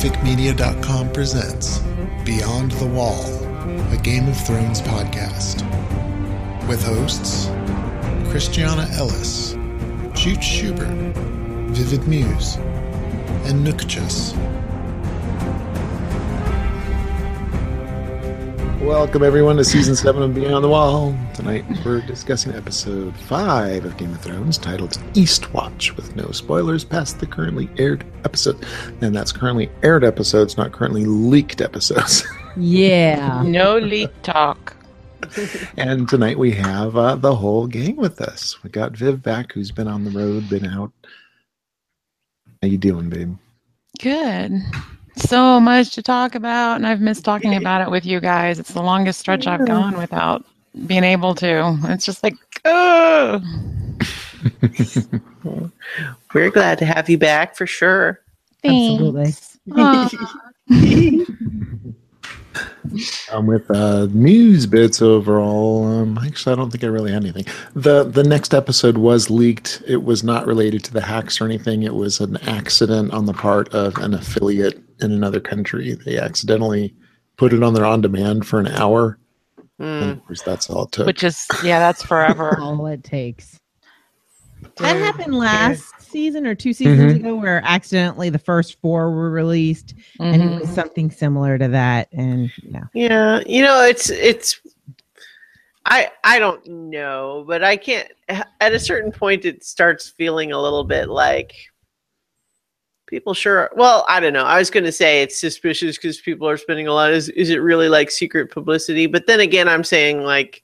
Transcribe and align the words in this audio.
GoFicMedia.com 0.00 1.12
presents 1.12 1.80
Beyond 2.24 2.70
the 2.72 2.86
Wall, 2.86 3.22
a 3.92 3.98
Game 3.98 4.28
of 4.28 4.46
Thrones 4.46 4.80
podcast. 4.80 5.60
With 6.66 6.82
hosts 6.82 7.48
Christiana 8.30 8.88
Ellis, 8.92 9.52
Chooch 10.14 10.42
Schubert, 10.42 10.88
Vivid 11.76 12.08
Muse, 12.08 12.56
and 13.44 13.62
Nookchus. 13.62 14.32
Welcome 18.90 19.22
everyone 19.22 19.56
to 19.58 19.64
season 19.64 19.94
seven 19.94 20.20
of 20.20 20.34
Beyond 20.34 20.64
the 20.64 20.68
Wall. 20.68 21.16
Tonight 21.32 21.64
we're 21.84 22.00
discussing 22.00 22.52
episode 22.56 23.16
five 23.16 23.84
of 23.84 23.96
Game 23.96 24.10
of 24.10 24.20
Thrones 24.20 24.58
titled 24.58 24.90
Eastwatch 25.14 25.94
with 25.96 26.16
no 26.16 26.28
spoilers 26.32 26.84
past 26.84 27.20
the 27.20 27.26
currently 27.26 27.70
aired 27.78 28.04
episode. 28.24 28.66
And 29.00 29.14
that's 29.14 29.30
currently 29.30 29.70
aired 29.84 30.02
episodes, 30.02 30.56
not 30.56 30.72
currently 30.72 31.04
leaked 31.04 31.60
episodes. 31.60 32.26
Yeah. 32.56 33.42
No 33.46 33.78
leak 33.78 34.10
talk. 34.22 34.76
and 35.76 36.08
tonight 36.08 36.36
we 36.36 36.50
have 36.50 36.96
uh, 36.96 37.14
the 37.14 37.36
whole 37.36 37.68
gang 37.68 37.94
with 37.94 38.20
us. 38.20 38.60
We 38.64 38.70
got 38.70 38.96
Viv 38.96 39.22
back, 39.22 39.52
who's 39.52 39.70
been 39.70 39.86
on 39.86 40.04
the 40.04 40.10
road, 40.10 40.50
been 40.50 40.66
out. 40.66 40.90
How 42.60 42.66
you 42.66 42.76
doing, 42.76 43.08
babe? 43.08 43.36
Good. 44.00 44.60
So 45.20 45.60
much 45.60 45.94
to 45.94 46.02
talk 46.02 46.34
about, 46.34 46.76
and 46.76 46.86
I've 46.86 47.00
missed 47.00 47.24
talking 47.24 47.54
about 47.54 47.82
it 47.82 47.90
with 47.90 48.06
you 48.06 48.20
guys. 48.20 48.58
It's 48.58 48.72
the 48.72 48.82
longest 48.82 49.20
stretch 49.20 49.46
I've 49.46 49.66
gone 49.66 49.96
without 49.96 50.44
being 50.86 51.04
able 51.04 51.34
to. 51.36 51.78
It's 51.84 52.04
just 52.04 52.22
like, 52.22 52.34
oh. 52.64 53.40
We're 56.34 56.50
glad 56.50 56.78
to 56.78 56.84
have 56.84 57.10
you 57.10 57.18
back 57.18 57.56
for 57.56 57.66
sure. 57.66 58.20
Absolutely. 58.64 59.34
Um, 59.72 60.10
with 63.46 63.70
uh, 63.70 64.06
news 64.12 64.66
bits 64.66 65.00
overall, 65.02 65.86
um, 65.86 66.18
actually, 66.18 66.52
I 66.52 66.56
don't 66.56 66.70
think 66.70 66.84
I 66.84 66.88
really 66.88 67.12
had 67.12 67.22
anything. 67.22 67.44
the 67.74 68.04
The 68.04 68.24
next 68.24 68.54
episode 68.54 68.98
was 68.98 69.30
leaked. 69.30 69.82
It 69.86 70.04
was 70.04 70.24
not 70.24 70.46
related 70.46 70.84
to 70.84 70.92
the 70.92 71.02
hacks 71.02 71.40
or 71.40 71.44
anything. 71.44 71.82
It 71.82 71.94
was 71.94 72.20
an 72.20 72.36
accident 72.48 73.12
on 73.12 73.26
the 73.26 73.34
part 73.34 73.68
of 73.74 73.96
an 73.98 74.14
affiliate 74.14 74.82
in 75.02 75.12
another 75.12 75.40
country. 75.40 75.94
They 75.94 76.18
accidentally 76.18 76.94
put 77.36 77.52
it 77.52 77.62
on 77.62 77.74
their 77.74 77.84
on 77.86 78.00
demand 78.00 78.46
for 78.46 78.60
an 78.60 78.68
hour, 78.68 79.18
and 79.78 80.02
Mm. 80.02 80.18
of 80.18 80.26
course, 80.26 80.42
that's 80.42 80.68
all 80.68 80.84
it 80.84 80.92
took. 80.92 81.06
Which 81.06 81.24
is, 81.24 81.46
yeah, 81.64 81.78
that's 81.78 82.02
forever. 82.02 82.56
All 82.60 82.86
it 82.86 83.02
takes. 83.02 83.56
That 84.62 84.76
That 84.76 84.96
happened 84.98 85.34
last 85.34 85.94
season 86.00 86.46
or 86.46 86.54
two 86.54 86.72
seasons 86.74 87.14
ago 87.14 87.34
where 87.36 87.62
accidentally 87.64 88.28
the 88.30 88.38
first 88.38 88.78
four 88.80 89.10
were 89.10 89.30
released 89.30 89.94
and 90.18 90.42
it 90.42 90.60
was 90.60 90.68
Mhm. 90.68 90.74
something 90.74 91.10
similar 91.10 91.56
to 91.56 91.68
that. 91.68 92.08
And 92.12 92.50
yeah. 92.62 92.84
Yeah, 92.92 93.40
you 93.46 93.62
know, 93.62 93.82
it's 93.84 94.10
it's. 94.10 94.60
I 95.86 96.10
I 96.24 96.38
don't 96.38 96.64
know, 96.66 97.44
but 97.46 97.64
I 97.64 97.76
can't. 97.76 98.08
At 98.28 98.72
a 98.74 98.78
certain 98.78 99.12
point, 99.12 99.44
it 99.46 99.64
starts 99.64 100.08
feeling 100.08 100.52
a 100.52 100.60
little 100.60 100.84
bit 100.84 101.08
like 101.08 101.54
people 103.10 103.34
sure. 103.34 103.68
Well, 103.76 104.06
I 104.08 104.20
don't 104.20 104.32
know. 104.32 104.44
I 104.44 104.58
was 104.58 104.70
going 104.70 104.84
to 104.84 104.92
say 104.92 105.22
it's 105.22 105.38
suspicious 105.38 105.96
because 105.96 106.20
people 106.20 106.48
are 106.48 106.56
spending 106.56 106.86
a 106.86 106.92
lot. 106.94 107.12
Is 107.12 107.28
is 107.30 107.50
it 107.50 107.56
really 107.58 107.88
like 107.90 108.10
secret 108.10 108.50
publicity? 108.50 109.06
But 109.06 109.26
then 109.26 109.40
again, 109.40 109.68
I'm 109.68 109.84
saying 109.84 110.22
like. 110.22 110.62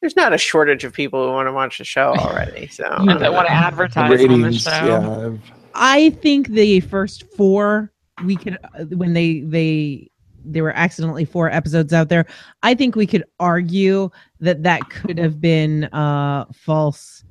There's 0.00 0.16
not 0.16 0.32
a 0.32 0.38
shortage 0.38 0.82
of 0.84 0.94
people 0.94 1.26
who 1.26 1.30
want 1.34 1.46
to 1.46 1.52
watch 1.52 1.76
the 1.76 1.84
show 1.84 2.14
already. 2.18 2.68
So 2.68 2.84
I 2.84 2.96
And 3.02 3.20
that 3.20 3.34
want 3.34 3.48
to 3.48 3.52
know. 3.52 3.60
The 3.60 3.66
advertise 3.66 4.24
on 4.24 4.40
the 4.40 4.52
show. 4.54 4.70
yeah, 4.86 5.28
I've- 5.76 6.16
think 6.22 6.48
the 6.48 6.80
first 6.80 7.24
four 7.36 7.92
we 8.24 8.34
could 8.34 8.56
uh, 8.78 8.84
when 8.96 9.12
they 9.12 9.40
they 9.40 10.10
there 10.42 10.62
were 10.62 10.72
accidentally 10.72 11.26
four 11.26 11.50
episodes 11.50 11.92
out 11.92 12.08
there. 12.08 12.24
I 12.62 12.74
think 12.74 12.96
we 12.96 13.06
could 13.06 13.24
argue 13.40 14.08
that 14.40 14.62
that 14.62 14.88
could 14.88 15.18
have 15.18 15.38
been 15.38 15.84
uh 15.92 16.46
false 16.54 17.22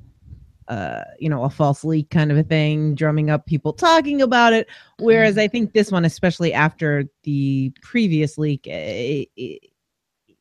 uh 0.70 1.02
you 1.18 1.28
know 1.28 1.44
a 1.44 1.50
false 1.50 1.84
leak 1.84 2.08
kind 2.10 2.30
of 2.32 2.38
a 2.38 2.42
thing 2.42 2.94
drumming 2.94 3.28
up 3.28 3.44
people 3.44 3.72
talking 3.72 4.22
about 4.22 4.52
it 4.52 4.66
whereas 5.00 5.36
i 5.36 5.46
think 5.46 5.72
this 5.72 5.90
one 5.92 6.04
especially 6.04 6.52
after 6.54 7.04
the 7.24 7.70
previous 7.82 8.38
leak 8.38 8.66
eh, 8.68 9.24
it, 9.36 9.60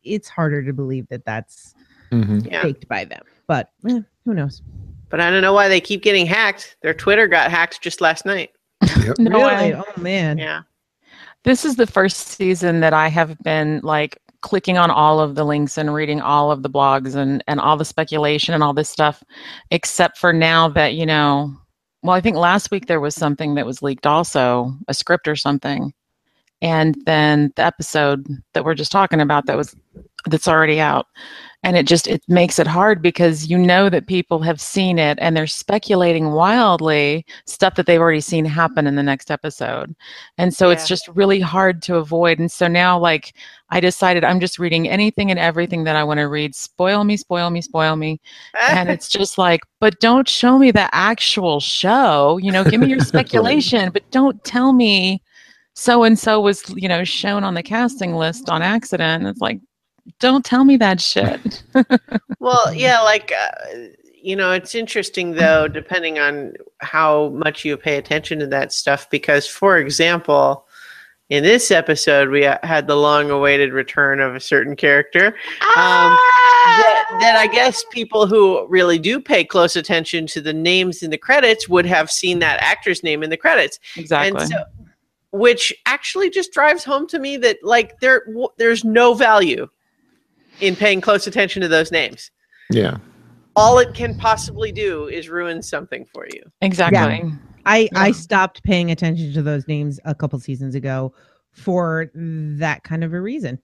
it's 0.04 0.30
harder 0.30 0.64
to 0.64 0.72
believe 0.72 1.08
that 1.10 1.26
that's 1.26 1.74
mhm. 2.12 2.50
Yeah. 2.50 2.62
faked 2.62 2.88
by 2.88 3.04
them 3.06 3.24
but 3.48 3.72
eh, 3.90 4.00
who 4.24 4.34
knows 4.34 4.62
But 5.10 5.20
I 5.20 5.32
don't 5.32 5.42
know 5.42 5.54
why 5.54 5.68
they 5.68 5.82
keep 5.82 6.04
getting 6.04 6.28
hacked. 6.28 6.78
Their 6.84 6.94
Twitter 6.94 7.28
got 7.28 7.50
hacked 7.50 7.82
just 7.82 8.00
last 8.00 8.26
night. 8.26 8.52
No 9.18 9.40
really 9.40 9.74
way. 9.74 9.76
oh 9.76 10.00
man 10.00 10.38
Yeah. 10.38 10.62
This 11.44 11.66
is 11.66 11.78
the 11.78 11.88
first 11.88 12.28
season 12.28 12.82
that 12.82 12.94
I 12.94 13.08
have 13.08 13.38
been 13.40 13.80
like 13.82 14.20
clicking 14.42 14.78
on 14.78 14.90
all 14.90 15.20
of 15.20 15.36
the 15.36 15.44
links 15.44 15.78
and 15.78 15.94
reading 15.94 16.22
all 16.22 16.52
of 16.52 16.64
the 16.64 16.70
blogs 16.70 17.16
and 17.16 17.44
and 17.48 17.60
all 17.60 17.78
the 17.78 17.86
speculation 17.86 18.54
and 18.54 18.64
all 18.64 18.74
this 18.74 18.90
stuff 18.90 19.24
except 19.72 20.18
for 20.18 20.32
now 20.32 20.68
that 20.68 20.94
you 20.94 21.06
know 21.06 21.54
well 22.04 22.16
I 22.16 22.22
think 22.22 22.38
last 22.38 22.72
week 22.72 22.86
there 22.86 23.02
was 23.02 23.16
something 23.16 23.56
that 23.56 23.66
was 23.66 23.82
leaked 23.82 24.08
also 24.08 24.74
a 24.88 24.94
script 24.94 25.28
or 25.28 25.36
something. 25.36 25.94
And 26.62 26.96
then 27.06 27.54
the 27.56 27.64
episode 27.64 28.28
that 28.54 28.66
we're 28.66 28.76
just 28.76 28.92
talking 28.92 29.22
about 29.22 29.46
that 29.46 29.56
was 29.56 29.76
that's 30.26 30.48
already 30.48 30.80
out 30.80 31.08
and 31.64 31.76
it 31.76 31.86
just 31.86 32.08
it 32.08 32.24
makes 32.28 32.58
it 32.58 32.68
hard 32.68 33.02
because 33.02 33.50
you 33.50 33.58
know 33.58 33.90
that 33.90 34.08
people 34.08 34.40
have 34.40 34.62
seen 34.62 34.98
it 34.98 35.18
and 35.22 35.36
they're 35.36 35.48
speculating 35.48 36.32
wildly 36.32 37.26
stuff 37.46 37.76
that 37.76 37.86
they've 37.86 38.00
already 38.00 38.22
seen 38.22 38.46
happen 38.46 38.88
in 38.88 38.96
the 38.96 39.04
next 39.04 39.30
episode. 39.30 39.94
And 40.38 40.54
so 40.54 40.70
it's 40.70 40.88
just 40.88 41.08
really 41.10 41.42
hard 41.42 41.82
to 41.84 41.98
avoid. 41.98 42.40
And 42.40 42.52
so 42.52 42.68
now 42.68 42.98
like 42.98 43.36
i 43.72 43.80
decided 43.80 44.24
i'm 44.24 44.40
just 44.40 44.58
reading 44.58 44.90
anything 44.90 45.30
and 45.30 45.40
everything 45.40 45.84
that 45.84 45.96
i 45.96 46.04
want 46.04 46.20
to 46.20 46.28
read. 46.28 46.56
Spoil 46.56 47.04
me 47.04 47.18
spoil 47.18 47.50
me 47.50 47.62
spoil 47.62 47.98
me. 47.98 48.22
And 48.70 48.90
it's 48.94 49.10
just 49.10 49.38
like 49.38 49.62
but 49.82 50.00
don't 50.00 50.30
show 50.30 50.58
me 50.58 50.72
the 50.72 50.94
actual 50.96 51.60
show 51.60 52.38
you 52.38 52.52
know 52.52 52.64
give 52.64 52.80
me 52.80 52.88
your 52.88 53.00
speculation 53.12 53.92
but 53.92 54.10
don't 54.12 54.42
tell 54.46 54.72
me 54.72 55.22
so 55.74 56.04
and 56.04 56.18
so 56.18 56.40
was 56.42 56.64
you 56.76 56.88
know 56.88 57.04
shown 57.04 57.44
on 57.44 57.54
the 57.54 57.64
casting 57.64 58.16
list 58.16 58.50
on 58.50 58.62
accident. 58.62 59.26
It's 59.26 59.40
like 59.40 59.60
don't 60.20 60.46
tell 60.46 60.64
me 60.64 60.78
that 60.78 61.00
shit 61.00 61.64
Well, 62.40 62.74
yeah, 62.74 63.02
like 63.02 63.34
uh, 63.38 63.76
you 64.22 64.36
know, 64.36 64.52
it's 64.52 64.76
interesting 64.76 65.32
though, 65.32 65.68
depending 65.68 66.20
on 66.20 66.54
how 66.80 67.30
much 67.30 67.66
you 67.66 67.78
pay 67.78 67.98
attention 67.98 68.40
to 68.40 68.48
that 68.48 68.72
stuff. 68.72 69.10
Because, 69.10 69.46
for 69.48 69.78
example, 69.78 70.66
in 71.30 71.44
this 71.44 71.70
episode, 71.70 72.30
we 72.30 72.46
uh, 72.46 72.58
had 72.64 72.88
the 72.88 72.96
long-awaited 72.96 73.72
return 73.72 74.20
of 74.20 74.36
a 74.36 74.40
certain 74.40 74.76
character 74.76 75.28
um, 75.28 76.16
that, 76.16 77.18
that 77.22 77.36
I 77.38 77.48
guess 77.48 77.84
people 77.92 78.26
who 78.26 78.66
really 78.68 78.98
do 78.98 79.20
pay 79.20 79.44
close 79.44 79.76
attention 79.76 80.26
to 80.28 80.42
the 80.42 80.54
names 80.54 81.04
in 81.04 81.12
the 81.12 81.18
credits 81.18 81.70
would 81.70 81.86
have 81.86 82.10
seen 82.10 82.40
that 82.40 82.60
actor's 82.62 83.04
name 83.04 83.22
in 83.22 83.30
the 83.30 83.38
credits. 83.38 83.80
exactly 83.96 84.40
And 84.40 84.50
so, 84.50 84.64
which 85.32 85.74
actually 85.86 86.30
just 86.30 86.52
drives 86.54 86.84
home 86.84 87.06
to 87.08 87.20
me 87.20 87.38
that 87.38 87.58
like 87.62 88.00
there 88.00 88.24
w- 88.26 88.50
there's 88.58 88.84
no 88.84 89.14
value 89.14 89.68
in 90.62 90.76
paying 90.76 91.02
close 91.02 91.28
attention 91.28 91.62
to 91.62 91.68
those 91.68 91.92
names. 91.92 92.32
yeah. 92.72 92.98
All 93.56 93.80
it 93.80 93.94
can 93.94 94.16
possibly 94.16 94.72
do 94.72 95.08
is 95.08 95.28
ruin 95.28 95.62
something 95.62 96.06
for 96.06 96.28
you. 96.34 96.42
exactly 96.62 97.34
I 97.66 97.90
I 97.96 98.08
Yeah. 98.08 98.14
stopped 98.14 98.64
paying 98.64 98.92
attention 98.92 99.34
to 99.34 99.42
those 99.42 99.68
names 99.68 100.00
a 100.06 100.16
couple 100.16 100.40
seasons 100.40 100.76
ago 100.76 101.14
for 101.52 102.10
that 102.14 102.84
kind 102.84 103.04
of 103.04 103.14
a 103.14 103.20
reason. 103.20 103.60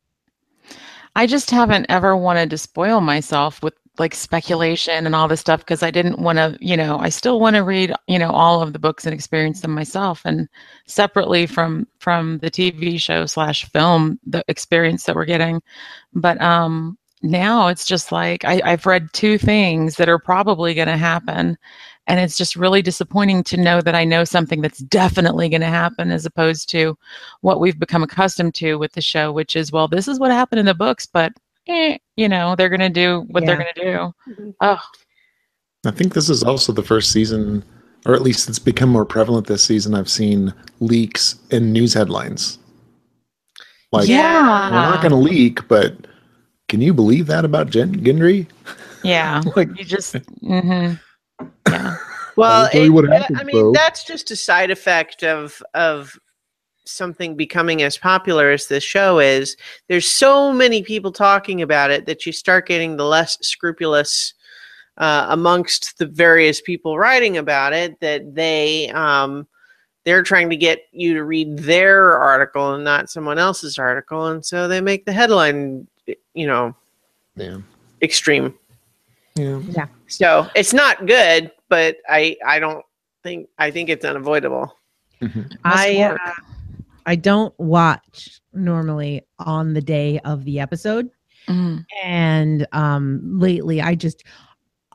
I 1.15 1.27
just 1.27 1.49
haven't 1.51 1.85
ever 1.87 2.17
wanted 2.17 2.49
to 2.49 2.57
spoil 2.57 2.99
myself 2.99 3.63
with 3.63 3.73
like 3.97 4.13
speculation 4.13 5.05
and 5.05 5.15
all 5.15 5.29
this 5.29 5.39
stuff 5.39 5.61
because 5.61 5.81
I 5.81 5.89
didn't 5.89 6.19
want 6.19 6.37
to, 6.37 6.57
you 6.59 6.75
know, 6.75 6.97
I 6.99 7.07
still 7.07 7.39
want 7.39 7.55
to 7.55 7.63
read, 7.63 7.93
you 8.07 8.19
know, 8.19 8.29
all 8.29 8.61
of 8.61 8.73
the 8.73 8.79
books 8.79 9.05
and 9.05 9.13
experience 9.13 9.61
them 9.61 9.71
myself 9.71 10.21
and 10.25 10.49
separately 10.85 11.45
from 11.45 11.87
from 11.99 12.39
the 12.39 12.51
TV 12.51 12.99
show 12.99 13.25
slash 13.25 13.63
film, 13.71 14.19
the 14.25 14.43
experience 14.49 15.05
that 15.05 15.15
we're 15.15 15.23
getting. 15.23 15.61
But 16.15 16.41
um 16.41 16.97
now 17.21 17.67
it's 17.67 17.85
just 17.85 18.11
like 18.11 18.45
I, 18.45 18.61
I've 18.63 18.85
read 18.85 19.09
two 19.13 19.37
things 19.37 19.95
that 19.95 20.09
are 20.09 20.19
probably 20.19 20.73
going 20.73 20.87
to 20.87 20.97
happen. 20.97 21.57
And 22.07 22.19
it's 22.19 22.37
just 22.37 22.55
really 22.55 22.83
disappointing 22.83 23.43
to 23.45 23.57
know 23.57 23.81
that 23.81 23.95
I 23.95 24.05
know 24.05 24.25
something 24.25 24.61
that's 24.61 24.77
definitely 24.77 25.49
going 25.49 25.61
to 25.61 25.67
happen 25.67 26.11
as 26.11 26.23
opposed 26.23 26.69
to 26.69 26.95
what 27.41 27.59
we've 27.59 27.79
become 27.79 28.03
accustomed 28.03 28.53
to 28.55 28.75
with 28.75 28.93
the 28.93 29.01
show, 29.01 29.31
which 29.31 29.55
is, 29.55 29.71
well, 29.71 29.87
this 29.87 30.07
is 30.07 30.19
what 30.19 30.29
happened 30.31 30.59
in 30.59 30.67
the 30.67 30.75
books, 30.75 31.07
but, 31.07 31.33
eh, 31.67 31.97
you 32.15 32.29
know, 32.29 32.55
they're 32.55 32.69
going 32.69 32.79
to 32.79 32.89
do 32.89 33.25
what 33.31 33.43
they're 33.43 33.57
going 33.57 33.73
to 33.75 34.13
do. 34.37 34.53
Oh, 34.61 34.79
I 35.83 35.91
think 35.91 36.13
this 36.13 36.29
is 36.29 36.43
also 36.43 36.71
the 36.71 36.83
first 36.83 37.11
season, 37.11 37.63
or 38.05 38.13
at 38.13 38.21
least 38.21 38.47
it's 38.49 38.59
become 38.59 38.89
more 38.89 39.05
prevalent 39.05 39.47
this 39.47 39.63
season. 39.63 39.95
I've 39.95 40.09
seen 40.09 40.53
leaks 40.79 41.39
in 41.49 41.73
news 41.73 41.95
headlines. 41.95 42.59
Like, 43.91 44.07
yeah. 44.07 44.69
we're 44.69 44.75
not 44.75 45.01
going 45.01 45.09
to 45.09 45.17
leak, 45.17 45.67
but 45.67 46.04
can 46.67 46.81
you 46.81 46.93
believe 46.93 47.27
that 47.27 47.45
about 47.45 47.69
Jen 47.69 47.95
Gendry? 47.95 48.47
Yeah. 49.03 49.41
Like, 49.55 49.69
You 49.77 49.85
just, 49.85 50.15
hmm 50.41 50.93
yeah. 51.69 51.95
Well, 52.37 52.63
I'll 52.65 52.69
tell 52.69 52.81
you 52.81 52.87
it- 52.87 52.89
what 52.91 53.09
uh, 53.09 53.13
happened, 53.13 53.39
I 53.39 53.43
mean, 53.43 53.55
Bo. 53.55 53.71
that's 53.73 54.03
just 54.03 54.31
a 54.31 54.35
side 54.35 54.71
effect 54.71 55.23
of 55.23 55.61
of 55.73 56.17
something 56.87 57.35
becoming 57.35 57.81
as 57.81 57.97
popular 57.97 58.51
as 58.51 58.67
this 58.67 58.83
show 58.83 59.19
is, 59.19 59.57
there's 59.89 60.07
so 60.07 60.53
many 60.53 60.83
people 60.83 61.11
talking 61.11 61.63
about 61.63 61.89
it 61.89 62.05
that 62.05 62.25
you 62.27 62.31
start 62.31 62.67
getting 62.67 62.95
the 62.95 63.03
less 63.03 63.37
scrupulous 63.41 64.35
uh, 64.97 65.25
amongst 65.29 65.97
the 65.97 66.05
various 66.05 66.61
people 66.61 66.97
writing 66.97 67.37
about 67.37 67.73
it 67.73 67.99
that 68.01 68.35
they 68.35 68.89
um, 68.91 69.47
they're 70.03 70.21
trying 70.23 70.49
to 70.49 70.55
get 70.55 70.81
you 70.91 71.15
to 71.15 71.23
read 71.23 71.57
their 71.57 72.17
article 72.17 72.75
and 72.75 72.83
not 72.83 73.09
someone 73.09 73.39
else's 73.39 73.79
article, 73.79 74.27
and 74.27 74.45
so 74.45 74.67
they 74.67 74.79
make 74.81 75.05
the 75.05 75.13
headline, 75.13 75.87
you 76.33 76.47
know, 76.47 76.75
Yeah. 77.35 77.57
extreme. 78.01 78.53
Yeah. 79.35 79.59
yeah. 79.69 79.87
So 80.07 80.47
it's 80.55 80.73
not 80.73 81.05
good, 81.05 81.51
but 81.69 81.97
I 82.09 82.37
I 82.45 82.59
don't 82.59 82.85
think 83.23 83.49
I 83.57 83.71
think 83.71 83.89
it's 83.89 84.05
unavoidable. 84.05 84.77
Mhm. 85.21 85.57
I 85.63 86.01
uh, 86.03 86.17
I 87.05 87.15
don't 87.15 87.57
watch 87.59 88.39
normally 88.53 89.21
on 89.39 89.73
the 89.73 89.81
day 89.81 90.19
of 90.25 90.45
the 90.45 90.59
episode, 90.59 91.09
Mhm. 91.47 91.85
and 92.03 92.67
um, 92.71 93.21
lately 93.39 93.81
I 93.81 93.95
just 93.95 94.23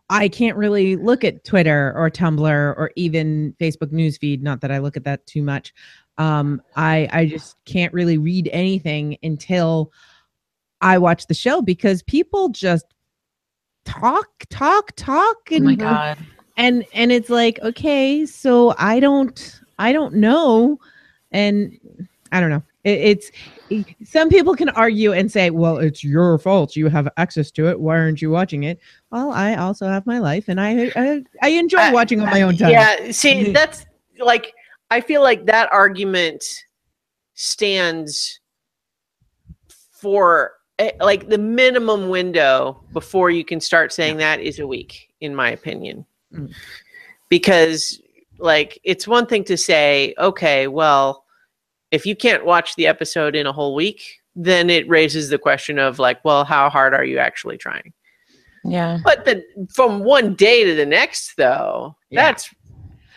I 0.08 0.28
can't 0.28 0.56
really 0.56 0.96
look 0.96 1.22
at 1.22 1.44
Twitter 1.44 1.92
or 1.94 2.10
Tumblr 2.10 2.40
or 2.76 2.90
even 2.96 3.54
Facebook 3.60 3.92
newsfeed. 3.92 4.42
Not 4.42 4.60
that 4.62 4.72
I 4.72 4.78
look 4.78 4.96
at 4.96 5.04
that 5.04 5.24
too 5.26 5.42
much. 5.42 5.72
Um, 6.18 6.60
I 6.76 7.08
I 7.12 7.26
just 7.26 7.56
can't 7.64 7.92
really 7.92 8.18
read 8.18 8.48
anything 8.52 9.16
until 9.22 9.92
I 10.81 10.99
watch 10.99 11.27
the 11.27 11.35
show 11.35 11.61
because 11.62 12.03
people 12.03 12.49
just 12.49 12.87
talk, 13.85 14.29
talk, 14.50 14.93
talk, 14.97 15.37
Oh 15.50 15.56
and 15.56 15.65
my 15.65 15.75
god. 15.75 16.19
and 16.56 16.85
and 16.93 17.11
it's 17.12 17.31
like 17.31 17.59
okay 17.62 18.27
so 18.27 18.75
i 18.79 19.00
don't 19.00 19.61
i 19.79 19.93
don't 19.93 20.15
know. 20.15 20.79
And 21.32 21.79
i 22.32 22.41
don't 22.41 22.50
know. 22.50 22.62
It, 22.85 22.99
it's 23.00 23.31
some 24.05 24.29
people 24.31 24.55
can 24.55 24.69
argue 24.71 25.12
and 25.12 25.31
say 25.31 25.50
well 25.50 25.79
it's 25.79 26.03
your 26.03 26.38
fault. 26.38 26.75
You 26.77 26.88
have 26.88 27.09
access 27.17 27.50
to 27.53 27.69
it. 27.69 27.79
Why 27.81 27.99
aren't 27.99 28.21
you 28.21 28.31
watching 28.31 28.65
it? 28.65 28.79
Well 29.11 29.31
i 29.32 29.55
also 29.55 29.87
have 29.87 30.06
my 30.06 30.19
life 30.19 30.49
and 30.49 30.61
i 30.61 30.91
i, 30.97 31.23
I 31.43 31.49
enjoy 31.50 31.79
I- 31.79 31.93
watching 31.93 32.21
on 32.21 32.27
my 32.31 32.43
own 32.43 32.56
time. 32.56 32.71
Yeah, 32.71 33.11
see, 33.12 33.53
that's 33.53 33.87
like 34.19 34.53
I 34.91 35.00
feel 35.00 35.23
like 35.23 35.47
that 35.47 35.73
argument 35.73 36.44
stands 37.35 38.41
for 39.93 40.53
like 41.00 41.29
the 41.29 41.38
minimum 41.38 42.09
window 42.09 42.82
before 42.93 43.31
you 43.31 43.44
can 43.44 43.61
start 43.61 43.93
saying 43.93 44.19
that 44.19 44.41
is 44.41 44.59
a 44.59 44.67
week, 44.67 45.09
in 45.21 45.35
my 45.35 45.50
opinion. 45.50 46.06
Mm. 46.32 46.53
Because 47.29 48.00
like 48.38 48.81
it's 48.85 49.06
one 49.06 49.27
thing 49.27 49.44
to 49.44 49.56
say, 49.56 50.15
okay, 50.19 50.67
well, 50.67 51.25
if 51.91 52.06
you 52.06 52.17
can't 52.17 52.44
watch 52.44 52.77
the 52.77 52.87
episode 52.87 53.35
in 53.35 53.47
a 53.47 53.53
whole 53.53 53.75
week, 53.75 54.21
then 54.37 54.71
it 54.71 54.88
raises 54.88 55.29
the 55.29 55.38
question 55.38 55.79
of 55.79 55.99
like, 55.99 56.25
well, 56.25 56.44
how 56.44 56.71
hard 56.71 56.94
are 56.94 57.05
you 57.05 57.19
actually 57.19 57.59
trying? 57.59 57.93
Yeah. 58.65 58.99
But 59.05 59.25
the 59.25 59.43
from 59.75 60.05
one 60.05 60.35
day 60.35 60.65
to 60.65 60.75
the 60.75 60.87
next, 60.87 61.37
though, 61.37 61.97
Yeah. 62.11 62.27
that's 62.27 62.55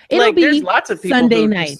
it'll 0.09 0.25
like 0.25 0.35
there's 0.35 0.63
lots 0.63 0.89
of 0.89 1.01
people 1.01 1.17
Sunday 1.17 1.47
night. 1.47 1.77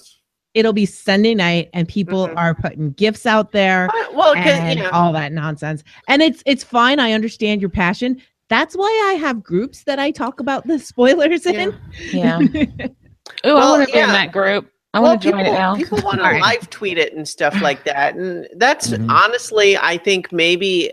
Just- 0.54 0.60
it'll 0.60 0.72
be 0.72 0.86
sunday 0.86 1.34
night 1.34 1.68
and 1.72 1.88
people 1.88 2.28
Mhm. 2.28 2.36
are 2.36 2.54
putting 2.54 2.92
gifts 2.92 3.26
out 3.26 3.52
there 3.52 3.88
Uh, 3.94 4.04
well, 4.14 4.34
'cause, 4.34 4.46
and 4.46 4.78
you 4.78 4.84
know, 4.84 4.90
all 4.90 5.12
that 5.12 5.32
nonsense. 5.32 5.82
And 6.08 6.22
it's 6.22 6.42
it's 6.46 6.64
fine. 6.64 6.98
I 7.00 7.12
understand 7.12 7.60
your 7.60 7.70
passion. 7.70 8.20
That's 8.48 8.74
why 8.76 9.10
I 9.12 9.14
have 9.14 9.42
groups 9.42 9.84
that 9.84 9.98
I 9.98 10.10
talk 10.10 10.38
about 10.40 10.66
the 10.66 10.78
spoilers 10.78 11.46
in. 11.46 11.74
Yeah. 12.12 12.38
Ooh, 13.46 13.56
I 13.56 13.70
want 13.70 13.86
to 13.86 13.92
be 13.92 13.98
yeah. 13.98 14.04
in 14.06 14.12
that 14.12 14.32
group. 14.32 14.70
I 14.92 15.00
well, 15.00 15.10
want 15.12 15.22
to 15.22 15.30
join 15.30 15.38
people, 15.40 15.54
it 15.54 15.58
now. 15.58 15.74
people 15.76 15.98
want 16.04 16.18
to 16.18 16.24
All 16.24 16.30
right. 16.30 16.42
live 16.42 16.70
tweet 16.70 16.98
it 16.98 17.14
and 17.14 17.26
stuff 17.26 17.60
like 17.60 17.82
that, 17.84 18.14
and 18.14 18.46
that's 18.56 18.90
Mhm. 18.90 19.10
honestly, 19.10 19.76
I 19.76 19.96
think 19.96 20.30
maybe 20.30 20.92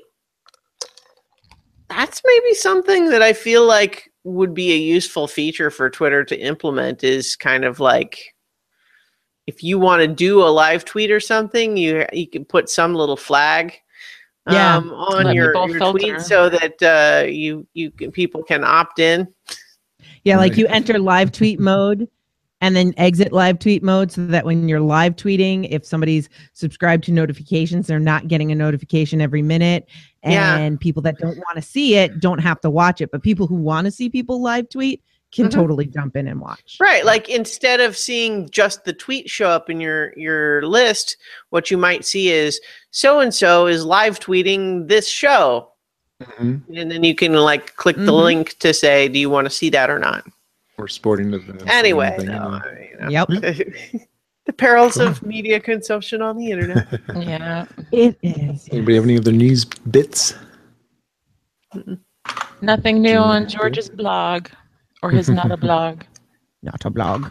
that's 1.90 2.22
maybe 2.26 2.54
something 2.56 3.10
that 3.10 3.22
I 3.22 3.34
feel 3.34 3.66
like 3.66 4.10
would 4.24 4.54
be 4.54 4.72
a 4.72 4.78
useful 4.78 5.28
feature 5.28 5.70
for 5.70 5.90
Twitter 5.90 6.24
to 6.24 6.40
implement. 6.40 7.04
Is 7.04 7.36
kind 7.36 7.66
of 7.66 7.80
like 7.80 8.31
if 9.52 9.62
you 9.62 9.78
want 9.78 10.02
to 10.02 10.08
do 10.08 10.42
a 10.42 10.48
live 10.48 10.86
tweet 10.86 11.12
or 11.12 11.20
something, 11.20 11.76
you 11.76 12.06
you 12.14 12.26
can 12.28 12.46
put 12.46 12.70
some 12.70 12.96
little 12.96 13.18
flag. 13.18 13.74
Yeah. 14.50 14.78
Um, 14.78 14.92
on 14.92 15.36
your, 15.36 15.54
people 15.54 15.70
your 15.70 15.92
tweet 15.92 16.22
so 16.22 16.50
that 16.50 16.82
uh, 16.82 17.28
you 17.28 17.68
you 17.74 17.92
can, 17.92 18.12
people 18.12 18.44
can 18.44 18.64
opt 18.64 19.00
in. 19.00 19.28
Yeah, 20.24 20.38
like 20.38 20.56
you 20.56 20.68
enter 20.68 20.98
live 21.00 21.32
tweet 21.32 21.60
mode 21.60 22.08
and 22.62 22.76
then 22.76 22.94
exit 22.98 23.34
live 23.34 23.60
tweet 23.60 23.84
mode 23.84 24.12
so 24.12 24.26
that 24.28 24.46
when 24.46 24.70
you're 24.70 24.80
live 24.80 25.16
tweeting, 25.16 25.68
if 25.70 25.86
somebody's 25.86 26.30
subscribed 26.54 27.04
to 27.06 27.12
notifications, 27.12 27.88
they're 27.88 28.00
not 28.00 28.30
getting 28.30 28.52
a 28.52 28.56
notification 28.56 29.20
every 29.20 29.42
minute. 29.42 29.90
Yeah. 30.24 30.58
And 30.58 30.80
people 30.80 31.02
that 31.04 31.18
don't 31.18 31.38
want 31.38 31.56
to 31.56 31.62
see 31.62 31.96
it 31.96 32.20
don't 32.20 32.40
have 32.40 32.62
to 32.62 32.70
watch 32.70 33.02
it. 33.02 33.12
But 33.12 33.22
people 33.22 33.48
who 33.48 33.56
want 33.56 33.86
to 33.86 33.92
see 33.92 34.10
people 34.10 34.42
live 34.42 34.70
tweet 34.70 35.04
can 35.32 35.48
Mhm. 35.48 35.52
totally 35.52 35.86
jump 35.86 36.16
in 36.18 36.28
and 36.28 36.42
watch. 36.42 36.78
Right, 36.80 37.06
like 37.06 37.30
instead 37.30 37.80
of 37.80 37.96
seeing 37.98 38.50
just 38.50 38.84
the 38.84 38.94
tweet 38.94 39.30
show 39.30 39.50
up 39.50 39.70
in 39.70 39.80
your 39.80 40.14
your 40.18 40.62
list, 40.64 41.18
what 41.52 41.72
you 41.72 41.78
might 41.78 42.04
see 42.06 42.30
is 42.30 42.60
so 42.92 43.20
and 43.22 43.34
so 43.34 43.68
is 43.68 43.86
live 43.86 44.20
tweeting 44.20 44.88
this 44.90 45.08
show, 45.08 45.70
Mhm. 46.22 46.62
and 46.76 46.92
then 46.92 47.04
you 47.04 47.16
can 47.16 47.34
like 47.34 47.76
click 47.78 47.96
the 47.96 48.12
Mhm. 48.12 48.24
link 48.24 48.58
to 48.60 48.74
say, 48.74 49.08
do 49.08 49.18
you 49.20 49.30
want 49.30 49.46
to 49.46 49.50
see 49.52 49.70
that 49.70 49.90
or 49.90 50.00
not? 50.00 50.26
Or 50.78 50.88
sporting 50.88 51.34
events. 51.34 51.64
Anyway, 51.68 52.16
no, 52.18 52.24
you 52.24 52.30
know. 52.30 52.60
I 52.64 52.76
mean, 52.76 52.88
you 52.92 52.98
know. 53.00 53.10
Yep. 53.10 53.28
the 54.48 54.54
perils 54.54 54.98
of 54.98 55.22
media 55.26 55.60
consumption 55.60 56.22
on 56.22 56.36
the 56.38 56.52
internet. 56.52 56.88
Yeah. 57.16 57.66
It 57.92 58.18
is. 58.24 58.68
Anybody 58.72 58.96
have 58.96 59.04
any 59.06 59.18
other 59.18 59.32
news 59.32 59.64
bits? 59.66 60.34
Nothing 62.62 63.02
new 63.02 63.18
on 63.18 63.48
George's 63.48 63.90
blog 63.90 64.48
or 65.02 65.12
his 65.12 65.30
not 65.30 65.52
a 65.52 65.58
blog. 65.68 66.04
Not 66.62 66.86
a 66.86 66.90
blog. 66.90 67.30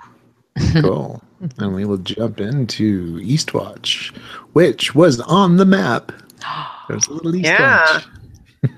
Cool. 0.82 1.22
and 1.58 1.75
we 1.75 1.84
will 1.87 1.96
jump 1.99 2.38
into 2.40 3.17
Eastwatch, 3.20 4.14
which 4.52 4.94
was 4.94 5.20
on 5.20 5.56
the 5.56 5.64
map. 5.64 6.12
There's 6.88 7.06
a 7.06 7.12
little 7.12 7.32
Eastwatch. 7.32 8.06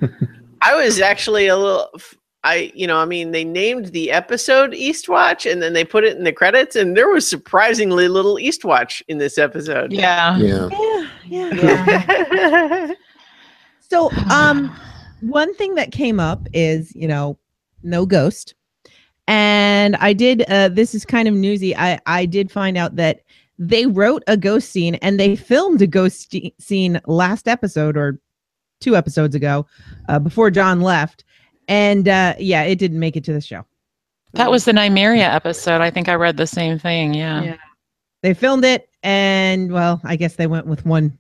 Yeah. 0.00 0.08
I 0.62 0.74
was 0.76 1.00
actually 1.00 1.48
a 1.48 1.56
little. 1.56 1.88
I, 2.44 2.72
you 2.74 2.86
know, 2.86 2.98
I 2.98 3.04
mean, 3.04 3.30
they 3.30 3.44
named 3.44 3.86
the 3.86 4.10
episode 4.10 4.72
Eastwatch, 4.72 5.50
and 5.50 5.62
then 5.62 5.72
they 5.72 5.84
put 5.84 6.04
it 6.04 6.16
in 6.16 6.24
the 6.24 6.32
credits, 6.32 6.76
and 6.76 6.96
there 6.96 7.08
was 7.08 7.26
surprisingly 7.26 8.06
little 8.08 8.36
Eastwatch 8.36 9.00
in 9.08 9.18
this 9.18 9.38
episode. 9.38 9.92
Yeah. 9.92 10.36
Yeah. 10.36 10.68
Yeah, 11.26 11.54
yeah. 11.54 12.04
Yeah. 12.32 12.94
So, 13.80 14.10
um, 14.30 14.74
one 15.20 15.54
thing 15.54 15.74
that 15.76 15.92
came 15.92 16.18
up 16.18 16.46
is, 16.52 16.94
you 16.94 17.06
know, 17.08 17.38
no 17.82 18.06
ghost. 18.06 18.54
And 19.28 19.96
I 19.96 20.12
did, 20.12 20.42
uh, 20.48 20.68
this 20.68 20.94
is 20.94 21.04
kind 21.04 21.28
of 21.28 21.34
newsy. 21.34 21.76
I, 21.76 21.98
I 22.06 22.26
did 22.26 22.50
find 22.50 22.76
out 22.76 22.96
that 22.96 23.20
they 23.58 23.86
wrote 23.86 24.24
a 24.26 24.36
ghost 24.36 24.70
scene 24.70 24.96
and 24.96 25.18
they 25.20 25.36
filmed 25.36 25.80
a 25.82 25.86
ghost 25.86 26.30
st- 26.32 26.60
scene 26.60 27.00
last 27.06 27.46
episode 27.46 27.96
or 27.96 28.18
two 28.80 28.96
episodes 28.96 29.34
ago 29.34 29.66
uh, 30.08 30.18
before 30.18 30.50
Jon 30.50 30.80
left. 30.80 31.24
And 31.68 32.08
uh, 32.08 32.34
yeah, 32.38 32.62
it 32.62 32.76
didn't 32.78 32.98
make 32.98 33.16
it 33.16 33.24
to 33.24 33.32
the 33.32 33.40
show. 33.40 33.64
That 34.32 34.50
was 34.50 34.64
the 34.64 34.72
Nymeria 34.72 35.32
episode. 35.32 35.80
I 35.80 35.90
think 35.90 36.08
I 36.08 36.14
read 36.14 36.36
the 36.36 36.46
same 36.46 36.78
thing. 36.78 37.14
Yeah. 37.14 37.42
Yeah. 37.42 37.56
They 38.22 38.34
filmed 38.34 38.64
it 38.64 38.88
and, 39.02 39.70
well, 39.72 40.00
I 40.04 40.16
guess 40.16 40.36
they 40.36 40.46
went 40.46 40.66
with 40.66 40.84
one. 40.84 41.16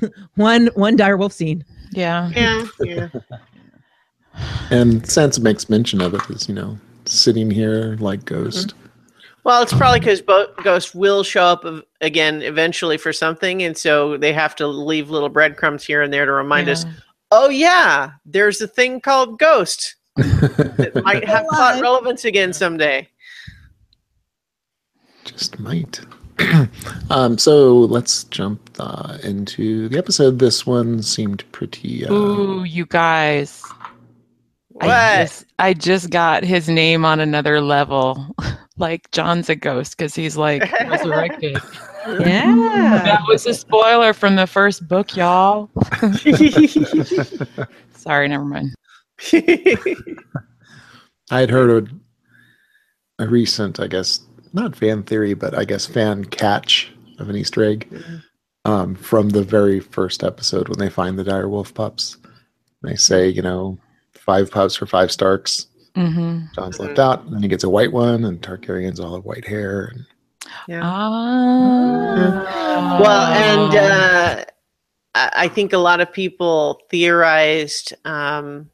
one 0.34 0.66
one 0.74 0.94
direwolf 0.94 1.32
scene 1.32 1.64
Yeah. 1.92 2.28
yeah, 2.34 2.66
yeah. 2.80 3.08
And 4.70 5.02
Sansa 5.02 5.40
makes 5.40 5.68
mention 5.68 6.00
of 6.00 6.14
it 6.14 6.28
as, 6.30 6.48
you 6.48 6.54
know, 6.54 6.78
sitting 7.04 7.50
here 7.50 7.96
like 8.00 8.24
Ghost. 8.24 8.74
Well, 9.44 9.62
it's 9.62 9.72
probably 9.72 10.00
because 10.00 10.20
Bo- 10.20 10.52
Ghost 10.64 10.94
will 10.94 11.22
show 11.22 11.44
up 11.44 11.64
of- 11.64 11.84
again 12.00 12.42
eventually 12.42 12.98
for 12.98 13.12
something, 13.12 13.62
and 13.62 13.76
so 13.76 14.16
they 14.16 14.32
have 14.32 14.56
to 14.56 14.66
leave 14.66 15.08
little 15.08 15.28
breadcrumbs 15.28 15.84
here 15.84 16.02
and 16.02 16.12
there 16.12 16.26
to 16.26 16.32
remind 16.32 16.68
us. 16.68 16.84
Oh 17.30 17.48
yeah, 17.48 18.10
there's 18.24 18.60
a 18.60 18.66
thing 18.66 19.00
called 19.00 19.38
Ghost 19.38 19.94
that 20.16 21.00
might 21.04 21.24
have 21.24 21.46
plot 21.46 21.80
relevance 21.80 22.24
again 22.24 22.52
someday. 22.52 23.08
Just 25.24 25.60
might. 25.60 26.00
um, 27.10 27.38
so 27.38 27.78
let's 27.78 28.24
jump 28.24 28.70
uh, 28.78 29.18
into 29.22 29.88
the 29.88 29.98
episode. 29.98 30.38
This 30.38 30.66
one 30.66 31.02
seemed 31.02 31.44
pretty. 31.52 32.04
Uh, 32.04 32.12
Ooh, 32.12 32.64
you 32.64 32.84
guys. 32.86 33.62
What? 34.76 34.90
I 34.90 35.24
just, 35.24 35.44
I 35.58 35.74
just 35.74 36.10
got 36.10 36.44
his 36.44 36.68
name 36.68 37.04
on 37.04 37.20
another 37.20 37.60
level. 37.60 38.34
like 38.76 39.10
Jon's 39.10 39.48
a 39.48 39.56
ghost 39.56 39.96
because 39.96 40.14
he's 40.14 40.36
like 40.36 40.70
resurrected. 40.82 41.58
yeah 42.20 43.02
that 43.02 43.22
was 43.26 43.46
a 43.46 43.54
spoiler 43.54 44.12
from 44.12 44.36
the 44.36 44.46
first 44.46 44.86
book, 44.86 45.16
y'all. 45.16 45.70
Sorry, 47.94 48.28
never 48.28 48.44
mind. 48.44 48.74
I 49.32 51.40
had 51.40 51.50
heard 51.50 51.90
a, 53.18 53.24
a 53.24 53.28
recent, 53.28 53.80
I 53.80 53.86
guess, 53.86 54.20
not 54.52 54.76
fan 54.76 55.02
theory, 55.02 55.34
but 55.34 55.56
I 55.56 55.64
guess 55.64 55.86
fan 55.86 56.26
catch 56.26 56.92
of 57.18 57.28
an 57.28 57.36
Easter 57.36 57.64
egg 57.64 58.02
um, 58.64 58.94
from 58.94 59.30
the 59.30 59.42
very 59.42 59.80
first 59.80 60.22
episode 60.22 60.68
when 60.68 60.78
they 60.78 60.90
find 60.90 61.18
the 61.18 61.24
dire 61.24 61.48
wolf 61.48 61.72
pups. 61.72 62.18
They 62.82 62.94
say, 62.94 63.28
you 63.28 63.42
know, 63.42 63.78
five 64.26 64.50
pups 64.50 64.76
for 64.76 64.86
five 64.86 65.10
Starks. 65.10 65.66
hmm 65.94 66.40
Jon's 66.54 66.78
left 66.78 66.98
out, 66.98 67.24
and 67.24 67.32
then 67.32 67.42
he 67.42 67.48
gets 67.48 67.64
a 67.64 67.70
white 67.70 67.92
one, 67.92 68.24
and 68.24 68.42
Targaryen's 68.42 69.00
all 69.00 69.14
have 69.14 69.24
white 69.24 69.46
hair. 69.46 69.92
And 69.94 70.04
Yeah. 70.68 70.80
Ah. 70.84 72.98
Well, 73.00 73.26
and 73.32 73.74
uh, 73.76 74.44
I 75.14 75.30
I 75.44 75.48
think 75.48 75.72
a 75.72 75.78
lot 75.78 76.00
of 76.00 76.12
people 76.12 76.80
theorized 76.90 77.94
um, 78.04 78.70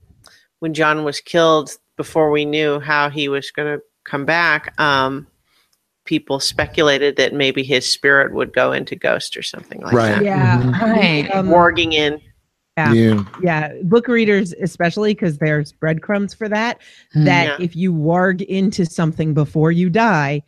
when 0.61 0.75
Jon 0.75 1.05
was 1.05 1.21
killed 1.21 1.71
before 1.97 2.31
we 2.31 2.45
knew 2.45 2.81
how 2.81 3.11
he 3.11 3.29
was 3.29 3.51
going 3.51 3.79
to 3.79 3.83
come 4.05 4.25
back. 4.25 4.79
Um, 4.81 5.27
people 6.05 6.41
speculated 6.41 7.17
that 7.17 7.33
maybe 7.33 7.63
his 7.63 7.87
spirit 7.87 8.33
would 8.33 8.53
go 8.53 8.73
into 8.73 8.97
Ghost 8.97 9.37
or 9.37 9.43
something 9.43 9.81
like 9.83 9.95
Right. 9.95 10.15
that. 10.17 10.25
Yeah. 10.25 10.61
Mhm. 10.61 10.81
Right. 10.81 11.31
Um, 11.33 11.49
Warging 11.49 11.93
in. 11.93 12.21
Yeah. 12.79 12.93
yeah, 12.95 13.25
yeah. 13.43 13.73
Book 13.83 14.09
readers, 14.09 14.55
especially 14.55 15.13
because 15.13 15.39
there's 15.39 15.73
breadcrumbs 15.73 16.33
for 16.33 16.49
that, 16.49 16.81
that 17.15 17.45
Yeah. 17.59 17.65
if 17.65 17.77
you 17.77 17.93
warg 17.93 18.41
into 18.43 18.87
something 18.87 19.35
before 19.35 19.73
you 19.73 19.91
die, 19.91 20.43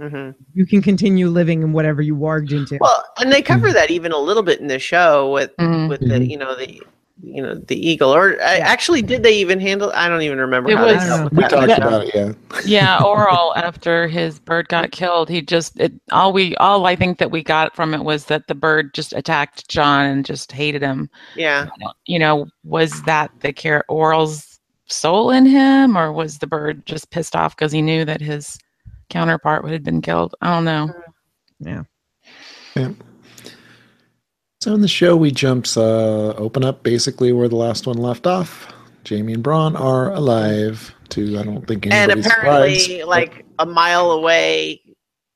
hmm 0.00 0.30
you 0.52 0.66
can 0.66 0.82
continue 0.82 1.28
living 1.28 1.62
in 1.62 1.72
whatever 1.72 2.02
you 2.02 2.14
warged 2.16 2.50
into. 2.52 2.76
Well, 2.80 3.04
and 3.18 3.32
they 3.32 3.40
cover 3.40 3.72
that 3.72 3.90
even 3.90 4.12
a 4.12 4.18
little 4.18 4.42
bit 4.42 4.60
in 4.60 4.66
the 4.66 4.78
show 4.78 5.32
with 5.32 5.56
Mhm. 5.56 5.88
with 5.88 6.00
the 6.00 6.18
Mhm. 6.18 6.28
you 6.30 6.36
know 6.36 6.54
the 6.54 6.82
you 7.22 7.40
know 7.42 7.54
the 7.54 7.76
eagle. 7.76 8.10
Or 8.14 8.34
uh, 8.40 8.44
actually, 8.44 9.00
did 9.02 9.22
they 9.22 9.34
even 9.36 9.60
handle? 9.60 9.92
I 9.94 10.08
don't 10.08 10.22
even 10.22 10.38
remember. 10.38 10.70
It 10.70 10.76
how 10.76 10.86
was- 10.86 10.96
dealt 11.04 11.32
we 11.32 11.40
that. 11.42 11.50
talked 11.50 11.68
Yeah. 11.68 11.76
about 11.76 12.06
it. 12.06 12.14
Yeah, 12.14 12.32
yeah, 12.64 12.98
Orell 13.00 13.56
after 13.56 14.08
his 14.08 14.38
bird 14.40 14.68
got 14.68 14.90
killed. 14.90 15.28
He 15.28 15.40
just 15.40 15.78
it, 15.80 15.92
all 16.10 16.32
we 16.32 16.56
all 16.56 16.84
I 16.86 16.96
think 16.96 17.18
that 17.18 17.30
we 17.30 17.42
got 17.42 17.74
from 17.76 17.94
it 17.94 18.04
was 18.04 18.26
that 18.26 18.48
the 18.48 18.54
bird 18.54 18.92
just 18.94 19.12
attacked 19.12 19.68
Jon 19.68 20.04
and 20.06 20.24
just 20.26 20.50
hated 20.52 20.82
him. 20.82 21.08
Yeah. 21.36 21.68
You 22.06 22.18
know, 22.18 22.46
was 22.64 23.02
that 23.04 23.30
the 23.40 23.52
care 23.52 23.84
Orell's 23.88 24.58
soul 24.88 25.30
in 25.30 25.46
him, 25.46 25.96
or 25.96 26.12
was 26.12 26.38
the 26.38 26.46
bird 26.46 26.84
just 26.86 27.10
pissed 27.10 27.36
off 27.36 27.56
because 27.56 27.72
he 27.72 27.80
knew 27.82 28.04
that 28.04 28.20
his 28.20 28.58
counterpart 29.10 29.64
had 29.68 29.84
been 29.84 30.02
killed? 30.02 30.34
I 30.42 30.52
don't 30.54 30.64
know. 30.64 30.90
yeah, 31.60 31.82
yeah. 32.76 32.90
So 34.62 34.72
in 34.72 34.80
the 34.80 34.86
show, 34.86 35.16
we 35.16 35.32
jumps 35.32 35.76
uh, 35.76 36.34
open 36.36 36.62
up 36.62 36.84
basically 36.84 37.32
where 37.32 37.48
the 37.48 37.56
last 37.56 37.88
one 37.88 37.96
left 37.98 38.28
off. 38.28 38.72
Jaime 39.08 39.32
and 39.32 39.42
Bronn 39.42 39.74
are 39.78 40.12
alive. 40.12 40.94
To 41.08 41.36
I 41.36 41.42
don't 41.42 41.66
think 41.66 41.84
and 41.86 41.92
anybody's 41.92 42.26
apparently 42.26 42.78
surprised. 42.78 43.08
like 43.08 43.44
a 43.58 43.66
mile 43.66 44.12
away 44.12 44.80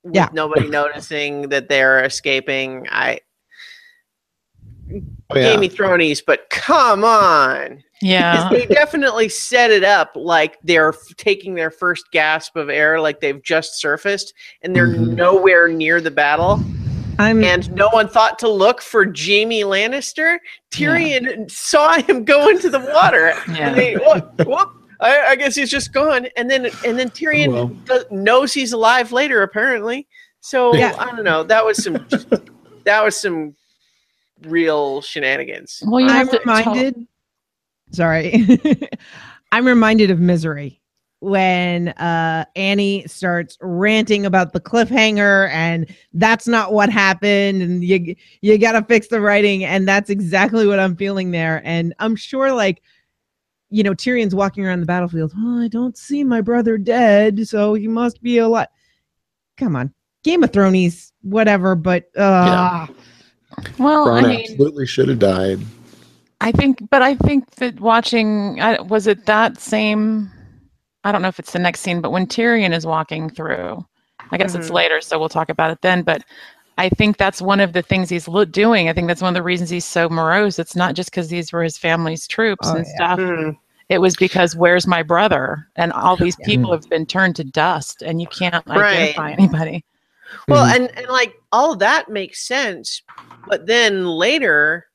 with 0.04 0.14
Yeah. 0.14 0.28
nobody 0.32 0.68
noticing 0.68 1.48
that 1.48 1.68
they're 1.68 2.04
escaping 2.04 2.86
i 2.88 3.18
Oh, 4.92 5.36
yeah. 5.36 5.54
Jamie 5.54 5.68
Thronies, 5.68 6.22
but 6.24 6.48
come 6.50 7.02
on, 7.02 7.82
Yeah, 8.00 8.48
they 8.48 8.64
definitely 8.66 9.28
set 9.28 9.72
it 9.72 9.82
up 9.82 10.12
like 10.14 10.56
they're 10.62 10.90
f- 10.90 11.16
taking 11.16 11.56
their 11.56 11.72
first 11.72 12.04
gasp 12.12 12.54
of 12.54 12.70
air 12.70 13.00
like 13.00 13.18
they've 13.20 13.42
just 13.42 13.80
surfaced 13.80 14.32
and 14.62 14.74
they're 14.76 14.86
Mhm. 14.86 15.14
nowhere 15.16 15.66
near 15.66 16.00
the 16.00 16.12
battle 16.12 16.60
I'm 17.18 17.42
and 17.44 17.70
no 17.72 17.88
one 17.88 18.08
thought 18.08 18.38
to 18.40 18.48
look 18.48 18.80
for 18.82 19.04
Jaime 19.06 19.62
Lannister. 19.62 20.38
Tyrion 20.70 21.50
saw 21.50 22.00
him 22.02 22.24
go 22.24 22.48
into 22.48 22.68
the 22.70 22.80
water. 22.80 23.32
Yeah. 23.48 23.68
and 23.70 23.78
they 23.78 23.94
whoop, 23.96 24.46
whoop, 24.46 24.68
I, 25.00 25.20
I 25.28 25.36
guess 25.36 25.54
he's 25.54 25.70
just 25.70 25.92
gone. 25.92 26.26
And 26.36 26.50
then 26.50 26.66
and 26.84 26.98
then 26.98 27.10
Tyrion 27.10 27.52
Well. 27.52 27.66
does, 27.84 28.04
knows 28.10 28.52
he's 28.52 28.72
alive 28.72 29.12
later 29.12 29.42
apparently. 29.42 30.06
So 30.40 30.74
Yeah. 30.74 30.94
i 30.98 31.06
don't 31.06 31.24
know. 31.24 31.42
That 31.42 31.64
was 31.64 31.82
some 31.82 32.06
that 32.84 33.02
was 33.04 33.16
some 33.16 33.54
real 34.42 35.00
shenanigans. 35.02 35.82
Well, 35.86 36.00
you 36.00 36.08
I'm 36.08 36.26
have 36.26 36.30
to 36.30 36.38
tell- 36.38 36.56
reminded. 36.74 37.06
Sorry, 37.92 38.44
I'm 39.52 39.64
reminded 39.66 40.10
of 40.10 40.18
Misery 40.18 40.80
when 41.26 41.88
uh, 41.88 42.44
Annie 42.54 43.04
starts 43.06 43.58
ranting 43.60 44.24
about 44.24 44.52
the 44.52 44.60
cliffhanger 44.60 45.50
and 45.50 45.92
that's 46.14 46.46
not 46.46 46.72
what 46.72 46.88
happened 46.88 47.62
and 47.62 47.82
you 47.82 48.14
you 48.42 48.58
got 48.58 48.72
to 48.72 48.82
fix 48.82 49.08
the 49.08 49.20
writing 49.20 49.64
and 49.64 49.88
that's 49.88 50.08
exactly 50.08 50.66
what 50.66 50.78
I'm 50.78 50.94
feeling 50.94 51.32
there 51.32 51.62
and 51.64 51.94
I'm 51.98 52.14
sure 52.14 52.52
like 52.52 52.80
you 53.70 53.82
know 53.82 53.92
Tyrion's 53.92 54.34
walking 54.34 54.64
around 54.64 54.80
the 54.80 54.86
battlefield 54.86 55.32
oh, 55.36 55.62
I 55.62 55.68
don't 55.68 55.98
see 55.98 56.22
my 56.22 56.40
brother 56.40 56.78
dead 56.78 57.48
so 57.48 57.74
he 57.74 57.88
must 57.88 58.22
be 58.22 58.38
alive 58.38 58.68
come 59.56 59.74
on 59.74 59.92
Game 60.22 60.44
of 60.44 60.52
Thrones 60.52 61.12
whatever 61.22 61.74
but 61.74 62.04
uh 62.16 62.86
well, 63.78 64.06
Bronn 64.06 64.24
I 64.24 64.28
mean, 64.28 64.40
absolutely 64.40 64.86
should 64.86 65.08
have 65.08 65.18
died. 65.18 65.60
I 66.40 66.52
think, 66.52 66.90
but 66.90 67.02
I 67.02 67.14
think 67.14 67.50
that 67.56 67.80
watching 67.80 68.60
I 68.60 68.80
was 68.80 69.06
it 69.06 69.26
that 69.26 69.58
same. 69.58 70.30
I 71.06 71.12
don't 71.12 71.22
know 71.22 71.28
if 71.28 71.38
it's 71.38 71.52
the 71.52 71.60
next 71.60 71.80
scene, 71.80 72.00
but 72.00 72.10
when 72.10 72.26
Tyrion 72.26 72.74
is 72.74 72.84
walking 72.84 73.30
through, 73.30 73.84
I 74.32 74.38
guess 74.38 74.56
it's 74.56 74.70
Mhm. 74.70 74.74
later, 74.74 75.00
so 75.00 75.20
we'll 75.20 75.28
talk 75.28 75.48
about 75.48 75.70
it 75.70 75.80
then. 75.80 76.02
But 76.02 76.24
I 76.78 76.88
think 76.88 77.16
that's 77.16 77.40
one 77.40 77.60
of 77.60 77.72
the 77.72 77.80
things 77.82 78.08
he's 78.10 78.26
lo- 78.26 78.44
doing. 78.44 78.88
I 78.88 78.92
think 78.92 79.06
that's 79.06 79.22
one 79.22 79.28
of 79.28 79.34
the 79.38 79.42
reasons 79.44 79.70
he's 79.70 79.84
so 79.84 80.08
morose. 80.08 80.58
It's 80.58 80.74
not 80.74 80.94
just 80.94 81.10
because 81.12 81.28
these 81.28 81.52
were 81.52 81.62
his 81.62 81.78
family's 81.78 82.26
troops 82.26 82.66
Oh, 82.68 82.74
and 82.74 82.84
yeah. 82.86 82.94
stuff. 82.96 83.18
Hmm. 83.20 83.50
It 83.88 83.98
was 83.98 84.16
because 84.16 84.56
where's 84.56 84.84
my 84.88 85.04
brother? 85.04 85.68
And 85.76 85.92
all 85.92 86.16
these 86.16 86.36
Yeah. 86.40 86.46
people 86.46 86.72
have 86.72 86.88
been 86.90 87.06
turned 87.06 87.36
to 87.36 87.44
dust, 87.44 88.02
and 88.02 88.20
you 88.20 88.26
can't 88.26 88.66
Right. 88.66 89.14
identify 89.14 89.30
anybody. 89.30 89.84
Well, 90.48 90.66
Mhm. 90.66 90.74
and, 90.74 90.98
and 90.98 91.06
like 91.06 91.34
all 91.52 91.76
that 91.76 92.08
makes 92.08 92.40
sense, 92.44 93.00
but 93.46 93.66
then 93.66 94.06
later 94.08 94.85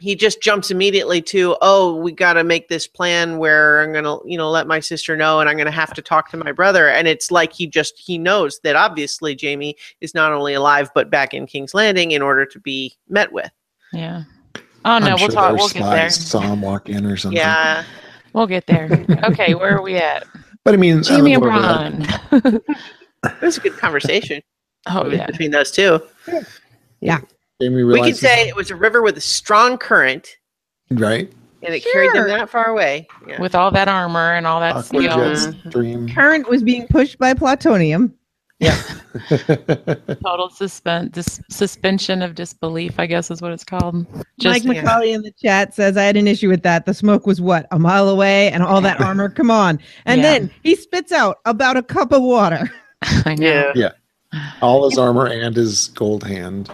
he 0.00 0.16
just 0.16 0.42
jumps 0.42 0.70
immediately 0.70 1.22
to, 1.22 1.56
oh, 1.62 1.94
we 1.96 2.10
got 2.12 2.32
to 2.34 2.42
make 2.44 2.68
this 2.68 2.86
plan 2.86 3.38
where 3.38 3.80
I'm 3.80 3.92
going 3.92 4.04
to, 4.04 4.20
you 4.28 4.36
know, 4.36 4.50
let 4.50 4.66
my 4.66 4.80
sister 4.80 5.16
know 5.16 5.38
and 5.40 5.48
I'm 5.48 5.56
going 5.56 5.66
to 5.66 5.70
have 5.72 5.94
to 5.94 6.02
talk 6.02 6.30
to 6.30 6.36
my 6.36 6.50
brother. 6.52 6.88
And 6.88 7.06
it's 7.06 7.30
like 7.30 7.52
he 7.52 7.66
just, 7.66 7.96
he 7.98 8.18
knows 8.18 8.58
that 8.64 8.74
obviously 8.76 9.38
Jaime 9.40 9.76
is 10.00 10.14
not 10.14 10.32
only 10.32 10.54
alive, 10.54 10.90
but 10.94 11.10
back 11.10 11.32
in 11.32 11.46
King's 11.46 11.74
Landing 11.74 12.10
in 12.10 12.22
order 12.22 12.44
to 12.44 12.58
be 12.60 12.96
met 13.08 13.32
with. 13.32 13.50
Yeah. 13.92 14.24
Oh 14.84 14.98
no, 14.98 15.06
I'm 15.06 15.10
we'll 15.12 15.18
sure 15.18 15.28
talk. 15.30 15.56
We'll 15.56 15.68
get 15.68 15.82
there. 15.84 16.10
spies 16.10 16.28
Saw 16.28 16.40
him 16.40 16.60
walk 16.60 16.88
in 16.88 17.06
or 17.06 17.16
something. 17.16 17.38
Yeah. 17.38 17.84
We'll 18.32 18.48
get 18.48 18.66
there. 18.66 19.06
Okay, 19.24 19.54
where 19.54 19.76
are 19.76 19.82
we 19.82 19.96
at? 19.96 20.26
but 20.64 20.74
I 20.74 20.76
mean, 20.76 21.02
Jaime 21.04 21.34
and 21.34 21.42
where 21.42 21.52
we're 21.52 21.58
at- 21.62 21.92
Bronn. 21.92 22.60
It 23.24 23.40
was 23.40 23.56
a 23.58 23.60
good 23.60 23.78
conversation 23.78 24.42
Oh 24.86 25.08
yeah. 25.08 25.26
between 25.26 25.52
those 25.52 25.70
two. 25.70 26.00
Jaime 27.00 27.24
We 27.60 28.00
could 28.02 28.16
say 28.16 28.48
it 28.48 28.56
was 28.56 28.70
a 28.70 28.76
river 28.76 29.02
with 29.02 29.16
a 29.16 29.20
strong 29.20 29.78
current 29.78 30.36
right. 30.90 31.32
and 31.62 31.74
it 31.74 31.84
carried 31.84 32.12
them 32.12 32.26
that 32.26 32.50
far 32.50 32.66
away. 32.66 33.06
Yeah. 33.28 33.40
With 33.40 33.54
all 33.54 33.70
that 33.70 33.88
armor 33.88 34.34
and 34.34 34.46
all 34.46 34.60
that 34.60 34.74
Aqua 34.76 34.84
steel. 34.84 35.70
Dream. 35.70 36.08
current 36.08 36.48
was 36.48 36.62
being 36.62 36.86
pushed 36.88 37.18
by 37.18 37.32
plutonium 37.32 38.12
Yeah. 38.58 38.76
Total 39.28 40.48
suspen- 40.50 41.12
dis- 41.12 41.40
suspension 41.48 42.22
of 42.22 42.34
disbelief, 42.34 42.98
I 42.98 43.06
guess 43.06 43.30
is 43.30 43.40
what 43.40 43.52
it's 43.52 43.64
called. 43.64 44.04
Just 44.40 44.64
Mike 44.64 44.76
yeah. 44.76 44.82
McCauley 44.84 45.14
in 45.14 45.22
the 45.22 45.32
chat 45.32 45.74
says 45.74 45.96
I 45.96 46.02
had 46.02 46.16
an 46.16 46.26
issue 46.26 46.48
with 46.48 46.62
that. 46.64 46.86
The 46.86 46.94
smoke 46.94 47.24
was 47.26 47.40
what 47.40 47.66
a 47.70 47.78
mile 47.78 48.08
away, 48.08 48.50
and 48.50 48.62
all 48.62 48.80
that 48.80 49.00
armor. 49.00 49.28
Come 49.28 49.50
on, 49.50 49.78
and 50.06 50.20
Yeah. 50.20 50.30
then 50.38 50.50
he 50.64 50.74
spits 50.74 51.12
out 51.12 51.38
about 51.44 51.76
a 51.76 51.82
cup 51.82 52.10
of 52.12 52.22
water. 52.22 52.68
I 53.02 53.34
know. 53.36 53.70
yeah. 53.76 53.90
All 54.60 54.88
his 54.88 54.98
armor 54.98 55.26
and 55.26 55.54
his 55.54 55.88
gold 55.88 56.24
hand. 56.24 56.70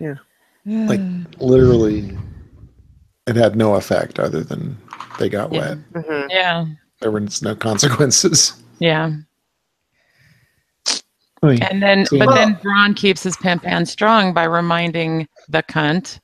Like- 0.00 1.00
Mm. 1.00 1.26
Literally, 1.40 2.16
it 3.26 3.34
had 3.36 3.56
no 3.56 3.74
effect 3.76 4.18
other 4.18 4.42
than 4.42 4.76
they 5.18 5.28
got 5.28 5.52
Yeah. 5.52 5.60
wet. 5.60 5.78
Mhm. 5.94 6.26
Yeah. 6.30 6.64
There 7.00 7.10
was 7.10 7.40
no 7.42 7.54
consequences. 7.54 8.54
Yeah. 8.78 9.10
And 11.42 11.82
then 11.82 12.04
So- 12.04 12.18
but 12.18 12.34
then 12.34 12.56
Bronn 12.56 12.94
keeps 12.94 13.22
his 13.22 13.36
pimp 13.38 13.64
hand 13.64 13.88
strong 13.88 14.34
by 14.34 14.44
reminding 14.44 15.26
the 15.48 15.62
cunt 15.62 16.18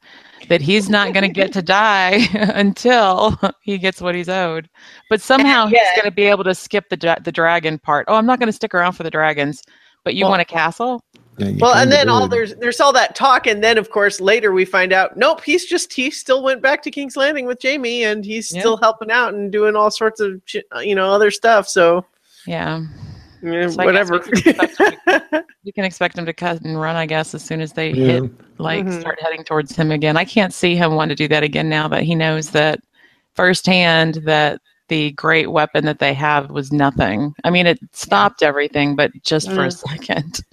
that 0.48 0.60
he's 0.60 0.90
not 0.90 1.14
going 1.14 1.22
to 1.22 1.32
get 1.32 1.52
to 1.54 1.62
die 1.62 2.28
until 2.34 3.38
he 3.62 3.78
gets 3.78 4.02
what 4.02 4.14
he's 4.14 4.28
owed. 4.28 4.68
But 5.08 5.22
somehow 5.22 5.66
he's 5.66 5.78
going 5.96 6.04
to 6.04 6.10
be 6.10 6.24
able 6.24 6.44
to 6.44 6.54
skip 6.54 6.90
the 6.90 7.16
the 7.24 7.32
dragon 7.32 7.78
part. 7.78 8.04
Oh, 8.08 8.14
I'm 8.16 8.26
not 8.26 8.38
going 8.38 8.48
to 8.48 8.52
stick 8.52 8.74
around 8.74 8.92
for 8.92 9.02
the 9.04 9.10
dragons. 9.10 9.62
But 10.04 10.14
you 10.14 10.24
Well- 10.24 10.32
want 10.32 10.42
a 10.42 10.44
castle? 10.44 11.02
Yeah, 11.38 11.52
Well, 11.60 11.72
and 11.74 11.90
kinda 11.90 11.96
then 11.96 12.08
all 12.08 12.28
there's 12.28 12.54
there's 12.56 12.80
all 12.80 12.92
that 12.94 13.14
talk, 13.14 13.46
and 13.46 13.62
then 13.62 13.76
of 13.76 13.90
course 13.90 14.20
later 14.20 14.52
we 14.52 14.64
find 14.64 14.92
out, 14.92 15.16
nope, 15.18 15.42
he's 15.44 15.66
just 15.66 15.92
he 15.92 16.10
still 16.10 16.42
went 16.42 16.62
back 16.62 16.82
to 16.82 16.90
King's 16.90 17.16
Landing 17.16 17.46
with 17.46 17.60
Jaime, 17.62 18.04
and 18.04 18.24
he's 18.24 18.50
Yeah. 18.52 18.60
still 18.60 18.76
helping 18.78 19.10
out 19.10 19.34
and 19.34 19.52
doing 19.52 19.76
all 19.76 19.90
sorts 19.90 20.18
of 20.20 20.40
you 20.82 20.94
know 20.94 21.10
other 21.10 21.30
stuff. 21.30 21.68
So 21.68 22.06
Yeah. 22.46 22.80
eh, 23.44 23.68
So 23.68 23.84
whatever. 23.84 24.22
we 24.32 24.40
can 24.42 25.44
You 25.62 25.72
can 25.74 25.84
expect 25.84 26.16
him 26.16 26.24
to 26.26 26.32
cut 26.32 26.62
and 26.62 26.80
run, 26.80 26.96
I 26.96 27.04
guess, 27.06 27.34
as 27.34 27.42
soon 27.42 27.60
as 27.60 27.72
they 27.72 27.90
Yeah. 27.90 28.04
hit 28.06 28.22
like 28.58 28.86
Mhm. 28.86 29.00
start 29.00 29.18
heading 29.20 29.44
towards 29.44 29.76
him 29.76 29.90
again. 29.90 30.16
I 30.16 30.24
can't 30.24 30.54
see 30.54 30.74
him 30.76 30.94
want 30.94 31.10
to 31.10 31.14
do 31.14 31.28
that 31.28 31.42
again 31.42 31.68
now 31.68 31.86
that 31.88 32.02
he 32.04 32.14
knows 32.14 32.50
that 32.52 32.80
firsthand 33.34 34.20
that 34.24 34.60
the 34.88 35.10
great 35.12 35.50
weapon 35.50 35.84
that 35.84 35.98
they 35.98 36.14
have 36.14 36.48
was 36.50 36.72
nothing. 36.72 37.34
I 37.44 37.50
mean, 37.50 37.66
it 37.66 37.78
stopped 37.92 38.42
everything, 38.42 38.94
but 38.96 39.10
just 39.24 39.50
for 39.52 39.64
a 39.64 39.68
Mm. 39.68 39.90
second. 39.90 40.40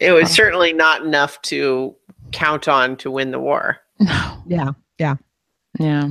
It 0.00 0.12
was 0.12 0.24
Oh. 0.30 0.34
certainly 0.34 0.72
not 0.72 1.02
enough 1.02 1.40
to 1.42 1.94
count 2.32 2.68
on 2.68 2.96
to 2.98 3.10
win 3.10 3.30
the 3.30 3.40
war. 3.40 3.78
No. 4.00 4.42
Yeah. 4.46 4.70
Yeah. 4.98 5.16
Yeah. 5.78 6.08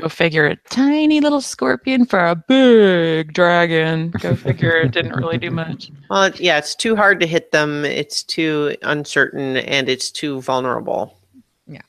Go 0.00 0.08
figure. 0.08 0.46
A 0.46 0.56
tiny 0.68 1.20
little 1.20 1.40
scorpion 1.40 2.04
for 2.04 2.24
a 2.26 2.34
big 2.36 3.32
dragon. 3.32 4.10
Go 4.20 4.36
figure. 4.36 4.72
It 4.72 4.92
didn't 4.92 5.16
really 5.16 5.38
do 5.38 5.50
much. 5.50 5.90
Well, 6.10 6.30
yeah, 6.36 6.58
it's 6.58 6.74
too 6.76 6.94
hard 6.94 7.18
to 7.20 7.26
hit 7.26 7.50
them. 7.50 7.84
It's 7.84 8.22
too 8.22 8.76
uncertain 8.82 9.56
and 9.56 9.88
it's 9.88 10.10
too 10.10 10.40
vulnerable. 10.42 11.18
Yep. 11.66 11.84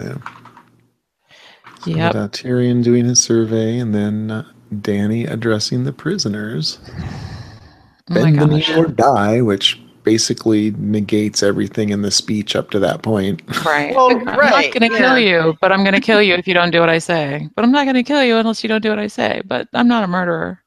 And, 0.00 0.22
uh, 2.00 2.28
Tyrion 2.28 2.82
doing 2.82 3.04
his 3.04 3.22
survey, 3.22 3.78
and 3.78 3.94
then 3.94 4.30
uh, 4.30 4.44
Dany 4.74 5.30
addressing 5.30 5.84
the 5.84 5.92
prisoners. 5.92 6.78
Oh 8.10 8.14
my 8.14 8.22
Bend 8.32 8.38
the 8.40 8.46
knee 8.46 8.64
or 8.76 8.86
die, 8.88 9.40
which 9.40 9.80
basically 10.06 10.70
negates 10.78 11.42
everything 11.42 11.90
in 11.90 12.02
the 12.02 12.12
speech 12.12 12.54
up 12.54 12.70
to 12.70 12.78
that 12.78 13.02
point. 13.02 13.42
Right. 13.66 13.94
Well, 13.94 14.10
I'm 14.10 14.24
right, 14.24 14.72
not 14.72 14.80
going 14.80 14.88
to 14.88 14.96
yeah. 14.96 14.98
kill 14.98 15.18
you, 15.18 15.58
but 15.60 15.72
I'm 15.72 15.82
going 15.82 15.94
to 15.94 16.00
kill 16.00 16.22
you 16.22 16.34
if 16.34 16.46
you 16.46 16.54
don't 16.54 16.70
do 16.70 16.78
what 16.78 16.88
I 16.88 16.98
say. 16.98 17.48
But 17.56 17.64
I'm 17.64 17.72
not 17.72 17.84
going 17.84 17.96
to 17.96 18.04
kill 18.04 18.22
you 18.22 18.36
unless 18.36 18.62
you 18.62 18.68
don't 18.68 18.80
do 18.80 18.90
what 18.90 19.00
I 19.00 19.08
say. 19.08 19.42
But 19.44 19.68
I'm 19.74 19.88
not 19.88 20.04
a 20.04 20.06
murderer. 20.06 20.62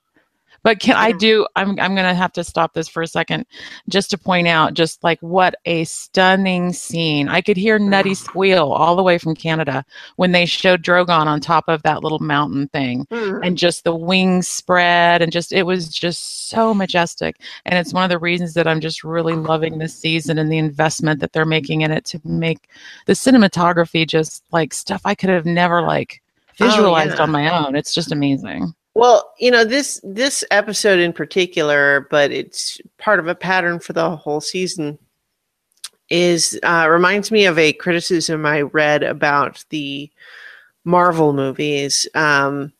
But 0.63 0.79
can 0.79 0.95
I 0.95 1.11
do? 1.11 1.47
I'm 1.55 1.69
I'm 1.79 1.95
going 1.95 2.07
to 2.07 2.13
have 2.13 2.33
to 2.33 2.43
stop 2.43 2.73
this 2.73 2.87
for 2.87 3.01
a 3.01 3.07
second, 3.07 3.45
just 3.87 4.09
to 4.11 4.17
point 4.17 4.47
out, 4.47 4.73
just 4.73 5.03
like 5.03 5.19
what 5.21 5.55
a 5.65 5.83
stunning 5.83 6.73
scene. 6.73 7.29
I 7.29 7.41
could 7.41 7.57
hear 7.57 7.79
Nutty 7.79 8.13
squeal 8.13 8.71
all 8.71 8.95
the 8.95 9.03
way 9.03 9.17
from 9.17 9.35
Canada 9.35 9.83
when 10.15 10.31
they 10.31 10.45
showed 10.45 10.83
Drogon 10.83 11.25
on 11.25 11.39
top 11.39 11.65
of 11.67 11.83
that 11.83 12.03
little 12.03 12.19
mountain 12.19 12.67
thing 12.69 13.05
mm-hmm. 13.05 13.43
and 13.43 13.57
just 13.57 13.83
the 13.83 13.95
wings 13.95 14.47
spread 14.47 15.21
and 15.21 15.31
just 15.31 15.51
it 15.51 15.63
was 15.63 15.89
just 15.89 16.49
so 16.49 16.73
majestic 16.73 17.39
and 17.65 17.77
it's 17.77 17.93
one 17.93 18.03
of 18.03 18.09
the 18.09 18.19
reasons 18.19 18.53
that 18.53 18.67
i'm 18.67 18.81
just 18.81 19.03
really 19.03 19.35
loving 19.35 19.77
this 19.77 19.95
season 19.95 20.37
and 20.37 20.51
the 20.51 20.57
investment 20.57 21.19
that 21.19 21.33
they're 21.33 21.45
making 21.45 21.81
in 21.81 21.91
it 21.91 22.05
to 22.05 22.19
make 22.23 22.69
the 23.05 23.13
cinematography 23.13 24.07
just 24.07 24.43
like 24.51 24.73
stuff 24.73 25.01
i 25.05 25.15
could 25.15 25.29
have 25.29 25.45
never 25.45 25.81
like 25.81 26.21
Oh, 26.61 26.65
visualized 26.65 27.15
yeah. 27.17 27.23
on 27.23 27.31
my 27.31 27.49
own 27.57 27.75
it's 27.75 27.93
just 27.93 28.11
amazing 28.11 28.73
Well, 28.99 29.33
you 29.39 29.49
know 29.51 29.63
this 29.63 30.01
this 30.03 30.43
episode 30.51 30.99
in 30.99 31.13
particular, 31.13 32.07
but 32.11 32.31
it's 32.31 32.79
part 32.97 33.19
of 33.19 33.27
a 33.27 33.35
pattern 33.35 33.79
for 33.79 33.93
the 33.93 34.15
whole 34.15 34.41
season. 34.41 34.99
Is 36.09 36.59
uh, 36.63 36.87
reminds 36.89 37.31
me 37.31 37.45
of 37.45 37.57
a 37.57 37.71
criticism 37.73 38.45
I 38.45 38.61
read 38.61 39.03
about 39.03 39.63
the 39.69 40.09
Marvel 40.83 41.33
movies, 41.33 42.07
um, 42.15 42.73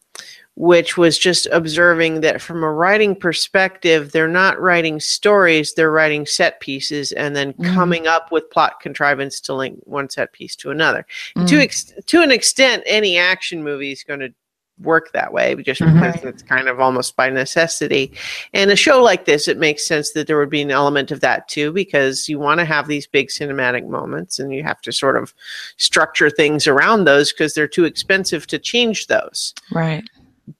which 0.56 0.98
was 0.98 1.18
just 1.18 1.48
observing 1.52 2.22
that 2.22 2.42
from 2.42 2.64
a 2.64 2.72
writing 2.72 3.16
perspective, 3.16 4.12
they're 4.12 4.28
not 4.28 4.60
writing 4.60 5.00
stories; 5.00 5.74
they're 5.76 5.92
writing 5.92 6.26
set 6.26 6.60
pieces 6.60 7.12
and 7.12 7.36
then 7.36 7.54
Mhm. 7.54 7.74
coming 7.74 8.08
up 8.08 8.32
with 8.32 8.50
plot 8.50 8.80
contrivance 8.82 9.40
to 9.42 9.54
link 9.54 9.80
one 9.84 10.10
set 10.10 10.34
piece 10.34 10.56
to 10.58 10.72
another. 10.72 11.06
Mm. 11.38 11.48
To 11.50 11.60
ex- 11.62 11.94
to 12.08 12.22
an 12.22 12.32
extent, 12.32 12.84
any 12.88 13.18
action 13.18 13.64
movie 13.64 13.92
is 13.92 14.04
going 14.04 14.22
to 14.22 14.34
work 14.82 15.12
that 15.12 15.34
way 15.34 15.56
just 15.56 15.82
Mhm. 15.82 15.94
because 16.02 16.24
it's 16.24 16.42
kind 16.44 16.68
of 16.68 16.80
almost 16.80 17.16
by 17.16 17.30
necessity. 17.30 18.12
And 18.54 18.72
a 18.72 18.76
show 18.76 19.02
like 19.02 19.26
this, 19.26 19.48
it 19.48 19.58
makes 19.58 19.86
sense 19.86 20.12
that 20.12 20.28
there 20.28 20.38
would 20.38 20.50
be 20.50 20.62
an 20.62 20.72
element 20.72 21.12
of 21.12 21.20
that 21.22 21.48
too, 21.48 21.72
because 21.72 22.30
you 22.30 22.40
want 22.40 22.60
to 22.60 22.66
have 22.66 22.88
these 22.88 23.06
big 23.08 23.28
cinematic 23.30 23.88
moments 23.88 24.40
and 24.40 24.54
you 24.54 24.64
have 24.64 24.82
to 24.82 24.92
sort 24.92 25.18
of 25.18 25.34
structure 25.78 26.30
things 26.30 26.68
around 26.68 27.04
those 27.06 27.32
because 27.34 27.54
they're 27.54 27.68
too 27.68 27.86
expensive 27.86 28.48
to 28.48 28.60
change 28.60 29.08
those. 29.08 29.54
right 29.72 30.04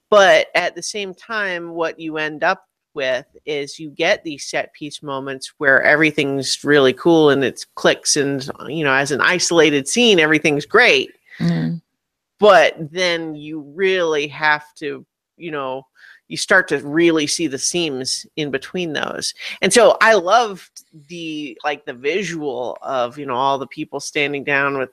But 0.10 0.48
at 0.56 0.76
the 0.76 0.84
same 0.84 1.14
time, 1.14 1.72
what 1.72 2.00
you 2.00 2.18
end 2.18 2.44
up 2.44 2.66
with 2.96 3.26
is 3.46 3.80
you 3.80 3.92
get 3.92 4.24
these 4.24 4.44
set 4.44 4.74
piece 4.74 5.04
moments 5.04 5.54
where 5.60 5.82
everything's 5.84 6.64
really 6.64 6.92
cool 6.92 7.30
and 7.30 7.44
it 7.44 7.64
clicks 7.76 8.18
and 8.18 8.50
you 8.68 8.84
know 8.84 8.94
as 8.94 9.12
an 9.12 9.22
isolated 9.22 9.88
scene 9.88 10.20
everything's 10.20 10.66
great 10.66 11.12
Mm. 11.40 11.82
But 12.40 12.76
then 12.92 13.36
you 13.36 13.62
really 13.76 14.28
have 14.28 14.74
to 14.76 15.06
you 15.38 15.52
know 15.52 15.86
you 16.28 16.38
start 16.38 16.68
to 16.68 16.78
really 16.88 17.26
see 17.26 17.48
the 17.48 17.58
seams 17.58 18.24
in 18.36 18.52
between 18.52 18.94
those. 18.94 19.34
And 19.64 19.74
so 19.74 19.98
i 20.02 20.14
loved 20.14 20.84
the 21.08 21.58
like 21.64 21.86
the 21.86 21.94
visual 21.94 22.78
of 22.82 23.18
you 23.18 23.26
know 23.26 23.36
all 23.36 23.58
the 23.58 23.68
people 23.68 24.00
standing 24.00 24.44
down 24.44 24.78
with 24.78 24.92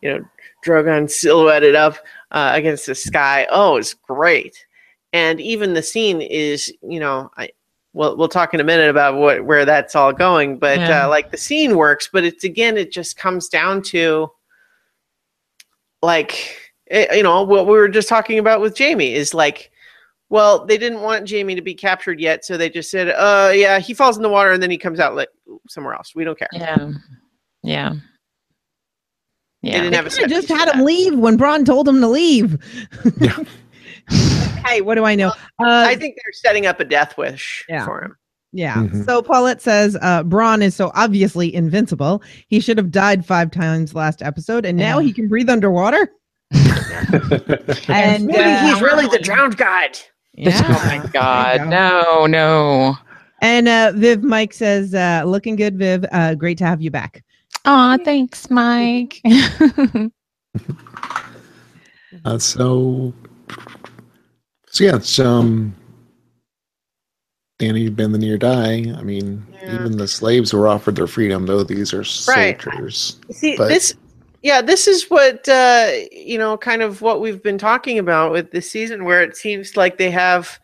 you 0.00 0.10
know 0.10 0.24
drogon 0.64 1.10
silhouetted 1.10 1.74
up 1.74 1.96
uh, 2.32 2.52
against 2.54 2.86
the 2.86 2.94
sky. 2.94 3.46
Oh 3.50 3.76
it's 3.76 3.94
great. 3.94 4.64
And 5.12 5.40
even 5.40 5.74
the 5.74 5.82
scene 5.82 6.20
is 6.20 6.72
you 6.82 7.00
know 7.00 7.30
i 7.36 7.50
We'll, 7.92 8.14
we'll 8.18 8.28
talk 8.28 8.52
in 8.52 8.60
a 8.60 8.64
minute 8.64 8.90
about 8.90 9.14
what 9.16 9.42
where 9.46 9.64
that's 9.64 9.96
all 9.96 10.12
going 10.12 10.58
but 10.58 10.78
Yeah. 10.78 11.06
uh, 11.06 11.08
like 11.08 11.30
the 11.30 11.38
scene 11.38 11.78
works 11.78 12.10
but 12.12 12.24
it's 12.24 12.44
again 12.44 12.76
it 12.76 12.92
just 12.92 13.16
comes 13.16 13.48
down 13.48 13.80
to 13.84 14.30
like 16.02 16.65
eh, 16.90 17.14
you 17.16 17.22
know 17.22 17.42
what 17.42 17.66
we 17.66 17.72
were 17.72 17.88
just 17.88 18.08
talking 18.08 18.38
about 18.38 18.60
with 18.60 18.76
Jaime 18.78 19.12
is 19.14 19.34
like 19.34 19.70
well 20.28 20.64
they 20.66 20.76
didn't 20.78 21.02
want 21.02 21.30
Jaime 21.30 21.54
to 21.54 21.62
be 21.62 21.74
captured 21.74 22.20
yet 22.20 22.44
so 22.44 22.56
they 22.56 22.68
just 22.70 22.90
said 22.90 23.08
uh 23.10 23.52
yeah 23.54 23.78
he 23.78 23.94
falls 23.94 24.16
in 24.16 24.22
the 24.22 24.28
water 24.28 24.50
and 24.52 24.62
then 24.62 24.70
he 24.70 24.78
comes 24.78 24.98
out 25.00 25.14
like 25.14 25.28
somewhere 25.68 25.94
else 25.94 26.14
we 26.14 26.24
don't 26.24 26.38
care 26.38 26.48
yeah 26.52 26.90
yeah 27.62 27.92
they 29.62 29.70
yeah 29.70 29.80
didn't 29.82 29.94
have 29.94 30.04
They 30.04 30.10
set 30.10 30.28
just 30.28 30.48
had 30.48 30.68
him 30.68 30.78
that. 30.78 30.84
leave 30.84 31.18
when 31.18 31.36
Bronn 31.38 31.64
told 31.66 31.88
him 31.88 32.00
to 32.00 32.06
leave. 32.08 32.56
Yeah. 33.20 33.36
hey, 34.64 34.80
what 34.80 34.94
do 34.94 35.04
I 35.04 35.16
know? 35.16 35.28
Uh, 35.58 35.84
I 35.86 35.96
think 35.96 36.14
they're 36.14 36.32
setting 36.34 36.66
up 36.66 36.78
a 36.78 36.84
death 36.84 37.16
wish 37.18 37.64
Yeah. 37.68 37.84
for 37.84 38.04
him 38.04 38.16
Yeah. 38.52 38.74
Mhm. 38.76 39.04
So 39.06 39.22
Paulette 39.22 39.60
says 39.60 39.96
uh, 40.00 40.22
Bronn 40.22 40.62
is 40.62 40.76
so 40.76 40.92
obviously 40.94 41.52
invincible. 41.52 42.22
He 42.48 42.60
should 42.60 42.78
have 42.78 42.92
died 42.92 43.26
five 43.26 43.50
times 43.50 43.92
last 43.94 44.22
episode, 44.22 44.64
and 44.64 44.78
now 44.78 44.98
Yeah. 45.00 45.06
he 45.06 45.12
can 45.12 45.26
breathe 45.26 45.50
underwater. 45.50 46.12
And 47.88 48.26
maybe 48.26 48.38
uh, 48.42 48.66
he's 48.74 48.80
really 48.82 49.06
the 49.08 49.18
drowned 49.22 49.56
god 49.56 49.98
yeah. 50.34 50.62
oh 50.64 50.86
my 50.86 51.06
god 51.12 51.68
no 51.68 52.26
no 52.26 52.96
And 53.42 53.68
uh, 53.68 53.92
Viv 53.94 54.22
Mike 54.22 54.52
says, 54.54 54.94
uh, 54.94 55.22
"Looking 55.26 55.56
good, 55.56 55.76
Viv. 55.78 56.04
Uh, 56.12 56.34
great 56.34 56.56
to 56.58 56.64
have 56.64 56.80
you 56.80 56.90
back." 56.90 57.22
Aw, 57.66 57.98
thanks 58.04 58.48
mike 58.50 59.20
Uh, 62.24 62.38
so, 62.38 63.12
so 64.68 64.84
yeah, 64.84 64.96
it's 64.96 65.18
um, 65.18 65.74
Dany 67.60 67.94
bend 67.94 68.14
the 68.14 68.18
knee 68.18 68.30
or 68.30 68.38
die. 68.38 68.92
I 68.96 69.02
mean, 69.02 69.46
Yeah. 69.52 69.74
even 69.76 69.96
the 69.96 70.08
slaves 70.08 70.52
were 70.52 70.66
offered 70.66 70.96
their 70.96 71.06
freedom, 71.06 71.46
though 71.46 71.62
these 71.62 71.92
are 71.92 72.04
Right. 72.32 72.60
soldiers. 72.60 73.20
See, 73.32 73.56
But- 73.56 73.68
this, 73.68 73.94
yeah, 74.46 74.62
this 74.62 74.86
is 74.86 75.10
what 75.10 75.48
uh, 75.48 75.90
you 76.12 76.38
know, 76.38 76.56
kind 76.56 76.80
of 76.80 77.02
what 77.02 77.20
we've 77.20 77.42
been 77.42 77.58
talking 77.58 77.98
about 77.98 78.30
with 78.30 78.52
this 78.52 78.70
season, 78.70 79.04
where 79.04 79.20
it 79.20 79.36
seems 79.36 79.76
like 79.76 79.98
they 79.98 80.08
have 80.12 80.60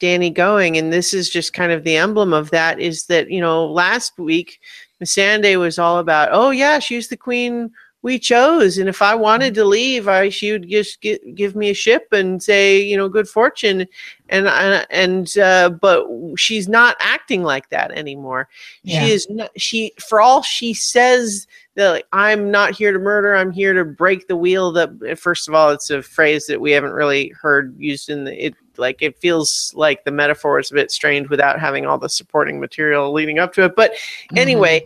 Dany 0.00 0.32
going, 0.32 0.76
and 0.76 0.92
this 0.92 1.12
is 1.12 1.28
just 1.30 1.52
kind 1.52 1.72
of 1.72 1.82
the 1.82 1.96
emblem 1.96 2.32
of 2.32 2.50
that. 2.50 2.78
Is 2.78 3.06
that 3.06 3.32
you 3.32 3.40
know, 3.40 3.66
last 3.66 4.16
week 4.20 4.60
Missandei 5.02 5.58
was 5.58 5.80
all 5.80 5.98
about, 5.98 6.28
oh 6.30 6.50
yeah, 6.50 6.78
she's 6.78 7.08
the 7.08 7.16
queen 7.16 7.72
we 8.02 8.20
chose, 8.20 8.78
and 8.78 8.88
if 8.88 9.02
I 9.02 9.16
wanted 9.16 9.52
to 9.54 9.64
leave, 9.64 10.06
I 10.06 10.28
she 10.28 10.52
would 10.52 10.68
just 10.68 11.00
gi- 11.00 11.32
give 11.34 11.56
me 11.56 11.70
a 11.70 11.74
ship 11.74 12.06
and 12.12 12.40
say, 12.40 12.80
you 12.80 12.96
know, 12.96 13.08
good 13.08 13.28
fortune, 13.28 13.88
and 14.28 14.46
uh, 14.46 14.84
and 14.90 15.36
uh, 15.38 15.70
but 15.70 16.06
she's 16.36 16.68
not 16.68 16.96
acting 17.00 17.42
like 17.42 17.68
that 17.70 17.90
anymore. 17.90 18.48
Yeah. 18.84 19.04
She 19.04 19.12
is 19.12 19.26
not, 19.28 19.50
she 19.60 19.92
for 19.98 20.20
all 20.20 20.42
she 20.42 20.72
says 20.72 21.48
like, 21.76 22.06
I'm 22.12 22.50
not 22.50 22.74
here 22.74 22.92
to 22.92 22.98
murder, 22.98 23.34
I'm 23.34 23.50
here 23.50 23.72
to 23.72 23.84
break 23.84 24.28
the 24.28 24.36
wheel. 24.36 24.72
That 24.72 24.90
eh, 25.06 25.14
first 25.14 25.48
of 25.48 25.54
all, 25.54 25.70
it's 25.70 25.90
a 25.90 26.02
phrase 26.02 26.46
that 26.46 26.60
we 26.60 26.72
haven't 26.72 26.92
really 26.92 27.28
heard 27.40 27.74
used 27.78 28.08
in 28.08 28.24
the 28.24 28.46
it. 28.46 28.54
Like 28.76 29.02
it 29.02 29.18
feels 29.18 29.72
like 29.76 30.04
the 30.04 30.10
metaphor 30.10 30.58
is 30.58 30.70
a 30.70 30.74
bit 30.74 30.90
strained 30.90 31.28
without 31.28 31.60
having 31.60 31.86
all 31.86 31.98
the 31.98 32.08
supporting 32.08 32.58
material 32.58 33.12
leading 33.12 33.38
up 33.38 33.52
to 33.54 33.64
it. 33.64 33.76
But 33.76 33.92
mm-hmm. 33.92 34.38
anyway, 34.38 34.84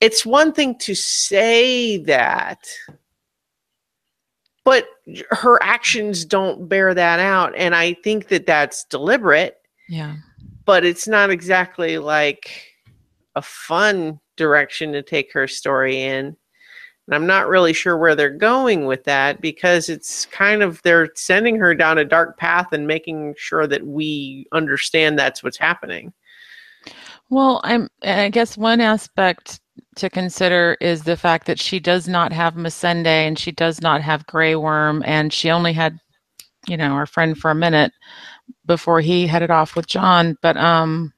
it's 0.00 0.26
one 0.26 0.52
thing 0.52 0.76
to 0.78 0.96
say 0.96 1.98
that, 1.98 2.68
but 4.64 4.88
her 5.30 5.62
actions 5.62 6.24
don't 6.24 6.68
bear 6.68 6.92
that 6.92 7.20
out, 7.20 7.54
and 7.56 7.74
I 7.74 7.94
think 7.94 8.28
that 8.28 8.46
that's 8.46 8.84
deliberate 8.84 9.56
yeah 9.88 10.14
but 10.70 10.84
it's 10.84 11.08
not 11.08 11.30
exactly 11.30 11.98
like 11.98 12.76
a 13.34 13.42
fun 13.42 14.20
direction 14.40 14.92
to 14.92 15.02
take 15.02 15.32
her 15.34 15.46
story 15.46 16.02
in. 16.02 16.34
And 17.06 17.14
I'm 17.14 17.26
not 17.26 17.48
really 17.48 17.74
sure 17.74 17.98
where 17.98 18.14
they're 18.14 18.30
going 18.30 18.86
with 18.86 19.04
that 19.04 19.42
because 19.42 19.90
it's 19.90 20.24
kind 20.26 20.62
of 20.62 20.80
they're 20.82 21.10
sending 21.14 21.56
her 21.56 21.74
down 21.74 21.98
a 21.98 22.04
dark 22.04 22.38
path 22.38 22.72
and 22.72 22.86
making 22.86 23.34
sure 23.36 23.66
that 23.66 23.86
we 23.86 24.46
understand 24.52 25.18
that's 25.18 25.42
what's 25.42 25.58
happening. 25.58 26.14
Well, 27.28 27.60
I'm. 27.62 27.88
I 28.02 28.30
guess 28.30 28.56
one 28.56 28.80
aspect 28.80 29.60
to 29.96 30.08
consider 30.08 30.76
is 30.80 31.02
the 31.02 31.16
fact 31.16 31.46
that 31.46 31.60
she 31.60 31.78
does 31.78 32.08
not 32.08 32.32
have 32.32 32.54
Missandei 32.54 33.26
and 33.26 33.38
she 33.38 33.52
does 33.52 33.80
not 33.82 34.00
have 34.00 34.26
Grey 34.26 34.56
Worm, 34.56 35.02
and 35.04 35.32
she 35.32 35.50
only 35.50 35.72
had, 35.72 35.98
you 36.66 36.76
know, 36.76 36.92
our 36.92 37.06
friend 37.06 37.36
for 37.36 37.50
a 37.50 37.54
minute 37.54 37.92
before 38.66 39.00
he 39.00 39.26
headed 39.26 39.50
off 39.50 39.76
with 39.76 39.86
Jon. 39.86 40.36
But 40.42 40.56
um, 40.56 41.12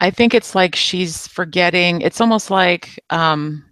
I 0.00 0.10
think 0.10 0.34
it's 0.34 0.54
like 0.54 0.74
she's 0.74 1.26
forgetting. 1.26 2.00
It's 2.00 2.20
almost 2.20 2.50
like 2.50 2.98
um, 3.10 3.64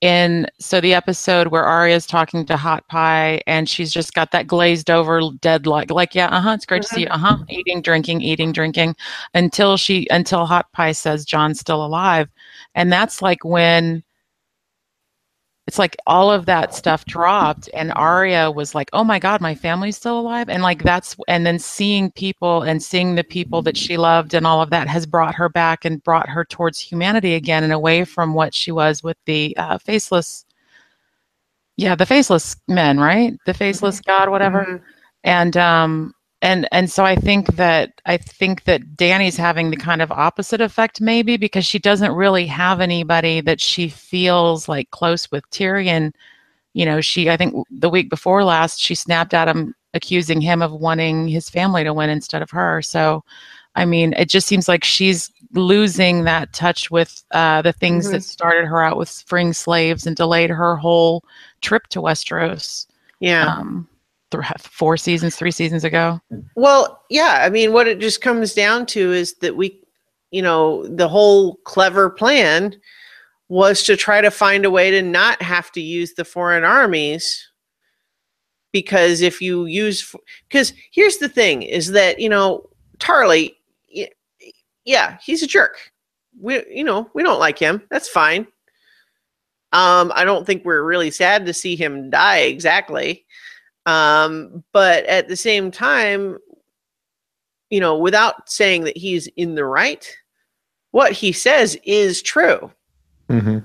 in 0.00 0.46
so 0.60 0.80
the 0.80 0.94
episode 0.94 1.48
where 1.48 1.64
Arya's 1.64 2.06
talking 2.06 2.44
to 2.46 2.56
Hot 2.56 2.86
Pie 2.88 3.40
and 3.46 3.68
she's 3.68 3.92
just 3.92 4.12
got 4.14 4.30
that 4.32 4.46
glazed 4.46 4.90
over 4.90 5.20
dead 5.40 5.66
like 5.66 5.90
like 5.90 6.14
yeah 6.14 6.28
uh 6.28 6.40
huh 6.40 6.50
it's 6.50 6.66
great 6.66 6.82
to 6.82 6.88
see 6.88 7.00
you 7.02 7.06
uh 7.08 7.16
huh 7.16 7.38
eating 7.48 7.80
drinking 7.80 8.20
eating 8.20 8.52
drinking 8.52 8.94
until 9.32 9.78
she 9.78 10.06
until 10.10 10.44
Hot 10.44 10.70
Pie 10.72 10.92
says 10.92 11.24
Jon's 11.24 11.60
still 11.60 11.84
alive 11.84 12.28
and 12.74 12.92
that's 12.92 13.22
like 13.22 13.42
when 13.42 14.02
it's 15.66 15.78
like 15.78 15.96
all 16.06 16.30
of 16.30 16.46
that 16.46 16.74
stuff 16.74 17.04
dropped 17.06 17.68
and 17.74 17.92
Arya 17.94 18.50
was 18.52 18.74
like, 18.74 18.88
"Oh 18.92 19.02
my 19.04 19.18
god, 19.18 19.40
my 19.40 19.54
family's 19.54 19.96
still 19.96 20.18
alive." 20.20 20.48
And 20.48 20.62
like 20.62 20.82
that's 20.84 21.16
and 21.28 21.44
then 21.46 21.58
seeing 21.58 22.10
people 22.12 22.62
and 22.62 22.82
seeing 22.82 23.14
the 23.16 23.24
people 23.24 23.62
that 23.62 23.76
she 23.76 23.96
loved 23.96 24.34
and 24.34 24.46
all 24.46 24.62
of 24.62 24.70
that 24.70 24.88
has 24.88 25.06
brought 25.06 25.34
her 25.34 25.48
back 25.48 25.84
and 25.84 26.02
brought 26.04 26.28
her 26.28 26.44
towards 26.44 26.78
humanity 26.80 27.34
again 27.34 27.64
and 27.64 27.72
away 27.72 28.04
from 28.04 28.34
what 28.34 28.54
she 28.54 28.70
was 28.72 29.02
with 29.02 29.16
the 29.26 29.56
uh, 29.56 29.78
faceless 29.78 30.44
yeah, 31.76 31.94
the 31.94 32.06
faceless 32.06 32.56
men, 32.68 32.98
right? 32.98 33.34
The 33.46 33.54
faceless 33.54 34.00
god 34.00 34.30
whatever. 34.30 34.64
Mhm. 34.64 34.82
And 35.24 35.56
um 35.56 36.14
and 36.46 36.68
and 36.70 36.88
so 36.88 37.04
I 37.04 37.16
think 37.16 37.56
that 37.56 38.00
I 38.06 38.16
think 38.16 38.64
that 38.64 38.96
Dany's 38.96 39.36
having 39.36 39.70
the 39.70 39.76
kind 39.76 40.00
of 40.00 40.12
opposite 40.12 40.60
effect 40.60 41.00
maybe 41.00 41.36
because 41.36 41.66
she 41.66 41.80
doesn't 41.80 42.12
really 42.12 42.46
have 42.46 42.80
anybody 42.80 43.40
that 43.40 43.60
she 43.60 43.88
feels 43.88 44.68
like 44.68 44.90
close 44.90 45.28
with 45.32 45.48
Tyrion. 45.50 46.12
You 46.72 46.86
know, 46.86 47.00
she 47.00 47.28
I 47.28 47.36
think 47.36 47.54
the 47.70 47.90
week 47.90 48.08
before 48.10 48.44
last 48.44 48.78
she 48.80 48.94
snapped 48.94 49.34
at 49.34 49.48
him 49.48 49.74
accusing 49.92 50.40
him 50.40 50.62
of 50.62 50.70
wanting 50.72 51.26
his 51.26 51.50
family 51.50 51.82
to 51.82 51.92
win 51.92 52.10
instead 52.10 52.42
of 52.42 52.50
her. 52.50 52.80
So 52.80 53.24
I 53.74 53.84
mean, 53.84 54.12
it 54.16 54.28
just 54.30 54.46
seems 54.46 54.68
like 54.68 54.84
she's 54.84 55.30
losing 55.52 56.24
that 56.24 56.52
touch 56.52 56.90
with 56.92 57.24
uh, 57.32 57.60
the 57.62 57.72
things 57.72 58.06
Mhm. 58.08 58.12
that 58.12 58.22
started 58.24 58.66
her 58.66 58.82
out 58.82 58.96
with 58.98 59.10
freeing 59.26 59.52
slaves 59.52 60.06
and 60.06 60.14
delayed 60.14 60.50
her 60.50 60.76
whole 60.76 61.24
trip 61.60 61.88
to 61.88 62.00
Westeros 62.00 62.86
Yeah. 63.20 63.46
um, 63.46 63.88
th- 64.30 64.44
four 64.60 64.96
seasons, 64.96 65.36
three 65.36 65.50
seasons 65.50 65.84
ago. 65.84 66.20
Well, 66.54 67.02
yeah. 67.10 67.42
I 67.42 67.50
mean, 67.50 67.72
what 67.72 67.88
it 67.88 67.98
just 67.98 68.20
comes 68.20 68.54
down 68.54 68.86
to 68.86 69.12
is 69.12 69.34
that 69.38 69.56
we, 69.56 69.80
you 70.30 70.42
know, 70.42 70.86
the 70.86 71.08
whole 71.08 71.56
clever 71.64 72.10
plan 72.10 72.76
was 73.48 73.82
to 73.84 73.96
try 73.96 74.20
to 74.20 74.30
find 74.30 74.64
a 74.64 74.70
way 74.70 74.90
to 74.90 75.02
not 75.02 75.40
have 75.40 75.70
to 75.72 75.80
use 75.80 76.14
the 76.14 76.24
foreign 76.24 76.64
armies. 76.64 77.48
Because 78.72 79.22
if 79.22 79.40
you 79.40 79.66
use, 79.66 80.14
because 80.48 80.72
here's 80.90 81.18
the 81.18 81.28
thing 81.28 81.62
is 81.62 81.92
that, 81.92 82.18
you 82.18 82.28
know, 82.28 82.68
Tarly, 82.98 83.54
yeah, 84.84 85.18
he's 85.22 85.42
a 85.42 85.46
jerk. 85.46 85.92
We, 86.40 86.62
you 86.70 86.84
know, 86.84 87.10
we 87.14 87.22
don't 87.22 87.38
like 87.38 87.58
him. 87.58 87.82
That's 87.90 88.08
fine. 88.08 88.46
Um, 89.72 90.12
I 90.14 90.24
don't 90.24 90.46
think 90.46 90.64
we're 90.64 90.84
really 90.84 91.10
sad 91.10 91.44
to 91.46 91.52
see 91.52 91.76
him 91.76 92.08
die 92.08 92.38
exactly. 92.38 93.25
Um, 93.86 94.64
but 94.72 95.04
at 95.06 95.28
the 95.28 95.36
same 95.36 95.70
time, 95.70 96.38
you 97.70 97.80
know, 97.80 97.96
without 97.96 98.48
saying 98.50 98.84
that 98.84 98.96
he's 98.96 99.26
in 99.36 99.54
the 99.54 99.64
right, 99.64 100.06
what 100.90 101.12
he 101.12 101.32
says 101.32 101.76
is 101.84 102.20
true. 102.22 102.70
hmm 103.28 103.58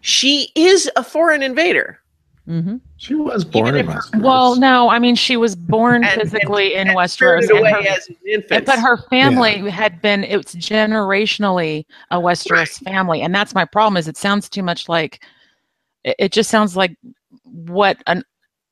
She 0.00 0.50
is 0.54 0.90
a 0.96 1.02
foreign 1.04 1.42
invader. 1.42 1.98
hmm 2.46 2.76
She 2.96 3.14
was 3.14 3.44
born 3.44 3.68
Even 3.76 3.80
in 3.90 3.96
Westeros. 3.96 4.20
Well, 4.22 4.56
no, 4.56 4.88
I 4.90 4.98
mean 4.98 5.14
she 5.14 5.36
was 5.36 5.54
born 5.56 6.04
And- 6.06 6.20
physically 6.20 6.74
in 6.74 6.88
and 6.88 6.96
Westeros, 6.96 7.48
and 7.48 7.58
away 7.60 7.70
her, 7.70 7.78
as 7.88 8.08
an 8.08 8.16
infant. 8.26 8.66
but 8.66 8.78
her 8.78 8.96
family 9.08 9.70
had 9.70 10.00
been 10.02 10.24
it's 10.24 10.54
generationally 10.54 11.84
a 12.10 12.16
Westeros 12.18 12.82
family, 12.82 13.22
and 13.22 13.34
that's 13.34 13.54
my 13.54 13.64
problem. 13.64 13.96
Is 13.96 14.08
it 14.08 14.16
sounds 14.16 14.48
too 14.48 14.62
much 14.62 14.88
like 14.88 15.22
it, 16.04 16.16
it 16.18 16.32
just 16.32 16.50
sounds 16.50 16.76
like 16.76 16.94
what 17.44 18.02
an. 18.06 18.22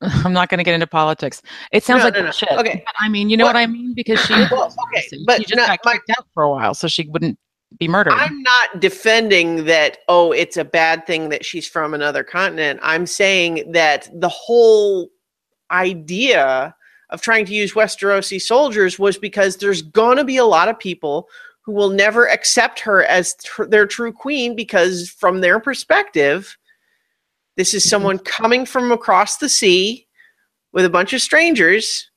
I'm 0.25 0.33
not 0.33 0.49
going 0.49 0.57
to 0.57 0.63
get 0.63 0.73
into 0.73 0.87
politics. 0.87 1.41
It 1.71 1.83
sounds 1.83 1.99
No, 1.99 2.05
like 2.05 2.13
no, 2.15 2.19
no. 2.21 2.25
bullshit. 2.25 2.49
Okay. 2.53 2.83
But 2.85 2.95
I 2.99 3.07
mean, 3.09 3.29
you 3.29 3.37
know 3.37 3.45
What- 3.45 3.55
what 3.55 3.61
I 3.61 3.67
mean 3.67 3.93
because 3.93 4.19
she 4.25 4.33
Well, 4.33 4.73
okay, 4.93 5.07
but 5.25 5.37
she 5.39 5.45
just 5.45 5.55
not- 5.55 5.67
got 5.67 5.79
my- 5.85 5.99
out 6.17 6.25
for 6.33 6.43
a 6.43 6.49
while, 6.49 6.73
so 6.73 6.87
she 6.87 7.07
wouldn't 7.09 7.37
be 7.79 7.87
murdered. 7.87 8.13
I'm 8.13 8.41
not 8.41 8.79
defending 8.81 9.63
that, 9.65 9.99
oh, 10.09 10.31
it's 10.33 10.57
a 10.57 10.65
bad 10.65 11.05
thing 11.07 11.29
that 11.29 11.45
she's 11.45 11.67
from 11.67 11.93
another 11.93 12.23
continent. 12.23 12.79
I'm 12.83 13.05
saying 13.05 13.71
that 13.71 14.09
the 14.13 14.27
whole 14.27 15.09
idea 15.71 16.75
of 17.11 17.21
trying 17.21 17.45
to 17.45 17.53
use 17.53 17.73
Westerosi 17.73 18.41
soldiers 18.41 18.97
was 18.99 19.17
because 19.17 19.57
there's 19.57 19.81
going 19.81 20.17
to 20.17 20.23
be 20.23 20.37
a 20.37 20.45
lot 20.45 20.69
of 20.69 20.79
people 20.79 21.27
who 21.61 21.71
will 21.73 21.89
never 21.89 22.27
accept 22.29 22.79
her 22.79 23.03
as 23.03 23.35
tr- 23.43 23.65
their 23.65 23.85
true 23.85 24.11
queen 24.11 24.55
because, 24.55 25.09
from 25.09 25.41
their 25.41 25.59
perspective, 25.59 26.57
this 27.57 27.73
is 27.73 27.83
mm-hmm. 27.83 27.89
someone 27.89 28.19
coming 28.19 28.65
from 28.65 28.91
across 28.91 29.37
the 29.37 29.49
sea 29.49 30.07
with 30.73 30.85
a 30.85 30.89
bunch 30.89 31.13
of 31.13 31.21
strangers 31.21 32.09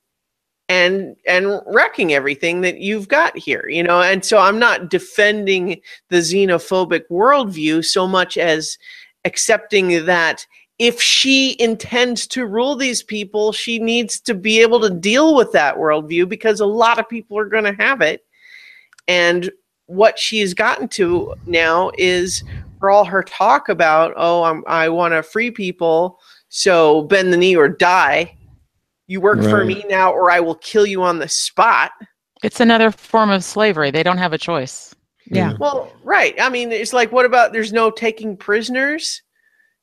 and 0.67 1.15
and 1.27 1.61
wrecking 1.67 2.13
everything 2.13 2.61
that 2.61 2.79
you've 2.79 3.07
got 3.07 3.37
here 3.37 3.67
you 3.69 3.83
know? 3.83 4.01
And 4.01 4.25
so 4.25 4.37
i'm 4.39 4.59
not 4.59 4.89
defending 4.89 5.81
the 6.09 6.17
xenophobic 6.17 7.03
worldview 7.11 7.85
so 7.85 8.07
much 8.07 8.37
as 8.37 8.77
accepting 9.25 10.05
that 10.05 10.45
if 10.77 11.01
she 11.01 11.55
intends 11.59 12.27
to 12.27 12.45
rule 12.45 12.75
these 12.75 13.01
people 13.01 13.51
she 13.51 13.79
needs 13.79 14.19
to 14.21 14.33
be 14.33 14.61
able 14.61 14.79
to 14.81 14.89
deal 14.89 15.35
with 15.35 15.51
that 15.53 15.77
worldview 15.77 16.27
because 16.27 16.59
a 16.59 16.65
lot 16.65 16.99
of 16.99 17.07
people 17.07 17.37
are 17.37 17.47
going 17.47 17.63
to 17.63 17.81
have 17.81 18.01
it. 18.01 18.21
And 19.07 19.51
what 19.87 20.17
she's 20.17 20.53
gotten 20.53 20.87
to 20.89 21.35
now 21.45 21.91
is 21.97 22.43
for 22.85 22.91
all 22.91 23.03
her 23.03 23.23
talk 23.23 23.67
about 23.67 24.13
oh 24.15 24.43
I'm, 24.43 24.63
i 24.67 24.87
want 24.89 25.15
to 25.15 25.23
free 25.23 25.49
people 25.49 26.19
so 26.49 27.01
bend 27.05 27.33
the 27.33 27.37
knee 27.37 27.55
or 27.55 27.67
die 27.67 28.37
you 29.07 29.19
work 29.19 29.41
for 29.41 29.65
me 29.65 29.83
now 29.89 30.13
or 30.13 30.29
i 30.29 30.39
will 30.39 30.53
kill 30.53 30.85
you 30.85 31.01
on 31.01 31.17
the 31.17 31.27
spot 31.27 31.89
it's 32.43 32.59
another 32.59 32.91
form 32.91 33.31
of 33.31 33.43
slavery. 33.43 33.89
They 33.89 34.03
don't 34.03 34.19
have 34.19 34.33
a 34.33 34.37
choice. 34.37 34.93
Yeah. 35.31 35.53
well 35.59 35.91
right 36.03 36.35
i 36.39 36.47
mean 36.47 36.71
it's 36.71 36.93
like 36.93 37.11
what 37.11 37.25
about 37.25 37.53
there's 37.53 37.73
no 37.73 37.89
taking 37.89 38.37
prisoners 38.37 39.23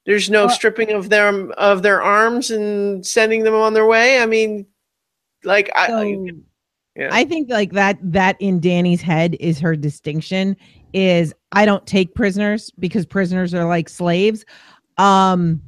there's 0.07 0.31
no 0.31 0.47
Well- 0.47 0.55
stripping 0.55 0.91
of 0.93 1.09
them 1.09 1.53
of 1.59 1.83
their 1.83 2.01
arms 2.03 2.53
and 2.53 3.05
sending 3.05 3.43
them 3.43 3.55
on 3.55 3.75
their 3.75 3.87
way 3.87 4.21
i 4.21 4.27
mean 4.27 4.65
like 5.43 5.69
i 5.75 5.89
So, 5.89 6.27
yeah. 6.95 7.09
I 7.11 7.25
think 7.25 7.51
like 7.51 7.73
that 7.73 7.99
that 8.01 8.37
in 8.39 8.61
Dany's 8.61 9.01
head 9.01 9.37
is 9.41 9.59
her 9.59 9.75
distinction 9.75 10.57
is 10.93 11.35
I 11.53 11.65
don't 11.67 11.87
take 11.87 12.15
prisoners 12.15 12.71
because 12.79 13.07
prisoners 13.07 13.55
are 13.55 13.65
like 13.65 13.89
slaves. 13.89 14.45
Um 14.99 15.63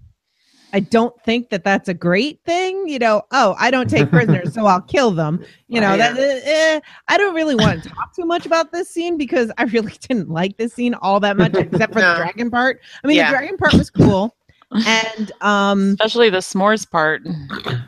I 0.72 0.80
don't 0.80 1.14
think 1.22 1.50
that 1.50 1.62
that's 1.62 1.88
a 1.88 1.94
great 1.94 2.40
thing, 2.44 2.88
you 2.88 2.98
know. 2.98 3.22
Oh, 3.30 3.54
I 3.60 3.70
don't 3.70 3.88
take 3.88 4.10
prisoners, 4.10 4.52
so 4.54 4.66
I'll 4.66 4.80
kill 4.80 5.12
them. 5.12 5.44
You 5.68 5.80
know, 5.80 5.96
that 5.96 6.16
eh, 6.16 6.40
eh, 6.44 6.80
I 7.08 7.16
don't 7.18 7.34
really 7.34 7.54
want 7.56 7.82
to 7.82 7.88
talk 7.88 8.14
too 8.14 8.24
much 8.24 8.46
about 8.46 8.70
this 8.70 8.88
scene 8.88 9.16
because 9.16 9.50
I 9.58 9.64
really 9.64 9.92
didn't 10.08 10.30
like 10.30 10.56
this 10.56 10.72
scene 10.72 10.94
all 10.94 11.18
that 11.20 11.36
much, 11.36 11.54
except 11.54 11.92
for 11.92 11.98
No. 12.00 12.10
the 12.14 12.20
dragon 12.20 12.48
part. 12.50 12.80
I 13.02 13.06
mean, 13.08 13.16
Yeah. 13.16 13.30
the 13.32 13.38
dragon 13.38 13.56
part 13.56 13.74
was 13.74 13.90
cool, 13.90 14.36
and 14.86 15.32
um, 15.40 15.90
Especially 15.92 16.30
the 16.30 16.38
s'mores 16.38 16.88
part. 16.88 17.22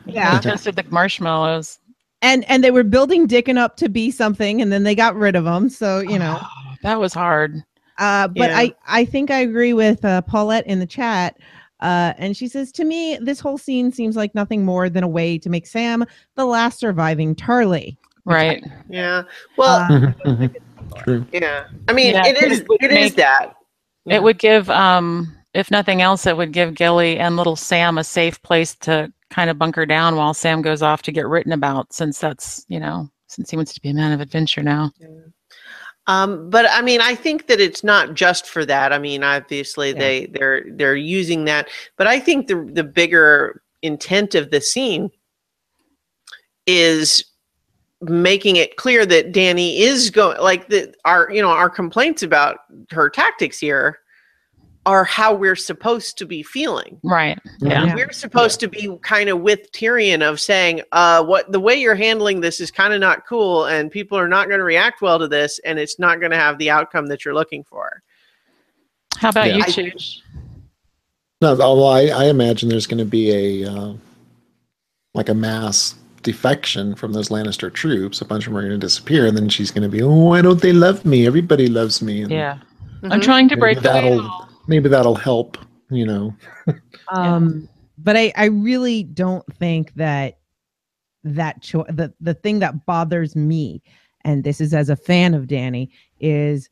yeah, 0.05 0.39
They 0.39 0.49
toasted 0.49 0.75
the 0.75 0.83
marshmallows. 0.89 1.79
and 2.21 2.43
and 2.49 2.61
they 2.63 2.71
were 2.71 2.83
building 2.83 3.25
Dickon 3.27 3.57
up 3.57 3.77
to 3.77 3.87
be 3.89 4.11
something, 4.11 4.61
and 4.61 4.69
then 4.71 4.83
they 4.83 4.95
got 4.95 5.15
rid 5.15 5.35
of 5.37 5.45
him. 5.45 5.69
So 5.69 5.99
you 5.99 6.19
know, 6.19 6.41
that 6.83 6.99
was 6.99 7.13
hard. 7.13 7.63
uh, 7.99 8.27
but 8.27 8.49
Yeah. 8.49 8.57
I 8.57 8.75
I 8.87 9.05
think 9.05 9.31
I 9.31 9.39
agree 9.39 9.73
with 9.73 10.03
uh, 10.05 10.21
Paulette 10.21 10.67
in 10.67 10.79
the 10.79 10.85
chat. 10.87 11.37
Uh, 11.79 12.13
and 12.17 12.35
she 12.35 12.47
says 12.47 12.71
to 12.71 12.83
me, 12.85 13.17
this 13.21 13.39
whole 13.39 13.57
scene 13.57 13.91
seems 13.91 14.15
like 14.15 14.33
nothing 14.33 14.65
more 14.65 14.89
than 14.89 15.03
a 15.03 15.07
way 15.07 15.37
to 15.37 15.47
make 15.49 15.67
Sam 15.67 16.03
the 16.35 16.45
last 16.45 16.79
surviving 16.79 17.35
Tarly. 17.35 17.97
Right. 18.25 18.63
yeah 18.89 19.21
well 19.57 19.87
Uh, 20.25 20.47
True. 21.03 21.25
yeah 21.31 21.67
i 21.87 21.93
mean 21.93 22.13
Yeah, 22.13 22.25
it 22.27 22.41
is 22.41 22.59
it 22.61 22.67
would 22.69 22.83
it 22.83 22.91
is 22.91 22.97
make- 23.11 23.15
that 23.15 23.55
It 24.05 24.21
would 24.23 24.37
give, 24.39 24.69
um, 24.69 25.33
if 25.53 25.69
nothing 25.71 26.01
else, 26.01 26.25
it 26.25 26.35
would 26.35 26.51
give 26.51 26.73
Gilly 26.73 27.19
and 27.19 27.35
little 27.37 27.55
Sam 27.55 27.97
a 27.97 28.03
safe 28.03 28.41
place 28.41 28.73
to 28.81 29.11
kind 29.29 29.49
of 29.49 29.57
bunker 29.59 29.85
down 29.85 30.15
while 30.15 30.33
Sam 30.33 30.61
goes 30.61 30.81
off 30.81 31.01
to 31.03 31.11
get 31.11 31.27
written 31.27 31.51
about, 31.51 31.91
since 31.93 32.19
that's, 32.19 32.65
you 32.69 32.79
know, 32.79 33.09
since 33.27 33.49
he 33.49 33.55
wants 33.55 33.73
to 33.73 33.81
be 33.81 33.89
a 33.89 33.93
man 33.93 34.11
of 34.13 34.21
adventure 34.21 34.63
now. 34.63 34.91
Um, 36.07 36.49
but 36.49 36.65
I 36.71 36.81
mean, 36.81 37.01
I 37.01 37.15
think 37.15 37.47
that 37.47 37.59
it's 37.59 37.83
not 37.83 38.13
just 38.13 38.47
for 38.47 38.65
that. 38.65 38.93
I 38.93 38.97
mean, 38.97 39.23
obviously 39.23 39.89
Yeah. 39.89 39.99
they 39.99 40.25
they're 40.27 40.65
they're 40.71 40.95
using 40.95 41.45
that, 41.45 41.69
but 41.97 42.07
I 42.07 42.19
think 42.19 42.47
the 42.47 42.67
the 42.71 42.83
bigger 42.83 43.61
intent 43.81 44.33
of 44.33 44.49
the 44.49 44.61
scene 44.61 45.11
is 46.65 47.23
making 48.01 48.55
it 48.55 48.77
clear 48.77 49.05
that 49.05 49.33
Dany 49.33 49.79
is 49.79 50.09
going 50.09 50.39
like 50.39 50.69
the 50.69 50.93
our 51.03 51.29
you 51.31 51.41
know 51.41 51.49
our 51.49 51.69
complaints 51.69 52.23
about 52.23 52.59
her 52.91 53.09
tactics 53.09 53.59
here 53.59 53.99
are 54.87 55.03
how 55.03 55.33
we're 55.33 55.55
supposed 55.55 56.17
to 56.17 56.25
be 56.25 56.41
feeling. 56.41 56.97
Right. 57.03 57.37
Yeah. 57.59 57.83
Yeah. 57.87 57.95
We're 57.95 58.11
supposed 58.13 58.61
to 58.61 58.69
be 58.69 58.97
kind 59.03 59.27
of 59.29 59.41
with 59.41 59.69
Tyrion 59.73 60.21
of 60.21 60.39
saying, 60.39 60.81
uh, 60.93 61.25
what 61.25 61.51
the 61.51 61.59
way 61.59 61.75
you're 61.75 61.93
handling 61.93 62.39
this 62.39 62.61
is 62.61 62.71
kind 62.71 62.93
of 62.93 63.01
not 63.01 63.27
cool, 63.27 63.65
and 63.65 63.91
people 63.91 64.17
are 64.17 64.29
not 64.29 64.47
going 64.47 64.59
to 64.59 64.63
react 64.63 65.01
well 65.01 65.19
to 65.19 65.27
this, 65.27 65.59
and 65.65 65.77
it's 65.77 65.99
not 65.99 66.19
going 66.21 66.31
to 66.31 66.37
have 66.37 66.57
the 66.57 66.69
outcome 66.69 67.07
that 67.07 67.25
you're 67.25 67.33
looking 67.33 67.65
for. 67.65 68.01
How 69.17 69.29
about 69.29 69.49
Yeah. 69.49 69.57
you, 69.57 69.63
I- 69.63 69.65
Chooch? 69.67 70.19
No, 71.41 71.59
although 71.61 71.85
I, 71.87 72.05
I 72.07 72.25
imagine 72.29 72.69
there's 72.69 72.87
going 72.87 72.97
to 72.97 73.05
be 73.05 73.63
a 73.63 73.69
uh, 73.71 73.93
like 75.13 75.27
a 75.29 75.33
mass 75.35 75.95
defection 76.23 76.95
from 76.95 77.11
those 77.11 77.27
Lannister 77.29 77.71
troops. 77.71 78.21
A 78.21 78.25
bunch 78.25 78.47
of 78.47 78.53
them 78.53 78.57
are 78.57 78.61
going 78.67 78.79
to 78.79 78.85
disappear, 78.87 79.25
and 79.27 79.35
then 79.37 79.49
she's 79.49 79.69
going 79.69 79.83
to 79.83 79.89
be, 79.89 80.01
oh, 80.01 80.09
why 80.29 80.41
don't 80.41 80.61
they 80.61 80.71
love 80.73 81.03
me? 81.05 81.27
Everybody 81.27 81.67
loves 81.67 82.01
me. 82.01 82.21
And 82.21 82.31
Yeah. 82.31 82.57
I'm 83.03 83.19
Mhm. 83.19 83.21
trying 83.21 83.49
to 83.49 83.57
break 83.57 83.77
the 83.77 83.83
that'll- 83.89 84.17
wall. 84.23 84.46
Maybe 84.67 84.89
that'll 84.89 85.15
help. 85.15 85.57
You 85.89 86.05
know. 86.05 86.35
Um, 87.13 87.69
but 87.97 88.17
I, 88.17 88.33
I 88.35 88.45
really 88.45 89.03
don't 89.03 89.45
think 89.55 89.93
that 89.95 90.39
that 91.23 91.61
cho- 91.61 91.85
the 91.89 92.13
the 92.19 92.33
thing 92.33 92.59
that 92.59 92.85
bothers 92.85 93.35
me, 93.35 93.81
and 94.25 94.43
this 94.43 94.59
is 94.59 94.73
as 94.73 94.89
a 94.89 94.95
fan 94.95 95.33
of 95.33 95.45
Dany, 95.47 95.89
is 96.19 96.69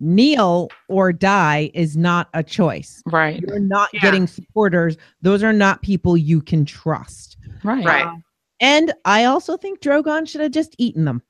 kneel 0.00 0.68
or 0.88 1.12
die 1.12 1.70
is 1.74 1.96
not 1.96 2.28
a 2.34 2.42
choice. 2.42 3.02
Right. 3.06 3.40
You're 3.40 3.60
not 3.60 3.90
Yeah. 3.92 4.00
getting 4.00 4.26
supporters. 4.26 4.96
Those 5.22 5.42
are 5.42 5.52
not 5.52 5.82
people 5.82 6.16
you 6.16 6.40
can 6.40 6.64
trust. 6.64 7.36
Right. 7.62 7.84
Right. 7.84 8.18
And 8.60 8.92
I 9.04 9.24
also 9.24 9.56
think 9.56 9.80
Drogon 9.80 10.28
should 10.28 10.40
have 10.40 10.52
just 10.52 10.74
eaten 10.78 11.04
them. 11.04 11.22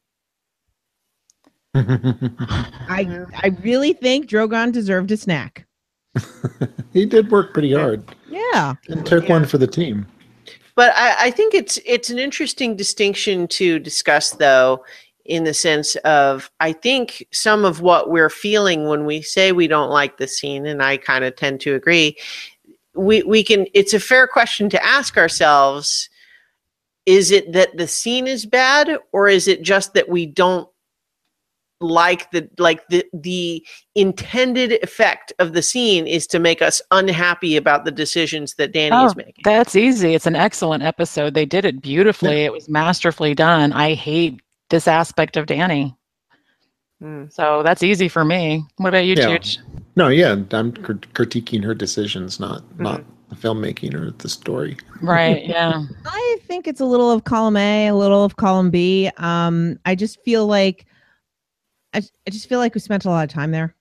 I 1.75 3.27
I 3.43 3.49
really 3.63 3.93
think 3.93 4.29
Drogon 4.29 4.73
deserved 4.73 5.11
a 5.11 5.17
snack. 5.17 5.67
he 6.93 7.05
did 7.07 7.31
work 7.31 7.53
pretty 7.53 7.73
hard 7.73 8.05
Yeah. 8.29 8.75
and 8.89 9.05
took 9.05 9.25
Yeah. 9.25 9.33
one 9.33 9.45
for 9.47 9.59
the 9.59 9.67
team. 9.67 10.07
But 10.77 10.93
I, 10.97 11.27
I 11.27 11.31
think 11.31 11.55
it's 11.55 11.79
it's 11.85 12.11
an 12.11 12.19
interesting 12.19 12.77
distinction 12.77 13.47
to 13.49 13.79
discuss, 13.79 14.31
though, 14.31 14.85
in 15.25 15.45
the 15.45 15.55
sense 15.55 15.95
of 15.97 16.51
I 16.61 16.73
think 16.73 17.27
some 17.33 17.65
of 17.65 17.81
what 17.81 18.11
we're 18.11 18.31
feeling 18.31 18.89
when 18.89 19.05
we 19.07 19.23
say 19.23 19.53
we 19.53 19.67
don't 19.69 19.91
like 19.91 20.17
the 20.19 20.27
scene, 20.29 20.67
and 20.67 20.83
I 20.83 20.97
kind 20.97 21.25
of 21.25 21.37
tend 21.37 21.61
to 21.63 21.75
agree. 21.75 22.17
We 22.95 23.23
we 23.25 23.43
can. 23.45 23.67
It's 23.75 23.95
a 23.95 24.01
fair 24.01 24.27
question 24.27 24.69
to 24.71 24.85
ask 24.85 25.17
ourselves: 25.17 26.09
Is 27.07 27.31
it 27.31 27.53
that 27.53 27.77
the 27.77 27.87
scene 27.89 28.27
is 28.27 28.45
bad, 28.47 28.99
or 29.13 29.29
is 29.29 29.47
it 29.49 29.63
just 29.63 29.95
that 29.95 30.09
we 30.09 30.27
don't 30.27 30.69
like 31.85 32.31
the 32.31 32.49
like 32.59 32.87
the 32.89 33.05
the 33.13 33.65
intended 33.95 34.73
effect 34.83 35.33
of 35.39 35.53
the 35.53 35.63
scene 35.63 36.07
is 36.07 36.27
to 36.29 36.39
make 36.39 36.63
us 36.63 36.81
unhappy 36.91 37.57
about 37.57 37.85
the 37.85 37.91
decisions 37.91 38.55
that 38.55 38.73
Dany 38.73 38.91
Oh, 38.93 39.07
is 39.07 39.17
making? 39.17 39.43
That's 39.45 39.77
easy. 39.77 40.15
It's 40.15 40.27
an 40.27 40.37
excellent 40.37 40.83
episode. 40.83 41.35
They 41.35 41.47
did 41.47 41.65
it 41.65 41.81
beautifully. 41.83 42.43
It 42.45 42.53
was 42.53 42.69
masterfully 42.69 43.35
done. 43.35 43.73
I 43.73 43.95
hate 43.95 44.41
this 44.71 44.89
aspect 44.89 45.37
of 45.37 45.47
Dany. 45.47 45.95
Mm. 47.03 47.33
So 47.33 47.63
that's 47.63 47.83
easy 47.83 48.09
for 48.09 48.25
me. 48.25 48.65
What 48.79 48.89
about 48.89 49.05
you, 49.05 49.15
Yeah. 49.15 49.27
Chooch? 49.29 49.59
No, 49.97 50.09
yeah, 50.09 50.37
I'm 50.53 50.73
cr- 50.73 50.93
critiquing 50.93 51.63
her 51.65 51.75
decisions, 51.75 52.41
not 52.41 52.63
not 52.81 53.01
Mm-hmm. 53.01 53.11
the 53.31 53.37
filmmaking 53.37 53.95
or 53.95 54.11
the 54.13 54.29
story. 54.29 54.77
Right. 55.03 55.45
Yeah. 55.49 55.85
I 56.07 56.39
think 56.47 56.67
it's 56.67 56.81
a 56.81 56.85
little 56.85 57.11
of 57.11 57.25
column 57.25 57.57
A, 57.57 57.89
a 57.89 57.95
little 57.95 58.25
of 58.25 58.37
column 58.37 58.71
B. 58.71 59.11
Um, 59.19 59.79
I 59.85 59.95
just 59.95 60.21
feel 60.25 60.47
like 60.47 60.87
I, 61.95 62.03
I 62.27 62.31
just 62.31 62.49
feel 62.49 62.59
like 62.59 62.75
we 62.75 62.81
spent 62.81 63.05
a 63.05 63.11
lot 63.11 63.25
of 63.25 63.31
time 63.31 63.51
there. 63.51 63.75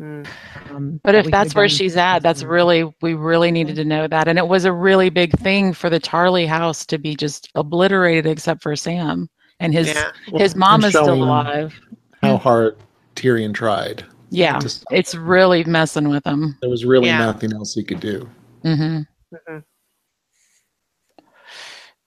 Mm. 0.00 0.26
Um, 0.70 1.00
But 1.04 1.14
if 1.14 1.26
that's 1.26 1.54
where 1.54 1.68
she's 1.68 1.96
at, 1.96 2.20
that's 2.20 2.40
differently. 2.40 2.82
really, 2.84 2.94
we 3.02 3.14
really 3.14 3.50
needed 3.50 3.76
to 3.76 3.84
know 3.84 4.08
that. 4.08 4.26
And 4.28 4.38
it 4.38 4.48
was 4.48 4.64
a 4.64 4.72
really 4.72 5.10
big 5.10 5.32
thing 5.38 5.72
for 5.74 5.90
the 5.90 6.00
Tarly 6.00 6.46
house 6.46 6.86
to 6.86 6.98
be 6.98 7.14
just 7.14 7.50
obliterated 7.54 8.26
except 8.26 8.62
for 8.62 8.74
Sam. 8.74 9.28
And 9.60 9.72
his 9.72 9.88
Yeah. 9.88 10.10
his 10.38 10.56
mom 10.56 10.76
and 10.76 10.84
is 10.84 10.90
still 10.90 11.12
alive. 11.12 11.78
How 12.22 12.36
hard 12.36 12.76
Tyrion 13.16 13.52
tried. 13.54 14.04
Yeah. 14.30 14.58
It's 14.90 15.14
it. 15.14 15.20
really 15.20 15.62
messing 15.64 16.08
with 16.08 16.26
him. 16.26 16.56
There 16.60 16.70
was 16.70 16.84
really 16.84 17.08
Yeah. 17.08 17.18
nothing 17.18 17.52
else 17.52 17.74
he 17.74 17.84
could 17.84 18.00
do. 18.00 18.28
hmm 18.62 19.00
Mhm. 19.48 19.62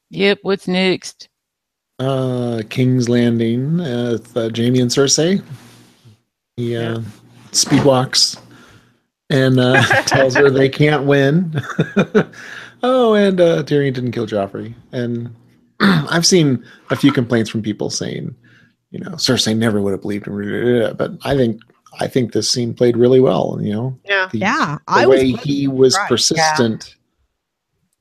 Yep. 0.09 0.39
What's 0.41 0.67
next? 0.67 1.29
Uh, 1.99 2.61
King's 2.69 3.07
Landing 3.07 3.79
uh, 3.79 4.11
with 4.13 4.35
uh, 4.35 4.49
Jaime 4.55 4.81
and 4.81 4.91
Cersei. 4.91 5.41
He 6.57 6.75
uh, 6.75 6.99
speedwalks 7.51 8.39
and 9.29 9.59
uh, 9.59 9.81
tells 10.05 10.35
her 10.35 10.49
they 10.49 10.69
can't 10.69 11.05
win. 11.05 11.53
oh, 12.83 13.13
and 13.13 13.39
uh, 13.39 13.63
Tyrion 13.63 13.93
didn't 13.93 14.11
kill 14.11 14.27
Joffrey. 14.27 14.73
And 14.91 15.33
I've 15.79 16.25
seen 16.25 16.65
a 16.89 16.95
few 16.95 17.11
complaints 17.11 17.49
from 17.49 17.61
people 17.61 17.89
saying, 17.89 18.35
you 18.91 18.99
know, 18.99 19.11
Cersei 19.11 19.55
never 19.55 19.81
would 19.81 19.91
have 19.91 20.01
believed 20.01 20.27
him. 20.27 20.95
But 20.97 21.11
I 21.23 21.35
think 21.35 21.61
I 21.99 22.07
think 22.07 22.33
this 22.33 22.49
scene 22.49 22.73
played 22.73 22.97
really 22.97 23.19
well. 23.21 23.57
You 23.61 23.73
know, 23.73 23.99
Yeah. 24.05 24.29
the, 24.31 24.39
Yeah, 24.39 24.77
the 24.87 24.93
I 24.93 25.05
was 25.05 25.21
he 25.43 25.67
was 25.67 25.93
surprised. 25.93 26.09
persistent 26.09 26.95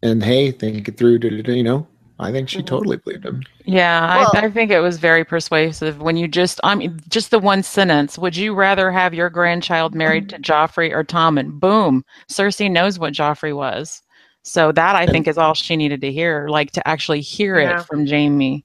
and 0.03 0.23
hey, 0.23 0.51
think 0.51 0.89
it 0.89 0.97
through. 0.97 1.19
You 1.23 1.63
know, 1.63 1.87
I 2.21 2.31
think 2.31 2.49
she 2.49 2.61
Mhm. 2.61 2.67
totally 2.67 2.97
believed 2.99 3.25
him. 3.25 3.43
Yeah, 3.65 4.19
Well- 4.19 4.31
I, 4.35 4.47
I 4.47 4.51
think 4.51 4.71
it 4.71 4.81
was 4.81 4.99
very 4.99 5.25
persuasive 5.25 6.01
when 6.01 6.17
you 6.17 6.29
just, 6.29 6.61
I 6.63 6.75
mean, 6.77 7.01
just 7.09 7.31
the 7.33 7.39
one 7.41 7.63
sentence. 7.65 8.17
Would 8.19 8.37
you 8.37 8.55
rather 8.55 8.91
have 8.93 9.13
your 9.15 9.29
grandchild 9.31 9.95
married 9.95 10.29
to 10.29 10.39
Joffrey 10.39 10.93
or 10.93 11.03
Tom? 11.03 11.39
And 11.39 11.59
boom, 11.61 12.05
Cersei 12.31 12.71
knows 12.71 12.99
what 12.99 13.15
Joffrey 13.15 13.55
was. 13.55 14.01
So 14.45 14.71
that 14.73 14.95
I 14.95 15.03
And- 15.03 15.11
think 15.11 15.27
is 15.27 15.39
all 15.39 15.55
she 15.55 15.75
needed 15.75 16.01
to 16.03 16.13
hear, 16.13 16.47
like 16.49 16.71
to 16.73 16.87
actually 16.87 17.21
hear 17.21 17.59
Yeah. 17.59 17.81
it 17.81 17.87
from 17.87 18.07
Jaime. 18.07 18.65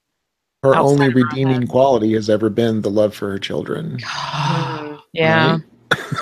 Her 0.62 0.76
only 0.76 1.08
redeeming 1.10 1.62
head. 1.62 1.70
quality 1.70 2.14
has 2.14 2.30
ever 2.30 2.50
been 2.50 2.82
the 2.82 2.92
love 2.92 3.16
for 3.16 3.30
her 3.32 3.40
children. 3.40 3.98
Mm. 4.10 5.00
yeah, 5.14 5.58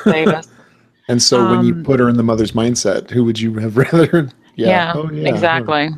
save 0.04 0.28
us. 0.30 0.48
And 1.10 1.22
so 1.24 1.50
when 1.50 1.66
you 1.66 1.74
Um, 1.74 1.84
put 1.84 2.00
her 2.02 2.10
in 2.10 2.18
the 2.18 2.24
mother's 2.24 2.52
mindset, 2.52 3.10
who 3.10 3.24
would 3.24 3.40
you 3.40 3.54
have 3.60 3.78
rather? 3.94 4.28
Yeah, 4.56 4.92
Oh, 4.96 5.10
yeah. 5.12 5.30
exactly. 5.30 5.90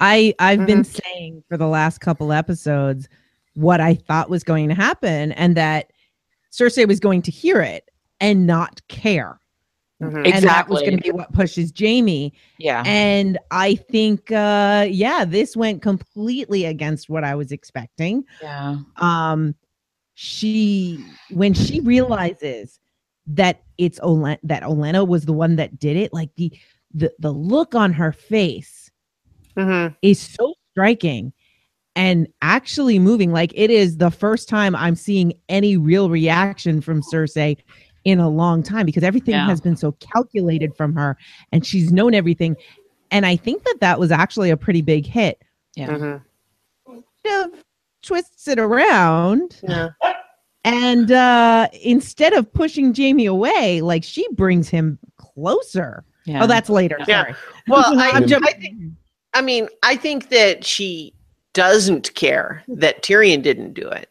I 0.00 0.34
I've 0.38 0.66
been 0.66 0.82
Mm-hmm. 0.82 1.00
saying 1.14 1.44
for 1.48 1.56
the 1.56 1.66
last 1.68 1.98
couple 2.00 2.32
episodes 2.32 3.08
what 3.54 3.80
I 3.80 3.94
thought 3.94 4.28
was 4.30 4.44
going 4.44 4.68
to 4.68 4.74
happen 4.74 5.32
and 5.32 5.56
that 5.56 5.90
Cersei 6.52 6.86
was 6.86 7.00
going 7.00 7.22
to 7.22 7.30
hear 7.30 7.60
it 7.60 7.88
and 8.20 8.46
not 8.46 8.80
care. 8.88 9.40
Mhm. 10.02 10.30
And 10.30 10.44
that 10.44 10.68
was 10.68 10.80
going 10.82 10.98
to 10.98 11.02
be 11.02 11.10
what 11.10 11.32
pushes 11.32 11.72
Jaime. 11.78 12.34
Yeah, 12.58 12.82
And 12.84 13.38
I 13.50 13.76
think 13.76 14.30
uh 14.30 14.86
yeah, 14.90 15.24
this 15.24 15.56
went 15.56 15.80
completely 15.80 16.66
against 16.66 17.08
what 17.08 17.24
I 17.24 17.34
was 17.34 17.50
expecting. 17.50 18.24
yeah, 18.42 18.76
Um 18.98 19.54
she 20.14 21.02
when 21.30 21.54
she 21.54 21.80
realizes 21.80 22.78
that 23.26 23.62
it's 23.78 23.98
Olen- 24.02 24.38
that 24.42 24.62
Olenna 24.62 25.06
was 25.06 25.24
the 25.24 25.32
one 25.32 25.56
that 25.56 25.78
did 25.78 25.96
it, 25.96 26.12
like 26.12 26.30
the 26.36 26.52
the 26.92 27.12
the 27.18 27.32
look 27.32 27.74
on 27.74 27.92
her 27.94 28.12
face 28.12 28.75
Mhm. 29.56 29.96
is 30.02 30.20
so 30.20 30.54
striking 30.72 31.32
and 31.94 32.28
actually 32.42 32.98
moving. 32.98 33.32
Like 33.32 33.52
it 33.54 33.70
is 33.70 33.96
the 33.98 34.10
first 34.10 34.48
time 34.48 34.74
I'm 34.76 34.94
seeing 34.96 35.32
any 35.48 35.76
real 35.76 36.10
reaction 36.10 36.80
from 36.80 37.02
Cersei 37.02 37.56
in 38.04 38.20
a 38.20 38.28
long 38.28 38.62
time 38.62 38.86
because 38.86 39.02
everything 39.02 39.34
Yeah. 39.34 39.46
has 39.46 39.60
been 39.60 39.76
so 39.76 39.92
calculated 39.92 40.74
from 40.76 40.94
her 40.94 41.16
and 41.52 41.64
she's 41.66 41.90
known 41.90 42.14
everything. 42.14 42.54
And 43.10 43.24
I 43.26 43.36
think 43.36 43.64
that 43.64 43.76
that 43.80 43.98
was 43.98 44.10
actually 44.12 44.50
a 44.50 44.56
pretty 44.56 44.82
big 44.82 45.06
hit. 45.06 45.42
yeah. 45.74 45.88
Mhm. 45.88 46.22
Kind 46.86 47.52
of 47.54 47.64
twists 48.02 48.46
it 48.48 48.58
around 48.58 49.60
Yeah. 49.68 49.88
and 50.64 51.10
uh 51.10 51.68
instead 51.82 52.32
of 52.32 52.52
pushing 52.52 52.94
Jaime 52.94 53.26
away, 53.26 53.80
like 53.80 54.04
she 54.04 54.26
brings 54.34 54.68
him 54.68 54.98
closer. 55.16 56.04
yeah. 56.26 56.42
Oh, 56.44 56.46
that's 56.46 56.68
later. 56.70 56.98
Yeah. 57.08 57.22
Sorry. 57.24 57.34
Well, 57.68 57.84
I, 58.00 58.10
I'm 58.10 58.22
I 58.24 58.26
jumping. 58.26 58.54
I 58.54 58.60
think 58.60 58.92
I 59.36 59.42
mean, 59.42 59.68
I 59.82 59.96
think 59.96 60.30
that 60.30 60.64
she 60.64 61.12
doesn't 61.52 62.14
care 62.14 62.62
that 62.68 63.02
Tyrion 63.02 63.42
didn't 63.42 63.74
do 63.74 63.88
it. 63.88 64.08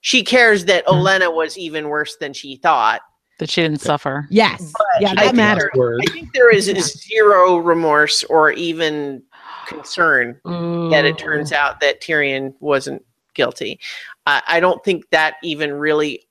She 0.00 0.22
cares 0.22 0.64
that 0.66 0.84
Hmm. 0.86 0.94
Olenna 0.96 1.34
was 1.34 1.56
even 1.58 1.88
worse 1.88 2.16
than 2.16 2.32
she 2.32 2.56
thought. 2.56 3.00
that 3.40 3.50
she 3.50 3.62
didn't 3.62 3.80
suffer. 3.80 4.26
yes. 4.30 4.72
Yeah, 5.00 5.10
I 5.10 5.14
that 5.14 5.20
think 5.24 5.36
matters. 5.36 5.70
I 5.76 6.12
think 6.12 6.32
there 6.34 6.50
is 6.54 6.66
zero 6.66 7.56
remorse 7.56 8.22
or 8.24 8.52
even 8.52 9.22
concern 9.66 10.40
that 10.44 11.04
it 11.04 11.18
turns 11.18 11.50
out 11.52 11.80
that 11.80 12.00
Tyrion 12.00 12.54
wasn't 12.60 13.04
guilty. 13.34 13.80
I 14.26 14.40
I 14.46 14.60
don't 14.60 14.84
think 14.84 15.08
that 15.10 15.34
even 15.42 15.72
really, 15.72 16.28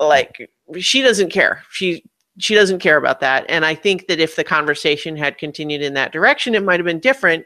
like, 0.00 0.50
she 0.80 1.02
doesn't 1.02 1.30
care. 1.30 1.62
She 1.70 2.02
she 2.38 2.54
doesn't 2.54 2.78
care 2.78 2.96
about 2.96 3.20
that. 3.20 3.44
And 3.48 3.64
I 3.64 3.74
think 3.74 4.06
that 4.06 4.20
if 4.20 4.36
the 4.36 4.44
conversation 4.44 5.16
had 5.16 5.38
continued 5.38 5.82
in 5.82 5.94
that 5.94 6.12
direction, 6.12 6.54
it 6.54 6.62
might 6.64 6.78
have 6.78 6.86
been 6.86 7.00
different. 7.00 7.44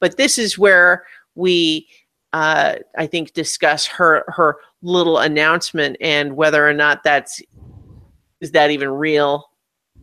But 0.00 0.16
this 0.16 0.38
is 0.38 0.58
where 0.58 1.04
we, 1.34 1.88
uh, 2.32 2.76
I 2.96 3.06
think, 3.06 3.32
discuss 3.32 3.86
her 3.86 4.24
her 4.28 4.56
little 4.82 5.18
announcement 5.18 5.96
and 6.00 6.36
whether 6.36 6.66
or 6.68 6.74
not 6.74 7.02
that's 7.02 7.42
is 8.40 8.50
that 8.52 8.70
even 8.70 8.90
real 8.90 9.50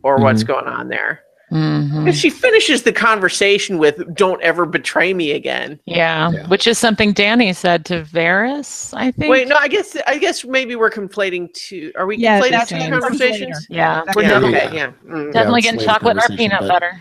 or 0.02 0.18
what's 0.18 0.42
Mm-hmm. 0.42 0.52
going 0.52 0.66
on 0.66 0.88
there? 0.88 1.22
Mhm. 1.52 2.06
And 2.06 2.16
she 2.16 2.30
finishes 2.30 2.82
the 2.84 2.92
conversation 2.92 3.76
with 3.76 4.02
"Don't 4.14 4.40
ever 4.42 4.64
betray 4.64 5.12
me 5.12 5.32
again." 5.32 5.78
Yeah, 5.84 6.30
Yeah. 6.32 6.46
which 6.48 6.66
is 6.66 6.78
something 6.78 7.12
Dany 7.12 7.54
said 7.54 7.84
to 7.86 8.02
Varys, 8.04 8.94
I 8.96 9.10
think. 9.10 9.30
Wait, 9.30 9.48
no, 9.48 9.56
I 9.56 9.68
guess 9.68 9.94
I 10.06 10.16
guess 10.16 10.44
maybe 10.46 10.76
we're 10.76 10.90
conflating 10.90 11.52
two. 11.52 11.92
Are 11.96 12.06
we 12.06 12.16
Yeah, 12.16 12.40
conflating 12.40 12.68
two 12.68 12.90
what 12.90 13.02
conversations? 13.02 13.66
Yeah, 13.68 14.02
That's 14.06 14.16
Yeah, 14.22 14.28
definitely, 14.28 14.58
okay, 14.62 14.76
yeah, 14.76 14.90
mm, 15.06 15.32
definitely 15.32 15.58
it's 15.60 15.70
getting 15.70 15.86
chocolate 15.86 16.12
in 16.12 16.18
our 16.20 16.26
conversation, 16.28 16.36
peanut 16.50 16.60
but- 16.62 16.68
butter. 16.68 17.00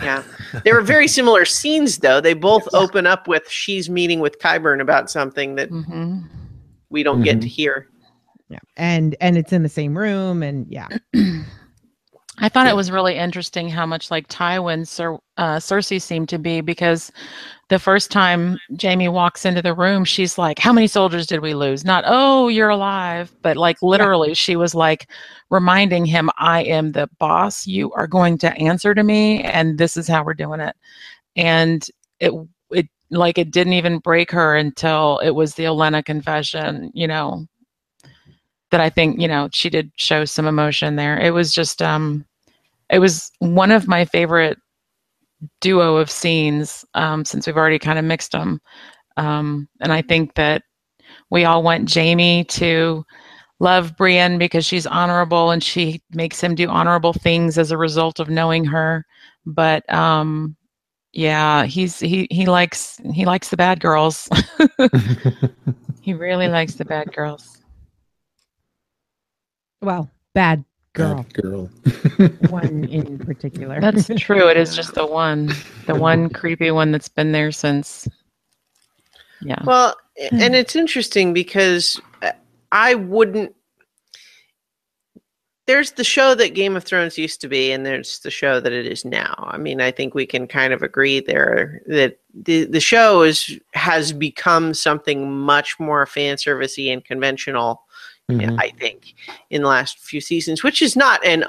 yeah. 0.00 0.22
They 0.64 0.72
were 0.72 0.80
very 0.82 1.08
similar 1.08 1.44
scenes, 1.44 1.98
though. 1.98 2.20
They 2.20 2.34
both 2.34 2.68
open 2.74 3.06
up 3.06 3.26
with 3.26 3.48
she's 3.50 3.90
meeting 3.90 4.20
with 4.20 4.38
Qyburn 4.38 4.80
about 4.80 5.10
something 5.10 5.56
that 5.56 5.68
hmm 5.70 6.18
we 6.90 7.02
don't 7.02 7.22
get 7.22 7.38
Mhm. 7.38 7.42
to 7.42 7.48
hear. 7.48 7.88
Yeah. 8.48 8.58
And 8.76 9.16
and 9.20 9.36
it's 9.38 9.52
in 9.52 9.62
the 9.64 9.68
same 9.68 9.96
room 9.98 10.42
and 10.42 10.66
yeah. 10.68 10.86
I 12.42 12.48
thought 12.50 12.66
Yeah. 12.66 12.72
it 12.72 12.76
was 12.76 12.90
really 12.90 13.16
interesting 13.16 13.68
how 13.70 13.86
much 13.86 14.10
like 14.10 14.28
Tywin 14.28 14.86
Cer- 14.86 15.20
uh, 15.38 15.56
Cersei 15.58 16.02
seemed 16.02 16.28
to 16.30 16.38
be 16.38 16.60
because 16.60 17.12
the 17.70 17.78
first 17.78 18.10
time 18.10 18.58
Jaime 18.82 19.08
walks 19.08 19.46
into 19.46 19.62
the 19.62 19.74
room, 19.74 20.04
she's 20.04 20.38
like, 20.38 20.58
"How 20.58 20.72
many 20.72 20.88
soldiers 20.88 21.26
did 21.26 21.40
we 21.40 21.54
lose?" 21.54 21.84
Not, 21.84 22.04
"Oh, 22.06 22.48
you're 22.48 22.68
alive," 22.70 23.32
but 23.42 23.56
like 23.56 23.78
literally, 23.82 24.34
she 24.34 24.56
was 24.56 24.74
like 24.74 25.08
reminding 25.50 26.04
him, 26.06 26.30
"I 26.38 26.64
am 26.64 26.92
the 26.92 27.08
boss. 27.20 27.66
You 27.66 27.92
are 27.94 28.08
going 28.08 28.38
to 28.38 28.52
answer 28.58 28.94
to 28.94 29.04
me, 29.04 29.42
and 29.44 29.78
this 29.78 29.96
is 29.96 30.08
how 30.08 30.24
we're 30.24 30.34
doing 30.34 30.60
it." 30.60 30.76
And 31.36 31.86
it 32.20 32.32
it 32.72 32.88
like 33.10 33.38
it 33.38 33.52
didn't 33.52 33.74
even 33.74 33.98
break 34.00 34.30
her 34.32 34.56
until 34.56 35.18
it 35.20 35.30
was 35.32 35.54
the 35.54 35.64
Olenna 35.64 36.04
confession. 36.04 36.90
You 36.94 37.08
know, 37.08 37.46
that 38.70 38.80
I 38.80 38.90
think, 38.90 39.20
you 39.20 39.28
know, 39.28 39.48
she 39.52 39.70
did 39.70 39.92
show 39.96 40.24
some 40.24 40.46
emotion 40.46 40.96
there. 40.96 41.18
It 41.20 41.32
was 41.32 41.52
just 41.54 41.82
um 41.82 42.24
it 42.92 43.00
was 43.00 43.32
one 43.40 43.72
of 43.72 43.88
my 43.88 44.04
favorite 44.04 44.58
duo 45.60 45.96
of 45.96 46.08
scenes 46.08 46.84
um 46.94 47.24
since 47.24 47.46
we've 47.46 47.56
already 47.56 47.78
kind 47.78 47.98
of 47.98 48.04
mixed 48.04 48.30
them. 48.30 48.60
Um 49.16 49.68
and 49.80 49.92
I 49.92 50.02
think 50.02 50.34
that 50.34 50.62
we 51.30 51.44
all 51.44 51.64
want 51.64 51.92
Jaime 51.92 52.44
to 52.44 53.04
love 53.58 53.96
Brienne 53.96 54.38
because 54.38 54.64
she's 54.64 54.86
honorable 54.86 55.50
and 55.50 55.62
she 55.62 56.00
makes 56.12 56.40
him 56.40 56.54
do 56.54 56.68
honorable 56.68 57.12
things 57.12 57.58
as 57.58 57.70
a 57.70 57.78
result 57.78 58.20
of 58.20 58.28
knowing 58.28 58.64
her. 58.66 59.04
But 59.46 59.90
um 59.92 60.56
yeah, 61.12 61.64
he's 61.64 61.98
he 61.98 62.28
he 62.30 62.46
likes 62.46 63.00
he 63.12 63.24
likes 63.24 63.48
the 63.48 63.56
bad 63.56 63.80
girls. 63.80 64.28
he 66.00 66.14
really 66.14 66.48
likes 66.48 66.74
the 66.74 66.84
bad 66.84 67.12
girls. 67.12 67.58
Well, 69.80 70.10
bad 70.34 70.64
girl. 70.92 71.14
Bad 71.14 71.34
girl. 71.34 71.70
One 72.50 72.84
in 72.84 73.18
particular. 73.18 73.80
That's 73.80 74.08
true. 74.18 74.48
It 74.48 74.56
is 74.56 74.74
just 74.76 74.94
the 74.94 75.06
one, 75.06 75.52
the 75.86 75.94
one 75.94 76.28
creepy 76.30 76.70
one 76.70 76.92
that's 76.92 77.08
been 77.08 77.32
there 77.32 77.52
since. 77.52 78.08
Yeah. 79.40 79.62
Well, 79.64 79.96
and 80.30 80.54
it's 80.54 80.76
interesting 80.76 81.32
because 81.32 82.00
uh, 82.22 82.32
I 82.70 82.94
wouldn't. 82.94 83.54
There's 85.66 85.92
the 85.92 86.04
show 86.04 86.34
that 86.34 86.54
Game 86.54 86.76
of 86.76 86.84
Thrones 86.84 87.16
used 87.16 87.40
to 87.40 87.48
be, 87.48 87.70
and 87.70 87.86
there's 87.86 88.18
the 88.20 88.30
show 88.30 88.60
that 88.60 88.72
it 88.72 88.84
is 88.84 89.04
now. 89.04 89.34
I 89.38 89.58
mean, 89.58 89.80
I 89.80 89.90
think 89.90 90.12
we 90.14 90.26
can 90.26 90.46
kind 90.46 90.72
of 90.72 90.82
agree 90.82 91.20
there 91.20 91.82
that 91.86 92.18
the 92.34 92.64
the 92.64 92.80
show 92.80 93.22
is 93.22 93.58
has 93.74 94.12
become 94.12 94.74
something 94.74 95.32
much 95.32 95.78
more 95.78 96.04
fan 96.06 96.36
servicey 96.36 96.92
and 96.92 97.04
conventional. 97.04 97.82
Mhm. 98.30 98.56
I 98.58 98.70
think 98.70 99.14
in 99.50 99.62
the 99.62 99.68
last 99.68 99.98
few 99.98 100.20
seasons, 100.20 100.62
which 100.62 100.80
is 100.82 100.96
not 100.96 101.24
an 101.26 101.44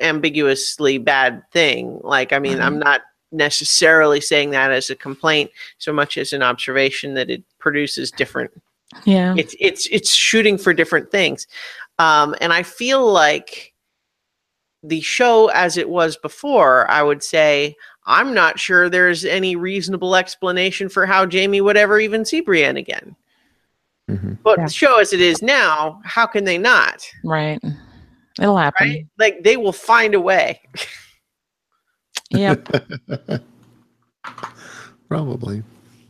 unambiguously 0.00 0.98
bad 0.98 1.42
thing. 1.52 2.00
Like, 2.02 2.32
I 2.32 2.38
mean, 2.38 2.60
I'm 2.60 2.78
not 2.78 3.02
necessarily 3.32 4.20
saying 4.20 4.50
that 4.50 4.70
as 4.70 4.88
a 4.90 4.96
complaint 4.96 5.50
so 5.78 5.92
much 5.92 6.16
as 6.16 6.32
an 6.32 6.42
observation 6.42 7.12
that 7.14 7.28
it 7.28 7.42
produces 7.58 8.10
different 8.10 8.50
Yeah. 9.04 9.34
it's 9.36 9.54
it's 9.60 9.86
it's 9.90 10.10
shooting 10.14 10.56
for 10.56 10.72
different 10.72 11.10
things 11.10 11.46
um 11.98 12.34
and 12.40 12.54
i 12.54 12.62
feel 12.62 13.06
like 13.12 13.74
the 14.82 15.02
show 15.02 15.48
as 15.48 15.76
it 15.76 15.90
was 15.90 16.16
before 16.16 16.90
i 16.90 17.02
would 17.02 17.22
say 17.22 17.76
i'm 18.06 18.32
not 18.32 18.58
sure 18.58 18.88
there's 18.88 19.26
any 19.26 19.56
reasonable 19.56 20.16
explanation 20.16 20.88
for 20.88 21.04
how 21.04 21.28
jaime 21.28 21.60
would 21.60 21.76
ever 21.76 22.00
even 22.00 22.24
see 22.24 22.40
brienne 22.40 22.78
again 22.78 23.14
Mhm. 24.08 24.38
but 24.42 24.58
Yeah. 24.58 24.66
show 24.68 24.98
as 25.00 25.12
it 25.12 25.20
is 25.20 25.42
now 25.42 26.00
how 26.04 26.26
can 26.26 26.44
they 26.44 26.56
not 26.58 27.02
Right. 27.24 27.60
It'll 28.40 28.56
happen. 28.56 28.88
right 28.88 29.06
like 29.18 29.42
they 29.42 29.56
will 29.56 29.72
find 29.72 30.14
a 30.14 30.20
way 30.20 30.60
Yep. 32.30 32.68
Probably. 35.08 35.62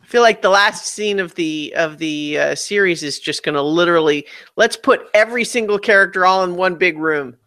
I 0.03 0.05
feel 0.05 0.21
like 0.21 0.41
the 0.41 0.49
last 0.49 0.85
scene 0.87 1.19
of 1.19 1.35
the 1.35 1.73
of 1.77 1.97
the 1.97 2.37
uh, 2.37 2.55
series 2.55 3.03
is 3.03 3.19
just 3.19 3.43
going 3.43 3.55
to 3.55 3.61
literally 3.61 4.25
let's 4.57 4.75
put 4.75 5.07
every 5.13 5.45
single 5.45 5.79
character 5.79 6.25
all 6.25 6.43
in 6.43 6.55
one 6.55 6.75
big 6.75 6.97
room. 6.97 7.37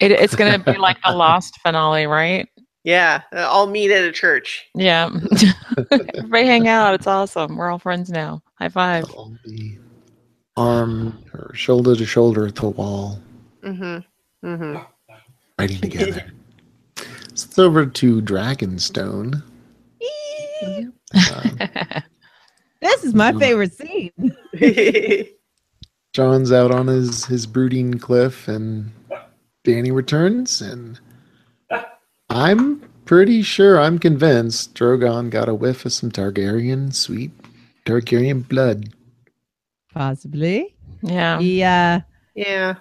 It, 0.00 0.10
it's 0.10 0.34
going 0.34 0.52
to 0.52 0.58
be 0.72 0.76
like 0.78 0.98
the 1.04 1.12
Lost 1.14 1.58
finale, 1.62 2.06
right? 2.06 2.48
Yeah, 2.84 3.22
uh, 3.32 3.46
all 3.48 3.66
meet 3.68 3.90
at 3.92 4.04
a 4.04 4.10
church. 4.12 4.66
Yeah. 4.74 5.08
Everybody 5.90 6.46
hang 6.46 6.66
out. 6.68 6.94
It's 6.94 7.06
awesome. 7.06 7.56
We're 7.56 7.70
all 7.70 7.78
friends 7.78 8.10
now. 8.10 8.42
High 8.56 8.68
five. 8.70 9.04
I'll 9.10 9.36
be 9.44 9.78
arm 10.56 11.16
or 11.32 11.52
shoulder 11.54 11.94
to 11.96 12.04
shoulder 12.04 12.46
at 12.46 12.56
the 12.56 12.68
wall, 12.70 13.20
Mm-hmm. 13.62 14.46
Mm-hmm. 14.46 14.82
fighting 15.56 15.80
together. 15.80 16.32
so 16.96 17.04
it's 17.30 17.58
over 17.58 17.86
to 17.86 18.20
Dragonstone. 18.22 19.42
Um, 20.64 20.92
this 22.80 23.04
is 23.04 23.14
my 23.14 23.32
Mhm. 23.32 23.38
favorite 23.40 23.72
scene. 23.74 25.26
Jon's 26.12 26.52
out 26.52 26.70
on 26.72 26.86
his 26.88 27.24
his 27.26 27.46
brooding 27.46 27.94
cliff, 27.98 28.48
and 28.48 28.90
Dany 29.64 29.92
returns, 29.92 30.60
and 30.60 30.98
I'm 32.32 32.80
pretty 33.04 33.42
sure, 33.42 33.78
I'm 33.78 33.98
convinced, 33.98 34.74
Drogon 34.74 35.28
got 35.28 35.50
a 35.50 35.54
whiff 35.54 35.84
of 35.84 35.92
some 35.92 36.10
Targaryen 36.10 36.94
sweet 36.94 37.30
Targaryen 37.84 38.48
blood. 38.48 38.88
Possibly. 39.92 40.74
Yeah. 41.02 41.38
He 41.38 41.62
uh 41.62 42.00
yeah. 42.34 42.76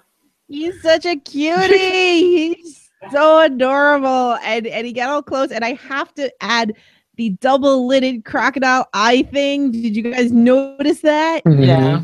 he's 0.47 0.81
such 0.81 1.05
a 1.05 1.17
cutie. 1.17 2.55
he's 2.55 2.89
so 3.11 3.41
adorable. 3.41 4.37
And 4.43 4.67
and 4.67 4.87
he 4.87 4.93
got 4.93 5.09
all 5.09 5.21
close. 5.21 5.51
And 5.51 5.65
I 5.65 5.73
have 5.73 6.13
to 6.13 6.31
add 6.41 6.73
the 7.17 7.31
double 7.41 7.87
lidded 7.87 8.23
crocodile 8.23 8.87
eye 8.93 9.23
thing. 9.33 9.71
Did 9.71 9.97
you 9.97 10.03
guys 10.03 10.31
notice 10.31 11.01
that? 11.01 11.41
Yeah. 11.45 12.03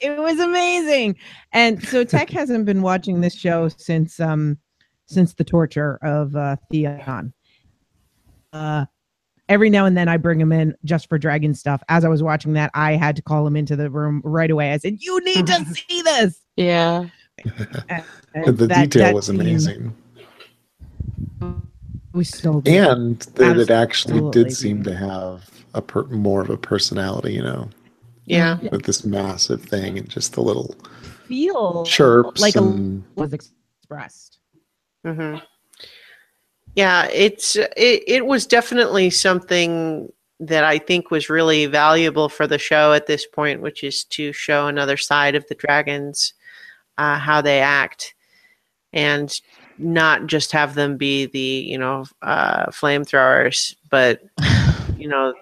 it 0.00 0.16
was 0.16 0.40
amazing. 0.40 1.16
And 1.52 1.82
so 1.86 2.04
Tech 2.04 2.30
hasn't 2.30 2.64
been 2.64 2.80
watching 2.80 3.20
this 3.20 3.34
show 3.34 3.68
since 3.68 4.18
um 4.18 4.58
since 5.06 5.34
the 5.34 5.44
torture 5.44 5.98
of 6.02 6.34
uh 6.36 6.56
Theon. 6.70 7.32
Uh 8.52 8.86
every 9.48 9.68
now 9.68 9.84
and 9.84 9.96
then 9.96 10.08
I 10.08 10.16
bring 10.16 10.40
him 10.40 10.52
in 10.52 10.74
just 10.84 11.08
for 11.08 11.18
dragon 11.18 11.54
stuff. 11.54 11.82
As 11.88 12.04
I 12.04 12.08
was 12.08 12.22
watching 12.22 12.54
that, 12.54 12.70
I 12.74 12.92
had 12.92 13.14
to 13.16 13.22
call 13.22 13.46
him 13.46 13.56
into 13.56 13.76
the 13.76 13.90
room 13.90 14.22
right 14.24 14.50
away. 14.50 14.72
I 14.72 14.78
said, 14.78 14.96
You 15.00 15.20
need 15.24 15.46
to 15.46 15.64
see 15.74 16.02
this. 16.02 16.40
Yeah. 16.56 17.06
And 18.34 18.56
the 18.56 18.66
that- 18.66 18.90
detail 18.90 19.06
that 19.06 19.14
was 19.14 19.26
scene 19.26 19.40
amazing. 19.40 19.94
was 22.12 22.28
so 22.28 22.60
good. 22.60 22.72
And 22.74 23.18
that 23.36 23.58
it 23.58 23.70
actually 23.70 24.30
did 24.30 24.52
seem 24.52 24.82
to 24.84 24.94
have 24.94 25.50
a 25.74 25.82
per- 25.82 26.04
more 26.04 26.40
of 26.40 26.48
a 26.50 26.56
personality, 26.56 27.34
you 27.34 27.42
know, 27.42 27.68
Yeah. 28.24 28.58
with 28.70 28.84
this 28.84 29.04
massive 29.04 29.62
thing 29.62 29.98
and 29.98 30.08
just 30.08 30.34
the 30.34 30.40
little 30.42 30.74
feel 31.26 31.84
chirps 31.84 32.40
like 32.40 32.54
a 32.54 32.60
and 32.62 33.02
was 33.16 33.32
expressed. 33.32 34.38
Hmm 35.04 35.36
Yeah, 36.74 37.06
it's 37.12 37.56
it, 37.56 38.02
it 38.06 38.26
was 38.26 38.46
definitely 38.46 39.10
something 39.10 40.12
that 40.40 40.64
I 40.64 40.78
think 40.78 41.10
was 41.10 41.30
really 41.30 41.66
valuable 41.66 42.28
for 42.28 42.46
the 42.46 42.58
show 42.58 42.92
at 42.92 43.06
this 43.06 43.26
point, 43.26 43.60
which 43.60 43.84
is 43.84 44.04
to 44.04 44.32
show 44.32 44.66
another 44.66 44.96
side 44.96 45.36
of 45.36 45.46
the 45.46 45.54
dragons, 45.54 46.34
uh, 46.98 47.18
how 47.18 47.40
they 47.40 47.60
act, 47.60 48.14
and 48.92 49.40
not 49.78 50.26
just 50.26 50.52
have 50.52 50.74
them 50.74 50.96
be 50.96 51.26
the 51.26 51.38
you 51.38 51.78
know 51.78 52.04
uh, 52.22 52.66
flamethrowers, 52.66 53.74
but 53.90 54.22
you 54.96 55.08
know, 55.08 55.34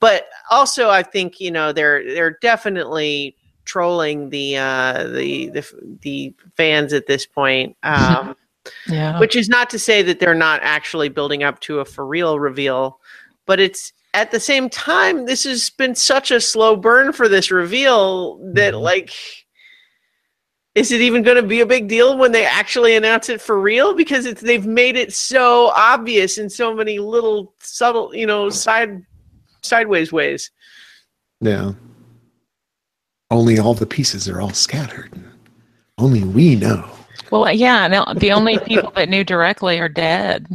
but 0.00 0.26
also 0.50 0.90
I 0.90 1.02
think 1.02 1.40
you 1.40 1.50
know 1.50 1.72
they're 1.72 2.04
they're 2.04 2.38
definitely 2.40 3.36
trolling 3.64 4.30
the 4.30 4.56
uh, 4.56 5.04
the 5.08 5.50
the 5.50 5.98
the 6.02 6.34
fans 6.56 6.92
at 6.92 7.06
this 7.06 7.26
point. 7.26 7.76
Um, 7.82 8.36
Yeah. 8.88 9.18
which 9.18 9.34
is 9.36 9.48
not 9.48 9.70
to 9.70 9.78
say 9.78 10.02
that 10.02 10.20
they're 10.20 10.34
not 10.34 10.60
actually 10.62 11.08
building 11.08 11.42
up 11.42 11.58
to 11.60 11.80
a 11.80 11.84
for 11.84 12.06
real 12.06 12.38
reveal, 12.38 13.00
but 13.46 13.58
it's 13.60 13.92
at 14.14 14.30
the 14.30 14.38
same 14.40 14.68
time 14.68 15.26
this 15.26 15.44
has 15.44 15.70
been 15.70 15.94
such 15.94 16.30
a 16.30 16.40
slow 16.40 16.76
burn 16.76 17.12
for 17.12 17.28
this 17.28 17.50
reveal 17.50 18.36
that 18.54 18.74
Mhm. 18.74 18.80
like 18.82 19.12
is 20.74 20.90
it 20.90 21.02
even 21.02 21.22
going 21.22 21.36
to 21.36 21.42
be 21.42 21.60
a 21.60 21.66
big 21.66 21.86
deal 21.86 22.16
when 22.16 22.32
they 22.32 22.46
actually 22.46 22.96
announce 22.96 23.28
it 23.28 23.42
for 23.42 23.60
real? 23.60 23.92
Because 23.94 24.24
it's 24.24 24.40
they've 24.40 24.64
made 24.64 24.96
it 24.96 25.12
so 25.12 25.66
obvious 25.76 26.38
in 26.38 26.48
so 26.48 26.74
many 26.74 26.98
little 26.98 27.52
subtle, 27.60 28.14
you 28.14 28.26
know, 28.26 28.48
side 28.48 29.04
sideways 29.62 30.12
ways. 30.12 30.50
Yeah. 31.42 31.72
Only 33.30 33.58
all 33.58 33.74
the 33.74 33.86
pieces 33.86 34.28
are 34.30 34.40
all 34.40 34.52
scattered. 34.54 35.10
Only 35.98 36.22
we 36.22 36.56
know. 36.56 36.88
Well, 37.32 37.50
yeah, 37.50 37.88
no, 37.88 38.04
the 38.14 38.30
only 38.38 38.58
people 38.58 38.92
that 38.92 39.08
knew 39.08 39.24
directly 39.24 39.80
are 39.80 39.88
dead. 39.88 40.46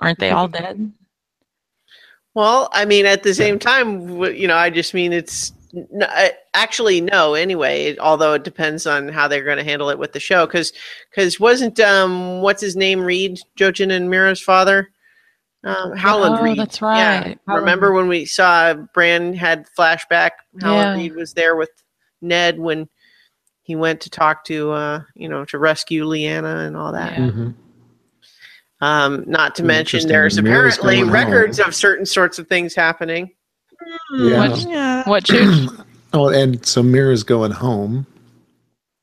Aren't 0.00 0.18
they 0.18 0.30
all 0.30 0.48
dead? 0.60 0.92
Well, 2.34 2.68
I 2.72 2.84
mean, 2.84 3.06
at 3.06 3.22
the 3.22 3.34
same 3.34 3.58
time, 3.58 4.08
you 4.34 4.46
know, 4.46 4.56
I 4.56 4.68
just 4.70 4.94
mean 4.94 5.12
it's 5.12 5.52
n- 5.74 6.02
uh, 6.02 6.28
actually 6.54 7.00
no. 7.00 7.34
Anyway, 7.34 7.96
although 7.98 8.34
it 8.34 8.44
depends 8.44 8.86
on 8.86 9.08
how 9.08 9.26
they're 9.28 9.44
going 9.44 9.56
to 9.58 9.64
handle 9.64 9.90
it 9.90 9.98
with 9.98 10.12
the 10.12 10.20
show, 10.20 10.46
because 10.46 10.72
because 11.10 11.40
wasn't 11.40 11.78
um 11.80 12.40
what's 12.42 12.60
his 12.60 12.76
name 12.76 13.00
Reed 13.00 13.38
Jojen 13.56 13.92
and 13.92 14.08
Meera's 14.10 14.40
father, 14.40 14.88
um, 15.64 15.96
Howland 15.96 16.36
oh, 16.38 16.42
Reed. 16.42 16.58
that's 16.58 16.80
Yeah. 16.80 17.20
right. 17.20 17.38
Remember 17.46 17.92
when 17.92 18.08
we 18.08 18.24
saw 18.24 18.74
Bran 18.74 19.34
had 19.34 19.66
flashback? 19.76 20.32
Howland 20.60 20.96
Yeah. 21.00 21.02
Reed 21.04 21.14
was 21.16 21.32
there 21.32 21.56
with 21.56 21.70
Ned 22.20 22.58
when 22.58 22.88
he 23.68 23.76
went 23.76 24.00
to 24.00 24.08
talk 24.10 24.44
to 24.46 24.72
uh 24.72 25.02
you 25.14 25.28
know 25.28 25.44
to 25.44 25.58
rescue 25.58 26.04
Lyanna 26.06 26.66
and 26.66 26.74
all 26.76 26.90
that. 26.92 27.12
Yeah. 27.12 27.26
Mhm. 27.30 27.54
Um, 28.80 29.24
not 29.26 29.54
to 29.56 29.62
Hmm, 29.62 29.68
mention 29.68 30.08
there's 30.08 30.36
Meera's 30.40 30.78
apparently 30.78 30.94
going 30.96 31.04
home. 31.06 31.12
records 31.14 31.58
of 31.60 31.74
certain 31.74 32.06
sorts 32.06 32.38
of 32.38 32.46
things 32.48 32.74
happening. 32.74 33.30
Yeah. 34.16 34.48
What- 34.48 34.66
Yeah. 34.68 35.08
What 35.08 35.24
Chooch? 35.24 35.84
Oh, 36.14 36.28
and 36.30 36.64
so 36.64 36.82
Meera's 36.82 37.22
going 37.22 37.50
home. 37.50 38.06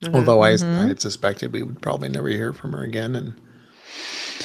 Mhm. 0.03 0.15
Although 0.15 0.41
I, 0.41 0.53
Mhm. 0.53 0.79
I 0.85 0.87
had 0.87 0.99
suspected 0.99 1.53
we 1.53 1.61
would 1.61 1.79
probably 1.79 2.09
never 2.09 2.27
hear 2.29 2.51
from 2.51 2.73
her 2.73 2.81
again. 2.83 3.15
And 3.15 3.33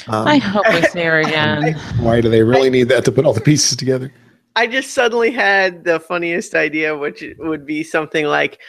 um, 0.07 0.27
I 0.27 0.37
hope 0.37 0.65
we 0.71 0.83
see 0.83 1.01
her 1.01 1.21
again. 1.21 1.73
why 1.99 2.21
do 2.21 2.29
they 2.29 2.43
really 2.43 2.69
need 2.69 2.87
that 2.89 3.03
to 3.05 3.11
put 3.11 3.25
all 3.25 3.33
the 3.33 3.41
pieces 3.41 3.75
together? 3.77 4.13
I 4.55 4.67
just 4.67 4.93
suddenly 4.93 5.31
had 5.31 5.85
the 5.85 5.99
funniest 5.99 6.53
idea, 6.53 6.95
which 6.95 7.23
would 7.39 7.65
be 7.65 7.81
something 7.83 8.25
like 8.27 8.59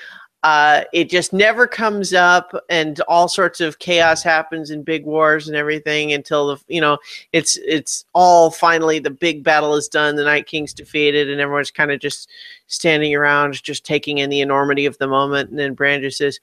uh, 0.43 0.82
it 0.93 1.09
just 1.09 1.32
never 1.32 1.66
comes 1.66 2.12
up, 2.12 2.53
and 2.68 3.01
all 3.03 3.28
sorts 3.28 3.61
of 3.61 3.78
chaos 3.78 4.22
happens 4.22 4.70
in 4.70 4.82
big 4.82 5.05
wars 5.05 5.47
and 5.47 5.57
everything 5.57 6.12
until 6.12 6.49
the 6.49 6.57
you 6.66 6.80
know 6.80 6.99
it's 7.32 7.57
it's 7.64 8.05
all 8.12 8.51
finally 8.51 8.99
the 8.99 9.11
big 9.11 9.45
battle 9.45 9.76
is 9.76 9.86
done, 9.88 10.16
the 10.16 10.24
Night 10.24 10.47
King's 10.47 10.74
defeated, 10.74 11.30
and 11.30 11.40
everyone's 11.40 11.70
kind 11.70 11.93
of 11.93 12.01
just 12.01 12.28
standing 12.66 13.14
around, 13.14 13.62
just 13.62 13.84
taking 13.84 14.18
in 14.18 14.30
the 14.30 14.40
enormity 14.40 14.84
of 14.84 14.99
the 14.99 15.07
moment, 15.07 15.51
and 15.51 15.59
then 15.59 15.74
Bran 15.74 16.01
just 16.01 16.18
says, 16.18 16.40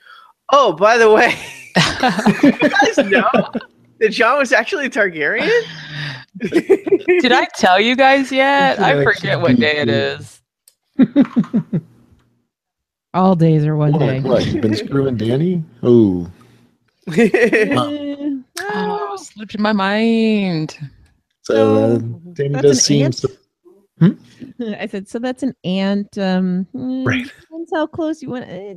"Oh, 0.53 0.71
by 0.71 0.97
the 0.97 1.11
way, 1.11 1.35
you 2.41 2.69
guys 2.69 2.97
know 3.09 3.29
that 3.99 4.11
Jon 4.11 4.37
was 4.39 4.53
actually 4.53 4.85
a 4.85 4.89
Targaryen." 4.89 5.49
Did 6.39 7.31
I 7.33 7.47
tell 7.57 7.81
you 7.81 7.97
guys 7.97 8.31
yet? 8.31 8.79
I 8.81 8.93
Yeah, 8.95 9.03
forget 9.03 9.41
what 9.41 9.57
day 9.57 9.77
it 9.79 9.89
is. 9.89 10.41
All 13.13 13.35
days 13.35 13.65
are 13.65 13.75
one 13.75 13.93
day. 13.93 14.19
What, 14.19 14.31
what? 14.31 14.45
You've 14.47 14.61
been 14.61 14.75
screwing 14.75 15.17
Dany? 15.17 15.63
Oh, 15.83 16.29
Eh, 17.17 18.29
Oh, 18.71 19.15
slipped 19.17 19.55
in 19.55 19.61
my 19.63 19.73
mind. 19.73 20.77
so 21.41 21.75
uh, 21.75 21.99
Dany 22.33 22.53
that's 22.53 22.61
does 22.61 22.83
seem. 22.83 23.05
ant? 23.05 23.15
sup- 23.15 23.31
I 24.79 24.87
said, 24.87 25.07
so 25.09 25.17
that's 25.19 25.41
an 25.43 25.55
ant. 25.63 26.17
Um, 26.17 26.67
mm, 26.75 27.05
Right. 27.05 27.25
Depends 27.41 27.71
how 27.73 27.87
close 27.87 28.21
you 28.21 28.29
want. 28.29 28.45
eh, 28.47 28.75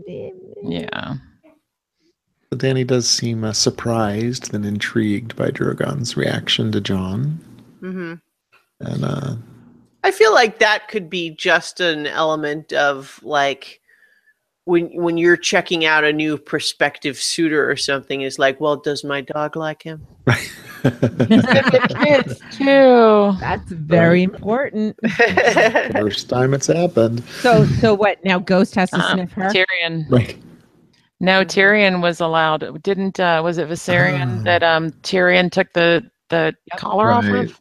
Yeah. 0.63 1.15
Dany 2.53 2.87
does 2.87 3.09
seem 3.09 3.45
uh, 3.45 3.53
surprised 3.53 4.53
and 4.55 4.65
intrigued 4.67 5.37
by 5.37 5.51
Drogon's 5.51 6.17
reaction 6.17 6.71
to 6.73 6.81
Jon, 6.81 7.39
hmm 7.81 8.15
and 8.81 9.05
uh, 9.05 9.37
I 10.05 10.11
feel 10.11 10.35
like 10.35 10.59
that 10.59 10.89
could 10.89 11.09
be 11.09 11.31
just 11.31 11.81
an 11.81 12.07
element 12.07 12.73
of 12.73 13.21
like 13.23 13.81
when 14.65 14.87
when 14.95 15.17
you're 15.19 15.37
checking 15.37 15.85
out 15.85 16.05
a 16.05 16.13
new 16.13 16.39
prospective 16.39 17.17
suitor 17.17 17.69
or 17.71 17.77
something 17.77 18.23
is 18.23 18.39
like, 18.39 18.61
well, 18.61 18.77
does 18.77 19.03
my 19.05 19.21
dog 19.21 19.57
like 19.57 19.83
him? 19.83 20.07
Kids 20.83 22.41
too. 22.53 23.33
That's 23.41 23.71
very 23.71 24.23
important. 24.23 24.97
first 25.93 26.29
time 26.29 26.55
it's 26.55 26.67
happened. 26.67 27.23
So, 27.41 27.65
so 27.67 27.95
what? 27.95 28.25
Now 28.25 28.39
Ghost 28.39 28.75
has 28.77 28.91
to 28.91 28.97
Um, 29.01 29.13
sniff 29.19 29.33
her. 29.33 29.51
Tyrion. 29.51 30.07
Right. 30.11 30.37
No, 31.21 31.45
Tyrion 31.45 32.03
was 32.03 32.21
allowed. 32.21 32.83
Didn't 32.83 33.21
uh 33.21 33.41
was 33.45 33.59
it 33.59 33.69
Viserion 33.69 34.41
Ah. 34.41 34.43
that 34.45 34.63
um 34.63 34.91
Tyrion 35.03 35.51
took 35.51 35.73
the 35.73 36.09
the 36.29 36.55
collar 36.77 37.11
off 37.11 37.25
of? 37.27 37.61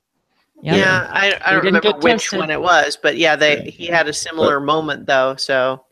Yep. 0.63 0.75
Yeah, 0.77 1.07
I, 1.11 1.39
I 1.43 1.53
don't 1.53 1.65
remember 1.65 1.91
which 2.01 2.11
toasted. 2.29 2.39
one 2.39 2.51
it 2.51 2.61
was, 2.61 2.95
but 3.01 3.17
yeah, 3.17 3.35
they 3.35 3.63
Yeah. 3.65 3.71
he 3.71 3.85
had 3.87 4.07
a 4.07 4.13
similar 4.13 4.59
moment 4.59 5.07
though. 5.07 5.35
So 5.35 5.83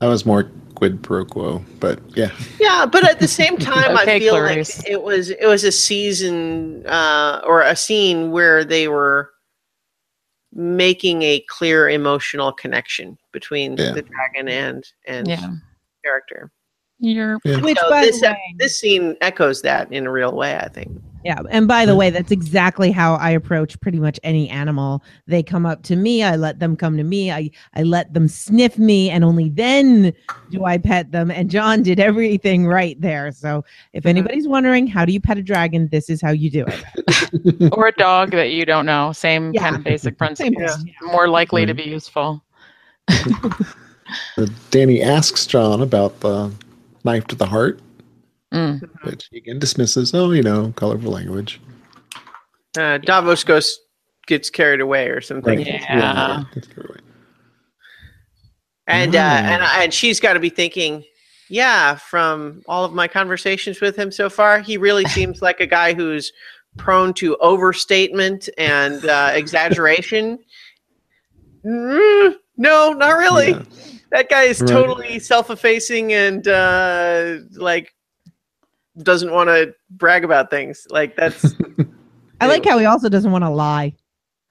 That 0.00 0.08
was 0.08 0.26
more 0.26 0.50
quid 0.74 1.02
pro 1.02 1.24
quo, 1.24 1.64
but 1.80 2.00
yeah. 2.16 2.30
yeah, 2.60 2.84
but 2.84 3.08
at 3.08 3.18
the 3.18 3.28
same 3.28 3.56
time, 3.58 3.96
Okay, 3.96 4.16
I 4.16 4.18
feel 4.18 4.34
Clarice. 4.34 4.78
like 4.78 4.88
it 4.90 5.02
was 5.02 5.30
it 5.30 5.46
was 5.46 5.64
a 5.64 5.72
season 5.72 6.86
uh, 6.86 7.40
or 7.46 7.62
a 7.62 7.74
scene 7.74 8.30
where 8.30 8.62
they 8.64 8.88
were 8.88 9.30
making 10.52 11.22
a 11.22 11.40
clear 11.48 11.88
emotional 11.88 12.52
connection 12.52 13.16
between 13.32 13.76
Yeah. 13.76 13.92
the 13.92 14.02
dragon 14.02 14.48
and 14.48 14.84
and 15.06 15.28
Yeah. 15.28 15.50
character. 16.04 16.50
You're 16.98 17.38
Yeah. 17.44 17.60
Which, 17.60 17.78
So 17.78 17.90
by 17.90 18.02
this 18.02 18.20
the 18.20 18.28
way, 18.28 18.54
this 18.58 18.78
scene 18.78 19.16
echoes 19.20 19.62
that 19.62 19.92
in 19.92 20.06
a 20.06 20.10
real 20.10 20.32
way. 20.34 20.56
I 20.56 20.68
think. 20.68 20.90
Yeah. 21.26 21.40
And 21.50 21.66
by 21.66 21.86
the 21.86 21.96
way, 21.96 22.10
that's 22.10 22.30
exactly 22.30 22.92
how 22.92 23.14
I 23.16 23.30
approach 23.30 23.80
pretty 23.80 23.98
much 23.98 24.20
any 24.22 24.48
animal. 24.48 25.02
They 25.26 25.42
come 25.42 25.66
up 25.66 25.82
to 25.84 25.96
me. 25.96 26.22
I 26.22 26.36
let 26.36 26.60
them 26.60 26.76
come 26.76 26.96
to 26.96 27.02
me. 27.02 27.32
I 27.32 27.50
I 27.74 27.82
let 27.82 28.14
them 28.14 28.28
sniff 28.28 28.78
me, 28.78 29.10
and 29.10 29.24
only 29.24 29.48
then 29.48 30.12
do 30.52 30.64
I 30.64 30.78
pet 30.78 31.10
them. 31.10 31.32
And 31.32 31.50
Jon 31.50 31.82
did 31.82 31.98
everything 31.98 32.68
right 32.68 33.00
there. 33.00 33.32
So, 33.32 33.64
if 33.92 34.06
anybody's 34.06 34.46
wondering 34.46 34.86
how 34.86 35.04
do 35.04 35.12
you 35.12 35.20
pet 35.20 35.36
a 35.36 35.42
dragon, 35.42 35.88
this 35.90 36.08
is 36.08 36.22
how 36.22 36.30
you 36.30 36.48
do 36.48 36.64
it. 36.68 37.72
or 37.76 37.88
a 37.88 37.92
dog 37.92 38.30
that 38.30 38.52
you 38.52 38.64
don't 38.64 38.86
know. 38.86 39.10
Same 39.10 39.52
Yeah. 39.52 39.62
kind 39.62 39.74
of 39.74 39.82
basic 39.82 40.12
Same 40.12 40.54
principle. 40.54 40.62
Yeah. 40.62 40.76
More 41.10 41.26
likely 41.28 41.66
to 41.66 41.74
be 41.74 41.82
useful. 41.84 42.44
Uh, 44.38 44.42
Dany 44.70 45.02
asks 45.02 45.46
Jon 45.46 45.82
about 45.82 46.20
the 46.20 46.52
knife 47.02 47.26
to 47.26 47.34
the 47.34 47.46
heart, 47.46 47.80
Mm. 48.56 48.88
which 49.04 49.28
he 49.30 49.38
again 49.38 49.58
dismisses. 49.58 50.14
Oh, 50.14 50.30
you 50.32 50.42
know, 50.42 50.72
colorful 50.76 51.12
language. 51.12 51.60
Uh, 52.78 52.98
Davos 52.98 53.44
goes 53.44 53.78
gets 54.26 54.50
carried 54.50 54.80
away 54.80 55.08
or 55.08 55.20
something, 55.20 55.58
Right. 55.58 55.66
Yeah. 55.66 56.42
Let's 56.54 56.66
go 56.68 56.82
away. 56.88 56.98
and 58.86 59.14
uh, 59.14 59.18
Mm. 59.18 59.42
and 59.42 59.62
and 59.62 59.94
she's 59.94 60.20
got 60.20 60.34
to 60.34 60.40
be 60.40 60.48
thinking, 60.50 61.04
yeah, 61.48 61.94
from 61.96 62.62
all 62.68 62.84
of 62.84 62.92
my 62.92 63.08
conversations 63.08 63.80
with 63.80 63.96
him 63.96 64.10
so 64.10 64.28
far, 64.30 64.60
he 64.60 64.76
really 64.76 65.04
seems 65.16 65.42
like 65.42 65.60
a 65.60 65.66
guy 65.66 65.94
who's 65.94 66.32
prone 66.76 67.14
to 67.14 67.36
overstatement 67.38 68.48
and 68.58 69.04
uh, 69.06 69.30
exaggeration. 69.34 70.38
Mm, 71.64 72.34
no, 72.58 72.92
not 72.92 73.16
really. 73.16 73.50
Yeah. 73.50 73.62
That 74.12 74.28
guy 74.28 74.42
is 74.44 74.60
Right. 74.60 74.68
totally 74.70 75.18
self-effacing 75.18 76.12
and 76.12 76.46
uh, 76.46 77.38
like 77.54 77.92
doesn't 79.02 79.30
want 79.32 79.48
to 79.48 79.74
brag 79.90 80.24
about 80.24 80.50
things. 80.50 80.86
Like 80.90 81.16
that's 81.16 81.54
I 82.40 82.46
like 82.46 82.64
how 82.64 82.78
he 82.78 82.86
also 82.86 83.08
doesn't 83.08 83.32
want 83.32 83.44
to 83.44 83.50
lie. 83.50 83.94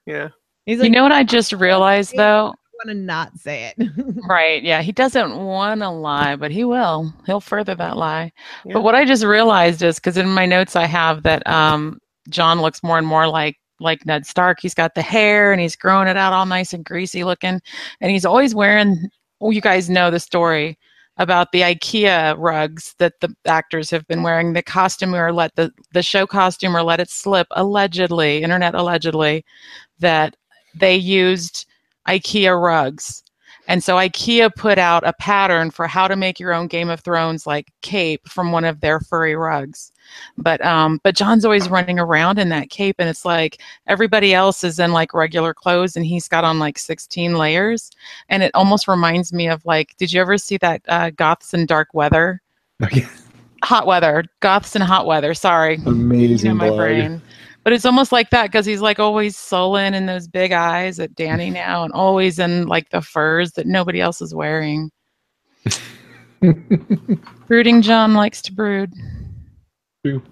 yeah. 0.06 0.28
He's 0.66 0.82
You 0.82 0.90
know 0.90 1.04
what 1.04 1.12
I 1.12 1.22
just 1.22 1.52
realized 1.52 2.14
though? 2.16 2.52
want 2.84 2.88
to 2.88 2.94
not 2.94 3.38
say 3.38 3.72
it. 3.76 3.88
Right. 4.28 4.62
Yeah. 4.62 4.82
He 4.82 4.92
doesn't 4.92 5.36
want 5.36 5.80
to 5.80 5.88
lie, 5.88 6.36
but 6.36 6.50
he 6.50 6.64
will. 6.64 7.12
He'll 7.24 7.40
further 7.40 7.74
that 7.76 7.96
lie. 7.96 8.32
Yeah. 8.64 8.74
But 8.74 8.82
what 8.82 8.94
I 8.94 9.04
just 9.04 9.24
realized 9.24 9.82
is 9.82 9.96
because 9.96 10.16
in 10.16 10.28
my 10.28 10.44
notes 10.46 10.76
I 10.76 10.84
have 10.86 11.22
that 11.22 11.46
um, 11.46 11.98
Jon 12.28 12.60
looks 12.60 12.82
more 12.82 12.98
and 12.98 13.06
more 13.06 13.28
like 13.28 13.56
like 13.78 14.04
Ned 14.06 14.26
Stark. 14.26 14.58
He's 14.60 14.74
got 14.74 14.94
the 14.94 15.02
hair 15.02 15.52
and 15.52 15.60
he's 15.60 15.76
growing 15.76 16.08
it 16.08 16.16
out 16.16 16.32
all 16.32 16.46
nice 16.46 16.72
and 16.72 16.84
greasy 16.84 17.24
looking, 17.24 17.60
and 18.00 18.10
he's 18.10 18.24
always 18.24 18.54
wearing. 18.54 19.08
Well, 19.38 19.52
you 19.52 19.60
guys 19.60 19.90
know 19.90 20.10
the 20.10 20.18
story 20.20 20.78
about 21.18 21.52
the 21.52 21.62
IKEA 21.62 22.36
rugs 22.38 22.94
that 22.98 23.20
the 23.20 23.34
actors 23.46 23.90
have 23.90 24.06
been 24.06 24.22
wearing. 24.22 24.52
The 24.52 24.62
costumer 24.62 25.32
let 25.32 25.54
the 25.56 25.72
the 25.92 26.02
show 26.02 26.26
costumer 26.26 26.82
let 26.82 27.00
it 27.00 27.10
slip 27.10 27.46
allegedly, 27.52 28.42
internet 28.42 28.74
allegedly, 28.74 29.44
that 29.98 30.36
they 30.74 30.96
used 30.96 31.66
IKEA 32.08 32.60
rugs. 32.60 33.22
And 33.68 33.82
so 33.82 33.96
IKEA 33.96 34.54
put 34.54 34.78
out 34.78 35.06
a 35.06 35.12
pattern 35.14 35.70
for 35.70 35.86
how 35.86 36.08
to 36.08 36.16
make 36.16 36.38
your 36.38 36.54
own 36.54 36.66
Game 36.66 36.88
of 36.88 37.00
Thrones 37.00 37.46
like 37.46 37.72
cape 37.82 38.28
from 38.28 38.52
one 38.52 38.64
of 38.64 38.80
their 38.80 39.00
furry 39.00 39.36
rugs. 39.36 39.92
But 40.38 40.64
um 40.64 41.00
but 41.02 41.16
Jon's 41.16 41.44
always 41.44 41.68
running 41.68 41.98
around 41.98 42.38
in 42.38 42.48
that 42.50 42.70
cape 42.70 42.96
and 42.98 43.08
it's 43.08 43.24
like 43.24 43.60
everybody 43.86 44.34
else 44.34 44.62
is 44.62 44.78
in 44.78 44.92
like 44.92 45.12
regular 45.12 45.52
clothes 45.52 45.96
and 45.96 46.06
he's 46.06 46.28
got 46.28 46.44
on 46.44 46.60
like 46.60 46.78
16 46.78 47.34
layers 47.34 47.90
and 48.28 48.42
it 48.42 48.52
almost 48.54 48.86
reminds 48.86 49.32
me 49.32 49.48
of 49.48 49.64
like 49.66 49.96
did 49.96 50.12
you 50.12 50.20
ever 50.20 50.38
see 50.38 50.56
that 50.58 50.82
uh 50.88 51.10
Goths 51.10 51.54
in 51.54 51.66
Dark 51.66 51.88
Weather? 51.92 52.40
Hot 53.64 53.86
weather. 53.86 54.24
Goths 54.40 54.76
in 54.76 54.82
hot 54.82 55.06
weather. 55.06 55.34
Sorry, 55.34 55.78
you 55.78 55.86
Amazing 55.86 56.50
know 56.50 56.54
my 56.54 56.70
brain. 56.70 57.20
But 57.66 57.72
it's 57.72 57.84
almost 57.84 58.12
like 58.12 58.30
that 58.30 58.44
because 58.44 58.64
he's 58.64 58.80
like 58.80 59.00
always 59.00 59.36
sullen 59.36 59.92
in 59.92 60.06
those 60.06 60.28
big 60.28 60.52
eyes 60.52 61.00
at 61.00 61.16
Dany 61.16 61.52
now, 61.52 61.82
and 61.82 61.92
always 61.92 62.38
in 62.38 62.68
like 62.68 62.90
the 62.90 63.02
furs 63.02 63.50
that 63.54 63.66
nobody 63.66 64.00
else 64.00 64.22
is 64.22 64.32
wearing. 64.32 64.92
Brooding 67.48 67.82
Jon 67.82 68.14
likes 68.14 68.40
to 68.42 68.52
brood. 68.52 68.92
True. 70.04 70.22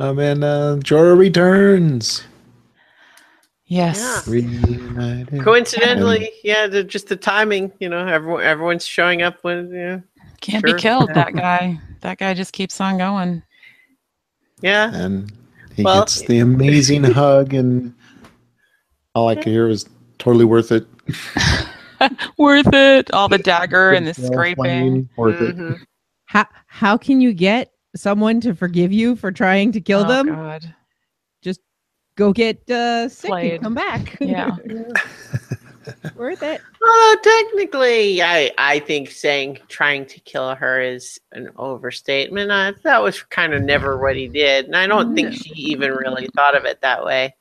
Um, 0.00 0.18
and 0.18 0.42
uh, 0.42 0.76
Jorah 0.80 1.16
returns. 1.16 2.24
Yes. 3.66 4.26
Reunited. 4.26 5.40
Coincidentally, 5.44 6.32
yeah, 6.42 6.66
the, 6.66 6.82
just 6.82 7.06
the 7.06 7.14
timing. 7.14 7.70
You 7.78 7.90
know, 7.90 8.04
everyone 8.08 8.42
everyone's 8.42 8.84
showing 8.84 9.22
up 9.22 9.36
when. 9.42 9.70
Yeah, 9.72 10.00
Can't 10.40 10.66
Sure. 10.66 10.74
be 10.74 10.82
killed, 10.82 11.14
that 11.14 11.32
guy. 11.36 11.78
That 12.00 12.18
guy 12.18 12.34
just 12.34 12.52
keeps 12.52 12.80
on 12.80 12.98
going. 12.98 13.40
yeah. 14.62 14.92
And 14.92 15.30
he 15.76 15.82
Well- 15.84 16.00
gets 16.00 16.22
the 16.22 16.38
amazing 16.40 17.04
hug, 17.20 17.54
and 17.54 17.94
all 19.14 19.28
I 19.28 19.34
could 19.36 19.46
hear 19.46 19.68
was 19.68 19.88
totally 20.18 20.44
worth 20.44 20.72
it. 20.72 20.86
Worth 22.36 22.68
it. 22.74 23.10
All 23.12 23.26
the 23.28 23.38
dagger 23.38 23.92
and 23.92 24.06
the 24.06 24.12
scraping. 24.12 25.08
Worth 25.16 25.40
it. 25.40 25.56
Mhm. 25.56 25.78
How 26.26 26.44
how 26.66 26.96
can 26.98 27.22
you 27.22 27.32
get 27.32 27.70
someone 27.94 28.38
to 28.42 28.54
forgive 28.54 28.92
you 28.92 29.16
for 29.16 29.32
trying 29.32 29.72
to 29.72 29.80
kill 29.80 30.00
Oh, 30.04 30.08
them? 30.08 30.26
God. 30.26 30.74
Just 31.42 31.60
go 32.16 32.34
get 32.34 32.68
uh, 32.70 33.08
sick 33.08 33.30
Flayed. 33.30 33.52
and 33.54 33.62
come 33.62 33.74
back. 33.74 34.18
Yeah. 34.20 34.56
Worth 36.16 36.42
it. 36.42 36.60
Well, 36.80 37.16
technically, 37.18 38.22
I 38.22 38.52
I 38.58 38.78
think 38.78 39.10
saying 39.10 39.58
trying 39.66 40.06
to 40.06 40.20
kill 40.20 40.54
her 40.54 40.80
is 40.80 41.18
an 41.32 41.50
overstatement. 41.56 42.52
I, 42.52 42.74
that 42.84 43.02
was 43.02 43.24
kind 43.24 43.54
of 43.54 43.62
never 43.62 43.98
what 43.98 44.14
he 44.14 44.28
did, 44.28 44.66
and 44.66 44.76
I 44.76 44.86
don't 44.86 45.16
think 45.16 45.34
she 45.34 45.50
even 45.54 45.90
really 45.90 46.28
thought 46.36 46.56
of 46.56 46.64
it 46.64 46.80
that 46.82 47.04
way. 47.04 47.34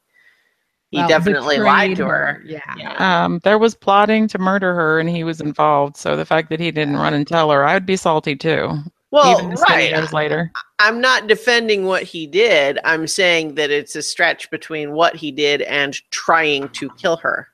He 0.89 0.97
Well, 0.97 1.07
definitely 1.07 1.57
lied 1.57 1.97
to 1.97 2.07
her. 2.07 2.41
Yeah. 2.45 2.73
Yeah. 2.77 3.25
Um, 3.25 3.39
there 3.43 3.59
was 3.59 3.75
plotting 3.75 4.27
to 4.29 4.39
murder 4.39 4.73
her, 4.73 4.99
and 4.99 5.09
he 5.09 5.23
was 5.23 5.41
involved. 5.41 5.97
So 5.97 6.15
the 6.15 6.25
fact 6.25 6.49
that 6.49 6.59
he 6.59 6.71
didn't 6.71 6.95
run 6.97 7.13
and 7.13 7.27
tell 7.27 7.51
her, 7.51 7.65
I'd 7.65 7.85
be 7.85 7.97
salty 7.97 8.35
too. 8.35 8.79
Well, 9.11 9.37
even 9.37 9.51
this 9.51 9.63
many 9.69 9.83
right. 9.83 9.91
years 9.91 10.11
later. 10.11 10.51
I'm 10.79 10.99
not 10.99 11.27
defending 11.27 11.85
what 11.85 12.03
he 12.03 12.27
did. 12.27 12.79
I'm 12.83 13.07
saying 13.07 13.55
that 13.55 13.71
it's 13.71 13.95
a 13.95 14.01
stretch 14.01 14.49
between 14.51 14.91
what 14.91 15.15
he 15.15 15.31
did 15.31 15.61
and 15.63 15.95
trying 16.11 16.69
to 16.69 16.89
kill 16.91 17.17
her. 17.17 17.47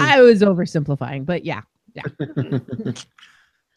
I 0.00 0.20
was 0.20 0.42
oversimplifying, 0.42 1.26
but 1.26 1.44
yeah. 1.44 1.62
Yeah. 1.94 2.02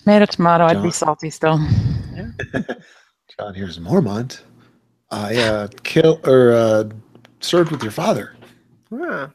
Made 0.05 0.21
a 0.21 0.27
tomato, 0.27 0.65
I'd 0.65 0.81
be 0.81 0.91
salty 0.91 1.29
still. 1.29 1.57
Jon, 3.39 3.53
here's 3.53 3.77
Mormont. 3.79 4.41
I 5.11 5.35
uh, 5.37 5.67
kill 5.83 6.19
or 6.25 6.51
uh, 6.51 6.89
served 7.39 7.71
with 7.71 7.83
your 7.83 7.91
father. 7.91 8.35
Huh. 8.89 9.29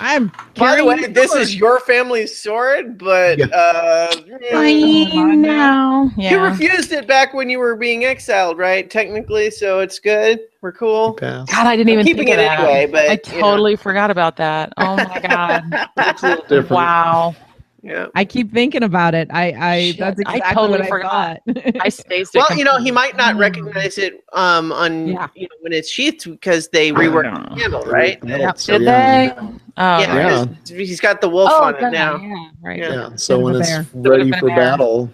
I'm 0.00 0.30
By 0.56 0.76
the 0.76 0.84
way, 0.84 1.06
this 1.06 1.30
sword. 1.30 1.42
is 1.42 1.56
your 1.56 1.80
family's 1.80 2.36
sword, 2.36 2.98
but 2.98 3.38
Yeah. 3.38 3.46
uh, 3.46 4.14
Fine 4.52 5.42
now. 5.42 6.10
you 6.16 6.40
refused 6.40 6.92
it 6.92 7.06
back 7.08 7.34
when 7.34 7.50
you 7.50 7.58
were 7.58 7.74
being 7.76 8.04
exiled, 8.04 8.58
right? 8.58 8.88
Technically, 8.90 9.50
so 9.50 9.80
it's 9.80 9.98
good. 9.98 10.40
We're 10.60 10.72
cool. 10.72 11.12
God, 11.12 11.46
I 11.52 11.76
didn't 11.76 11.90
even 11.92 12.04
keeping 12.06 12.26
think 12.26 12.38
of 12.38 12.42
it 12.42 12.48
that. 12.48 12.60
anyway, 12.60 12.86
but 12.90 13.08
I 13.10 13.12
you 13.32 13.40
know. 13.42 13.50
totally 13.50 13.76
forgot 13.76 14.10
about 14.10 14.36
that. 14.36 14.72
Oh 14.76 14.96
my 14.96 15.20
god! 15.20 15.88
It's 15.98 16.22
a 16.22 16.28
little 16.28 16.44
different. 16.44 16.70
wow. 16.70 17.34
Yeah. 17.82 18.06
I 18.14 18.24
keep 18.24 18.52
thinking 18.52 18.82
about 18.82 19.14
it. 19.14 19.28
I, 19.32 19.52
I 19.52 19.80
Shit, 19.92 19.98
that's 20.00 20.20
I 20.26 20.34
exactly 20.36 20.54
totally 20.54 20.78
what 20.78 20.86
I 20.86 20.88
forgot. 20.88 21.40
thought. 21.46 21.76
I 21.80 21.88
spaced 21.90 22.34
it. 22.34 22.38
Well, 22.38 22.58
you 22.58 22.64
know, 22.64 22.78
he 22.78 22.90
might 22.90 23.16
not 23.16 23.36
Mm. 23.36 23.38
recognize 23.38 23.98
it 23.98 24.24
um 24.32 24.72
on 24.72 25.08
Yeah. 25.08 25.28
you 25.34 25.42
know 25.44 25.56
when 25.60 25.72
it's 25.72 25.88
sheathed 25.88 26.24
because 26.28 26.68
they 26.68 26.90
reworked 26.90 27.48
the 27.54 27.60
handle, 27.60 27.82
right? 27.82 28.18
Yeah, 28.24 28.52
so 28.54 28.72
Did 28.78 28.82
yeah. 28.82 29.00
they? 29.28 29.32
Oh, 29.40 29.50
yeah, 29.76 30.14
Yeah. 30.16 30.44
'cause 30.46 30.68
he's 30.70 31.00
got 31.00 31.20
the 31.20 31.28
wolf 31.28 31.50
Oh, 31.52 31.64
on 31.64 31.76
it 31.76 31.90
now. 31.90 32.16
Yeah, 32.16 32.48
right. 32.60 32.78
Yeah. 32.78 32.92
Yeah. 32.92 33.16
So 33.16 33.38
when 33.38 33.54
a 33.54 33.58
it's 33.60 33.94
ready 33.94 34.32
for 34.32 34.48
battle, 34.48 35.08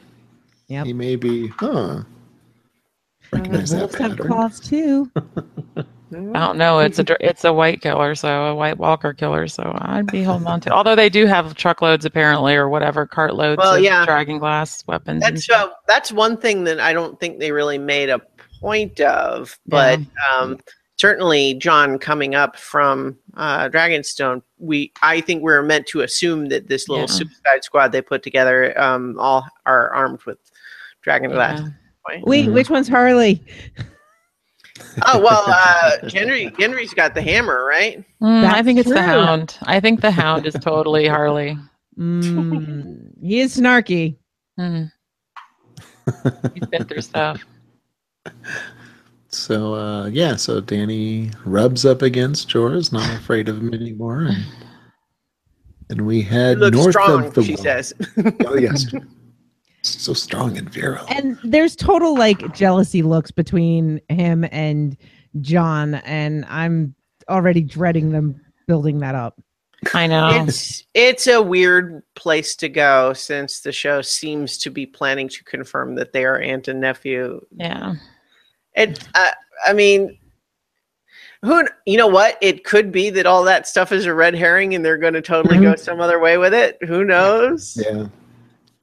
Yep. 0.69 0.87
he 0.87 0.93
may 0.95 1.17
be, 1.17 1.49
huh? 1.49 2.03
Recognize 3.31 3.71
that 3.71 3.79
Wolves 3.81 3.95
have 3.97 4.17
claws 4.19 4.59
too. 4.61 5.11
I 6.15 6.39
don't 6.41 6.57
know. 6.59 6.79
It's 6.81 6.99
a 6.99 7.05
it's 7.27 7.45
a 7.45 7.53
white 7.53 7.81
killer, 7.81 8.15
so 8.15 8.47
a 8.47 8.55
white 8.55 8.79
walker 8.79 9.13
killer. 9.13 9.47
So 9.49 9.77
I'd 9.83 10.07
be 10.07 10.23
holding 10.23 10.47
on 10.47 10.61
to. 10.63 10.71
Although 10.71 10.95
they 10.97 11.09
do 11.09 11.27
have 11.27 11.55
truckloads 11.55 12.05
apparently, 12.05 12.55
or 12.55 12.69
whatever 12.69 13.07
cartloads 13.07 13.59
Well, 13.59 13.75
of 13.77 13.83
yeah. 13.83 14.05
dragon 14.05 14.39
glass 14.39 14.85
weapons. 14.87 15.23
That's 15.23 15.49
uh, 15.51 15.69
that's 15.89 16.13
one 16.13 16.37
thing 16.37 16.65
that 16.65 16.81
I 16.81 16.93
don't 16.93 17.19
think 17.21 17.39
they 17.39 17.53
really 17.53 17.79
made 17.79 18.11
a 18.11 18.21
point 18.61 19.01
of, 19.01 19.59
but 19.67 20.01
um, 20.33 20.59
certainly 20.97 21.55
Jon 21.55 21.99
coming 21.99 22.35
up 22.35 22.57
from 22.57 23.19
uh, 23.37 23.69
Dragonstone, 23.69 24.43
we 24.59 24.93
I 25.03 25.21
think 25.21 25.43
we're 25.43 25.63
meant 25.63 25.87
to 25.89 26.01
assume 26.01 26.49
that 26.49 26.69
this 26.69 26.89
little 26.89 27.03
Yeah. 27.05 27.13
Suicide 27.15 27.63
Squad 27.65 27.93
they 27.93 28.01
put 28.03 28.23
together 28.23 28.79
um, 28.81 29.19
all 29.19 29.47
are 29.67 29.91
armed 29.91 30.23
with 30.25 30.39
dragon 31.03 31.31
glass. 31.31 31.61
Yeah. 31.61 31.69
Right? 32.09 32.25
Wait, 32.27 32.47
Mhm. 32.49 32.53
which 32.55 32.71
one's 32.71 32.89
Harley? 32.89 33.43
Oh 35.07 35.21
well, 35.21 35.45
uh, 35.47 35.93
Gendry 36.09 36.51
Gendry's 36.57 36.93
got 36.95 37.15
the 37.15 37.23
hammer, 37.23 37.65
right? 37.65 38.05
Mm, 38.21 38.45
I 38.53 38.63
think 38.63 38.79
it's 38.81 38.89
the. 38.89 39.01
Hound. 39.03 39.57
I 39.63 39.79
think 39.79 40.01
the 40.01 40.11
Hound 40.11 40.47
is 40.47 40.55
totally 40.61 41.07
Harley. 41.07 41.57
Mm, 41.99 43.11
he 43.23 43.41
is 43.41 43.57
snarky. 43.57 44.17
Mm. 44.59 44.91
He's 46.55 46.67
been 46.67 46.85
through 46.85 47.03
stuff. 47.03 47.41
So 49.29 49.75
uh, 49.75 50.07
yeah, 50.07 50.37
so 50.37 50.61
Dany 50.61 51.35
rubs 51.45 51.85
up 51.85 52.03
against 52.03 52.49
Jorah's, 52.49 52.93
not 52.93 53.09
afraid 53.17 53.49
of 53.49 53.59
him 53.59 53.73
anymore, 53.75 54.23
and, 54.23 54.45
and 55.91 56.07
we 56.07 56.17
He 56.17 56.23
head 56.23 56.59
north 56.59 56.91
strong, 56.91 57.27
of 57.27 57.35
the 57.35 57.43
she 57.45 57.55
wall. 57.55 57.63
says. 57.65 57.93
Oh 58.45 58.57
yes, 58.57 58.87
so 59.89 60.13
strong 60.13 60.57
and 60.57 60.69
virile. 60.69 61.07
And 61.09 61.39
there's 61.45 61.77
total 61.77 62.17
like 62.17 62.55
jealousy 62.55 63.03
looks 63.03 63.31
between 63.31 64.01
him 64.09 64.47
and 64.51 64.97
Jon, 65.41 65.95
and 65.95 66.45
I'm 66.47 66.95
already 67.29 67.63
dreading 67.63 68.11
them 68.11 68.41
building 68.67 69.01
that 69.01 69.15
up. 69.15 69.41
I 69.93 70.07
know. 70.07 70.45
It's 70.47 70.85
it's 70.95 71.27
a 71.27 71.43
weird 71.43 72.03
place 72.15 72.57
to 72.57 72.69
go 72.69 73.13
since 73.13 73.61
the 73.61 73.73
show 73.73 74.01
seems 74.01 74.57
to 74.59 74.71
be 74.71 74.87
planning 74.87 75.29
to 75.29 75.45
confirm 75.45 75.97
that 75.97 76.13
they 76.13 76.25
are 76.25 76.39
aunt 76.39 76.69
and 76.69 76.81
nephew. 76.81 77.45
yeah. 77.57 77.95
It, 78.77 79.07
uh, 79.15 79.31
I 79.65 79.73
mean, 79.73 80.19
who 81.43 81.65
you 81.87 81.97
know 81.97 82.09
what? 82.09 82.39
It 82.41 82.65
could 82.65 82.91
be 82.91 83.11
that 83.11 83.27
all 83.27 83.45
that 83.45 83.69
stuff 83.69 83.93
is 83.93 84.07
a 84.07 84.15
red 84.15 84.35
herring, 84.35 84.75
and 84.75 84.85
they're 84.85 84.99
going 84.99 85.15
to 85.15 85.23
totally 85.23 85.61
go 85.61 85.77
some 85.77 86.01
other 86.01 86.19
way 86.19 86.39
with 86.39 86.55
it. 86.55 86.79
Who 86.83 87.05
knows? 87.05 87.79
Yeah, 87.81 88.07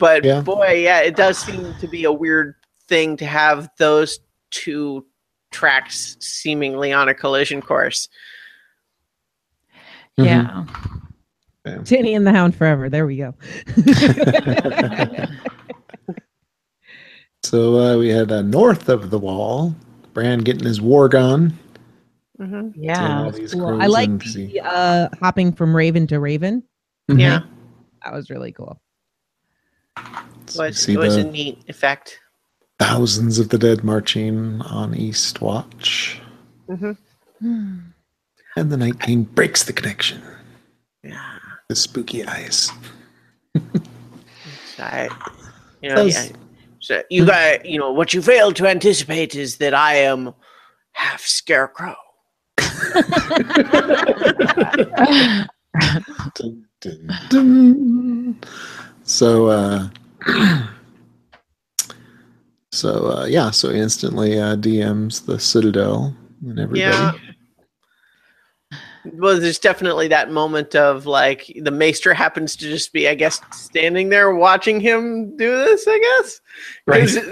But 0.01 0.25
Yeah. 0.25 0.41
boy, 0.41 0.81
yeah, 0.83 1.01
it 1.01 1.15
does 1.15 1.37
seem 1.37 1.75
to 1.79 1.87
be 1.87 2.05
a 2.05 2.11
weird 2.11 2.55
thing 2.87 3.15
to 3.17 3.25
have 3.27 3.69
those 3.77 4.19
two 4.49 5.05
tracks 5.51 6.17
seemingly 6.19 6.91
on 6.91 7.07
a 7.07 7.13
collision 7.13 7.61
course. 7.61 8.09
Yeah. 10.17 10.65
Dany 11.65 12.15
and 12.15 12.25
the 12.25 12.31
Hound 12.31 12.55
forever. 12.55 12.89
There 12.89 13.05
we 13.05 13.17
go. 13.17 13.35
So 17.43 17.79
uh, 17.79 17.97
we 17.97 18.09
head 18.09 18.31
uh, 18.31 18.43
north 18.43 18.87
of 18.87 19.09
the 19.09 19.17
wall. 19.17 19.73
Bran 20.13 20.39
getting 20.39 20.63
his 20.65 20.79
warg 20.79 21.19
on. 21.19 21.57
hmm 22.37 22.69
Yeah. 22.75 23.31
Cool. 23.51 23.81
I 23.81 23.87
like 23.87 24.19
the 24.19 24.61
uh, 24.63 25.09
hopping 25.19 25.51
from 25.51 25.75
Raven 25.75 26.05
to 26.07 26.19
Raven. 26.19 26.61
Mhm. 27.09 27.19
Yeah, 27.19 27.41
That 28.05 28.13
was 28.13 28.29
really 28.29 28.51
cool. 28.51 28.79
So 30.47 30.63
was 30.63 30.87
it 30.89 30.97
was 30.97 31.15
a 31.17 31.23
neat 31.23 31.63
effect. 31.67 32.19
thousands 32.79 33.39
of 33.39 33.49
the 33.49 33.57
dead 33.57 33.83
marching 33.83 34.61
on 34.61 34.93
Eastwatch, 34.93 36.19
hmm 36.67 36.91
and 38.57 38.69
the 38.71 38.77
Night 38.77 38.99
King 38.99 39.23
breaks 39.23 39.63
the 39.63 39.73
connection. 39.73 40.21
Yeah. 41.03 41.19
The 41.69 41.75
spooky 41.75 42.25
eyes. 42.25 42.69
I, 44.77 45.09
you 45.81 45.89
know, 45.89 45.95
Those- 45.95 46.13
yeah. 46.29 46.35
So 46.79 47.03
you 47.09 47.25
got, 47.25 47.65
you 47.65 47.77
know, 47.79 47.91
what 47.91 48.13
you 48.13 48.21
failed 48.21 48.55
to 48.57 48.67
anticipate 48.67 49.35
is 49.35 49.57
that 49.57 49.73
I 49.73 49.95
am 49.95 50.33
half 50.93 51.21
scarecrow. 51.21 51.95
Dun, 56.35 56.65
dun, 56.81 57.09
dun. 57.29 58.39
So, 59.11 59.47
uh, 59.47 59.89
so 62.71 63.07
uh, 63.11 63.25
yeah, 63.25 63.51
so 63.51 63.69
instantly 63.69 64.39
uh, 64.39 64.55
DMs 64.55 65.25
the 65.25 65.37
Citadel 65.37 66.15
and 66.47 66.57
everybody. 66.57 66.79
Yeah. 66.79 67.11
well, 69.15 69.37
there's 69.37 69.59
definitely 69.59 70.07
that 70.07 70.31
moment 70.31 70.75
of 70.75 71.05
like 71.07 71.51
the 71.61 71.71
maester 71.71 72.13
happens 72.13 72.55
to 72.55 72.69
just 72.69 72.93
be, 72.93 73.09
I 73.09 73.15
guess, 73.15 73.41
standing 73.51 74.07
there 74.07 74.33
watching 74.33 74.79
him 74.79 75.35
do 75.35 75.57
this. 75.57 75.85
I 75.89 75.99
guess 75.99 76.39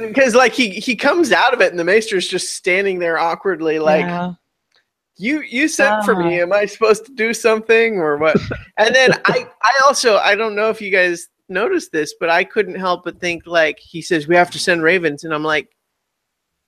because 0.01 0.35
like 0.35 0.51
he 0.51 0.71
he 0.71 0.97
comes 0.97 1.31
out 1.31 1.53
of 1.53 1.61
it 1.61 1.71
and 1.71 1.79
the 1.79 1.85
maester's 1.85 2.27
just 2.27 2.55
standing 2.55 2.99
there 2.99 3.17
awkwardly, 3.17 3.79
like 3.79 4.01
Yeah. 4.05 4.33
you 5.15 5.43
you 5.43 5.69
sent 5.69 6.03
for 6.03 6.13
me. 6.21 6.41
Ah. 6.41 6.43
Am 6.43 6.51
I 6.51 6.65
supposed 6.65 7.05
to 7.05 7.13
do 7.13 7.33
something 7.33 7.99
or 7.99 8.17
what? 8.17 8.35
and 8.77 8.93
then 8.93 9.13
I 9.23 9.47
I 9.63 9.71
also 9.85 10.17
I 10.17 10.35
don't 10.35 10.55
know 10.55 10.69
if 10.69 10.81
you 10.81 10.91
guys 10.91 11.29
noticed 11.49 11.91
this, 11.91 12.13
but 12.19 12.29
I 12.29 12.43
couldn't 12.43 12.75
help 12.75 13.03
but 13.03 13.19
think 13.19 13.45
like 13.47 13.79
he 13.79 14.01
says 14.01 14.27
we 14.27 14.35
have 14.35 14.51
to 14.51 14.59
send 14.59 14.83
ravens, 14.83 15.23
and 15.23 15.33
I'm 15.33 15.43
like. 15.43 15.69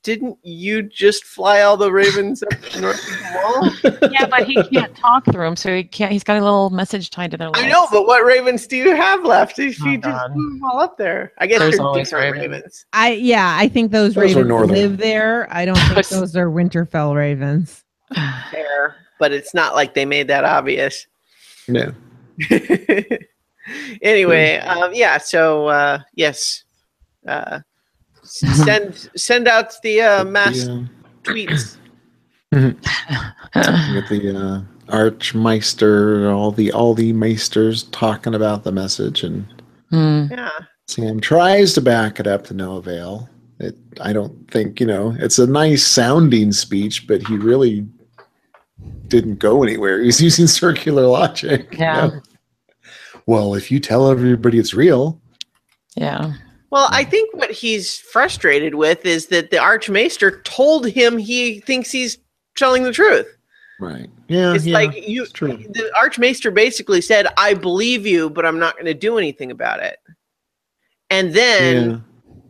Didn't 0.04 0.40
you 0.42 0.82
just 0.82 1.26
fly 1.26 1.62
all 1.62 1.78
the 1.78 1.92
ravens 1.92 2.42
up 2.42 2.50
the 2.74 2.82
north 2.82 2.98
of 3.08 3.20
the 3.20 4.00
wall? 4.02 4.10
yeah, 4.12 4.26
but 4.26 4.48
he 4.48 4.56
can't 4.70 4.96
talk 4.98 5.24
through 5.26 5.44
them, 5.46 5.56
so 5.56 5.76
he 5.76 5.84
can't. 5.84 6.12
He's 6.12 6.24
got 6.24 6.38
a 6.38 6.44
little 6.44 6.72
message 6.72 7.12
tied 7.12 7.30
to 7.30 7.38
their 7.38 7.50
legs. 7.50 7.64
I 7.64 7.70
know, 7.70 7.86
but 7.92 8.08
what 8.08 8.26
ravens 8.26 8.66
do 8.66 8.78
you 8.78 8.96
have 8.96 9.24
left? 9.24 9.60
If 9.60 9.78
Oh, 9.84 9.86
you 9.88 10.00
just 10.00 10.06
God. 10.18 10.30
put 10.30 10.34
them 10.34 10.62
all 10.64 10.80
up 10.80 10.98
there, 10.98 11.34
I 11.38 11.46
guess 11.46 11.60
There's 11.60 11.78
always 11.78 12.12
ravens. 12.12 12.42
ravens. 12.42 12.86
I 12.94 13.12
yeah, 13.12 13.56
I 13.60 13.68
think 13.68 13.92
those, 13.92 14.16
Those 14.16 14.34
ravens 14.34 14.72
live 14.72 14.98
there. 14.98 15.48
I 15.54 15.66
don't 15.66 15.78
think 15.78 15.94
Those- 15.98 16.10
those 16.10 16.36
are 16.36 16.50
Winterfell 16.50 17.16
ravens. 17.16 17.84
Fair, 18.50 18.96
but 19.20 19.32
it's 19.32 19.54
not 19.54 19.76
like 19.76 19.94
they 19.94 20.06
made 20.06 20.30
that 20.30 20.46
obvious. 20.46 21.06
Yeah. 21.68 21.92
anyway, 24.02 24.58
um, 24.58 24.92
yeah. 24.94 25.18
So 25.18 25.68
uh, 25.68 26.00
yes, 26.16 26.64
uh, 27.28 27.60
send 28.24 29.10
send 29.16 29.48
out 29.48 29.74
the 29.84 30.02
uh, 30.02 30.24
mass 30.24 30.68
Yeah. 30.68 30.84
tweets. 31.24 31.78
With 32.52 34.10
the 34.10 34.36
uh, 34.38 34.94
Archmaester, 34.94 36.30
all 36.32 36.52
the 36.52 36.72
all 36.72 36.94
the 36.94 37.14
maesters 37.14 37.84
talking 37.92 38.36
about 38.36 38.64
the 38.64 38.72
message, 38.72 39.24
and 39.24 39.46
Hmm. 39.90 40.26
Yeah, 40.32 40.50
Sam 40.88 41.20
tries 41.20 41.74
to 41.74 41.82
back 41.82 42.20
it 42.20 42.28
up 42.28 42.46
to 42.46 42.54
no 42.54 42.78
avail. 42.78 43.30
It, 43.60 43.76
I 44.00 44.14
don't 44.14 44.50
think 44.50 44.80
you 44.80 44.86
know. 44.86 45.16
It's 45.20 45.38
a 45.40 45.48
nice 45.48 45.86
sounding 45.86 46.52
speech, 46.52 47.08
but 47.08 47.26
he 47.28 47.38
really 47.38 47.86
didn't 49.08 49.40
go 49.40 49.64
anywhere. 49.64 50.02
He's 50.02 50.22
using 50.22 50.48
circular 50.62 51.06
logic. 51.08 51.74
you 51.74 51.80
Yeah. 51.80 52.08
know? 52.08 52.22
Well, 53.32 53.56
if 53.56 53.72
you 53.72 53.80
tell 53.80 54.12
everybody 54.12 54.60
it's 54.60 54.74
real, 54.74 55.18
Yeah. 55.96 56.34
Well, 56.70 56.88
I 56.92 57.06
think 57.06 57.34
what 57.34 57.50
he's 57.52 57.98
frustrated 57.98 58.76
with 58.76 59.06
is 59.06 59.28
that 59.28 59.52
the 59.52 59.58
Archmaester 59.58 60.42
told 60.42 60.86
him 60.88 61.18
he 61.18 61.62
thinks 61.62 61.92
he's 61.92 62.18
telling 62.58 62.84
the 62.84 62.92
truth. 62.92 63.28
right? 63.80 64.10
Yeah, 64.28 64.54
It's 64.54 64.66
yeah, 64.66 64.74
like 64.74 65.08
you, 65.08 65.24
it's 65.24 65.32
true. 65.32 65.58
the 65.58 65.90
Archmaester 65.98 66.52
basically 66.52 67.00
said, 67.00 67.28
"I 67.38 67.54
believe 67.54 68.06
you, 68.06 68.30
but 68.30 68.46
I'm 68.46 68.60
not 68.60 68.74
going 68.76 68.86
to 68.86 68.94
do 68.94 69.18
anything 69.18 69.50
about 69.50 69.80
it." 69.82 69.98
And 71.10 71.34
then 71.34 71.90
yeah. 71.90 71.98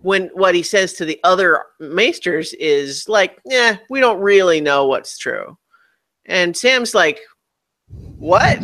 when 0.02 0.30
what 0.34 0.56
he 0.56 0.64
says 0.64 0.94
to 0.94 1.06
the 1.06 1.20
other 1.24 1.64
maesters 1.80 2.54
is 2.54 3.08
like, 3.08 3.40
"Yeah, 3.46 3.78
we 3.92 4.00
don't 4.00 4.20
really 4.20 4.62
know 4.62 4.86
what's 4.88 5.18
true," 5.20 5.58
and 6.26 6.58
Sam's 6.58 6.94
like, 6.96 7.20
"What? 8.18 8.58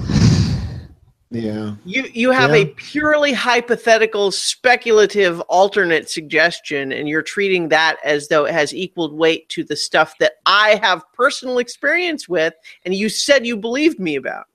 Yeah. 1.29 1.75
You 1.83 2.05
you 2.13 2.31
have 2.31 2.51
a 2.51 2.67
purely 2.67 3.33
hypothetical, 3.33 4.31
speculative, 4.31 5.41
alternate 5.41 6.09
suggestion, 6.09 6.93
and 6.93 7.09
you're 7.09 7.21
treating 7.21 7.67
that 7.69 7.97
as 8.05 8.29
though 8.29 8.45
it 8.45 8.53
has 8.53 8.73
equal 8.73 9.13
weight 9.13 9.49
to 9.49 9.65
the 9.65 9.75
stuff 9.75 10.17
that 10.19 10.33
I 10.45 10.79
have 10.81 11.03
personal 11.13 11.57
experience 11.57 12.29
with, 12.29 12.53
and 12.85 12.93
you 12.95 13.09
said 13.09 13.45
you 13.45 13.57
believed 13.57 13.99
me 13.99 14.15
about." 14.15 14.45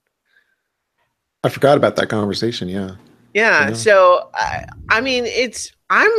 I 1.45 1.51
forgot 1.51 1.77
about 1.77 1.97
that 1.97 2.09
conversation. 2.09 2.68
Yeah. 2.68 2.93
Yeah. 3.35 3.68
Yeah. 3.68 3.75
So 3.75 4.31
I, 4.33 4.64
I 4.89 5.03
mean, 5.03 5.27
it's 5.27 5.73
I'm 5.91 6.11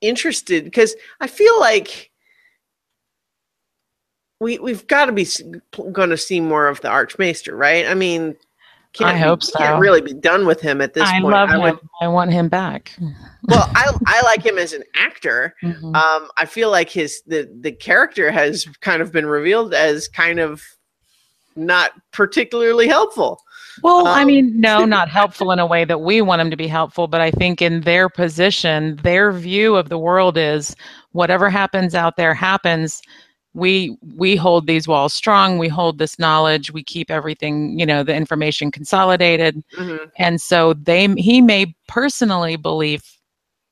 interested 0.00 0.64
because 0.64 0.96
I 1.20 1.26
feel 1.26 1.60
like 1.60 2.10
we 4.40 4.58
we've 4.58 4.86
got 4.86 5.06
to 5.06 5.12
be 5.12 5.26
going 5.92 6.10
to 6.10 6.16
see 6.16 6.40
more 6.40 6.68
of 6.68 6.80
the 6.80 6.88
Archmaester, 6.88 7.54
right? 7.54 7.86
I 7.86 7.92
mean, 7.92 8.34
I 9.00 9.12
be- 9.14 9.18
hope 9.20 9.40
Can't 9.56 9.80
really 9.80 10.00
be 10.00 10.12
done 10.12 10.46
with 10.46 10.60
him 10.60 10.80
at 10.80 10.92
this 10.94 11.08
I 11.08 11.20
point. 11.20 11.32
love 11.32 11.50
I 11.50 11.54
him. 11.54 11.60
would- 11.62 11.78
I 12.02 12.08
want 12.08 12.30
him 12.32 12.48
back. 12.48 12.92
well, 13.44 13.70
I 13.74 13.92
I 14.06 14.20
like 14.22 14.42
him 14.44 14.58
as 14.58 14.72
an 14.72 14.82
actor. 14.94 15.54
Mhm. 15.62 15.94
Um, 15.96 16.28
I 16.36 16.44
feel 16.44 16.70
like 16.70 16.90
his 16.90 17.22
the 17.26 17.48
the 17.60 17.72
character 17.72 18.30
has 18.30 18.66
kind 18.80 19.00
of 19.00 19.10
been 19.12 19.26
revealed 19.26 19.72
as 19.74 20.08
kind 20.08 20.38
of 20.40 20.62
not 21.56 21.92
particularly 22.12 22.88
helpful. 22.88 23.40
Well, 23.82 24.06
I 24.06 24.20
Um, 24.22 24.26
mean, 24.26 24.60
no, 24.60 24.84
not 24.84 25.08
helpful 25.08 25.50
in 25.50 25.58
a 25.58 25.66
way 25.66 25.84
that 25.86 26.00
we 26.02 26.20
want 26.20 26.40
him 26.42 26.50
to 26.50 26.56
be 26.56 26.66
helpful, 26.68 27.06
but 27.08 27.20
I 27.22 27.30
think 27.30 27.62
in 27.62 27.80
their 27.82 28.08
position, 28.10 28.96
their 29.02 29.32
view 29.32 29.76
of 29.76 29.88
the 29.88 29.98
world 29.98 30.36
is 30.36 30.76
whatever 31.12 31.48
happens 31.48 31.94
out 31.94 32.16
there 32.16 32.34
happens. 32.34 33.00
We 33.54 33.96
we 34.16 34.36
hold 34.36 34.66
these 34.66 34.88
walls 34.88 35.12
strong. 35.12 35.58
We 35.58 35.68
hold 35.68 35.98
this 35.98 36.18
knowledge. 36.18 36.72
We 36.72 36.82
keep 36.82 37.10
everything, 37.10 37.78
you 37.78 37.84
know, 37.86 38.02
the 38.02 38.14
information 38.14 38.70
consolidated. 38.70 39.62
Mhm. 39.78 40.10
And 40.18 40.40
so 40.40 40.74
they 40.74 41.06
he 41.16 41.40
may 41.42 41.74
personally 41.88 42.56
believe 42.56 43.02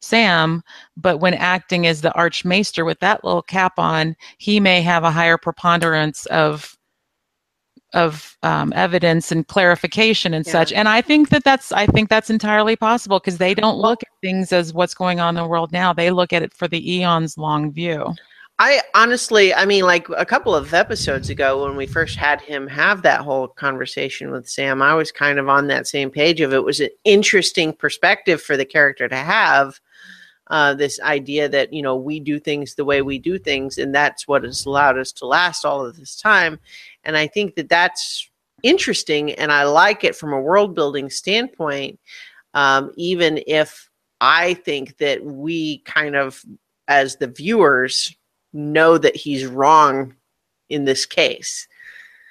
Sam, 0.02 0.62
but 0.96 1.18
when 1.18 1.34
acting 1.34 1.86
as 1.86 2.00
the 2.00 2.12
archmaester 2.14 2.84
with 2.84 3.00
that 3.00 3.24
little 3.24 3.42
cap 3.42 3.78
on, 3.78 4.16
he 4.38 4.60
may 4.60 4.82
have 4.82 5.04
a 5.04 5.10
higher 5.10 5.38
preponderance 5.38 6.26
of 6.26 6.76
of 7.92 8.36
um, 8.44 8.72
evidence 8.76 9.32
and 9.32 9.46
clarification 9.48 10.32
and 10.32 10.46
Yeah. 10.46 10.52
such. 10.52 10.72
And 10.72 10.88
I 10.88 11.00
think 11.00 11.30
that 11.30 11.42
that's 11.44 11.72
I 11.72 11.86
think 11.86 12.08
that's 12.08 12.30
entirely 12.30 12.76
possible 12.76 13.18
because 13.18 13.38
they 13.38 13.52
don't 13.54 13.78
look 13.78 14.02
at 14.02 14.08
things 14.22 14.52
as 14.52 14.72
what's 14.72 14.94
going 14.94 15.20
on 15.20 15.36
in 15.36 15.42
the 15.42 15.48
world 15.48 15.72
now. 15.72 15.92
They 15.92 16.10
look 16.10 16.32
at 16.32 16.42
it 16.42 16.52
for 16.54 16.68
the 16.68 16.96
eons 16.98 17.36
long 17.36 17.72
view. 17.72 18.14
I 18.62 18.82
honestly, 18.94 19.54
I 19.54 19.64
mean, 19.64 19.84
like 19.84 20.06
a 20.10 20.26
couple 20.26 20.54
of 20.54 20.74
episodes 20.74 21.30
ago 21.30 21.64
when 21.64 21.76
we 21.76 21.86
first 21.86 22.16
had 22.16 22.42
him 22.42 22.66
have 22.66 23.00
that 23.00 23.22
whole 23.22 23.48
conversation 23.48 24.30
with 24.30 24.46
Sam, 24.46 24.82
I 24.82 24.92
was 24.92 25.10
kind 25.10 25.38
of 25.38 25.48
on 25.48 25.68
that 25.68 25.86
same 25.86 26.10
page 26.10 26.42
of 26.42 26.52
it 26.52 26.62
was 26.62 26.78
an 26.78 26.90
interesting 27.04 27.72
perspective 27.72 28.42
for 28.42 28.58
the 28.58 28.66
character 28.66 29.08
to 29.08 29.16
have. 29.16 29.80
Uh, 30.48 30.74
this 30.74 31.00
idea 31.00 31.48
that 31.48 31.72
you 31.72 31.80
know 31.80 31.96
we 31.96 32.20
do 32.20 32.38
things 32.38 32.74
the 32.74 32.84
way 32.84 33.00
we 33.00 33.18
do 33.18 33.38
things, 33.38 33.78
and 33.78 33.94
that's 33.94 34.28
what 34.28 34.44
has 34.44 34.66
allowed 34.66 34.98
us 34.98 35.10
to 35.12 35.26
last 35.26 35.64
all 35.64 35.86
of 35.86 35.96
this 35.96 36.20
time. 36.20 36.58
And 37.04 37.16
I 37.16 37.28
think 37.28 37.54
that 37.54 37.70
that's 37.70 38.28
interesting, 38.62 39.32
and 39.36 39.50
I 39.50 39.64
like 39.64 40.04
it 40.04 40.14
from 40.14 40.34
a 40.34 40.40
world 40.40 40.74
building 40.74 41.08
standpoint. 41.08 41.98
Um, 42.52 42.92
even 42.96 43.42
if 43.46 43.88
I 44.20 44.52
think 44.52 44.98
that 44.98 45.24
we 45.24 45.78
kind 45.78 46.14
of, 46.14 46.44
as 46.88 47.16
the 47.16 47.28
viewers, 47.28 48.14
know 48.52 48.98
that 48.98 49.16
he's 49.16 49.46
wrong 49.46 50.14
in 50.68 50.84
this 50.84 51.06
case. 51.06 51.66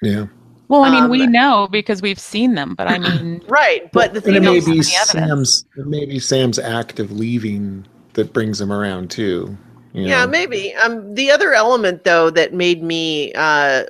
Yeah. 0.02 0.26
Well, 0.68 0.84
I 0.84 0.90
mean, 0.90 1.10
we 1.10 1.24
Um, 1.24 1.32
know 1.32 1.68
because 1.70 2.00
we've 2.00 2.18
seen 2.18 2.54
them, 2.54 2.74
but 2.74 2.86
I 2.88 2.98
mean, 2.98 3.42
Right. 3.48 3.90
But 3.92 4.14
the 4.14 4.20
thing 4.20 4.36
it 4.36 4.42
may 4.42 4.52
be 4.52 4.58
of 4.58 4.64
the 4.66 4.70
evidence. 4.72 5.10
Sam's. 5.10 5.64
It 5.76 5.86
may 5.86 6.04
be 6.06 6.18
Sam's 6.18 6.58
act 6.58 7.00
of 7.00 7.10
leaving 7.10 7.86
that 8.14 8.32
brings 8.32 8.60
him 8.60 8.72
around 8.72 9.10
too. 9.10 9.56
you 9.92 10.04
yeah, 10.04 10.24
know? 10.24 10.30
maybe. 10.30 10.72
Um, 10.74 11.14
the 11.14 11.30
other 11.30 11.54
element, 11.54 12.04
though, 12.04 12.30
that 12.30 12.54
made 12.54 12.82
me 12.82 13.32
uh, 13.34 13.84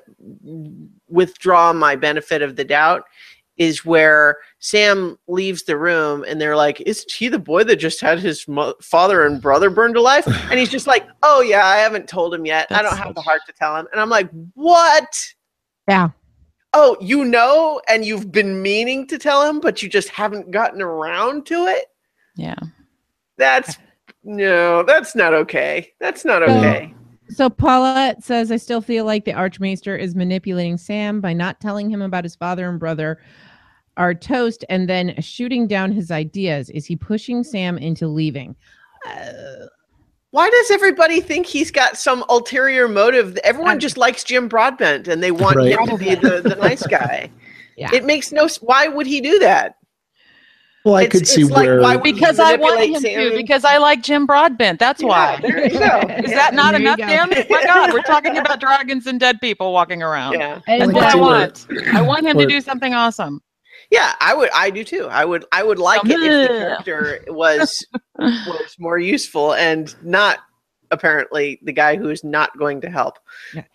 withdraw 1.08 1.72
my 1.72 1.96
benefit 1.96 2.42
of 2.42 2.56
the 2.56 2.64
doubt 2.64 3.04
is 3.56 3.84
where 3.84 4.38
Sam 4.62 5.18
leaves 5.26 5.62
the 5.64 5.76
room 5.76 6.24
and 6.28 6.40
they're 6.40 6.56
like, 6.56 6.80
Isn't 6.82 7.10
he 7.10 7.28
the 7.28 7.38
boy 7.38 7.64
that 7.64 7.76
just 7.76 8.00
had 8.00 8.18
his 8.20 8.46
mo- 8.46 8.74
father 8.82 9.24
and 9.26 9.40
brother 9.40 9.70
burned 9.70 9.96
alive? 9.96 10.24
And 10.50 10.58
he's 10.58 10.68
just 10.68 10.86
like, 10.86 11.06
Oh, 11.22 11.40
yeah, 11.40 11.64
I 11.66 11.76
haven't 11.78 12.08
told 12.08 12.34
him 12.34 12.44
yet. 12.46 12.66
I 12.70 12.82
don't 12.82 12.96
have 12.96 13.14
the 13.14 13.22
heart 13.22 13.40
to 13.46 13.52
tell 13.54 13.74
him. 13.76 13.88
And 13.90 14.00
I'm 14.00 14.10
like, 14.10 14.28
What? 14.54 15.18
Yeah. 15.88 16.10
Oh, 16.74 16.96
you 17.00 17.24
know, 17.24 17.80
and 17.88 18.04
you've 18.04 18.30
been 18.30 18.62
meaning 18.62 19.06
to 19.08 19.18
tell 19.18 19.42
him, 19.48 19.58
but 19.60 19.82
you 19.82 19.88
just 19.88 20.08
haven't 20.10 20.50
gotten 20.52 20.80
around 20.82 21.46
to 21.46 21.66
it? 21.66 21.86
yeah. 22.36 22.54
That's 23.38 23.78
no, 24.22 24.82
that's 24.82 25.14
not 25.16 25.32
okay. 25.32 25.92
That's 25.98 26.24
not 26.26 26.42
So- 26.46 26.58
okay. 26.58 26.94
So 27.30 27.48
Paulette 27.48 28.22
says, 28.24 28.50
I 28.50 28.56
still 28.56 28.80
feel 28.80 29.04
like 29.04 29.24
the 29.24 29.32
Archmaester 29.32 29.96
is 29.96 30.14
manipulating 30.16 30.76
Sam 30.76 31.20
by 31.20 31.32
not 31.32 31.60
telling 31.60 31.88
him 31.88 32.02
about 32.02 32.24
his 32.24 32.34
father 32.34 32.68
and 32.68 32.78
brother 32.78 33.20
are 34.00 34.14
toast 34.14 34.64
and 34.70 34.88
then 34.88 35.14
shooting 35.20 35.66
down 35.66 35.92
his 35.92 36.10
ideas. 36.10 36.70
Is 36.70 36.86
he 36.86 36.96
pushing 36.96 37.44
Sam 37.44 37.76
into 37.76 38.08
leaving? 38.08 38.56
Uh, 39.06 39.66
Why 40.30 40.48
does 40.48 40.70
everybody 40.70 41.20
think 41.20 41.44
he's 41.46 41.70
got 41.70 41.96
some 41.98 42.24
ulterior 42.30 42.88
motive? 42.88 43.36
Everyone 43.44 43.72
Um, 43.72 43.78
just 43.78 43.98
likes 43.98 44.24
Jim 44.24 44.48
Broadbent 44.48 45.06
and 45.06 45.22
they 45.22 45.30
want 45.32 45.56
Right. 45.56 45.72
him 45.78 45.86
to 45.86 45.96
be 45.98 46.14
the, 46.14 46.40
the 46.40 46.56
nice 46.68 46.86
guy. 46.86 47.30
Yeah. 47.76 47.90
It 47.92 48.04
makes 48.04 48.32
no 48.32 48.48
why 48.62 48.88
would 48.88 49.06
he 49.06 49.20
do 49.20 49.38
that? 49.40 49.76
Well, 50.84 50.94
I 50.94 51.02
It's- 51.02 51.12
could 51.18 51.28
see 51.28 51.42
it's 51.42 51.50
like, 51.50 51.66
where 51.66 51.80
why 51.82 51.98
Because 51.98 52.38
I 52.38 52.56
want 52.56 52.80
him 52.82 53.00
Sam. 53.00 53.30
to. 53.32 53.36
Because 53.36 53.66
I 53.66 53.76
like 53.76 54.02
Jim 54.02 54.24
Broadbent. 54.24 54.78
That's 54.78 55.02
why. 55.02 55.38
There 55.42 55.64
you 55.64 55.78
go. 55.78 55.98
Is 56.24 56.30
that 56.30 56.54
not 56.54 56.72
There 56.72 56.80
enough, 56.80 56.96
go. 56.98 57.06
Tim? 57.06 57.28
My 57.50 57.64
God, 57.64 57.92
we're 57.92 58.00
talking 58.02 58.38
about 58.38 58.60
dragons 58.66 59.06
and 59.06 59.20
dead 59.20 59.40
people 59.42 59.74
walking 59.74 60.02
around. 60.02 60.34
Yeah. 60.34 60.60
That's 60.66 60.82
And 60.84 60.94
what 60.94 61.04
I 61.04 61.10
see 61.12 61.18
where- 61.18 61.28
want. 61.28 61.66
I 61.92 62.00
want 62.00 62.24
him 62.26 62.38
to 62.38 62.46
do 62.46 62.60
something 62.62 62.94
awesome. 62.94 63.42
Yeah, 63.90 64.14
I 64.20 64.34
would. 64.34 64.50
I 64.54 64.70
do 64.70 64.84
too. 64.84 65.06
I 65.10 65.24
would. 65.24 65.44
I 65.52 65.62
would 65.62 65.78
like 65.78 66.02
it 66.04 66.10
if 66.12 66.48
the 66.48 66.54
character 66.84 67.24
was 67.28 67.84
was 68.18 68.76
more 68.78 68.98
useful 68.98 69.54
and 69.54 69.94
not 70.04 70.38
apparently 70.92 71.58
the 71.62 71.72
guy 71.72 71.96
who 71.96 72.08
is 72.08 72.22
not 72.24 72.56
going 72.58 72.80
to 72.82 72.90
help. 72.90 73.18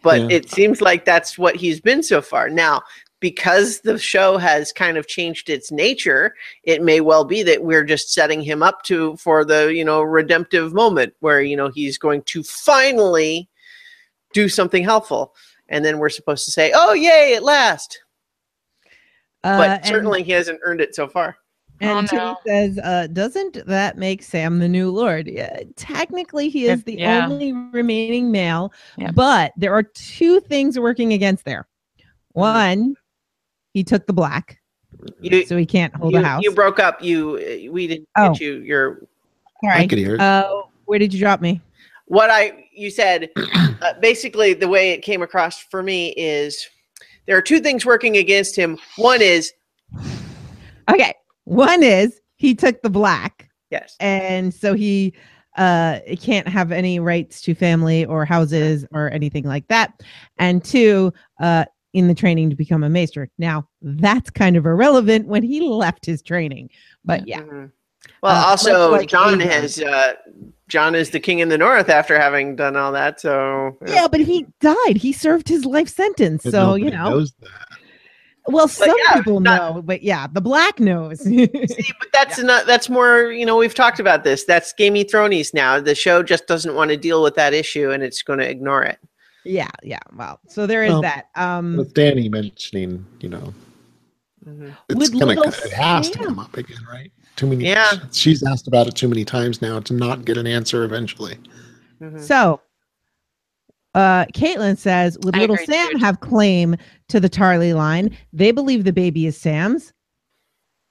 But 0.03 0.22
Yeah. 0.22 0.28
it 0.38 0.49
seems 0.51 0.82
like 0.82 1.05
that's 1.05 1.38
what 1.38 1.55
he's 1.55 1.80
been 1.82 2.03
so 2.03 2.22
far. 2.22 2.49
Now, 2.49 2.82
because 3.22 3.80
the 3.82 3.97
show 3.97 4.38
has 4.38 4.72
kind 4.74 4.97
of 4.97 5.07
changed 5.07 5.49
its 5.49 5.72
nature, 5.72 6.36
it 6.63 6.82
may 6.84 6.99
well 7.01 7.24
be 7.24 7.41
that 7.43 7.63
we're 7.63 7.84
just 7.86 8.13
setting 8.13 8.41
him 8.41 8.61
up 8.61 8.84
to 8.84 9.16
for 9.18 9.43
the 9.43 9.74
you 9.74 9.84
know 9.84 10.01
redemptive 10.01 10.74
moment 10.74 11.13
where 11.20 11.41
you 11.41 11.57
know 11.57 11.70
he's 11.70 11.97
going 11.97 12.22
to 12.24 12.43
finally 12.43 13.49
do 14.34 14.47
something 14.47 14.84
helpful, 14.84 15.34
and 15.70 15.84
then 15.84 15.97
we're 15.99 16.09
supposed 16.09 16.45
to 16.45 16.51
say, 16.51 16.72
"Oh, 16.76 16.93
yay! 16.93 17.34
At 17.36 17.43
last!" 17.43 18.01
Uh, 19.46 19.58
But 19.58 19.70
and- 19.70 19.86
certainly 19.86 20.24
he 20.24 20.32
hasn't 20.32 20.60
earned 20.64 20.82
it 20.82 20.96
so 20.96 21.08
far. 21.08 21.38
And 21.82 21.89
Oh, 21.91 22.02
Timmy 22.08 22.22
no. 22.24 22.38
says, 22.48 22.80
uh, 22.80 23.08
doesn't 23.12 23.66
that 23.68 23.98
make 23.98 24.24
Sam 24.24 24.60
the 24.60 24.68
new 24.70 24.89
Lord? 24.89 25.28
Yeah, 25.28 25.60
technically, 25.76 26.48
he 26.50 26.66
is 26.68 26.80
If- 26.80 26.86
the 26.86 26.96
yeah. 26.98 27.28
only 27.28 27.52
remaining 27.52 28.32
male, 28.32 28.72
Yeah. 28.98 29.12
but 29.12 29.52
there 29.58 29.74
are 29.74 29.84
two 29.84 30.39
things 30.39 30.80
working 30.80 31.12
against 31.14 31.43
there. 31.46 31.68
Mm-hmm. 32.00 32.39
One, 32.39 32.96
he 33.74 33.84
took 33.84 34.08
the 34.08 34.14
black, 34.14 34.62
You, 35.20 35.46
so 35.46 35.58
he 35.58 35.66
can't 35.66 35.93
hold 35.93 36.14
you, 36.14 36.20
a 36.20 36.24
house. 36.24 36.43
you 36.43 36.52
broke 36.54 36.80
up. 36.80 37.02
You 37.04 37.70
we 37.72 37.88
didn't 37.88 38.08
Oh. 38.18 38.30
get 38.32 38.39
you. 38.41 38.54
Your 38.60 39.02
I 39.64 39.76
Sorry. 39.76 39.88
could 39.88 39.98
hear 40.00 40.16
it. 40.16 40.22
Uh, 40.22 40.62
where 40.86 40.98
did 41.00 41.14
you 41.14 41.20
drop 41.20 41.41
me? 41.41 41.62
what 42.08 42.30
I 42.30 42.68
you 42.74 42.89
said. 42.89 43.30
Uh, 43.82 43.93
basically, 44.00 44.54
the 44.54 44.68
way 44.68 44.91
it 44.91 45.02
came 45.02 45.22
across 45.22 45.60
for 45.60 45.84
me 45.84 46.10
is 46.18 46.68
there 47.28 47.38
are 47.38 47.42
two 47.42 47.60
things 47.60 47.86
working 47.86 48.18
against 48.18 48.56
him. 48.56 48.78
One 48.98 49.22
is 49.22 49.52
Okay. 50.90 51.14
One 51.46 51.84
is 51.84 52.20
he 52.36 52.54
took 52.56 52.82
the 52.82 52.90
black, 52.90 53.50
yes, 53.70 53.96
and 54.00 54.54
so 54.54 54.74
he 54.74 55.14
uh 55.58 56.00
can't 56.22 56.48
have 56.48 56.72
any 56.72 57.00
rights 57.00 57.42
to 57.42 57.56
family 57.56 58.04
or 58.06 58.26
houses 58.26 58.86
or 58.92 59.12
anything 59.12 59.46
like 59.46 59.68
that. 59.70 59.94
And 60.38 60.64
two, 60.64 61.14
uh 61.40 61.66
in 61.94 62.08
the 62.10 62.14
training 62.14 62.50
to 62.50 62.58
become 62.58 62.84
a 62.84 62.90
maester. 62.90 63.30
Now 63.38 63.68
that's 63.82 64.30
kind 64.30 64.58
of 64.58 64.66
irrelevant 64.66 65.28
when 65.28 65.44
he 65.44 65.62
left 65.62 66.06
his 66.06 66.22
training. 66.22 66.70
But 67.06 67.26
yeah. 67.26 67.40
Mhm. 67.40 67.72
Well, 68.22 68.36
Uh, 68.36 68.50
also 68.50 68.92
like 68.92 69.08
Jon 69.08 69.40
has 69.40 69.80
uh, 69.80 70.14
Jon 70.68 70.95
is 70.95 71.11
the 71.11 71.20
king 71.20 71.39
in 71.39 71.49
the 71.49 71.57
north 71.57 71.89
after 71.89 72.20
having 72.20 72.55
done 72.55 72.76
all 72.76 72.91
that. 72.93 73.20
So 73.22 73.78
Yeah, 73.86 74.07
but 74.09 74.20
he 74.22 74.45
died. 74.61 74.97
He 74.97 75.11
served 75.13 75.47
his 75.47 75.63
life 75.66 75.89
sentence. 75.89 76.43
But 76.43 76.51
So, 76.51 76.76
you 76.76 76.89
know, 76.89 77.09
knows 77.11 77.34
that. 77.41 77.51
well, 78.47 78.68
some 78.68 78.93
yeah, 79.05 79.13
people 79.16 79.39
not- 79.41 79.76
know, 79.76 79.82
but 79.82 80.01
yeah, 80.01 80.28
the 80.32 80.41
black 80.41 80.80
knows. 80.80 81.20
See, 81.22 81.45
but 81.47 82.09
that's 82.13 82.39
not 82.39 82.66
that's 82.66 82.89
more 82.89 83.32
you 83.32 83.45
know 83.45 83.57
we've 83.57 83.76
talked 83.76 83.99
about 83.99 84.24
this. 84.24 84.43
That's 84.45 84.74
Game 84.74 84.95
of 84.95 85.09
Thrones 85.09 85.53
now. 85.53 85.80
The 85.80 85.93
show 85.95 86.24
just 86.24 86.47
doesn't 86.47 86.74
want 86.74 86.89
to 86.91 86.97
deal 86.97 87.22
with 87.22 87.36
that 87.36 87.53
issue 87.53 87.91
and 87.91 88.01
it's 88.03 88.22
going 88.24 88.39
to 88.39 88.49
ignore 88.49 88.84
it. 88.84 88.97
yeah, 89.43 89.70
yeah. 89.84 89.99
Well, 90.16 90.39
so 90.47 90.66
there 90.66 90.84
is 90.84 90.91
Well, 90.93 91.01
that. 91.03 91.28
Um, 91.36 91.78
With 91.78 91.93
Dany 91.93 92.32
mentioning, 92.32 93.05
you 93.20 93.30
know, 93.30 93.53
Mhm. 94.47 94.76
it's 94.89 94.99
With 94.99 95.11
gonna 95.20 95.26
little 95.28 95.43
it 95.45 95.74
has 95.74 96.09
to 96.09 96.18
come 96.20 96.39
up 96.39 96.57
again, 96.57 96.78
right? 96.91 97.11
Too 97.36 97.48
many. 97.48 97.66
Yeah. 97.66 97.92
She's 98.12 98.44
asked 98.44 98.68
about 98.68 98.88
it 98.88 98.96
too 98.96 99.08
many 99.08 99.26
times 99.26 99.62
now 99.62 99.80
to 99.82 99.94
not 99.94 100.26
get 100.26 100.38
an 100.38 100.48
answer 100.48 100.84
eventually. 100.84 101.38
Mhm. 102.02 102.20
So, 102.22 102.62
uh, 103.94 104.26
Caitlin 104.34 104.78
says, 104.78 105.18
would 105.24 105.36
I 105.36 105.40
little 105.40 105.56
agree, 105.56 105.66
Sam 105.66 105.92
too. 105.94 105.98
have 106.00 106.20
claim 106.20 106.76
to 107.10 107.20
the 107.20 107.30
Tarly 107.30 107.74
line? 107.76 108.16
They 108.34 108.52
believe 108.52 108.84
the 108.84 108.94
baby 108.94 109.26
is 109.26 109.38
Sam's, 109.38 109.94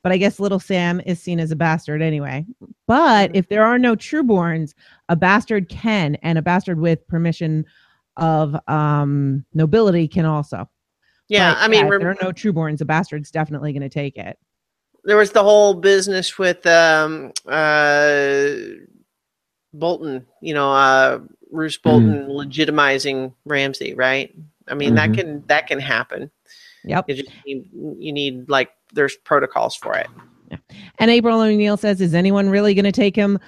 but 0.02 0.12
I 0.12 0.16
guess 0.18 0.38
little 0.40 0.60
Sam 0.60 1.00
is 1.06 1.20
seen 1.20 1.40
as 1.40 1.50
a 1.50 1.56
bastard 1.56 2.02
anyway. 2.02 2.44
But 2.86 3.28
Mm-hmm. 3.30 3.36
if 3.36 3.48
there 3.48 3.64
are 3.64 3.78
no 3.78 3.96
trueborns, 3.96 4.74
a 5.08 5.16
bastard 5.16 5.68
can, 5.68 6.16
and 6.16 6.36
a 6.38 6.42
bastard 6.42 6.78
with 6.78 7.06
permission 7.08 7.64
of 8.16 8.54
um 8.68 9.44
nobility 9.54 10.06
can 10.06 10.24
also. 10.24 10.68
Yeah, 11.28 11.54
But, 11.54 11.62
I 11.62 11.68
mean, 11.68 11.86
if 11.86 11.98
there 12.00 12.10
are 12.10 12.16
no 12.22 12.30
trueborns, 12.32 12.80
a 12.82 12.84
bastard's 12.84 13.30
definitely 13.30 13.72
going 13.72 13.82
to 13.82 13.88
take 13.88 14.16
it. 14.18 14.38
There 15.04 15.16
was 15.16 15.32
the 15.32 15.42
whole 15.42 15.74
business 15.74 16.38
with 16.38 16.66
um 16.66 17.32
uh 17.46 18.50
Bolton, 19.72 20.26
you 20.40 20.54
know, 20.54 20.72
uh 20.72 21.20
Roose 21.50 21.76
Bolton 21.78 22.26
legitimizing 22.28 23.32
Ramsay, 23.44 23.94
right? 23.94 24.34
I 24.68 24.74
mean, 24.74 24.94
that 24.94 25.10
Mhm. 25.10 25.14
can 25.14 25.44
that 25.46 25.66
can 25.66 25.78
happen. 25.78 26.30
Yep. 26.84 27.08
You 27.08 27.14
just 27.14 27.30
need, 27.46 27.68
you 27.72 28.12
need 28.12 28.48
like 28.48 28.70
there's 28.92 29.16
protocols 29.16 29.74
for 29.74 29.94
it. 29.96 30.08
And 30.98 31.10
April 31.10 31.40
O'Neil 31.40 31.76
says, 31.76 32.00
"Is 32.00 32.14
anyone 32.14 32.48
really 32.50 32.74
going 32.74 32.84
to 32.84 32.92
take 32.92 33.16
him 33.16 33.38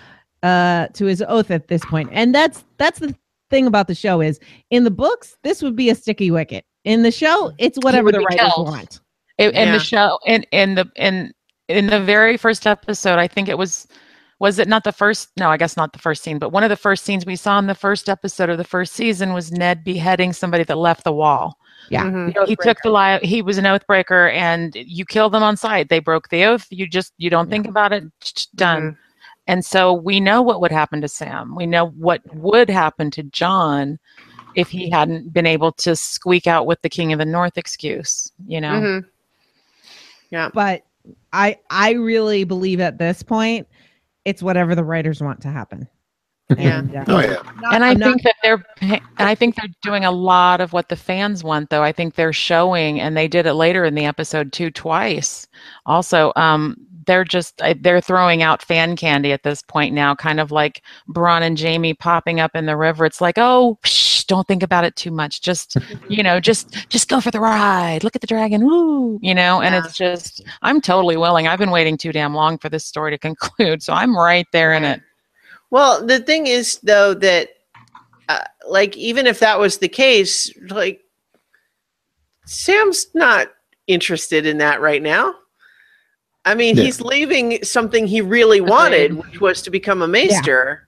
uh, 0.43 0.89
to 0.89 1.05
his 1.05 1.23
oath 1.23 1.51
at 1.51 1.69
this 1.69 1.85
point?" 1.85 2.09
And 2.13 2.35
that's 2.35 2.65
that's 2.79 2.99
the 2.99 3.15
thing 3.51 3.67
about 3.67 3.87
the 3.87 3.95
show 3.95 4.21
is 4.21 4.41
in 4.71 4.85
the 4.85 4.91
books 4.91 5.37
this 5.43 5.63
would 5.63 5.77
be 5.77 5.89
a 5.91 5.95
sticky 5.95 6.31
wicket. 6.31 6.65
In 6.85 7.03
the 7.03 7.13
show, 7.13 7.53
it's 7.59 7.79
whatever 7.83 8.11
the 8.11 8.19
be 8.19 8.25
writers 8.25 8.53
killed. 8.55 8.69
want. 8.69 9.01
In, 9.39 9.51
in 9.51 9.69
Yeah. 9.69 9.73
the 9.73 9.79
show, 9.85 10.19
in 10.27 10.43
in 10.51 10.75
the 10.75 10.91
in 10.97 11.33
in 11.69 11.87
the 11.87 12.01
very 12.01 12.37
first 12.37 12.67
episode, 12.67 13.19
I 13.19 13.29
think 13.29 13.49
it 13.49 13.59
was 13.59 13.87
was 14.39 14.59
it 14.59 14.69
not 14.69 14.85
the 14.85 14.93
first? 14.93 15.31
No, 15.39 15.51
I 15.51 15.57
guess 15.57 15.77
not 15.79 15.93
the 15.95 15.99
first 15.99 16.23
scene, 16.23 16.39
but 16.39 16.51
one 16.51 16.63
of 16.63 16.69
the 16.69 16.77
first 16.77 17.05
scenes 17.05 17.25
we 17.25 17.37
saw 17.37 17.59
in 17.59 17.67
the 17.67 17.75
first 17.75 18.09
episode 18.09 18.51
of 18.51 18.59
the 18.59 18.65
first 18.65 18.93
season 18.93 19.33
was 19.33 19.51
Ned 19.51 19.83
beheading 19.83 20.35
somebody 20.35 20.63
that 20.65 20.77
left 20.77 21.05
the 21.05 21.13
wall. 21.13 21.59
Yeah. 21.89 22.05
Mhm. 22.05 22.47
he 22.49 22.57
took 22.57 22.79
the 22.83 22.91
lie. 22.91 23.19
He 23.21 23.41
was 23.43 23.59
an 23.59 23.67
oath 23.67 23.87
breaker, 23.87 24.29
and 24.31 24.75
you 24.75 25.05
kill 25.07 25.31
them 25.31 25.43
on 25.43 25.57
sight. 25.57 25.89
They 25.89 26.01
broke 26.01 26.29
the 26.29 26.45
oath. 26.45 26.67
You 26.71 26.87
just 26.87 27.15
you 27.17 27.31
don't 27.31 27.49
think 27.49 27.67
about 27.67 27.93
it. 27.93 28.05
tch, 28.21 28.51
Done. 28.53 28.99
And 29.47 29.65
so 29.65 29.93
we 29.95 30.19
know 30.21 30.43
what 30.43 30.61
would 30.61 30.73
happen 30.73 31.01
to 31.01 31.09
Sam. 31.09 31.55
We 31.55 31.67
know 31.67 31.87
what 31.91 32.21
would 32.35 32.69
happen 32.69 33.11
to 33.13 33.23
Jon 33.23 33.99
if 34.57 34.69
he 34.69 34.91
hadn't 34.91 35.33
been 35.33 35.47
able 35.47 35.71
to 35.73 35.95
squeak 35.95 36.47
out 36.49 36.67
with 36.67 36.83
the 36.83 36.89
King 36.89 37.13
of 37.13 37.21
the 37.21 37.25
North 37.25 37.57
excuse. 37.57 38.33
You 38.47 38.61
know. 38.61 38.73
Mhm. 38.73 39.05
But 40.53 40.83
I 41.37 41.59
I 41.71 41.93
really 41.93 42.45
believe 42.45 42.81
at 42.81 42.99
this 42.99 43.23
point 43.23 43.67
it's 44.25 44.43
whatever 44.43 44.75
the 44.75 44.83
writers 44.85 45.21
want 45.21 45.41
to 45.43 45.49
happen. 45.49 45.87
Yeah. 46.57 46.79
And, 46.79 46.95
uh, 46.97 47.05
Oh 47.09 47.19
yeah. 47.19 47.43
not- 47.61 47.75
and 47.75 47.85
I 47.85 47.91
I'm 47.91 47.99
not- 47.99 48.09
think 48.11 48.23
that 48.23 48.37
they're, 48.41 48.65
and 48.81 49.01
I 49.19 49.35
think 49.35 49.57
they're 49.57 49.67
doing 49.83 50.05
a 50.05 50.13
lot 50.13 50.61
of 50.61 50.73
what 50.73 50.89
the 50.89 50.95
fans 50.95 51.43
want, 51.43 51.71
though. 51.71 51.83
I 51.83 51.91
think 51.91 52.15
they're 52.15 52.33
showing, 52.33 53.01
and 53.01 53.17
they 53.17 53.27
did 53.27 53.47
it 53.47 53.55
later 53.55 53.85
in 53.85 53.97
the 53.97 54.05
episode 54.05 54.53
too, 54.53 54.71
twice. 54.71 55.49
Also, 55.87 56.33
um, 56.37 56.77
they're 57.07 57.25
just 57.25 57.61
they're 57.81 58.01
throwing 58.01 58.43
out 58.43 58.63
fan 58.63 58.95
candy 58.95 59.33
at 59.33 59.43
this 59.43 59.61
point 59.63 59.93
now, 59.93 60.15
kind 60.15 60.39
of 60.39 60.53
like 60.53 60.83
Bronn 61.09 61.43
and 61.43 61.59
Jaime 61.59 61.95
popping 61.95 62.39
up 62.39 62.55
in 62.55 62.67
the 62.67 62.77
river. 62.77 63.05
It's 63.07 63.21
like, 63.21 63.39
oh, 63.39 63.77
psh, 63.83 63.91
don't 64.29 64.47
think 64.49 64.63
about 64.63 64.85
it 64.85 64.97
too 64.97 65.11
much. 65.11 65.41
Just 65.43 65.77
you 66.09 66.23
know, 66.23 66.41
just 66.41 66.89
just 66.89 67.09
go 67.09 67.21
for 67.21 67.31
the 67.31 67.41
ride. 67.41 68.05
Look 68.05 68.15
at 68.15 68.21
the 68.21 68.27
dragon, 68.27 68.65
woo! 68.65 69.19
You 69.23 69.35
know, 69.35 69.61
and 69.61 69.75
Yeah. 69.75 69.85
it's 69.85 69.97
just 69.97 70.43
I'm 70.63 70.81
totally 70.81 71.17
willing. 71.17 71.47
I've 71.49 71.59
been 71.59 71.71
waiting 71.71 71.97
too 71.97 72.13
damn 72.13 72.35
long 72.35 72.59
for 72.59 72.69
this 72.69 72.85
story 72.85 73.11
to 73.13 73.19
conclude, 73.29 73.83
so 73.83 73.93
I'm 73.93 74.17
right 74.17 74.47
there 74.53 74.73
in 74.75 74.85
it. 74.85 75.01
Well, 75.71 76.07
the 76.07 76.21
thing 76.21 76.47
is, 76.47 76.79
though, 76.83 77.13
that 77.15 77.49
uh, 78.29 78.45
like 78.69 78.97
even 78.97 79.27
if 79.27 79.41
that 79.41 79.59
was 79.59 79.79
the 79.79 79.89
case, 79.89 80.53
like 80.71 81.01
Sam's 82.45 83.09
not 83.15 83.49
interested 83.87 84.47
in 84.47 84.59
that 84.59 84.81
right 84.81 85.03
now. 85.03 85.35
I 86.45 86.55
mean, 86.55 86.77
Yeah. 86.77 86.85
he's 86.85 87.01
leaving 87.01 87.63
something 87.65 88.07
he 88.07 88.21
really 88.21 88.61
wanted, 88.61 89.15
which 89.17 89.41
was 89.41 89.63
to 89.63 89.71
become 89.71 90.01
a 90.03 90.07
maester, 90.09 90.86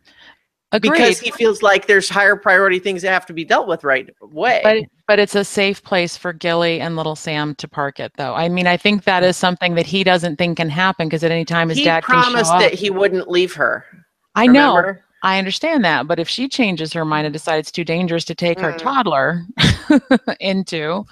Agreed. 0.70 0.90
because 0.92 1.18
he 1.18 1.30
feels 1.30 1.62
like 1.62 1.86
there's 1.86 2.10
higher 2.10 2.36
priority 2.36 2.78
things 2.78 3.00
that 3.02 3.10
have 3.10 3.24
to 3.26 3.32
be 3.32 3.42
dealt 3.44 3.68
with 3.68 3.84
right 3.84 4.08
away. 4.20 4.60
But 4.62 4.84
but 5.06 5.18
it's 5.18 5.34
a 5.34 5.44
safe 5.44 5.82
place 5.82 6.14
for 6.16 6.34
Gilly 6.34 6.80
and 6.82 6.94
little 6.94 7.16
Sam 7.16 7.54
to 7.54 7.66
park 7.66 7.98
it, 8.00 8.12
though. 8.18 8.34
I 8.34 8.50
mean, 8.50 8.66
I 8.66 8.76
think 8.76 9.04
that 9.04 9.22
is 9.24 9.38
something 9.38 9.74
that 9.76 9.86
he 9.86 10.04
doesn't 10.04 10.36
think 10.36 10.58
can 10.58 10.68
happen 10.68 11.08
because 11.08 11.24
at 11.24 11.30
any 11.30 11.46
time 11.46 11.70
his 11.70 11.78
he 11.78 11.84
dad 11.84 12.04
can 12.04 12.16
show 12.22 12.30
promised 12.30 12.52
that 12.58 12.74
he 12.74 12.90
wouldn't 12.90 13.30
leave 13.30 13.54
her. 13.54 13.86
I 14.34 14.46
know. 14.46 14.94
I 15.22 15.38
understand 15.38 15.84
that, 15.84 16.06
but 16.06 16.20
if 16.20 16.28
she 16.28 16.48
changes 16.48 16.92
her 16.92 17.04
mind 17.04 17.26
and 17.26 17.32
decides 17.32 17.60
it's 17.68 17.72
too 17.72 17.82
dangerous 17.84 18.24
to 18.26 18.34
take 18.36 18.60
her 18.60 18.72
Mm. 18.74 18.78
toddler 18.78 19.46
into, 20.40 21.04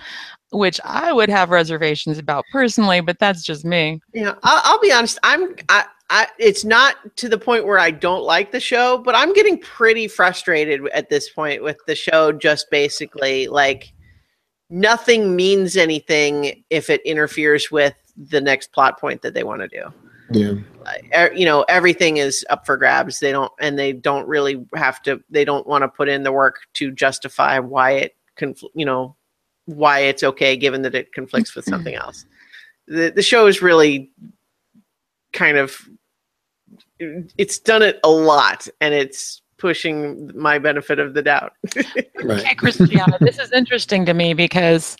which 0.52 0.80
I 0.84 1.12
would 1.12 1.28
have 1.28 1.50
reservations 1.50 2.18
about 2.18 2.44
personally, 2.52 3.00
but 3.00 3.18
that's 3.18 3.42
just 3.42 3.64
me. 3.64 4.00
Yeah, 4.12 4.34
I'll, 4.44 4.60
I'll 4.64 4.80
be 4.80 4.92
honest. 4.92 5.18
I'm. 5.22 5.56
I, 5.68 5.86
I. 6.10 6.28
It's 6.38 6.64
not 6.64 6.96
to 7.16 7.28
the 7.28 7.38
point 7.38 7.66
where 7.66 7.78
I 7.78 7.90
don't 7.90 8.22
like 8.22 8.52
the 8.52 8.60
show, 8.60 8.98
but 8.98 9.14
I'm 9.14 9.32
getting 9.32 9.58
pretty 9.58 10.08
frustrated 10.08 10.86
at 10.92 11.10
this 11.10 11.28
point 11.28 11.62
with 11.62 11.78
the 11.86 11.94
show. 11.94 12.32
Just 12.32 12.70
basically 12.70 13.48
like 13.48 13.92
nothing 14.70 15.36
means 15.36 15.76
anything 15.76 16.64
if 16.70 16.90
it 16.90 17.00
interferes 17.04 17.70
with 17.70 17.94
the 18.16 18.40
next 18.40 18.72
plot 18.72 19.00
point 19.00 19.22
that 19.22 19.34
they 19.34 19.44
want 19.44 19.62
to 19.62 19.68
do. 19.68 19.92
Yeah. 20.30 20.54
uh, 21.14 21.28
you 21.36 21.44
know 21.44 21.64
everything 21.68 22.16
is 22.16 22.44
up 22.50 22.66
for 22.66 22.76
grabs 22.76 23.20
they 23.20 23.30
don't 23.30 23.52
and 23.60 23.78
they 23.78 23.92
don't 23.92 24.26
really 24.26 24.66
have 24.74 25.00
to 25.02 25.22
they 25.30 25.44
don't 25.44 25.68
want 25.68 25.82
to 25.82 25.88
put 25.88 26.08
in 26.08 26.24
the 26.24 26.32
work 26.32 26.62
to 26.74 26.90
justify 26.90 27.60
why 27.60 27.92
it 27.92 28.16
confl- 28.36 28.70
you 28.74 28.84
know 28.84 29.14
why 29.66 30.00
it's 30.00 30.24
okay 30.24 30.56
given 30.56 30.82
that 30.82 30.96
it 30.96 31.12
conflicts 31.12 31.54
with 31.54 31.64
something 31.64 31.94
else 31.94 32.26
the, 32.88 33.12
the 33.14 33.22
show 33.22 33.46
is 33.46 33.62
really 33.62 34.10
kind 35.32 35.56
of 35.56 35.88
it's 36.98 37.58
done 37.58 37.82
it 37.82 37.98
a 38.04 38.10
lot 38.10 38.66
and 38.80 38.94
it's 38.94 39.42
pushing 39.58 40.30
my 40.38 40.58
benefit 40.58 40.98
of 40.98 41.14
the 41.14 41.22
doubt 41.22 41.52
Right. 42.22 42.40
Okay, 42.40 42.54
Christiana, 42.54 43.18
this 43.22 43.38
is 43.38 43.52
interesting 43.52 44.04
to 44.06 44.14
me 44.14 44.32
because 44.34 44.96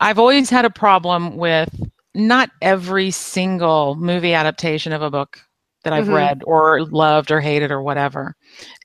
I've 0.00 0.18
always 0.18 0.48
had 0.50 0.64
a 0.64 0.70
problem 0.70 1.36
with 1.36 1.68
not 2.14 2.50
every 2.62 3.10
single 3.10 3.94
movie 3.96 4.34
adaptation 4.34 4.92
of 4.92 5.02
a 5.02 5.10
book 5.10 5.38
that 5.84 5.92
I've 5.94 6.06
Mhm. 6.06 6.14
read 6.14 6.42
or 6.46 6.84
loved 6.86 7.30
or 7.30 7.40
hated 7.40 7.70
or 7.70 7.82
whatever. 7.82 8.34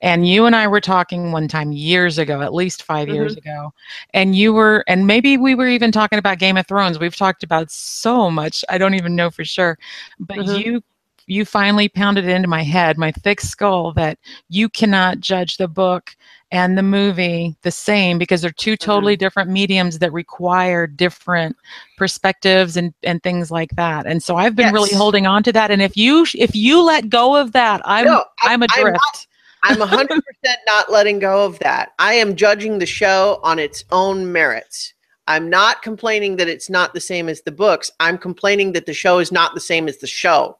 And 0.01 0.27
you 0.27 0.45
and 0.45 0.55
I 0.55 0.67
were 0.67 0.79
talking 0.81 1.31
one 1.31 1.47
time 1.47 1.71
years 1.73 2.17
ago, 2.17 2.41
at 2.41 2.53
least 2.53 2.83
5 2.83 3.09
years 3.09 3.35
ago, 3.35 3.73
and 4.13 4.35
you 4.35 4.53
were, 4.53 4.83
and 4.87 5.05
maybe 5.07 5.37
we 5.37 5.55
were 5.55 5.67
even 5.67 5.91
talking 5.91 6.19
about 6.19 6.39
Game 6.39 6.55
of 6.57 6.67
Thrones. 6.67 6.99
We've 6.99 7.15
talked 7.15 7.43
about 7.43 7.69
so 7.71 8.29
much, 8.31 8.63
I 8.69 8.77
don't 8.77 8.93
even 8.93 9.15
know 9.15 9.29
for 9.29 9.43
sure. 9.43 9.77
But 10.19 10.37
Mhm. 10.37 10.63
you 10.65 10.83
you 11.27 11.45
finally 11.45 11.89
pounded 11.89 12.25
it 12.25 12.31
into 12.31 12.47
my 12.47 12.63
head, 12.63 12.97
my 12.97 13.11
thick 13.11 13.41
skull, 13.41 13.93
that 13.93 14.17
you 14.49 14.69
cannot 14.69 15.19
judge 15.19 15.57
the 15.57 15.67
book 15.67 16.15
and 16.51 16.77
the 16.77 16.83
movie 16.83 17.55
the 17.63 17.71
same 17.71 18.17
because 18.17 18.41
they're 18.41 18.51
two 18.51 18.73
mm-hmm. 18.73 18.85
totally 18.85 19.15
different 19.15 19.49
mediums 19.49 19.99
that 19.99 20.13
require 20.13 20.87
different 20.87 21.55
perspectives 21.97 22.77
and, 22.77 22.93
and 23.03 23.23
things 23.23 23.51
like 23.51 23.71
that. 23.71 24.05
And 24.05 24.21
so 24.21 24.35
I've 24.35 24.55
been 24.55 24.73
really 24.73 24.95
holding 24.95 25.25
on 25.25 25.43
to 25.43 25.51
that. 25.53 25.71
And 25.71 25.81
if 25.81 25.97
you 25.97 26.25
if 26.35 26.55
you 26.55 26.81
let 26.81 27.09
go 27.09 27.35
of 27.35 27.51
that, 27.53 27.81
I'm 27.85 28.05
No, 28.05 28.23
I'm 28.41 28.61
I'm 28.63 28.63
adrift. 28.63 29.27
I'm 29.63 29.77
100% 29.77 30.19
not 30.67 30.91
letting 30.91 31.17
go 31.17 31.43
of 31.43 31.57
that. 31.59 31.93
I 31.97 32.13
am 32.13 32.35
judging 32.35 32.77
the 32.77 32.85
show 32.85 33.39
on 33.41 33.57
its 33.57 33.83
own 33.91 34.31
merits. 34.31 34.93
I'm 35.27 35.49
not 35.49 35.81
complaining 35.81 36.35
that 36.35 36.47
it's 36.47 36.69
not 36.69 36.93
the 36.93 37.01
same 37.01 37.29
as 37.29 37.41
the 37.41 37.51
books. 37.51 37.89
I'm 37.99 38.19
complaining 38.19 38.73
that 38.73 38.85
the 38.85 38.93
show 38.93 39.17
is 39.17 39.31
not 39.31 39.55
the 39.55 39.61
same 39.61 39.87
as 39.87 39.97
the 39.97 40.07
show. 40.07 40.59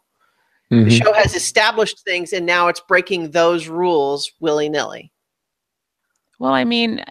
The 0.70 0.78
Mhm. 0.78 1.03
show 1.03 1.13
has 1.13 1.36
established 1.36 2.03
things 2.03 2.34
and 2.34 2.45
now 2.45 2.68
it's 2.68 2.80
breaking 2.80 3.32
those 3.32 3.68
rules 3.68 4.32
willy 4.39 4.68
nilly. 4.68 5.11
Well, 6.39 6.53
I 6.53 6.63
mean, 6.63 7.03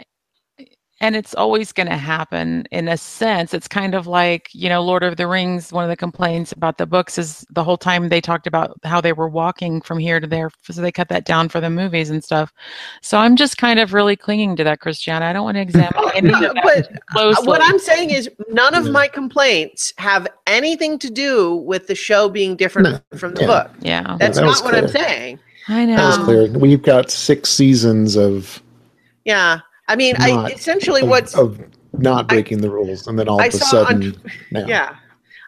and 1.01 1.17
it's 1.17 1.35
always 1.35 1.73
going 1.73 1.89
to 1.89 1.97
happen 1.97 2.65
in 2.71 2.87
a 2.89 2.97
sense. 2.97 3.53
It's 3.53 3.67
kind 3.69 3.95
of 3.95 4.07
like, 4.07 4.49
you 4.53 4.69
know, 4.69 4.81
Lord 4.83 5.03
of 5.03 5.17
the 5.17 5.27
Rings, 5.27 5.73
one 5.73 5.83
of 5.85 5.91
the 5.91 5.97
complaints 5.97 6.53
about 6.53 6.79
the 6.79 6.87
books 6.87 7.19
is 7.19 7.45
the 7.51 7.65
whole 7.65 7.77
time 7.77 8.09
they 8.09 8.21
talked 8.21 8.47
about 8.47 8.79
how 8.85 9.01
they 9.01 9.13
were 9.13 9.29
walking 9.29 9.81
from 9.81 9.99
here 9.99 10.21
to 10.21 10.27
there. 10.27 10.51
So 10.63 10.81
they 10.81 10.93
cut 10.93 11.09
that 11.09 11.25
down 11.25 11.49
for 11.49 11.61
the 11.61 11.69
movies 11.69 12.11
and 12.11 12.23
stuff. 12.23 12.53
So 13.03 13.19
I'm 13.19 13.35
just 13.37 13.57
kind 13.59 13.81
of 13.81 13.93
really 13.93 14.15
clinging 14.17 14.55
to 14.57 14.65
that, 14.65 14.81
Christiana. 14.81 15.27
I 15.27 15.33
don't 15.33 15.45
want 15.45 15.57
to 15.57 15.61
examine 15.63 15.93
any 16.15 16.33
of 16.33 16.41
that 16.41 16.61
But 16.63 16.89
closely. 17.11 17.43
Uh, 17.43 17.51
what 17.51 17.61
I'm 17.63 17.79
saying 17.81 18.11
is, 18.11 18.31
none 18.49 18.75
of 18.75 18.91
my 18.91 19.09
complaints 19.09 19.93
have 19.99 20.29
anything 20.47 20.99
to 21.01 21.11
do 21.11 21.57
with 21.57 21.89
the 21.89 21.95
show 21.97 22.29
being 22.29 22.55
different 22.57 23.03
from 23.17 23.35
the 23.35 23.43
Yeah. 23.43 23.47
book. 23.47 23.71
yeah, 23.81 24.17
That's 24.19 24.39
that 24.39 24.45
not 24.47 24.63
what 24.65 24.75
I'm 24.75 24.89
saying. 24.89 25.41
I 25.69 25.87
know. 25.87 25.97
That 25.97 26.07
was 26.07 26.19
clear. 26.19 26.49
We've 26.59 26.83
got 26.83 27.11
six 27.11 27.51
seasons 27.51 28.17
of 28.17 28.63
Yeah. 29.25 29.61
I 29.89 29.97
mean, 29.97 30.15
I 30.19 30.51
essentially 30.51 31.03
of, 31.03 31.09
what's 31.09 31.35
of 31.35 31.61
not 31.93 32.29
breaking 32.29 32.61
the 32.61 32.71
rules, 32.71 33.07
and 33.07 33.19
then 33.19 33.29
all 33.29 33.41
I 33.41 33.47
of 33.47 33.55
a 33.55 33.59
saw 33.59 33.81
on 33.81 33.87
sudden, 34.03 34.23
now. 34.51 34.67
yeah. 34.67 34.97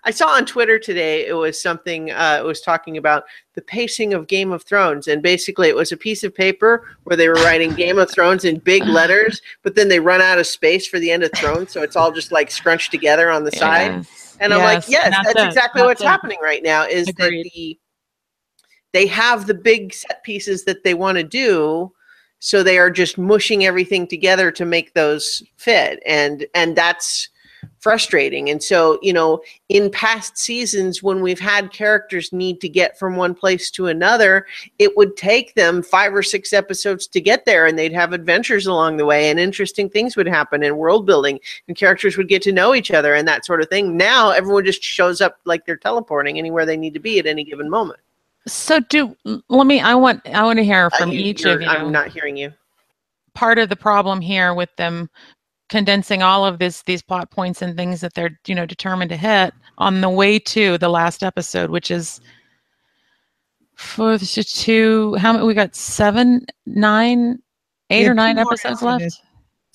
I 0.05 0.11
saw 0.13 0.29
on 0.29 0.47
Twitter 0.47 0.79
today 0.79 1.27
it 1.27 1.33
was 1.33 1.61
something 1.61 2.13
uh, 2.13 2.37
it 2.39 2.45
was 2.45 2.61
talking 2.61 2.97
about 2.97 3.25
the 3.55 3.63
pacing 3.63 4.15
of 4.15 4.29
Game 4.29 4.53
of 4.53 4.63
Thrones 4.63 5.09
and 5.09 5.21
basically 5.21 5.69
it 5.69 5.75
was 5.75 5.91
a 5.91 5.97
piece 5.97 6.23
of 6.23 6.33
paper 6.33 6.85
where 7.03 7.17
they 7.17 7.27
were 7.29 7.35
writing 7.35 7.75
Game 7.75 7.99
of 7.99 8.09
Thrones 8.09 8.45
in 8.45 8.61
big 8.61 8.85
letters 8.85 9.43
but 9.65 9.75
then 9.75 9.89
they 9.89 9.99
run 9.99 10.21
out 10.23 10.39
of 10.39 10.47
space 10.47 10.87
for 10.87 11.01
the 11.01 11.11
end 11.11 11.25
of 11.25 11.33
Thrones 11.35 11.73
so 11.73 11.83
it's 11.83 11.97
all 11.97 12.13
just 12.13 12.31
like 12.31 12.53
scrunched 12.53 12.93
together 12.93 13.33
on 13.33 13.43
the 13.43 13.51
side 13.51 13.95
Yes. 13.97 14.37
and 14.39 14.55
I'm 14.55 14.61
like 14.61 14.85
yes 14.89 15.07
and 15.07 15.15
that's, 15.15 15.29
it. 15.41 15.45
exactly 15.49 15.81
That's 15.81 15.89
what's 15.89 16.03
it. 16.03 16.07
happening 16.07 16.39
right 16.41 16.63
now 16.63 16.85
is 16.85 17.09
Agreed. 17.09 17.43
that 17.43 17.51
the 17.53 17.79
they 18.93 19.07
have 19.09 19.49
the 19.49 19.55
big 19.55 19.93
set 19.93 20.23
pieces 20.23 20.65
that 20.67 20.85
they 20.85 20.95
want 20.95 21.19
to 21.19 21.25
do 21.25 21.91
so 22.39 22.63
they 22.63 22.79
are 22.79 22.91
just 22.91 23.19
mushing 23.19 23.65
everything 23.65 24.07
together 24.07 24.51
to 24.53 24.65
make 24.65 24.95
those 24.95 25.43
fit. 25.57 26.03
And 26.07 26.47
and 26.55 26.77
that's 26.77 27.29
frustrating. 27.81 28.51
And 28.51 28.63
so 28.63 28.99
you 29.03 29.13
know 29.13 29.41
in 29.69 29.91
past 29.91 30.39
seasons 30.39 31.03
when 31.03 31.23
we've 31.23 31.41
had 31.41 31.73
characters 31.73 32.33
need 32.33 32.61
to 32.61 32.69
get 32.69 32.99
from 32.99 33.17
one 33.17 33.35
place 33.35 33.71
to 33.73 33.87
another 33.87 34.47
it 34.79 34.97
would 34.97 35.17
take 35.17 35.55
them 35.55 35.83
five 35.83 36.15
or 36.15 36.23
six 36.23 36.53
episodes 36.53 37.07
to 37.07 37.21
get 37.21 37.45
there 37.45 37.67
and 37.67 37.79
they'd 37.79 37.93
have 37.93 38.13
adventures 38.13 38.67
along 38.67 38.97
the 38.97 39.07
way 39.07 39.31
and 39.31 39.39
interesting 39.39 39.89
things 39.89 40.17
would 40.17 40.29
happen 40.29 40.63
and 40.63 40.79
world 40.79 41.07
building 41.07 41.39
and 41.69 41.77
characters 41.77 42.17
would 42.17 42.29
get 42.29 42.43
to 42.43 42.53
know 42.53 42.75
each 42.75 42.91
other 42.91 43.15
and 43.15 43.27
that 43.29 43.45
sort 43.45 43.61
of 43.63 43.69
thing. 43.69 43.97
Now 43.97 44.31
everyone 44.31 44.65
just 44.65 44.83
shows 44.83 45.21
up 45.21 45.39
like 45.45 45.67
they're 45.67 45.77
teleporting 45.77 46.39
anywhere 46.39 46.67
they 46.67 46.77
need 46.77 46.95
to 46.95 47.01
be 47.01 47.19
at 47.19 47.27
any 47.27 47.45
given 47.45 47.71
moment 47.71 48.01
So 48.47 48.81
do 48.81 49.17
let 49.49 49.67
me. 49.67 49.81
I 49.81 49.95
want. 49.95 50.27
I 50.29 50.45
want 50.45 50.59
to 50.59 50.65
hear 50.65 50.87
Uh, 50.93 50.97
from 50.99 51.11
you- 51.13 51.21
each 51.21 51.45
of 51.45 51.61
you. 51.61 51.67
i'm 51.69 51.91
not 51.93 52.09
hearing 52.09 52.37
you 52.37 52.53
part 53.35 53.59
of 53.59 53.69
the 53.69 53.77
problem 53.77 54.21
here 54.21 54.55
with 54.55 54.71
them 54.77 55.11
condensing 55.69 56.23
all 56.23 56.47
of 56.47 56.59
this 56.59 56.83
these 56.85 57.03
plot 57.03 57.31
points 57.31 57.61
and 57.61 57.77
things 57.77 58.01
that 58.01 58.15
they're 58.15 58.39
you 58.47 58.55
know 58.55 58.65
determined 58.65 59.11
to 59.11 59.17
hit 59.17 59.53
on 59.79 60.01
the 60.01 60.09
way 60.09 60.39
to 60.39 60.79
the 60.79 60.89
last 60.89 61.23
episode 61.25 61.69
which 61.71 61.91
is 61.91 62.21
for 63.75 64.17
the 64.17 64.25
two 64.45 65.15
how 65.17 65.33
many 65.33 65.45
we 65.45 65.53
got 65.55 65.75
seven 65.75 66.47
nine 66.67 67.39
eight 67.91 68.05
Yeah, 68.05 68.11
or 68.11 68.15
nine 68.15 68.39
episodes 68.39 68.81
left 68.81 69.03
this. 69.05 69.21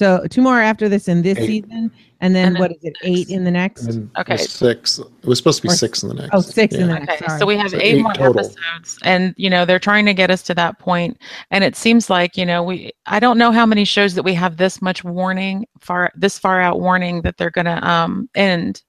So 0.02 0.26
two 0.32 0.42
more 0.42 0.60
after 0.60 0.90
this 0.90 1.08
in 1.08 1.22
this 1.22 1.38
Eight. 1.38 1.64
season, 1.64 1.92
and 2.22 2.34
then 2.36 2.48
And 2.48 2.56
then 2.56 2.60
what 2.60 2.72
is 2.72 2.78
it? 2.82 2.98
Eight 3.04 3.30
in 3.30 3.44
the 3.44 3.52
next. 3.52 3.84
And 3.86 4.10
Okay. 4.18 4.36
six. 4.36 4.98
It 4.98 5.06
was 5.28 5.38
supposed 5.38 5.58
to 5.58 5.68
be 5.68 5.70
Or- 5.72 5.76
six 5.76 6.02
in 6.02 6.10
the 6.10 6.16
next. 6.16 6.30
oh, 6.34 6.42
six 6.42 6.74
in 6.74 6.88
the 6.88 6.94
Yeah. 6.94 7.00
next. 7.02 7.14
Okay, 7.14 7.26
sorry. 7.28 7.40
so 7.40 7.46
we 7.46 7.56
have 7.56 7.70
So 7.70 7.78
eight, 7.78 7.98
eight 7.98 8.02
more 8.02 8.14
total. 8.14 8.40
episodes, 8.40 8.98
and 9.04 9.36
you 9.38 9.48
know 9.48 9.64
they're 9.64 9.78
trying 9.78 10.08
to 10.08 10.16
get 10.16 10.32
us 10.32 10.42
to 10.44 10.56
that 10.56 10.80
point, 10.80 11.18
and 11.52 11.64
it 11.64 11.76
seems 11.76 12.10
like 12.10 12.36
you 12.36 12.48
know 12.48 12.64
we. 12.64 12.90
I 13.06 13.20
don't 13.20 13.38
know 13.38 13.52
how 13.52 13.68
many 13.68 13.86
shows 13.86 14.16
that 14.16 14.24
we 14.24 14.34
have 14.34 14.58
this 14.58 14.82
much 14.82 15.04
warning 15.04 15.68
far 15.82 16.12
this 16.16 16.40
far 16.40 16.60
out 16.60 16.82
warning 16.82 17.22
that 17.22 17.38
they're 17.38 17.52
going 17.52 17.66
to 17.66 17.88
um 17.88 18.28
end, 18.34 18.82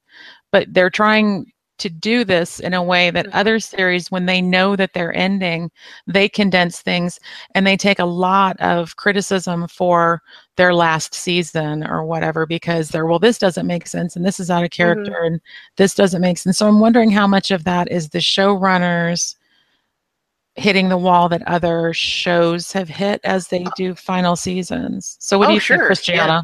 but 0.51 0.73
they're 0.73 0.89
trying 0.89 1.52
to 1.79 1.89
do 1.91 2.25
this 2.25 2.61
in 2.61 2.75
a 2.75 2.83
way 2.83 3.11
that 3.11 3.27
Mhm. 3.27 3.31
other 3.35 3.59
series, 3.59 4.11
when 4.11 4.27
they 4.27 4.41
know 4.41 4.77
that 4.77 4.93
they're 4.93 5.17
ending, 5.17 5.71
they 6.07 6.29
condense 6.29 6.81
things 6.81 7.19
and 7.55 7.67
they 7.67 7.77
take 7.77 7.99
a 7.99 8.05
lot 8.05 8.57
of 8.61 8.97
criticism 8.97 9.67
for 9.69 10.23
their 10.57 10.75
last 10.75 11.15
season 11.15 11.85
or 11.87 12.05
whatever 12.05 12.47
because 12.47 12.91
they're 12.91 13.07
well 13.07 13.19
this 13.19 13.39
doesn't 13.39 13.67
make 13.67 13.87
sense 13.89 14.15
and 14.17 14.25
this 14.25 14.39
is 14.39 14.51
out 14.51 14.63
of 14.65 14.71
character 14.71 15.17
and 15.25 15.41
this 15.77 15.95
doesn't 15.95 16.21
make 16.21 16.39
sense. 16.39 16.59
So 16.59 16.69
I'm 16.69 16.79
wondering 16.81 17.11
how 17.11 17.27
much 17.27 17.51
of 17.51 17.65
that 17.65 17.91
is 17.91 18.11
the 18.11 18.19
showrunners 18.19 19.35
hitting 20.55 20.91
the 20.91 20.99
wall 20.99 21.29
that 21.31 21.43
other 21.49 21.95
shows 21.95 22.71
have 22.73 22.89
hit 22.89 23.21
as 23.25 23.49
they 23.49 23.65
do 23.75 23.95
final 23.95 24.37
seasons. 24.37 25.17
So 25.19 25.39
what 25.39 25.47
Oh, 25.47 25.49
do 25.49 25.55
you 25.55 25.61
sure, 25.61 25.95
think, 25.95 26.09
yeah. 26.09 26.43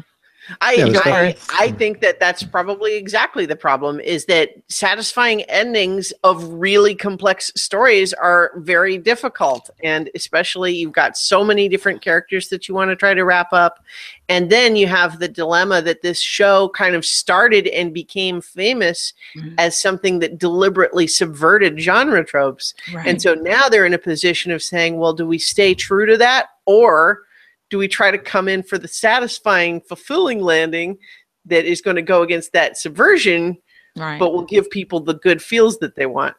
Christiana? 0.59 0.99
I, 0.99 1.09
Yeah, 1.09 1.13
I. 1.15 1.35
I 1.67 1.71
think 1.71 2.01
that 2.01 2.19
that's 2.19 2.43
probably 2.43 2.95
exactly 2.95 3.45
the 3.45 3.55
problem 3.55 3.99
is 3.99 4.25
that 4.25 4.51
satisfying 4.67 5.43
endings 5.43 6.11
of 6.23 6.43
really 6.45 6.95
complex 6.95 7.51
stories 7.55 8.13
are 8.13 8.51
very 8.57 8.97
difficult 8.97 9.69
and 9.83 10.09
especially 10.15 10.73
you've 10.73 10.91
got 10.93 11.17
so 11.17 11.43
many 11.43 11.69
different 11.69 12.01
characters 12.01 12.49
that 12.49 12.67
you 12.67 12.75
want 12.75 12.89
to 12.89 12.95
try 12.95 13.13
to 13.13 13.23
wrap 13.23 13.53
up 13.53 13.83
and 14.27 14.49
then 14.49 14.75
you 14.75 14.85
have 14.87 15.19
the 15.19 15.27
dilemma 15.27 15.81
that 15.81 16.01
this 16.01 16.19
show 16.21 16.69
kind 16.69 16.95
of 16.95 17.05
started 17.05 17.67
and 17.67 17.93
became 17.93 18.41
famous 18.41 19.13
Mhm. 19.35 19.55
as 19.57 19.79
something 19.79 20.19
that 20.19 20.37
deliberately 20.37 21.07
subverted 21.07 21.79
genre 21.79 22.23
tropes 22.23 22.73
Right. 22.93 23.07
and 23.07 23.21
so 23.21 23.33
now 23.33 23.69
they're 23.69 23.85
in 23.85 23.93
a 23.93 23.97
position 23.99 24.51
of 24.51 24.61
saying, 24.63 24.97
well, 24.97 25.13
do 25.13 25.25
we 25.25 25.37
stay 25.39 25.73
true 25.73 26.05
to 26.05 26.17
that 26.17 26.47
or 26.65 27.23
do 27.69 27.77
we 27.77 27.87
try 27.87 28.11
to 28.11 28.17
come 28.17 28.47
in 28.47 28.63
for 28.63 28.77
the 28.77 28.87
satisfying, 28.87 29.81
fulfilling 29.81 30.41
landing 30.41 30.97
that 31.45 31.65
is 31.65 31.81
going 31.81 31.95
to 31.95 32.01
go 32.01 32.21
against 32.21 32.53
that 32.53 32.77
subversion, 32.77 33.57
right. 33.97 34.19
but 34.19 34.33
will 34.33 34.45
give 34.45 34.69
people 34.69 34.99
the 34.99 35.15
good 35.15 35.41
feels 35.41 35.77
that 35.79 35.95
they 35.95 36.05
want? 36.05 36.35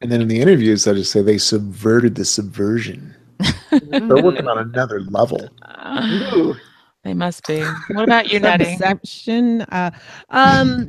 And 0.00 0.10
then 0.10 0.20
in 0.20 0.28
the 0.28 0.40
interviews, 0.40 0.86
I 0.86 0.92
just 0.94 1.12
say 1.12 1.22
they 1.22 1.38
subverted 1.38 2.14
the 2.14 2.24
subversion. 2.24 3.14
They're 3.70 4.22
working 4.22 4.48
on 4.48 4.58
another 4.58 5.00
level. 5.00 5.48
Ooh. 6.02 6.54
they 7.04 7.14
must 7.14 7.46
be. 7.46 7.62
What 7.88 8.04
about 8.04 8.32
you, 8.32 8.40
Nettie? 8.40 8.64
Deception. 8.64 9.62
Uh, 9.62 9.90
um, 10.30 10.86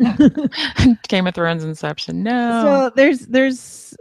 Game 1.07 1.27
of 1.27 1.35
Thrones 1.35 1.63
Inception. 1.63 2.23
No. 2.23 2.61
so 2.63 2.91
there's 2.95 3.21
there's. 3.27 3.95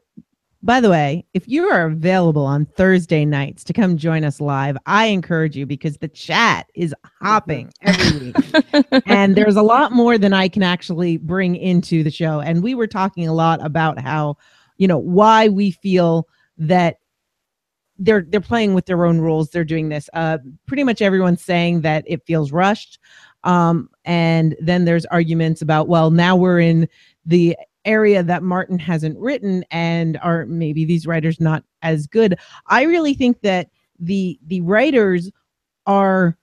By 0.65 0.81
the 0.81 0.89
way, 0.89 1.27
if 1.35 1.47
you 1.47 1.67
are 1.67 1.85
available 1.85 2.47
on 2.47 2.65
Thursday 2.65 3.27
nights 3.27 3.65
to 3.65 3.75
come 3.75 3.99
join 3.99 4.25
us 4.25 4.41
live, 4.41 4.79
I 4.87 5.07
encourage 5.07 5.55
you 5.55 5.67
because 5.67 5.99
the 5.99 6.09
chat 6.09 6.71
is 6.75 6.95
hopping 7.21 7.71
every 7.83 8.33
week. 8.33 8.37
and 9.05 9.37
there's 9.37 9.57
a 9.57 9.63
lot 9.63 9.93
more 9.93 10.17
than 10.17 10.33
I 10.33 10.49
can 10.49 10.63
actually 10.63 11.19
bring 11.19 11.55
into 11.55 12.03
the 12.03 12.11
show. 12.11 12.41
And 12.41 12.63
we 12.63 12.75
were 12.75 12.87
talking 12.87 13.29
a 13.29 13.35
lot 13.35 13.65
about 13.65 13.99
how 14.01 14.39
you 14.79 14.89
know 14.89 14.99
why 14.99 15.49
we 15.49 15.71
feel 15.71 16.27
that 16.57 16.97
they're 17.99 18.23
they're 18.23 18.41
playing 18.41 18.73
with 18.73 18.87
their 18.87 19.05
own 19.05 19.21
rules 19.21 19.51
they're 19.51 19.63
doing 19.63 19.89
this 19.89 20.11
uh 20.15 20.39
pretty 20.67 20.83
much 20.83 21.01
everyone's 21.01 21.41
saying 21.41 21.83
that 21.83 22.03
it 22.09 22.27
feels 22.27 22.51
rushed 22.51 22.99
um 23.45 23.89
and 24.05 24.57
then 24.61 24.85
there's 24.85 25.07
arguments 25.07 25.63
about 25.63 25.87
well 25.87 26.11
now 26.11 26.35
we're 26.35 26.59
in 26.59 26.89
the 27.25 27.57
area 27.85 28.23
that 28.23 28.43
martin 28.43 28.79
hasn't 28.79 29.19
written 29.19 29.65
and 29.71 30.19
are 30.23 30.47
maybe 30.47 30.85
these 30.85 31.07
writers 31.07 31.41
not 31.41 31.65
as 31.83 32.07
good. 32.07 32.39
I 32.67 32.83
really 32.83 33.15
think 33.15 33.41
that 33.43 33.69
the 33.99 34.39
the 34.47 34.61
writers 34.63 35.31
are 35.87 36.37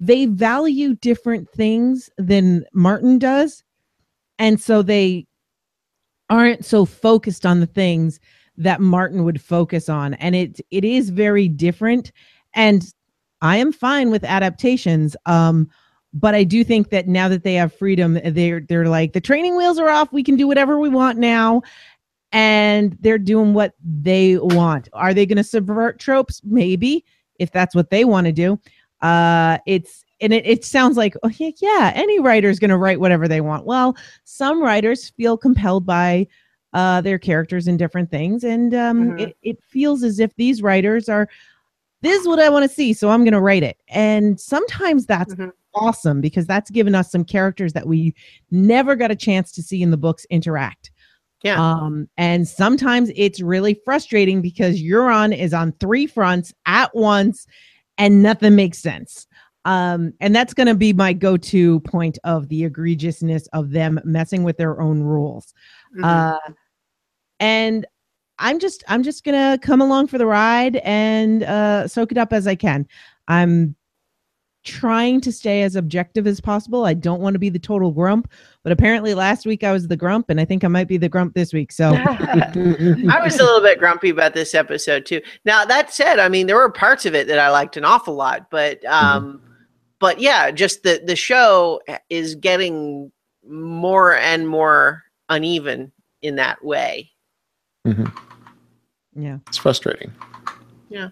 they 0.00 0.26
value 0.26 0.94
different 0.96 1.48
things 1.50 2.10
than 2.18 2.64
martin 2.72 3.18
does. 3.18 3.62
And 4.38 4.60
so 4.60 4.82
they 4.82 5.26
aren't 6.30 6.64
so 6.64 6.84
focused 6.84 7.44
on 7.44 7.60
the 7.60 7.66
things 7.66 8.18
that 8.56 8.80
Martin 8.80 9.24
would 9.24 9.40
focus 9.40 9.88
on. 9.88 10.14
And 10.14 10.34
it 10.34 10.60
it 10.70 10.84
is 10.84 11.10
very 11.10 11.46
different. 11.48 12.10
And 12.54 12.84
I 13.40 13.58
am 13.58 13.72
fine 13.72 14.10
with 14.10 14.24
adaptations. 14.24 15.14
Um 15.26 15.68
but 16.14 16.34
I 16.34 16.44
do 16.44 16.62
think 16.64 16.90
that 16.90 17.08
now 17.08 17.28
that 17.28 17.42
they 17.42 17.54
have 17.54 17.74
freedom 17.74 18.18
they're 18.24 18.60
they're 18.60 18.88
like 18.88 19.12
the 19.12 19.20
training 19.20 19.56
wheels 19.56 19.78
are 19.78 19.88
off 19.88 20.12
we 20.12 20.22
can 20.22 20.36
do 20.36 20.46
whatever 20.46 20.78
we 20.78 20.88
want 20.88 21.18
now 21.18 21.62
and 22.32 22.96
they're 23.00 23.18
doing 23.18 23.54
what 23.54 23.74
they 23.82 24.36
want 24.38 24.88
are 24.92 25.14
they 25.14 25.26
going 25.26 25.36
to 25.36 25.44
subvert 25.44 25.98
tropes 25.98 26.40
maybe 26.44 27.04
if 27.38 27.50
that's 27.50 27.74
what 27.74 27.90
they 27.90 28.04
want 28.04 28.26
to 28.26 28.32
do 28.32 28.58
uh 29.00 29.58
it's 29.66 30.04
and 30.20 30.32
it, 30.32 30.46
it 30.46 30.64
sounds 30.64 30.96
like 30.96 31.14
oh 31.22 31.30
yeah, 31.38 31.50
yeah 31.60 31.92
any 31.94 32.20
writer 32.20 32.48
is 32.48 32.58
going 32.58 32.70
to 32.70 32.78
write 32.78 33.00
whatever 33.00 33.26
they 33.26 33.40
want 33.40 33.66
well 33.66 33.96
some 34.24 34.62
writers 34.62 35.10
feel 35.10 35.36
compelled 35.36 35.84
by 35.86 36.26
uh, 36.72 37.00
their 37.00 37.18
characters 37.18 37.68
in 37.68 37.76
different 37.76 38.10
things. 38.10 38.44
And 38.44 38.74
um, 38.74 39.10
mm-hmm. 39.10 39.18
it, 39.18 39.36
it 39.42 39.62
feels 39.62 40.02
as 40.02 40.18
if 40.18 40.34
these 40.36 40.62
writers 40.62 41.08
are, 41.08 41.28
this 42.00 42.20
is 42.20 42.26
what 42.26 42.40
I 42.40 42.48
want 42.48 42.68
to 42.68 42.74
see, 42.74 42.92
so 42.92 43.10
I'm 43.10 43.24
going 43.24 43.32
to 43.32 43.40
write 43.40 43.62
it. 43.62 43.78
And 43.88 44.40
sometimes 44.40 45.06
that's 45.06 45.34
mm-hmm. 45.34 45.50
Awesome 45.74 46.20
because 46.20 46.46
that's 46.46 46.70
given 46.70 46.94
us 46.94 47.10
some 47.10 47.24
characters 47.24 47.72
that 47.72 47.86
we 47.86 48.14
never 48.50 48.96
got 48.96 49.10
a 49.10 49.16
chance 49.16 49.52
to 49.52 49.62
see 49.62 49.82
in 49.82 49.90
the 49.90 49.96
books 49.96 50.26
interact. 50.30 50.90
Yeah. 51.42 51.60
Um, 51.60 52.08
and 52.16 52.46
sometimes 52.46 53.10
it's 53.16 53.40
really 53.40 53.80
frustrating 53.84 54.40
because 54.42 54.80
Euron 54.80 55.36
is 55.36 55.52
on 55.52 55.72
three 55.80 56.06
fronts 56.06 56.52
at 56.66 56.94
once 56.94 57.46
and 57.98 58.22
nothing 58.22 58.54
makes 58.54 58.78
sense. 58.78 59.26
Um, 59.64 60.12
and 60.20 60.34
that's 60.34 60.54
going 60.54 60.66
to 60.66 60.74
be 60.74 60.92
my 60.92 61.12
go 61.12 61.36
to 61.36 61.80
point 61.80 62.18
of 62.24 62.48
the 62.48 62.68
egregiousness 62.68 63.46
of 63.52 63.70
them 63.70 64.00
messing 64.04 64.44
with 64.44 64.56
their 64.56 64.80
own 64.80 65.02
rules. 65.02 65.52
Mm-hmm. 65.96 66.04
Uh, 66.04 66.52
and 67.42 67.84
i'm 68.38 68.58
just 68.58 68.82
i'm 68.88 69.02
just 69.02 69.24
gonna 69.24 69.58
come 69.60 69.82
along 69.82 70.06
for 70.06 70.16
the 70.16 70.24
ride 70.24 70.76
and 70.76 71.42
uh 71.42 71.86
soak 71.86 72.12
it 72.12 72.16
up 72.16 72.32
as 72.32 72.46
i 72.46 72.54
can 72.54 72.86
i'm 73.28 73.74
trying 74.64 75.20
to 75.20 75.32
stay 75.32 75.62
as 75.62 75.76
objective 75.76 76.26
as 76.26 76.40
possible 76.40 76.84
i 76.84 76.94
don't 76.94 77.20
want 77.20 77.34
to 77.34 77.38
be 77.38 77.48
the 77.48 77.58
total 77.58 77.90
grump 77.90 78.30
but 78.62 78.72
apparently 78.72 79.14
last 79.14 79.46
week 79.46 79.64
i 79.64 79.72
was 79.72 79.88
the 79.88 79.96
grump 79.96 80.30
and 80.30 80.40
i 80.40 80.44
think 80.44 80.62
i 80.64 80.68
might 80.68 80.88
be 80.88 80.96
the 80.96 81.08
grump 81.08 81.34
this 81.34 81.52
week 81.52 81.72
so 81.72 81.94
i 81.96 83.20
was 83.22 83.38
a 83.38 83.44
little 83.44 83.60
bit 83.60 83.78
grumpy 83.78 84.10
about 84.10 84.34
this 84.34 84.54
episode 84.54 85.04
too 85.04 85.20
now 85.44 85.64
that 85.64 85.92
said 85.92 86.18
i 86.18 86.28
mean 86.28 86.46
there 86.46 86.56
were 86.56 86.70
parts 86.70 87.06
of 87.06 87.14
it 87.14 87.26
that 87.26 87.38
i 87.38 87.48
liked 87.48 87.76
an 87.76 87.84
awful 87.84 88.14
lot 88.14 88.50
but 88.50 88.82
mm-hmm. 88.82 88.94
um 88.94 89.24
mm-hmm. 89.24 89.46
but 89.98 90.20
yeah 90.20 90.50
just 90.50 90.82
the 90.82 91.02
the 91.06 91.16
show 91.16 91.80
is 92.08 92.34
getting 92.36 93.10
more 93.48 94.14
and 94.16 94.48
more 94.48 95.02
uneven 95.28 95.90
in 96.22 96.36
that 96.36 96.64
way 96.64 97.12
Mm-hmm. 97.86 99.22
Yeah. 99.22 99.38
It's 99.48 99.58
frustrating. 99.58 100.12
Yeah. 100.88 101.08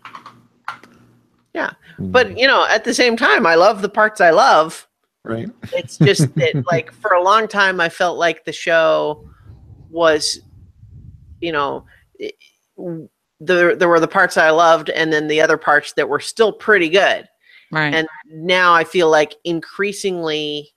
Yeah. 1.55 1.71
Mm-hmm. 1.93 2.11
But, 2.13 2.39
you 2.39 2.47
know, 2.47 2.67
at 2.69 2.85
the 2.85 2.95
same 2.95 3.17
time, 3.17 3.47
I 3.47 3.55
love 3.55 3.83
the 3.83 3.89
parts 3.89 4.21
I 4.21 4.31
love. 4.31 4.87
Right. 5.25 5.49
It's 5.73 5.99
just 5.99 6.35
that, 6.37 6.65
like, 6.71 6.93
for 6.93 7.13
a 7.13 7.23
long 7.23 7.49
time, 7.49 7.81
I 7.81 7.89
felt 7.89 8.19
like 8.19 8.45
the 8.45 8.53
show 8.53 9.29
was, 9.91 10.41
you 11.41 11.53
know, 11.53 11.85
there, 13.41 13.75
there 13.75 13.89
were 13.89 14.01
the 14.01 14.09
parts 14.09 14.37
I 14.37 14.51
loved 14.51 14.91
and 14.91 15.13
then 15.13 15.29
the 15.29 15.41
other 15.41 15.57
parts 15.57 15.93
that 15.95 16.09
were 16.09 16.21
still 16.21 16.53
pretty 16.53 16.89
good. 16.89 17.29
Right. 17.73 17.95
And 17.95 18.09
now 18.31 18.75
I 18.75 18.85
feel 18.85 19.11
like 19.11 19.35
increasingly 19.45 20.75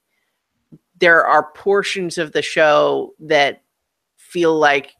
there 0.98 1.26
are 1.26 1.50
portions 1.52 2.18
of 2.18 2.32
the 2.32 2.42
show 2.42 3.14
that 3.20 3.62
feel 4.16 4.56
like 4.58 4.94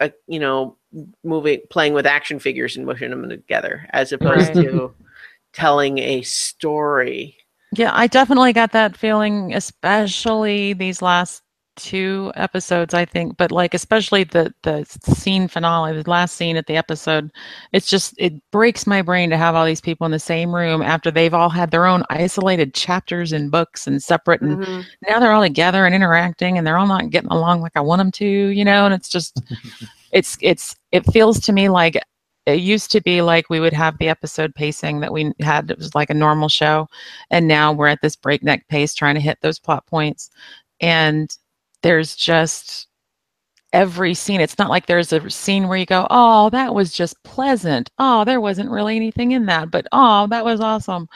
a, 0.00 0.12
you 0.26 0.40
know 0.40 0.76
moving 1.22 1.60
playing 1.70 1.94
with 1.94 2.06
action 2.06 2.38
figures 2.38 2.76
and 2.76 2.86
mushing 2.86 3.10
them 3.10 3.28
together 3.28 3.86
as 3.90 4.12
opposed 4.12 4.54
right. 4.54 4.64
to 4.64 4.94
telling 5.52 5.98
a 5.98 6.22
story 6.22 7.36
yeah 7.76 7.90
i 7.94 8.06
definitely 8.06 8.52
got 8.52 8.72
that 8.72 8.96
feeling 8.96 9.54
especially 9.54 10.72
these 10.72 11.00
last 11.00 11.44
two 11.76 12.30
episodes 12.36 12.94
i 12.94 13.04
think 13.04 13.36
but 13.36 13.50
like 13.50 13.74
especially 13.74 14.22
the 14.22 14.52
the 14.62 14.84
scene 14.84 15.48
finale 15.48 15.92
the 15.92 16.08
last 16.08 16.36
scene 16.36 16.56
at 16.56 16.66
the 16.66 16.76
episode 16.76 17.30
it's 17.72 17.88
just 17.88 18.14
it 18.16 18.32
breaks 18.52 18.86
my 18.86 19.02
brain 19.02 19.28
to 19.28 19.36
have 19.36 19.56
all 19.56 19.66
these 19.66 19.80
people 19.80 20.04
in 20.04 20.12
the 20.12 20.18
same 20.18 20.54
room 20.54 20.82
after 20.82 21.10
they've 21.10 21.34
all 21.34 21.48
had 21.48 21.72
their 21.72 21.86
own 21.86 22.04
isolated 22.10 22.74
chapters 22.74 23.32
and 23.32 23.50
books 23.50 23.86
and 23.88 24.02
separate 24.02 24.40
and 24.40 24.58
mm-hmm. 24.58 24.80
now 25.08 25.18
they're 25.18 25.32
all 25.32 25.42
together 25.42 25.84
and 25.84 25.94
interacting 25.94 26.56
and 26.56 26.66
they're 26.66 26.78
all 26.78 26.86
not 26.86 27.10
getting 27.10 27.30
along 27.30 27.60
like 27.60 27.72
i 27.74 27.80
want 27.80 27.98
them 27.98 28.12
to 28.12 28.26
you 28.26 28.64
know 28.64 28.84
and 28.84 28.94
it's 28.94 29.08
just 29.08 29.40
it's 30.14 30.38
it's 30.40 30.74
it 30.92 31.04
feels 31.12 31.40
to 31.40 31.52
me 31.52 31.68
like 31.68 32.00
it 32.46 32.60
used 32.60 32.90
to 32.92 33.00
be 33.00 33.20
like 33.20 33.50
we 33.50 33.60
would 33.60 33.72
have 33.72 33.98
the 33.98 34.08
episode 34.08 34.54
pacing 34.54 35.00
that 35.00 35.12
we 35.12 35.32
had. 35.40 35.70
It 35.70 35.78
was 35.78 35.94
like 35.94 36.10
a 36.10 36.14
normal 36.14 36.48
show. 36.48 36.88
And 37.30 37.48
now 37.48 37.72
we're 37.72 37.88
at 37.88 38.00
this 38.02 38.16
breakneck 38.16 38.68
pace 38.68 38.94
trying 38.94 39.14
to 39.14 39.20
hit 39.20 39.38
those 39.40 39.58
plot 39.58 39.86
points. 39.86 40.30
And 40.80 41.36
there's 41.82 42.16
just 42.16 42.88
every 43.72 44.14
scene 44.14 44.40
it's 44.40 44.58
not 44.58 44.70
like 44.70 44.86
there's 44.86 45.12
a 45.12 45.28
scene 45.28 45.66
where 45.66 45.76
you 45.76 45.84
go 45.84 46.06
oh 46.10 46.48
that 46.50 46.74
was 46.74 46.92
just 46.92 47.20
pleasant. 47.24 47.90
Oh 47.98 48.24
there 48.24 48.40
wasn't 48.40 48.70
really 48.70 48.94
anything 48.96 49.32
in 49.32 49.46
that 49.46 49.70
but 49.70 49.86
oh 49.92 50.28
that 50.28 50.44
was 50.44 50.60
awesome 50.60 51.08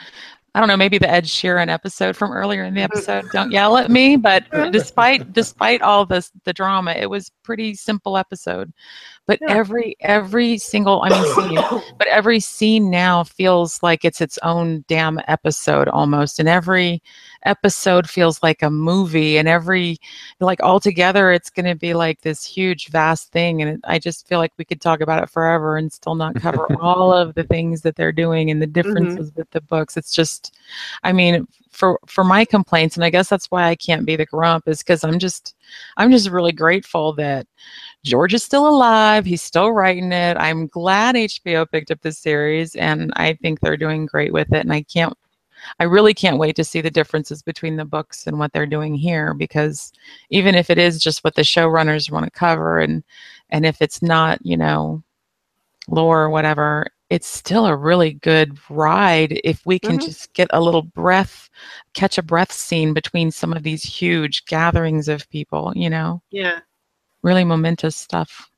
I 0.54 0.60
don't 0.60 0.68
know, 0.68 0.76
maybe 0.76 0.98
the 0.98 1.10
Ed 1.10 1.24
Sheeran 1.24 1.68
episode 1.68 2.16
from 2.16 2.32
earlier 2.32 2.64
in 2.64 2.74
the 2.74 2.80
mm-hmm. 2.80 2.92
episode. 2.96 3.30
Don't 3.32 3.52
yell 3.52 3.76
at 3.76 3.90
me, 3.90 4.16
but 4.16 4.48
mm-hmm. 4.50 4.70
despite 4.70 5.32
despite 5.32 5.82
all 5.82 6.06
this 6.06 6.32
the 6.44 6.52
drama, 6.52 6.92
it 6.92 7.08
was 7.08 7.30
pretty 7.42 7.74
simple 7.74 8.16
episode. 8.16 8.72
But 9.28 9.38
yeah. 9.42 9.54
every 9.54 9.96
every 10.00 10.58
single 10.58 11.02
I 11.02 11.10
mean 11.10 11.34
scene, 11.34 11.82
but 11.98 12.08
every 12.08 12.40
scene 12.40 12.90
now 12.90 13.22
feels 13.22 13.80
like 13.82 14.04
it's 14.04 14.20
its 14.20 14.38
own 14.42 14.84
damn 14.88 15.20
episode 15.28 15.86
almost, 15.86 16.40
and 16.40 16.48
every 16.48 17.02
episode 17.44 18.08
feels 18.08 18.42
like 18.42 18.62
a 18.62 18.70
movie 18.70 19.38
and 19.38 19.46
every 19.46 19.98
like 20.40 20.60
altogether 20.60 21.30
it's 21.30 21.50
going 21.50 21.66
to 21.66 21.74
be 21.74 21.94
like 21.94 22.20
this 22.22 22.44
huge 22.44 22.88
vast 22.88 23.30
thing 23.30 23.62
and 23.62 23.70
it, 23.70 23.80
i 23.84 23.98
just 23.98 24.26
feel 24.26 24.38
like 24.38 24.52
we 24.58 24.64
could 24.64 24.80
talk 24.80 25.00
about 25.00 25.22
it 25.22 25.30
forever 25.30 25.76
and 25.76 25.92
still 25.92 26.16
not 26.16 26.34
cover 26.34 26.66
all 26.80 27.12
of 27.12 27.34
the 27.34 27.44
things 27.44 27.80
that 27.82 27.94
they're 27.94 28.12
doing 28.12 28.50
and 28.50 28.60
the 28.60 28.66
mm-hmm. 28.66 28.72
differences 28.72 29.30
mm-hmm. 29.30 29.40
with 29.40 29.50
the 29.52 29.60
books 29.62 29.96
it's 29.96 30.12
just 30.12 30.56
i 31.04 31.12
mean 31.12 31.46
for 31.78 31.98
for 32.06 32.24
my 32.24 32.44
complaints 32.44 32.96
and 32.96 33.04
i 33.04 33.10
guess 33.10 33.28
that's 33.28 33.46
why 33.46 33.68
i 33.68 33.74
can't 33.76 34.04
be 34.04 34.16
the 34.16 34.26
grump 34.26 34.66
is 34.66 34.78
because 34.78 35.04
i'm 35.04 35.18
just 35.18 35.54
i'm 35.96 36.10
just 36.10 36.28
really 36.28 36.52
grateful 36.52 37.12
that 37.12 37.46
George 38.04 38.32
is 38.32 38.44
still 38.44 38.66
alive. 38.68 39.24
He's 39.26 39.42
still 39.42 39.72
writing 39.72 40.12
it. 40.12 40.36
I'm 40.36 40.68
glad 40.68 41.16
HBO 41.16 41.68
picked 41.70 41.90
up 41.90 42.00
the 42.00 42.12
series, 42.12 42.74
and 42.76 43.12
I 43.16 43.34
think 43.34 43.60
they're 43.60 43.76
doing 43.76 44.06
great 44.06 44.32
with 44.32 44.52
it. 44.54 44.60
And 44.60 44.72
I 44.72 44.82
can't 44.82 45.12
I 45.80 45.84
really 45.84 46.14
can't 46.14 46.38
wait 46.38 46.56
to 46.56 46.64
see 46.64 46.80
the 46.80 46.90
differences 46.90 47.42
between 47.42 47.76
the 47.76 47.84
books 47.84 48.26
and 48.26 48.38
what 48.38 48.52
they're 48.52 48.66
doing 48.66 48.94
here 48.94 49.34
because 49.34 49.92
even 50.30 50.54
if 50.54 50.70
it 50.70 50.78
is 50.78 51.02
just 51.02 51.24
what 51.24 51.34
the 51.34 51.42
showrunners 51.42 52.10
want 52.10 52.24
to 52.24 52.30
cover 52.30 52.78
and 52.78 53.02
and 53.50 53.66
if 53.66 53.80
it's 53.82 54.02
not, 54.02 54.38
you 54.44 54.56
know, 54.56 55.02
lore 55.88 56.22
or 56.22 56.30
whatever, 56.30 56.86
it's 57.10 57.26
still 57.26 57.66
a 57.66 57.76
really 57.76 58.14
good 58.14 58.58
ride 58.68 59.40
if 59.44 59.64
we 59.64 59.78
can 59.78 59.92
mm-hmm. 59.92 60.06
just 60.06 60.32
get 60.34 60.48
a 60.52 60.60
little 60.60 60.82
breath, 60.82 61.48
catch 61.94 62.18
a 62.18 62.22
breath 62.22 62.52
scene 62.52 62.92
between 62.92 63.30
some 63.30 63.52
of 63.52 63.62
these 63.62 63.82
huge 63.82 64.44
gatherings 64.44 65.08
of 65.08 65.28
people, 65.30 65.72
you 65.74 65.88
know? 65.88 66.22
Yeah. 66.30 66.60
Really 67.22 67.44
momentous 67.44 67.96
stuff. 67.96 68.50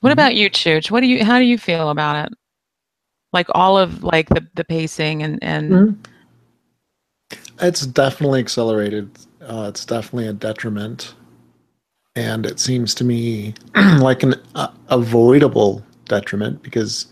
What 0.00 0.10
mm-hmm. 0.10 0.12
about 0.12 0.36
you, 0.36 0.48
Chooch? 0.48 0.90
What 0.90 1.00
do 1.00 1.06
you 1.06 1.24
how 1.24 1.38
do 1.38 1.44
you 1.44 1.58
feel 1.58 1.90
about 1.90 2.26
it? 2.26 2.38
like 3.32 3.46
all 3.52 3.78
of 3.78 4.02
like 4.02 4.28
the 4.28 4.46
the 4.54 4.64
pacing 4.64 5.22
and 5.22 5.38
and 5.42 5.70
mm-hmm. 5.70 7.36
it's 7.60 7.86
definitely 7.86 8.40
accelerated 8.40 9.10
uh, 9.42 9.66
it's 9.68 9.84
definitely 9.84 10.26
a 10.26 10.32
detriment 10.32 11.14
and 12.16 12.44
it 12.44 12.58
seems 12.58 12.94
to 12.94 13.04
me 13.04 13.54
like 13.98 14.22
an 14.22 14.34
uh, 14.54 14.68
avoidable 14.88 15.84
detriment 16.10 16.62
because 16.62 17.06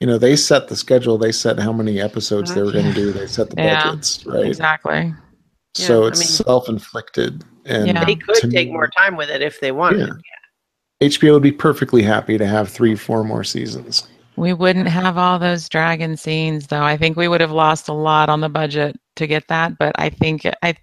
you 0.00 0.06
know 0.06 0.16
they 0.16 0.36
set 0.36 0.68
the 0.68 0.76
schedule 0.76 1.18
they 1.18 1.32
set 1.32 1.58
how 1.58 1.72
many 1.72 2.00
episodes 2.00 2.54
they 2.54 2.62
were 2.62 2.72
going 2.72 2.84
to 2.84 2.90
mm-hmm. 2.90 3.12
do 3.12 3.12
they 3.12 3.26
set 3.26 3.50
the 3.50 3.62
yeah, 3.62 3.84
budgets 3.84 4.24
right 4.24 4.46
exactly 4.46 5.12
so 5.74 6.02
yeah, 6.02 6.08
it's 6.08 6.20
I 6.20 6.22
mean, 6.22 6.28
self-inflicted 6.28 7.44
and 7.66 7.86
yeah. 7.88 8.04
they 8.04 8.14
could 8.14 8.36
take 8.50 8.68
me, 8.68 8.72
more 8.72 8.88
time 8.88 9.16
with 9.16 9.28
it 9.28 9.42
if 9.42 9.60
they 9.60 9.72
wanted 9.72 10.08
yeah. 10.08 10.14
HBO 11.04 11.34
would 11.34 11.42
be 11.42 11.52
perfectly 11.52 12.02
happy 12.02 12.38
to 12.38 12.46
have 12.46 12.68
three, 12.68 12.94
four 12.94 13.24
more 13.24 13.44
seasons. 13.44 14.08
We 14.36 14.52
wouldn't 14.52 14.88
have 14.88 15.16
all 15.16 15.38
those 15.38 15.68
dragon 15.68 16.16
scenes 16.16 16.66
though. 16.66 16.82
I 16.82 16.96
think 16.96 17.16
we 17.16 17.28
would 17.28 17.40
have 17.40 17.52
lost 17.52 17.88
a 17.88 17.92
lot 17.92 18.28
on 18.28 18.40
the 18.40 18.48
budget 18.48 18.98
to 19.16 19.26
get 19.26 19.46
that, 19.48 19.78
but 19.78 19.94
I 19.96 20.10
think 20.10 20.44
I 20.62 20.74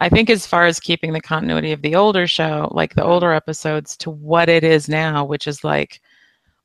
I 0.00 0.08
think 0.08 0.28
as 0.28 0.46
far 0.46 0.66
as 0.66 0.80
keeping 0.80 1.12
the 1.12 1.20
continuity 1.20 1.72
of 1.72 1.80
the 1.80 1.94
older 1.94 2.26
show, 2.26 2.68
like 2.72 2.94
the 2.94 3.04
older 3.04 3.32
episodes 3.32 3.96
to 3.98 4.10
what 4.10 4.50
it 4.50 4.64
is 4.64 4.88
now, 4.88 5.24
which 5.24 5.46
is 5.46 5.64
like 5.64 6.02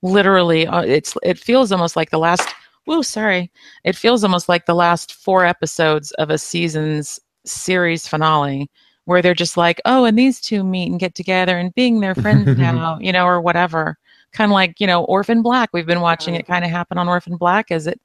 literally 0.06 0.68
uh, 0.68 0.82
it's 0.82 1.16
it 1.24 1.38
feels 1.38 1.72
almost 1.72 1.96
like 1.96 2.12
the 2.12 2.20
last 2.20 2.48
whoa, 2.86 3.02
sorry. 3.02 3.52
It 3.84 3.96
feels 3.96 4.24
almost 4.24 4.48
like 4.48 4.66
the 4.66 4.76
last 4.76 5.14
four 5.14 5.44
episodes 5.44 6.12
of 6.14 6.30
a 6.30 6.38
season's 6.38 7.20
series 7.44 8.08
finale 8.08 8.70
where 9.06 9.22
they're 9.22 9.34
just 9.34 9.58
like, 9.58 9.82
oh, 9.86 10.06
and 10.06 10.18
these 10.18 10.40
two 10.40 10.64
meet 10.64 10.92
and 10.92 11.00
get 11.00 11.16
together 11.16 11.58
and 11.58 11.74
being 11.74 12.00
their 12.00 12.16
friends 12.16 12.58
now, 12.58 13.00
you 13.00 13.12
know, 13.12 13.26
or 13.26 13.42
whatever 13.42 13.98
kind 14.36 14.52
of 14.52 14.54
like 14.54 14.80
you 14.80 14.86
know 14.86 15.06
Orphan 15.06 15.42
Black. 15.42 15.70
We've 15.74 15.86
been 15.86 16.02
watching 16.02 16.36
it 16.36 16.46
kind 16.46 16.64
of 16.64 16.70
happen 16.70 16.98
on 16.98 17.08
Orphan 17.08 17.38
Black 17.38 17.72
as 17.72 17.88
it 17.88 18.00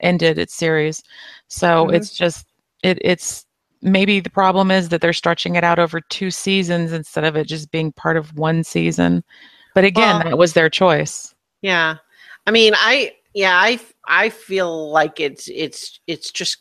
ended 0.00 0.38
its 0.38 0.54
series. 0.54 1.02
So 1.48 1.86
mm-hmm. 1.86 1.94
it's 1.94 2.14
just 2.14 2.46
it 2.82 2.98
it's 3.00 3.46
maybe 3.80 4.20
the 4.20 4.30
problem 4.30 4.70
is 4.70 4.88
that 4.90 5.00
they're 5.00 5.12
stretching 5.12 5.56
it 5.56 5.64
out 5.64 5.78
over 5.78 6.00
two 6.10 6.30
seasons 6.30 6.92
instead 6.92 7.24
of 7.24 7.36
it 7.36 7.46
just 7.46 7.70
being 7.70 7.92
part 7.92 8.16
of 8.16 8.36
one 8.36 8.64
season. 8.64 9.24
But 9.74 9.84
again, 9.84 10.16
well, 10.16 10.24
that 10.30 10.38
was 10.38 10.52
their 10.52 10.70
choice. 10.70 11.34
Yeah. 11.62 11.96
I 12.46 12.50
mean, 12.50 12.74
I 12.76 13.14
yeah, 13.34 13.58
I 13.58 13.80
I 14.06 14.28
feel 14.28 14.90
like 14.90 15.20
it's 15.20 15.48
it's 15.48 16.00
it's 16.06 16.30
just 16.30 16.58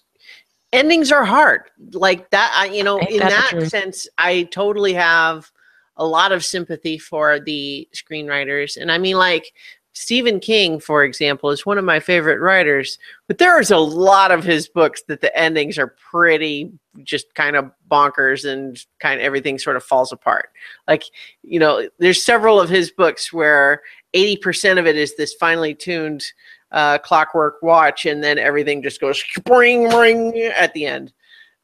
endings 0.72 1.12
are 1.12 1.24
hard. 1.24 1.70
Like 1.92 2.30
that 2.32 2.52
I, 2.56 2.66
you 2.66 2.84
know, 2.84 3.00
in 3.00 3.20
that, 3.20 3.52
that 3.52 3.70
sense 3.70 4.08
I 4.18 4.44
totally 4.44 4.94
have 4.94 5.52
a 5.98 6.06
lot 6.06 6.32
of 6.32 6.44
sympathy 6.44 6.98
for 6.98 7.40
the 7.40 7.88
screenwriters. 7.94 8.78
And 8.78 8.92
I 8.92 8.98
mean, 8.98 9.16
like, 9.18 9.54
Stephen 9.94 10.40
King, 10.40 10.80
for 10.80 11.04
example, 11.04 11.52
is 11.52 11.66
one 11.66 11.78
of 11.78 11.86
my 11.86 12.00
favorite 12.00 12.40
writers, 12.40 12.98
but 13.28 13.38
there's 13.38 13.70
a 13.70 13.78
lot 13.78 14.32
of 14.32 14.44
his 14.44 14.68
books 14.68 15.04
that 15.08 15.22
the 15.22 15.36
endings 15.38 15.78
are 15.78 15.96
pretty 16.12 16.72
just 17.04 17.34
kind 17.36 17.56
of 17.56 17.72
bonkers 17.90 18.52
and 18.52 18.84
kind 19.00 19.20
of 19.20 19.26
everything 19.26 19.60
sort 19.60 19.76
of 19.76 19.84
falls 19.84 20.12
apart. 20.12 20.50
Like, 20.88 21.04
you 21.44 21.60
know, 21.60 21.88
there's 22.00 22.24
several 22.24 22.60
of 22.60 22.70
his 22.70 22.92
books 22.92 23.32
where 23.32 23.82
80% 24.16 24.80
of 24.80 24.88
it 24.88 24.96
is 24.96 25.16
this 25.16 25.34
finely 25.36 25.76
tuned 25.76 26.24
uh, 26.72 26.98
clockwork 26.98 27.62
watch, 27.62 28.08
and 28.08 28.24
then 28.24 28.40
everything 28.40 28.82
just 28.82 29.00
goes 29.00 29.24
spring, 29.36 29.90
ring 29.90 30.36
at 30.38 30.74
the 30.74 30.88
end. 30.88 31.14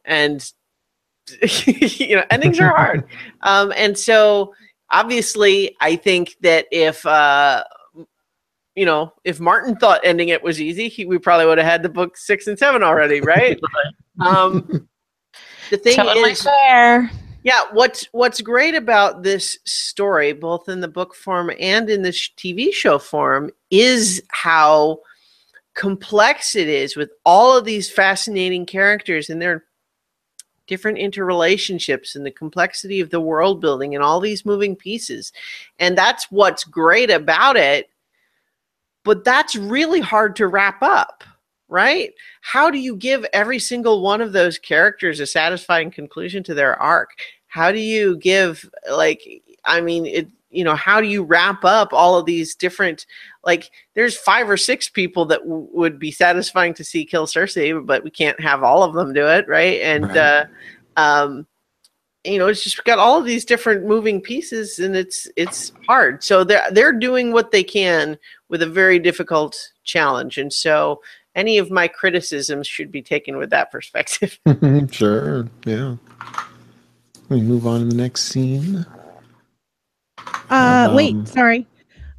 And 0.06 0.52
you 1.64 2.16
know, 2.16 2.24
endings 2.30 2.60
are 2.60 2.70
hard. 2.70 3.06
Um, 3.42 3.72
and 3.78 3.98
so 3.98 4.54
obviously, 4.92 5.78
I 5.80 5.96
think 5.96 6.36
that 6.42 6.66
if, 6.72 7.06
uh, 7.06 7.64
you 8.80 8.86
know, 8.86 9.12
if 9.26 9.42
Martin 9.42 9.76
thought 9.76 10.00
ending 10.06 10.30
it 10.30 10.42
was 10.42 10.62
easy, 10.62 10.88
he, 10.88 11.04
we 11.04 11.18
probably 11.18 11.46
would 11.46 11.58
have 11.58 11.68
had 11.68 11.84
the 11.84 11.90
book 11.90 12.16
six 12.16 12.48
and 12.48 12.58
seven 12.58 12.82
already, 12.82 13.20
right? 13.36 13.60
um, 14.22 14.88
the 15.70 15.76
thing 15.76 15.98
totally 15.98 16.32
is, 16.32 16.44
fair. 16.44 17.12
Yeah, 17.44 17.64
what's 17.74 18.06
what's 18.14 18.40
great 18.40 18.76
about 18.76 19.22
this 19.22 19.60
story, 19.66 20.32
both 20.32 20.70
in 20.70 20.80
the 20.80 20.88
book 20.88 21.14
form 21.14 21.52
and 21.60 21.90
in 21.90 22.04
the 22.04 22.12
TV 22.12 22.72
show 22.72 23.00
form, 23.00 23.52
is 23.70 24.24
how 24.30 25.02
complex 25.74 26.56
it 26.56 26.70
is 26.70 26.96
with 26.96 27.12
all 27.26 27.58
of 27.58 27.66
these 27.66 27.92
fascinating 27.92 28.66
characters, 28.66 29.30
and 29.30 29.42
they're 29.42 29.66
different 30.68 31.00
interrelationships 31.00 32.16
and 32.16 32.26
the 32.26 32.32
complexity 32.32 33.02
of 33.02 33.10
the 33.10 33.20
world 33.20 33.60
building 33.60 33.94
and 33.94 34.02
all 34.02 34.22
these 34.22 34.46
moving 34.46 34.74
pieces. 34.74 35.34
And 35.80 35.98
that's 35.98 36.32
what's 36.32 36.64
great 36.64 37.12
about 37.12 37.58
it. 37.58 37.90
But 39.04 39.24
that's 39.24 39.56
really 39.56 40.02
hard 40.02 40.36
to 40.38 40.48
wrap 40.48 40.82
up, 40.82 41.24
right? 41.68 42.14
How 42.42 42.70
do 42.70 42.78
you 42.78 42.96
give 42.96 43.26
every 43.34 43.60
single 43.60 44.02
one 44.02 44.22
of 44.22 44.34
those 44.34 44.58
characters 44.58 45.20
a 45.20 45.26
satisfying 45.26 45.92
conclusion 45.92 46.44
to 46.44 46.54
their 46.54 46.80
arc? 46.82 47.12
How 47.48 47.72
do 47.72 47.80
you 47.80 48.18
give, 48.18 48.70
like, 48.92 49.22
I 49.66 49.82
mean, 49.82 50.06
it, 50.06 50.28
you 50.52 50.64
know 50.64 50.76
how 50.76 51.00
do 51.00 51.08
you 51.08 51.24
wrap 51.24 51.64
up 51.64 51.94
all 51.94 52.18
of 52.18 52.26
these 52.26 52.56
different 52.56 53.06
like 53.44 53.72
there's 53.94 54.18
five 54.18 54.50
or 54.50 54.58
six 54.58 54.90
people 54.90 55.26
that 55.26 55.42
w- 55.44 55.68
would 55.72 56.00
be 56.00 56.12
satisfying 56.12 56.74
to 56.74 56.84
see 56.84 57.06
kill 57.06 57.28
cersei 57.28 57.86
but 57.86 58.04
we 58.04 58.10
can't 58.10 58.40
have 58.40 58.64
all 58.64 58.84
of 58.84 58.94
them 58.94 59.14
do 59.14 59.28
it 59.28 59.48
right 59.48 59.82
and 59.82 60.08
right. 60.08 60.18
uh 60.18 60.46
um 60.98 61.48
you 62.24 62.38
know 62.38 62.48
it's 62.48 62.64
just 62.64 62.84
got 62.84 63.00
all 63.00 63.20
of 63.20 63.26
these 63.26 63.46
different 63.46 63.86
moving 63.86 64.20
pieces 64.20 64.80
and 64.80 64.96
it's 64.96 65.28
it's 65.36 65.72
hard 65.88 66.24
so 66.24 66.44
they're 66.44 66.70
they're 66.72 66.92
doing 66.92 67.32
what 67.32 67.52
they 67.52 67.64
can 67.64 68.18
with 68.50 68.62
a 68.62 68.68
very 68.68 69.00
difficult 69.00 69.72
challenge 69.84 70.38
and 70.38 70.52
so 70.52 71.02
any 71.36 71.58
of 71.58 71.72
my 71.72 71.88
criticisms 71.88 72.68
should 72.68 72.92
be 72.92 73.02
taken 73.02 73.38
with 73.38 73.50
that 73.50 73.72
perspective 73.72 74.38
sure 74.92 75.48
yeah 75.66 75.96
we 77.30 77.42
move 77.42 77.66
on 77.66 77.82
to 77.82 77.86
the 77.86 77.96
next 77.96 78.24
scene 78.24 78.86
uh, 80.50 80.88
um, 80.90 80.96
wait, 80.96 81.28
sorry. 81.28 81.68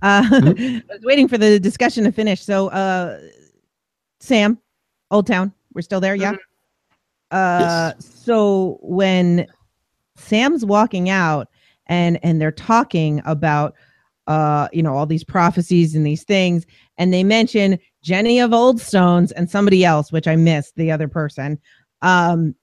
Uh, 0.03 0.23
mm-hmm. 0.23 0.91
I 0.91 0.95
was 0.95 1.03
waiting 1.03 1.29
for 1.29 1.39
the 1.39 1.59
discussion 1.59 2.05
to 2.05 2.13
finish. 2.13 2.43
So, 2.43 2.69
uh, 2.69 3.21
Sam, 4.21 4.59
Oldtown, 5.13 5.53
we're 5.75 5.83
still 5.83 6.01
there, 6.01 6.15
yeah. 6.15 6.33
Mm-hmm. 6.33 6.39
Uh, 7.33 7.93
yes. 7.95 8.23
so 8.25 8.79
when 8.83 9.47
Sam's 10.21 10.65
walking 10.65 11.09
out 11.11 11.49
and 11.87 12.19
and 12.23 12.41
they're 12.41 12.53
talking 12.53 13.21
about 13.25 13.75
uh, 14.27 14.69
you 14.73 14.81
know, 14.81 14.97
all 14.97 15.07
these 15.07 15.25
prophecies 15.25 15.97
and 15.97 16.07
these 16.07 16.23
things, 16.23 16.65
and 16.99 17.13
they 17.13 17.25
mention 17.25 17.77
Jenny 18.03 18.39
of 18.39 18.53
Old 18.53 18.81
Stones 18.81 19.33
and 19.33 19.51
somebody 19.51 19.85
else, 19.85 20.13
which 20.13 20.29
I 20.29 20.37
missed, 20.37 20.77
the 20.77 20.93
other 20.93 21.09
person. 21.09 21.59
Um, 22.01 22.55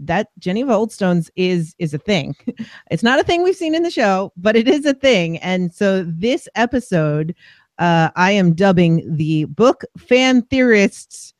that 0.00 0.28
Jenny 0.38 0.62
of 0.62 0.70
Old 0.70 0.92
Stones 0.92 1.30
is 1.36 1.74
is 1.78 1.94
a 1.94 1.98
thing. 1.98 2.34
it's 2.90 3.02
not 3.02 3.20
a 3.20 3.24
thing 3.24 3.42
we've 3.42 3.54
seen 3.54 3.74
in 3.74 3.82
the 3.82 3.90
show, 3.90 4.32
but 4.36 4.56
it 4.56 4.66
is 4.66 4.86
a 4.86 4.94
thing. 4.94 5.38
And 5.38 5.72
so 5.72 6.02
this 6.02 6.48
episode, 6.56 7.34
uh, 7.78 8.10
I 8.16 8.32
am 8.32 8.54
dubbing 8.54 9.16
the 9.16 9.44
book 9.44 9.84
fan 9.96 10.42
theorists 10.42 11.33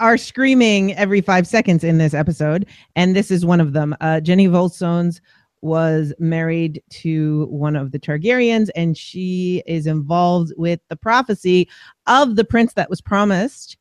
are 0.00 0.16
screaming 0.16 0.94
every 0.94 1.20
five 1.20 1.46
seconds 1.46 1.84
in 1.84 1.98
this 1.98 2.14
episode, 2.14 2.66
and 2.94 3.16
this 3.16 3.30
is 3.30 3.46
one 3.46 3.60
of 3.60 3.72
them. 3.72 3.94
Uh, 4.00 4.20
Jenny 4.20 4.46
of 4.46 5.20
was 5.62 6.12
married 6.18 6.82
to 6.90 7.46
one 7.46 7.76
of 7.76 7.92
the 7.92 7.98
Targaryens, 7.98 8.68
and 8.76 8.96
she 8.96 9.62
is 9.66 9.86
involved 9.86 10.52
with 10.56 10.80
the 10.88 10.96
prophecy 10.96 11.68
of 12.06 12.36
the 12.36 12.44
prince 12.44 12.74
that 12.74 12.90
was 12.90 13.00
promised 13.00 13.78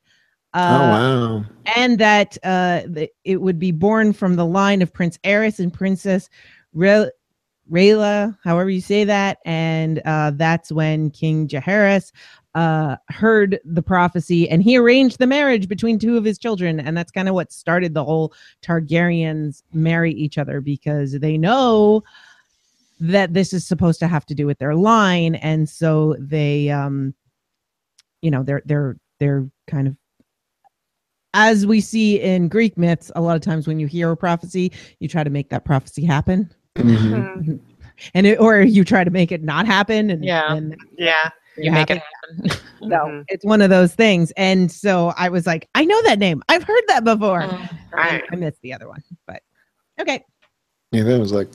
uh, 0.55 0.80
oh 0.80 0.89
wow! 0.89 1.45
And 1.76 1.99
that 1.99 2.38
uh, 2.43 2.84
it 3.26 3.41
would 3.41 3.59
be 3.59 3.72
born 3.72 4.13
from 4.13 4.38
the 4.38 4.45
line 4.45 4.82
of 4.82 4.93
Prince 4.93 5.18
Aerys 5.26 5.59
and 5.59 5.72
Princess 5.72 6.30
Re- 6.74 7.11
Rhaella, 7.70 8.38
however 8.41 8.70
you 8.70 8.80
say 8.80 9.03
that, 9.03 9.39
and 9.43 10.01
uh, 10.05 10.32
that's 10.32 10.72
when 10.72 11.09
King 11.11 11.50
Jaehaerys 11.50 12.13
uh, 12.55 12.95
heard 13.09 13.59
the 13.65 13.82
prophecy 13.82 14.49
and 14.49 14.63
he 14.63 14.77
arranged 14.77 15.19
the 15.19 15.27
marriage 15.27 15.67
between 15.67 15.99
two 15.99 16.17
of 16.17 16.23
his 16.23 16.39
children, 16.39 16.79
and 16.79 16.97
that's 16.97 17.11
kind 17.11 17.29
of 17.29 17.36
what 17.36 17.51
started 17.51 17.93
the 17.93 18.03
whole 18.03 18.33
Targaryens 18.63 19.61
marry 19.73 20.11
each 20.13 20.37
other 20.37 20.61
because 20.61 21.11
they 21.19 21.37
know 21.37 22.03
that 23.01 23.33
this 23.33 23.51
is 23.51 23.67
supposed 23.67 23.99
to 23.99 24.07
have 24.07 24.25
to 24.25 24.33
do 24.33 24.45
with 24.45 24.57
their 24.57 24.73
line, 24.73 25.36
and 25.36 25.69
so 25.69 26.15
they, 26.17 26.69
um, 26.69 27.13
you 28.21 28.32
know, 28.32 28.41
they're 28.41 28.63
they're 28.65 28.97
they're 29.19 29.49
kind 29.67 29.87
of 29.89 29.97
as 31.33 31.67
we 31.67 31.82
see 31.82 32.21
in 32.21 32.47
Greek 32.47 32.77
myths, 32.77 33.11
a 33.17 33.21
lot 33.21 33.36
of 33.36 33.41
times 33.41 33.67
when 33.67 33.77
you 33.77 33.87
hear 33.87 34.09
a 34.09 34.17
prophecy, 34.17 34.71
you 34.99 35.09
try 35.09 35.21
to 35.21 35.29
make 35.29 35.49
that 35.49 35.65
prophecy 35.65 36.05
happen. 36.05 36.49
Mm-hmm. 36.75 37.13
mm-hmm. 37.13 37.55
And 38.13 38.27
it, 38.27 38.39
or 38.39 38.61
you 38.61 38.83
try 38.83 39.05
to 39.05 39.09
make 39.09 39.32
it 39.32 39.41
not 39.41 39.65
happen. 39.65 40.09
And, 40.09 40.23
yeah. 40.23 40.53
And 40.53 40.75
yeah. 40.97 41.29
You 41.57 41.71
make 41.71 41.89
it 41.89 42.01
happen. 42.01 42.49
so 42.79 42.87
mm-hmm. 42.87 43.21
it's 43.27 43.45
one 43.45 43.61
of 43.61 43.69
those 43.69 43.93
things. 43.95 44.32
And 44.37 44.71
so 44.71 45.13
I 45.17 45.29
was 45.29 45.45
like, 45.45 45.69
I 45.75 45.86
know 45.86 46.01
that 46.03 46.19
name. 46.19 46.43
I've 46.49 46.63
heard 46.63 46.83
that 46.87 47.03
before. 47.03 47.41
Mm-hmm. 47.41 47.95
I, 47.95 48.21
I 48.32 48.36
missed 48.36 48.61
the 48.61 48.73
other 48.73 48.87
one, 48.87 49.03
but 49.25 49.41
okay. 49.99 50.23
Yeah, 50.91 51.03
that 51.03 51.19
was 51.19 51.32
like 51.32 51.47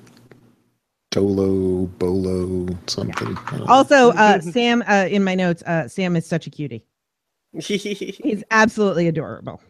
Dolo, 1.10 1.86
Bolo, 1.98 2.68
something. 2.86 3.36
Yeah. 3.52 3.64
Also, 3.68 4.10
uh, 4.16 4.40
Sam, 4.40 4.82
uh, 4.88 5.06
in 5.10 5.24
my 5.24 5.34
notes, 5.34 5.62
uh, 5.62 5.88
Sam 5.88 6.16
is 6.16 6.26
such 6.26 6.46
a 6.46 6.50
cutie. 6.50 6.84
He's 7.58 8.44
absolutely 8.50 9.08
adorable 9.08 9.60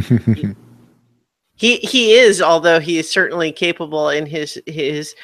he 0.00 1.76
he 1.76 2.12
is, 2.14 2.40
although 2.40 2.80
he 2.80 2.98
is 2.98 3.10
certainly 3.10 3.52
capable 3.52 4.08
in 4.10 4.26
his 4.26 4.60
his, 4.66 5.14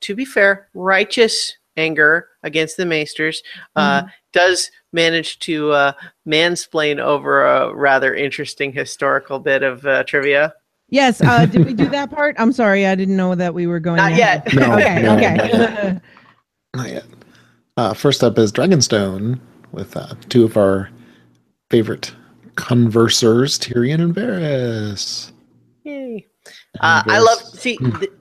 to 0.00 0.14
be 0.14 0.24
fair, 0.24 0.68
righteous 0.74 1.56
anger 1.76 2.28
against 2.42 2.76
the 2.76 2.84
Maesters. 2.84 3.42
Uh, 3.76 4.00
mm-hmm. 4.00 4.08
does 4.32 4.70
manage 4.92 5.38
to 5.40 5.72
uh, 5.72 5.92
mansplain 6.26 6.98
over 6.98 7.44
a 7.44 7.74
rather 7.74 8.14
interesting 8.14 8.72
historical 8.72 9.38
bit 9.38 9.62
of 9.62 9.84
uh, 9.86 10.02
trivia. 10.04 10.54
Yes. 10.88 11.20
Uh, 11.20 11.46
did 11.50 11.64
we 11.64 11.74
do 11.74 11.88
that 11.88 12.10
part? 12.10 12.36
I'm 12.38 12.52
sorry, 12.52 12.86
I 12.86 12.94
didn't 12.94 13.16
know 13.16 13.34
that 13.34 13.54
we 13.54 13.66
were 13.66 13.80
going. 13.80 13.96
Not 13.96 14.12
ahead. 14.12 14.42
yet. 14.46 14.54
No, 14.54 14.74
okay. 14.76 15.02
no, 15.02 15.16
okay. 15.16 15.36
not 15.36 15.52
yet. 15.52 16.02
Not 16.72 16.88
yet. 16.88 17.04
Uh, 17.76 17.94
first 17.94 18.22
up 18.22 18.38
is 18.38 18.52
Dragonstone 18.52 19.40
with 19.72 19.96
uh, 19.96 20.14
two 20.28 20.44
of 20.44 20.56
our 20.56 20.88
favorite 21.68 22.14
conversers, 22.54 23.58
Tyrion 23.58 24.00
and 24.00 24.14
Varys. 24.14 25.32
Yay. 25.82 26.28
Uh, 26.78 27.02
I 27.06 27.18
love 27.18 27.40
see. 27.40 27.76
Th- 27.76 28.12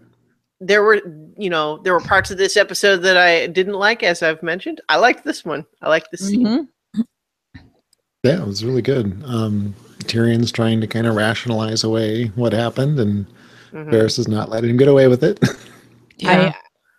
there 0.61 0.83
were, 0.83 1.01
you 1.37 1.49
know, 1.49 1.77
there 1.83 1.93
were 1.93 2.01
parts 2.01 2.31
of 2.31 2.37
this 2.37 2.57
episode 2.57 2.97
that 2.97 3.17
I 3.17 3.47
didn't 3.47 3.73
like, 3.75 4.03
as 4.03 4.21
I've 4.21 4.43
mentioned. 4.43 4.81
I 4.89 4.97
liked 4.97 5.23
this 5.23 5.45
one. 5.45 5.65
I 5.81 5.89
liked 5.89 6.09
this 6.11 6.27
scene. 6.27 6.45
Mhm. 6.45 7.03
Yeah, 8.23 8.41
it 8.41 8.47
was 8.47 8.65
really 8.65 8.81
good. 8.81 9.21
Um, 9.25 9.73
Tyrion's 10.03 10.51
trying 10.51 10.81
to 10.81 10.87
kind 10.87 11.07
of 11.07 11.15
rationalize 11.15 11.83
away 11.83 12.25
what 12.35 12.51
happened, 12.51 12.99
and 12.99 13.25
Mhm. 13.71 13.91
Varys 13.91 14.19
is 14.19 14.27
not 14.27 14.49
letting 14.49 14.71
him 14.71 14.77
get 14.77 14.87
away 14.87 15.07
with 15.07 15.23
it. 15.23 15.39
Yeah, 16.21 16.51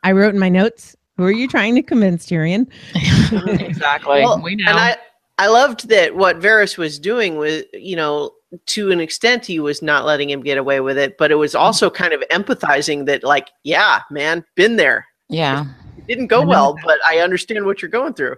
I 0.02 0.08
I 0.08 0.12
wrote 0.12 0.32
in 0.32 0.40
my 0.40 0.48
notes. 0.48 0.96
Who 1.18 1.24
are 1.24 1.30
you 1.30 1.46
trying 1.46 1.74
to 1.74 1.82
convince, 1.82 2.24
Tyrion? 2.24 2.66
exactly. 3.60 4.22
Well, 4.22 4.40
we 4.40 4.54
know. 4.54 4.64
And 4.70 4.78
I, 4.78 4.96
I 5.36 5.48
loved 5.48 5.90
that 5.90 6.16
what 6.16 6.40
Varys 6.40 6.78
was 6.78 6.98
doing 6.98 7.36
was, 7.36 7.64
you 7.74 7.96
know, 7.96 8.30
to 8.66 8.90
an 8.90 9.00
extent, 9.00 9.46
he 9.46 9.60
was 9.60 9.80
not 9.82 10.04
letting 10.04 10.28
him 10.30 10.42
get 10.42 10.58
away 10.58 10.80
with 10.80 10.98
it, 10.98 11.16
but 11.18 11.30
it 11.30 11.36
was 11.36 11.54
also 11.54 11.88
kind 11.90 12.12
of 12.12 12.20
empathizing 12.30 13.06
that, 13.06 13.22
like, 13.24 13.48
yeah, 13.62 14.00
man, 14.10 14.44
been 14.56 14.76
there. 14.76 15.06
yeah. 15.28 15.66
It 15.98 16.06
didn't 16.06 16.26
go 16.28 16.44
well, 16.44 16.76
but 16.84 16.98
I 17.06 17.18
understand 17.18 17.66
what 17.66 17.82
you're 17.82 17.90
going 17.90 18.14
through. 18.14 18.36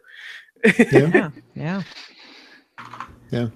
yeah. 0.90 1.30
Yeah. 1.54 1.82
Yeah. 3.30 3.48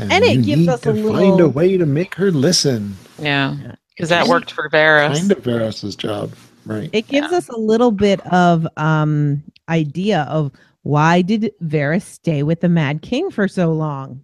And, 0.00 0.24
it 0.24 0.38
you 0.38 0.42
gives 0.42 0.60
need 0.62 0.68
us 0.70 0.80
a 0.86 0.92
to 0.92 0.94
find 0.94 1.06
a 1.06 1.34
little- 1.34 1.48
way 1.50 1.76
to 1.76 1.86
make 1.86 2.14
her 2.16 2.30
listen. 2.32 2.96
Yeah. 3.20 3.74
Because 3.90 4.08
that 4.08 4.26
worked 4.26 4.50
for 4.50 4.68
Varys. 4.70 5.18
Kind 5.18 5.30
of 5.32 5.38
Varys's 5.44 5.94
job, 5.94 6.32
right? 6.66 6.90
It 6.92 7.06
gives 7.06 7.30
Yeah. 7.30 7.38
us 7.38 7.48
a 7.48 7.56
little 7.56 7.92
bit 7.92 8.20
of 8.32 8.66
um 8.76 9.42
idea 9.68 10.22
of 10.28 10.50
why 10.82 11.22
did 11.22 11.52
Varys 11.62 12.02
stay 12.02 12.42
with 12.42 12.60
the 12.60 12.68
Mad 12.68 13.02
King 13.02 13.30
for 13.30 13.46
so 13.46 13.72
long? 13.72 14.20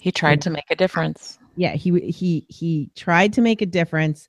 He 0.00 0.12
tried 0.12 0.40
to 0.42 0.50
make 0.50 0.70
a 0.70 0.76
difference. 0.76 1.38
Yeah, 1.56 1.72
he 1.72 1.98
he 2.10 2.46
he 2.48 2.90
tried 2.94 3.32
to 3.34 3.40
make 3.40 3.62
a 3.62 3.66
difference 3.66 4.28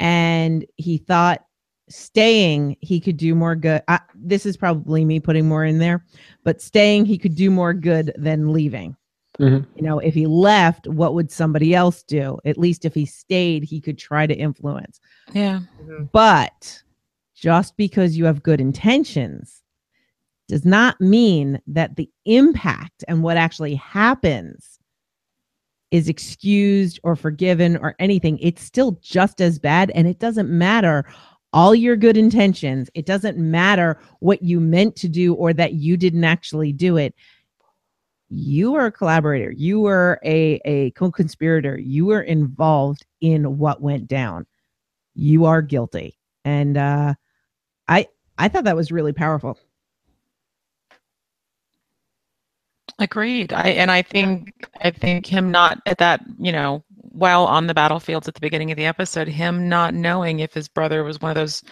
and 0.00 0.64
he 0.76 0.98
thought 0.98 1.44
staying 1.88 2.76
he 2.80 2.98
could 2.98 3.16
do 3.16 3.34
more 3.34 3.54
good. 3.54 3.82
I, 3.88 4.00
this 4.14 4.46
is 4.46 4.56
probably 4.56 5.04
me 5.04 5.20
putting 5.20 5.48
more 5.48 5.64
in 5.64 5.78
there, 5.78 6.04
but 6.44 6.60
staying 6.60 7.06
he 7.06 7.18
could 7.18 7.34
do 7.34 7.50
more 7.50 7.74
good 7.74 8.12
than 8.16 8.52
leaving. 8.52 8.96
Mhm. 9.38 9.66
You 9.76 9.82
know, 9.82 9.98
if 9.98 10.14
he 10.14 10.26
left, 10.26 10.86
what 10.88 11.14
would 11.14 11.30
somebody 11.30 11.74
else 11.74 12.02
do? 12.02 12.38
At 12.46 12.56
least 12.56 12.84
if 12.86 12.94
he 12.94 13.04
stayed, 13.04 13.64
he 13.64 13.80
could 13.80 13.98
try 13.98 14.26
to 14.26 14.34
influence. 14.34 14.98
Yeah. 15.32 15.60
But 16.12 16.82
just 17.34 17.76
because 17.76 18.16
you 18.16 18.24
have 18.24 18.42
good 18.42 18.62
intentions 18.62 19.62
does 20.48 20.64
not 20.64 20.98
mean 21.00 21.60
that 21.66 21.96
the 21.96 22.08
impact 22.24 23.04
and 23.08 23.22
what 23.22 23.36
actually 23.36 23.74
happens 23.74 24.78
is 25.90 26.08
excused 26.08 26.98
or 27.02 27.16
forgiven 27.16 27.76
or 27.76 27.94
anything. 27.98 28.38
It's 28.40 28.62
still 28.62 28.98
just 29.02 29.40
as 29.40 29.58
bad. 29.58 29.90
And 29.92 30.06
it 30.06 30.18
doesn't 30.18 30.48
matter 30.48 31.04
all 31.52 31.74
your 31.74 31.96
good 31.96 32.16
intentions. 32.16 32.90
It 32.94 33.06
doesn't 33.06 33.38
matter 33.38 33.98
what 34.20 34.42
you 34.42 34.60
meant 34.60 34.96
to 34.96 35.08
do 35.08 35.34
or 35.34 35.52
that 35.54 35.74
you 35.74 35.96
didn't 35.96 36.24
actually 36.24 36.72
do 36.72 36.96
it. 36.96 37.14
You 38.28 38.72
were 38.72 38.86
a 38.86 38.92
collaborator. 38.92 39.52
You 39.52 39.80
were 39.80 40.18
a, 40.24 40.60
a 40.64 40.90
co 40.92 41.10
conspirator. 41.10 41.78
You 41.78 42.06
were 42.06 42.22
involved 42.22 43.06
in 43.20 43.58
what 43.58 43.80
went 43.80 44.08
down 44.08 44.46
you 45.16 45.46
are 45.46 45.62
guilty 45.62 46.18
and 46.44 46.76
uh 46.76 47.14
i 47.88 48.06
i 48.38 48.48
thought 48.48 48.64
that 48.64 48.76
was 48.76 48.92
really 48.92 49.12
powerful 49.12 49.58
Agreed. 52.98 53.52
I 53.52 53.68
and 53.70 53.90
I 53.90 54.00
think 54.02 54.54
I 54.80 54.90
think 54.90 55.26
him 55.26 55.50
not 55.50 55.80
at 55.84 55.98
that, 55.98 56.22
you 56.38 56.50
know, 56.50 56.82
while 56.88 57.44
on 57.44 57.66
the 57.66 57.74
battlefields 57.74 58.26
at 58.26 58.34
the 58.34 58.40
beginning 58.40 58.70
of 58.70 58.76
the 58.76 58.86
episode, 58.86 59.28
him 59.28 59.68
not 59.68 59.92
knowing 59.94 60.40
if 60.40 60.54
his 60.54 60.68
brother 60.68 61.04
was 61.04 61.20
one 61.20 61.30
of 61.30 61.34
those, 61.34 61.62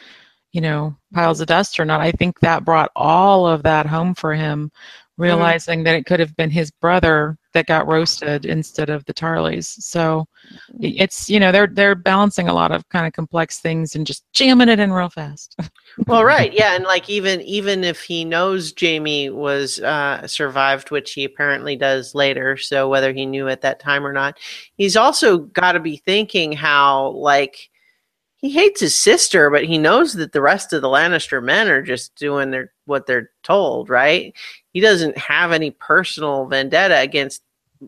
you 0.53 0.61
know, 0.61 0.95
piles 1.15 1.41
of 1.41 1.47
dust 1.47 1.81
or 1.81 1.87
not, 1.87 2.01
I 2.03 2.13
think 2.13 2.41
that 2.41 2.65
brought 2.65 2.91
all 2.95 3.47
of 3.47 3.63
that 3.63 3.87
home 3.87 4.15
for 4.15 4.35
him, 4.35 4.71
realizing 5.17 5.85
that 5.85 5.95
it 5.95 6.07
could 6.07 6.21
have 6.21 6.37
been 6.37 6.51
his 6.51 6.71
brother 6.71 7.39
that 7.53 7.67
got 7.67 7.87
roasted 7.87 8.45
instead 8.45 8.91
of 8.91 9.05
the 9.05 9.15
Tarlys. 9.15 9.67
So 9.81 10.27
it's 10.81 11.31
you 11.31 11.39
know, 11.39 11.53
they're 11.53 11.69
they're 11.69 11.95
balancing 11.95 12.49
a 12.49 12.55
lot 12.55 12.73
of 12.73 12.89
kind 12.89 13.07
of 13.07 13.13
complex 13.13 13.61
things 13.61 13.95
and 13.95 14.07
just 14.07 14.25
jamming 14.33 14.69
it 14.69 14.81
in 14.81 14.93
real 14.93 15.11
fast. 15.11 15.57
Well, 16.09 16.25
right, 16.25 16.53
yeah, 16.53 16.75
and 16.75 16.83
like 16.83 17.09
even 17.09 17.41
even 17.43 17.85
if 17.85 18.03
he 18.03 18.25
knows 18.25 18.75
Jaime 18.81 19.31
was 19.31 19.79
uh, 19.79 20.27
survived, 20.27 20.91
which 20.91 21.13
he 21.13 21.23
apparently 21.23 21.77
does 21.77 22.17
later, 22.17 22.57
so 22.57 22.89
whether 22.89 23.13
he 23.13 23.25
knew 23.25 23.49
at 23.49 23.61
that 23.61 23.79
time 23.79 24.05
or 24.05 24.13
not, 24.13 24.41
he's 24.77 24.97
also 24.97 25.39
got 25.39 25.73
to 25.73 25.81
be 25.81 25.99
thinking 25.99 26.51
how 26.51 27.11
like 27.11 27.71
he 28.45 28.51
hates 28.51 28.79
his 28.79 28.95
sister, 28.95 29.49
but 29.49 29.65
he 29.65 29.79
knows 29.79 30.13
that 30.13 30.33
the 30.33 30.41
rest 30.43 30.75
of 30.75 30.83
the 30.83 30.89
Lannister 30.89 31.43
men 31.43 31.67
are 31.69 31.81
just 31.81 32.15
doing 32.15 32.51
their 32.51 32.73
what 32.85 33.07
they're 33.07 33.31
told, 33.43 33.89
right? 33.89 34.35
He 34.75 34.81
doesn't 34.81 35.17
have 35.17 35.51
any 35.51 35.71
personal 35.71 36.45
vendetta 36.45 36.99
against 37.01 37.43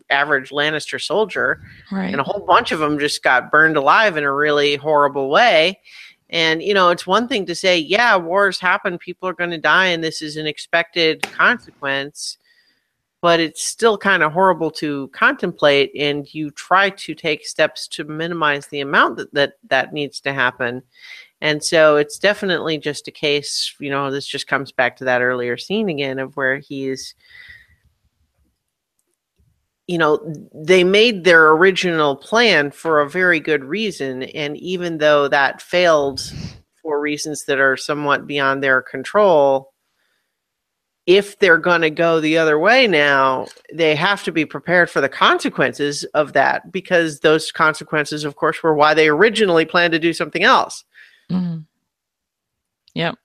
average 0.09 0.49
Lannister 0.49 0.99
soldier 0.99 1.61
Right. 1.91 2.11
and 2.11 2.19
a 2.19 2.23
whole 2.23 2.43
bunch 2.43 2.71
of 2.71 2.79
them 2.79 2.97
just 2.97 3.21
got 3.21 3.51
burned 3.51 3.77
alive 3.77 4.17
in 4.17 4.23
a 4.23 4.33
really 4.33 4.77
horrible 4.77 5.29
way. 5.29 5.79
And 6.31 6.63
you 6.63 6.73
know, 6.73 6.89
it's 6.89 7.05
one 7.05 7.27
thing 7.27 7.45
to 7.45 7.53
say, 7.53 7.77
yeah, 7.77 8.15
wars 8.15 8.59
happen, 8.59 8.97
people 8.97 9.29
are 9.29 9.33
going 9.33 9.51
to 9.51 9.59
die, 9.59 9.89
and 9.89 10.03
this 10.03 10.23
is 10.23 10.37
an 10.37 10.47
expected 10.47 11.21
consequence. 11.21 12.39
But 13.21 13.39
it's 13.39 13.65
still 13.65 13.97
kind 13.97 14.21
of 14.21 14.31
horrible 14.31 14.69
to 14.71 15.07
contemplate, 15.09 15.91
and 15.97 16.31
you 16.33 16.51
try 16.51 16.91
to 16.91 17.15
take 17.15 17.47
steps 17.47 17.87
to 17.89 18.03
minimize 18.03 18.67
the 18.67 18.81
amount 18.81 19.17
that 19.17 19.33
that, 19.33 19.53
that 19.69 19.93
needs 19.93 20.19
to 20.21 20.33
happen. 20.33 20.83
And 21.41 21.63
so 21.63 21.97
it's 21.97 22.17
definitely 22.17 22.77
just 22.77 23.07
a 23.07 23.11
case, 23.11 23.75
you 23.79 23.89
know, 23.89 24.11
this 24.11 24.27
just 24.27 24.47
comes 24.47 24.71
back 24.71 24.97
to 24.97 25.05
that 25.05 25.21
earlier 25.21 25.57
scene 25.57 25.89
again 25.89 26.19
of 26.19 26.35
where 26.35 26.57
he's 26.59 27.15
you 29.87 29.97
know 29.97 30.19
they 30.53 30.83
made 30.83 31.23
their 31.23 31.49
original 31.51 32.15
plan 32.15 32.71
for 32.71 32.99
a 32.99 33.09
very 33.09 33.39
good 33.39 33.63
reason 33.63 34.23
and 34.23 34.57
even 34.57 34.97
though 34.97 35.27
that 35.27 35.61
failed 35.61 36.21
for 36.81 36.99
reasons 36.99 37.45
that 37.45 37.59
are 37.59 37.77
somewhat 37.77 38.27
beyond 38.27 38.61
their 38.61 38.81
control 38.81 39.73
if 41.07 41.39
they're 41.39 41.57
going 41.57 41.81
to 41.81 41.89
go 41.89 42.19
the 42.19 42.37
other 42.37 42.59
way 42.59 42.85
now 42.85 43.47
they 43.73 43.95
have 43.95 44.23
to 44.23 44.31
be 44.31 44.45
prepared 44.45 44.89
for 44.89 45.01
the 45.01 45.09
consequences 45.09 46.03
of 46.13 46.33
that 46.33 46.71
because 46.71 47.21
those 47.21 47.51
consequences 47.51 48.23
of 48.23 48.35
course 48.35 48.61
were 48.61 48.75
why 48.75 48.93
they 48.93 49.07
originally 49.07 49.65
planned 49.65 49.93
to 49.93 49.99
do 49.99 50.13
something 50.13 50.43
else 50.43 50.83
Mhm. 51.29 51.65
Yep. 52.93 53.15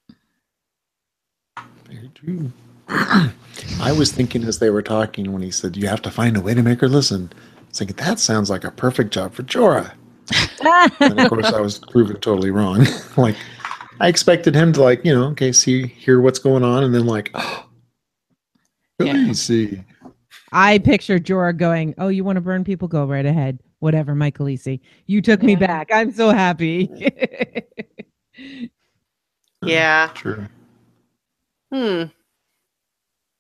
Very 1.89 2.11
true. 2.15 2.53
I 2.89 3.93
was 3.93 4.13
thinking 4.13 4.45
as 4.45 4.59
they 4.59 4.71
were 4.71 4.83
talking 4.83 5.33
when 5.33 5.43
he 5.43 5.51
said, 5.51 5.77
You 5.77 5.89
have 5.89 6.03
to 6.03 6.11
find 6.11 6.37
a 6.37 6.41
way 6.41 6.55
to 6.55 6.63
make 6.63 6.81
her 6.81 6.89
listen. 6.89 7.33
I 7.33 7.61
was 7.69 7.79
thinking, 7.79 7.97
That 7.97 8.19
sounds 8.19 8.51
like 8.51 8.65
a 8.65 8.71
perfect 8.71 9.13
job 9.13 9.35
for 9.35 9.43
Jorah. 9.43 9.93
And 11.01 11.19
of 11.19 11.29
course, 11.29 11.47
I 11.47 11.61
was 11.61 11.79
proven 11.79 12.17
totally 12.21 12.51
wrong. 12.51 12.87
like, 13.17 13.37
I 14.01 14.09
expected 14.09 14.55
him 14.55 14.73
to, 14.75 14.83
like, 14.83 15.05
you 15.05 15.13
know, 15.15 15.25
okay, 15.29 15.51
see, 15.53 15.87
hear 15.87 16.21
what's 16.21 16.39
going 16.39 16.63
on, 16.63 16.85
and 16.85 16.95
then, 16.95 17.07
like, 17.07 17.31
oh, 17.35 17.67
Yeah. 19.07 19.13
really 19.13 19.35
see. 19.35 19.83
i 20.53 20.79
picture 20.79 21.19
jorah 21.19 21.57
going 21.57 21.95
oh 21.99 22.09
you 22.09 22.25
want 22.25 22.37
to 22.37 22.41
burn 22.41 22.65
people? 22.65 22.89
Go 22.89 23.05
right 23.05 23.27
ahead. 23.27 23.59
Whatever 23.81 24.15
michael 24.15 24.49
Easy. 24.49 24.81
you 25.07 25.21
took 25.21 25.43
me 25.43 25.57
back. 25.57 25.89
I'm 25.93 26.13
so 26.13 26.31
happy. 26.31 26.91
Yeah. 29.63 30.11
True. 30.15 30.47
hmm. 31.73 32.05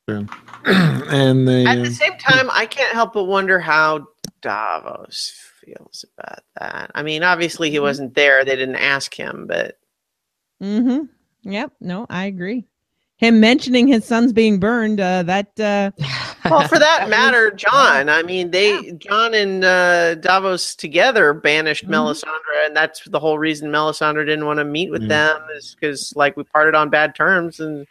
True. 0.09 0.27
and 0.65 1.47
they, 1.47 1.67
At 1.67 1.83
the 1.83 1.91
same 1.91 2.17
time, 2.19 2.49
I 2.53 2.67
can't 2.67 2.93
help 2.93 3.15
but 3.15 3.25
wonder 3.25 3.59
how 3.61 4.07
Davos 4.41 5.33
feels 5.61 6.05
about 6.19 6.41
that. 6.59 6.91
I 6.95 7.03
mean, 7.03 7.23
obviously 7.23 7.71
he 7.71 7.79
wasn't 7.79 8.15
there; 8.15 8.45
they 8.45 8.57
didn't 8.57 8.77
ask 8.77 9.15
him, 9.15 9.47
but 9.47 9.79
mm-hmm. 10.63 11.05
Yep. 11.45 11.73
No 11.81 12.07
i 12.09 12.27
agree 12.27 12.67
him 13.23 13.39
mentioning 13.41 13.87
his 13.87 14.05
son's 14.05 14.33
being 14.33 14.59
burned 14.59 15.01
uh 15.01 15.23
that 15.23 15.49
uh 15.61 15.91
well, 16.51 16.67
for 16.67 16.79
that 16.79 16.99
That 17.03 17.09
matter, 17.09 17.51
was- 17.53 17.63
Jon. 17.63 18.09
I 18.09 18.23
mean, 18.25 18.51
they 18.51 18.93
Jon 18.99 19.33
and 19.33 19.65
uh, 19.65 20.17
Davos 20.17 20.75
together 20.75 21.33
banished 21.33 21.87
Mhm. 21.87 21.91
Melisandre, 21.91 22.67
and 22.67 22.75
that's 22.77 23.05
the 23.09 23.21
whole 23.21 23.39
reason 23.39 23.71
Melisandre 23.71 24.27
didn't 24.27 24.45
want 24.47 24.59
to 24.59 24.65
meet 24.65 24.91
with 24.91 25.03
Yeah. 25.03 25.09
them 25.09 25.43
is 25.57 25.77
because 25.81 26.13
like 26.17 26.37
we 26.37 26.43
parted 26.43 26.75
on 26.75 26.91
bad 26.91 27.15
terms. 27.15 27.61
And 27.61 27.87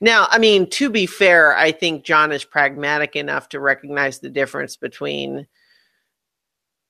now, 0.00 0.28
I 0.30 0.38
mean, 0.38 0.70
to 0.70 0.88
be 0.90 1.06
fair, 1.06 1.56
I 1.56 1.72
think 1.72 2.04
Jon 2.04 2.30
is 2.30 2.44
pragmatic 2.44 3.16
enough 3.16 3.48
to 3.48 3.58
recognize 3.60 4.20
the 4.20 4.30
difference 4.30 4.76
between 4.76 5.46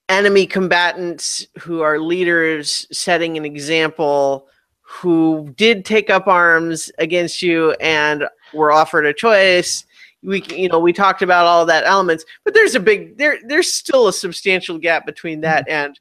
enemy 0.09 0.45
combatants 0.45 1.47
who 1.59 1.81
are 1.81 1.99
leaders 1.99 2.85
setting 2.91 3.35
an 3.37 3.45
example 3.45 4.47
who 4.89 5.53
did 5.55 5.85
take 5.85 6.09
up 6.09 6.27
arms 6.27 6.91
against 6.97 7.41
you 7.43 7.71
and 7.73 8.25
were 8.53 8.71
offered 8.71 9.05
a 9.05 9.13
choice. 9.13 9.85
We 10.23 10.43
you 10.49 10.67
know 10.67 10.79
we 10.79 10.91
talked 10.91 11.21
about 11.21 11.45
all 11.45 11.65
that 11.67 11.85
elements 11.85 12.25
but 12.43 12.53
there's 12.53 12.75
a 12.75 12.79
big 12.81 13.17
there 13.17 13.37
there's 13.47 13.73
still 13.73 14.09
a 14.09 14.13
substantial 14.13 14.77
gap 14.77 15.05
between 15.05 15.39
that 15.41 15.65
and 15.69 15.97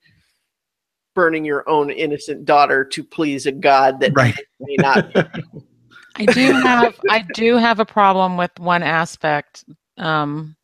burning 1.15 1.44
your 1.44 1.69
own 1.69 1.89
innocent 1.90 2.44
daughter 2.44 2.85
to 2.85 3.05
please 3.05 3.47
a 3.47 3.52
god 3.52 4.01
that 4.01 4.12
Right. 4.16 4.35
may 4.59 4.74
not 4.78 5.15
I 6.16 6.27
do 6.27 6.52
have 6.52 6.98
I 7.09 7.24
do 7.32 7.56
have 7.56 7.78
a 7.78 7.85
problem 7.85 8.36
with 8.36 8.51
one 8.59 8.82
aspect 8.82 9.65
um, 9.98 10.56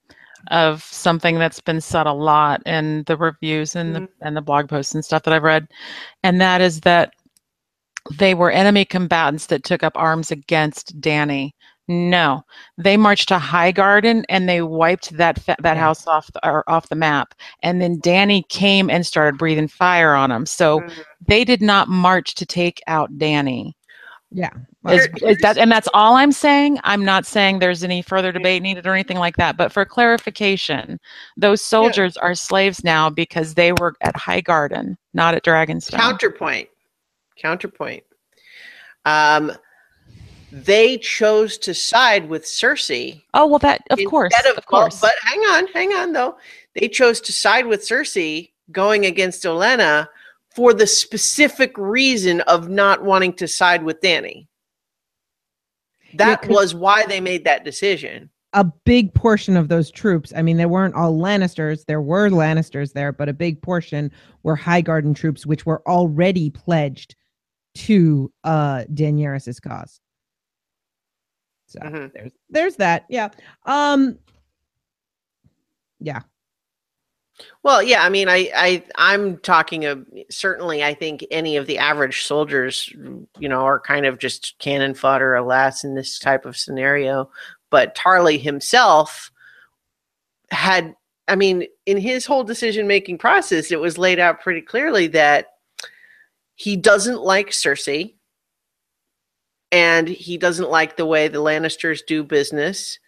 of 0.51 0.83
something 0.83 1.39
that's 1.39 1.61
been 1.61 1.81
said 1.81 2.09
a 2.09 2.13
lot 2.13 2.61
in 2.67 3.05
the 3.05 3.17
reviews 3.17 3.77
and 3.77 3.95
the 3.95 4.09
and 4.21 4.37
the 4.37 4.43
blog 4.43 4.69
posts 4.69 4.95
and 4.95 5.05
stuff 5.05 5.23
that 5.23 5.35
I've 5.35 5.45
read, 5.45 5.69
and 6.25 6.41
that 6.41 6.61
is 6.61 6.81
that 6.81 7.15
they 8.13 8.35
were 8.35 8.51
enemy 8.51 8.85
combatants 8.85 9.47
that 9.47 9.65
took 9.65 9.83
up 9.83 9.93
arms 9.97 10.31
against 10.31 11.01
Dany. 11.01 11.51
No, 11.87 12.43
they 12.79 12.97
marched 12.97 13.29
to 13.29 13.37
Highgarden 13.37 14.25
and 14.31 14.49
they 14.49 14.63
wiped 14.63 15.15
that 15.19 15.37
that 15.47 15.59
Yeah. 15.63 15.75
house 15.75 16.07
off 16.07 16.31
the, 16.33 16.47
or 16.49 16.65
off 16.69 16.89
the 16.89 16.95
map. 16.97 17.35
And 17.63 17.81
then 17.83 18.01
Dany 18.01 18.49
came 18.49 18.89
and 18.89 19.07
started 19.07 19.37
breathing 19.37 19.69
fire 19.69 20.15
on 20.15 20.31
them. 20.31 20.47
So 20.47 20.81
Mhm. 20.81 20.93
they 21.27 21.45
did 21.45 21.61
not 21.61 21.89
march 21.89 22.35
to 22.37 22.47
take 22.47 22.81
out 22.87 23.11
Dany. 23.19 23.73
Yeah. 24.31 24.49
Is, 24.89 25.09
There- 25.21 25.31
is 25.31 25.39
that 25.43 25.59
and 25.59 25.71
that's 25.71 25.89
all 25.95 26.17
I'm 26.17 26.33
saying. 26.33 26.81
I'm 26.85 27.05
not 27.05 27.27
saying 27.27 27.59
there's 27.59 27.85
any 27.85 28.01
further 28.03 28.33
debate 28.33 28.63
needed 28.63 28.87
or 28.87 28.95
anything 28.95 29.19
like 29.19 29.37
that. 29.37 29.57
But 29.59 29.71
for 29.71 29.85
clarification, 29.85 30.99
those 31.37 31.61
soldiers 31.63 32.17
are 32.17 32.35
slaves 32.35 32.83
now 32.83 33.11
because 33.11 33.55
they 33.55 33.73
were 33.73 33.95
at 34.01 34.15
Highgarden, 34.17 34.97
not 35.13 35.35
at 35.35 35.45
Dragonstone. 35.45 35.99
counterpoint 35.99 36.69
counterpoint 37.37 38.03
um 39.05 39.53
they 40.53 40.97
chose 40.99 41.59
to 41.59 41.75
side 41.75 42.29
with 42.29 42.45
cersei 42.45 43.23
oh 43.35 43.47
well, 43.47 43.59
that 43.59 43.83
of 43.91 43.99
course, 44.09 44.33
instead 44.33 44.57
of 44.57 44.65
course. 44.67 45.01
but 45.01 45.13
hang 45.23 45.41
on 45.41 45.67
hang 45.69 45.93
on 45.93 46.13
though 46.13 46.37
they 46.75 46.89
chose 46.89 47.21
to 47.21 47.33
side 47.33 47.67
with 47.67 47.81
cersei 47.81 48.51
going 48.71 49.05
against 49.05 49.45
Olenna 49.45 50.09
for 50.55 50.73
the 50.73 50.87
specific 50.87 51.77
reason 51.77 52.41
of 52.43 52.69
not 52.69 53.03
wanting 53.03 53.33
to 53.33 53.49
side 53.49 53.83
with 53.83 54.01
dany 54.01 54.47
Yeah, 56.13 56.39
was 56.47 56.75
why 56.75 57.05
they 57.07 57.21
made 57.21 57.45
that 57.45 57.65
decision 57.65 58.31
a 58.55 58.65
big 58.65 59.13
portion 59.15 59.57
of 59.57 59.69
those 59.69 59.91
troops, 59.91 60.33
I 60.35 60.41
mean, 60.41 60.57
they 60.57 60.67
weren't 60.67 60.95
all 60.95 61.19
Lannisters. 61.19 61.85
There 61.87 62.01
were 62.01 62.31
Lannisters 62.31 62.93
there, 62.93 63.11
but 63.11 63.29
a 63.29 63.33
big 63.33 63.61
portion 63.61 64.13
were 64.45 64.57
Highgarden 64.57 65.17
troops, 65.17 65.45
which 65.45 65.67
were 65.67 65.83
already 65.89 66.51
pledged 66.51 67.17
to 67.75 68.33
uh 68.45 68.85
Daenerys's 68.93 69.61
cause. 69.61 70.01
So 71.67 71.81
Mhm. 71.81 72.13
there's 72.13 72.33
there's 72.51 72.77
that. 72.77 73.05
Yeah. 73.09 73.31
Um 73.67 74.19
yeah. 76.01 76.21
Well, 77.65 77.83
yeah, 77.83 78.05
I 78.05 78.11
mean, 78.11 78.29
I, 78.29 78.51
I, 78.55 78.85
I'm 78.95 79.39
talking 79.39 79.87
of 79.87 80.07
certainly. 80.31 80.85
I 80.85 80.95
think 80.95 81.25
any 81.33 81.57
of 81.57 81.67
the 81.67 81.79
average 81.79 82.23
soldiers, 82.25 82.89
you 83.39 83.49
know, 83.49 83.61
are 83.63 83.81
kind 83.81 84.07
of 84.07 84.19
just 84.19 84.55
cannon 84.61 84.95
fodder, 84.95 85.35
alas, 85.35 85.83
in 85.83 85.95
this 85.97 86.19
type 86.21 86.45
of 86.47 86.57
scenario. 86.57 87.29
But 87.71 87.97
Tarly 87.97 88.41
himself 88.41 89.33
had, 90.53 90.95
I 91.27 91.35
mean, 91.35 91.65
in 91.87 91.97
his 91.99 92.25
whole 92.25 92.45
decision 92.45 92.87
making 92.87 93.19
process, 93.19 93.73
it 93.73 93.81
was 93.81 93.99
laid 93.99 94.21
out 94.21 94.41
pretty 94.41 94.61
clearly 94.61 95.09
that 95.09 95.54
he 96.55 96.77
doesn't 96.77 97.23
like 97.23 97.51
Cersei, 97.51 98.15
and 99.73 100.07
he 100.09 100.39
doesn't 100.39 100.71
like 100.71 100.97
the 100.97 101.07
way 101.07 101.29
the 101.29 101.43
Lannisters 101.43 102.01
do 102.07 102.23
business 102.23 102.99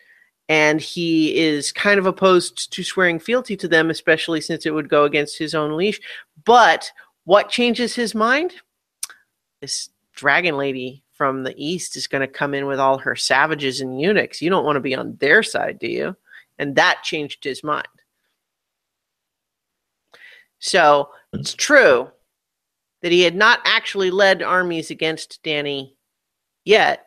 and 0.49 0.81
he 0.81 1.37
is 1.37 1.73
kind 1.73 1.99
of 1.99 2.07
opposed 2.07 2.73
to 2.73 2.85
swearing 2.85 3.19
fealty 3.19 3.57
to 3.57 3.69
them, 3.69 3.91
especially 3.91 4.41
since 4.41 4.65
it 4.65 4.75
would 4.75 4.89
go 4.89 5.05
against 5.05 5.39
his 5.39 5.55
own 5.55 5.77
liege. 5.77 6.01
But 6.45 6.91
what 7.25 7.49
changes 7.49 7.95
his 7.95 8.15
mind? 8.15 8.53
This 9.61 9.89
dragon 10.15 10.57
lady 10.57 11.03
from 11.15 11.43
the 11.43 11.55
east 11.57 11.97
is 11.97 12.07
going 12.07 12.21
to 12.21 12.29
come 12.33 12.55
in 12.55 12.67
with 12.67 12.79
all 12.79 12.99
her 12.99 13.17
savages 13.17 13.81
and 13.81 14.01
eunuchs. 14.01 14.41
You 14.41 14.51
don't 14.51 14.65
want 14.65 14.77
to 14.77 14.81
be 14.81 14.95
on 14.95 15.17
their 15.17 15.43
side, 15.43 15.79
do 15.79 15.89
you? 15.89 16.17
And 16.59 16.77
that 16.77 17.03
changed 17.03 17.43
his 17.43 17.65
mind. 17.65 17.89
So 20.59 21.11
it's 21.33 21.55
true 21.55 22.11
that 23.07 23.13
he 23.13 23.23
had 23.23 23.37
not 23.37 23.61
actually 23.65 24.11
led 24.11 24.43
armies 24.43 24.91
against 24.91 25.41
Dany 25.45 25.93
yet, 26.65 27.07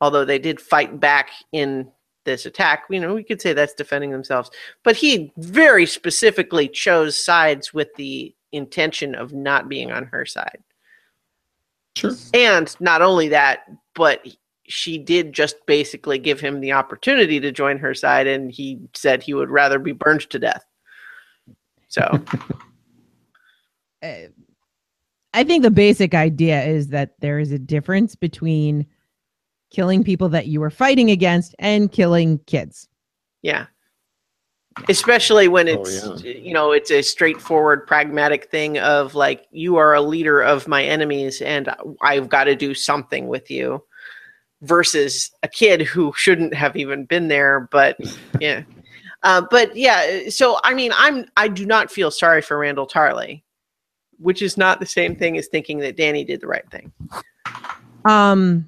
although 0.00 0.24
they 0.24 0.38
did 0.38 0.60
fight 0.60 1.00
back 1.00 1.30
in 1.50 1.90
this 2.24 2.46
attack. 2.46 2.84
You 2.90 3.00
know, 3.00 3.12
we 3.12 3.24
could 3.24 3.42
say 3.42 3.52
that's 3.52 3.74
defending 3.74 4.12
themselves, 4.12 4.52
but 4.84 4.94
he 4.94 5.32
very 5.36 5.84
specifically 5.84 6.68
chose 6.68 7.18
sides 7.18 7.74
with 7.74 7.92
the 7.96 8.36
intention 8.52 9.16
of 9.16 9.32
not 9.32 9.68
being 9.68 9.90
on 9.90 10.04
her 10.04 10.24
side. 10.24 10.62
Sure. 11.96 12.12
And 12.32 12.72
not 12.78 13.02
only 13.02 13.26
that, 13.26 13.68
but 13.94 14.24
she 14.68 14.96
did 14.96 15.32
just 15.32 15.56
basically 15.66 16.20
give 16.20 16.38
him 16.38 16.60
the 16.60 16.70
opportunity 16.70 17.40
to 17.40 17.50
join 17.50 17.78
her 17.78 17.94
side, 17.94 18.28
and 18.28 18.52
he 18.52 18.78
said 18.94 19.24
he 19.24 19.34
would 19.34 19.50
rather 19.50 19.80
be 19.80 19.90
burned 19.90 20.30
to 20.30 20.38
death. 20.38 20.64
So, 21.88 22.02
uh, 24.04 24.28
I 25.36 25.44
think 25.44 25.62
the 25.62 25.70
basic 25.70 26.14
idea 26.14 26.64
is 26.64 26.88
that 26.88 27.14
there 27.20 27.38
is 27.38 27.52
a 27.52 27.58
difference 27.58 28.16
between 28.16 28.86
killing 29.70 30.02
people 30.02 30.30
that 30.30 30.46
you 30.46 30.60
were 30.60 30.70
fighting 30.70 31.10
against 31.10 31.54
and 31.58 31.92
killing 31.92 32.38
kids. 32.46 32.88
yeah. 33.42 33.66
Especially 34.90 35.48
when 35.48 35.68
Oh, 35.70 35.82
it's 35.82 36.22
you 36.22 36.52
know 36.52 36.70
it's 36.72 36.90
a 36.90 37.00
straightforward 37.00 37.86
pragmatic 37.86 38.50
thing 38.50 38.78
of 38.78 39.14
like 39.14 39.46
you 39.50 39.76
are 39.76 39.94
a 39.94 40.02
leader 40.02 40.42
of 40.42 40.68
my 40.68 40.84
enemies 40.84 41.40
and 41.40 41.70
I've 42.02 42.28
got 42.28 42.44
to 42.44 42.54
do 42.54 42.74
something 42.74 43.26
with 43.26 43.50
you 43.50 43.82
versus 44.60 45.30
a 45.42 45.48
kid 45.48 45.80
who 45.80 46.12
shouldn't 46.14 46.52
have 46.52 46.76
even 46.76 47.06
been 47.06 47.28
there 47.28 47.68
but 47.72 47.96
yeah 48.40 48.64
uh, 49.22 49.42
but 49.50 49.74
yeah 49.74 50.28
so 50.28 50.58
I 50.62 50.74
mean 50.74 50.92
I'm 50.94 51.24
I 51.38 51.48
do 51.48 51.64
not 51.64 51.90
feel 51.90 52.10
sorry 52.10 52.42
for 52.42 52.58
Randyll 52.58 52.90
Tarly 52.90 53.42
which 54.18 54.42
is 54.42 54.56
not 54.56 54.80
the 54.80 54.86
same 54.86 55.16
thing 55.16 55.36
as 55.38 55.46
thinking 55.48 55.78
that 55.80 55.96
Dany 55.96 56.26
did 56.26 56.40
the 56.40 56.46
right 56.46 56.68
thing 56.70 56.92
Um, 58.04 58.66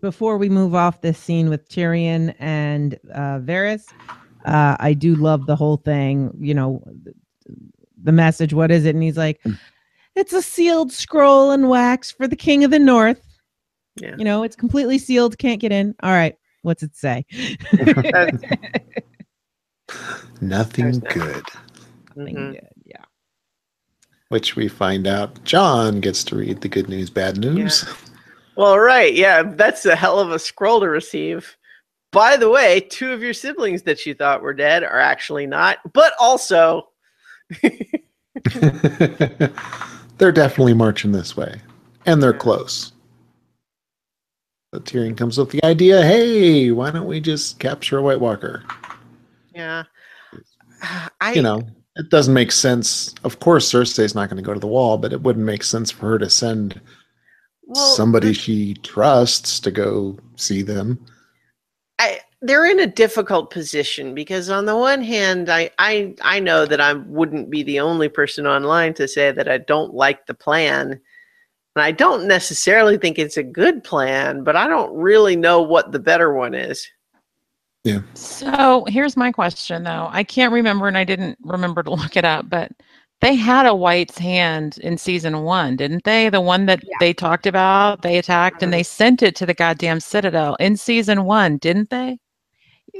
before 0.00 0.38
we 0.38 0.48
move 0.48 0.74
off 0.74 1.00
this 1.00 1.18
scene 1.18 1.48
with 1.48 1.68
Tyrion 1.68 2.34
and 2.38 2.94
uh, 3.14 3.38
Varys, 3.38 3.86
uh, 4.44 4.76
I 4.80 4.94
do 4.94 5.14
love 5.14 5.46
the 5.46 5.54
whole 5.56 5.76
thing. 5.76 6.32
You 6.40 6.54
know, 6.54 6.82
the 8.02 8.12
message. 8.12 8.52
What 8.52 8.70
is 8.72 8.84
it? 8.84 8.94
And 8.96 9.02
he's 9.02 9.16
like, 9.16 9.40
"It's 10.16 10.32
a 10.32 10.42
sealed 10.42 10.90
scroll 10.92 11.52
and 11.52 11.68
wax 11.68 12.10
for 12.10 12.26
the 12.26 12.34
King 12.36 12.64
of 12.64 12.72
the 12.72 12.80
North." 12.80 13.20
Yeah. 13.96 14.16
You 14.18 14.24
know, 14.24 14.42
it's 14.42 14.56
completely 14.56 14.98
sealed. 14.98 15.38
Can't 15.38 15.60
get 15.60 15.70
in. 15.70 15.94
All 16.02 16.10
right. 16.10 16.34
What's 16.62 16.82
it 16.82 16.96
say? 16.96 17.24
Nothing 20.40 20.84
There's 20.84 20.98
good. 20.98 21.44
Nothing 22.16 22.36
Mhm. 22.36 22.52
good. 22.52 22.68
Yeah. 24.32 24.38
Which 24.38 24.56
we 24.56 24.68
find 24.68 25.06
out 25.06 25.42
Jon 25.44 26.00
gets 26.00 26.24
to 26.24 26.36
read 26.36 26.60
the 26.62 26.68
good 26.68 26.88
news, 26.88 27.10
bad 27.10 27.38
news. 27.38 27.84
Well, 28.56 28.78
right. 28.78 29.14
Yeah, 29.14 29.42
that's 29.42 29.86
a 29.86 29.96
hell 29.96 30.18
of 30.20 30.30
a 30.30 30.38
scroll 30.38 30.80
to 30.80 30.88
receive. 30.88 31.56
By 32.12 32.36
the 32.36 32.50
way, 32.50 32.80
two 32.80 33.12
of 33.12 33.22
your 33.22 33.34
siblings 33.34 33.82
that 33.82 34.04
you 34.04 34.14
thought 34.14 34.42
were 34.42 34.52
dead 34.54 34.82
are 34.82 35.00
actually 35.00 35.46
not, 35.46 35.78
but 35.92 36.12
also, 36.20 36.88
they're 40.18 40.32
definitely 40.32 40.74
marching 40.74 41.12
this 41.12 41.36
way, 41.36 41.60
and 42.04 42.22
they're 42.22 42.34
close. 42.34 42.92
So 44.74 44.80
Tyrion 44.80 45.16
comes 45.16 45.38
with 45.38 45.50
the 45.50 45.64
idea: 45.64 46.02
Hey, 46.02 46.70
why 46.70 46.90
don't 46.90 47.06
we 47.06 47.20
just 47.20 47.58
capture 47.58 47.98
a 47.98 48.02
White 48.02 48.20
Walker? 48.20 48.62
yeah. 49.54 49.84
I, 51.20 51.32
You 51.32 51.42
know, 51.42 51.62
it 51.96 52.08
doesn't 52.08 52.34
make 52.34 52.52
sense. 52.52 53.14
Of 53.24 53.40
course, 53.40 53.70
Cersei's 53.70 54.14
not 54.14 54.30
going 54.30 54.42
to 54.42 54.46
go 54.46 54.54
to 54.54 54.60
the 54.60 54.66
wall, 54.66 54.96
but 54.96 55.12
it 55.12 55.22
wouldn't 55.22 55.44
make 55.44 55.62
sense 55.62 55.90
for 55.90 56.06
her 56.08 56.18
to 56.18 56.30
send 56.30 56.80
well, 57.66 57.94
somebody 57.94 58.32
she 58.32 58.74
trusts 58.74 59.60
to 59.60 59.70
go 59.70 60.18
see 60.36 60.62
them. 60.62 61.04
I, 61.98 62.20
they're 62.40 62.66
in 62.66 62.80
a 62.80 62.86
difficult 62.86 63.50
position 63.50 64.14
because 64.14 64.48
on 64.48 64.64
the 64.64 64.76
one 64.76 65.02
hand, 65.02 65.50
I, 65.50 65.70
I, 65.78 66.14
I 66.22 66.40
know 66.40 66.64
that 66.66 66.80
I 66.80 66.94
wouldn't 66.94 67.50
be 67.50 67.62
the 67.62 67.80
only 67.80 68.08
person 68.08 68.46
online 68.46 68.94
to 68.94 69.06
say 69.06 69.30
that 69.30 69.48
I 69.48 69.58
don't 69.58 69.94
like 69.94 70.26
the 70.26 70.34
plan. 70.34 71.00
And 71.74 71.82
I 71.82 71.92
don't 71.92 72.26
necessarily 72.26 72.98
think 72.98 73.18
it's 73.18 73.36
a 73.36 73.42
good 73.42 73.84
plan, 73.84 74.44
but 74.44 74.56
I 74.56 74.66
don't 74.66 74.94
really 74.94 75.36
know 75.36 75.62
what 75.62 75.92
the 75.92 75.98
better 75.98 76.34
one 76.34 76.54
is. 76.54 76.86
So 78.14 78.84
here's 78.88 79.16
my 79.16 79.32
question 79.32 79.84
though. 79.84 80.08
I 80.10 80.24
can't 80.24 80.52
remember 80.52 80.88
and 80.88 80.98
I 80.98 81.04
didn't 81.04 81.38
remember 81.42 81.82
to 81.82 81.90
look 81.94 82.16
it 82.16 82.24
up, 82.24 82.48
but 82.48 82.72
they 83.20 83.34
had 83.36 83.66
a 83.66 83.74
white's 83.74 84.18
hand 84.18 84.78
in 84.82 84.98
season 84.98 85.42
one, 85.42 85.76
didn't 85.76 86.04
they? 86.04 86.28
The 86.28 86.40
one 86.40 86.66
that 86.66 86.80
Yeah. 86.86 86.96
they 87.00 87.12
talked 87.14 87.46
about, 87.46 88.02
they 88.02 88.18
attacked 88.18 88.62
and 88.62 88.72
they 88.72 88.82
sent 88.82 89.22
it 89.22 89.36
to 89.36 89.46
the 89.46 89.54
goddamn 89.54 90.00
Citadel 90.00 90.56
in 90.60 90.76
season 90.76 91.24
one, 91.24 91.58
didn't 91.58 91.90
they? 91.90 92.18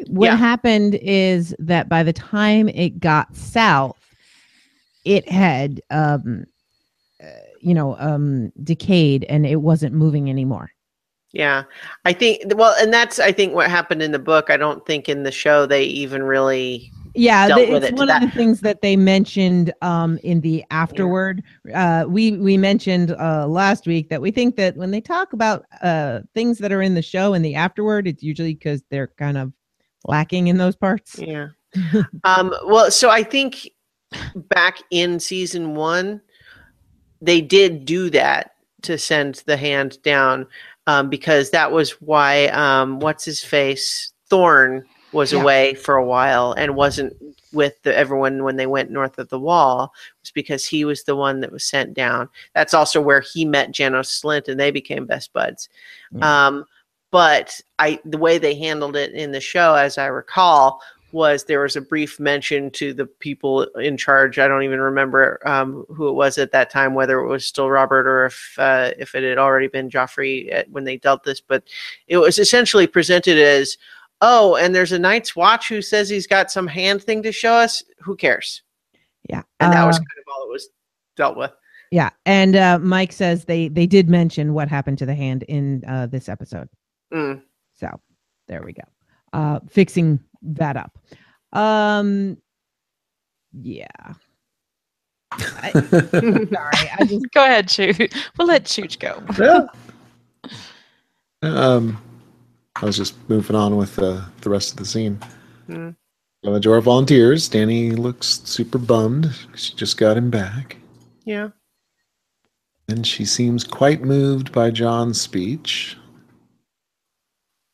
what 0.08 0.32
Yeah. 0.32 0.36
happened 0.36 0.96
is 1.02 1.54
that 1.58 1.88
by 1.88 2.02
the 2.02 2.12
time 2.12 2.68
it 2.70 3.00
got 3.00 3.34
south 3.36 4.16
it 5.04 5.28
had 5.28 5.80
um 5.90 6.44
uh, 7.22 7.26
you 7.60 7.74
know 7.74 7.96
um 8.00 8.52
decayed 8.64 9.24
and 9.28 9.46
it 9.46 9.58
wasn't 9.58 9.94
moving 9.94 10.30
anymore 10.30 10.71
Yeah, 11.32 11.64
I 12.04 12.12
think 12.12 12.42
well, 12.56 12.74
and 12.80 12.92
that's 12.92 13.18
I 13.18 13.32
think 13.32 13.54
what 13.54 13.70
happened 13.70 14.02
in 14.02 14.12
the 14.12 14.18
book. 14.18 14.50
I 14.50 14.56
don't 14.56 14.84
think 14.86 15.08
in 15.08 15.22
the 15.22 15.32
show 15.32 15.64
they 15.66 15.84
even 15.84 16.22
really. 16.22 16.92
yeah 17.14 17.46
Dealt 17.48 17.58
th- 17.60 17.70
with 17.70 17.82
it's 17.84 17.92
it 17.92 17.96
one 17.96 18.08
of 18.10 18.20
that- 18.20 18.22
the 18.32 18.36
things 18.36 18.60
that 18.60 18.80
they 18.82 18.96
mentioned 18.96 19.72
um 19.82 20.18
in 20.22 20.40
the 20.40 20.64
afterward 20.70 21.42
uh 21.74 22.04
we 22.08 22.32
we 22.38 22.56
mentioned 22.56 23.10
uh 23.12 23.46
last 23.46 23.86
week 23.86 24.08
that 24.08 24.20
we 24.22 24.30
think 24.30 24.56
that 24.56 24.76
when 24.76 24.90
they 24.90 25.00
talk 25.00 25.34
about 25.34 25.66
uh 25.82 26.20
things 26.34 26.56
that 26.58 26.72
are 26.72 26.80
in 26.80 26.94
the 26.94 27.02
show 27.02 27.34
in 27.34 27.42
the 27.42 27.54
afterward 27.54 28.06
it's 28.08 28.22
usually 28.22 28.54
because 28.54 28.82
they're 28.90 29.08
kind 29.18 29.36
of 29.36 29.52
lacking 30.06 30.46
in 30.48 30.56
those 30.56 30.74
parts 30.76 31.18
Yeah. 31.18 31.48
um. 32.24 32.54
Well, 32.66 32.90
so 32.90 33.08
I 33.10 33.22
think 33.22 33.70
back 34.34 34.78
in 34.90 35.18
season 35.20 35.74
one, 35.74 36.20
they 37.22 37.40
did 37.40 37.84
do 37.86 38.10
that 38.10 38.52
to 38.82 38.98
send 38.98 39.42
the 39.46 39.56
hand 39.56 40.02
down, 40.02 40.46
um, 40.86 41.08
because 41.08 41.50
that 41.50 41.72
was 41.72 41.92
why 42.00 42.46
um, 42.48 42.98
what's 43.00 43.24
his 43.24 43.42
face 43.42 44.12
Thorne 44.28 44.84
was 45.12 45.32
Yeah. 45.32 45.42
away 45.42 45.74
for 45.74 45.96
a 45.96 46.04
while 46.04 46.52
and 46.52 46.74
wasn't 46.74 47.14
with 47.52 47.74
the, 47.82 47.94
everyone 47.94 48.44
when 48.44 48.56
they 48.56 48.66
went 48.66 48.90
north 48.90 49.18
of 49.18 49.28
the 49.28 49.38
wall. 49.38 49.92
Was 50.22 50.30
because 50.30 50.66
he 50.66 50.84
was 50.84 51.04
the 51.04 51.14
one 51.16 51.40
that 51.40 51.52
was 51.52 51.64
sent 51.64 51.92
down. 51.94 52.28
That's 52.54 52.72
also 52.72 53.00
where 53.00 53.20
he 53.20 53.44
met 53.44 53.72
Janos 53.72 54.08
Slynt 54.22 54.48
and 54.48 54.58
they 54.58 54.70
became 54.70 55.04
best 55.04 55.32
buds. 55.34 55.68
Yeah. 56.12 56.46
Um, 56.46 56.64
but 57.10 57.60
I 57.78 58.00
the 58.06 58.16
way 58.16 58.38
they 58.38 58.54
handled 58.54 58.96
it 58.96 59.12
in 59.12 59.32
the 59.32 59.40
show, 59.40 59.74
as 59.74 59.98
I 59.98 60.06
recall, 60.06 60.80
was 61.12 61.44
there 61.44 61.60
was 61.60 61.76
a 61.76 61.80
brief 61.80 62.18
mention 62.18 62.70
to 62.72 62.94
the 62.94 63.06
people 63.06 63.64
in 63.76 63.96
charge. 63.96 64.38
I 64.38 64.48
don't 64.48 64.62
even 64.62 64.80
remember 64.80 65.40
um, 65.46 65.84
who 65.88 66.08
it 66.08 66.12
was 66.12 66.38
at 66.38 66.52
that 66.52 66.70
time, 66.70 66.94
whether 66.94 67.20
it 67.20 67.28
was 67.28 67.46
still 67.46 67.70
Robert 67.70 68.06
or 68.06 68.26
if 68.26 68.54
uh, 68.58 68.92
if 68.98 69.14
it 69.14 69.22
had 69.22 69.38
already 69.38 69.68
been 69.68 69.90
Joffrey 69.90 70.52
at, 70.52 70.70
when 70.70 70.84
they 70.84 70.96
dealt 70.96 71.24
this. 71.24 71.40
But 71.40 71.64
it 72.06 72.16
was 72.16 72.38
essentially 72.38 72.86
presented 72.86 73.38
as, 73.38 73.76
oh, 74.20 74.56
and 74.56 74.74
there's 74.74 74.92
a 74.92 74.98
Night's 74.98 75.36
Watch 75.36 75.68
who 75.68 75.82
says 75.82 76.08
he's 76.08 76.26
got 76.26 76.50
some 76.50 76.66
hand 76.66 77.02
thing 77.02 77.22
to 77.22 77.32
show 77.32 77.54
us. 77.54 77.82
Who 78.00 78.16
cares? 78.16 78.62
yeah 79.28 79.42
And 79.60 79.72
that 79.72 79.86
was 79.86 79.96
Uh, 79.96 80.00
kind 80.00 80.18
of 80.18 80.32
all 80.34 80.46
it 80.48 80.52
was 80.52 80.68
dealt 81.16 81.36
with. 81.36 81.52
Yeah, 81.90 82.10
and 82.24 82.56
uh, 82.56 82.78
Mike 82.78 83.12
says 83.12 83.44
they 83.44 83.68
they 83.68 83.86
did 83.86 84.08
mention 84.08 84.54
what 84.54 84.68
happened 84.68 84.98
to 84.98 85.06
the 85.06 85.14
hand 85.14 85.42
in 85.44 85.82
uh, 85.86 86.06
this 86.06 86.28
episode. 86.28 86.68
Mm. 87.12 87.42
So 87.74 88.00
there 88.48 88.62
we 88.64 88.72
go. 88.72 88.82
Uh, 89.34 89.60
fixing 89.68 90.18
that 90.42 90.76
up. 90.76 90.98
Um, 91.52 92.36
yeah. 93.52 93.86
I, 95.32 95.70
sorry, 95.72 96.90
I 96.98 97.04
just 97.06 97.30
Go 97.32 97.44
ahead, 97.44 97.68
Chooch. 97.68 98.14
We'll 98.36 98.48
let 98.48 98.64
Chooch 98.64 98.98
go. 98.98 99.22
Yeah. 99.38 99.66
um, 101.42 102.02
I 102.76 102.86
was 102.86 102.96
just 102.96 103.14
moving 103.28 103.56
on 103.56 103.76
with 103.76 103.98
uh, 103.98 104.22
the 104.40 104.50
rest 104.50 104.72
of 104.72 104.78
the 104.78 104.84
scene. 104.84 105.20
Hmm. 105.66 105.90
The 106.42 106.50
Majora 106.50 106.82
volunteers. 106.82 107.48
Dany 107.48 107.96
looks 107.96 108.40
super 108.44 108.78
bummed. 108.78 109.32
She 109.54 109.74
just 109.74 109.96
got 109.96 110.16
him 110.16 110.28
back. 110.28 110.76
Yeah. 111.24 111.50
And 112.88 113.06
she 113.06 113.24
seems 113.24 113.62
quite 113.62 114.02
moved 114.02 114.52
by 114.52 114.70
Jon's 114.70 115.20
speech. 115.20 115.96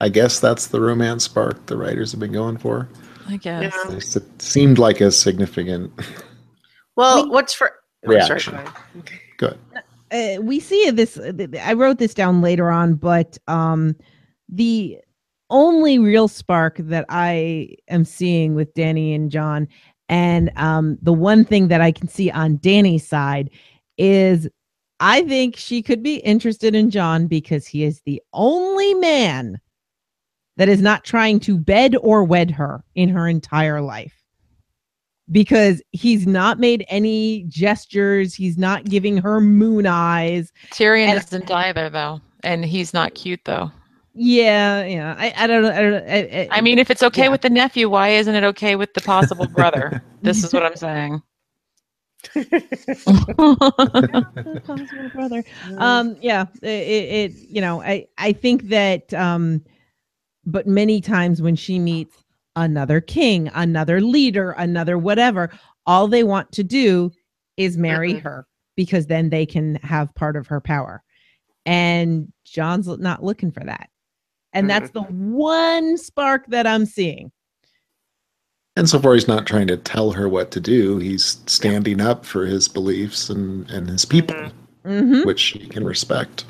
I 0.00 0.08
guess 0.08 0.38
that's 0.40 0.68
the 0.68 0.80
romance 0.80 1.24
spark 1.24 1.66
the 1.66 1.76
writers 1.76 2.12
have 2.12 2.20
been 2.20 2.32
going 2.32 2.56
for. 2.56 2.88
I 3.26 3.36
guess. 3.36 3.74
Yeah. 3.88 3.96
It 3.96 4.42
seemed 4.42 4.78
like 4.78 5.00
a 5.00 5.10
significant. 5.10 5.92
Well, 6.96 7.24
We- 7.24 7.30
what's 7.30 7.52
for 7.54 7.72
oh, 8.06 8.10
sorry, 8.10 8.16
Reaction. 8.16 8.54
go 8.54 8.60
ahead. 8.60 9.18
Good. 9.36 9.58
uh, 10.38 10.42
we 10.42 10.60
see 10.60 10.90
this. 10.90 11.18
I 11.62 11.72
wrote 11.74 11.98
this 11.98 12.14
down 12.14 12.40
later 12.42 12.70
on, 12.70 12.94
but 12.94 13.38
um, 13.46 13.94
the 14.48 14.98
only 15.50 15.98
real 15.98 16.26
spark 16.28 16.76
that 16.78 17.04
I 17.08 17.76
am 17.88 18.04
seeing 18.04 18.54
with 18.54 18.74
Dany 18.74 19.14
and 19.14 19.30
Jon, 19.30 19.68
and 20.08 20.50
um, 20.56 20.98
the 21.02 21.12
one 21.12 21.44
thing 21.44 21.68
that 21.68 21.80
I 21.80 21.92
can 21.92 22.08
see 22.08 22.30
on 22.30 22.58
Dany's 22.58 23.06
side 23.06 23.50
is 23.96 24.48
I 25.00 25.22
think 25.22 25.56
she 25.56 25.82
could 25.82 26.02
be 26.02 26.16
interested 26.16 26.74
in 26.74 26.90
Jon 26.90 27.26
because 27.28 27.66
he 27.66 27.84
is 27.84 28.00
the 28.06 28.20
only 28.32 28.94
man 28.94 29.60
that 30.58 30.68
is 30.68 30.82
not 30.82 31.04
trying 31.04 31.40
to 31.40 31.56
bed 31.56 31.96
or 32.02 32.24
wed 32.24 32.50
her 32.50 32.84
in 32.96 33.08
her 33.08 33.26
entire 33.28 33.80
life. 33.80 34.12
Because 35.30 35.80
he's 35.92 36.26
not 36.26 36.58
made 36.58 36.84
any 36.88 37.44
gestures, 37.48 38.34
he's 38.34 38.58
not 38.58 38.84
giving 38.84 39.18
her 39.18 39.40
moon 39.40 39.86
eyes. 39.86 40.52
Tyrion 40.70 41.08
And- 41.08 41.18
isn't 41.18 41.50
either, 41.50 41.88
though, 41.88 42.20
and 42.42 42.64
he's 42.64 42.92
not 42.92 43.14
cute, 43.14 43.40
though. 43.44 43.70
Yeah, 44.14 44.84
yeah. 44.84 45.14
I, 45.16 45.32
I 45.36 45.46
don't 45.46 45.62
know. 45.62 45.70
I, 45.70 45.80
don't, 45.80 46.10
I, 46.10 46.48
I 46.50 46.60
mean, 46.60 46.80
if 46.80 46.90
it's 46.90 47.04
okay 47.04 47.24
Yeah. 47.24 47.28
with 47.28 47.42
the 47.42 47.50
nephew, 47.50 47.88
why 47.88 48.08
isn't 48.08 48.34
it 48.34 48.42
okay 48.42 48.74
with 48.74 48.92
the 48.94 49.00
possible 49.00 49.46
brother? 49.46 50.02
this 50.22 50.42
is 50.42 50.52
what 50.52 50.64
I'm 50.64 50.74
saying. 50.74 51.22
possible 54.64 55.10
brother. 55.14 55.44
Um, 55.76 56.16
yeah, 56.20 56.46
it, 56.62 56.66
it, 56.66 57.32
you 57.48 57.60
know, 57.60 57.80
I, 57.80 58.06
I 58.18 58.32
think 58.32 58.64
that, 58.70 59.14
um, 59.14 59.62
but 60.48 60.66
many 60.66 61.00
times 61.00 61.42
when 61.42 61.54
she 61.54 61.78
meets 61.78 62.24
another 62.56 63.00
king, 63.00 63.48
another 63.54 64.00
leader, 64.00 64.52
another 64.52 64.98
whatever, 64.98 65.50
all 65.86 66.08
they 66.08 66.24
want 66.24 66.50
to 66.52 66.64
do 66.64 67.12
is 67.56 67.76
marry 67.76 68.14
her 68.14 68.46
because 68.74 69.06
then 69.06 69.30
they 69.30 69.44
can 69.44 69.76
have 69.76 70.14
part 70.14 70.36
of 70.36 70.46
her 70.46 70.60
power. 70.60 71.02
And 71.66 72.32
Jon's 72.44 72.88
not 72.88 73.22
looking 73.22 73.52
for 73.52 73.64
that. 73.64 73.90
And 74.54 74.70
that's 74.70 74.90
the 74.90 75.02
one 75.02 75.98
spark 75.98 76.46
that 76.46 76.66
I'm 76.66 76.86
seeing. 76.86 77.30
And 78.76 78.88
so 78.88 78.98
far, 78.98 79.14
he's 79.14 79.28
not 79.28 79.46
trying 79.46 79.66
to 79.66 79.76
tell 79.76 80.12
her 80.12 80.28
what 80.28 80.50
to 80.52 80.60
do. 80.60 80.98
He's 80.98 81.40
standing 81.46 82.00
up 82.00 82.24
for 82.24 82.46
his 82.46 82.68
beliefs 82.68 83.28
and, 83.28 83.68
and 83.70 83.88
his 83.88 84.04
people, 84.04 84.34
Mhm. 84.34 84.52
hmm 84.84 85.22
which 85.26 85.40
she 85.40 85.58
can 85.66 85.84
respect. 85.84 86.44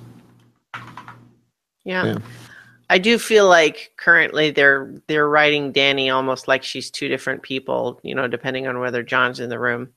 Yeah. 1.85 2.05
Yeah. 2.05 2.19
I 2.91 2.99
do 2.99 3.19
feel 3.19 3.47
like 3.47 3.93
currently 3.97 4.51
they're 4.51 4.95
they're 5.07 5.29
writing 5.29 5.73
Dany 5.73 6.13
almost 6.13 6.49
like 6.49 6.63
she's 6.63 6.91
two 6.91 7.09
different 7.09 7.43
people, 7.43 8.01
you 8.03 8.15
know, 8.15 8.27
depending 8.27 8.67
on 8.67 8.81
whether 8.81 9.03
Jon's 9.03 9.41
in 9.41 9.51
the 9.51 9.59
room. 9.59 9.91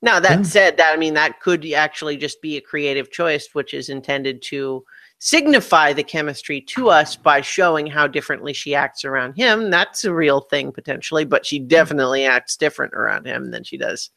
Now 0.00 0.20
that 0.20 0.38
Yeah. 0.38 0.44
said, 0.44 0.76
that 0.78 0.94
I 0.94 0.96
mean 0.96 1.14
that 1.14 1.40
could 1.40 1.66
actually 1.72 2.16
just 2.16 2.40
be 2.40 2.56
a 2.56 2.62
creative 2.62 3.10
choice, 3.10 3.48
which 3.52 3.74
is 3.74 3.88
intended 3.88 4.42
to 4.42 4.84
signify 5.18 5.92
the 5.92 6.02
chemistry 6.02 6.60
to 6.60 6.90
us 6.90 7.16
by 7.16 7.40
showing 7.40 7.86
how 7.86 8.06
differently 8.06 8.52
she 8.52 8.74
acts 8.74 9.04
around 9.04 9.34
him. 9.34 9.70
That's 9.70 10.04
a 10.04 10.12
real 10.12 10.42
thing 10.42 10.72
potentially, 10.72 11.24
but 11.24 11.46
she 11.46 11.58
hmm. 11.58 11.68
definitely 11.68 12.24
acts 12.24 12.56
different 12.56 12.94
around 12.94 13.26
him 13.26 13.50
than 13.50 13.64
she 13.64 13.76
does 13.76 14.10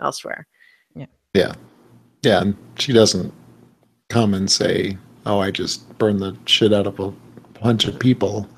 elsewhere. 0.00 0.46
Yeah. 0.94 1.06
Yeah. 1.34 1.54
Yeah. 2.22 2.40
And 2.42 2.56
she 2.76 2.92
doesn't 2.92 3.32
come 4.08 4.34
and 4.34 4.50
say, 4.50 4.96
Oh, 5.28 5.40
I 5.40 5.50
just 5.50 5.96
burned 5.98 6.20
the 6.20 6.36
shit 6.46 6.72
out 6.72 6.86
of 6.86 6.98
a 6.98 7.12
bunch 7.60 7.86
of 7.86 7.98
people. 7.98 8.48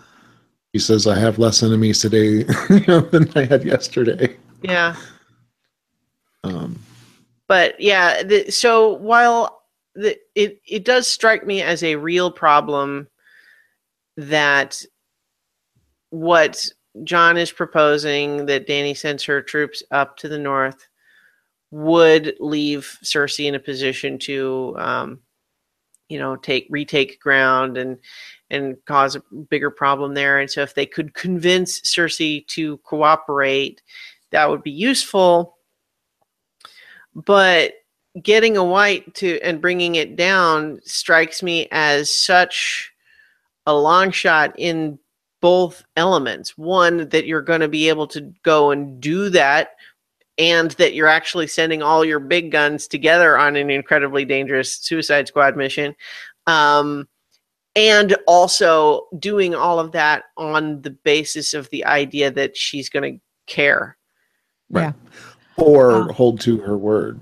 He 0.73 0.79
says, 0.79 1.09
I 1.09 1.19
have 1.19 1.39
less 1.39 1.65
enemies 1.65 2.01
today 2.01 2.47
you 2.71 2.85
know, 2.89 3.01
than 3.01 3.31
I 3.37 3.45
had 3.45 3.65
yesterday. 3.65 4.37
Yeah. 4.63 4.95
Um, 6.45 6.79
but 7.49 7.79
yeah 7.81 8.23
the, 8.23 8.51
so 8.51 8.95
while 8.95 9.63
the, 9.95 10.17
it 10.35 10.61
it 10.67 10.85
does 10.85 11.07
strike 11.07 11.45
me 11.45 11.61
as 11.61 11.83
a 11.83 11.97
real 11.97 12.31
problem 12.31 13.09
that 14.17 14.83
what 16.11 16.65
Jon 17.03 17.37
is 17.37 17.51
proposing 17.51 18.47
that 18.47 18.67
Dany 18.67 18.97
sends 18.97 19.25
her 19.25 19.43
troops 19.43 19.83
up 19.91 20.17
to 20.19 20.29
the 20.29 20.39
north 20.39 20.87
would 21.73 22.35
leave 22.39 22.99
Cersei 23.03 23.47
in 23.47 23.55
a 23.57 23.61
position 23.61 24.19
to 24.21 24.75
um, 24.79 25.21
you 26.11 26.19
know 26.19 26.37
take 26.37 26.67
retake 26.71 27.21
ground 27.21 27.79
and 27.79 27.99
and 28.51 28.77
cause 28.85 29.17
a 29.17 29.23
bigger 29.49 29.71
problem 29.71 30.15
there 30.15 30.41
and 30.41 30.51
so 30.51 30.61
if 30.61 30.75
they 30.75 30.87
could 30.87 31.15
convince 31.15 31.81
Cersei 31.81 32.47
to 32.49 32.79
cooperate 32.79 33.83
that 34.31 34.51
would 34.51 34.63
be 34.63 34.71
useful 34.71 35.57
but 37.15 37.73
getting 38.23 38.57
a 38.57 38.65
white 38.65 39.15
to 39.15 39.41
and 39.41 39.61
bringing 39.61 39.95
it 39.95 40.17
down 40.17 40.81
strikes 40.85 41.43
me 41.43 41.69
as 41.71 42.13
such 42.13 42.93
a 43.67 43.75
long 43.75 44.11
shot 44.11 44.53
in 44.59 44.99
both 45.41 45.85
elements. 45.97 46.57
One 46.57 47.09
that 47.09 47.27
you're 47.27 47.43
going 47.43 47.61
to 47.61 47.69
be 47.69 47.89
able 47.89 48.07
to 48.09 48.33
go 48.43 48.71
and 48.71 49.01
do 49.01 49.31
that 49.31 49.77
and 50.41 50.71
that 50.73 50.95
you're 50.95 51.07
actually 51.07 51.47
sending 51.47 51.83
all 51.83 52.03
your 52.03 52.19
big 52.19 52.51
guns 52.51 52.89
together 52.89 53.37
on 53.37 53.57
an 53.57 53.71
incredibly 53.71 54.25
dangerous 54.25 54.75
suicide 54.77 55.29
squad 55.29 55.55
mission. 55.55 55.95
Um, 56.47 57.07
and 57.77 58.17
also 58.27 59.07
doing 59.19 59.55
all 59.55 59.79
of 59.79 59.93
that 59.93 60.25
on 60.39 60.81
the 60.81 60.91
basis 60.91 61.53
of 61.53 61.69
the 61.71 61.85
idea 61.85 62.31
that 62.31 62.57
she's 62.57 62.89
going 62.89 63.15
to 63.15 63.21
care. 63.47 63.99
Right. 64.71 64.95
Or 65.57 65.93
Uh, 65.93 66.13
hold 66.13 66.41
to 66.41 66.57
her 66.59 66.77
word 66.79 67.21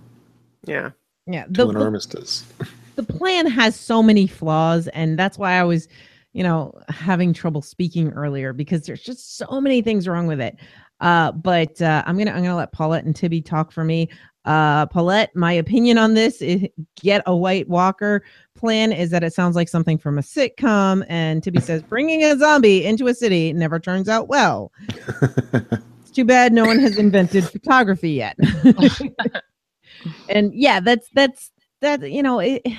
Yeah. 0.64 0.90
Yeah. 1.26 1.44
to 1.46 1.52
The, 1.52 1.68
an 1.68 1.74
the, 1.74 1.84
armistice. 1.84 2.44
the 2.94 3.02
plan 3.02 3.46
has 3.46 3.74
so 3.74 4.00
many 4.00 4.28
flaws, 4.28 4.86
and 4.88 5.18
that's 5.18 5.36
why 5.38 5.54
I 5.54 5.64
was, 5.64 5.88
you 6.32 6.44
know, 6.44 6.72
having 6.88 7.32
trouble 7.32 7.62
speaking 7.62 8.12
earlier 8.12 8.52
because 8.52 8.86
there's 8.86 9.02
just 9.02 9.36
so 9.36 9.60
many 9.60 9.82
things 9.82 10.06
wrong 10.06 10.28
with 10.28 10.40
it. 10.40 10.56
Uh, 11.00 11.32
but 11.32 11.80
uh, 11.80 12.02
I'm 12.06 12.18
gonna 12.18 12.30
I'm 12.32 12.42
gonna 12.42 12.56
let 12.56 12.72
Paulette 12.72 13.04
and 13.04 13.14
Tibby 13.14 13.40
talk 13.42 13.70
for 13.72 13.84
me. 13.84 14.08
Uh, 14.44 14.86
Paulette, 14.86 15.34
my 15.36 15.52
opinion 15.52 15.98
on 15.98 16.14
this 16.14 16.40
is 16.40 16.66
get 17.00 17.22
a 17.26 17.36
White 17.36 17.68
Walker 17.68 18.24
plan 18.56 18.92
is 18.92 19.10
that 19.10 19.22
it 19.22 19.34
sounds 19.34 19.54
like 19.54 19.68
something 19.68 19.98
from 19.98 20.18
a 20.18 20.22
sitcom, 20.22 21.04
and 21.08 21.42
Tibby 21.42 21.60
says 21.60 21.82
bringing 21.82 22.24
a 22.24 22.36
zombie 22.38 22.84
into 22.84 23.06
a 23.08 23.14
city 23.14 23.52
never 23.52 23.78
turns 23.78 24.08
out 24.08 24.28
well. 24.28 24.72
It's 26.00 26.16
too 26.16 26.24
bad 26.24 26.54
no 26.54 26.64
one 26.64 26.78
has 26.78 26.96
invented 26.96 27.44
photography 27.44 28.12
yet. 28.12 28.36
and 30.30 30.54
yeah, 30.54 30.80
that's 30.80 31.08
that's 31.12 31.52
that 31.82 32.10
you 32.10 32.22
know 32.22 32.38
it, 32.40 32.62
it- 32.64 32.78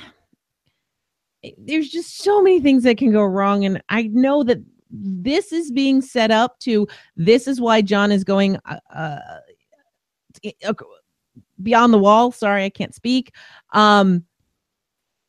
there's 1.58 1.90
just 1.90 2.18
so 2.18 2.42
many 2.42 2.60
things 2.60 2.84
that 2.84 2.98
can 2.98 3.12
go 3.14 3.24
wrong 3.24 3.64
and 3.64 3.82
I 3.88 4.04
know 4.12 4.44
that 4.44 4.58
this 4.90 5.52
is 5.52 5.72
being 5.72 6.02
set 6.02 6.32
up 6.32 6.60
to 6.60 6.88
this 7.16 7.48
is 7.48 7.62
why 7.62 7.82
Jon 7.82 8.12
is 8.12 8.24
going 8.24 8.58
uh, 8.66 8.80
uh 8.94 9.20
uh, 10.66 10.74
beyond 11.62 11.94
the 11.94 11.98
wall. 11.98 12.32
Sorry, 12.32 12.64
I 12.64 12.70
can't 12.70 12.96
speak. 12.96 13.34
Um 13.74 14.26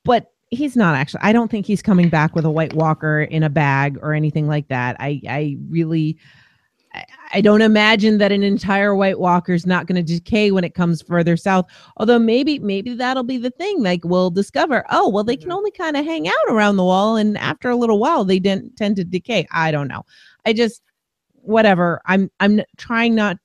but 0.04 0.32
he's 0.50 0.76
not 0.76 0.94
actually 0.94 1.20
I 1.22 1.32
don't 1.32 1.50
think 1.50 1.66
he's 1.66 1.82
coming 1.82 2.08
back 2.08 2.34
with 2.34 2.44
a 2.44 2.50
white 2.50 2.74
walker 2.74 3.22
in 3.22 3.42
a 3.42 3.50
bag 3.50 3.98
or 4.02 4.14
anything 4.14 4.48
like 4.48 4.68
that. 4.68 4.96
I 4.98 5.20
I 5.28 5.56
really 5.68 6.18
I- 6.94 7.04
I 7.34 7.40
don't 7.40 7.62
imagine 7.62 8.18
that 8.18 8.32
an 8.32 8.42
entire 8.42 8.94
White 8.96 9.20
Walker 9.20 9.52
is 9.52 9.64
not 9.64 9.86
going 9.86 10.04
to 10.04 10.14
decay 10.14 10.50
when 10.50 10.64
it 10.64 10.74
comes 10.74 11.00
further 11.00 11.36
south. 11.36 11.66
Although 11.96 12.18
maybe 12.18 12.58
maybe 12.58 12.94
that'll 12.94 13.22
be 13.22 13.38
the 13.38 13.50
thing. 13.52 13.82
Like 13.82 14.00
we'll 14.04 14.30
discover, 14.30 14.84
oh 14.90 15.08
well, 15.08 15.22
they 15.22 15.36
can 15.36 15.50
Mhm. 15.50 15.54
only 15.54 15.70
kind 15.70 15.96
of 15.96 16.04
hang 16.04 16.26
out 16.26 16.34
around 16.48 16.76
the 16.76 16.84
wall, 16.84 17.16
and 17.16 17.38
after 17.38 17.70
a 17.70 17.76
little 17.76 17.98
while, 18.00 18.24
they 18.24 18.40
didn't 18.40 18.76
tend 18.76 18.96
to 18.96 19.04
decay. 19.04 19.46
I 19.52 19.70
don't 19.70 19.86
know. 19.88 20.04
I 20.44 20.52
just 20.52 20.82
whatever. 21.42 22.00
I'm 22.06 22.30
I'm 22.40 22.62
trying 22.76 23.14
not. 23.14 23.38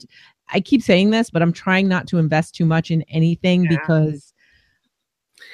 I 0.51 0.59
keep 0.59 0.81
saying 0.81 1.11
this, 1.11 1.29
but 1.29 1.41
I'm 1.41 1.53
trying 1.53 1.87
not 1.87 2.07
to 2.07 2.17
invest 2.17 2.55
too 2.55 2.65
much 2.65 2.89
in 2.91 3.03
anything 3.03 3.63
Yeah. 3.63 3.69
because 3.79 4.33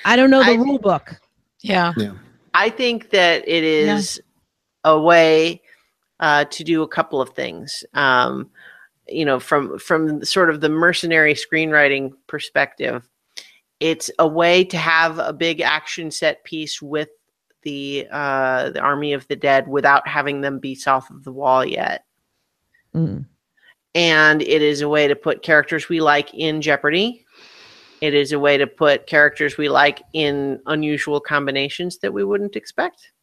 I 0.05 0.15
don't 0.15 0.29
know 0.29 0.43
the 0.43 0.51
I- 0.51 0.55
rule 0.55 0.79
book. 0.79 1.19
Yeah. 1.61 1.93
I 2.53 2.69
think 2.69 3.09
that 3.11 3.47
it 3.47 3.63
is 3.63 4.21
a 4.83 4.99
way 4.99 5.61
uh, 6.21 6.45
to 6.45 6.63
do 6.63 6.83
a 6.83 6.87
couple 6.87 7.21
of 7.21 7.29
things. 7.29 7.83
Um, 7.93 8.49
you 9.07 9.25
know, 9.25 9.39
from 9.39 9.77
from 9.77 10.23
sort 10.23 10.49
of 10.49 10.61
the 10.61 10.69
mercenary 10.69 11.33
screenwriting 11.33 12.11
perspective, 12.27 13.09
it's 13.79 14.09
a 14.19 14.27
way 14.27 14.63
to 14.63 14.77
have 14.77 15.19
a 15.19 15.33
big 15.33 15.59
action 15.59 16.11
set 16.11 16.43
piece 16.43 16.81
with 16.81 17.09
the 17.63 18.07
uh, 18.11 18.69
the 18.69 18.79
army 18.79 19.13
of 19.13 19.27
the 19.27 19.35
dead 19.35 19.67
without 19.67 20.07
having 20.07 20.41
them 20.41 20.59
be 20.59 20.75
south 20.75 21.09
of 21.09 21.23
the 21.23 21.33
wall 21.33 21.65
yet. 21.65 22.05
Mm. 22.93 23.25
and 23.95 24.41
it 24.41 24.61
is 24.61 24.81
a 24.81 24.89
way 24.89 25.07
to 25.07 25.15
put 25.15 25.43
characters 25.43 25.87
we 25.87 26.01
like 26.01 26.33
in 26.33 26.61
jeopardy 26.61 27.25
it 28.01 28.13
is 28.13 28.33
a 28.33 28.39
way 28.39 28.57
to 28.57 28.67
put 28.67 29.07
characters 29.07 29.57
we 29.57 29.69
like 29.69 30.01
in 30.11 30.59
unusual 30.65 31.21
combinations 31.21 31.99
that 31.99 32.11
we 32.11 32.25
wouldn't 32.25 32.57
expect 32.57 33.13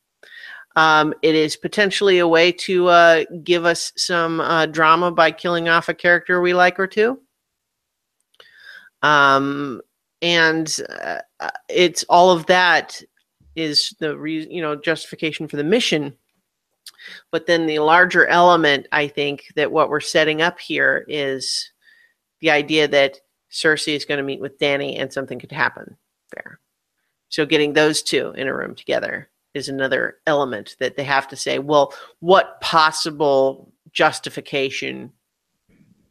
um, 0.79 1.13
it 1.23 1.35
is 1.35 1.57
potentially 1.57 2.19
a 2.19 2.29
way 2.29 2.53
to 2.53 2.87
uh, 2.87 3.25
give 3.43 3.65
us 3.65 3.93
some 3.97 4.41
uh, 4.41 4.67
drama 4.67 5.11
by 5.11 5.31
killing 5.31 5.69
off 5.69 5.89
a 5.89 5.95
character 5.95 6.41
we 6.41 6.55
like 6.55 6.79
or 6.79 6.87
two 6.87 7.19
um, 9.03 9.81
and 10.23 10.81
uh, 10.89 11.19
uh, 11.41 11.51
it's 11.69 12.05
all 12.05 12.31
of 12.31 12.47
that 12.47 13.03
is 13.57 13.95
the 13.99 14.17
re- 14.17 14.47
you 14.51 14.63
know 14.63 14.77
justification 14.77 15.49
for 15.49 15.57
the 15.57 15.65
mission 15.65 16.15
but 17.31 17.47
then 17.47 17.67
the 17.67 17.79
larger 17.79 18.27
element, 18.27 18.87
I 18.93 19.09
think, 19.09 19.45
that 19.57 19.73
what 19.73 19.89
we're 19.89 20.01
setting 20.01 20.43
up 20.43 20.59
here 20.59 21.05
is 21.09 21.71
the 22.41 22.51
idea 22.51 22.89
that 22.89 23.21
Cersei 23.51 23.95
is 23.95 24.05
going 24.05 24.19
to 24.19 24.25
meet 24.25 24.41
with 24.41 24.59
Dany 24.59 25.01
and 25.01 25.13
something 25.13 25.39
could 25.39 25.53
happen 25.53 25.97
there. 26.35 26.61
So 27.29 27.47
getting 27.47 27.73
those 27.73 28.03
two 28.03 28.33
in 28.37 28.49
a 28.49 28.55
room 28.55 28.75
together 28.75 29.29
is 29.55 29.69
another 29.69 30.19
element 30.27 30.77
that 30.81 30.97
they 30.97 31.05
have 31.05 31.29
to 31.29 31.37
say, 31.37 31.59
well, 31.59 31.93
what 32.21 32.61
possible 32.61 33.73
justification 33.93 35.13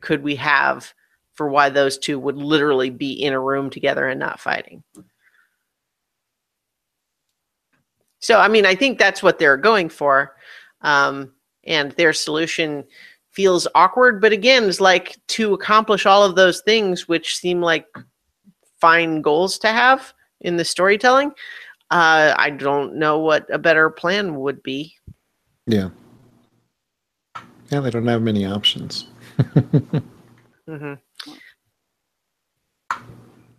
could 0.02 0.24
we 0.24 0.36
have 0.36 0.94
for 1.34 1.50
why 1.50 1.70
those 1.70 1.98
two 1.98 2.20
would 2.20 2.36
literally 2.36 2.90
be 2.90 3.12
in 3.12 3.34
a 3.34 3.40
room 3.40 3.70
together 3.70 4.08
and 4.08 4.20
not 4.20 4.40
fighting? 4.40 4.84
So, 8.20 8.40
I 8.40 8.48
mean, 8.48 8.66
I 8.66 8.76
think 8.76 8.98
that's 8.98 9.22
what 9.22 9.38
they're 9.38 9.58
going 9.58 9.90
for 9.90 10.36
um, 10.82 11.34
and 11.64 11.92
their 11.94 12.14
solution 12.14 12.84
feels 13.32 13.68
awkward 13.76 14.20
but 14.20 14.32
again 14.32 14.64
is 14.64 14.82
like 14.82 15.16
to 15.28 15.54
accomplish 15.54 16.08
all 16.08 16.24
of 16.24 16.36
those 16.36 16.62
things 16.62 17.08
which 17.08 17.38
seem 17.38 17.62
like 17.62 17.86
fine 18.82 19.22
goals 19.22 19.60
to 19.60 19.68
have 19.68 20.12
in 20.42 20.58
the 20.58 20.66
storytelling 20.66 21.32
uh, 21.92 22.34
i 22.38 22.50
don't 22.50 22.96
know 22.96 23.20
what 23.20 23.46
a 23.54 23.58
better 23.58 23.90
plan 23.90 24.36
would 24.36 24.62
be 24.64 24.94
Yeah. 25.68 25.90
Yeah, 27.70 27.82
they 27.82 27.90
don't 27.90 28.08
have 28.08 28.22
many 28.22 28.46
options. 28.46 29.08
hmm 30.66 30.94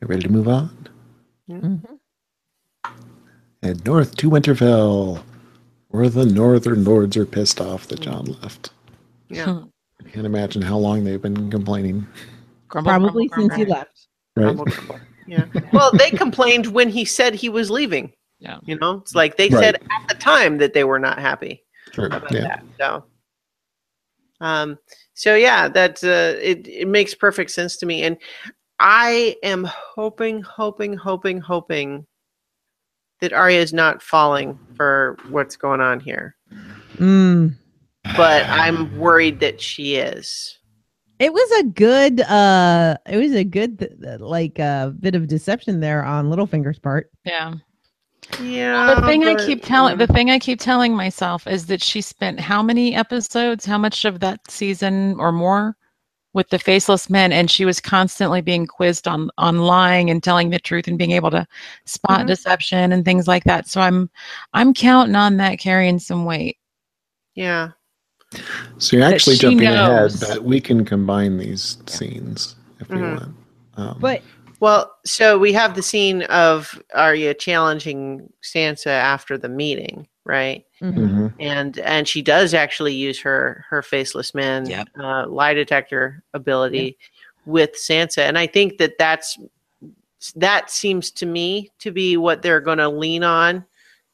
You 0.01 0.07
ready 0.07 0.23
to 0.23 0.29
move 0.31 0.49
on? 0.49 0.89
Mhm. 1.51 1.99
Head 3.63 3.85
north 3.85 4.17
to 4.17 4.31
Winterfell, 4.31 5.23
where 5.89 6.09
the 6.09 6.25
northern 6.25 6.85
lords 6.85 7.17
are 7.17 7.27
pissed 7.27 7.61
off 7.61 7.87
that 7.89 8.01
Jon 8.01 8.25
left. 8.43 8.71
yeah 9.29 9.63
I 10.01 10.09
can't 10.09 10.25
imagine 10.27 10.63
how 10.63 10.79
long 10.79 11.05
they've 11.05 11.21
been 11.21 11.51
complaining. 11.51 12.07
Grumble, 12.69 12.91
Probably 12.93 13.27
grumble, 13.29 13.51
since 13.57 13.57
he 13.57 13.71
left. 13.71 14.07
Right? 14.37 14.45
Grumble, 14.45 14.65
grumble. 14.67 15.01
yeah 15.27 15.47
well 15.73 15.93
they 15.93 16.11
complained 16.13 16.69
when 16.69 16.89
he 16.89 17.05
said 17.05 17.35
he 17.35 17.49
was 17.51 17.71
leaving 17.71 18.13
Yeah. 18.41 18.59
you 18.65 18.79
know 18.79 18.93
it's 18.99 19.15
like 19.15 19.37
they 19.37 19.49
Right. 19.49 19.63
said 19.63 19.75
at 19.77 20.09
the 20.09 20.15
time 20.15 20.59
that 20.59 20.73
they 20.73 20.85
were 20.85 20.99
not 21.01 21.19
happy 21.19 21.65
Sure. 21.93 22.07
about 22.07 22.31
Yeah. 22.33 22.41
that. 22.43 22.65
So, 22.79 23.05
um, 24.41 24.79
so 25.15 25.35
yeah, 25.35 25.69
that 25.69 26.03
uh, 26.05 26.39
it 26.41 26.67
it 26.69 26.87
makes 26.89 27.15
perfect 27.15 27.51
sense 27.51 27.77
to 27.79 27.87
me, 27.87 28.05
and 28.05 28.17
I 28.79 29.37
am 29.43 29.65
hoping, 29.65 30.41
hoping, 30.43 30.95
hoping, 30.97 31.41
hoping 31.41 32.07
that 33.21 33.33
Arya 33.33 33.59
is 33.61 33.73
not 33.73 34.01
falling 34.03 34.57
for 34.77 35.17
what's 35.31 35.57
going 35.57 35.81
on 35.81 35.99
here, 35.99 36.37
Mm. 36.99 37.57
but 38.17 38.45
I'm 38.49 38.97
worried 38.97 39.41
that 39.41 39.61
she 39.61 39.97
is. 39.97 40.57
It 41.19 41.33
was 41.33 41.51
a 41.59 41.65
good 41.65 42.21
uh 42.21 42.97
it 43.09 43.17
was 43.17 43.33
a 43.35 43.43
good 43.43 43.81
th- 43.81 44.01
th- 44.01 44.21
like 44.21 44.61
uh 44.61 44.91
bit 44.91 45.17
of 45.17 45.27
deception 45.27 45.81
there 45.81 46.05
on 46.05 46.27
Littlefinger's 46.31 46.79
part. 46.79 47.11
Yeah. 47.25 47.55
Yeah. 48.43 48.95
the 48.95 49.07
thing 49.07 49.25
I 49.25 49.35
keep 49.35 49.63
telling 49.65 49.93
um, 49.95 49.99
the 49.99 50.07
thing 50.07 50.31
I 50.31 50.39
keep 50.39 50.61
telling 50.61 50.95
myself 50.95 51.47
is 51.47 51.67
that 51.67 51.83
she 51.83 52.01
spent 52.01 52.39
how 52.41 52.63
many 52.63 52.95
episodes, 52.95 53.65
how 53.65 53.79
much 53.79 54.05
of 54.05 54.21
that 54.21 54.41
season 54.51 55.17
or 55.19 55.33
more 55.33 55.77
with 56.35 56.49
the 56.51 56.59
faceless 56.59 57.09
men 57.09 57.33
and 57.33 57.51
she 57.51 57.65
was 57.65 57.81
constantly 57.81 58.41
being 58.43 58.67
quizzed 58.67 59.09
on 59.09 59.31
on 59.39 59.59
lying 59.59 60.11
and 60.11 60.23
telling 60.23 60.51
the 60.51 60.59
truth 60.59 60.87
and 60.87 60.99
being 60.99 61.13
able 61.13 61.31
to 61.31 61.47
spot 61.87 62.21
Mhm. 62.23 62.27
deception 62.29 62.93
and 62.93 63.05
things 63.05 63.27
like 63.27 63.45
that. 63.45 63.67
So 63.67 63.81
I'm 63.81 64.11
I'm 64.53 64.75
counting 64.75 65.17
on 65.17 65.37
that 65.39 65.59
carrying 65.59 65.99
some 65.99 66.25
weight. 66.25 66.57
yeah. 67.35 67.71
So 68.77 68.97
you're 68.97 69.07
actually 69.07 69.37
jumping 69.37 69.71
knows. 69.71 70.23
ahead, 70.23 70.37
but 70.37 70.45
we 70.45 70.61
can 70.61 70.85
combine 70.85 71.39
these 71.39 71.79
scenes 71.87 72.57
if 72.79 72.89
we 72.91 72.97
Mhm. 72.97 73.11
want. 73.21 73.35
Um, 73.79 73.97
But 74.01 74.23
Well, 74.61 74.93
so 75.05 75.39
we 75.39 75.53
have 75.53 75.75
the 75.75 75.83
scene 75.83 76.23
of 76.25 76.81
Arya 76.95 77.35
challenging 77.35 78.33
Sansa 78.43 78.89
after 78.89 79.39
the 79.39 79.49
meeting, 79.49 80.09
right? 80.25 80.65
mhm. 80.81 80.95
mhm. 80.95 81.35
and 81.41 81.79
and 81.81 82.07
she 82.07 82.23
does 82.23 82.55
actually 82.55 82.95
use 82.95 83.19
her 83.21 83.65
her 83.69 83.83
faceless 83.83 84.33
man 84.35 84.67
Yep. 84.67 84.89
uh, 85.01 85.27
lie 85.29 85.55
detector 85.55 86.23
ability 86.35 86.97
with 87.47 87.73
Sansa, 87.75 88.19
and 88.29 88.39
I 88.39 88.47
think 88.47 88.79
that 88.79 88.99
that's 88.99 89.39
that 90.37 90.71
seems 90.71 91.11
to 91.13 91.27
me 91.27 91.71
to 91.79 91.91
be 91.91 92.17
what 92.17 92.43
they're 92.43 92.61
going 92.61 92.79
to 92.79 92.89
lean 92.89 93.23
on 93.25 93.65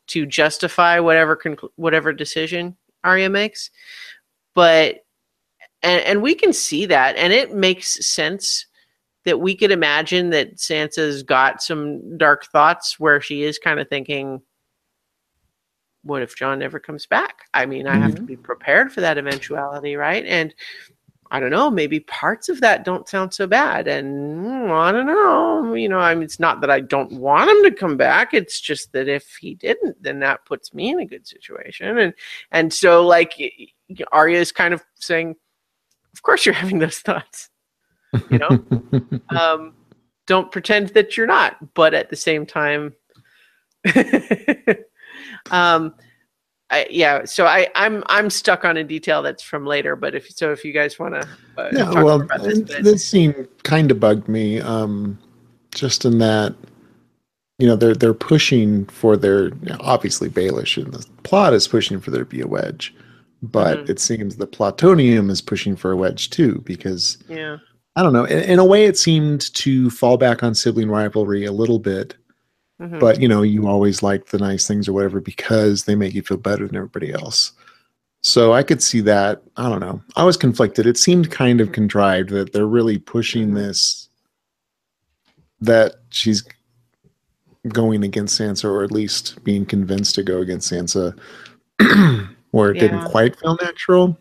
to 0.08 0.26
justify 0.26 0.98
whatever 1.00 1.36
conclu- 1.36 1.70
whatever 1.76 2.12
decision 2.12 2.76
Arya 3.02 3.30
makes. 3.30 3.70
But 4.54 5.04
and 5.82 6.02
and 6.04 6.22
we 6.22 6.34
can 6.34 6.52
see 6.52 6.86
that 6.86 7.16
and 7.16 7.32
it 7.32 7.54
makes 7.54 8.06
sense 8.06 8.66
that 9.24 9.40
we 9.40 9.55
could 9.55 9.70
imagine 9.70 10.30
that 10.30 10.56
Sansa's 10.56 11.22
got 11.22 11.62
some 11.62 12.18
dark 12.18 12.46
thoughts 12.46 13.01
where 13.01 13.20
she 13.20 13.42
is 13.42 13.59
kind 13.59 13.80
of 13.80 13.88
thinking 13.88 14.42
what 16.05 16.22
if 16.22 16.36
Jon 16.36 16.59
never 16.59 16.78
comes 16.78 17.06
back? 17.06 17.46
I 17.55 17.66
mean, 17.66 17.86
I 17.86 17.96
have 17.96 18.14
to 18.14 18.22
be 18.22 18.36
prepared 18.36 18.92
for 18.92 19.01
that 19.01 19.16
eventuality, 19.16 19.96
right? 19.96 20.24
And 20.26 20.55
I 21.30 21.40
don't 21.40 21.51
know, 21.51 21.70
maybe 21.70 22.01
parts 22.01 22.48
of 22.48 22.60
that 22.60 22.84
don't 22.84 23.09
sound 23.09 23.32
so 23.32 23.46
bad. 23.46 23.88
And 23.88 24.44
mm, 24.44 24.70
I 24.70 24.92
don't 24.92 25.06
know, 25.06 25.74
you 25.74 25.88
know, 25.88 25.98
I 25.98 26.14
mean, 26.14 26.24
it's 26.24 26.38
not 26.38 26.60
that 26.60 26.70
I 26.70 26.80
don't 26.80 27.12
want 27.12 27.51
him 27.51 27.62
to 27.64 27.76
come 27.76 27.96
back. 27.96 28.34
It's 28.34 28.60
just 28.60 28.92
that 28.92 29.09
if 29.09 29.36
he 29.40 29.55
didn't, 29.55 30.02
then 30.02 30.20
that 30.20 30.44
puts 30.44 30.74
me 30.74 30.90
in 30.90 31.01
a 31.01 31.06
good 31.06 31.26
situation. 31.26 31.98
And 31.98 32.14
and 32.52 32.72
so, 32.72 33.05
like, 33.06 33.34
Arya 34.12 34.38
is 34.38 34.52
kind 34.52 34.74
of 34.74 34.84
saying, 34.94 35.34
"Of 36.12 36.22
course, 36.22 36.44
you're 36.44 36.55
having 36.55 36.78
those 36.78 36.98
thoughts." 37.01 37.48
You 38.30 38.38
know, 38.38 38.64
um, 39.36 39.74
don't 40.26 40.50
pretend 40.50 40.88
that 40.90 41.16
you're 41.16 41.26
not. 41.26 41.74
But 41.74 41.94
at 41.94 42.10
the 42.10 42.16
same 42.16 42.46
time, 42.46 42.94
um, 45.50 45.94
I, 46.70 46.86
yeah. 46.90 47.24
So 47.24 47.46
I, 47.46 47.68
I'm 47.74 48.02
I'm 48.06 48.30
stuck 48.30 48.64
on 48.64 48.76
a 48.76 48.84
detail 48.84 49.22
that's 49.22 49.42
from 49.42 49.66
later. 49.66 49.96
But 49.96 50.14
if 50.14 50.30
so, 50.30 50.52
if 50.52 50.64
you 50.64 50.72
guys 50.72 50.98
want 50.98 51.14
to, 51.14 51.28
uh, 51.58 51.70
yeah, 51.72 51.92
well, 51.92 52.20
about 52.22 52.42
this, 52.42 52.58
and 52.58 52.68
this 52.84 53.06
scene 53.06 53.46
kind 53.62 53.90
of 53.90 54.00
bugged 54.00 54.28
me, 54.28 54.60
um, 54.60 55.18
just 55.72 56.04
in 56.04 56.18
that, 56.18 56.54
you 57.58 57.66
know, 57.66 57.76
they're 57.76 57.94
they're 57.94 58.14
pushing 58.14 58.86
for 58.86 59.16
their 59.16 59.48
you 59.48 59.70
know, 59.70 59.76
obviously 59.80 60.28
Baelish 60.28 60.82
and 60.82 60.92
the 60.92 61.06
plot 61.22 61.52
is 61.52 61.68
pushing 61.68 62.00
for 62.00 62.10
there 62.10 62.24
to 62.24 62.30
be 62.30 62.40
a 62.40 62.46
wedge, 62.46 62.94
but 63.42 63.78
Mhm. 63.84 63.90
it 63.90 64.00
seems 64.00 64.36
the 64.36 64.46
plutonium 64.46 65.30
is 65.30 65.40
pushing 65.42 65.76
for 65.76 65.92
a 65.92 65.96
wedge 65.96 66.30
too 66.30 66.62
because 66.64 67.18
yeah, 67.28 67.58
I 67.96 68.02
don't 68.02 68.12
know. 68.12 68.24
In, 68.24 68.40
in 68.42 68.58
a 68.58 68.64
way, 68.64 68.86
it 68.86 68.98
seemed 68.98 69.52
to 69.54 69.88
fall 69.90 70.16
back 70.16 70.42
on 70.42 70.54
sibling 70.54 70.88
rivalry 70.90 71.44
a 71.44 71.52
little 71.52 71.78
bit, 71.78 72.16
Mhm. 72.80 72.98
but 72.98 73.20
you 73.20 73.28
know, 73.28 73.42
you 73.42 73.68
always 73.68 74.02
like 74.02 74.26
the 74.26 74.38
nice 74.38 74.66
things 74.66 74.88
or 74.88 74.92
whatever 74.92 75.20
because 75.20 75.84
they 75.84 75.94
make 75.94 76.12
you 76.14 76.22
feel 76.22 76.36
better 76.36 76.66
than 76.66 76.76
everybody 76.76 77.12
else. 77.12 77.52
So 78.22 78.52
I 78.52 78.62
could 78.62 78.82
see 78.82 79.00
that. 79.02 79.42
I 79.56 79.68
don't 79.68 79.80
know. 79.80 80.02
I 80.16 80.24
was 80.24 80.36
conflicted. 80.36 80.86
It 80.86 80.96
seemed 80.96 81.30
kind 81.30 81.60
of 81.60 81.72
contrived 81.72 82.30
that 82.30 82.52
they're 82.52 82.66
really 82.66 82.98
pushing 82.98 83.50
Mhm. 83.50 83.54
this 83.54 84.08
that 85.60 85.94
she's 86.10 86.42
going 87.68 88.02
against 88.04 88.38
Sansa, 88.38 88.64
or 88.64 88.82
at 88.84 88.92
least 88.92 89.42
being 89.44 89.64
convinced 89.64 90.14
to 90.16 90.22
go 90.22 90.40
against 90.40 90.70
Sansa, 90.70 91.16
where 92.50 92.70
it 92.72 92.80
didn't 92.80 93.04
quite 93.04 93.38
feel 93.38 93.56
natural. 93.62 94.18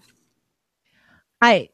I 1.41 1.69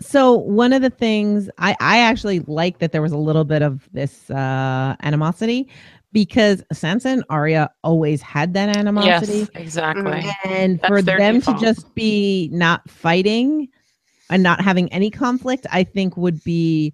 so 0.00 0.34
one 0.36 0.72
of 0.72 0.82
the 0.82 0.90
things 0.90 1.48
I 1.58 1.76
I 1.80 1.98
actually 2.00 2.40
like 2.40 2.78
that 2.78 2.92
there 2.92 3.02
was 3.02 3.12
a 3.12 3.18
little 3.18 3.44
bit 3.44 3.62
of 3.62 3.88
this 3.92 4.30
uh 4.30 4.96
animosity 5.02 5.68
because 6.12 6.62
Sansa 6.74 7.06
and 7.06 7.24
Arya 7.30 7.70
always 7.84 8.20
had 8.20 8.54
that 8.54 8.76
animosity. 8.76 9.38
Yes, 9.40 9.48
exactly. 9.54 10.24
And 10.44 10.80
That's 10.80 10.88
for 10.88 11.02
them 11.02 11.38
default. 11.38 11.58
to 11.60 11.64
just 11.64 11.94
be 11.94 12.48
not 12.52 12.88
fighting 12.90 13.68
and 14.28 14.42
not 14.42 14.60
having 14.60 14.92
any 14.92 15.10
conflict, 15.10 15.66
I 15.70 15.84
think 15.84 16.16
would 16.16 16.42
be 16.42 16.92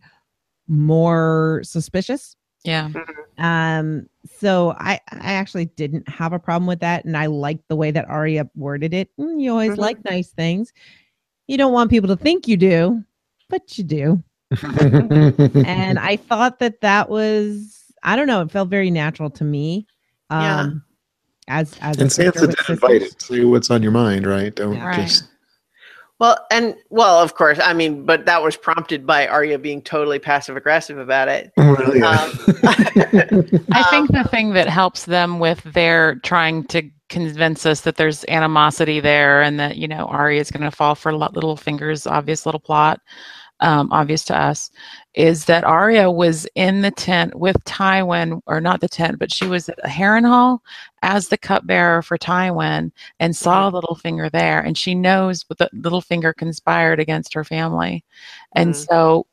more 0.68 1.60
suspicious. 1.64 2.36
Yeah. 2.64 2.90
Um, 3.38 4.06
so 4.38 4.74
I 4.78 5.00
I 5.12 5.32
actually 5.34 5.66
didn't 5.66 6.08
have 6.08 6.32
a 6.32 6.38
problem 6.38 6.66
with 6.66 6.80
that, 6.80 7.04
and 7.04 7.16
I 7.16 7.26
liked 7.26 7.68
the 7.68 7.76
way 7.76 7.90
that 7.90 8.08
Arya 8.08 8.48
worded 8.54 8.92
it. 8.94 9.10
Mm, 9.20 9.40
you 9.40 9.50
always 9.50 9.72
Mhm. 9.72 9.78
like 9.78 10.04
nice 10.04 10.30
things. 10.30 10.72
You 11.46 11.56
don't 11.58 11.72
want 11.72 11.90
people 11.90 12.08
to 12.08 12.16
think 12.16 12.48
you 12.48 12.56
do, 12.56 13.02
but 13.48 13.76
you 13.78 13.84
do. 13.84 14.22
And 14.62 15.98
I 15.98 16.16
thought 16.16 16.58
that 16.60 16.80
that 16.80 17.08
was 17.08 17.82
I 18.02 18.14
don't 18.16 18.26
know. 18.26 18.42
It 18.42 18.50
felt 18.50 18.68
very 18.68 18.90
natural 18.90 19.30
to 19.30 19.44
me. 19.44 19.86
Um, 20.30 20.42
Yeah. 20.42 20.70
As 21.48 21.76
as 21.80 21.98
a 21.98 22.00
and 22.02 22.12
sister 22.12 22.32
Sansa 22.32 22.40
with 22.48 22.56
did 22.56 22.68
invite 22.70 23.02
sisters. 23.02 23.12
it. 23.14 23.22
See 23.22 23.44
what's 23.44 23.70
on 23.70 23.82
your 23.82 23.92
mind, 23.92 24.26
right? 24.26 24.54
Don't 24.54 24.74
Yeah. 24.74 24.86
Right. 24.86 25.06
just 25.08 25.24
Well, 26.18 26.38
and 26.50 26.74
well, 26.90 27.20
of 27.22 27.34
course, 27.34 27.58
I 27.62 27.72
mean, 27.74 28.04
but 28.06 28.24
that 28.26 28.42
was 28.42 28.56
prompted 28.56 29.06
by 29.06 29.26
Arya 29.28 29.58
being 29.58 29.82
totally 29.82 30.18
passive 30.18 30.56
aggressive 30.56 30.98
about 30.98 31.28
it. 31.28 31.52
Really. 31.58 32.02
Um, 32.02 32.30
I 32.64 33.80
Um, 33.80 33.84
think 33.90 34.10
the 34.12 34.26
thing 34.30 34.52
that 34.54 34.68
helps 34.68 35.04
them 35.04 35.38
with 35.40 35.62
their 35.64 36.16
trying 36.16 36.64
to 36.68 36.88
convince 37.08 37.64
us 37.66 37.82
that 37.82 37.96
there's 37.96 38.24
animosity 38.28 39.00
there 39.00 39.42
and 39.42 39.58
that, 39.60 39.76
you 39.76 39.86
know, 39.88 40.06
Arya 40.06 40.40
is 40.40 40.50
going 40.50 40.68
to 40.68 40.70
fall 40.76 40.94
for 40.94 41.12
Li- 41.14 41.28
Littlefinger's 41.34 42.06
obvious 42.06 42.44
little 42.46 42.60
plot, 42.60 43.00
um, 43.60 43.90
obvious 43.92 44.24
to 44.24 44.36
us, 44.38 44.70
is 45.14 45.44
that 45.46 45.64
Arya 45.64 46.10
was 46.10 46.46
in 46.56 46.82
the 46.82 46.90
tent 46.90 47.34
with 47.34 47.56
Tywin, 47.64 48.40
or 48.46 48.60
not 48.60 48.80
the 48.80 48.88
tent, 48.88 49.18
but 49.18 49.32
she 49.32 49.46
was 49.46 49.68
at 49.68 49.78
Harrenhal 49.84 50.58
as 51.02 51.28
the 51.28 51.38
cupbearer 51.38 52.02
for 52.02 52.18
Tywin 52.18 52.90
and 53.20 53.34
saw 53.36 53.70
Littlefinger 53.70 54.30
there. 54.30 54.60
And 54.60 54.76
she 54.76 54.94
knows 54.94 55.44
that 55.48 55.58
the 55.58 55.70
Littlefinger 55.90 56.34
conspired 56.34 57.00
against 57.00 57.32
her 57.34 57.44
family. 57.44 58.04
And 58.52 58.74
Mhm. 58.74 58.86
so 58.88 59.26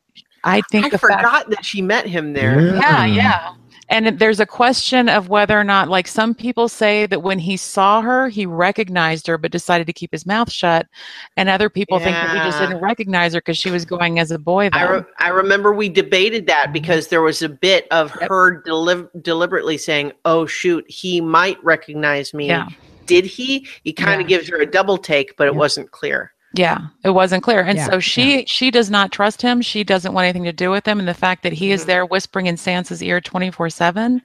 I 0.44 0.62
think 0.72 0.86
I 0.86 0.90
the 0.90 1.00
fact 1.00 1.22
forgot 1.22 1.50
that 1.50 1.66
she 1.66 1.82
met 1.82 2.06
him 2.06 2.34
there. 2.34 2.62
yeah, 2.76 3.06
yeah. 3.06 3.54
And 3.94 4.18
there's 4.18 4.40
a 4.40 4.46
question 4.48 5.08
of 5.08 5.30
whether 5.30 5.58
or 5.58 5.64
not, 5.64 5.88
like 5.88 6.08
some 6.08 6.34
people 6.34 6.68
say 6.68 7.06
that 7.06 7.22
when 7.22 7.38
he 7.38 7.56
saw 7.58 8.02
her, 8.02 8.28
he 8.28 8.48
recognized 8.48 9.28
her 9.28 9.38
but 9.38 9.52
decided 9.52 9.86
to 9.86 9.94
keep 9.94 10.12
his 10.12 10.26
mouth 10.26 10.52
shut. 10.52 10.88
And 11.38 11.48
other 11.48 11.70
people 11.70 12.00
think 12.00 12.16
that 12.16 12.32
he 12.32 12.38
just 12.38 12.58
didn't 12.58 12.82
recognize 12.82 13.36
her 13.36 13.40
because 13.40 13.58
she 13.58 13.70
was 13.70 13.86
going 13.86 14.18
as 14.18 14.32
a 14.32 14.40
boy 14.40 14.70
I, 14.74 14.90
re- 14.90 15.04
I 15.20 15.28
remember 15.28 15.74
we 15.74 15.90
debated 15.90 16.48
that 16.48 16.74
because 16.74 17.10
there 17.10 17.22
was 17.22 17.44
a 17.44 17.50
bit 17.50 17.88
of 17.92 18.12
Yep. 18.20 18.30
her 18.30 18.62
deli- 18.64 19.08
deliberately 19.22 19.78
saying, 19.78 20.14
"Oh 20.26 20.48
shoot, 20.48 20.84
he 20.90 21.22
might 21.22 21.64
recognize 21.64 22.34
me." 22.34 22.48
yeah. 22.48 22.68
Did 23.06 23.26
he? 23.26 23.68
He 23.84 23.94
kind 23.94 24.22
of 24.22 24.30
Yeah. 24.30 24.38
gives 24.38 24.50
her 24.50 24.58
a 24.58 24.66
double 24.66 24.98
take, 24.98 25.38
but 25.38 25.48
it 25.48 25.54
Yeah. 25.54 25.60
wasn't 25.60 25.92
clear. 25.92 26.33
Yeah, 26.56 26.82
it 27.04 27.10
wasn't 27.10 27.44
clear. 27.44 27.62
And 27.62 27.78
Yeah, 27.78 27.90
so 27.90 28.00
she 28.00 28.46
she 28.46 28.70
does 28.72 28.90
not 28.90 29.12
trust 29.12 29.42
him. 29.42 29.62
She 29.62 29.84
doesn't 29.84 30.14
want 30.14 30.26
anything 30.26 30.44
to 30.44 30.54
do 30.54 30.70
with 30.70 30.88
him. 30.88 31.00
And 31.00 31.08
the 31.08 31.14
fact 31.14 31.44
that 31.44 31.54
he 31.54 31.72
is 31.72 31.84
Mhm. 31.84 31.88
there 31.88 32.06
whispering 32.06 32.46
in 32.46 32.56
Sansa's 32.56 33.02
ear 33.02 33.20
24/7, 33.20 34.22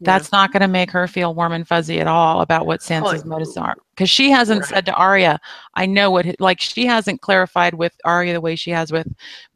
that's 0.00 0.30
not 0.32 0.52
going 0.52 0.60
to 0.60 0.68
make 0.68 0.90
her 0.90 1.06
feel 1.08 1.34
warm 1.34 1.52
and 1.52 1.66
fuzzy 1.66 1.98
at 2.00 2.06
all 2.06 2.42
about 2.42 2.66
what 2.66 2.80
Sansa's 2.80 3.22
Oh, 3.24 3.28
motives 3.28 3.56
are. 3.56 3.74
Because 3.94 4.10
she 4.10 4.30
hasn't 4.30 4.60
right. 4.62 4.68
said 4.68 4.86
to 4.86 4.92
Arya, 4.92 5.40
I 5.74 5.86
know 5.86 6.10
what, 6.10 6.26
like, 6.40 6.60
she 6.60 6.84
hasn't 6.84 7.22
clarified 7.22 7.74
with 7.74 7.92
Arya 8.04 8.34
the 8.34 8.40
way 8.40 8.54
she 8.54 8.70
has 8.72 8.92
with 8.92 9.06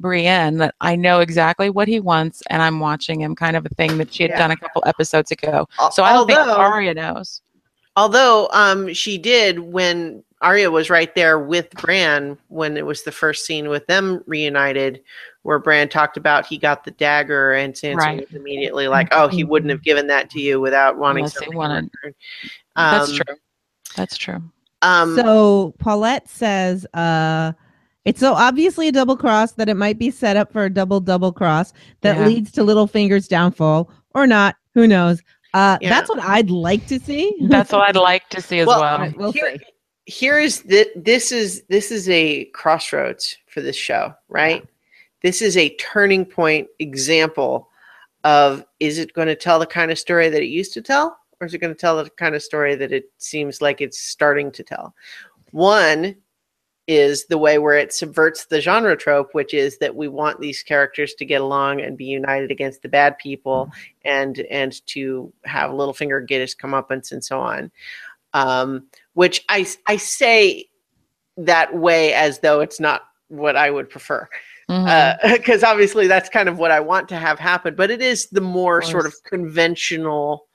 Brienne 0.01 0.57
that 0.59 0.75
I 0.81 0.97
know 0.97 1.21
exactly 1.21 1.71
what 1.71 1.87
he 1.89 2.01
wants 2.01 2.43
and 2.51 2.63
I'm 2.63 2.81
watching 2.81 3.21
him, 3.21 3.35
kind 3.35 3.57
of 3.57 3.67
a 3.67 3.69
thing 3.71 3.99
that 3.99 4.13
she 4.15 4.23
had 4.23 4.31
Yeah. 4.31 4.39
done 4.39 4.51
a 4.53 4.57
couple 4.57 4.83
episodes 4.87 5.31
ago. 5.33 5.69
So 5.93 6.03
I 6.03 6.13
don't 6.15 6.27
think 6.27 6.39
Arya 6.39 6.95
knows. 6.95 7.43
Although 7.97 8.49
um, 8.53 8.95
she 8.95 9.19
did 9.19 9.59
when 9.59 10.23
Arya 10.41 10.71
was 10.71 10.89
right 10.89 11.13
there 11.15 11.39
with 11.39 11.71
Bran 11.73 12.39
when 12.49 12.77
it 12.77 12.87
was 12.87 13.03
the 13.03 13.11
first 13.13 13.45
scene 13.45 13.69
with 13.69 13.87
them 13.87 14.23
reunited, 14.27 15.03
where 15.43 15.59
Bran 15.59 15.89
talked 15.89 16.17
about 16.17 16.47
he 16.47 16.59
got 16.59 16.85
the 16.85 16.93
dagger 16.93 17.53
and 17.55 17.75
Sansa 17.75 17.97
Right. 17.97 18.21
was 18.21 18.35
immediately 18.35 18.87
like, 18.89 19.09
"Oh, 19.13 19.27
he 19.29 19.43
wouldn't 19.45 19.71
have 19.71 19.83
given 19.83 20.07
that 20.09 20.31
to 20.31 20.41
you 20.41 20.61
without 20.61 20.97
wanting 20.97 21.25
Unless 21.25 21.33
he 21.33 21.37
something." 21.39 21.53
in 21.53 21.59
wanted- 21.59 21.91
return." 22.05 22.15
That's 22.77 23.11
Um, 23.11 23.17
true. 23.17 23.35
That's 23.97 24.17
true. 24.17 24.43
Um, 24.83 25.17
so 25.17 25.75
Paulette 25.81 26.29
says, 26.29 26.87
uh, 26.95 27.53
it's 28.05 28.21
so 28.21 28.35
obviously 28.35 28.87
a 28.87 28.93
double 28.93 29.17
cross 29.17 29.53
that 29.53 29.69
it 29.69 29.75
might 29.77 29.99
be 29.99 30.11
set 30.13 30.37
up 30.37 30.53
for 30.53 30.65
a 30.67 30.71
double 30.71 31.01
double 31.01 31.33
cross 31.33 31.73
that 32.03 32.17
Yeah. 32.17 32.27
leads 32.27 32.53
to 32.53 32.61
Littlefinger's 32.63 33.27
downfall 33.27 33.91
or 34.15 34.27
not. 34.29 34.55
Who 34.75 34.87
knows? 34.87 35.21
Uh, 35.53 35.79
Yeah. 35.81 35.89
That's 35.89 36.09
what 36.09 36.21
I'd 36.21 36.51
like 36.51 36.87
to 36.87 37.01
see. 37.01 37.35
That's 37.49 37.73
what 37.73 37.89
I'd 37.89 37.97
like 37.97 38.29
to 38.29 38.41
see 38.41 38.61
as 38.61 38.69
Well, 38.69 38.81
well. 38.81 38.99
Right, 38.99 39.17
we'll 39.19 39.33
here, 40.09 40.39
here's 40.39 40.63
the 40.63 40.91
this 40.97 41.33
is 41.33 41.63
this 41.69 41.91
is 41.91 42.09
a 42.09 42.47
crossroads 42.47 43.37
for 43.47 43.61
this 43.61 43.77
show 43.77 44.15
right? 44.29 44.67
This 45.23 45.43
is 45.43 45.57
a 45.57 45.75
turning 45.77 46.25
point 46.25 46.69
example 46.79 47.69
of 48.25 48.65
is 48.81 48.99
it 48.99 49.13
going 49.13 49.29
to 49.29 49.37
tell 49.37 49.59
the 49.59 49.67
kind 49.67 49.91
of 49.91 49.99
story 49.99 50.31
that 50.31 50.43
it 50.43 50.47
used 50.47 50.73
to 50.75 50.83
tell 50.83 51.19
or 51.41 51.47
is 51.47 51.53
it 51.53 51.59
going 51.59 51.75
to 51.75 51.79
tell 51.79 52.03
the 52.03 52.09
kind 52.11 52.35
of 52.35 52.43
story 52.43 52.75
that 52.75 52.91
it 52.91 53.13
seems 53.19 53.61
like 53.61 53.83
it's 53.83 53.99
starting 53.99 54.51
to 54.53 54.63
tell? 54.63 54.95
One 55.51 56.17
is 56.87 57.27
the 57.27 57.37
way 57.37 57.59
where 57.59 57.77
it 57.77 57.93
subverts 57.93 58.47
the 58.47 58.63
genre 58.63 58.97
trope 58.97 59.35
which 59.35 59.53
is 59.53 59.77
that 59.77 59.95
we 59.95 60.09
want 60.09 60.41
these 60.41 60.63
characters 60.63 61.13
to 61.13 61.27
get 61.27 61.43
along 61.43 61.83
and 61.83 61.99
be 61.99 62.07
united 62.07 62.51
against 62.51 62.81
the 62.81 62.89
bad 62.89 63.19
people 63.19 63.67
mm-hmm. 63.67 64.09
and 64.09 64.39
and 64.51 64.87
to 64.87 65.31
have 65.45 65.71
Littlefinger 65.71 66.27
get 66.27 66.41
his 66.41 66.55
comeuppance 66.55 67.13
and 67.13 67.23
so 67.23 67.39
on 67.39 67.71
um, 68.35 68.87
which 69.15 69.45
I 69.49 69.67
I 69.87 69.97
say 69.97 70.67
that 71.37 71.77
way 71.77 72.13
as 72.13 72.41
though 72.41 72.61
it's 72.61 72.81
not 72.81 73.03
what 73.29 73.57
I 73.57 73.71
would 73.71 73.91
prefer, 73.91 74.29
because 75.33 75.63
obviously 75.63 76.07
that's 76.07 76.29
kind 76.29 76.49
of 76.49 76.59
what 76.59 76.71
I 76.71 76.81
want 76.81 77.09
to 77.11 77.17
have 77.17 77.39
happen. 77.39 77.75
But 77.75 77.91
it 77.91 78.03
is 78.03 78.29
the 78.31 78.41
more 78.41 78.79
Of 78.79 78.85
sort 78.87 79.07
of 79.07 79.15
conventional 79.25 80.47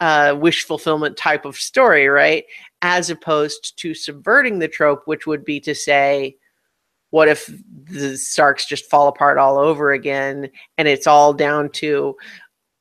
uh, 0.00 0.36
wish 0.38 0.64
fulfillment 0.64 1.16
type 1.16 1.44
of 1.44 1.56
story, 1.56 2.08
right? 2.08 2.44
As 2.82 3.08
opposed 3.08 3.78
to 3.78 3.94
subverting 3.94 4.58
the 4.58 4.66
trope, 4.66 5.02
which 5.04 5.28
would 5.28 5.44
be 5.44 5.60
to 5.60 5.76
say, 5.76 6.36
what 7.10 7.28
if 7.28 7.48
the 7.84 8.16
Starks 8.16 8.66
just 8.66 8.90
fall 8.90 9.06
apart 9.06 9.38
all 9.38 9.58
over 9.58 9.92
again 9.92 10.50
and 10.76 10.88
it's 10.88 11.06
all 11.06 11.32
down 11.32 11.68
to 11.70 12.16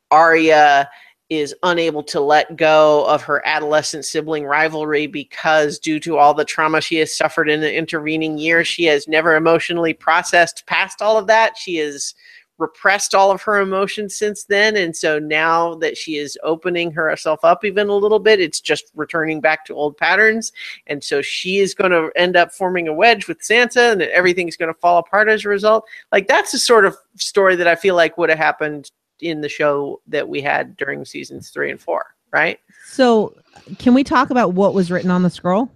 Arya 0.10 0.90
is 1.32 1.56
unable 1.64 2.04
to 2.04 2.20
let 2.20 2.58
go 2.58 3.06
of 3.06 3.24
her 3.24 3.42
adolescent 3.48 4.04
sibling 4.04 4.44
rivalry 4.44 5.08
because 5.08 5.80
due 5.80 5.98
to 5.98 6.18
all 6.18 6.34
the 6.34 6.44
trauma 6.44 6.82
she 6.82 6.98
has 6.98 7.16
suffered 7.16 7.50
in 7.50 7.62
the 7.62 7.74
intervening 7.74 8.38
years 8.38 8.68
she 8.68 8.84
has 8.84 9.08
never 9.08 9.38
emotionally 9.38 9.94
processed 9.94 10.66
past 10.68 11.02
all 11.02 11.18
of 11.18 11.28
that. 11.28 11.58
She 11.58 11.78
has 11.78 12.14
repressed 12.58 13.16
all 13.16 13.32
of 13.32 13.42
her 13.42 13.62
emotions 13.62 14.14
since 14.14 14.44
then. 14.44 14.76
And 14.76 14.94
so 14.94 15.20
now 15.20 15.76
that 15.76 15.98
she 15.98 16.18
is 16.18 16.38
opening 16.44 16.92
herself 16.92 17.40
up 17.44 17.64
even 17.64 17.88
a 17.88 17.96
little 17.96 18.20
bit 18.20 18.42
it's 18.42 18.60
just 18.60 18.92
returning 18.94 19.40
back 19.40 19.64
to 19.66 19.74
old 19.74 19.96
patterns. 19.96 20.52
And 20.88 21.02
so 21.02 21.22
she 21.22 21.60
is 21.60 21.74
going 21.74 21.92
to 21.92 22.12
end 22.18 22.36
up 22.36 22.52
forming 22.52 22.90
a 22.90 22.94
wedge 22.94 23.30
with 23.30 23.40
sansa 23.40 23.94
and 23.94 24.02
everything's 24.02 24.58
going 24.58 24.72
to 24.72 24.80
fall 24.82 24.98
apart 24.98 25.30
as 25.30 25.46
a 25.46 25.50
result. 25.50 25.88
Like 26.12 26.28
that's 26.28 26.52
the 26.52 26.60
sort 26.60 26.84
of 26.84 26.98
story 27.16 27.56
that 27.56 27.68
i 27.68 27.76
feel 27.76 27.96
like 27.96 28.18
would 28.18 28.30
have 28.30 28.38
happened 28.38 28.92
in 29.22 29.42
the 29.42 29.50
show 29.50 30.02
that 30.08 30.28
we 30.28 30.42
had 30.42 30.76
during 30.78 31.06
seasons 31.06 31.50
three 31.50 31.72
and 31.72 31.80
four, 31.80 32.06
right? 32.34 32.60
So, 32.88 33.36
can 33.80 33.94
we 33.94 34.04
talk 34.04 34.30
about 34.30 34.54
what 34.54 34.74
was 34.74 34.92
written 34.92 35.12
on 35.12 35.24
the 35.24 35.30
scroll? 35.30 35.70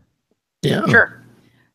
Yeah. 0.61 0.85
Sure. 0.87 1.21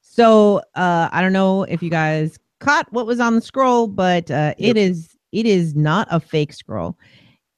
So, 0.00 0.58
uh, 0.74 1.08
I 1.12 1.22
don't 1.22 1.32
know 1.32 1.62
if 1.64 1.82
you 1.82 1.90
guys 1.90 2.38
caught 2.58 2.92
what 2.92 3.06
was 3.06 3.20
on 3.20 3.36
the 3.36 3.40
scroll, 3.40 3.86
but 3.86 4.30
uh, 4.30 4.54
it 4.58 4.68
Yep. 4.68 4.76
is 4.76 5.16
it 5.32 5.46
is 5.46 5.76
not 5.76 6.08
a 6.10 6.18
fake 6.18 6.52
scroll. 6.52 6.98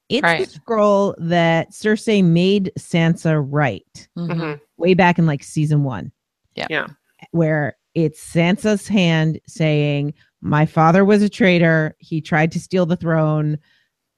It's 0.09 0.21
Right. 0.21 0.45
the 0.45 0.53
scroll 0.53 1.15
that 1.17 1.71
Cersei 1.71 2.23
made 2.23 2.71
Sansa 2.77 3.43
write 3.49 4.07
Mhm. 4.15 4.29
Mhm. 4.31 4.59
way 4.77 4.93
back 4.93 5.17
in 5.17 5.25
like 5.25 5.41
season 5.43 5.83
one. 5.83 6.11
Yeah. 6.55 6.67
Yeah. 6.69 6.87
Where 7.31 7.75
it's 7.95 8.23
Sansa's 8.23 8.87
hand 8.87 9.39
saying, 9.47 10.13
My 10.45 10.65
father 10.65 11.03
was 11.05 11.21
a 11.23 11.29
traitor. 11.29 11.95
He 11.99 12.19
tried 12.21 12.51
to 12.51 12.59
steal 12.59 12.85
the 12.85 12.97
throne. 12.97 13.57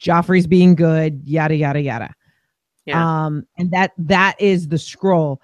Joffrey's 0.01 0.47
being 0.47 0.75
good, 0.75 1.21
yada 1.25 1.55
yada 1.55 1.81
yada. 1.81 2.13
Yeah. 2.85 3.25
Um, 3.25 3.45
and 3.57 3.71
that 3.71 3.91
that 3.97 4.39
is 4.39 4.67
the 4.67 4.77
scroll. 4.77 5.41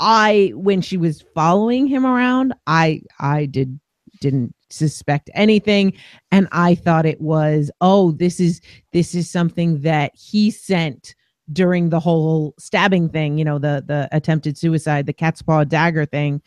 I 0.00 0.52
when 0.54 0.80
she 0.80 0.96
was 0.96 1.24
following 1.34 1.86
him 1.86 2.06
around, 2.06 2.54
I 2.66 3.02
I 3.18 3.46
did 3.46 3.78
didn't 4.20 4.54
suspect 4.70 5.30
anything 5.34 5.94
and 6.30 6.46
I 6.52 6.74
thought 6.74 7.06
it 7.06 7.20
was 7.22 7.70
oh 7.80 8.10
this 8.12 8.38
is 8.38 8.60
this 8.92 9.14
is 9.14 9.30
something 9.30 9.80
that 9.80 10.12
he 10.14 10.50
sent 10.50 11.14
during 11.52 11.88
the 11.88 12.00
whole 12.00 12.54
stabbing 12.58 13.08
thing, 13.08 13.38
you 13.38 13.44
know, 13.44 13.58
the 13.58 13.82
the 13.86 14.08
attempted 14.12 14.58
suicide, 14.58 15.06
the 15.06 15.12
cat's 15.12 15.42
paw 15.42 15.64
dagger 15.64 16.04
thing. 16.04 16.42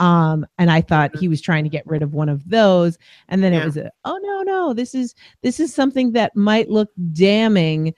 Um 0.00 0.44
and 0.58 0.70
I 0.70 0.80
thought 0.80 1.14
he 1.16 1.28
was 1.28 1.40
trying 1.40 1.62
to 1.64 1.70
get 1.70 1.86
rid 1.86 2.02
of 2.02 2.12
one 2.14 2.28
of 2.28 2.48
those 2.48 2.98
and 3.28 3.42
then 3.44 3.52
Yeah. 3.52 3.62
it 3.62 3.64
was 3.66 3.76
a, 3.76 3.90
oh 4.04 4.18
no 4.22 4.42
no 4.42 4.72
this 4.74 4.94
is 4.94 5.14
this 5.42 5.60
is 5.60 5.72
something 5.72 6.12
that 6.12 6.34
might 6.34 6.68
look 6.70 6.88
damning 7.12 7.94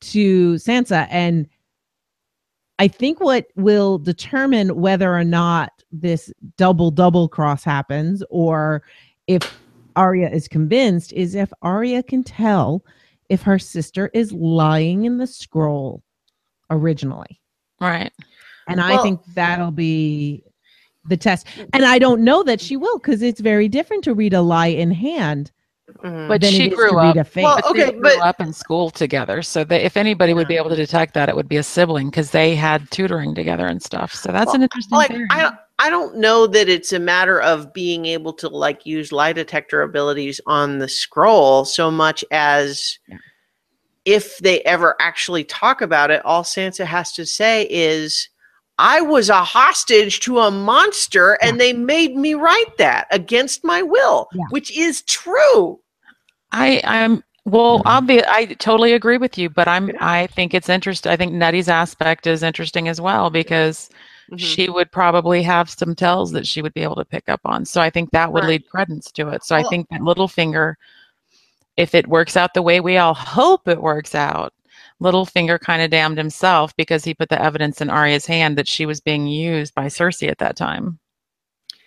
to 0.00 0.54
Sansa 0.54 1.06
and 1.10 1.48
I 2.78 2.88
think 2.88 3.20
what 3.20 3.46
will 3.54 3.98
determine 3.98 4.74
whether 4.80 5.14
or 5.14 5.24
not 5.24 5.70
this 5.92 6.32
double 6.56 6.90
double 6.90 7.28
cross 7.28 7.62
happens 7.64 8.22
or 8.30 8.82
if 9.28 9.58
Arya 9.96 10.28
is 10.30 10.48
convinced 10.48 11.12
is 11.12 11.36
if 11.36 11.52
Arya 11.62 12.02
can 12.02 12.24
tell 12.24 12.84
if 13.28 13.42
her 13.42 13.58
sister 13.60 14.10
is 14.12 14.32
lying 14.32 15.04
in 15.04 15.18
the 15.18 15.26
scroll 15.26 16.02
originally. 16.70 17.40
Right. 17.80 18.12
And 18.66 18.80
I 18.80 19.00
think 19.02 19.20
that'll 19.34 19.70
be 19.70 20.42
the 21.06 21.16
test. 21.16 21.46
And 21.72 21.84
I 21.84 21.98
don't 21.98 22.22
know 22.22 22.42
that 22.42 22.60
she 22.60 22.76
will 22.76 22.98
because 22.98 23.22
it's 23.22 23.40
very 23.40 23.68
different 23.68 24.04
to 24.04 24.14
read 24.14 24.32
a 24.34 24.42
lie 24.42 24.68
in 24.68 24.90
hand 24.90 25.50
Mhm. 26.02 26.28
But 26.28 26.42
she 26.42 26.70
grew 26.70 26.96
up. 26.98 27.14
read 27.14 27.26
a. 27.26 27.42
Well, 27.42 27.56
But 27.56 27.70
okay, 27.70 27.84
they 27.84 27.92
grew 27.92 28.00
but- 28.00 28.18
up 28.20 28.40
in 28.40 28.54
school 28.54 28.88
together, 28.90 29.42
so 29.42 29.64
that 29.64 29.84
if 29.84 29.98
anybody 29.98 30.32
would 30.32 30.48
be 30.48 30.56
able 30.56 30.70
to 30.70 30.76
detect 30.76 31.12
that, 31.14 31.28
it 31.28 31.36
would 31.36 31.48
be 31.48 31.58
a 31.58 31.62
sibling 31.62 32.08
because 32.08 32.30
they 32.30 32.54
had 32.54 32.90
tutoring 32.90 33.34
together 33.34 33.66
and 33.66 33.82
stuff. 33.82 34.14
So 34.14 34.32
that's 34.32 34.46
Well, 34.46 34.56
an 34.56 34.62
interesting 34.62 34.96
like 34.96 35.10
theory. 35.10 35.26
I 35.30 35.42
don't, 35.42 35.54
I 35.78 35.90
don't 35.90 36.16
know 36.16 36.46
that 36.46 36.70
it's 36.70 36.92
a 36.94 36.98
matter 36.98 37.38
of 37.40 37.72
being 37.74 38.06
able 38.06 38.32
to 38.32 38.48
like 38.48 38.86
use 38.86 39.12
lie 39.12 39.34
detector 39.34 39.82
abilities 39.82 40.40
on 40.46 40.78
the 40.78 40.88
scroll 40.88 41.66
so 41.66 41.90
much 41.90 42.24
as 42.30 42.98
Yeah. 43.06 43.18
if 44.06 44.38
they 44.38 44.62
ever 44.62 44.96
actually 45.00 45.44
talk 45.44 45.82
about 45.82 46.10
it, 46.10 46.24
all 46.24 46.44
Sansa 46.44 46.86
has 46.86 47.12
to 47.12 47.26
say 47.26 47.66
is, 47.68 48.30
"I 48.78 49.00
was 49.00 49.28
a 49.28 49.44
hostage 49.44 50.20
to 50.20 50.40
a 50.40 50.50
monster, 50.50 51.34
and 51.42 51.60
they 51.60 51.72
made 51.72 52.16
me 52.16 52.34
write 52.34 52.76
that 52.78 53.06
against 53.10 53.64
my 53.64 53.82
will," 53.82 54.28
Yeah. 54.32 54.44
which 54.50 54.76
is 54.76 55.02
true. 55.02 55.80
I 56.52 56.80
I'm 56.84 57.22
well, 57.46 57.82
I'll 57.84 58.00
be 58.00 58.24
I 58.24 58.46
totally 58.58 58.94
agree 58.94 59.18
with 59.18 59.36
you, 59.36 59.50
but 59.50 59.68
I'm 59.68 59.88
Yeah. 59.88 59.96
I 60.00 60.26
think 60.28 60.54
it's 60.54 60.68
interesting. 60.70 61.12
I 61.12 61.16
think 61.16 61.32
Nettie's 61.32 61.68
aspect 61.68 62.26
is 62.26 62.42
interesting 62.42 62.88
as 62.88 63.00
well 63.02 63.28
because 63.28 63.90
Mhm. 64.32 64.38
she 64.38 64.70
would 64.70 64.90
probably 64.90 65.42
have 65.42 65.68
some 65.68 65.94
tells 65.94 66.32
that 66.32 66.46
she 66.46 66.62
would 66.62 66.72
be 66.72 66.82
able 66.82 66.96
to 66.96 67.04
pick 67.04 67.28
up 67.28 67.40
on. 67.44 67.66
So 67.66 67.82
I 67.82 67.90
think 67.90 68.10
that 68.12 68.32
would 68.32 68.44
Right. 68.44 68.48
lead 68.62 68.70
credence 68.70 69.12
to 69.12 69.28
it. 69.28 69.44
So 69.44 69.54
I 69.54 69.62
think 69.64 69.88
that 69.90 70.00
Littlefinger, 70.00 70.76
if 71.76 71.94
it 71.94 72.06
works 72.06 72.34
out 72.34 72.54
the 72.54 72.62
way 72.62 72.80
we 72.80 72.96
all 72.96 73.12
hope 73.12 73.68
it 73.68 73.82
works 73.82 74.14
out, 74.14 74.53
Littlefinger 75.02 75.60
kind 75.60 75.82
of 75.82 75.90
damned 75.90 76.18
himself 76.18 76.74
because 76.76 77.04
he 77.04 77.14
put 77.14 77.28
the 77.28 77.40
evidence 77.40 77.80
in 77.80 77.90
Arya's 77.90 78.26
hand 78.26 78.56
that 78.58 78.68
she 78.68 78.86
was 78.86 79.00
being 79.00 79.26
used 79.26 79.74
by 79.74 79.86
Cersei 79.86 80.30
at 80.30 80.38
that 80.38 80.56
time. 80.56 80.98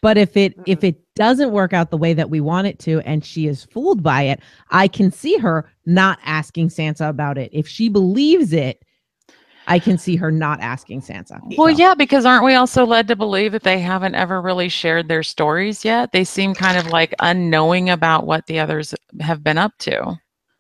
But 0.02 0.18
if 0.18 0.38
it 0.38 0.54
if 0.66 0.84
it 0.84 0.98
doesn't 1.16 1.52
work 1.52 1.74
out 1.74 1.90
the 1.90 1.98
way 1.98 2.14
that 2.14 2.30
we 2.30 2.40
want 2.40 2.68
it 2.68 2.78
to 2.80 3.00
and 3.02 3.26
she 3.26 3.48
is 3.48 3.66
fooled 3.66 4.04
by 4.04 4.24
it, 4.24 4.42
I 4.70 4.88
can 4.88 5.12
see 5.12 5.38
her 5.38 5.72
not 5.86 6.20
asking 6.24 6.70
Sansa 6.70 7.10
about 7.10 7.38
it. 7.38 7.50
If 7.52 7.68
she 7.68 7.90
believes 7.90 8.54
it, 8.54 8.84
I 9.68 9.80
can 9.80 9.98
see 9.98 10.16
her 10.16 10.32
not 10.32 10.62
asking 10.62 11.02
Sansa. 11.02 11.40
Well, 11.58 11.74
So, 11.74 11.78
yeah, 11.78 11.94
because 11.94 12.26
aren't 12.26 12.46
we 12.46 12.54
also 12.54 12.86
led 12.86 13.08
to 13.10 13.16
believe 13.16 13.52
that 13.52 13.64
they 13.64 13.80
haven't 13.80 14.16
ever 14.16 14.42
really 14.42 14.70
shared 14.70 15.10
their 15.10 15.24
stories 15.24 15.84
yet? 15.84 16.12
They 16.14 16.24
seem 16.24 16.54
kind 16.54 16.78
of 16.78 16.88
like 16.88 17.14
unknowing 17.20 17.90
about 17.90 18.26
what 18.26 18.46
the 18.46 18.60
others 18.60 18.96
have 19.20 19.44
been 19.44 19.58
up 19.58 19.74
to. 19.80 20.18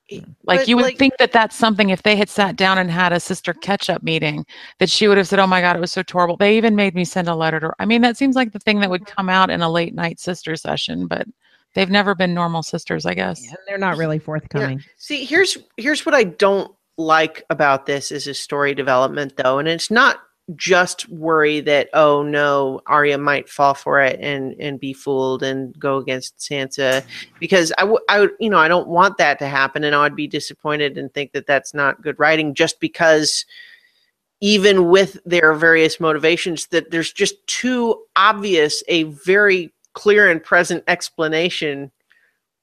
Like 0.09 0.61
But, 0.61 0.67
you 0.67 0.75
would 0.75 0.85
like- 0.85 0.97
think 0.97 1.17
that 1.17 1.31
that's 1.31 1.55
something 1.55 1.89
if 1.89 2.03
they 2.03 2.15
had 2.15 2.29
sat 2.29 2.55
down 2.55 2.77
and 2.77 2.89
had 2.89 3.11
a 3.11 3.19
sister 3.19 3.53
catch-up 3.53 4.03
meeting 4.03 4.45
that 4.79 4.89
she 4.89 5.07
would 5.07 5.17
have 5.17 5.27
said, 5.27 5.39
"Oh 5.39 5.47
my 5.47 5.61
god, 5.61 5.75
it 5.75 5.79
was 5.79 5.91
so 5.91 6.03
horrible." 6.09 6.37
They 6.37 6.57
even 6.57 6.75
made 6.75 6.95
me 6.95 7.03
send 7.05 7.27
a 7.27 7.35
letter 7.35 7.59
to. 7.59 7.73
I 7.79 7.85
mean, 7.85 8.01
that 8.01 8.17
seems 8.17 8.35
like 8.35 8.53
the 8.53 8.59
thing 8.59 8.79
that 8.79 8.89
would 8.89 9.01
mm-hmm. 9.01 9.15
come 9.15 9.29
out 9.29 9.49
in 9.49 9.61
a 9.61 9.69
late 9.69 9.93
night 9.93 10.19
sister 10.19 10.55
session, 10.55 11.07
but 11.07 11.27
they've 11.73 11.89
never 11.89 12.15
been 12.15 12.33
normal 12.33 12.63
sisters, 12.63 13.05
I 13.05 13.13
guess. 13.13 13.45
and 13.47 13.57
they're 13.67 13.77
not 13.77 13.97
really 13.97 14.19
forthcoming. 14.19 14.83
See, 14.97 15.25
here's 15.25 15.57
here's 15.77 16.05
what 16.05 16.15
I 16.15 16.23
don't 16.23 16.73
like 16.97 17.43
about 17.49 17.85
this 17.85 18.11
as 18.11 18.27
a 18.27 18.33
story 18.33 18.73
development 18.73 19.37
though, 19.37 19.59
and 19.59 19.67
it's 19.67 19.91
not 19.91 20.21
just 20.55 21.09
worry 21.09 21.59
that 21.59 21.89
oh 21.93 22.23
no, 22.23 22.81
Arya 22.85 23.17
might 23.17 23.49
fall 23.49 23.73
for 23.73 24.01
it 24.01 24.19
and 24.21 24.55
and 24.59 24.79
be 24.79 24.93
fooled 24.93 25.43
and 25.43 25.77
go 25.77 25.97
against 25.97 26.37
Sansa 26.37 27.03
because 27.39 27.73
I 27.77 27.83
would 27.83 28.01
I 28.09 28.21
would 28.21 28.31
you 28.39 28.49
know 28.49 28.57
I 28.57 28.67
don't 28.67 28.87
want 28.87 29.17
that 29.17 29.39
to 29.39 29.47
happen 29.47 29.83
and 29.83 29.95
I'd 29.95 30.15
be 30.15 30.27
disappointed 30.27 30.97
and 30.97 31.13
think 31.13 31.33
that 31.33 31.47
that's 31.47 31.73
not 31.73 32.01
good 32.01 32.17
writing 32.17 32.53
just 32.53 32.79
because 32.79 33.45
even 34.39 34.89
with 34.89 35.17
their 35.25 35.53
various 35.53 35.99
motivations 35.99 36.67
that 36.67 36.91
there's 36.91 37.11
just 37.11 37.35
too 37.47 38.03
obvious 38.15 38.83
a 38.87 39.03
very 39.03 39.73
clear 39.93 40.29
and 40.29 40.43
present 40.43 40.83
explanation 40.87 41.91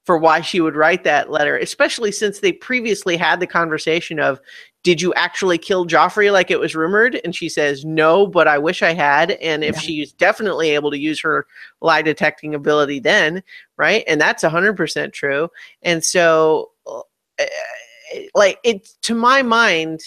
for 0.05 0.19
why 0.19 0.41
she 0.43 0.61
would 0.61 0.77
write 0.77 1.03
that 1.05 1.31
letter, 1.31 1.57
especially 1.57 2.13
since 2.13 2.41
they 2.41 2.53
previously 2.53 3.17
had 3.17 3.41
the 3.41 3.47
conversation 3.47 4.21
of, 4.21 4.39
did 4.83 5.01
you 5.01 5.15
actually 5.15 5.57
kill 5.57 5.87
Joffrey 5.87 6.31
like 6.31 6.51
it 6.51 6.61
was 6.61 6.75
rumored? 6.77 7.19
And 7.25 7.35
she 7.35 7.49
says, 7.49 7.87
no, 7.87 8.27
but 8.27 8.47
I 8.47 8.59
wish 8.59 8.83
I 8.83 8.93
had. 8.93 9.31
And 9.33 9.65
if 9.65 9.77
Yeah. 9.77 9.81
she's 9.81 10.13
definitely 10.13 10.71
able 10.71 10.91
to 10.91 10.99
use 10.99 11.21
her 11.23 11.47
lie 11.81 12.03
detecting 12.03 12.55
ability 12.55 13.01
then, 13.01 13.43
right? 13.79 14.05
And 14.07 14.21
that's 14.21 14.45
100% 14.45 15.15
true. 15.15 15.49
And 15.81 16.05
so, 16.05 16.73
uh, 16.87 17.01
like, 18.35 18.59
it 18.63 18.91
to 19.03 19.15
my 19.15 19.41
mind, 19.43 20.03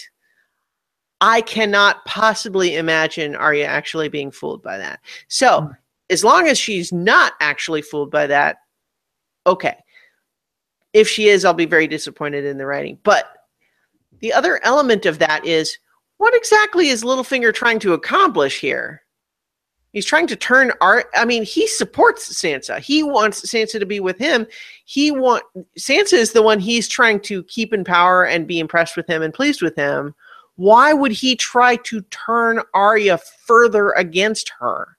I 1.20 1.40
cannot 1.40 2.04
possibly 2.04 2.76
imagine 2.76 3.34
Arya 3.34 3.66
actually 3.66 4.08
being 4.08 4.30
fooled 4.30 4.62
by 4.62 4.78
that. 4.78 5.00
So, 5.26 5.62
Mm. 5.62 5.76
as 6.10 6.22
long 6.22 6.46
as 6.46 6.56
she's 6.56 6.92
not 6.92 7.32
actually 7.40 7.82
fooled 7.82 8.12
by 8.12 8.28
that, 8.28 8.58
okay. 9.44 9.76
If 10.92 11.08
she 11.08 11.28
is, 11.28 11.44
I'll 11.44 11.54
be 11.54 11.66
very 11.66 11.86
disappointed 11.86 12.44
in 12.44 12.58
the 12.58 12.66
writing. 12.66 12.98
But 13.02 13.26
the 14.20 14.32
other 14.32 14.60
element 14.64 15.06
of 15.06 15.18
that 15.18 15.44
is 15.44 15.78
what 16.16 16.34
exactly 16.34 16.88
is 16.88 17.04
Littlefinger 17.04 17.54
trying 17.54 17.78
to 17.80 17.92
accomplish 17.92 18.60
here? 18.60 19.02
He's 19.92 20.04
trying 20.04 20.26
to 20.26 20.36
turn 20.36 20.72
art. 20.80 21.06
I 21.14 21.24
mean, 21.24 21.44
he 21.44 21.66
supports 21.66 22.30
Sansa. 22.32 22.78
He 22.78 23.02
wants 23.02 23.40
Sansa 23.42 23.80
to 23.80 23.86
be 23.86 24.00
with 24.00 24.18
him. 24.18 24.46
He 24.84 25.10
want 25.10 25.44
Sansa 25.78 26.12
is 26.12 26.32
the 26.32 26.42
one 26.42 26.60
he's 26.60 26.88
trying 26.88 27.20
to 27.20 27.42
keep 27.44 27.72
in 27.72 27.84
power 27.84 28.26
and 28.26 28.46
be 28.46 28.58
impressed 28.60 28.96
with 28.96 29.06
him 29.06 29.22
and 29.22 29.32
pleased 29.32 29.62
with 29.62 29.76
him. 29.76 30.14
why 30.56 30.92
would 30.92 31.12
he 31.12 31.36
try 31.36 31.76
to 31.76 32.00
turn 32.10 32.60
Arya 32.74 33.18
further 33.46 33.92
against 33.92 34.52
her? 34.58 34.97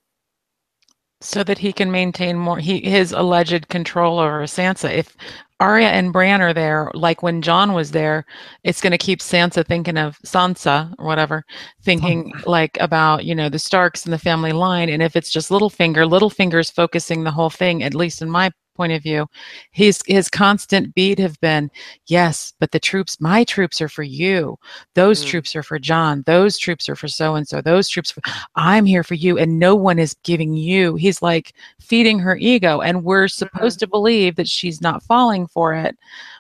So 1.22 1.44
that 1.44 1.58
he 1.58 1.74
can 1.74 1.92
maintain 1.92 2.38
more 2.38 2.60
he 2.60 2.80
his 2.82 3.12
alleged 3.12 3.68
control 3.70 4.20
over 4.20 4.44
Sansa. 4.44 4.92
If 4.92 5.16
Arya 5.60 5.90
and 5.90 6.14
Bran 6.14 6.42
are 6.42 6.54
there, 6.54 6.90
like 6.94 7.22
when 7.22 7.42
Jon 7.42 7.74
was 7.74 7.92
there, 7.92 8.26
it's 8.64 8.80
going 8.80 8.92
to 8.92 8.98
keep 8.98 9.20
Sansa 9.20 9.66
thinking 9.66 9.98
of 9.98 10.18
Sansa 10.20 10.94
or 10.98 11.06
whatever, 11.06 11.44
thinking 11.84 12.32
like 12.46 12.78
about 12.80 13.26
you 13.26 13.36
know 13.36 13.50
the 13.50 13.60
Starks 13.60 14.06
and 14.06 14.14
the 14.14 14.18
family 14.20 14.54
line. 14.54 14.90
And 14.90 15.04
if 15.04 15.16
it's 15.16 15.32
just 15.32 15.50
Littlefinger, 15.52 16.10
Littlefinger's 16.10 16.70
focusing 16.70 17.24
the 17.24 17.32
whole 17.32 17.50
thing. 17.50 17.84
At 17.84 17.96
least 17.96 18.22
in 18.22 18.30
my 18.30 18.52
point 18.80 18.94
of 18.94 19.04
view, 19.04 19.28
his 19.72 20.02
his 20.08 20.30
constant 20.30 20.96
beat 20.96 21.20
have 21.20 21.38
been 21.42 21.70
yes, 22.08 22.54
but 22.62 22.72
the 22.72 22.80
troops, 22.80 23.20
my 23.20 23.44
troops 23.44 23.82
are 23.82 23.90
for 23.90 24.04
you. 24.04 24.58
Those 24.96 25.22
Mm. 25.22 25.28
troops 25.28 25.54
are 25.58 25.64
for 25.64 25.80
Jon. 25.80 26.24
Those 26.26 26.58
troops 26.58 26.88
are 26.88 26.96
for 26.96 27.10
so 27.10 27.36
and 27.36 27.46
so. 27.46 27.62
Those 27.62 27.90
troops, 27.90 28.10
for, 28.12 28.22
I'm 28.56 28.86
here 28.86 29.04
for 29.04 29.16
you, 29.16 29.38
and 29.38 29.60
no 29.60 29.76
one 29.76 30.00
is 30.00 30.16
giving 30.24 30.54
you. 30.54 30.96
He's 30.96 31.22
like 31.22 31.52
feeding 31.82 32.20
her 32.20 32.38
ego, 32.38 32.80
and 32.80 33.04
we're 33.04 33.28
supposed 33.28 33.80
to 33.80 33.88
believe 33.88 34.38
that 34.38 34.48
she's 34.48 34.80
not 34.82 35.04
falling 35.04 35.46
for 35.48 35.74
it. 35.74 35.98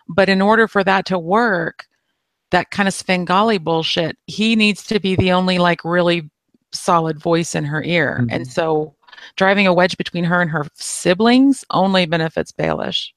But 0.08 0.30
in 0.30 0.42
order 0.42 0.66
for 0.70 0.84
that 0.86 1.06
to 1.08 1.20
work, 1.20 1.88
that 2.52 2.72
kind 2.72 2.88
of 2.88 2.94
Svengali 2.94 3.58
bullshit, 3.58 4.18
he 4.28 4.56
needs 4.56 4.84
to 4.88 5.00
be 5.02 5.18
the 5.18 5.34
only 5.34 5.58
like 5.60 5.84
really 5.84 6.30
solid 6.72 7.20
voice 7.20 7.54
in 7.54 7.66
her 7.66 7.84
ear. 7.84 8.26
And 8.30 8.46
Mhm. 8.46 8.52
so 8.52 8.96
driving 9.36 9.68
a 9.68 9.74
wedge 9.74 9.98
between 9.98 10.24
her 10.24 10.42
and 10.42 10.52
her 10.52 10.66
siblings 10.74 11.64
only 11.72 12.06
benefits 12.06 12.52
Baelish. 12.52 13.10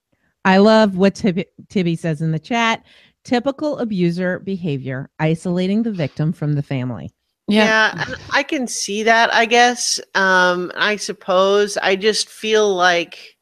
I 0.45 0.59
love 0.59 0.97
what 0.97 1.15
Tibby, 1.15 1.47
Tibby 1.69 1.97
says 1.97 2.20
in 2.20 2.33
the 2.33 2.39
chat. 2.39 2.85
Typical 3.24 3.79
abuser 3.79 4.41
behavior, 4.41 5.09
isolating 5.20 5.85
the 5.85 5.93
victim 5.93 6.33
from 6.33 6.55
the 6.55 6.62
family. 6.62 7.12
Yeah. 7.49 8.05
and 8.07 8.16
I 8.31 8.43
can 8.43 8.66
see 8.66 9.03
that, 9.05 9.33
I 9.33 9.47
guess. 9.47 10.01
Um, 10.15 10.73
I 10.74 10.97
suppose. 10.97 11.77
I 11.77 11.97
just 11.97 12.29
feel 12.29 12.74
like 12.74 13.37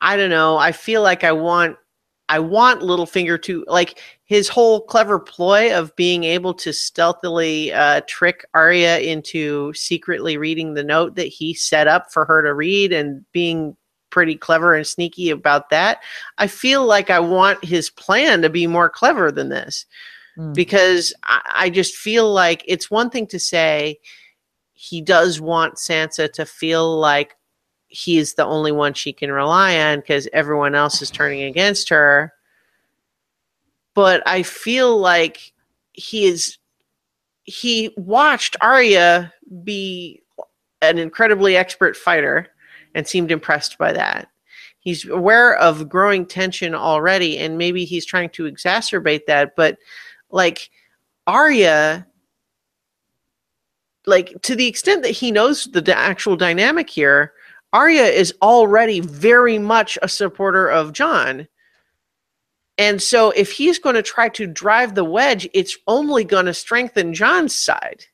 I 0.00 0.16
don't 0.16 0.30
know. 0.30 0.56
I 0.58 0.72
feel 0.72 1.02
like 1.02 1.24
I 1.24 1.32
want 1.32 1.76
I 2.28 2.38
want 2.40 2.82
Littlefinger 2.82 3.40
to 3.42 3.64
like 3.68 4.00
his 4.26 4.48
whole 4.48 4.80
clever 4.80 5.18
ploy 5.18 5.72
of 5.76 5.94
being 5.96 6.24
able 6.24 6.52
to 6.52 6.72
stealthily 6.72 7.72
uh, 7.72 8.02
trick 8.06 8.44
Arya 8.54 8.98
into 8.98 9.72
secretly 9.72 10.36
reading 10.36 10.74
the 10.74 10.84
note 10.84 11.14
that 11.16 11.28
he 11.28 11.54
set 11.54 11.88
up 11.88 12.12
for 12.12 12.24
her 12.24 12.42
to 12.42 12.52
read 12.52 12.92
and 12.92 13.24
being 13.32 13.76
pretty 14.10 14.36
clever 14.36 14.74
and 14.74 14.86
sneaky 14.86 15.30
about 15.30 15.70
that. 15.70 16.02
I 16.38 16.46
feel 16.46 16.84
like 16.84 17.08
I 17.08 17.20
want 17.20 17.64
his 17.64 17.90
plan 17.90 18.42
to 18.42 18.50
be 18.50 18.66
more 18.66 18.90
clever 18.90 19.32
than 19.32 19.48
this 19.48 19.86
Mm. 20.36 20.54
because 20.54 21.14
I, 21.24 21.40
I 21.54 21.70
just 21.70 21.94
feel 21.96 22.30
like 22.32 22.62
it's 22.66 22.90
one 22.90 23.10
thing 23.10 23.26
to 23.28 23.38
say 23.38 23.98
he 24.74 25.00
does 25.00 25.40
want 25.40 25.76
Sansa 25.76 26.30
to 26.34 26.44
feel 26.44 26.98
like 26.98 27.34
he 27.88 28.18
is 28.18 28.34
the 28.34 28.44
only 28.44 28.72
one 28.72 28.92
she 28.92 29.12
can 29.12 29.32
rely 29.32 29.78
on 29.78 30.00
because 30.00 30.28
everyone 30.32 30.74
else 30.74 31.00
is 31.00 31.10
turning 31.10 31.42
against 31.42 31.88
her. 31.88 32.34
But 33.96 34.22
I 34.26 34.42
feel 34.42 34.98
like 34.98 35.54
he 35.94 36.26
is 36.26 36.58
he 37.44 37.94
watched 37.96 38.54
Arya 38.60 39.32
be 39.64 40.22
an 40.82 40.98
incredibly 40.98 41.56
expert 41.56 41.96
fighter 41.96 42.48
and 42.94 43.08
seemed 43.08 43.30
impressed 43.30 43.78
by 43.78 43.94
that. 43.94 44.28
He's 44.80 45.08
aware 45.08 45.56
of 45.56 45.88
growing 45.88 46.26
tension 46.26 46.74
already, 46.74 47.38
and 47.38 47.56
maybe 47.56 47.86
he's 47.86 48.04
trying 48.04 48.28
to 48.30 48.44
exacerbate 48.44 49.24
that. 49.26 49.56
But 49.56 49.78
like 50.30 50.68
Arya, 51.26 52.06
like 54.04 54.34
to 54.42 54.54
the 54.54 54.66
extent 54.66 55.04
that 55.04 55.12
he 55.12 55.30
knows 55.30 55.64
the 55.64 55.80
d- 55.80 55.92
actual 55.92 56.36
dynamic 56.36 56.90
here, 56.90 57.32
Arya 57.72 58.04
is 58.04 58.34
already 58.42 59.00
very 59.00 59.58
much 59.58 59.98
a 60.02 60.08
supporter 60.08 60.68
of 60.68 60.92
Jon. 60.92 61.48
And 62.78 63.00
so 63.00 63.30
if 63.30 63.52
he's 63.52 63.78
going 63.78 63.96
to 63.96 64.02
try 64.02 64.28
to 64.30 64.46
drive 64.46 64.94
the 64.94 65.04
wedge, 65.04 65.48
it's 65.54 65.76
only 65.86 66.24
going 66.24 66.46
to 66.46 66.54
strengthen 66.54 67.14
Jon's 67.14 67.54
side. 67.54 68.04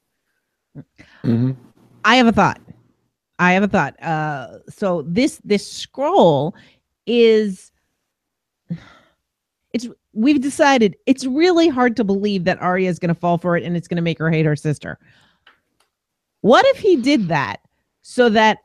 Mhm. 1.24 1.56
I 2.04 2.16
have 2.16 2.26
a 2.26 2.32
thought. 2.32 2.60
I 3.38 3.52
have 3.52 3.62
a 3.62 3.68
thought. 3.68 4.00
Uh, 4.02 4.58
so 4.68 5.02
this 5.02 5.40
this 5.44 5.70
scroll 5.70 6.54
is 7.06 7.72
it's 9.72 9.88
we've 10.12 10.40
decided 10.40 10.96
it's 11.06 11.24
really 11.26 11.68
hard 11.68 11.96
to 11.96 12.04
believe 12.04 12.44
that 12.44 12.60
Arya 12.60 12.88
is 12.88 12.98
going 12.98 13.08
to 13.08 13.18
fall 13.20 13.38
for 13.38 13.56
it 13.56 13.64
and 13.64 13.76
it's 13.76 13.88
going 13.88 13.96
to 13.96 14.02
make 14.02 14.18
her 14.18 14.30
hate 14.30 14.46
her 14.46 14.56
sister. 14.56 14.98
What 16.42 16.64
if 16.66 16.78
he 16.78 16.96
did 16.96 17.28
that 17.28 17.60
so 18.02 18.28
that 18.28 18.58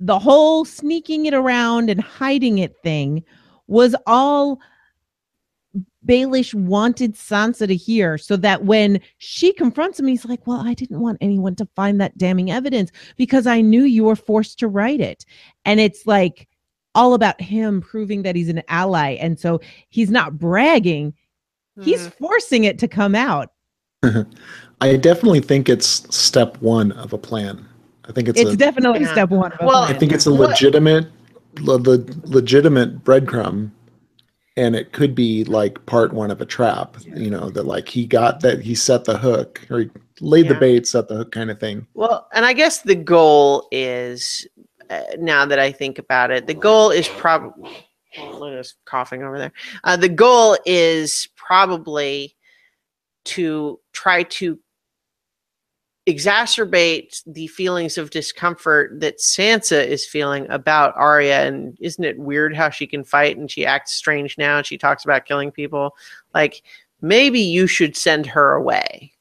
the 0.00 0.18
whole 0.18 0.64
sneaking 0.64 1.26
it 1.26 1.34
around 1.34 1.90
and 1.90 2.00
hiding 2.00 2.58
it 2.58 2.76
thing 2.82 3.22
was 3.66 3.94
all 4.06 4.60
Baelish 6.06 6.54
wanted 6.54 7.14
Sansa 7.14 7.66
to 7.66 7.74
hear 7.74 8.18
so 8.18 8.36
that 8.36 8.64
when 8.64 9.00
she 9.18 9.52
confronts 9.52 9.98
him, 9.98 10.06
he's 10.06 10.24
like, 10.24 10.46
Well, 10.46 10.60
I 10.60 10.74
didn't 10.74 11.00
want 11.00 11.18
anyone 11.20 11.56
to 11.56 11.68
find 11.74 12.00
that 12.00 12.16
damning 12.16 12.50
evidence 12.50 12.90
because 13.16 13.46
I 13.46 13.60
knew 13.60 13.82
you 13.82 14.04
were 14.04 14.16
forced 14.16 14.58
to 14.60 14.68
write 14.68 15.00
it. 15.00 15.24
And 15.64 15.80
it's 15.80 16.06
like 16.06 16.48
all 16.94 17.14
about 17.14 17.40
him 17.40 17.80
proving 17.80 18.22
that 18.22 18.36
he's 18.36 18.48
an 18.48 18.62
ally. 18.68 19.12
And 19.20 19.38
so 19.38 19.60
he's 19.88 20.10
not 20.10 20.38
bragging, 20.38 21.14
he's 21.82 22.04
Hmm. 22.06 22.10
forcing 22.20 22.64
it 22.64 22.78
to 22.80 22.88
come 22.88 23.14
out. 23.14 23.50
I 24.80 24.96
definitely 24.96 25.40
think 25.40 25.68
it's 25.68 26.14
step 26.14 26.56
one 26.62 26.92
of 26.92 27.12
a 27.12 27.18
plan. 27.18 27.66
I 28.08 28.12
think 28.12 28.28
it's, 28.28 28.40
It's 28.40 28.54
a, 28.54 28.56
definitely 28.56 29.00
Yeah. 29.00 29.12
step 29.12 29.30
one. 29.30 29.52
of 29.52 29.60
a 29.60 29.66
Well, 29.66 29.82
I 29.82 29.92
think 29.92 30.12
it's 30.12 30.26
a 30.26 30.30
legitimate, 30.30 31.08
le, 31.60 31.74
le, 31.74 32.04
legitimate 32.24 33.04
breadcrumb, 33.04 33.70
and 34.58 34.74
it 34.74 34.92
could 34.92 35.14
be 35.14 35.44
like 35.44 35.84
part 35.86 36.12
one 36.12 36.30
of 36.30 36.40
a 36.40 36.46
trap. 36.46 36.96
You 37.04 37.30
know 37.30 37.48
that 37.50 37.64
like 37.64 37.88
he 37.88 38.06
got 38.06 38.40
that 38.40 38.60
he 38.60 38.74
set 38.74 39.04
the 39.04 39.16
hook 39.16 39.64
or 39.70 39.80
he 39.80 39.90
laid 40.20 40.48
the 40.48 40.56
bait, 40.56 40.86
set 40.86 41.08
the 41.08 41.16
hook 41.18 41.32
kind 41.32 41.50
of 41.50 41.60
thing. 41.60 41.86
Well, 41.94 42.28
and 42.34 42.44
I 42.44 42.52
guess 42.52 42.82
the 42.82 42.96
goal 42.96 43.68
is, 43.70 44.46
uh, 44.90 45.02
now 45.18 45.46
that 45.46 45.60
I 45.60 45.70
think 45.70 45.98
about 45.98 46.30
it, 46.30 46.46
the 46.46 46.54
goal 46.54 46.90
is 46.90 47.08
probably. 47.08 47.70
Us 48.16 48.74
coughing 48.84 49.22
over 49.22 49.38
there. 49.38 49.52
Uh, 49.84 49.96
the 49.96 50.08
goal 50.08 50.56
is 50.66 51.28
probably 51.36 52.34
to 53.26 53.78
try 53.92 54.24
to 54.24 54.58
exacerbate 56.08 57.22
the 57.26 57.46
feelings 57.48 57.98
of 57.98 58.10
discomfort 58.10 58.98
that 59.00 59.18
Sansa 59.18 59.86
is 59.86 60.06
feeling 60.06 60.48
about 60.50 60.96
Arya. 60.96 61.46
And 61.46 61.76
isn't 61.80 62.02
it 62.02 62.18
weird 62.18 62.56
how 62.56 62.70
she 62.70 62.86
can 62.86 63.04
fight 63.04 63.36
and 63.36 63.50
she 63.50 63.66
acts 63.66 63.92
strange 63.92 64.38
now 64.38 64.56
and 64.56 64.66
she 64.66 64.78
talks 64.78 65.04
about 65.04 65.26
killing 65.26 65.50
people? 65.52 65.94
Like, 66.34 66.62
maybe 67.02 67.40
you 67.40 67.66
should 67.66 67.96
send 67.96 68.26
her 68.26 68.54
away. 68.54 69.12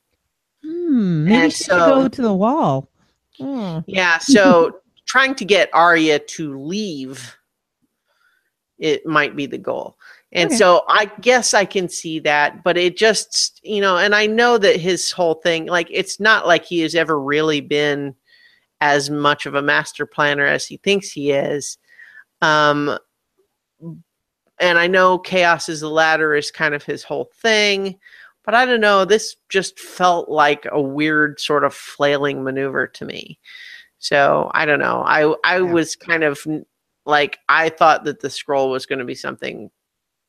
Hmm, 0.63 1.25
maybe 1.25 1.35
and 1.35 1.53
she 1.53 1.65
should 1.65 1.71
go 1.71 2.07
to 2.07 2.21
the 2.21 2.33
wall. 2.33 2.89
Hmm. 3.37 3.79
Yeah, 3.85 4.17
so 4.17 4.79
trying 5.05 5.35
to 5.35 5.45
get 5.45 5.69
Arya 5.73 6.19
to 6.19 6.57
leave 6.57 7.37
it 8.79 9.05
might 9.05 9.35
be 9.35 9.45
the 9.45 9.57
goal. 9.57 9.96
And 10.33 10.51
Okay. 10.51 10.57
so 10.57 10.83
I 10.89 11.05
guess 11.21 11.53
I 11.53 11.65
can 11.65 11.87
see 11.89 12.19
that, 12.19 12.63
but 12.63 12.77
it 12.77 12.97
just, 12.97 13.59
you 13.63 13.81
know, 13.81 13.97
and 13.97 14.13
I 14.13 14.25
know 14.27 14.57
that 14.57 14.75
his 14.79 15.11
whole 15.11 15.35
thing 15.35 15.67
like 15.67 15.87
it's 15.89 16.19
not 16.19 16.45
like 16.47 16.65
he 16.65 16.81
has 16.81 16.95
ever 16.95 17.19
really 17.19 17.61
been 17.61 18.13
as 18.81 19.09
much 19.09 19.45
of 19.45 19.55
a 19.55 19.61
master 19.61 20.05
planner 20.05 20.45
as 20.45 20.65
he 20.67 20.77
thinks 20.77 21.11
he 21.11 21.31
is. 21.31 21.77
Um 22.41 22.97
and 24.59 24.79
I 24.79 24.87
know 24.87 25.19
chaos 25.19 25.69
is 25.69 25.81
the 25.81 25.89
ladder 25.89 26.35
is 26.35 26.51
kind 26.51 26.73
of 26.73 26.83
his 26.83 27.03
whole 27.03 27.29
thing, 27.41 27.99
but 28.43 28.55
I 28.55 28.65
don't 28.65 28.81
know, 28.81 29.05
this 29.05 29.35
just 29.49 29.79
felt 29.79 30.29
like 30.29 30.67
a 30.71 30.81
weird 30.81 31.39
sort 31.39 31.63
of 31.63 31.73
flailing 31.73 32.43
maneuver 32.43 32.87
to 32.87 33.05
me. 33.05 33.39
So 33.99 34.51
I 34.53 34.65
don't 34.65 34.79
know. 34.79 35.03
I 35.05 35.33
I 35.43 35.61
Yeah. 35.61 35.73
was 35.73 35.95
kind 35.95 36.23
of 36.23 36.39
like 37.05 37.39
I 37.49 37.69
thought 37.69 38.03
that 38.05 38.19
the 38.21 38.29
scroll 38.29 38.69
was 38.71 38.85
going 38.85 38.99
to 38.99 39.05
be 39.05 39.15
something 39.15 39.69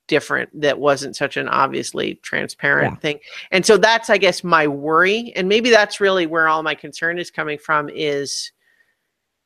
different 0.09 0.48
that 0.60 0.78
wasn't 0.80 1.14
such 1.14 1.36
an 1.36 1.48
obviously 1.48 2.16
transparent 2.16 2.94
Yeah. 2.94 3.01
thing. 3.01 3.20
And 3.52 3.64
so 3.64 3.76
that's 3.76 4.10
I 4.10 4.18
guess 4.18 4.43
my 4.43 4.66
worry 4.66 5.32
and 5.36 5.48
maybe 5.48 5.70
that's 5.70 6.01
really 6.01 6.26
where 6.26 6.48
all 6.48 6.62
my 6.64 6.74
concern 6.74 7.18
is 7.18 7.30
coming 7.30 7.59
from 7.59 7.89
is 7.89 8.51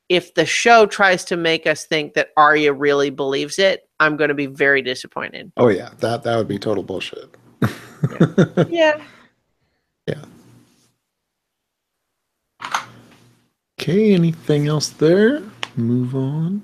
if 0.09 0.35
the 0.35 0.47
show 0.47 0.87
tries 0.87 1.25
to 1.27 1.37
make 1.37 1.67
us 1.67 1.85
think 1.85 2.15
that 2.15 2.31
Arya 2.37 2.73
really 2.73 3.11
believes 3.11 3.59
it, 3.59 3.89
I'm 4.01 4.17
going 4.17 4.29
to 4.29 4.35
be 4.35 4.47
very 4.47 4.83
disappointed. 4.83 5.53
Oh 5.57 5.69
yeah, 5.69 5.91
that 5.99 6.23
that 6.23 6.37
would 6.37 6.49
be 6.49 6.59
total 6.59 6.83
bullshit. 6.83 7.29
Yeah. 8.69 9.01
Yeah. 10.09 10.25
Okay, 13.81 14.13
anything 14.15 14.67
else 14.67 14.89
there? 14.89 15.43
Move 15.77 16.17
on. 16.17 16.63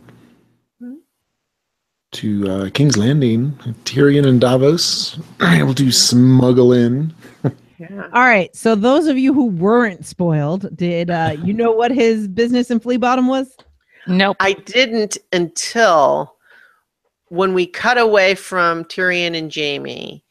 To 2.18 2.50
uh, 2.50 2.70
King's 2.70 2.96
Landing. 2.96 3.52
Tyrion 3.84 4.26
and 4.26 4.40
Davos 4.40 5.20
are 5.40 5.54
able 5.54 5.74
to 5.74 5.92
smuggle 5.92 6.72
in. 6.72 7.14
Yeah. 7.78 8.08
All 8.12 8.24
right. 8.24 8.54
So 8.56 8.74
those 8.74 9.06
of 9.06 9.16
you 9.16 9.32
who 9.32 9.44
weren't 9.46 10.04
spoiled, 10.04 10.76
did 10.76 11.10
uh 11.10 11.36
you 11.44 11.52
know 11.52 11.70
what 11.70 11.92
his 11.92 12.26
business 12.26 12.72
in 12.72 12.80
Flea 12.80 12.96
Bottom 12.96 13.28
was? 13.28 13.56
Nope. 14.08 14.36
I 14.40 14.54
didn't 14.54 15.16
until 15.32 16.34
when 17.28 17.54
we 17.54 17.66
cut 17.66 17.98
away 17.98 18.34
from 18.34 18.84
Tyrion 18.86 19.36
and 19.36 19.54
Jaime 19.54 20.24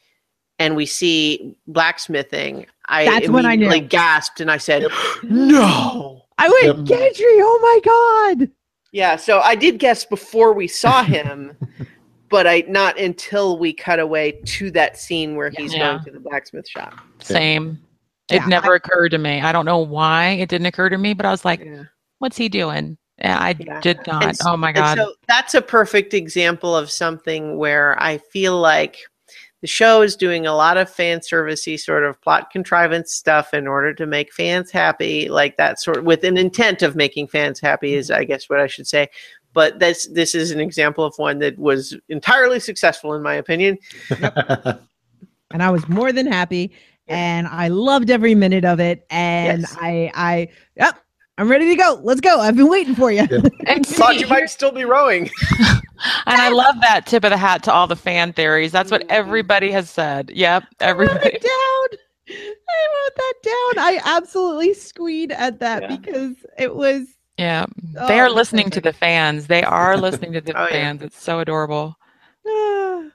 and 0.60 0.76
we 0.76 0.86
see 0.86 1.56
blacksmithing. 1.68 2.66
I 2.88 3.06
That's 3.06 3.30
when 3.30 3.46
I 3.46 3.56
knew. 3.56 3.68
immediately 3.68 3.88
gasped 3.88 4.42
and 4.42 4.52
I 4.52 4.58
said, 4.58 4.86
"No!" 5.24 6.24
I 6.38 6.50
went, 6.50 6.90
Yep. 6.90 7.00
Gendry, 7.00 7.40
oh 7.42 7.60
my 7.62 8.36
god. 8.38 8.52
Yeah, 8.98 9.16
so 9.16 9.42
I 9.42 9.54
did 9.54 9.78
guess 9.78 10.06
before 10.06 10.54
we 10.54 10.68
saw 10.68 11.04
him, 11.16 11.56
but 12.30 12.48
I 12.48 12.64
not 12.68 13.00
until 13.00 13.60
we 13.60 13.72
cut 13.72 14.00
away 14.00 14.32
to 14.32 14.72
that 14.72 14.98
scene 14.98 15.36
where 15.36 15.52
he's 15.56 15.72
Yeah. 15.72 15.80
going 15.94 16.04
to 16.06 16.12
the 16.12 16.20
blacksmith 16.20 16.68
shop. 16.68 16.96
Same. 17.22 17.78
Yeah, 18.32 18.44
It 18.44 18.48
never 18.50 18.74
occurred 18.74 19.10
to 19.10 19.20
me. 19.20 19.40
I 19.40 19.52
don't 19.52 19.66
know 19.68 19.78
why 19.78 20.30
it 20.30 20.50
didn't 20.50 20.66
occur 20.66 20.90
to 20.90 20.98
me, 20.98 21.14
but 21.14 21.28
I 21.28 21.30
was 21.30 21.46
like, 21.46 21.60
Yeah. 21.64 21.84
what's 22.18 22.38
he 22.38 22.50
doing? 22.50 22.98
Yeah, 23.20 23.38
I 23.38 23.56
Yeah. 23.60 23.80
did 23.82 24.00
not. 24.08 24.24
And 24.24 24.32
s- 24.32 24.42
oh 24.48 24.58
my 24.58 24.72
god. 24.72 24.98
so 24.98 25.14
that's 25.28 25.54
a 25.54 25.62
perfect 25.62 26.16
example 26.16 26.76
of 26.76 26.90
something 26.90 27.56
where 27.58 27.96
I 28.02 28.18
feel 28.18 28.58
like 28.60 28.98
the 29.62 29.68
show 29.68 30.02
is 30.02 30.16
doing 30.16 30.46
a 30.46 30.56
lot 30.56 30.78
of 30.78 30.90
fan 30.90 31.20
servicey 31.20 31.80
sort 31.80 32.04
of 32.04 32.22
plot 32.22 32.52
contrivance 32.52 33.14
stuff 33.14 33.54
in 33.54 33.68
order 33.68 33.94
to 33.94 34.06
make 34.06 34.32
fans 34.34 34.72
happy, 34.72 35.30
like 35.30 35.58
that 35.58 35.80
sort 35.80 36.04
with 36.04 36.24
an 36.24 36.38
intent 36.38 36.82
of 36.82 36.96
making 36.96 37.28
fans 37.28 37.60
happy 37.60 37.94
is 37.94 38.12
I 38.12 38.24
guess 38.24 38.50
what 38.50 38.60
I 38.60 38.68
should 38.68 38.88
say. 38.88 39.08
But 39.54 39.80
this 39.80 40.08
this 40.14 40.36
is 40.36 40.52
an 40.52 40.60
example 40.60 41.04
of 41.04 41.14
one 41.18 41.40
that 41.40 41.58
was 41.58 41.98
entirely 42.10 42.60
successful 42.60 43.14
in 43.14 43.24
my 43.24 43.36
opinion. 43.36 43.78
And 45.52 45.64
I 45.64 45.70
was 45.70 45.88
more 45.88 46.12
than 46.12 46.28
happy 46.28 46.74
and 47.08 47.48
I 47.48 47.70
loved 47.70 48.10
every 48.10 48.36
minute 48.36 48.66
of 48.66 48.80
it. 48.80 49.06
And 49.10 49.62
Yes. 49.62 49.78
I 49.80 50.12
I 50.14 50.48
yep, 50.76 51.00
I'm 51.38 51.50
ready 51.50 51.70
to 51.70 51.76
go. 51.76 52.00
Let's 52.04 52.22
go. 52.22 52.40
I've 52.40 52.56
been 52.56 52.70
waiting 52.70 52.96
for 52.96 53.12
you. 53.12 53.22
and, 53.68 53.86
Thought 53.86 54.20
you 54.20 54.28
might 54.28 54.50
still 54.50 54.72
be 54.72 54.86
rowing. 54.86 55.30
and 56.26 56.42
I 56.42 56.50
love 56.50 56.76
that 56.82 57.06
tip 57.06 57.24
of 57.24 57.32
the 57.32 57.38
hat 57.38 57.64
to 57.64 57.74
all 57.74 57.88
the 57.88 57.96
fan 57.96 58.34
theories. 58.34 58.72
That's 58.72 58.92
what 58.92 59.02
mm-hmm. 59.02 59.12
everybody 59.12 59.72
has 59.72 59.90
said. 59.90 60.30
Yep, 60.34 60.64
I 60.82 60.92
wrote 60.92 61.10
everybody. 61.10 61.36
it 61.36 61.42
down. 61.92 62.00
I 62.30 62.88
wrote 62.94 63.16
that 63.16 63.34
down. 63.44 63.86
I 63.86 64.02
absolutely 64.06 64.74
squeed 64.74 65.32
at 65.32 65.60
that 65.60 65.84
Yeah. 65.84 65.96
because 65.96 66.36
it 66.58 66.76
was 66.76 67.08
Yeah, 67.38 67.66
Oh, 67.98 68.08
they 68.08 68.20
are 68.20 68.30
listening 68.30 68.70
to 68.72 68.82
the 68.82 68.94
fans. 68.94 69.48
They 69.48 69.64
are 69.64 69.96
listening 70.08 70.34
to 70.34 70.42
the 70.42 70.54
Oh, 70.60 70.66
yeah. 70.66 70.72
fans. 70.72 71.02
It's 71.04 71.22
so 71.22 71.40
adorable. 71.40 71.96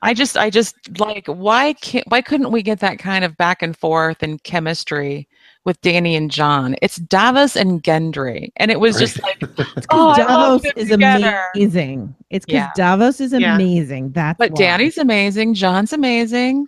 I 0.05 0.13
just, 0.15 0.37
I 0.37 0.51
just 0.51 0.75
like 0.99 1.27
why 1.27 1.75
can't, 1.75 2.07
why 2.09 2.23
couldn't 2.23 2.51
we 2.53 2.63
get 2.63 2.81
that 2.81 2.99
kind 2.99 3.25
of 3.25 3.37
back 3.37 3.63
and 3.63 3.77
forth 3.77 4.23
and 4.23 4.43
chemistry 4.43 5.29
with 5.65 5.81
Dany 5.81 6.17
and 6.17 6.31
Jon? 6.31 6.77
It's 6.83 6.97
Davos 6.97 7.57
and 7.57 7.83
Gendry, 7.83 8.51
and 8.57 8.71
it 8.71 8.81
was 8.81 8.99
just 8.99 9.23
like, 9.23 9.43
oh, 9.91 10.15
Davos 10.17 10.65
is 10.77 10.89
together. 10.89 11.41
amazing. 11.55 12.15
It's 12.31 12.45
because 12.47 12.61
Yeah. 12.61 12.71
Davos 12.77 13.21
is 13.21 13.33
Yeah. 13.33 13.55
amazing. 13.55 14.13
That's 14.13 14.39
But 14.39 14.53
why. 14.53 14.57
Dany's 14.63 14.99
amazing. 14.99 15.55
Jon's 15.55 15.93
amazing. 15.93 16.67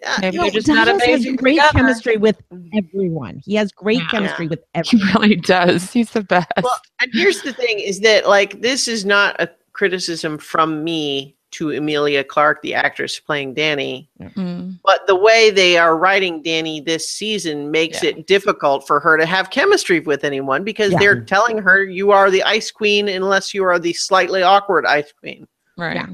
Yeah, 0.00 0.16
Maybe 0.20 0.36
No, 0.36 0.42
they're 0.44 0.50
just 0.52 0.68
not 0.68 0.84
Davos 0.86 1.02
has 1.04 1.24
great 1.36 1.54
together. 1.56 1.72
chemistry 1.78 2.16
with 2.18 2.40
mm. 2.52 2.68
everyone. 2.76 3.40
He 3.44 3.54
has 3.56 3.72
great 3.72 3.98
Yeah. 3.98 4.08
chemistry 4.08 4.46
with 4.46 4.60
everyone. 4.74 5.08
He 5.08 5.12
really 5.18 5.36
does. 5.36 5.90
He's 5.90 6.10
the 6.12 6.22
best. 6.22 6.46
Well, 6.62 6.80
and 7.00 7.10
here's 7.12 7.42
the 7.42 7.52
thing 7.52 7.80
is 7.80 8.00
that 8.00 8.28
like 8.28 8.60
this 8.60 8.86
is 8.86 9.04
not 9.04 9.40
a 9.40 9.50
criticism 9.72 10.38
from 10.38 10.84
me 10.84 11.34
to 11.52 11.70
Emilia 11.70 12.22
Clarke, 12.22 12.60
the 12.62 12.74
actress 12.74 13.18
playing 13.18 13.54
Dany, 13.54 14.06
Mm. 14.20 14.78
but 14.84 15.06
the 15.06 15.14
way 15.16 15.50
they 15.50 15.78
are 15.78 15.96
writing 15.96 16.42
Dany 16.42 16.84
this 16.84 17.08
season 17.10 17.70
makes 17.70 18.02
Yeah. 18.02 18.10
it 18.10 18.26
difficult 18.26 18.86
for 18.86 19.00
her 19.00 19.16
to 19.16 19.24
have 19.24 19.50
chemistry 19.50 20.00
with 20.00 20.24
anyone 20.24 20.62
because 20.64 20.92
Yeah. 20.92 20.98
they're 20.98 21.20
telling 21.22 21.58
her 21.58 21.82
you 21.82 22.10
are 22.12 22.30
the 22.30 22.42
ice 22.42 22.70
queen 22.70 23.08
unless 23.08 23.54
you 23.54 23.64
are 23.64 23.78
the 23.78 23.92
slightly 23.94 24.42
awkward 24.42 24.84
ice 24.84 25.10
queen. 25.12 25.48
Right. 25.76 25.96
Yeah. 25.96 26.06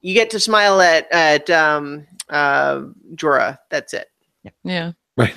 You 0.00 0.14
get 0.14 0.30
to 0.30 0.40
smile 0.40 0.80
at 0.80 1.10
at 1.10 1.50
um 1.50 2.06
uh 2.28 2.82
Jorah. 3.14 3.58
That's 3.70 3.94
it. 3.94 4.08
Yeah. 4.62 4.92
Right. 5.16 5.34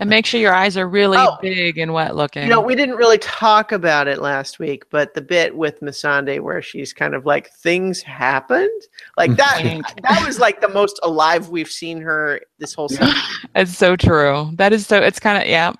And 0.00 0.08
make 0.08 0.24
sure 0.24 0.40
your 0.40 0.54
eyes 0.54 0.76
are 0.76 0.86
really 0.88 1.16
Oh. 1.18 1.36
big 1.42 1.78
and 1.78 1.92
wet 1.92 2.14
looking. 2.14 2.44
You 2.44 2.48
know, 2.48 2.60
we 2.60 2.76
didn't 2.76 2.94
really 2.94 3.18
talk 3.18 3.72
about 3.72 4.06
it 4.06 4.20
last 4.20 4.60
week, 4.60 4.84
but 4.90 5.14
the 5.14 5.20
bit 5.20 5.56
with 5.56 5.80
Missandei 5.80 6.38
where 6.40 6.62
she's 6.62 6.92
kind 6.92 7.14
of 7.14 7.26
like 7.26 7.50
things 7.54 8.00
happened, 8.02 8.70
like 9.16 9.34
that 9.34 9.62
that 10.02 10.24
was 10.24 10.38
like 10.38 10.60
the 10.60 10.68
most 10.68 11.00
alive 11.02 11.48
we've 11.48 11.70
seen 11.70 12.00
her 12.00 12.40
this 12.60 12.72
whole 12.72 12.88
season. 12.88 13.08
it's 13.56 13.76
so 13.76 13.96
true. 13.96 14.50
That 14.54 14.72
is 14.72 14.86
so. 14.86 15.02
It's 15.02 15.18
kind 15.18 15.42
of 15.42 15.48
yeah, 15.48 15.72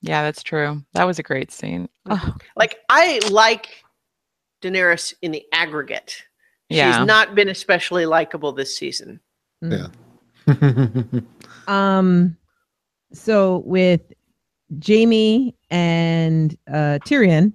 yeah. 0.00 0.22
That's 0.22 0.44
true. 0.44 0.80
That 0.92 1.04
was 1.08 1.18
a 1.18 1.24
great 1.24 1.50
scene. 1.50 1.88
Oh, 2.08 2.36
Like 2.54 2.78
I 2.88 3.18
like 3.30 3.66
Daenerys 4.62 5.12
in 5.22 5.32
the 5.32 5.44
aggregate. 5.52 6.22
yeah. 6.68 6.98
She's 6.98 7.06
not 7.06 7.34
been 7.34 7.48
especially 7.48 8.06
likable 8.06 8.52
this 8.52 8.76
season. 8.76 9.18
Yeah. 9.60 9.88
Um, 11.66 12.36
so 13.14 13.62
with 13.64 14.00
Jaime 14.86 15.54
and 15.70 16.56
uh, 16.68 16.98
Tyrion. 17.06 17.52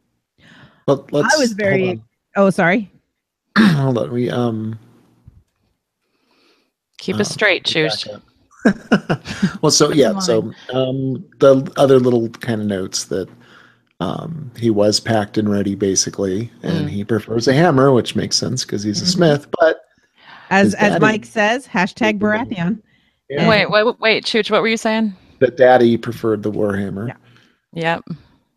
but 0.85 1.11
let's. 1.13 1.35
I 1.35 1.37
was 1.37 1.53
very- 1.53 2.01
Oh, 2.35 2.49
sorry. 2.49 2.91
Hold 3.57 3.97
on. 3.97 4.11
We 4.11 4.29
um. 4.29 4.77
Keep 6.99 7.17
uh, 7.17 7.19
us 7.19 7.29
straight, 7.29 7.63
back 7.63 7.71
choose. 7.73 8.07
well, 9.61 9.71
so 9.71 9.91
yeah, 9.91 10.19
so 10.19 10.51
um, 10.73 11.25
the 11.39 11.71
other 11.77 11.97
little 11.99 12.27
kind 12.29 12.59
of 12.61 12.67
notes 12.67 13.05
that 13.05 13.29
um, 14.01 14.51
he 14.57 14.69
was 14.69 14.99
packed 14.99 15.37
and 15.37 15.49
ready, 15.49 15.75
basically, 15.75 16.51
and 16.61 16.87
Mm. 16.87 16.89
he 16.89 17.03
prefers 17.05 17.47
a 17.47 17.53
hammer, 17.53 17.91
which 17.93 18.15
makes 18.15 18.35
sense 18.37 18.65
because 18.65 18.83
he's 18.83 19.01
a 19.01 19.05
Mhm. 19.05 19.13
smith. 19.13 19.47
But 19.59 19.77
As 20.49 20.73
as 20.75 20.91
daddy- 20.93 21.01
Mike 21.01 21.25
says, 21.25 21.67
hashtag 21.67 22.19
Baratheon. 22.19 22.81
Yeah. 23.29 23.47
Wait, 23.47 23.69
wait, 23.71 23.99
wait, 23.99 24.25
Chooch, 24.25 24.51
what 24.51 24.61
were 24.61 24.67
you 24.67 24.77
saying? 24.77 25.15
The 25.39 25.49
daddy 25.51 25.97
preferred 25.97 26.43
the 26.43 26.51
warhammer, 26.51 27.07
Yeah. 27.07 27.15
Yep. 27.73 28.03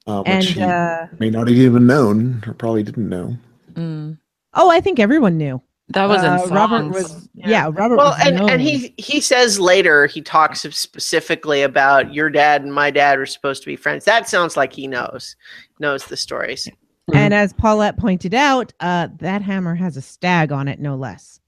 uh, 0.06 0.18
which 0.22 0.28
And 0.28 0.44
he 0.44 0.62
uh, 0.62 1.06
may 1.18 1.30
not 1.30 1.48
have 1.48 1.56
even 1.56 1.86
known, 1.86 2.42
or 2.46 2.54
probably 2.54 2.82
didn't 2.82 3.09
know. 3.09 3.36
Mm. 3.74 4.18
oh, 4.54 4.70
I 4.70 4.80
think 4.80 4.98
everyone 4.98 5.36
knew. 5.38 5.60
That 5.88 6.06
was 6.06 6.22
in 6.22 6.28
Uh, 6.28 6.46
Robert 6.54 6.78
songs. 6.94 6.94
was 6.94 7.28
yeah. 7.34 7.64
Robert. 7.72 7.96
Well, 7.96 8.10
was 8.12 8.26
and, 8.26 8.36
known. 8.36 8.50
and 8.50 8.62
he 8.62 8.94
he 8.96 9.20
says 9.20 9.60
later 9.60 10.06
he 10.06 10.22
talks 10.22 10.62
specifically 10.62 11.62
about 11.62 12.14
your 12.14 12.30
dad 12.30 12.62
and 12.62 12.72
my 12.72 12.90
dad 12.90 13.18
were 13.18 13.26
supposed 13.26 13.62
to 13.62 13.66
be 13.66 13.76
friends. 13.76 14.04
That 14.06 14.26
sounds 14.28 14.56
like 14.56 14.72
he 14.72 14.86
knows 14.86 15.36
knows 15.80 16.06
the 16.06 16.16
stories. 16.16 16.68
and 17.12 17.34
as 17.34 17.52
Paulette 17.52 17.98
pointed 17.98 18.32
out, 18.32 18.72
uh, 18.80 19.09
that 19.18 19.42
hammer 19.42 19.74
has 19.74 19.96
a 19.98 20.02
stag 20.02 20.50
on 20.52 20.66
it, 20.68 20.80
no 20.80 20.94
less. 20.96 21.40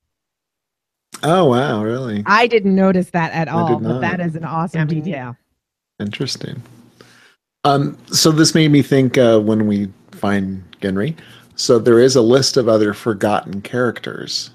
Oh 1.22 1.46
wow, 1.46 1.82
really 1.82 2.22
I 2.26 2.46
didn't 2.46 2.74
notice 2.74 3.10
that 3.10 3.32
at 3.32 3.48
I 3.48 3.52
all, 3.52 3.78
did 3.78 3.82
but 3.88 4.00
that 4.00 4.20
is 4.20 4.36
an 4.36 4.44
awesome 4.44 4.80
Yeah, 4.80 4.94
me 4.94 5.00
detail. 5.00 5.36
interesting. 6.00 6.62
Um, 7.64 7.96
so 8.08 8.30
this 8.30 8.54
made 8.54 8.70
me 8.70 8.82
think 8.82 9.16
uh, 9.16 9.40
when 9.40 9.66
we 9.66 9.88
find 10.12 10.62
Gendry. 10.80 11.16
So 11.56 11.78
there 11.78 11.98
is 11.98 12.14
a 12.16 12.20
list 12.20 12.56
of 12.58 12.68
other 12.68 12.92
forgotten 12.92 13.62
characters, 13.62 14.50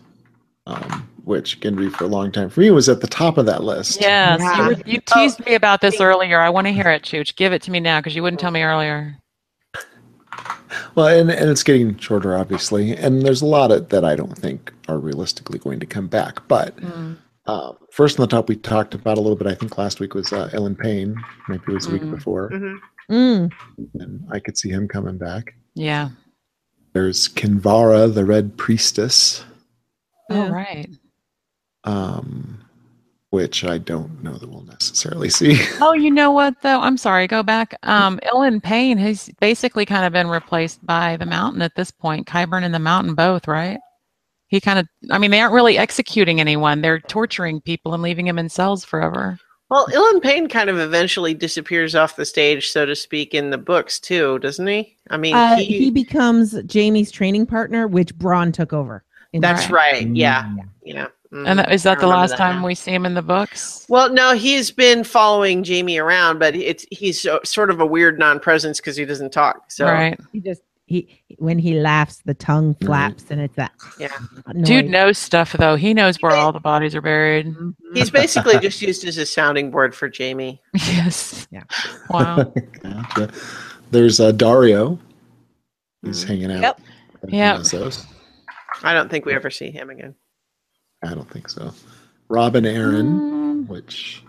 um, 0.68 1.08
which 1.24 1.60
Gendry 1.60 1.92
for 1.92 2.04
a 2.04 2.08
long 2.08 2.32
time 2.32 2.50
for 2.50 2.60
me 2.60 2.70
was 2.70 2.88
at 2.88 3.02
the 3.02 3.08
top 3.08 3.38
of 3.40 3.46
that 3.48 3.64
list. 3.64 4.00
Yes, 4.00 4.40
Yeah. 4.42 4.58
you, 4.58 4.76
were, 4.76 4.82
you 4.86 5.00
teased 5.08 5.44
me 5.46 5.56
about 5.56 5.82
this 5.82 6.00
earlier. 6.02 6.40
I 6.40 6.50
want 6.50 6.68
to 6.68 6.74
hear 6.74 6.90
it, 6.92 7.02
Chooch. 7.02 7.36
Give 7.36 7.52
it 7.54 7.64
to 7.64 7.72
me 7.72 7.80
now 7.80 8.00
because 8.00 8.16
you 8.16 8.22
wouldn't 8.22 8.40
tell 8.40 8.52
me 8.52 8.62
earlier. 8.62 9.16
Well, 10.96 11.08
and, 11.08 11.30
and 11.32 11.50
it's 11.50 11.64
getting 11.64 11.98
shorter, 11.98 12.38
obviously, 12.38 12.96
and 12.96 13.22
there's 13.24 13.42
a 13.42 13.46
lot 13.46 13.72
of, 13.72 13.90
that 13.90 14.04
I 14.06 14.16
don't 14.16 14.38
think 14.38 14.74
are 14.88 14.98
realistically 15.00 15.60
going 15.60 15.80
to 15.80 15.86
come 15.86 16.08
back. 16.08 16.48
But 16.48 16.76
Mm. 16.78 17.18
uh, 17.46 17.74
first 17.92 18.20
on 18.20 18.24
the 18.24 18.28
top, 18.36 18.48
we 18.50 18.56
talked 18.56 18.94
about 18.94 19.18
a 19.18 19.22
little 19.22 19.36
bit. 19.38 19.48
I 19.48 19.56
think 19.56 19.78
last 19.78 20.00
week 20.00 20.14
was 20.14 20.32
uh, 20.34 20.50
Ilyn 20.54 20.78
Payne. 20.78 21.16
Maybe 21.48 21.64
it 21.68 21.74
was 21.74 21.86
the 21.88 21.94
week 21.94 22.02
Mm. 22.04 22.12
before, 22.12 22.50
Mhm. 22.52 22.78
Mm. 23.12 23.52
and 23.96 24.28
I 24.32 24.40
could 24.40 24.58
see 24.58 24.70
him 24.70 24.88
coming 24.88 25.18
back. 25.18 25.54
Yeah. 25.76 26.10
There's 26.94 27.28
Kinvara, 27.28 28.14
the 28.14 28.26
Red 28.26 28.58
Priestess, 28.58 29.44
Yeah. 30.30 30.48
Oh, 30.48 30.52
right. 30.52 30.90
um, 31.84 32.60
which 33.32 33.64
I 33.64 33.78
don't 33.78 34.24
know 34.24 34.34
that 34.38 34.50
we'll 34.50 34.64
necessarily 34.64 35.30
see. 35.40 35.60
Oh, 35.82 35.94
you 35.94 36.12
know 36.12 36.32
what 36.32 36.62
though? 36.62 36.80
I'm 36.80 36.98
sorry. 36.98 37.28
Go 37.28 37.44
back. 37.44 37.76
Um, 37.84 38.20
Ilyn 38.32 38.62
Payne 38.62 38.98
has 38.98 39.30
basically 39.40 39.86
kind 39.86 40.06
of 40.06 40.14
been 40.14 40.28
replaced 40.28 40.86
by 40.86 41.18
the 41.18 41.26
Mountain 41.26 41.62
at 41.62 41.76
this 41.76 41.92
point. 41.92 42.28
Qyburn 42.28 42.64
and 42.64 42.74
the 42.74 42.80
Mountain 42.80 43.16
both, 43.16 43.48
right? 43.48 43.80
He 44.48 44.60
kind 44.60 44.80
of. 44.80 44.88
I 45.12 45.20
mean, 45.20 45.30
they 45.32 45.40
aren't 45.42 45.54
really 45.54 45.78
executing 45.78 46.40
anyone. 46.40 46.82
They're 46.82 47.00
torturing 47.00 47.62
people 47.62 47.94
and 47.94 48.02
leaving 48.02 48.26
them 48.26 48.40
in 48.40 48.50
cells 48.50 48.84
forever. 48.84 49.38
Well, 49.70 49.86
Ilyn 49.94 50.20
Payne 50.24 50.48
kind 50.50 50.72
of 50.72 50.80
eventually 50.80 51.36
disappears 51.36 51.94
off 51.94 52.16
the 52.16 52.26
stage, 52.26 52.72
so 52.72 52.88
to 52.88 52.96
speak, 52.96 53.36
in 53.36 53.52
the 53.52 53.58
books 53.60 54.00
too, 54.00 54.40
doesn't 54.40 54.66
he? 54.66 54.98
I 55.12 55.18
mean, 55.18 55.36
Uh, 55.36 55.58
he, 55.58 55.66
he 55.66 55.92
becomes 55.92 56.58
Jaime's 56.74 57.12
training 57.12 57.46
partner, 57.46 57.88
which 57.88 58.16
Bronn 58.16 58.52
took 58.52 58.74
over. 58.74 59.04
that's 59.32 59.68
the- 59.68 59.74
right. 59.76 60.08
Yeah, 60.08 60.46
Mm. 60.46 60.58
yeah. 60.84 61.08
And 61.32 61.60
that, 61.60 61.70
Mhm. 61.70 61.74
is 61.74 61.86
I 61.86 61.94
that 61.94 62.02
the 62.02 62.08
last 62.08 62.32
that 62.32 62.38
time 62.38 62.64
we 62.64 62.74
see 62.74 62.92
him 62.92 63.06
in 63.06 63.14
the 63.14 63.22
books? 63.22 63.86
Well, 63.88 64.12
no, 64.12 64.34
he's 64.34 64.72
been 64.72 65.04
following 65.04 65.64
Jaime 65.64 66.00
around, 66.00 66.40
but 66.40 66.56
it's 66.56 66.86
he's 66.90 67.22
so- 67.22 67.40
sort 67.44 67.70
of 67.70 67.80
a 67.80 67.86
weird 67.86 68.18
non-presence 68.18 68.80
because 68.80 68.98
he 68.98 69.06
doesn't 69.06 69.32
talk. 69.32 69.70
So 69.72 69.86
right. 69.86 70.20
He 70.34 70.40
just 70.40 70.62
he 70.88 71.22
when 71.38 71.60
he 71.60 71.80
laughs, 71.80 72.20
the 72.26 72.34
tongue 72.34 72.70
Right. 72.82 72.88
flaps, 72.88 73.26
and 73.30 73.40
it's 73.40 73.56
that 73.58 73.72
Yeah. 74.00 74.08
Dude 74.64 74.90
knows 74.90 75.20
stuff 75.20 75.54
though. 75.54 75.76
He 75.76 75.94
knows 75.94 76.18
where 76.20 76.32
all 76.32 76.52
the 76.52 76.60
bodies 76.60 76.96
are 76.96 77.02
buried. 77.02 77.46
Mhm. 77.54 77.76
he's 77.94 78.10
basically 78.10 78.58
just 78.60 78.82
used 78.82 79.06
as 79.08 79.20
a 79.20 79.26
sounding 79.28 79.70
board 79.70 79.94
for 79.94 80.10
Jaime. 80.16 80.60
Yes. 80.74 81.48
Yeah. 81.52 81.62
Wow. 82.10 82.52
Gotcha. 82.82 83.30
There's 83.92 84.20
uh, 84.20 84.32
Daario. 84.32 84.98
He's 86.02 86.24
hanging 86.24 86.52
out. 86.52 86.62
Yep. 86.62 86.82
at 87.24 87.30
Yep. 87.34 87.58
Nessos. 87.60 88.06
I 88.82 88.94
don't 88.94 89.12
think 89.12 89.26
we 89.28 89.34
ever 89.36 89.52
see 89.52 89.70
him 89.70 89.92
again. 89.92 90.16
I 91.04 91.14
don't 91.14 91.30
think 91.30 91.50
so. 91.50 91.74
Robin 92.30 92.64
Arryn, 92.64 93.08
Mm, 93.20 93.68
which 93.68 94.24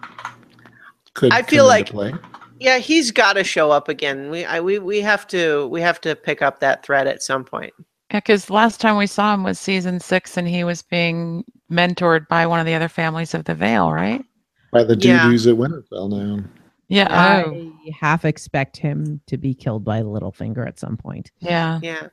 could 1.15 1.33
I 1.33 1.43
feel 1.43 1.65
come 1.65 1.69
like- 1.69 1.81
into 1.81 1.93
play. 1.93 2.13
Yeah, 2.59 2.77
he's 2.79 3.11
got 3.11 3.35
to 3.35 3.45
show 3.45 3.71
up 3.71 3.89
again. 3.89 4.29
We 4.31 4.45
I, 4.45 4.61
we 4.61 4.79
we 4.79 5.01
have 5.01 5.27
to 5.29 5.67
we 5.69 5.81
have 5.81 5.99
to 6.03 6.15
pick 6.15 6.43
up 6.43 6.61
that 6.61 6.85
thread 6.85 7.07
at 7.07 7.23
some 7.23 7.43
point. 7.45 7.73
Yeah, 8.13 8.19
because 8.21 8.51
last 8.51 8.81
time 8.81 8.97
we 8.99 9.07
saw 9.07 9.33
him 9.33 9.45
was 9.45 9.59
season 9.59 9.99
six, 9.99 10.37
and 10.37 10.47
he 10.47 10.63
was 10.65 10.83
being 10.83 11.43
mentored 11.73 12.29
by 12.29 12.47
one 12.47 12.61
of 12.61 12.67
the 12.67 12.75
other 12.75 12.89
families 12.89 13.33
of 13.35 13.45
the 13.45 13.55
Vale, 13.55 13.93
right? 13.93 14.23
by 14.73 14.85
the 14.85 14.95
dude 14.95 15.05
Yeah. 15.07 15.29
who's 15.29 15.47
at 15.49 15.57
Winterfell 15.57 16.11
now. 16.11 16.45
Yeah. 16.91 17.43
Oh, 17.47 17.73
I 17.87 17.91
half 17.99 18.25
expect 18.25 18.77
him 18.77 19.21
to 19.29 19.39
be 19.39 19.55
killed 19.55 19.85
by 19.85 20.03
Littlefinger 20.03 20.67
at 20.67 20.79
some 20.79 20.97
point. 20.97 21.31
yeah. 21.39 21.79
Yeah, 21.83 22.09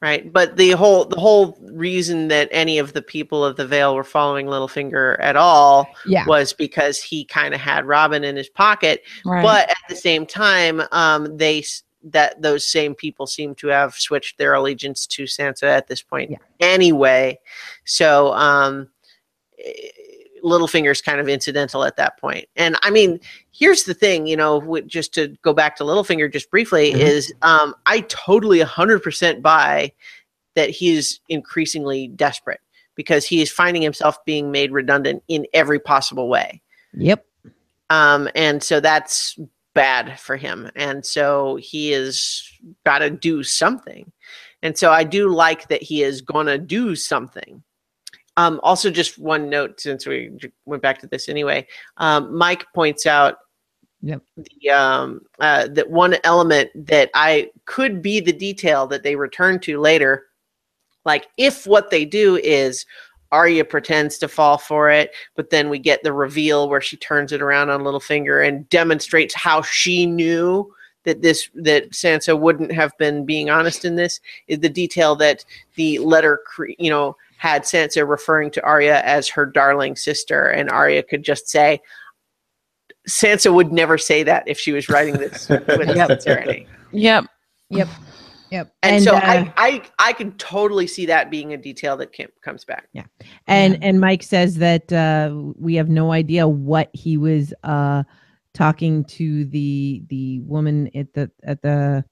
right. 0.00 0.32
But 0.32 0.56
the 0.56 0.70
whole 0.70 1.04
the 1.04 1.20
whole 1.20 1.58
reason 1.70 2.28
that 2.28 2.48
any 2.50 2.78
of 2.78 2.94
the 2.94 3.02
people 3.02 3.44
of 3.44 3.56
the 3.56 3.66
Vale 3.66 3.94
were 3.94 4.02
following 4.04 4.46
Littlefinger 4.46 5.16
at 5.20 5.36
all 5.36 5.86
Yeah, 6.06 6.26
was 6.26 6.54
because 6.54 7.00
he 7.00 7.26
kind 7.26 7.52
of 7.52 7.60
had 7.60 7.84
Robin 7.84 8.24
in 8.24 8.34
his 8.34 8.48
pocket. 8.48 9.02
Right. 9.26 9.42
But 9.42 9.68
at 9.68 9.76
the 9.88 9.96
same 9.96 10.24
time, 10.24 10.82
um, 10.92 11.36
they 11.36 11.62
that 12.04 12.40
those 12.40 12.66
same 12.66 12.94
people 12.94 13.26
seem 13.26 13.54
to 13.56 13.68
have 13.68 13.94
switched 13.94 14.38
their 14.38 14.54
allegiance 14.54 15.06
to 15.08 15.24
Sansa 15.24 15.64
at 15.64 15.86
this 15.88 16.02
point 16.02 16.30
Yeah. 16.30 16.38
anyway. 16.58 17.38
So 17.84 18.32
um, 18.32 18.88
Littlefinger's 20.42 21.00
kind 21.00 21.20
of 21.20 21.28
incidental 21.28 21.84
at 21.84 21.96
that 21.96 22.18
point. 22.18 22.46
And 22.56 22.76
I 22.82 22.90
mean, 22.90 23.20
here's 23.52 23.84
the 23.84 23.94
thing, 23.94 24.26
you 24.26 24.36
know, 24.36 24.80
just 24.86 25.14
to 25.14 25.28
go 25.42 25.52
back 25.52 25.76
to 25.76 25.84
Littlefinger 25.84 26.32
just 26.32 26.50
briefly, 26.50 26.92
Mhm. 26.92 26.98
is 26.98 27.32
um, 27.42 27.74
I 27.86 28.00
totally 28.08 28.60
100% 28.60 29.42
buy 29.42 29.92
that 30.54 30.70
he 30.70 30.92
is 30.92 31.20
increasingly 31.28 32.08
desperate 32.08 32.60
because 32.94 33.24
he 33.26 33.40
is 33.40 33.50
finding 33.50 33.82
himself 33.82 34.22
being 34.24 34.50
made 34.50 34.72
redundant 34.72 35.22
in 35.28 35.46
every 35.54 35.78
possible 35.78 36.28
way 36.28 36.60
yep. 36.94 37.24
um, 37.90 38.28
and 38.34 38.62
so 38.62 38.80
that's 38.80 39.38
bad 39.74 40.18
for 40.20 40.36
him 40.36 40.70
and 40.76 41.04
so 41.04 41.56
he 41.56 41.90
has 41.90 42.42
got 42.84 42.98
to 42.98 43.08
do 43.08 43.42
something 43.42 44.12
and 44.62 44.76
so 44.76 44.92
i 44.92 45.02
do 45.02 45.28
like 45.28 45.68
that 45.68 45.82
he 45.82 46.02
is 46.02 46.20
gonna 46.20 46.58
do 46.58 46.94
something 46.94 47.62
um, 48.36 48.60
also 48.62 48.90
just 48.90 49.18
one 49.18 49.48
note 49.50 49.80
since 49.80 50.06
we 50.06 50.30
went 50.64 50.82
back 50.82 50.98
to 50.98 51.06
this 51.06 51.28
anyway 51.28 51.66
um, 51.98 52.36
mike 52.36 52.66
points 52.74 53.06
out 53.06 53.38
Yep. 54.04 54.20
the 54.36 54.70
um, 54.70 55.20
uh, 55.38 55.68
that 55.68 55.88
one 55.88 56.16
element 56.24 56.70
that 56.74 57.10
i 57.14 57.50
could 57.66 58.02
be 58.02 58.18
the 58.18 58.32
detail 58.32 58.86
that 58.88 59.04
they 59.04 59.14
return 59.14 59.60
to 59.60 59.78
later 59.78 60.24
like 61.04 61.28
if 61.36 61.66
what 61.66 61.90
they 61.90 62.04
do 62.04 62.36
is 62.36 62.84
Arya 63.32 63.64
pretends 63.64 64.18
to 64.18 64.28
fall 64.28 64.58
for 64.58 64.90
it, 64.90 65.12
but 65.34 65.48
then 65.48 65.70
we 65.70 65.78
get 65.78 66.02
the 66.02 66.12
reveal 66.12 66.68
where 66.68 66.82
she 66.82 66.98
turns 66.98 67.32
it 67.32 67.40
around 67.40 67.70
on 67.70 67.80
Littlefinger 67.80 68.46
and 68.46 68.68
demonstrates 68.68 69.34
how 69.34 69.62
she 69.62 70.04
knew 70.04 70.70
that 71.04 71.22
this 71.22 71.48
that 71.54 71.90
Sansa 71.90 72.38
wouldn't 72.38 72.70
have 72.72 72.96
been 72.98 73.24
being 73.24 73.50
honest 73.50 73.84
in 73.84 73.96
this 73.96 74.20
is 74.46 74.60
the 74.60 74.68
detail 74.68 75.16
that 75.16 75.44
the 75.74 75.98
letter 75.98 76.40
cre- 76.46 76.70
you 76.78 76.90
know 76.90 77.16
had 77.42 77.62
Sansa 77.64 78.08
referring 78.08 78.52
to 78.52 78.62
Arya 78.62 79.00
as 79.00 79.28
her 79.28 79.44
darling 79.44 79.96
sister 79.96 80.46
and 80.46 80.70
Arya 80.70 81.02
could 81.02 81.24
just 81.24 81.48
say 81.48 81.80
Sansa 83.08 83.52
would 83.52 83.72
never 83.72 83.98
say 83.98 84.22
that 84.22 84.44
if 84.46 84.60
she 84.60 84.70
was 84.70 84.88
writing 84.88 85.14
this 85.14 85.48
with 85.48 85.96
Yep. 85.96 86.06
sincerity. 86.06 86.68
Yep. 86.92 87.24
Yep. 87.70 87.88
Yep. 88.52 88.72
And, 88.84 89.02
so 89.02 89.16
uh, 89.16 89.20
I, 89.24 89.52
I 89.56 89.82
I 89.98 90.12
can 90.12 90.30
totally 90.34 90.86
see 90.86 91.04
that 91.06 91.32
being 91.32 91.52
a 91.52 91.56
detail 91.56 91.96
that 91.96 92.12
can, 92.12 92.28
comes 92.42 92.64
back. 92.64 92.86
Yeah. 92.92 93.06
And 93.48 93.82
and 93.82 93.98
Mike 93.98 94.22
says 94.22 94.56
that 94.58 94.92
uh, 94.92 95.34
we 95.58 95.74
have 95.74 95.88
no 95.88 96.12
idea 96.12 96.46
what 96.46 96.90
he 96.92 97.16
was 97.16 97.52
uh, 97.64 98.04
talking 98.54 99.04
to 99.06 99.46
the 99.46 100.04
the 100.06 100.38
woman 100.40 100.90
at 100.94 101.12
the 101.14 101.28
at 101.42 101.60
the 101.62 102.04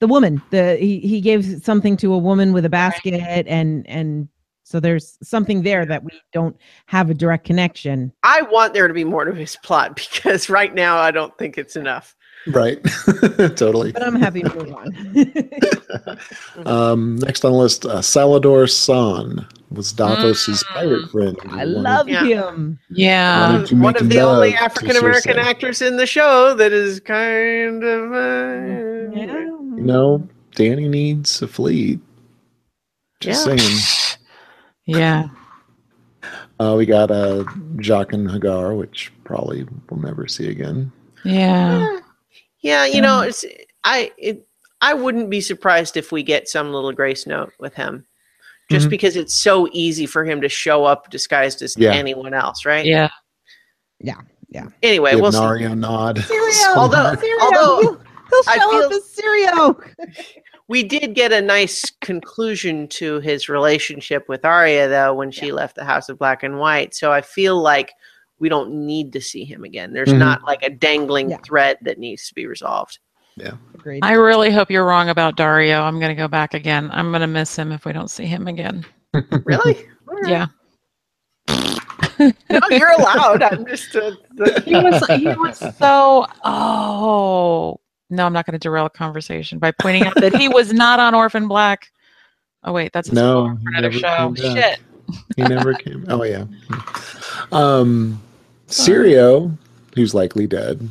the 0.00 0.08
woman 0.08 0.42
the 0.50 0.76
he, 0.76 0.98
he 1.00 1.20
gave 1.20 1.62
something 1.62 1.96
to 1.98 2.12
a 2.12 2.18
woman 2.18 2.52
with 2.52 2.64
a 2.64 2.68
basket 2.70 3.14
and 3.46 3.86
and 3.88 4.28
so 4.64 4.78
there's 4.80 5.18
something 5.22 5.62
there 5.62 5.84
that 5.84 6.04
we 6.04 6.10
don't 6.32 6.56
have 6.86 7.10
a 7.10 7.14
direct 7.14 7.44
connection 7.44 8.12
I 8.22 8.42
want 8.42 8.72
there 8.74 8.88
to 8.88 8.94
be 8.94 9.04
more 9.04 9.24
to 9.24 9.32
his 9.34 9.56
plot 9.62 9.94
because 10.02 10.48
right 10.50 10.74
now 10.74 10.98
I 10.98 11.10
don't 11.10 11.36
think 11.38 11.58
it's 11.58 11.76
enough. 11.76 12.16
Right. 12.46 12.78
totally. 13.56 13.92
but 13.92 14.02
i'm 14.02 14.14
happy 14.16 14.42
to 14.42 14.54
move 14.54 14.72
on 14.72 14.88
Um, 16.66 17.16
next 17.16 17.44
on 17.44 17.52
the 17.52 17.58
list, 17.58 17.84
uh, 17.84 17.96
Salladhor 17.98 18.64
Saan 18.66 19.44
was 19.70 19.92
Davos's 19.92 20.62
Mm. 20.64 20.74
pirate 20.74 21.10
friend. 21.10 21.36
i 21.50 21.64
love 21.64 22.08
Yeah. 22.08 22.24
him 22.24 22.78
Yeah. 22.90 23.52
Wanted 23.58 23.80
one 23.80 23.96
of 23.96 24.08
the 24.08 24.20
only 24.20 24.54
African 24.54 24.96
American 24.96 25.38
actors 25.38 25.82
in 25.82 25.96
the 25.96 26.06
show 26.06 26.54
that 26.54 26.72
is 26.72 27.00
kind 27.00 27.82
of 27.84 28.12
uh, 28.12 29.16
yeah. 29.16 29.46
You 29.80 29.86
know, 29.86 30.28
Dany 30.56 30.90
needs 30.90 31.40
a 31.40 31.48
fleet. 31.48 32.00
Just 33.20 33.46
Yeah. 33.46 33.56
saying. 33.56 33.78
Yeah. 34.86 35.28
Uh, 36.58 36.74
we 36.76 36.84
got 36.84 37.12
uh, 37.12 37.44
Jaqen 37.76 38.28
H'ghar, 38.28 38.76
which 38.76 39.12
probably 39.22 39.64
we'll 39.88 40.00
never 40.00 40.26
see 40.26 40.48
again. 40.48 40.90
Yeah. 41.24 42.00
yeah, 42.60 42.86
you 42.86 43.00
know, 43.00 43.20
it's 43.20 43.44
I 43.84 44.10
it, 44.18 44.48
I 44.80 44.94
wouldn't 44.94 45.30
be 45.30 45.40
surprised 45.40 45.96
if 45.96 46.10
we 46.10 46.24
get 46.24 46.48
some 46.48 46.72
little 46.72 46.90
grace 46.92 47.24
note 47.24 47.52
with 47.60 47.72
him. 47.74 48.04
Just 48.68 48.88
Mhm. 48.88 48.90
because 48.90 49.14
it's 49.14 49.34
so 49.34 49.68
easy 49.70 50.06
for 50.06 50.24
him 50.24 50.40
to 50.40 50.48
show 50.48 50.84
up 50.84 51.08
disguised 51.08 51.62
as 51.62 51.76
Yeah. 51.78 51.92
anyone 51.92 52.34
else, 52.34 52.64
right? 52.66 52.84
Yeah. 52.84 53.10
Yeah. 54.00 54.20
Yeah. 54.48 54.66
Anyway, 54.82 55.14
we'll 55.14 55.30
see. 55.30 55.38
Nod. 55.74 56.16
Syrio, 56.16 56.66
Although- 56.76 57.14
Syrio, 57.14 57.40
although 57.42 58.00
he'll, 58.30 58.42
he'll 58.42 58.70
I 58.70 58.84
up 58.84 58.90
feel- 58.90 58.98
as 58.98 59.16
Syrio. 59.16 60.14
We 60.68 60.84
did 60.84 61.16
get 61.16 61.32
a 61.32 61.40
nice 61.40 61.90
conclusion 62.00 62.86
to 62.90 63.18
his 63.18 63.48
relationship 63.48 64.28
with 64.28 64.44
Arya, 64.44 64.86
though, 64.88 65.12
when 65.12 65.32
she 65.32 65.50
left 65.50 65.74
the 65.74 65.84
House 65.84 66.08
of 66.08 66.16
Black 66.16 66.44
and 66.44 66.60
White. 66.60 66.94
So 66.94 67.10
I 67.10 67.22
feel 67.22 67.60
like 67.60 67.90
we 68.38 68.48
don't 68.48 68.86
need 68.86 69.12
to 69.14 69.20
see 69.20 69.42
him 69.44 69.64
again. 69.64 69.92
There's 69.92 70.10
Mhm. 70.10 70.18
not 70.18 70.44
like 70.44 70.62
a 70.62 70.70
dangling 70.70 71.30
Yeah. 71.30 71.38
thread 71.44 71.78
that 71.82 71.98
needs 71.98 72.28
to 72.28 72.34
be 72.34 72.46
resolved. 72.46 73.00
Yeah. 73.36 73.54
Agreed. 73.74 74.04
I 74.04 74.12
really 74.12 74.52
hope 74.52 74.70
you're 74.70 74.84
wrong 74.86 75.08
about 75.08 75.36
Daario. 75.36 75.82
I'm 75.82 75.98
going 75.98 76.14
to 76.14 76.22
go 76.22 76.28
back 76.28 76.54
again. 76.54 76.88
I'm 76.92 77.10
going 77.10 77.22
to 77.22 77.26
miss 77.26 77.56
him 77.56 77.72
if 77.72 77.84
we 77.84 77.92
don't 77.92 78.08
see 78.10 78.26
him 78.26 78.46
again. 78.46 78.86
Really? 79.44 79.88
All 80.08 80.20
right. 80.20 80.30
Yeah. 80.30 80.46
No, 82.48 82.60
you're 82.70 82.92
allowed. 82.92 83.42
I'm 83.42 83.66
just. 83.66 83.96
Uh, 83.96 84.12
the- 84.36 84.62
he 84.64 84.74
was 84.76 85.04
he 85.18 85.26
was 85.26 85.58
so 85.78 86.26
oh 86.44 87.80
no 88.10 88.26
i'm 88.26 88.32
not 88.32 88.44
going 88.46 88.52
to 88.52 88.58
derail 88.58 88.86
a 88.86 88.90
conversation 88.90 89.58
by 89.58 89.70
pointing 89.70 90.04
out 90.04 90.14
that 90.16 90.34
he 90.34 90.48
was 90.52 90.72
not 90.72 90.98
on 91.00 91.14
orphan 91.14 91.48
black 91.48 91.90
oh 92.64 92.72
wait 92.72 92.92
that's 92.92 93.08
a 93.08 93.14
No, 93.14 93.48
he 93.56 93.64
for 93.64 93.68
another 93.70 93.82
never 93.90 93.98
show 93.98 94.32
came 94.34 94.54
shit 94.54 94.80
He 95.36 95.42
never 95.42 95.74
came. 95.74 96.04
Oh 96.08 96.22
yeah. 96.22 96.44
Um, 97.50 98.20
Syrio, 98.68 99.56
who's 99.96 100.14
likely 100.14 100.46
dead, 100.46 100.88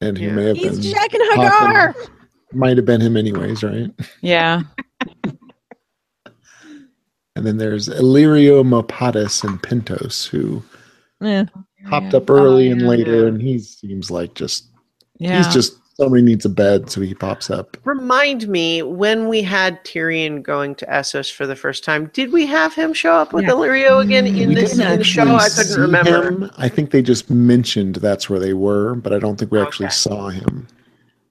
and 0.00 0.18
who 0.18 0.24
Yeah. 0.26 0.32
may 0.32 0.44
have 0.46 0.56
He's 0.56 0.78
been 0.80 0.92
Jaqen 0.92 1.20
H'ghar. 1.36 1.94
might 2.52 2.76
have 2.76 2.86
been 2.86 3.00
him 3.00 3.16
anyways, 3.16 3.62
right? 3.62 3.90
yeah 4.22 4.62
And 7.36 7.46
then 7.46 7.56
there's 7.58 7.88
Illyrio 7.88 8.64
Mopatis 8.64 9.44
and 9.44 9.62
Pentos, 9.62 10.26
who 10.26 10.60
Yeah. 11.20 11.44
popped 11.88 12.14
up 12.14 12.28
early 12.30 12.70
and 12.70 12.80
yeah, 12.82 12.88
later, 12.88 13.22
yeah. 13.22 13.28
and 13.28 13.40
he 13.40 13.60
seems 13.60 14.10
like 14.10 14.34
just 14.34 14.66
yeah 15.20 15.36
he's 15.36 15.52
just 15.52 15.76
somebody 15.98 16.22
needs 16.22 16.44
a 16.44 16.48
bed, 16.48 16.88
so 16.90 17.00
he 17.00 17.12
pops 17.14 17.50
up. 17.50 17.76
Remind 17.84 18.48
me 18.48 18.82
when 18.82 19.28
we 19.28 19.42
had 19.42 19.82
Tyrion 19.84 20.42
going 20.42 20.74
to 20.76 20.86
Essos 20.86 21.32
for 21.32 21.46
the 21.46 21.56
first 21.56 21.82
time. 21.84 22.06
Did 22.12 22.32
we 22.32 22.46
have 22.46 22.72
him 22.72 22.92
show 22.94 23.12
up 23.14 23.32
with 23.32 23.44
Yeah. 23.44 23.50
Illyrio 23.50 24.02
again 24.02 24.26
in 24.26 24.48
We 24.48 24.54
this 24.54 24.78
in 24.78 24.98
the 24.98 25.02
show? 25.04 25.34
I 25.34 25.48
couldn't 25.48 25.80
remember. 25.80 26.28
him. 26.28 26.50
I 26.56 26.68
think 26.68 26.92
they 26.92 27.02
just 27.02 27.30
mentioned 27.30 27.96
that's 27.96 28.30
where 28.30 28.38
they 28.38 28.54
were, 28.54 28.94
but 28.94 29.12
I 29.12 29.18
don't 29.18 29.36
think 29.38 29.50
we 29.50 29.60
actually 29.60 29.86
Okay. 29.86 29.94
saw 29.94 30.28
him. 30.28 30.68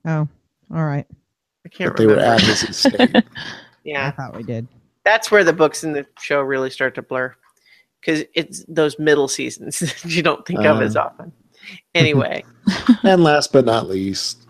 Oh, 0.05 0.27
all 0.73 0.85
right. 0.85 1.05
I 1.65 1.69
can't 1.69 1.91
But 1.91 1.97
they 1.97 2.07
were 2.07 2.19
at 2.19 2.41
his 2.41 2.63
estate. 2.63 3.15
Yeah, 3.83 4.07
I 4.07 4.11
thought 4.11 4.35
we 4.35 4.43
did. 4.43 4.67
that's 5.05 5.31
where 5.31 5.45
the 5.45 5.53
books 5.53 5.85
and 5.85 5.95
the 5.95 6.05
show 6.19 6.41
really 6.41 6.69
start 6.69 6.93
to 6.95 7.01
blur 7.01 7.33
because 8.01 8.25
it's 8.33 8.65
those 8.67 8.99
middle 8.99 9.29
seasons 9.29 9.79
that 10.03 10.03
you 10.03 10.21
don't 10.21 10.45
think 10.45 10.59
of 10.65 10.81
as 10.81 10.97
Uh. 10.97 11.03
often. 11.03 11.31
Anyway, 11.95 12.43
and 13.03 13.23
last 13.23 13.53
but 13.53 13.63
not 13.63 13.87
least, 13.87 14.45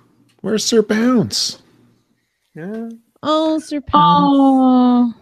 where's 0.48 0.64
Sir 0.64 0.82
Pounce? 0.82 1.61
yeah. 2.56 2.88
Oh, 3.22 3.60
Sir 3.60 3.82
Pounce. 3.82 3.91
Oh, 3.94 5.14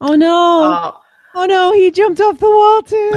Oh 0.00 0.14
no. 0.14 0.62
Oh, 0.64 1.00
Oh 1.34 1.44
no, 1.44 1.72
he 1.72 1.90
jumped 1.90 2.20
off 2.20 2.38
the 2.38 2.48
wall 2.48 2.82
too. 2.82 3.10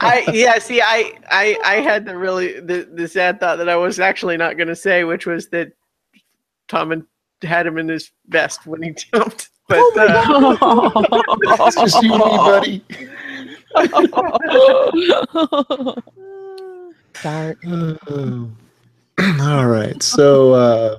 I 0.00 0.24
yeah. 0.32 0.58
See, 0.58 0.82
I 0.82 1.12
I 1.30 1.56
I 1.64 1.76
had 1.76 2.04
the 2.06 2.16
really 2.16 2.58
the 2.60 2.88
the 2.92 3.06
sad 3.08 3.38
thought 3.40 3.58
that 3.58 3.68
I 3.68 3.76
was 3.76 4.00
actually 4.00 4.36
not 4.36 4.56
going 4.56 4.66
to 4.68 4.76
say, 4.76 5.04
which 5.04 5.26
was 5.26 5.48
that 5.48 5.72
Tommen 6.68 7.06
had 7.42 7.66
him 7.66 7.78
in 7.78 7.88
his 7.88 8.10
vest 8.28 8.66
when 8.66 8.82
he 8.82 8.90
jumped. 9.12 9.50
But 9.68 9.78
Oh 9.94 11.06
my 11.08 11.22
uh, 11.52 11.66
it's 11.66 11.76
just 11.76 12.02
you 12.02 12.14
and 12.14 12.24
me, 12.24 12.36
buddy. 12.36 12.84
Start. 17.14 17.58
All 19.42 19.66
right. 19.66 20.02
So 20.02 20.52
uh 20.52 20.98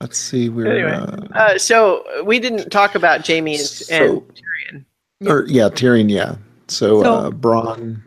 let's 0.00 0.18
see 0.18 0.48
we're 0.48 0.66
Anyway, 0.70 0.92
uh, 0.92 1.38
uh, 1.38 1.58
so 1.58 2.04
we 2.24 2.38
didn't 2.38 2.70
talk 2.70 2.94
about 2.94 3.26
Jaime 3.26 3.54
and, 3.56 3.60
So- 3.64 3.94
and 3.94 4.84
Tyrion. 5.22 5.30
or 5.30 5.44
yeah, 5.48 5.68
Tyrion, 5.68 6.10
yeah. 6.10 6.36
So, 6.68 7.02
So- 7.02 7.14
uh 7.14 7.30
Bronn 7.30 8.02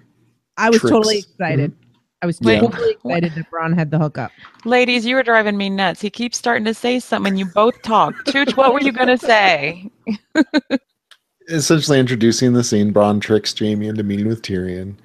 I 0.58 0.70
was 0.70 0.80
Tricks. 0.80 0.92
totally 0.92 1.18
excited. 1.20 1.72
I 2.22 2.26
was 2.26 2.38
Yeah. 2.42 2.62
totally 2.62 2.92
excited 2.92 3.34
that 3.36 3.52
Bronn 3.52 3.76
had 3.76 3.92
the 3.92 3.98
hookup. 4.00 4.32
ladies, 4.66 5.06
you 5.06 5.16
were 5.16 5.24
driving 5.24 5.58
me 5.58 5.70
nuts. 5.70 6.00
He 6.00 6.10
keeps 6.10 6.38
starting 6.38 6.64
to 6.66 6.74
say 6.74 7.00
something. 7.00 7.36
You 7.36 7.46
both 7.46 7.82
talk. 7.82 8.14
Chooch, 8.28 8.56
what 8.56 8.74
were 8.74 8.82
you 8.82 8.92
gonna 8.94 9.18
say? 9.18 9.90
essentially 11.50 12.00
introducing 12.00 12.54
the 12.54 12.64
scene, 12.64 12.94
Bronn 12.94 13.20
tricks 13.20 13.54
Jaime 13.58 13.88
into 13.88 14.04
meeting 14.04 14.28
with 14.28 14.42
Tyrion, 14.42 14.96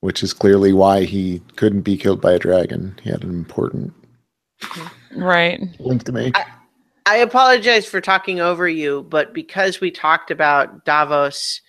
which 0.00 0.22
is 0.22 0.32
clearly 0.32 0.72
why 0.72 1.04
he 1.04 1.40
couldn't 1.56 1.82
be 1.82 1.96
killed 1.96 2.20
by 2.20 2.32
a 2.32 2.38
dragon. 2.38 2.98
He 3.02 3.10
had 3.10 3.22
an 3.22 3.30
important 3.30 3.92
Right. 5.12 5.60
link 5.78 6.04
to 6.04 6.12
make. 6.12 6.36
I 7.06 7.16
apologize 7.16 7.86
for 7.86 8.00
talking 8.00 8.40
over 8.40 8.68
you, 8.68 9.02
but 9.08 9.32
because 9.34 9.80
we 9.80 9.90
talked 9.90 10.30
about 10.30 10.84
Davos 10.84 11.60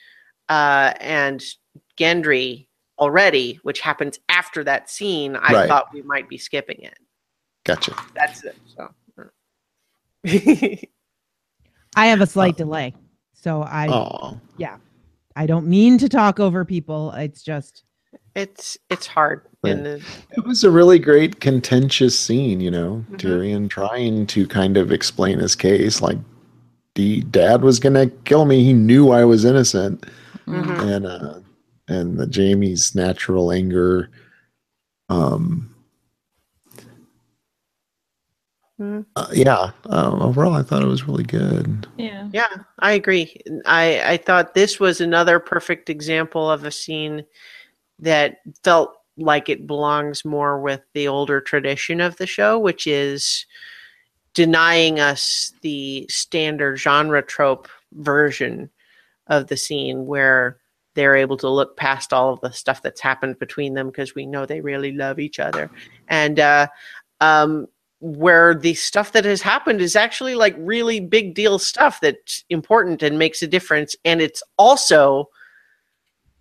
uh, 0.49 0.93
and 0.99 1.43
Gendry 1.97 2.67
already, 2.99 3.59
which 3.63 3.79
happens 3.79 4.19
after 4.29 4.63
that 4.65 4.89
scene, 4.89 5.35
I 5.35 5.53
Right. 5.53 5.67
thought 5.67 5.93
we 5.93 6.01
might 6.03 6.29
be 6.29 6.37
skipping 6.37 6.81
it. 6.81 6.97
Gotcha. 7.63 7.95
That's 8.13 8.43
it. 8.43 8.55
So. 8.75 8.93
I 11.95 12.07
have 12.07 12.21
a 12.21 12.27
slight 12.27 12.55
Oh. 12.55 12.57
delay. 12.57 12.93
So 13.33 13.63
I 13.63 13.87
Oh, 13.89 14.39
I 15.35 15.45
don't 15.47 15.67
mean 15.67 15.97
to 15.97 16.09
talk 16.09 16.39
over 16.41 16.65
people. 16.65 17.11
It's 17.11 17.41
just 17.41 17.85
it's 18.35 18.77
it's 18.89 19.07
hard 19.07 19.41
in 19.63 19.83
the 19.83 20.01
it 20.31 20.45
was 20.45 20.63
a 20.63 20.71
really 20.71 20.97
great 20.99 21.39
contentious 21.41 22.17
scene. 22.19 22.61
You 22.61 22.71
know, 22.71 23.05
Mhm. 23.11 23.17
Tyrion 23.17 23.69
trying 23.69 24.25
to 24.27 24.47
kind 24.47 24.77
of 24.77 24.91
explain 24.91 25.39
his 25.39 25.55
case, 25.55 26.01
like 26.01 26.17
the 26.95 27.21
dad 27.23 27.61
was 27.61 27.79
gonna 27.79 28.07
kill 28.25 28.45
me. 28.45 28.63
He 28.63 28.73
knew 28.73 29.11
I 29.11 29.25
was 29.25 29.45
innocent, 29.45 30.05
Mm-hmm. 30.47 30.71
Mhm. 30.71 30.95
and 30.95 31.05
uh, 31.05 31.39
and 31.87 32.17
the 32.17 32.25
Jaime's 32.27 32.95
natural 32.95 33.51
anger. 33.51 34.09
Um. 35.09 35.67
Mhm. 38.79 39.05
uh, 39.15 39.27
yeah. 39.31 39.71
Um, 39.85 40.21
overall, 40.23 40.53
I 40.53 40.63
thought 40.63 40.81
it 40.81 40.87
was 40.87 41.07
really 41.07 41.23
good. 41.23 41.85
Yeah. 41.97 42.27
Yeah, 42.33 42.47
I 42.79 42.93
agree. 42.93 43.39
I 43.65 44.13
I 44.13 44.17
thought 44.17 44.53
this 44.55 44.79
was 44.79 45.01
another 45.01 45.39
perfect 45.39 45.89
example 45.89 46.49
of 46.49 46.63
a 46.63 46.71
scene 46.71 47.23
that 48.01 48.37
felt 48.63 48.95
like 49.17 49.49
it 49.49 49.67
belongs 49.67 50.25
more 50.25 50.59
with 50.59 50.81
the 50.93 51.07
older 51.07 51.39
tradition 51.39 52.01
of 52.01 52.17
the 52.17 52.27
show, 52.27 52.57
which 52.57 52.87
is 52.87 53.45
denying 54.33 54.99
us 54.99 55.53
the 55.61 56.05
standard 56.09 56.77
genre 56.77 57.21
trope 57.21 57.67
version 57.93 58.69
of 59.27 59.47
the 59.47 59.57
scene 59.57 60.05
where 60.05 60.57
they're 60.93 61.15
able 61.15 61.37
to 61.37 61.49
look 61.49 61.77
past 61.77 62.11
all 62.13 62.33
of 62.33 62.41
the 62.41 62.51
stuff 62.51 62.81
that's 62.81 63.01
happened 63.01 63.39
between 63.39 63.73
them 63.73 63.87
because 63.87 64.15
we 64.15 64.25
know 64.25 64.45
they 64.45 64.61
really 64.61 64.91
love 64.91 65.19
each 65.19 65.39
other. 65.39 65.69
And 66.07 66.39
uh 66.39 66.67
um 67.19 67.67
where 67.99 68.55
the 68.55 68.73
stuff 68.73 69.11
that 69.11 69.25
has 69.25 69.41
happened 69.41 69.79
is 69.79 69.95
actually 69.95 70.33
like 70.33 70.55
really 70.57 70.99
big 70.99 71.35
deal 71.35 71.59
stuff 71.59 71.99
that's 72.01 72.43
important 72.49 73.03
and 73.03 73.19
makes 73.19 73.43
a 73.43 73.47
difference. 73.47 73.95
And 74.03 74.21
it's 74.21 74.41
also 74.57 75.29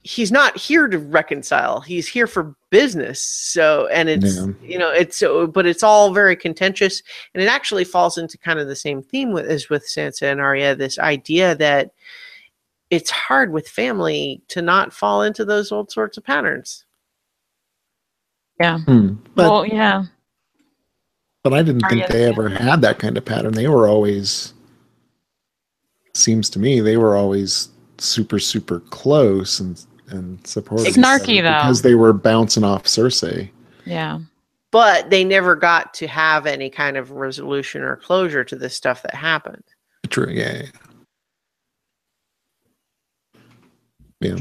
he's 0.03 0.33
not 0.33 0.57
here 0.57 0.89
to 0.89 0.99
reconcile 0.99 1.81
he's 1.81 2.09
here 2.09 2.27
for 2.27 2.55
business 2.71 3.21
so 3.21 3.87
and 3.89 4.09
it's 4.09 4.37
Yeah. 4.37 4.47
you 4.63 4.79
know 4.79 4.91
it's 4.91 5.17
so 5.19 5.47
but 5.47 5.67
it's 5.67 5.83
all 5.83 6.13
very 6.15 6.35
contentious 6.37 7.03
and 7.35 7.43
it 7.43 7.47
actually 7.49 7.85
falls 7.85 8.17
into 8.17 8.39
kind 8.39 8.59
of 8.59 8.67
the 8.67 8.77
same 8.77 9.03
theme 9.03 9.33
with 9.33 9.47
as 9.47 9.69
with 9.69 9.87
Sansa 9.87 10.23
and 10.31 10.41
Arya 10.41 10.75
this 10.75 10.99
idea 10.99 11.55
that 11.57 11.91
it's 12.89 13.11
hard 13.11 13.53
with 13.53 13.69
family 13.69 14.41
to 14.49 14.63
not 14.63 14.93
fall 14.93 15.23
into 15.23 15.45
those 15.45 15.71
old 15.71 15.91
sorts 15.91 16.17
of 16.17 16.25
patterns 16.25 16.85
Hmm. 18.61 19.15
But 19.35 19.51
well, 19.51 19.67
yeah. 19.67 20.05
but 21.43 21.55
I 21.55 21.63
didn't 21.63 21.81
think 21.89 22.03
Arya's 22.03 22.11
they 22.11 22.25
ever 22.25 22.49
had 22.51 22.83
that 22.83 22.99
kind 22.99 23.17
of 23.17 23.25
pattern. 23.25 23.55
They 23.55 23.69
were 23.69 23.89
always 23.89 24.53
seems 26.15 26.51
to 26.51 26.59
me 26.59 26.81
they 26.81 26.97
were 26.97 27.17
always 27.17 27.69
super 27.99 28.39
super 28.39 28.81
close 28.81 29.61
and 29.61 29.83
and 30.11 30.45
supportive. 30.47 30.87
It's 30.87 30.97
snarky, 30.97 31.43
though. 31.43 31.59
because 31.61 31.83
they 31.83 31.95
were 31.95 32.13
bouncing 32.13 32.65
off 32.65 32.85
Cersei. 32.85 33.51
Yeah. 33.87 34.21
but 34.71 35.11
they 35.11 35.25
never 35.25 35.57
got 35.57 35.95
to 35.95 36.07
have 36.07 36.47
any 36.47 36.71
kind 36.71 36.97
of 36.97 37.11
resolution 37.13 37.83
or 37.83 37.97
closure 37.97 38.45
to 38.45 38.55
this 38.57 38.75
stuff 38.75 39.03
that 39.03 39.15
happened 39.15 39.65
True. 40.09 40.31
Yeah. 40.31 40.63
Yeah. 44.21 44.37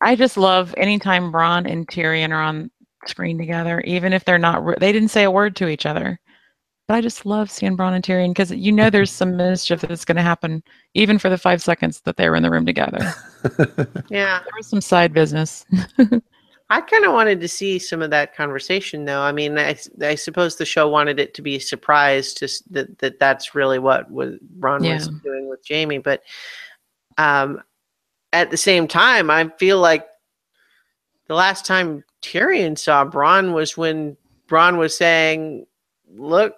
I 0.00 0.14
just 0.14 0.36
love 0.36 0.74
anytime 0.76 1.32
Bronn 1.32 1.70
and 1.70 1.86
Tyrion 1.88 2.30
are 2.30 2.40
on 2.42 2.70
screen 3.06 3.36
together, 3.38 3.80
even 3.80 4.12
if 4.12 4.24
they're 4.24 4.38
not, 4.38 4.64
re- 4.64 4.76
they 4.78 4.92
didn't 4.92 5.08
say 5.08 5.24
a 5.24 5.30
word 5.30 5.56
to 5.56 5.68
each 5.68 5.86
other. 5.86 6.20
But 6.88 6.94
I 6.94 7.00
just 7.02 7.26
love 7.26 7.50
seeing 7.50 7.76
Bronn 7.76 7.92
and 7.92 8.02
Tyrion 8.02 8.30
because 8.30 8.50
you 8.50 8.72
know 8.72 8.88
there's 8.88 9.12
some 9.12 9.36
mischief 9.36 9.82
that's 9.82 10.06
going 10.06 10.16
to 10.16 10.22
happen, 10.22 10.62
even 10.94 11.18
for 11.18 11.28
the 11.28 11.36
five 11.36 11.62
seconds 11.62 12.00
that 12.00 12.16
they 12.16 12.30
were 12.30 12.34
in 12.34 12.42
the 12.42 12.50
room 12.50 12.64
together. 12.64 13.14
yeah 14.08 14.38
There 14.38 14.52
was 14.56 14.66
some 14.66 14.80
side 14.80 15.12
business. 15.12 15.66
I 16.70 16.80
kind 16.80 17.04
of 17.04 17.12
wanted 17.12 17.40
to 17.42 17.48
see 17.48 17.78
some 17.78 18.00
of 18.00 18.10
that 18.10 18.34
conversation, 18.34 19.04
though. 19.04 19.20
I 19.20 19.32
mean, 19.32 19.58
I, 19.58 19.76
I 20.00 20.14
suppose 20.14 20.56
the 20.56 20.64
show 20.64 20.88
wanted 20.88 21.20
it 21.20 21.34
to 21.34 21.42
be 21.42 21.56
a 21.56 21.60
surprise 21.60 22.32
to 22.34 22.48
that, 22.70 22.98
that 22.98 23.18
that's 23.18 23.54
really 23.54 23.78
what 23.78 24.10
was 24.10 24.36
Ron 24.58 24.82
was 24.82 25.08
doing 25.08 25.48
with 25.48 25.60
Jaime. 25.68 25.98
But 25.98 26.22
um, 27.18 27.62
at 28.32 28.50
the 28.50 28.56
same 28.56 28.88
time, 28.88 29.30
I 29.30 29.48
feel 29.58 29.78
like 29.78 30.06
the 31.26 31.34
last 31.34 31.66
time 31.66 32.02
Tyrion 32.22 32.78
saw 32.78 33.04
Bronn 33.04 33.52
was 33.52 33.76
when 33.76 34.16
Bronn 34.46 34.78
was 34.78 34.96
saying, 34.96 35.66
"Look, 36.14 36.54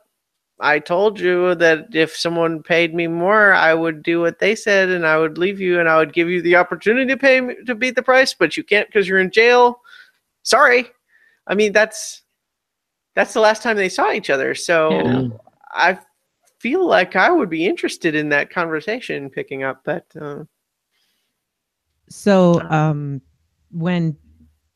I 0.61 0.78
told 0.78 1.19
you 1.19 1.55
that 1.57 1.95
if 1.95 2.15
someone 2.15 2.62
paid 2.62 2.95
me 2.95 3.07
more, 3.07 3.53
I 3.53 3.74
would 3.74 4.03
do 4.03 4.20
what 4.20 4.39
they 4.39 4.55
said, 4.55 4.91
and 4.91 5.07
I 5.07 5.19
would 5.19 5.39
leave 5.39 5.61
you, 5.61 5.81
and 5.81 5.89
I 5.89 5.97
would 5.99 6.12
give 6.12 6.28
you 6.28 6.43
the 6.43 6.57
opportunity 6.57 7.07
to 7.07 7.16
pay 7.16 7.41
me 7.41 7.55
to 7.66 7.74
beat 7.74 7.97
the 7.97 8.03
price, 8.03 8.35
but 8.35 8.57
you 8.57 8.62
can't 8.65 8.89
because 8.89 9.09
you're 9.09 9.19
in 9.20 9.31
jail." 9.31 9.81
sorry 10.43 10.87
i 11.47 11.55
mean 11.55 11.73
that's 11.73 12.23
that's 13.15 13.35
the 13.35 13.41
last 13.41 13.62
time 13.62 13.77
they 13.77 13.89
saw 13.89 14.12
each 14.12 14.31
other 14.31 14.55
so 14.55 14.91
Yeah. 14.91 15.28
i 15.73 15.99
feel 16.59 16.87
like 16.87 17.16
i 17.16 17.31
would 17.31 17.51
be 17.51 17.66
interested 17.66 18.15
in 18.15 18.28
that 18.28 18.51
conversation 18.51 19.31
picking 19.31 19.62
up 19.62 19.82
but 19.85 20.07
uh, 20.20 20.45
so 22.09 22.61
um 22.70 23.20
when 23.70 24.16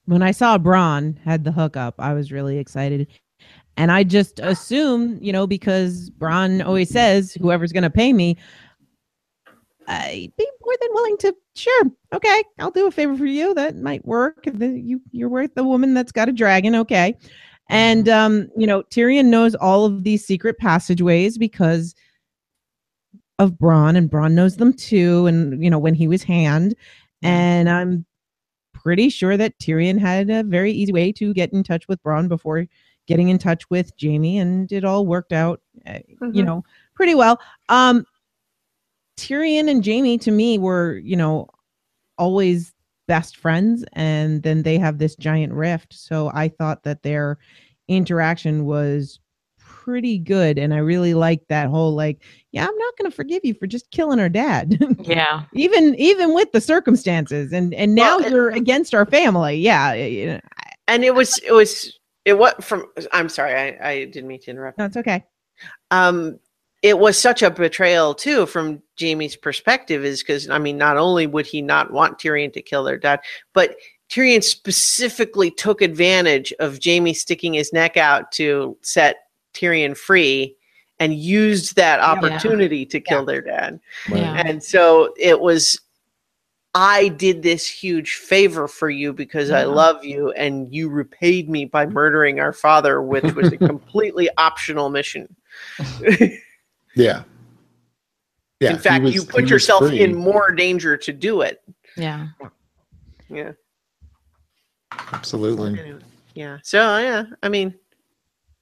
when 0.06 0.22
I 0.22 0.32
saw 0.32 0.58
Bronn 0.58 1.18
had 1.20 1.44
the 1.44 1.52
hookup, 1.52 1.94
I 1.98 2.12
was 2.12 2.30
really 2.30 2.58
excited. 2.58 3.08
And 3.76 3.90
I 3.90 4.04
just 4.04 4.38
assume, 4.38 5.18
you 5.20 5.32
know, 5.32 5.46
because 5.46 6.10
Bronn 6.10 6.64
always 6.64 6.90
says, 6.90 7.34
whoever's 7.34 7.72
going 7.72 7.82
to 7.82 7.90
pay 7.90 8.12
me, 8.12 8.36
I'd 9.86 10.32
be 10.38 10.48
more 10.64 10.74
than 10.80 10.90
willing 10.92 11.16
to, 11.18 11.34
sure, 11.56 11.84
okay, 12.14 12.44
I'll 12.58 12.70
do 12.70 12.86
a 12.86 12.90
favor 12.90 13.16
for 13.16 13.26
you. 13.26 13.52
That 13.52 13.76
might 13.76 14.04
work. 14.06 14.46
You, 14.46 15.00
you're 15.10 15.28
worth 15.28 15.54
the 15.54 15.64
woman 15.64 15.92
that's 15.92 16.12
got 16.12 16.28
a 16.28 16.32
dragon, 16.32 16.74
okay. 16.76 17.16
And, 17.68 18.08
um, 18.08 18.48
you 18.56 18.66
know, 18.66 18.82
Tyrion 18.84 19.26
knows 19.26 19.54
all 19.54 19.84
of 19.84 20.04
these 20.04 20.24
secret 20.24 20.58
passageways 20.58 21.36
because 21.36 21.94
of 23.38 23.52
Bronn, 23.52 23.96
and 23.96 24.10
Bronn 24.10 24.32
knows 24.32 24.56
them 24.56 24.72
too. 24.72 25.26
And, 25.26 25.62
you 25.62 25.68
know, 25.68 25.78
when 25.78 25.94
he 25.94 26.06
was 26.06 26.22
hand, 26.22 26.74
and 27.22 27.68
I'm 27.68 28.06
pretty 28.72 29.08
sure 29.08 29.36
that 29.36 29.58
Tyrion 29.58 29.98
had 29.98 30.30
a 30.30 30.44
very 30.44 30.72
easy 30.72 30.92
way 30.92 31.10
to 31.12 31.34
get 31.34 31.52
in 31.52 31.62
touch 31.62 31.88
with 31.88 32.02
Bronn 32.02 32.28
before 32.28 32.66
getting 33.06 33.28
in 33.28 33.38
touch 33.38 33.68
with 33.70 33.92
Jaime, 34.00 34.38
and 34.38 34.70
it 34.72 34.84
all 34.84 35.06
worked 35.06 35.32
out. 35.32 35.60
Uh, 35.86 35.98
You 36.32 36.42
Mhm. 36.42 36.46
know, 36.46 36.64
pretty 36.94 37.14
well. 37.14 37.38
Um, 37.68 38.04
Tyrion 39.16 39.70
and 39.70 39.84
Jaime 39.84 40.18
to 40.18 40.30
me 40.30 40.58
were, 40.58 40.98
you 40.98 41.16
know, 41.16 41.46
always 42.18 42.72
best 43.06 43.36
friends, 43.36 43.84
and 43.92 44.42
then 44.42 44.62
they 44.62 44.78
have 44.78 44.98
this 44.98 45.14
giant 45.16 45.52
rift. 45.52 45.92
So 45.94 46.30
I 46.34 46.48
thought 46.48 46.82
that 46.84 47.02
their 47.02 47.38
interaction 47.88 48.64
was 48.64 49.20
pretty 49.58 50.18
good, 50.18 50.58
and 50.58 50.72
I 50.74 50.78
really 50.78 51.14
liked 51.14 51.48
that 51.48 51.68
whole 51.68 51.94
like, 51.94 52.22
yeah, 52.52 52.66
I'm 52.66 52.76
not 52.76 52.96
going 52.96 53.10
to 53.10 53.14
forgive 53.14 53.44
you 53.44 53.54
for 53.54 53.66
just 53.66 53.90
killing 53.90 54.18
our 54.18 54.28
dad, 54.30 54.78
Yeah. 55.04 55.42
even 55.52 55.94
even 55.96 56.34
with 56.34 56.50
the 56.52 56.60
circumstances, 56.60 57.52
and 57.52 57.74
and 57.74 57.94
now 57.94 58.18
Well, 58.18 58.30
you're 58.30 58.50
against 58.50 58.94
our 58.94 59.06
family. 59.06 59.56
Yeah, 59.58 59.92
And 60.88 61.04
it 61.04 61.14
was 61.14 61.38
it 61.46 61.52
was 61.52 61.98
it 62.24 62.36
what 62.38 62.62
from 62.64 62.86
I'm 63.12 63.28
sorry, 63.28 63.54
I, 63.54 63.88
I 63.90 64.04
didn't 64.06 64.26
mean 64.28 64.40
to 64.40 64.50
interrupt. 64.50 64.78
no, 64.78 64.86
it's 64.86 64.96
okay. 64.96 65.24
um 65.90 66.38
it 66.82 66.98
was 66.98 67.18
such 67.18 67.42
a 67.42 67.50
betrayal 67.50 68.14
too 68.14 68.44
from 68.46 68.82
Jaime's 69.00 69.36
perspective 69.36 70.04
is 70.04 70.22
because 70.22 70.48
I 70.50 70.58
mean 70.58 70.76
not 70.78 70.96
only 70.96 71.26
would 71.26 71.46
he 71.46 71.62
not 71.62 71.92
want 71.92 72.18
Tyrion 72.18 72.52
to 72.52 72.62
kill 72.62 72.84
their 72.84 72.98
dad, 72.98 73.20
but 73.52 73.76
Tyrion 74.10 74.42
specifically 74.44 75.50
took 75.50 75.80
advantage 75.80 76.52
of 76.60 76.78
Jaime 76.84 77.14
sticking 77.14 77.54
his 77.54 77.72
neck 77.72 77.96
out 77.96 78.30
to 78.32 78.76
set 78.82 79.16
Tyrion 79.54 79.96
free 79.96 80.54
and 81.00 81.14
used 81.14 81.74
that 81.76 81.98
Yeah. 82.00 82.10
opportunity 82.12 82.84
to 82.86 83.00
kill 83.00 83.24
their 83.24 83.40
dad. 83.40 83.80
Yeah. 84.10 84.42
And 84.46 84.62
so 84.62 85.12
it 85.18 85.40
was 85.40 85.80
I 86.74 87.08
did 87.08 87.42
this 87.42 87.68
huge 87.68 88.14
favor 88.14 88.66
for 88.66 88.90
you 88.90 89.12
because 89.12 89.50
I 89.52 89.62
love 89.62 90.04
you 90.04 90.32
and 90.32 90.72
you 90.74 90.88
repaid 90.88 91.48
me 91.48 91.66
by 91.66 91.84
mm-hmm. 91.84 91.94
murdering 91.94 92.40
our 92.40 92.52
father 92.52 93.00
which 93.00 93.32
was 93.34 93.52
a 93.52 93.56
completely 93.58 94.28
optional 94.36 94.90
mission. 94.90 95.34
Yeah. 96.96 97.24
Yeah. 98.60 98.70
in 98.70 98.78
fact, 98.78 99.02
was- 99.02 99.14
you 99.14 99.24
put 99.24 99.48
yourself 99.48 99.88
free. 99.88 100.00
in 100.00 100.14
more 100.14 100.52
danger 100.52 100.96
to 100.96 101.12
do 101.12 101.40
it. 101.40 101.60
Yeah. 101.96 102.28
Yeah. 103.28 103.52
Absolutely. 105.12 105.78
Anyway, 105.80 106.00
yeah. 106.34 106.58
So 106.62 106.98
yeah, 106.98 107.24
I 107.42 107.48
mean, 107.48 107.74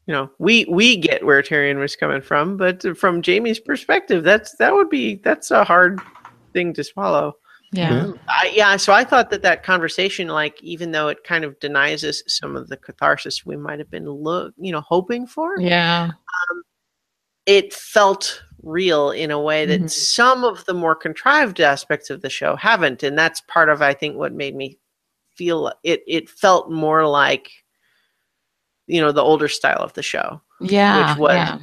you 0.06 0.14
know, 0.14 0.30
we 0.39 0.64
we 0.64 0.97
get 0.97 1.24
where 1.24 1.43
Tyrion 1.43 1.78
was 1.78 1.94
coming 1.94 2.22
from, 2.22 2.56
but 2.56 2.97
from 2.97 3.22
Jaime's 3.22 3.60
perspective, 3.60 4.24
that's 4.24 4.56
that 4.56 4.72
would 4.72 4.89
be 4.89 5.16
that's 5.16 5.51
a 5.51 5.62
hard 5.62 6.01
thing 6.52 6.72
to 6.74 6.84
swallow. 6.84 7.36
Yeah. 7.73 8.12
I, 8.28 8.53
yeah. 8.55 8.77
So 8.77 8.93
I 8.93 9.03
thought 9.03 9.31
that 9.31 9.43
that 9.43 9.62
conversation, 9.62 10.28
like, 10.28 10.62
even 10.62 10.93
though 10.93 11.09
it 11.09 11.24
kind 11.24 11.43
of 11.44 11.59
denies 11.59 12.05
us 12.05 12.23
some 12.27 12.55
of 12.55 12.69
the 12.69 12.77
catharsis 12.77 13.47
we 13.47 13.57
might 13.57 13.78
have 13.78 13.90
been, 13.90 14.09
look, 14.09 14.53
you 14.59 14.73
know, 14.73 14.82
hoping 14.82 15.27
for, 15.27 15.59
Yeah. 15.59 16.11
it 17.47 17.73
felt 17.73 18.43
real 18.62 19.11
in 19.11 19.31
a 19.32 19.40
way 19.40 19.66
that 19.66 19.81
Mhm. 19.81 19.90
some 19.90 20.44
of 20.44 20.65
the 20.66 20.74
more 20.74 20.94
contrived 20.94 21.61
aspects 21.61 22.11
of 22.11 22.20
the 22.23 22.31
show 22.31 22.55
haven't 22.55 23.03
and 23.03 23.19
that's 23.19 23.40
part 23.49 23.69
of 23.69 23.82
i 23.82 23.93
think 23.93 24.16
what 24.16 24.32
made 24.32 24.55
me 24.55 24.78
feel 25.35 25.73
it 25.82 26.05
it 26.07 26.31
felt 26.31 26.70
more 26.70 27.05
like 27.05 27.51
you 28.86 29.01
know 29.01 29.11
the 29.11 29.20
older 29.20 29.49
style 29.49 29.82
of 29.82 29.93
the 29.94 30.03
show 30.03 30.40
Yeah. 30.61 31.09
Which 31.11 31.19
was- 31.19 31.35
yeah. 31.35 31.59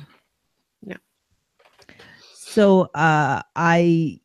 So 2.34 2.81
uh 2.94 3.41
I 3.56 4.19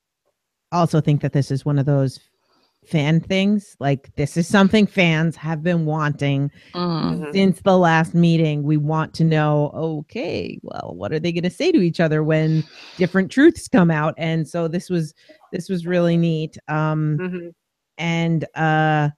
also 0.75 1.01
think 1.01 1.23
that 1.23 1.33
this 1.33 1.51
is 1.51 1.65
one 1.65 1.79
of 1.79 1.87
those 1.87 2.21
fan 2.85 3.21
things. 3.21 3.77
Like 3.81 4.15
this 4.17 4.37
is 4.37 4.47
something 4.47 4.87
fans 4.87 5.37
have 5.37 5.63
been 5.63 5.87
wanting 5.87 6.51
Mm. 6.75 7.19
Mhm. 7.21 7.33
since 7.33 7.61
the 7.63 7.79
last 7.79 8.15
meeting. 8.15 8.63
We 8.63 8.77
want 8.77 9.15
to 9.15 9.25
know, 9.25 9.71
okay, 9.75 10.59
well, 10.63 10.93
what 10.97 11.13
are 11.13 11.19
they 11.21 11.33
going 11.33 11.45
to 11.45 11.51
say 11.51 11.73
to 11.73 11.81
each 11.81 12.01
other 12.01 12.23
when 12.23 12.63
different 12.99 13.31
truths 13.31 13.69
come 13.69 13.91
out? 13.91 14.15
And 14.19 14.47
so 14.47 14.69
this 14.69 14.91
was 14.91 15.15
this 15.53 15.69
was 15.69 15.87
really 15.87 16.17
neat. 16.17 16.59
Um 16.69 17.19
Mhm. 17.19 17.55
and 17.99 18.45
uh 18.55 19.11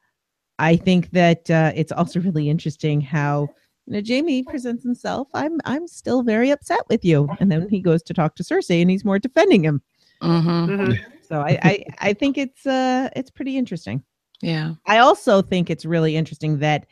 I 0.58 0.76
think 0.76 1.10
that 1.10 1.50
uh 1.50 1.72
it's 1.74 1.92
also 1.92 2.20
really 2.20 2.48
interesting 2.48 3.00
how 3.00 3.48
you 3.86 3.94
know, 3.94 4.02
Jaime 4.06 4.42
presents 4.44 4.82
himself. 4.84 5.28
I'm 5.34 5.60
I'm 5.64 5.86
still 5.86 6.22
very 6.22 6.50
upset 6.50 6.80
with 6.88 7.04
you, 7.04 7.28
and 7.40 7.50
then 7.50 7.68
he 7.68 7.80
goes 7.80 8.02
to 8.04 8.14
talk 8.14 8.34
to 8.36 8.42
Cersei, 8.42 8.80
and 8.80 8.90
he's 8.90 9.04
more 9.04 9.18
defending 9.18 9.64
him. 9.64 9.80
hmm 10.20 10.48
Mhm. 10.48 10.98
So 11.28 11.40
I, 11.40 11.58
I 11.62 11.84
I 11.98 12.12
think 12.12 12.38
it's 12.38 12.66
uh 12.66 13.08
it's 13.16 13.30
pretty 13.30 13.56
interesting. 13.56 14.02
Yeah. 14.42 14.74
I 14.86 14.98
also 14.98 15.42
think 15.42 15.70
it's 15.70 15.84
really 15.84 16.16
interesting 16.16 16.58
that 16.58 16.86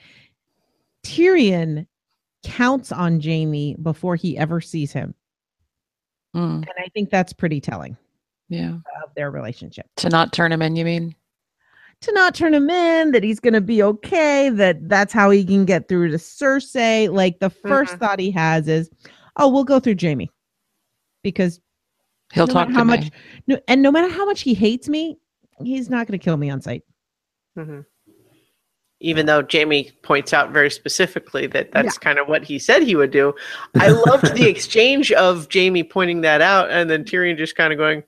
Tyrion 1.05 1.87
counts 2.43 2.93
on 2.93 3.21
Jaime 3.21 3.77
before 3.83 4.17
he 4.17 4.37
ever 4.39 4.61
sees 4.61 4.93
him, 4.93 5.15
Mm. 6.35 6.57
and 6.63 6.71
I 6.79 6.89
think 6.95 7.11
that's 7.11 7.33
pretty 7.33 7.61
telling 7.61 7.97
Yeah. 8.49 8.75
of 9.05 9.15
their 9.15 9.31
relationship. 9.31 9.87
To 9.97 10.09
not 10.09 10.33
turn 10.33 10.51
him 10.53 10.63
in, 10.63 10.75
you 10.77 10.85
mean? 10.85 11.15
To 12.01 12.13
not 12.13 12.35
turn 12.35 12.53
him 12.53 12.69
in, 12.69 13.13
that 13.13 13.23
he's 13.23 13.41
going 13.41 13.55
to 13.55 13.61
be 13.61 13.83
okay, 13.83 14.51
that 14.51 14.89
that's 14.89 15.13
how 15.13 15.31
he 15.31 15.45
can 15.45 15.65
get 15.65 15.89
through 15.89 16.11
to 16.11 16.17
Cersei. 16.19 17.11
Like 17.11 17.39
the 17.39 17.51
1st 17.51 17.95
Mhm. 17.95 17.99
thought 18.01 18.19
he 18.19 18.31
has 18.33 18.67
is, 18.69 18.91
"Oh, 19.37 19.49
we'll 19.49 19.65
go 19.65 19.79
through 19.81 19.97
Jaime," 20.01 20.29
because 21.23 21.61
He'll 22.33 22.47
No 22.47 22.53
talk 22.53 22.69
to 22.69 22.75
how 22.75 22.85
me. 22.85 22.97
much- 22.97 23.11
no, 23.47 23.59
and 23.69 23.83
no 23.83 23.93
matter 23.93 24.09
how 24.13 24.25
much 24.25 24.41
he 24.43 24.55
hates 24.55 24.89
me, 24.89 25.19
he's 25.63 25.89
not 25.91 26.07
going 26.07 26.19
to 26.19 26.25
kill 26.25 26.37
me 26.37 26.51
on 26.51 26.61
sight. 26.61 26.83
Mhm. 27.59 27.85
even 29.01 29.27
though 29.27 29.45
jaime 29.53 29.91
points 30.03 30.33
out 30.33 30.51
very 30.51 30.71
specifically 30.71 31.47
that 31.47 31.71
that's 31.73 31.99
kind 31.99 32.19
of 32.19 32.27
what 32.27 32.43
he 32.43 32.59
said 32.59 32.83
he 32.83 32.97
would 32.97 33.11
do. 33.11 33.35
I 33.77 33.89
loved 33.89 34.35
the 34.35 34.49
exchange 34.49 35.13
of 35.13 35.47
jaime 35.53 35.83
pointing 35.85 36.23
that 36.23 36.41
out 36.41 36.71
and 36.71 36.89
then 36.89 37.05
tyrion 37.05 37.37
just 37.37 37.55
kind 37.55 37.73
of 37.73 37.79
going 37.79 38.03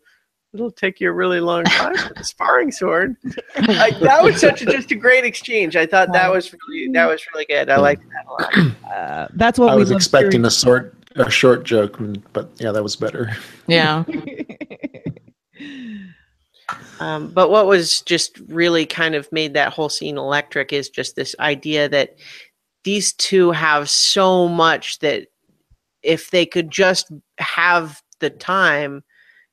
it'll 0.55 0.71
take 0.71 1.01
you 1.01 1.11
a 1.11 1.13
really 1.13 1.39
long 1.41 1.65
time 1.79 1.93
with 1.93 2.19
a 2.19 2.25
sparring 2.25 2.73
sword. 2.73 3.15
Like 3.69 3.99
that 4.01 4.23
was 4.23 4.41
such 4.41 4.63
a, 4.63 4.67
just 4.67 4.91
a 4.91 4.95
great 4.97 5.25
exchange. 5.25 5.77
I 5.77 5.87
thought 5.87 6.13
that 6.13 6.33
was 6.33 6.53
really 6.53 6.89
that 6.93 7.07
was 7.07 7.23
really 7.33 7.45
good. 7.47 7.69
I 7.69 7.77
liked 7.77 8.03
that 8.03 8.27
a 8.27 8.33
lot. 8.33 8.77
Uh, 8.97 9.29
that's 9.35 9.59
what 9.59 9.69
I 9.71 9.75
we 9.75 9.81
was 9.81 9.91
expecting 9.91 10.41
Tyrion- 10.43 10.47
a 10.47 10.51
short 10.51 10.95
a 11.17 11.31
short 11.31 11.65
joke, 11.65 11.99
but 12.33 12.51
yeah, 12.59 12.73
that 12.73 12.83
was 12.83 12.97
better. 12.97 13.37
Yeah. 13.67 14.05
Um, 16.99 17.29
but 17.29 17.51
what 17.51 17.67
was 17.67 18.01
just 18.03 18.39
really 18.49 18.87
kind 18.87 19.15
of 19.15 19.31
made 19.31 19.55
that 19.55 19.73
whole 19.73 19.89
scene 19.89 20.19
electric 20.19 20.73
is 20.73 20.89
just 20.89 21.15
this 21.15 21.37
idea 21.39 21.89
that 21.89 22.17
these 22.85 23.13
two 23.13 23.51
have 23.53 23.91
so 23.91 24.49
much 24.49 24.99
that 25.01 25.29
if 26.03 26.31
they 26.31 26.47
could 26.47 26.71
just 26.71 27.13
have 27.39 28.01
the 28.21 28.31
time, 28.31 29.03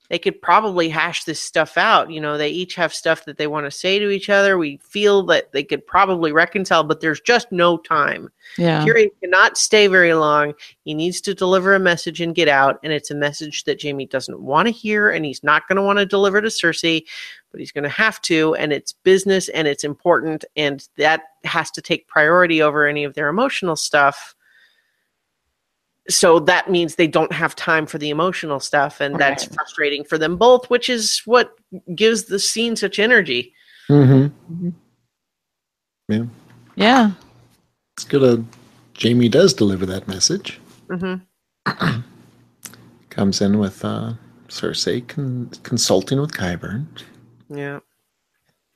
they 0.09 0.19
could 0.19 0.41
probably 0.41 0.89
hash 0.89 1.23
this 1.23 1.39
stuff 1.39 1.77
out. 1.77 2.11
You 2.11 2.19
know, 2.19 2.37
they 2.37 2.49
each 2.49 2.75
have 2.75 2.93
stuff 2.93 3.25
that 3.25 3.37
they 3.37 3.47
want 3.47 3.65
to 3.65 3.71
say 3.71 3.99
to 3.99 4.09
each 4.09 4.29
other. 4.29 4.57
We 4.57 4.77
feel 4.77 5.23
that 5.23 5.51
they 5.53 5.63
could 5.63 5.85
probably 5.87 6.31
reconcile, 6.31 6.83
but 6.83 7.01
there's 7.01 7.21
just 7.21 7.51
no 7.51 7.77
time. 7.77 8.29
Yeah. 8.57 8.83
Tyrion 8.83 9.11
cannot 9.21 9.57
stay 9.57 9.87
very 9.87 10.13
long. 10.13 10.53
He 10.83 10.93
needs 10.93 11.21
to 11.21 11.33
deliver 11.33 11.73
a 11.73 11.79
message 11.79 12.19
and 12.21 12.35
get 12.35 12.47
out, 12.47 12.79
and 12.83 12.91
it's 12.91 13.11
a 13.11 13.15
message 13.15 13.63
that 13.63 13.81
Jaime 13.81 14.05
doesn't 14.05 14.41
want 14.41 14.67
to 14.67 14.71
hear, 14.71 15.09
and 15.09 15.25
he's 15.25 15.43
not 15.43 15.67
going 15.67 15.77
to 15.77 15.83
want 15.83 15.99
to 15.99 16.05
deliver 16.05 16.41
to 16.41 16.49
Cersei, 16.49 17.05
but 17.51 17.59
he's 17.59 17.71
going 17.71 17.83
to 17.83 17.89
have 17.89 18.21
to, 18.23 18.55
and 18.55 18.73
it's 18.73 18.91
business 18.91 19.47
and 19.49 19.67
it's 19.67 19.83
important, 19.83 20.43
and 20.55 20.87
that 20.97 21.21
has 21.45 21.71
to 21.71 21.81
take 21.81 22.07
priority 22.07 22.61
over 22.61 22.85
any 22.85 23.03
of 23.03 23.13
their 23.13 23.29
emotional 23.29 23.75
stuff. 23.75 24.35
So 26.09 26.39
that 26.39 26.69
means 26.69 26.95
they 26.95 27.07
don't 27.07 27.31
have 27.31 27.55
time 27.55 27.85
for 27.85 27.97
the 27.97 28.09
emotional 28.09 28.59
stuff, 28.59 28.99
and 28.99 29.17
that's 29.17 29.45
frustrating 29.45 30.03
for 30.03 30.17
them 30.17 30.35
both, 30.35 30.69
which 30.69 30.89
is 30.89 31.21
what 31.25 31.55
gives 31.95 32.25
the 32.25 32.39
scene 32.39 32.75
such 32.75 32.99
energy. 32.99 33.53
Mm-hmm. 33.89 34.27
Yeah. 36.75 37.11
It's 37.95 38.03
good. 38.05 38.23
Uh, 38.23 38.43
Jaime 39.01 39.29
does 39.29 39.53
deliver 39.53 39.85
that 39.85 40.07
message. 40.07 40.59
hmm 40.89 41.15
Comes 43.09 43.41
in 43.41 43.59
with 43.59 43.85
uh, 43.85 44.13
Cersei 44.49 45.07
con- 45.07 45.51
consulting 45.63 46.19
with 46.19 46.31
Qyburn. 46.31 46.85
Yeah. 47.49 47.79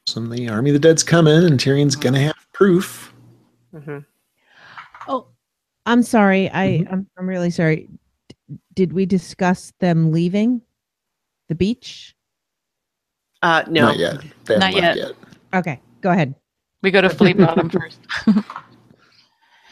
Some 0.07 0.29
the 0.29 0.47
army 0.47 0.69
of 0.69 0.75
the 0.75 0.79
dead's 0.79 1.03
coming, 1.03 1.43
and 1.43 1.59
Tyrion's 1.59 1.95
gonna 1.95 2.19
have 2.19 2.35
proof. 2.53 3.13
hmm 3.73 3.99
Oh, 5.09 5.27
I'm 5.88 6.03
sorry. 6.03 6.49
I 6.51 6.68
Mhm. 6.84 6.91
I'm, 6.93 7.07
I'm 7.18 7.27
really 7.27 7.49
sorry. 7.49 7.88
D- 8.30 8.59
did 8.76 8.93
we 8.93 9.05
discuss 9.05 9.72
them 9.80 10.11
leaving 10.11 10.61
the 11.47 11.55
beach? 11.55 12.14
Uh, 13.41 13.64
no. 13.69 13.81
Not 13.88 13.97
yet. 13.97 14.22
They 14.45 14.53
haven't 14.55 14.72
Not 14.73 14.84
left 14.84 14.97
yet. 14.97 15.11
Okay, 15.55 15.80
go 16.01 16.11
ahead. 16.11 16.35
We 16.84 16.91
go 16.91 17.01
to 17.01 17.09
Flea 17.09 17.34
Bottom 17.34 17.69
first. 17.69 17.99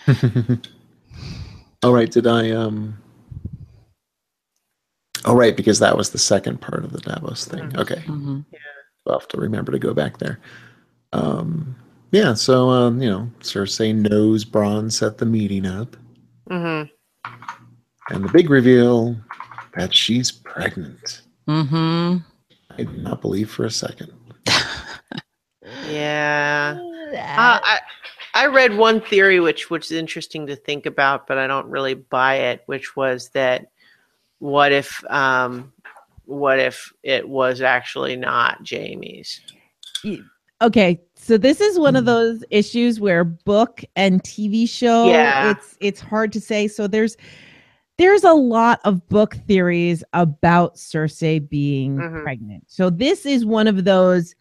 All 1.84 1.94
right. 1.94 2.10
Did 2.10 2.28
I 2.28 2.52
um? 2.52 2.98
Oh 5.26 5.36
right, 5.36 5.56
because 5.58 5.80
that 5.80 5.98
was 5.98 6.12
the 6.12 6.18
second 6.20 6.62
part 6.62 6.84
of 6.86 6.92
the 6.92 7.00
Davos 7.00 7.46
thing. 7.46 7.70
Mhm. 7.72 7.80
Okay. 7.80 8.00
hmm 8.02 8.40
I'll 9.08 9.20
have 9.20 9.28
to 9.30 9.38
remember 9.38 9.72
to 9.72 9.78
go 9.80 9.94
back 9.94 10.18
there. 10.18 10.40
Um, 11.14 11.76
yeah, 12.12 12.34
so 12.34 12.70
um, 12.70 13.02
you 13.02 13.10
know, 13.10 13.30
Cersei 13.42 13.94
knows 13.94 14.44
Bronn 14.46 14.92
set 14.92 15.20
the 15.20 15.26
meeting 15.28 15.66
up, 15.66 15.96
hmm 16.48 16.84
and 18.10 18.24
the 18.24 18.32
big 18.32 18.50
reveal: 18.50 19.16
that 19.76 19.94
she's 19.94 20.32
pregnant. 20.32 21.22
Mm-hmm. 21.48 22.18
I 22.72 22.78
did 22.78 23.04
not 23.04 23.22
believe 23.22 23.50
for 23.50 23.66
a 23.66 23.72
second. 23.72 24.12
Yeah. 25.90 26.78
Uh, 26.80 27.60
I 27.64 27.80
I 28.36 28.48
read 28.48 28.76
one 28.76 29.02
theory 29.02 29.40
which 29.40 29.70
which 29.70 29.86
is 29.86 29.94
interesting 29.94 30.46
to 30.48 30.56
think 30.56 30.86
about, 30.86 31.26
but 31.26 31.38
I 31.38 31.48
don't 31.48 31.68
really 31.68 31.94
buy 31.94 32.36
it, 32.36 32.64
which 32.66 32.96
was 32.96 33.30
that 33.30 33.68
what 34.40 34.72
if 34.72 35.04
um 35.10 35.74
what 36.26 36.60
if 36.60 36.92
it 37.04 37.28
was 37.28 37.62
actually 37.62 38.16
not 38.16 38.60
Jaime's? 38.64 39.42
okay 40.62 41.02
so 41.26 41.40
this 41.40 41.60
is 41.60 41.80
one 41.80 41.96
of 41.96 42.06
those 42.06 42.44
issues 42.52 43.00
where 43.00 43.24
book 43.24 43.82
and 43.96 44.22
tv 44.24 44.70
show 44.70 45.10
Yeah. 45.10 45.52
it's 45.52 45.76
it's 45.82 46.00
hard 46.00 46.32
to 46.34 46.40
say 46.42 46.68
so 46.68 46.88
there's 46.88 47.18
there's 47.98 48.24
a 48.24 48.34
lot 48.34 48.80
of 48.84 49.08
book 49.08 49.36
theories 49.48 50.04
about 50.14 50.76
cersei 50.76 51.40
being 51.50 51.98
Mhm. 51.98 52.22
pregnant 52.24 52.64
so 52.68 52.90
this 52.90 53.26
is 53.26 53.44
one 53.46 53.68
of 53.68 53.86
those 53.86 54.36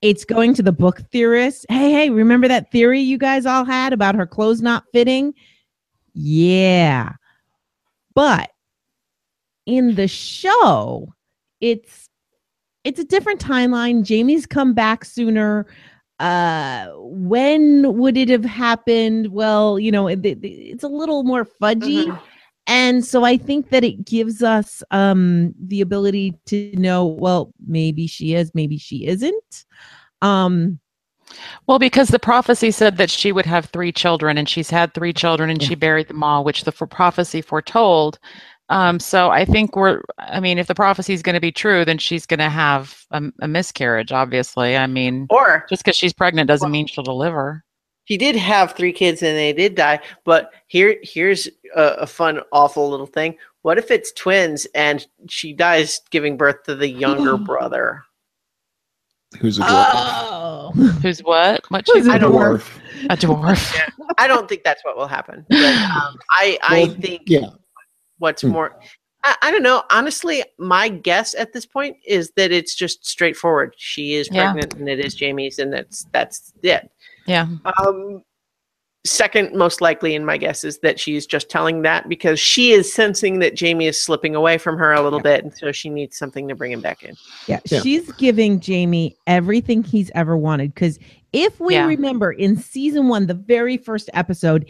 it's 0.00 0.24
going 0.24 0.54
to 0.54 0.62
the 0.62 0.72
book 0.72 1.00
theorists 1.10 1.66
hey 1.68 1.90
hey 1.90 2.10
remember 2.10 2.46
that 2.48 2.70
theory 2.70 3.00
you 3.00 3.18
guys 3.18 3.44
all 3.46 3.64
had 3.64 3.92
about 3.92 4.14
her 4.14 4.26
clothes 4.26 4.62
not 4.62 4.84
fitting 4.92 5.34
yeah 6.14 7.12
but 8.14 8.50
in 9.66 9.94
the 9.96 10.06
show 10.08 11.12
it's 11.60 12.08
it's 12.84 12.98
a 12.98 13.04
different 13.04 13.38
timeline. 13.40 14.04
Jaime's 14.04 14.44
come 14.44 14.74
back 14.74 15.04
sooner. 15.04 15.66
Uh, 16.22 16.88
when 16.98 17.96
would 17.98 18.16
it 18.16 18.28
have 18.30 18.44
happened? 18.44 19.26
Well, 19.32 19.78
you 19.78 19.90
know, 19.90 20.06
it, 20.08 20.24
it- 20.24 20.38
it's 20.44 20.84
a 20.84 20.88
little 20.88 21.24
more 21.24 21.44
fudgy. 21.44 22.06
Mhm. 22.06 22.20
And 22.68 23.04
so 23.04 23.24
I 23.24 23.36
think 23.38 23.70
that 23.70 23.82
it 23.84 24.04
gives 24.06 24.42
us 24.42 24.84
um 24.92 25.52
the 25.66 25.80
ability 25.80 26.38
to 26.46 26.72
know, 26.76 27.06
well, 27.06 27.52
maybe 27.66 28.06
she 28.06 28.34
is, 28.34 28.52
maybe 28.54 28.78
she 28.78 29.06
isn't. 29.06 29.64
Um, 30.22 30.78
Well, 31.66 31.78
because 31.78 32.08
the 32.08 32.18
prophecy 32.18 32.70
said 32.70 32.98
that 32.98 33.10
she 33.10 33.32
would 33.32 33.46
have 33.46 33.66
three 33.66 33.90
children, 33.92 34.38
and 34.38 34.48
she's 34.48 34.70
had 34.70 34.92
three 34.94 35.12
children, 35.12 35.50
and 35.50 35.60
Yeah. 35.62 35.68
she 35.68 35.74
buried 35.76 36.08
them 36.08 36.22
all, 36.22 36.44
which 36.44 36.64
the 36.64 36.72
for 36.72 36.86
prophecy 36.86 37.40
foretold. 37.42 38.18
Um, 38.72 38.98
so 38.98 39.30
I 39.30 39.44
think 39.44 39.76
we're. 39.76 40.00
I 40.18 40.40
mean, 40.40 40.58
if 40.58 40.66
the 40.66 40.74
prophecy 40.74 41.12
is 41.12 41.22
going 41.22 41.34
to 41.34 41.40
be 41.40 41.52
true, 41.52 41.84
then 41.84 41.98
she's 41.98 42.26
going 42.26 42.38
to 42.40 42.48
have 42.48 43.04
a, 43.10 43.22
a 43.40 43.48
miscarriage. 43.48 44.12
Obviously, 44.12 44.76
I 44.76 44.86
mean, 44.86 45.26
Or 45.30 45.66
just 45.68 45.84
because 45.84 45.96
she's 45.96 46.12
pregnant 46.12 46.48
doesn't 46.48 46.70
mean 46.70 46.86
she'll 46.86 47.04
deliver. 47.04 47.64
he 48.04 48.16
did 48.16 48.34
have 48.36 48.72
three 48.72 48.92
kids 48.92 49.22
and 49.22 49.36
they 49.36 49.52
did 49.52 49.74
die. 49.74 50.00
But 50.24 50.52
here 50.68 50.96
here's 51.02 51.48
a, 51.76 51.82
a 52.00 52.06
fun, 52.06 52.40
awful 52.52 52.88
little 52.90 53.06
thing. 53.06 53.36
What 53.62 53.78
if 53.78 53.90
it's 53.90 54.10
twins 54.12 54.66
and 54.74 55.06
she 55.28 55.52
dies 55.52 56.00
giving 56.10 56.36
birth 56.36 56.64
to 56.64 56.74
the 56.74 56.88
younger 56.88 57.36
brother? 57.50 58.02
Who's 59.38 59.58
a 59.58 59.62
dwarf? 59.62 59.86
oh, 59.94 60.72
Who's 61.02 61.20
what? 61.20 61.60
What? 61.70 61.86
Who's 61.86 62.04
she's 62.04 62.06
a 62.08 62.12
I 62.12 62.18
don't 62.18 62.32
dwarf? 62.32 62.78
a 63.10 63.16
dwarf. 63.16 63.80
I 64.18 64.26
don't 64.26 64.48
think 64.48 64.62
that's 64.64 64.84
what 64.84 64.96
will 64.96 65.06
happen. 65.06 65.46
But 65.48 65.58
um, 65.60 66.18
I 66.30 66.58
I 66.62 66.84
Well, 66.86 66.96
think 67.00 67.22
yeah. 67.26 67.46
What's 68.22 68.42
Hmm. 68.42 68.50
more 68.50 68.78
I, 69.24 69.34
I 69.42 69.50
don't 69.50 69.64
know 69.64 69.82
honestly 69.90 70.44
my 70.58 70.88
guess 70.88 71.34
at 71.34 71.52
this 71.52 71.66
point 71.66 71.96
is 72.06 72.30
that 72.36 72.52
it's 72.52 72.74
just 72.76 73.04
straightforward 73.04 73.74
she 73.76 74.14
is 74.14 74.28
Yeah. 74.30 74.52
pregnant 74.52 74.74
and 74.78 74.88
it 74.88 75.00
is 75.04 75.18
jaime's 75.18 75.58
and 75.58 75.72
that's 75.72 76.06
that's 76.12 76.52
it 76.62 76.88
Yeah. 77.26 77.48
um 77.78 78.22
second 79.04 79.56
most 79.56 79.80
likely 79.80 80.14
in 80.14 80.24
my 80.24 80.36
guess 80.36 80.62
is 80.62 80.78
that 80.78 81.00
she's 81.00 81.26
just 81.26 81.50
telling 81.50 81.82
that 81.82 82.08
because 82.08 82.38
she 82.38 82.70
is 82.70 82.92
sensing 82.92 83.40
that 83.40 83.58
jaime 83.58 83.88
is 83.88 84.00
slipping 84.00 84.36
away 84.36 84.56
from 84.56 84.78
her 84.78 84.92
a 84.92 85.02
little 85.02 85.18
bit 85.20 85.42
and 85.42 85.52
so 85.56 85.72
she 85.72 85.90
needs 85.90 86.16
something 86.16 86.46
to 86.46 86.54
bring 86.54 86.70
him 86.70 86.80
back 86.80 87.02
in 87.02 87.16
Yeah, 87.48 87.58
Yeah. 87.68 87.80
she's 87.80 88.12
giving 88.12 88.62
Jaime 88.64 89.16
everything 89.26 89.82
he's 89.82 90.12
ever 90.14 90.36
wanted. 90.36 90.72
Because 90.72 91.00
if 91.32 91.58
we 91.58 91.74
Yeah. 91.74 91.86
remember 91.86 92.30
in 92.30 92.56
season 92.56 93.08
one, 93.08 93.26
the 93.26 93.34
very 93.34 93.76
first 93.76 94.08
episode, 94.14 94.66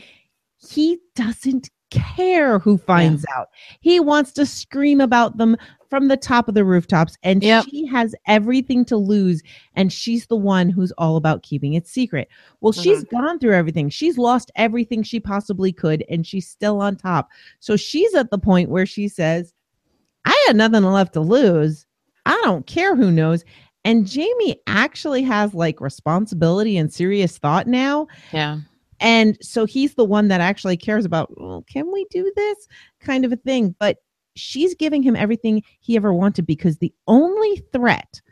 he 0.56 0.98
doesn't 1.14 1.68
care 1.92 2.58
who 2.58 2.78
finds 2.78 3.24
out. 3.34 3.48
He 3.80 4.00
wants 4.00 4.32
to 4.32 4.46
scream 4.46 5.00
about 5.00 5.36
them 5.36 5.56
from 5.90 6.08
the 6.08 6.16
top 6.16 6.48
of 6.48 6.54
the 6.54 6.64
rooftops. 6.64 7.16
And 7.22 7.42
Yep. 7.42 7.66
she 7.68 7.86
has 7.86 8.14
everything 8.26 8.84
to 8.86 8.96
lose. 8.96 9.42
And 9.76 9.92
she's 9.92 10.26
the 10.26 10.36
one 10.36 10.70
who's 10.70 10.90
all 10.92 11.16
about 11.16 11.42
keeping 11.42 11.74
it 11.74 11.86
secret. 11.86 12.28
Well, 12.60 12.72
she's 12.72 13.04
mm-hmm. 13.04 13.16
gone 13.16 13.38
through 13.38 13.54
everything. 13.54 13.90
She's 13.90 14.16
lost 14.16 14.50
everything 14.56 15.02
she 15.02 15.20
possibly 15.20 15.70
could. 15.72 16.04
And 16.08 16.26
she's 16.26 16.48
still 16.48 16.80
on 16.80 16.96
top. 16.96 17.28
So 17.60 17.76
she's 17.76 18.14
at 18.14 18.30
the 18.30 18.38
point 18.38 18.70
where 18.70 18.86
she 18.86 19.06
says, 19.06 19.52
I 20.24 20.44
had 20.46 20.56
nothing 20.56 20.82
left 20.82 21.12
to 21.14 21.20
lose. 21.20 21.86
I 22.24 22.40
don't 22.42 22.66
care 22.66 22.96
who 22.96 23.10
knows. 23.10 23.44
And 23.84 24.08
Jaime 24.10 24.60
actually 24.66 25.22
has 25.24 25.54
like 25.54 25.80
responsibility 25.80 26.76
and 26.78 26.92
serious 26.92 27.36
thought 27.36 27.66
now. 27.66 28.06
Yeah. 28.32 28.60
And 29.02 29.36
so 29.42 29.66
he's 29.66 29.94
the 29.96 30.04
one 30.04 30.28
that 30.28 30.40
actually 30.40 30.76
cares 30.76 31.04
about, 31.04 31.36
well, 31.38 31.64
can 31.68 31.92
we 31.92 32.06
do 32.10 32.32
this 32.36 32.68
kind 33.00 33.24
of 33.24 33.32
a 33.32 33.36
thing? 33.36 33.74
But 33.80 33.98
she's 34.36 34.74
giving 34.76 35.02
him 35.02 35.16
everything 35.16 35.62
he 35.80 35.96
ever 35.96 36.14
wanted 36.14 36.46
because 36.46 36.78
the 36.78 36.94
only 37.08 37.56
threat, 37.72 38.22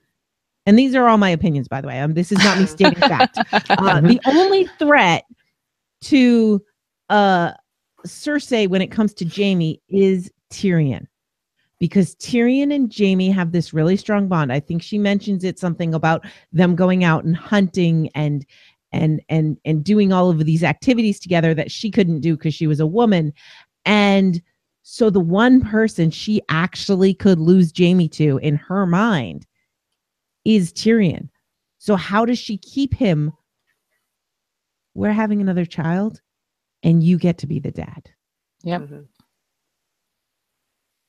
and 0.66 0.78
these 0.78 0.94
are 0.94 1.08
all 1.08 1.18
my 1.18 1.28
opinions, 1.28 1.66
by 1.66 1.80
the 1.80 1.88
way, 1.88 1.98
um, 1.98 2.14
this 2.14 2.30
is 2.30 2.38
not 2.38 2.56
me 2.56 2.66
stating 2.66 3.00
fact. 3.00 3.38
Uh, 3.52 4.00
the 4.00 4.20
only 4.26 4.66
threat 4.78 5.24
to 6.02 6.62
uh, 7.08 7.52
Cersei 8.06 8.68
when 8.68 8.80
it 8.80 8.92
comes 8.92 9.12
to 9.14 9.24
Jaime 9.24 9.82
is 9.88 10.30
Tyrion. 10.52 11.06
Because 11.80 12.14
Tyrion 12.16 12.74
and 12.74 12.94
Jaime 12.96 13.30
have 13.30 13.52
this 13.52 13.72
really 13.72 13.96
strong 13.96 14.28
bond. 14.28 14.52
I 14.52 14.60
think 14.60 14.82
she 14.82 14.98
mentions 14.98 15.44
it 15.44 15.58
something 15.58 15.94
about 15.94 16.26
them 16.52 16.76
going 16.76 17.04
out 17.04 17.24
and 17.24 17.34
hunting 17.34 18.10
and 18.14 18.44
and 18.92 19.20
and 19.28 19.56
and 19.64 19.84
doing 19.84 20.12
all 20.12 20.30
of 20.30 20.44
these 20.44 20.64
activities 20.64 21.20
together 21.20 21.54
that 21.54 21.70
she 21.70 21.90
couldn't 21.90 22.20
do 22.20 22.36
because 22.36 22.54
she 22.54 22.66
was 22.66 22.80
a 22.80 22.86
woman. 22.86 23.32
And 23.84 24.42
so 24.82 25.10
the 25.10 25.20
one 25.20 25.60
person 25.60 26.10
she 26.10 26.40
actually 26.48 27.14
could 27.14 27.38
lose 27.38 27.72
Jaime 27.76 28.08
to 28.10 28.38
in 28.38 28.56
her 28.56 28.86
mind 28.86 29.46
is 30.44 30.72
Tyrion. 30.72 31.28
So 31.78 31.96
how 31.96 32.24
does 32.24 32.38
she 32.38 32.58
keep 32.58 32.94
him? 32.94 33.32
We're 34.94 35.12
having 35.12 35.40
another 35.40 35.64
child 35.64 36.20
and 36.82 37.02
you 37.02 37.18
get 37.18 37.38
to 37.38 37.46
be 37.46 37.58
the 37.58 37.70
dad. 37.70 38.10
Yep. 38.64 38.82
Mhm. 38.82 39.06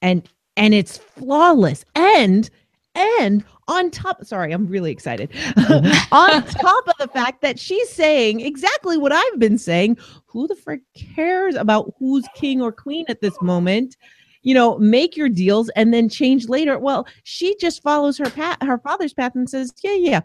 And 0.02 0.30
and 0.58 0.74
it's 0.74 0.98
flawless. 0.98 1.86
And 1.96 2.50
and 2.96 3.44
on 3.72 3.90
top, 3.90 4.24
sorry, 4.26 4.52
I'm 4.52 4.68
really 4.68 4.92
excited. 4.92 5.32
Mm-hmm. 5.32 6.14
on 6.16 6.44
top 6.44 6.88
of 6.88 6.96
the 7.00 7.08
fact 7.08 7.42
that 7.42 7.60
she's 7.60 7.90
saying 7.90 8.42
exactly 8.42 8.98
what 8.98 9.12
I've 9.12 9.40
been 9.40 9.58
saying, 9.58 9.98
who 10.26 10.48
the 10.48 10.56
frick 10.56 10.82
cares 10.94 11.56
about 11.56 11.94
who's 11.98 12.26
king 12.36 12.62
or 12.62 12.72
queen 12.72 13.06
at 13.08 13.22
this 13.22 13.40
moment? 13.42 13.96
You 14.44 14.54
know, 14.54 14.78
make 14.80 15.16
your 15.16 15.30
deals 15.30 15.70
and 15.76 15.94
then 15.94 16.10
change 16.10 16.50
later. 16.50 16.78
Well, 16.78 17.08
she 17.24 17.56
just 17.58 17.82
follows 17.82 18.18
her 18.18 18.30
path, 18.30 18.58
her 18.62 18.80
father's 18.80 19.14
path, 19.14 19.36
and 19.36 19.50
says, 19.50 19.72
"Yeah, 19.84 19.94
yeah, 19.94 20.22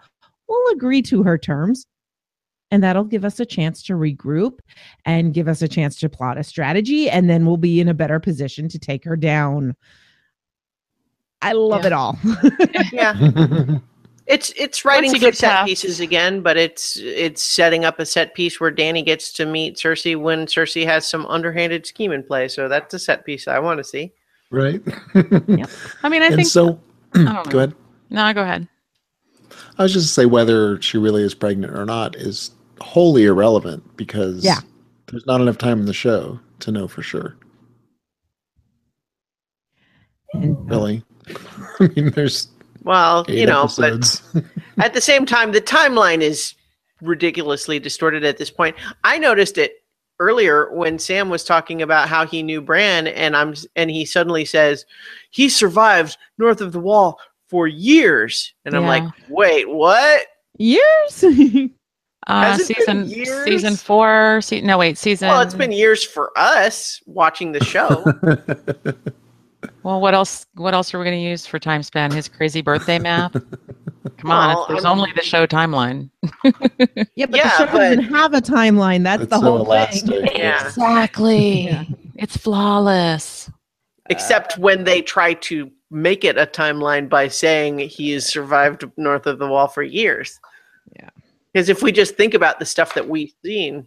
we'll 0.48 0.72
agree 0.72 1.02
to 1.02 1.22
her 1.22 1.36
terms." 1.36 1.86
And 2.70 2.82
that'll 2.82 3.04
give 3.04 3.24
us 3.24 3.38
a 3.38 3.46
chance 3.46 3.82
to 3.84 3.92
regroup 3.92 4.58
and 5.04 5.34
give 5.34 5.46
us 5.46 5.62
a 5.62 5.68
chance 5.68 5.96
to 5.96 6.08
plot 6.08 6.38
a 6.38 6.42
strategy, 6.42 7.08
and 7.10 7.28
then 7.30 7.46
we'll 7.46 7.58
be 7.58 7.80
in 7.80 7.88
a 7.88 7.94
better 7.94 8.18
position 8.18 8.68
to 8.70 8.78
take 8.78 9.04
her 9.04 9.16
down. 9.16 9.76
I 11.42 11.52
love 11.52 11.82
Yeah. 11.82 11.86
it 11.86 11.92
all. 11.92 12.18
yeah 12.92 13.78
it's 14.26 14.52
it's 14.56 14.84
writing 14.84 15.12
you 15.14 15.20
for 15.20 15.32
set 15.32 15.50
past- 15.52 15.66
pieces 15.68 16.00
again 16.00 16.40
but 16.40 16.56
it's 16.56 16.96
it's 16.96 17.40
setting 17.42 17.84
up 17.84 18.00
a 18.00 18.04
set 18.06 18.34
piece 18.34 18.58
where 18.60 18.72
dany 18.72 19.04
gets 19.04 19.32
to 19.32 19.46
meet 19.46 19.76
cersei 19.76 20.16
when 20.20 20.46
cersei 20.46 20.84
has 20.84 21.06
some 21.06 21.24
underhanded 21.26 21.86
scheme 21.86 22.10
in 22.10 22.24
play 22.24 22.48
so 22.48 22.68
that's 22.68 22.92
a 22.92 22.98
set 22.98 23.24
piece 23.24 23.46
i 23.46 23.56
want 23.58 23.78
to 23.78 23.84
see 23.84 24.12
right? 24.50 24.80
I 25.14 26.08
mean, 26.08 26.22
I 26.22 26.26
and 26.26 26.36
think. 26.36 26.46
so, 26.48 26.80
go 27.12 27.58
ahead. 27.58 27.74
no, 28.10 28.32
go 28.32 28.42
ahead. 28.42 28.66
I 29.78 29.82
was 29.82 29.92
just 29.92 30.06
to 30.08 30.12
say 30.12 30.24
whether 30.26 30.80
she 30.80 30.98
really 30.98 31.22
is 31.22 31.34
pregnant 31.34 31.76
or 31.76 31.84
not 31.84 32.14
is 32.16 32.52
wholly 32.80 33.24
irrelevant 33.24 33.96
because 33.96 34.44
Yeah. 34.44 34.60
there's 35.08 35.26
not 35.26 35.40
enough 35.40 35.58
time 35.58 35.80
in 35.80 35.86
the 35.86 35.92
show 35.92 36.38
to 36.60 36.70
know 36.70 36.86
for 36.88 37.02
sure. 37.02 37.36
And 40.32 40.68
Really, 40.70 41.02
I 41.80 41.88
mean, 41.94 42.10
there's 42.10 42.48
well 42.82 43.24
eight 43.28 43.38
you 43.38 43.46
know 43.46 43.64
episodes. 43.64 44.22
but 44.34 44.44
at 44.78 44.94
the 44.94 45.00
same 45.00 45.26
time 45.26 45.52
the 45.52 45.60
timeline 45.60 46.20
is 46.20 46.54
ridiculously 47.00 47.78
distorted 47.78 48.24
at 48.24 48.38
this 48.38 48.50
point 48.50 48.76
i 49.04 49.18
noticed 49.18 49.58
it 49.58 49.82
earlier 50.20 50.72
when 50.72 50.98
sam 50.98 51.28
was 51.28 51.44
talking 51.44 51.82
about 51.82 52.08
how 52.08 52.24
he 52.24 52.42
knew 52.42 52.60
bran 52.62 53.06
and 53.08 53.36
i'm 53.36 53.54
and 53.74 53.90
he 53.90 54.04
suddenly 54.04 54.44
says 54.44 54.86
he 55.30 55.48
survived 55.48 56.16
north 56.38 56.60
of 56.60 56.72
the 56.72 56.80
wall 56.80 57.18
for 57.48 57.66
years 57.66 58.54
and 58.64 58.74
i'm 58.76 58.86
like 58.86 59.02
wait 59.28 59.68
what 59.68 60.26
years. 60.58 61.24
Uh, 62.28 62.42
Has 62.56 62.68
it 62.68 62.84
been 62.84 63.06
season 63.06 63.08
years? 63.08 63.44
season 63.44 63.76
four. 63.76 64.40
Se- 64.42 64.60
no, 64.62 64.78
wait, 64.78 64.98
season. 64.98 65.28
well 65.28 65.42
it's 65.42 65.54
been 65.54 65.70
years 65.70 66.02
for 66.02 66.32
us 66.36 67.00
watching 67.06 67.52
the 67.52 67.62
show 67.62 68.02
Well, 69.86 70.00
what 70.00 70.14
else? 70.14 70.46
What 70.54 70.74
else 70.74 70.92
are 70.92 70.98
we 70.98 71.04
going 71.04 71.16
to 71.16 71.22
use 71.22 71.46
for 71.46 71.60
time 71.60 71.84
span? 71.84 72.10
His 72.10 72.26
crazy 72.26 72.60
birthday 72.60 72.98
math. 72.98 73.32
Come 74.18 74.32
on, 74.32 74.48
Well, 74.48 74.62
it's, 74.64 74.68
there's 74.68 74.84
I'm- 74.84 74.98
only 74.98 75.12
the 75.14 75.22
show 75.22 75.46
timeline. 75.46 76.10
Yeah, 76.42 76.50
but 76.50 77.08
Yeah, 77.14 77.26
the 77.26 77.48
show 77.50 77.66
but- 77.66 77.72
doesn't 77.72 78.02
have 78.12 78.34
a 78.34 78.40
timeline. 78.40 79.04
That's 79.04 79.22
It's 79.22 79.30
the 79.30 79.38
so 79.38 79.58
whole 79.58 79.86
thing. 79.86 80.26
Yeah. 80.34 80.66
Exactly. 80.66 81.66
Yeah. 81.66 81.84
It's 82.16 82.36
flawless. 82.36 83.48
Except 84.10 84.58
when 84.58 84.82
they 84.82 85.02
try 85.02 85.34
to 85.34 85.70
make 85.92 86.24
it 86.24 86.36
a 86.36 86.46
timeline 86.46 87.08
by 87.08 87.28
saying 87.28 87.78
he 87.78 88.10
has 88.10 88.26
survived 88.26 88.84
north 88.96 89.26
of 89.28 89.38
the 89.38 89.46
wall 89.46 89.68
for 89.68 89.84
years. 89.84 90.40
Yeah. 90.96 91.10
Because 91.52 91.68
if 91.68 91.80
we 91.80 91.92
just 91.92 92.16
think 92.16 92.34
about 92.34 92.58
the 92.58 92.66
stuff 92.66 92.94
that 92.94 93.08
we've 93.08 93.32
seen, 93.44 93.86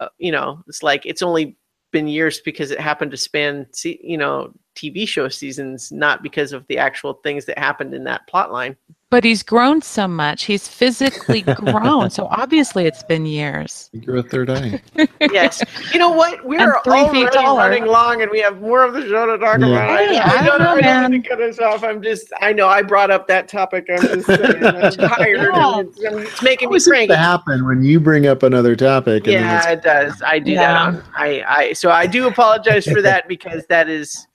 uh, 0.00 0.08
you 0.16 0.32
know, 0.32 0.64
it's 0.68 0.82
like 0.82 1.04
it's 1.04 1.20
only 1.20 1.58
been 1.90 2.08
years 2.08 2.40
because 2.40 2.70
it 2.70 2.80
happened 2.80 3.10
to 3.10 3.16
span, 3.18 3.66
se- 3.72 4.00
you 4.02 4.16
know, 4.16 4.52
TV 4.78 5.06
show 5.08 5.28
seasons, 5.28 5.90
not 5.90 6.22
because 6.22 6.52
of 6.52 6.66
the 6.68 6.78
actual 6.78 7.14
things 7.24 7.44
that 7.46 7.58
happened 7.58 7.92
in 7.94 8.04
that 8.04 8.26
plot 8.28 8.52
line. 8.52 8.76
But 9.10 9.24
he's 9.24 9.42
grown 9.42 9.80
so 9.80 10.06
much. 10.06 10.44
He's 10.44 10.68
physically 10.68 11.40
grown. 11.56 12.10
So 12.10 12.26
obviously, 12.30 12.84
it's 12.84 13.02
been 13.02 13.24
years. 13.24 13.88
You're 13.94 14.18
a 14.18 14.22
third 14.22 14.50
eye. 14.50 14.80
Yes. 15.32 15.62
you 15.92 15.98
know 15.98 16.10
what? 16.10 16.44
We're 16.44 16.60
And 16.60 16.72
three 16.84 16.92
already 16.94 17.26
running 17.36 17.86
long 17.86 18.22
and 18.22 18.30
we 18.30 18.40
have 18.40 18.60
more 18.60 18.84
of 18.84 18.92
the 18.94 19.02
show 19.02 19.26
to 19.26 19.36
talk 19.38 19.58
Yeah. 19.60 19.66
about. 19.66 19.98
Hey, 19.98 20.16
I, 20.18 20.20
I 20.22 20.30
I, 20.30 20.36
don't 20.46 20.58
don't, 20.58 20.60
know, 20.60 20.74
I 20.76 20.80
man. 20.80 21.10
mean 21.10 21.22
to 21.22 21.28
cut 21.28 21.40
us 21.40 21.58
off. 21.58 21.82
I'm 21.82 22.02
just, 22.02 22.32
I 22.40 22.52
know 22.52 22.68
I 22.68 22.82
brought 22.82 23.10
up 23.10 23.26
that 23.28 23.48
topic. 23.48 23.86
I'm 23.90 24.00
just 24.00 24.26
saying, 24.26 24.64
I'm 24.64 24.92
tired. 24.92 25.38
Yeah. 25.38 25.80
it's, 25.80 26.04
um, 26.04 26.18
it's 26.20 26.42
making 26.42 26.68
How 26.68 26.72
me 26.72 26.76
is 26.76 26.86
it 26.86 26.90
cranky. 26.90 27.08
to 27.08 27.16
happen 27.16 27.66
when 27.66 27.82
you 27.82 27.98
bring 28.00 28.26
up 28.26 28.42
another 28.42 28.76
topic? 28.76 29.24
And 29.24 29.32
Yeah, 29.34 29.70
it 29.70 29.82
does. 29.82 30.20
I 30.24 30.38
do 30.38 30.52
Yeah. 30.52 30.60
that. 30.72 30.94
On, 30.94 31.02
I, 31.16 31.42
I, 31.48 31.72
so 31.72 31.90
I 31.90 32.06
do 32.06 32.26
apologize 32.28 32.86
for 32.86 33.02
that 33.02 33.26
because 33.26 33.66
that 33.66 33.88
is 33.88 34.26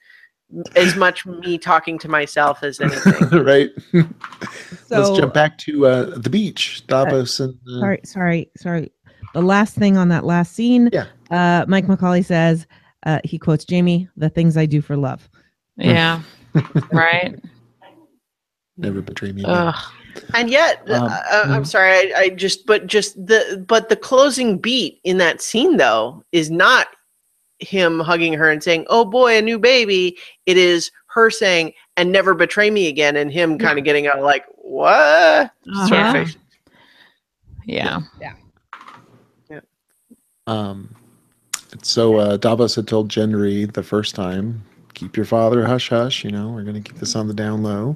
as 0.76 0.96
much 0.96 1.26
me 1.26 1.58
talking 1.58 1.98
to 2.00 2.08
myself 2.08 2.64
as 2.64 2.80
anything. 2.82 3.44
right. 3.44 3.70
So, 4.88 5.00
Let's 5.02 5.18
jump 5.18 5.34
back 5.34 5.58
to 5.60 5.88
uh, 5.88 6.18
the 6.20 6.30
beach, 6.30 6.86
Davos 6.88 7.40
and 7.40 7.58
uh, 7.68 7.80
sorry, 7.80 8.00
sorry, 8.04 8.52
sorry. 8.58 8.92
The 9.34 9.42
last 9.42 9.76
thing 9.76 9.98
on 9.98 10.10
that 10.10 10.24
last 10.24 10.54
scene, 10.54 10.90
Yeah. 10.94 11.06
uh, 11.32 11.66
Mike 11.68 11.88
Macaulay 11.88 12.22
says, 12.22 12.68
uh, 13.06 13.20
he 13.24 13.40
quotes 13.40 13.66
Jaime, 13.68 14.08
the 14.18 14.30
things 14.30 14.56
I 14.56 14.68
do 14.68 14.82
for 14.82 14.96
love. 14.96 15.28
Yeah. 15.78 16.22
right. 16.92 17.40
never 18.78 19.02
betray 19.02 19.32
me. 19.32 19.44
And 20.36 20.50
yet, 20.50 20.88
Um, 20.92 21.04
uh, 21.06 21.22
I'm 21.46 21.64
mhm. 21.64 21.68
sorry. 21.68 22.14
I, 22.14 22.20
I 22.20 22.30
just, 22.30 22.68
but 22.68 22.86
just 22.86 23.16
the, 23.16 23.64
but 23.68 23.90
the 23.90 23.96
closing 23.96 24.60
beat 24.60 25.00
in 25.04 25.18
that 25.18 25.42
scene 25.42 25.78
though 25.78 26.24
is 26.32 26.52
not 26.52 26.88
him 27.64 28.00
hugging 28.00 28.34
her 28.34 28.50
and 28.52 28.62
saying, 28.64 28.86
"Oh 28.90 29.06
boy, 29.06 29.38
a 29.38 29.42
new 29.42 29.58
baby." 29.60 30.18
It 30.46 30.58
is 30.58 30.92
her 31.08 31.30
saying, 31.30 31.74
"And 31.98 32.12
never 32.12 32.34
betray 32.34 32.70
me 32.70 32.88
again," 32.88 33.16
and 33.16 33.32
him 33.32 33.58
kind 33.58 33.78
of 33.80 33.86
getting 33.86 34.08
out 34.08 34.22
like, 34.22 34.46
"What?" 34.58 35.52
Sort 35.88 36.02
Uh-huh. 36.02 36.08
of 36.08 36.12
face. 36.14 36.38
Yeah. 37.66 38.02
Um, 40.48 40.94
so 41.82 42.18
uh, 42.18 42.38
Davos 42.38 42.76
had 42.76 42.88
told 42.88 43.10
Gendry 43.10 43.72
the 43.72 43.84
first 43.84 44.14
time, 44.16 44.62
"Keep 44.94 45.16
your 45.16 45.26
father 45.26 45.66
hush 45.66 45.90
hush." 45.90 46.24
You 46.24 46.32
know, 46.32 46.50
we're 46.50 46.64
going 46.64 46.82
to 46.82 46.82
keep 46.82 47.00
this 47.00 47.16
on 47.16 47.28
the 47.28 47.34
down 47.34 47.64
low. 47.64 47.96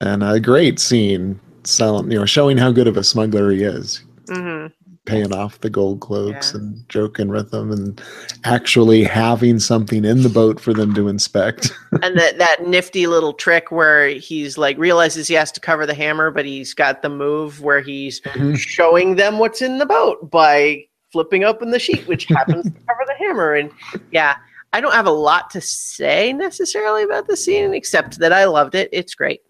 And 0.00 0.22
a 0.22 0.38
great 0.38 0.78
scene, 0.78 1.40
selling, 1.64 2.10
you 2.10 2.18
know, 2.18 2.26
showing 2.26 2.56
how 2.56 2.70
good 2.70 2.86
of 2.86 2.96
a 2.96 3.04
smuggler 3.04 3.50
he 3.50 3.62
is, 3.64 4.02
hmm 4.28 4.66
paying 5.06 5.32
off 5.34 5.60
the 5.60 5.68
gold 5.70 6.00
cloaks 6.00 6.52
Yeah. 6.52 6.60
and 6.60 6.88
joking 6.88 7.28
with 7.28 7.50
them, 7.50 7.70
and 7.70 8.00
actually 8.44 9.04
having 9.04 9.58
something 9.58 10.04
in 10.04 10.22
the 10.22 10.28
boat 10.28 10.58
for 10.58 10.72
them 10.72 10.94
to 10.94 11.08
inspect. 11.08 11.72
and 12.02 12.16
that 12.18 12.38
that 12.38 12.66
nifty 12.66 13.06
little 13.06 13.32
trick 13.34 13.70
where 13.70 14.08
he's 14.08 14.56
like 14.56 14.78
realizes 14.78 15.28
he 15.28 15.34
has 15.34 15.52
to 15.52 15.60
cover 15.60 15.86
the 15.86 15.94
hammer, 15.94 16.30
but 16.30 16.44
he's 16.44 16.72
got 16.74 17.02
the 17.02 17.08
move 17.10 17.60
where 17.60 17.80
he's 17.80 18.20
Mhm. 18.22 18.56
showing 18.56 19.16
them 19.16 19.38
what's 19.38 19.60
in 19.62 19.78
the 19.78 19.86
boat 19.86 20.30
by 20.30 20.84
flipping 21.12 21.44
open 21.44 21.70
the 21.70 21.78
sheet, 21.78 22.06
which 22.08 22.24
happens 22.24 22.64
to 22.64 22.70
cover 22.88 23.04
the 23.06 23.14
hammer. 23.24 23.54
And 23.54 23.70
yeah, 24.10 24.36
I 24.72 24.80
don't 24.80 24.94
have 24.94 25.06
a 25.06 25.10
lot 25.12 25.50
to 25.50 25.60
say 25.60 26.32
necessarily 26.32 27.02
about 27.04 27.28
the 27.28 27.36
scene, 27.36 27.74
except 27.74 28.18
that 28.18 28.32
I 28.32 28.46
loved 28.46 28.74
it. 28.74 28.88
It's 28.90 29.14
great. 29.14 29.42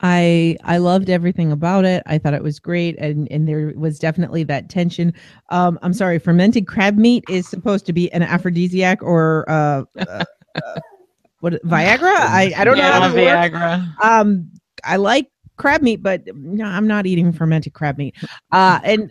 I 0.00 0.56
I 0.64 0.78
loved 0.78 1.08
everything 1.08 1.50
about 1.52 1.84
it. 1.84 2.02
I 2.06 2.18
thought 2.18 2.34
it 2.34 2.42
was 2.42 2.58
great, 2.58 2.98
and 2.98 3.30
and 3.30 3.48
there 3.48 3.72
was 3.76 3.98
definitely 3.98 4.44
that 4.44 4.68
tension. 4.68 5.14
Um, 5.50 5.78
I'm 5.82 5.94
sorry, 5.94 6.18
fermented 6.18 6.66
crab 6.66 6.96
meat 6.96 7.24
is 7.30 7.48
supposed 7.48 7.86
to 7.86 7.92
be 7.92 8.12
an 8.12 8.22
aphrodisiac 8.22 9.02
or 9.02 9.48
uh, 9.48 9.84
uh, 9.98 10.24
uh 10.54 10.80
what 11.40 11.54
Viagra? 11.64 12.14
I 12.14 12.52
I 12.56 12.64
don't 12.64 12.76
know 12.76 12.82
how 12.82 13.00
works. 13.02 13.14
Viagra. 13.14 14.04
Um, 14.04 14.50
I 14.84 14.96
like 14.96 15.30
crab 15.56 15.80
meat, 15.82 16.02
but 16.02 16.22
no, 16.34 16.64
I'm 16.64 16.86
not 16.86 17.06
eating 17.06 17.32
fermented 17.32 17.72
crab 17.72 17.96
meat. 17.96 18.14
Uh, 18.52 18.80
and 18.84 19.10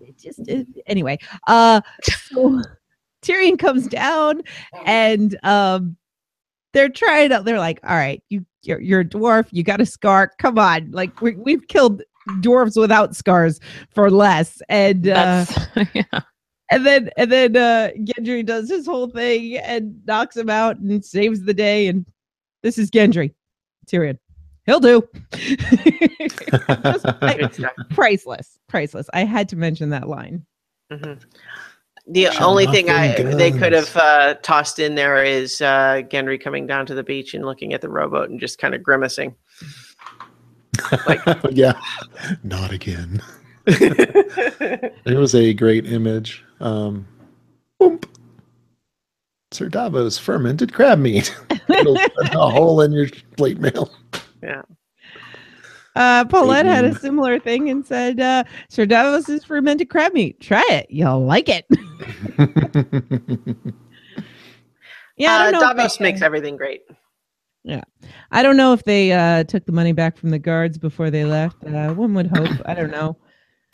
it 0.00 0.18
just 0.18 0.40
it, 0.48 0.66
anyway. 0.86 1.18
Uh, 1.46 1.80
so 2.02 2.62
Tyrion 3.22 3.58
comes 3.58 3.86
down, 3.86 4.42
and 4.84 5.38
um, 5.42 5.96
they're 6.72 6.90
trying 6.90 7.30
to. 7.30 7.42
They're 7.42 7.58
like, 7.58 7.80
"All 7.82 7.96
right, 7.96 8.22
you 8.28 8.44
you're, 8.62 8.80
you're 8.80 9.00
a 9.00 9.04
dwarf. 9.04 9.46
You 9.50 9.62
got 9.62 9.80
a 9.80 9.86
scar. 9.86 10.32
Come 10.38 10.58
on, 10.58 10.90
like 10.90 11.20
we, 11.20 11.32
we've 11.36 11.66
killed." 11.68 12.02
dwarves 12.42 12.78
without 12.78 13.16
scars 13.16 13.58
for 13.94 14.10
less 14.10 14.60
and 14.68 15.08
uh 15.08 15.46
yeah. 15.94 16.02
and 16.70 16.84
then 16.84 17.08
and 17.16 17.32
then 17.32 17.56
uh 17.56 17.88
Gendry 18.00 18.44
does 18.44 18.68
his 18.68 18.84
whole 18.84 19.08
thing 19.08 19.56
and 19.56 19.98
knocks 20.06 20.36
him 20.36 20.50
out 20.50 20.76
and 20.78 21.02
saves 21.02 21.40
the 21.44 21.54
day 21.54 21.86
and 21.86 22.04
this 22.62 22.76
is 22.76 22.90
Gendry 22.90 23.32
Tyrion 23.86 24.18
he'll 24.66 24.78
do 24.78 25.08
Just, 25.32 27.06
I- 27.22 27.48
priceless 27.94 28.58
priceless 28.68 29.08
I 29.14 29.24
had 29.24 29.48
to 29.48 29.56
mention 29.56 29.88
that 29.88 30.06
line 30.06 30.44
Mhm. 30.92 31.18
The 32.10 32.28
only 32.42 32.66
thing 32.66 32.88
I 32.88 33.14
them 33.14 33.36
they 33.36 33.52
could 33.52 33.72
have 33.72 33.94
uh, 33.96 34.34
tossed 34.42 34.78
in 34.78 34.94
there 34.94 35.22
is 35.22 35.60
uh, 35.60 36.02
Gendry 36.10 36.40
coming 36.40 36.66
down 36.66 36.86
to 36.86 36.94
the 36.94 37.02
beach 37.02 37.34
and 37.34 37.44
looking 37.44 37.74
at 37.74 37.82
the 37.82 37.88
rowboat 37.88 38.30
and 38.30 38.40
just 38.40 38.58
kind 38.58 38.74
of 38.74 38.82
grimacing. 38.82 39.34
yeah, 41.50 41.78
not 42.42 42.72
again. 42.72 43.22
It 43.70 45.16
was 45.16 45.34
a 45.34 45.52
great 45.52 45.86
image. 45.86 46.44
Um, 46.60 47.06
boom. 47.78 48.00
Sir 49.50 49.68
Davos 49.68 50.18
fermented 50.18 50.74
crab 50.74 50.98
meat. 50.98 51.34
It'll 51.68 51.96
put 51.96 52.34
a 52.34 52.48
hole 52.48 52.82
in 52.82 52.92
your 52.92 53.08
plate 53.36 53.58
mail. 53.58 53.90
Uh 55.98 56.24
Paulette 56.26 56.66
had 56.66 56.84
a 56.84 56.94
similar 56.94 57.38
thing 57.38 57.68
and 57.70 57.84
said 57.86 58.20
uh 58.20 58.44
Sir 58.70 58.86
Davos 58.86 59.28
is 59.28 59.44
fermented 59.44 59.90
crab 59.90 60.12
meat 60.14 60.40
try 60.40 60.64
it 60.70 60.86
you'll 60.90 61.24
like 61.24 61.48
it 61.48 61.66
yeah 65.16 65.32
I 65.32 65.38
uh, 65.48 65.50
don't 65.50 65.52
know 65.52 65.70
if 65.70 65.76
Davos 65.76 65.96
they- 65.98 66.04
makes 66.04 66.22
everything 66.22 66.56
great. 66.56 66.82
Yeah. 67.64 67.82
I 68.30 68.42
don't 68.42 68.56
know 68.56 68.72
if 68.72 68.82
they 68.84 69.12
uh 69.12 69.44
took 69.44 69.66
the 69.66 69.72
money 69.72 69.92
back 69.92 70.16
from 70.16 70.30
the 70.30 70.38
guards 70.38 70.78
before 70.78 71.10
they 71.10 71.24
left 71.24 71.62
uh 71.64 71.92
one 71.92 72.14
would 72.14 72.28
hope 72.28 72.50
I 72.64 72.72
don't 72.74 72.90
know 72.90 73.16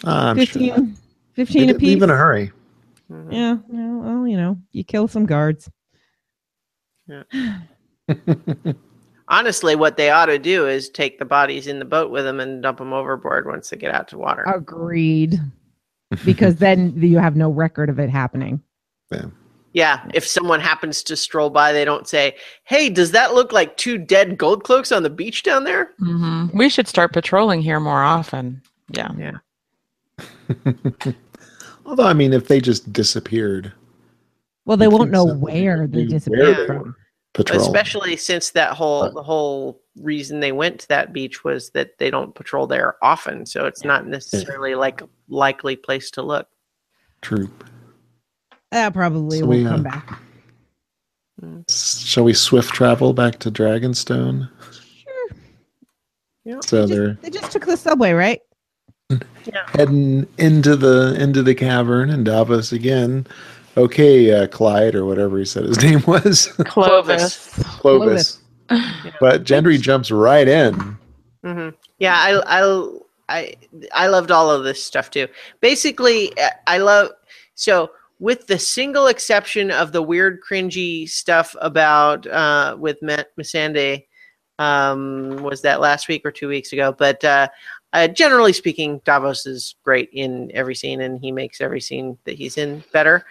I'm 0.02 0.36
15 0.36 0.74
sure. 0.74 0.86
15 1.34 1.66
They 1.66 1.74
a 1.74 1.78
leave 1.78 2.02
in 2.02 2.10
a 2.10 2.16
hurry. 2.16 2.50
Mhm. 3.10 3.32
Yeah, 3.32 3.56
yeah, 3.70 3.96
well, 3.96 4.26
you 4.26 4.36
know, 4.36 4.58
you 4.72 4.82
kill 4.82 5.06
some 5.08 5.26
guards. 5.26 5.70
Honestly, 9.28 9.74
what 9.74 9.96
they 9.96 10.10
ought 10.10 10.26
to 10.26 10.38
do 10.38 10.66
is 10.68 10.88
take 10.90 11.18
the 11.18 11.24
bodies 11.24 11.66
in 11.66 11.78
the 11.78 11.84
boat 11.84 12.10
with 12.10 12.24
them 12.24 12.40
and 12.40 12.62
dump 12.62 12.78
them 12.78 12.92
overboard 12.92 13.46
once 13.46 13.70
they 13.70 13.76
get 13.76 13.94
out 13.94 14.06
to 14.08 14.18
water. 14.18 14.42
Agreed. 14.44 15.40
Because 16.24 16.56
then 16.56 16.92
you 16.96 17.18
have 17.18 17.34
no 17.34 17.50
record 17.50 17.88
of 17.88 17.98
it 17.98 18.08
happening. 18.08 18.62
Yeah, 19.10 19.24
Yeah. 19.72 20.04
if 20.14 20.24
someone 20.24 20.60
happens 20.60 21.02
to 21.04 21.16
stroll 21.16 21.50
by, 21.50 21.72
they 21.72 21.84
don't 21.84 22.06
say, 22.06 22.36
"Hey, 22.64 22.88
does 22.88 23.10
that 23.12 23.34
look 23.34 23.50
like 23.52 23.76
two 23.76 23.98
dead 23.98 24.38
gold 24.38 24.62
cloaks 24.62 24.92
on 24.92 25.02
the 25.02 25.10
beach 25.10 25.42
down 25.42 25.64
there?" 25.64 25.90
hmm 25.98 26.46
We 26.54 26.68
should 26.68 26.86
start 26.86 27.12
patrolling 27.12 27.62
here 27.62 27.80
more 27.80 28.02
often. 28.04 28.62
Yeah. 28.90 29.10
Yeah. 29.18 29.38
Although, 31.86 32.06
I 32.06 32.12
mean, 32.12 32.32
if 32.32 32.46
they 32.46 32.60
just 32.60 32.92
disappeared, 32.92 33.72
Well, 34.66 34.76
they 34.76 34.86
won't 34.88 35.04
think 35.04 35.12
know 35.12 35.26
something 35.28 35.40
where 35.40 35.86
they 35.88 36.04
disappeared 36.04 36.40
where 36.46 36.54
they 36.54 36.66
from. 36.66 36.78
were 36.78 36.96
Patrol. 37.34 37.60
Especially 37.60 38.16
since 38.16 38.50
that 38.50 38.72
whole 38.74 39.02
But- 39.02 39.14
the 39.14 39.22
whole 39.22 39.82
reason 40.00 40.40
they 40.40 40.52
went 40.52 40.80
to 40.80 40.88
that 40.88 41.12
beach 41.12 41.44
was 41.44 41.70
that 41.70 41.98
they 41.98 42.10
don't 42.10 42.34
patrol 42.34 42.66
there 42.66 42.96
often, 43.02 43.44
so 43.44 43.66
it's 43.66 43.84
not 43.84 44.06
necessarily 44.06 44.74
like 44.74 45.02
a 45.02 45.08
likely 45.28 45.76
place 45.76 46.10
to 46.12 46.22
look. 46.22 46.48
Troop. 47.22 47.64
That 48.70 48.94
probably 48.94 49.40
So 49.40 49.46
will 49.46 49.58
we, 49.58 49.64
come 49.64 49.80
uh, 49.80 49.90
back. 49.90 50.20
Shall 51.68 52.24
we 52.24 52.34
swift 52.34 52.72
travel 52.72 53.12
back 53.12 53.38
to 53.40 53.50
Dragonstone? 53.50 54.48
Sure. 55.02 55.36
Yeah. 56.44 56.60
So 56.64 56.86
They 56.86 56.94
they're 56.94 57.08
just, 57.14 57.22
they 57.22 57.30
just 57.30 57.52
took 57.52 57.66
the 57.66 57.76
subway, 57.76 58.12
right? 58.12 58.40
Yeah. 59.10 59.66
heading 59.74 60.26
into 60.38 60.76
the 60.76 61.14
into 61.20 61.42
the 61.42 61.54
cavern, 61.54 62.08
and 62.10 62.24
Davos 62.24 62.72
again 62.72 63.26
okay, 63.76 64.32
uh, 64.32 64.46
Clyde 64.46 64.94
or 64.94 65.04
whatever 65.04 65.38
he 65.38 65.44
said 65.44 65.64
his 65.64 65.82
name 65.82 66.02
was, 66.06 66.48
Clovis. 66.66 67.48
Clovis. 67.78 68.38
But 69.20 69.44
Gendry 69.44 69.80
jumps 69.80 70.10
right 70.10 70.48
in. 70.48 70.96
hmm 71.42 71.68
Yeah, 71.98 72.16
I, 72.16 72.42
I, 72.46 72.88
I, 73.28 73.54
I 73.92 74.06
loved 74.06 74.30
all 74.30 74.50
of 74.50 74.64
this 74.64 74.82
stuff 74.82 75.10
too. 75.10 75.28
Basically, 75.60 76.36
uh, 76.38 76.50
I 76.66 76.78
love 76.78 77.10
so 77.54 77.90
with 78.20 78.46
the 78.46 78.58
single 78.58 79.08
exception 79.08 79.70
of 79.70 79.92
the 79.92 80.02
weird, 80.02 80.40
cringy 80.42 81.08
stuff 81.08 81.54
about 81.60 82.26
uh, 82.26 82.76
with 82.78 83.02
Matt 83.02 83.36
Missandei, 83.36 84.06
um, 84.58 85.42
was 85.42 85.62
that 85.62 85.80
last 85.80 86.08
week 86.08 86.24
or 86.24 86.30
two 86.30 86.48
weeks 86.48 86.72
ago? 86.72 86.94
But 86.96 87.24
uh, 87.24 87.48
uh, 87.92 88.08
generally 88.08 88.52
speaking, 88.52 89.00
Davos 89.04 89.46
is 89.46 89.74
great 89.84 90.10
in 90.12 90.50
every 90.54 90.74
scene, 90.74 91.00
and 91.00 91.18
he 91.20 91.32
makes 91.32 91.60
every 91.60 91.80
scene 91.80 92.16
that 92.24 92.36
he's 92.36 92.56
in 92.56 92.82
better. 92.92 93.24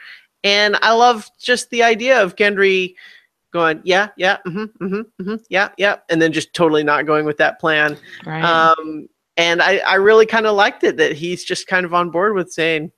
And 0.44 0.78
I 0.82 0.94
love 0.94 1.30
just 1.40 1.70
the 1.70 1.84
idea 1.84 2.22
of 2.22 2.36
Gendry 2.36 2.96
going, 3.52 3.82
yeah, 3.84 4.10
yeah, 4.18 4.38
mm-hmm, 4.48 4.88
hmm 4.88 5.02
hmm 5.24 5.36
yeah, 5.50 5.70
yeah, 5.78 5.98
and 6.10 6.22
then 6.22 6.34
just 6.34 6.54
totally 6.54 6.84
not 6.84 7.06
going 7.06 7.26
with 7.26 7.38
that 7.38 7.60
plan. 7.60 7.98
Right. 8.26 8.44
Um, 8.44 9.08
and 9.38 9.62
I, 9.62 9.78
I 9.80 9.96
really 9.96 10.26
kind 10.26 10.46
of 10.46 10.56
liked 10.56 10.84
it 10.84 10.98
that 10.98 11.14
he's 11.14 11.44
just 11.44 11.68
kind 11.68 11.86
of 11.86 11.94
on 11.94 12.10
board 12.10 12.34
with 12.36 12.52
saying, 12.52 12.92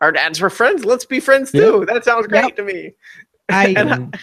our 0.00 0.12
dads 0.12 0.40
were 0.40 0.50
friends. 0.50 0.84
Let's 0.84 1.04
be 1.04 1.20
friends 1.20 1.50
too. 1.52 1.84
That 1.88 2.04
sounds 2.04 2.26
great 2.26 2.44
Yep. 2.44 2.56
to 2.56 2.62
me. 2.64 2.92
I 3.48 3.74
I- 4.12 4.18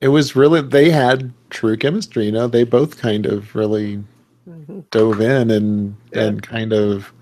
it 0.00 0.08
was 0.08 0.36
really 0.36 0.62
they 0.62 0.90
had 0.90 1.32
true 1.50 1.76
chemistry. 1.76 2.26
You 2.26 2.32
know, 2.32 2.46
they 2.46 2.62
both 2.64 2.98
kind 2.98 3.26
of 3.26 3.54
really 3.56 4.02
dove 4.90 5.20
in 5.20 5.50
and 5.50 5.96
Yeah. 6.12 6.22
and 6.22 6.42
kind 6.42 6.72
of 6.72 7.12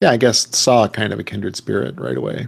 yeah, 0.00 0.10
I 0.10 0.16
guess 0.18 0.54
saw 0.56 0.86
kind 0.88 1.12
of 1.12 1.18
a 1.18 1.24
kindred 1.24 1.56
spirit 1.56 1.98
right 1.98 2.16
away. 2.16 2.46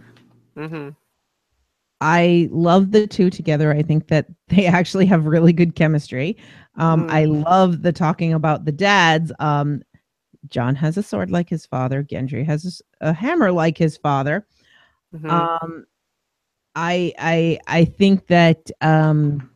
I 2.02 2.48
love 2.50 2.90
the 2.90 3.06
two 3.06 3.30
together. 3.30 3.72
I 3.72 3.82
think 3.82 4.08
that 4.08 4.26
they 4.48 4.66
actually 4.78 5.06
have 5.06 5.26
really 5.26 5.52
good 5.52 5.74
chemistry. 5.76 6.36
Um, 6.76 7.06
Mm. 7.06 7.10
I 7.10 7.24
love 7.26 7.82
the 7.82 7.92
talking 7.92 8.32
about 8.32 8.64
the 8.64 8.72
dads. 8.72 9.32
Um, 9.38 9.82
Jon 10.48 10.74
has 10.74 10.96
a 10.96 11.02
sword 11.02 11.30
like 11.30 11.48
his 11.48 11.64
father. 11.64 12.02
Gendry 12.02 12.44
has 12.44 12.82
a 13.00 13.12
hammer 13.12 13.52
like 13.52 13.78
his 13.78 13.96
father. 13.96 14.46
hmm 15.12 15.28
Um, 15.30 15.86
I 16.74 17.12
I 17.18 17.58
I 17.68 17.84
think 17.84 18.26
that 18.28 18.70
um, 18.80 19.50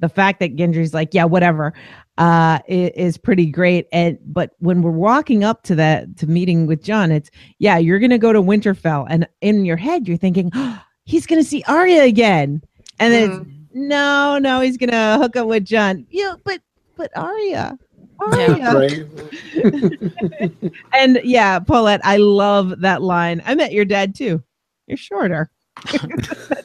the 0.00 0.08
fact 0.08 0.40
that 0.40 0.56
Gendry's 0.56 0.92
like, 0.92 1.14
yeah, 1.14 1.24
whatever, 1.24 1.72
uh, 2.18 2.58
is 2.68 3.16
pretty 3.16 3.46
great. 3.46 3.86
And 3.92 4.18
but 4.26 4.50
when 4.58 4.82
we're 4.82 4.90
walking 4.90 5.44
up 5.44 5.62
to 5.64 5.74
that 5.76 6.16
to 6.18 6.26
meeting 6.26 6.66
with 6.66 6.82
Jon, 6.82 7.10
it's 7.12 7.30
yeah, 7.58 7.78
you're 7.78 7.98
gonna 8.00 8.18
go 8.18 8.32
to 8.32 8.42
Winterfell, 8.42 9.06
and 9.08 9.26
in 9.40 9.64
your 9.64 9.76
head 9.78 10.06
you're 10.08 10.18
thinking, 10.18 10.50
oh, 10.54 10.82
he's 11.06 11.26
gonna 11.26 11.42
see 11.42 11.64
Arya 11.66 12.02
again, 12.02 12.62
and 13.00 13.12
then 13.14 13.30
it's, 13.32 13.50
no, 13.74 14.38
no, 14.38 14.60
he's 14.60 14.76
gonna 14.76 15.16
hook 15.18 15.36
up 15.36 15.46
with 15.48 15.64
Jon. 15.64 16.06
Yeah, 16.10 16.34
but 16.44 16.60
but 16.96 17.10
Arya. 17.16 17.78
Arya. 18.18 18.72
Right? 18.74 20.72
And 20.94 21.20
yeah, 21.24 21.58
Paulette, 21.58 22.00
I 22.04 22.16
love 22.16 22.80
that 22.80 23.02
line. 23.02 23.42
I 23.44 23.54
met 23.54 23.72
your 23.72 23.84
dad 23.84 24.14
too. 24.14 24.42
You're 24.86 24.96
shorter. 24.96 25.50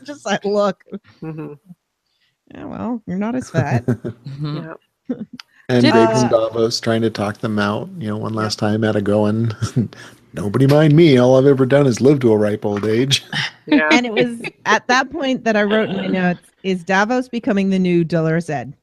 Just 0.03 0.23
that 0.25 0.45
look. 0.45 0.83
hmm 1.19 1.53
Yeah, 2.53 2.65
well, 2.65 3.01
you're 3.05 3.17
not 3.17 3.35
as 3.35 3.49
fat. 3.49 3.85
Mhm. 3.85 4.75
Yeah. 5.09 5.15
and 5.69 5.81
Did- 5.83 5.93
Biggs 5.93 6.19
Uh, 6.19 6.21
and 6.21 6.29
Davos 6.29 6.79
trying 6.79 7.01
to 7.01 7.09
talk 7.09 7.39
them 7.39 7.59
out, 7.59 7.89
you 7.97 8.07
know, 8.07 8.17
one 8.17 8.33
last 8.33 8.57
time 8.59 8.83
at 8.85 8.95
a 8.95 9.01
going. 9.01 9.51
Nobody 10.33 10.65
mind 10.67 10.95
me. 10.95 11.17
All 11.17 11.37
I've 11.37 11.45
ever 11.45 11.65
done 11.65 11.85
is 11.87 11.99
live 12.01 12.19
to 12.21 12.31
a 12.31 12.37
ripe 12.37 12.65
old 12.65 12.85
age. 12.85 13.23
Yeah. 13.67 13.87
and 13.91 14.05
it 14.07 14.11
was 14.11 14.41
at 14.65 14.87
that 14.87 15.11
point 15.11 15.43
that 15.45 15.55
I 15.55 15.61
wrote 15.63 15.89
in 15.91 15.95
my 15.95 16.07
notes: 16.07 16.41
Is 16.63 16.83
Davos 16.83 17.29
becoming 17.29 17.69
the 17.69 17.77
new 17.79 18.03
Dolorous 18.03 18.49
Edd? 18.49 18.73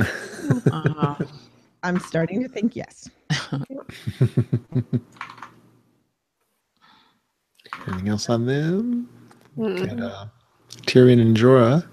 Uh-huh. 0.00 1.14
I'm 1.82 2.00
starting 2.00 2.42
to 2.42 2.48
think 2.48 2.74
yes. 2.74 3.08
Anything 7.86 8.08
else 8.08 8.28
on 8.30 8.46
them? 8.46 9.08
Mhm. 9.58 9.90
And, 9.90 10.02
uh, 10.02 10.26
Tyrion 10.86 11.20
and 11.20 11.36
Jorah. 11.36 11.86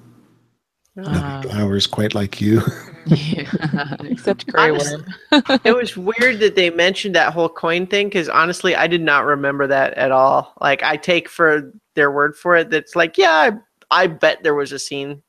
Uh, 1.03 1.41
Flowers 1.41 1.87
quite 1.87 2.15
like 2.15 2.39
you. 2.39 2.61
yeah. 3.05 3.95
Except 4.01 4.47
Grey 4.51 4.69
Honestly- 4.71 5.03
Worm. 5.31 5.43
it 5.63 5.75
was 5.75 5.97
weird 5.97 6.39
that 6.39 6.55
they 6.55 6.69
mentioned 6.69 7.15
that 7.15 7.33
whole 7.33 7.49
coin 7.49 7.85
thing 7.87 8.07
because 8.07 8.29
honestly, 8.29 8.75
I 8.75 8.87
did 8.87 9.01
not 9.01 9.25
remember 9.25 9.67
that 9.67 9.93
at 9.95 10.11
all. 10.11 10.53
Like, 10.61 10.83
I 10.83 10.95
take 10.97 11.27
for 11.29 11.73
their 11.95 12.11
word 12.11 12.35
for 12.37 12.55
it 12.55 12.69
that's 12.69 12.95
like, 12.95 13.17
yeah, 13.17 13.51
I, 13.91 14.03
I 14.03 14.07
bet 14.07 14.43
there 14.43 14.55
was 14.55 14.71
a 14.71 14.79
scene 14.79 15.21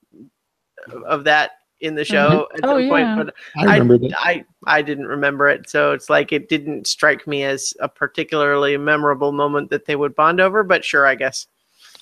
of 1.04 1.24
that 1.24 1.52
in 1.80 1.94
the 1.94 2.04
show 2.04 2.48
at 2.54 2.60
Oh, 2.62 2.78
some 2.78 2.88
point, 2.88 3.16
but 3.16 3.34
I 3.56 3.76
remember 3.76 3.98
that. 3.98 4.16
I, 4.18 4.44
I 4.66 4.80
didn't 4.82 5.06
remember 5.06 5.48
it. 5.48 5.68
So 5.68 5.92
it's 5.92 6.08
like 6.08 6.32
it 6.32 6.48
didn't 6.48 6.86
strike 6.86 7.26
me 7.26 7.42
as 7.42 7.74
a 7.80 7.88
particularly 7.88 8.76
memorable 8.78 9.32
moment 9.32 9.68
that 9.70 9.84
they 9.84 9.96
would 9.96 10.14
bond 10.14 10.40
over, 10.40 10.62
but 10.62 10.84
sure, 10.84 11.06
I 11.06 11.14
guess. 11.16 11.46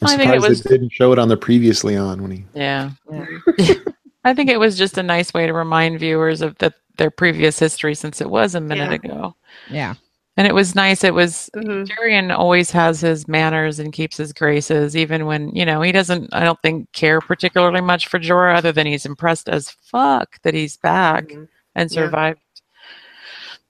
I'm 0.07 0.15
I 0.15 0.17
think 0.17 0.31
it 0.31 0.35
surprised 0.43 0.49
was- 0.49 0.63
they 0.63 0.71
didn't 0.79 0.93
show 0.93 1.13
it 1.13 1.19
on 1.19 1.29
the 1.29 1.37
previously 1.37 1.97
on 1.97 2.23
when 2.23 2.31
he. 2.31 2.45
Yeah. 2.55 2.91
I 4.25 4.33
think 4.35 4.49
it 4.51 4.59
was 4.61 4.77
just 4.79 4.97
a 4.99 5.03
nice 5.03 5.35
way 5.35 5.47
to 5.47 5.53
remind 5.53 6.01
viewers 6.01 6.41
of 6.41 6.57
the, 6.59 6.73
their 6.97 7.11
previous 7.11 7.59
history 7.59 7.95
since 7.95 8.21
it 8.21 8.31
was 8.31 8.55
a 8.55 8.61
minute 8.61 9.01
Yeah. 9.05 9.11
ago. 9.11 9.37
Yeah. 9.71 9.95
And 10.37 10.47
it 10.49 10.55
was 10.55 10.75
nice. 10.75 11.05
It 11.05 11.15
was 11.15 11.49
Mhm. 11.55 11.87
Tyrion 11.87 12.37
always 12.37 12.71
has 12.73 13.01
his 13.01 13.29
manners 13.29 13.79
and 13.79 13.93
keeps 13.93 14.17
his 14.17 14.33
graces, 14.33 14.97
even 14.97 15.27
when, 15.27 15.55
you 15.55 15.65
know, 15.65 15.81
he 15.83 15.93
doesn't, 15.93 16.33
I 16.35 16.43
don't 16.45 16.61
think, 16.63 16.91
care 16.93 17.21
particularly 17.21 17.81
much 17.83 18.09
for 18.09 18.19
Jorah, 18.19 18.57
other 18.57 18.73
than 18.73 18.87
he's 18.87 19.07
impressed 19.07 19.49
as 19.49 19.71
fuck 19.71 20.41
that 20.43 20.55
he's 20.55 20.77
back 20.79 21.27
Mhm. 21.29 21.49
and 21.77 21.91
Yeah. 21.91 21.95
survived. 21.95 22.41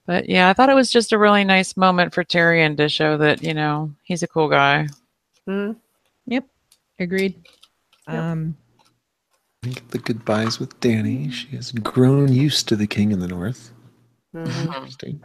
But 0.07 0.29
yeah, 0.29 0.49
I 0.49 0.53
thought 0.53 0.71
it 0.71 0.75
was 0.75 0.91
just 0.91 1.13
a 1.13 1.19
really 1.19 1.45
nice 1.45 1.77
moment 1.77 2.15
for 2.15 2.23
Tyrion 2.25 2.77
to 2.77 2.89
show 2.89 3.17
that, 3.19 3.43
you 3.43 3.55
know, 3.55 3.93
he's 4.05 4.23
a 4.23 4.29
cool 4.29 4.49
guy. 4.49 4.87
Mhm. 6.29 6.43
Agreed. 7.01 7.35
Yep. 8.09 8.17
Um, 8.23 8.57
Make 9.65 9.89
the 9.89 9.99
goodbyes 9.99 10.61
with 10.61 10.79
Dany. 10.81 11.33
She 11.33 11.49
has 11.57 11.73
grown 11.73 12.31
used 12.33 12.69
to 12.69 12.77
the 12.77 12.87
king 12.87 13.11
in 13.13 13.19
the 13.19 13.27
north. 13.29 13.73
Mhm. 14.35 14.67
Interesting. 14.75 15.21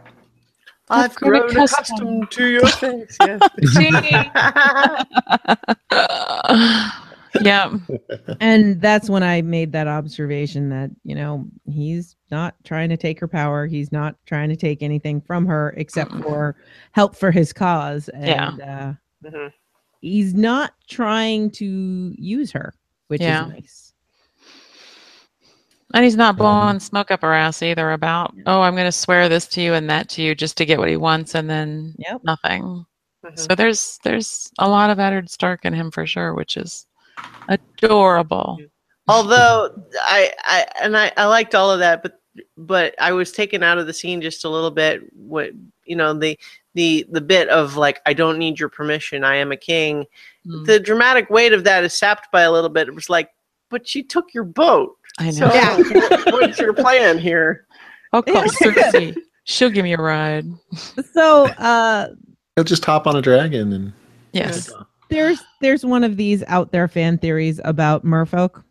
I've 0.88 1.14
grown 1.14 1.42
grown 1.42 1.50
accustomed. 1.64 2.24
accustomed 2.26 2.30
to 2.32 2.46
your 2.48 2.66
face. 2.66 3.16
Yeah. 3.20 3.38
yeah. 7.42 7.76
and 8.40 8.80
that's 8.80 9.08
when 9.08 9.22
I 9.22 9.40
made 9.42 9.70
that 9.72 9.86
observation 9.86 10.68
that, 10.70 10.90
you 11.04 11.14
know, 11.14 11.46
he's 11.66 12.16
not 12.32 12.56
trying 12.64 12.88
to 12.88 12.96
take 12.96 13.20
her 13.20 13.28
power. 13.28 13.66
He's 13.68 13.92
not 13.92 14.16
trying 14.26 14.48
to 14.48 14.56
take 14.56 14.82
anything 14.82 15.20
from 15.20 15.46
her 15.46 15.72
except 15.76 16.10
for 16.22 16.56
help 16.92 17.14
for 17.14 17.30
his 17.30 17.52
cause. 17.52 18.08
And 18.08 18.58
Yeah. 18.58 18.94
uh, 19.24 19.28
Mhm. 19.28 19.52
He's 20.00 20.34
not 20.34 20.74
trying 20.88 21.50
to 21.52 22.14
use 22.16 22.50
her, 22.52 22.74
which 23.08 23.20
Yeah. 23.22 23.44
is 23.44 23.48
nice. 23.50 23.92
And 25.92 26.04
he's 26.04 26.16
not 26.16 26.34
Um, 26.34 26.36
blowing 26.36 26.80
smoke 26.80 27.10
up 27.10 27.22
her 27.22 27.34
ass 27.34 27.62
either 27.62 27.90
about, 27.92 28.32
oh, 28.46 28.60
I'm 28.60 28.74
going 28.74 28.86
to 28.86 28.92
swear 28.92 29.28
this 29.28 29.46
to 29.48 29.60
you 29.60 29.74
and 29.74 29.90
that 29.90 30.08
to 30.10 30.22
you 30.22 30.34
just 30.34 30.56
to 30.58 30.64
get 30.64 30.78
what 30.78 30.88
he 30.88 30.96
wants, 30.96 31.34
and 31.34 31.50
then 31.50 31.94
Yep. 31.98 32.20
nothing. 32.22 32.86
Mhm. 33.24 33.38
So 33.38 33.54
there's 33.54 33.98
there's 34.04 34.50
a 34.58 34.68
lot 34.68 34.90
of 34.90 34.98
Eddard 35.00 35.28
Stark 35.30 35.64
in 35.64 35.72
him 35.72 35.90
for 35.90 36.06
sure, 36.06 36.34
which 36.34 36.56
is 36.56 36.86
adorable. 37.48 38.58
Although 39.08 39.74
I, 40.02 40.32
I 40.44 40.66
and 40.80 40.96
I, 40.96 41.10
I 41.16 41.24
liked 41.24 41.56
all 41.56 41.70
of 41.72 41.80
that, 41.80 42.02
but 42.02 42.19
but 42.56 42.94
I 43.00 43.12
was 43.12 43.32
taken 43.32 43.62
out 43.62 43.78
of 43.78 43.86
the 43.86 43.92
scene 43.92 44.20
just 44.20 44.44
a 44.44 44.48
little 44.48 44.70
bit. 44.70 45.02
What 45.14 45.50
you 45.84 45.96
know 45.96 46.14
the 46.14 46.38
the 46.74 47.06
the 47.10 47.20
bit 47.20 47.48
of 47.48 47.76
like 47.76 48.00
I 48.06 48.12
don't 48.12 48.38
need 48.38 48.58
your 48.60 48.68
permission. 48.68 49.24
I 49.24 49.36
am 49.36 49.52
a 49.52 49.56
king. 49.56 50.06
Mm, 50.46 50.66
The 50.66 50.78
dramatic 50.80 51.28
weight 51.30 51.52
of 51.52 51.64
that 51.64 51.84
is 51.84 51.94
sapped 51.94 52.30
by 52.32 52.42
a 52.42 52.52
little 52.52 52.70
bit. 52.70 52.88
It 52.88 52.94
was 52.94 53.10
like, 53.10 53.30
but 53.70 53.86
she 53.88 54.02
took 54.02 54.32
your 54.32 54.44
boat. 54.44 54.96
I 55.18 55.30
So 55.30 55.48
know. 55.48 55.54
Yeah. 55.54 55.76
what's 56.30 56.58
your 56.58 56.72
plan 56.72 57.18
here? 57.18 57.66
I'll 58.12 58.22
call 58.22 58.42
Cersei. 58.44 59.16
She'll 59.44 59.70
give 59.70 59.84
me 59.84 59.92
a 59.94 59.96
ride. 59.98 60.46
So 61.12 61.46
uh 61.46 62.08
He'll 62.56 62.64
just 62.64 62.84
hop 62.84 63.06
on 63.06 63.16
a 63.16 63.22
dragon 63.22 63.72
and 63.72 63.92
Yes. 64.32 64.70
there's 65.08 65.40
there's 65.60 65.84
one 65.84 66.04
of 66.04 66.16
these 66.16 66.44
out 66.46 66.70
there 66.72 66.86
fan 66.88 67.18
theories 67.18 67.60
about 67.64 68.04
merfolk. 68.04 68.62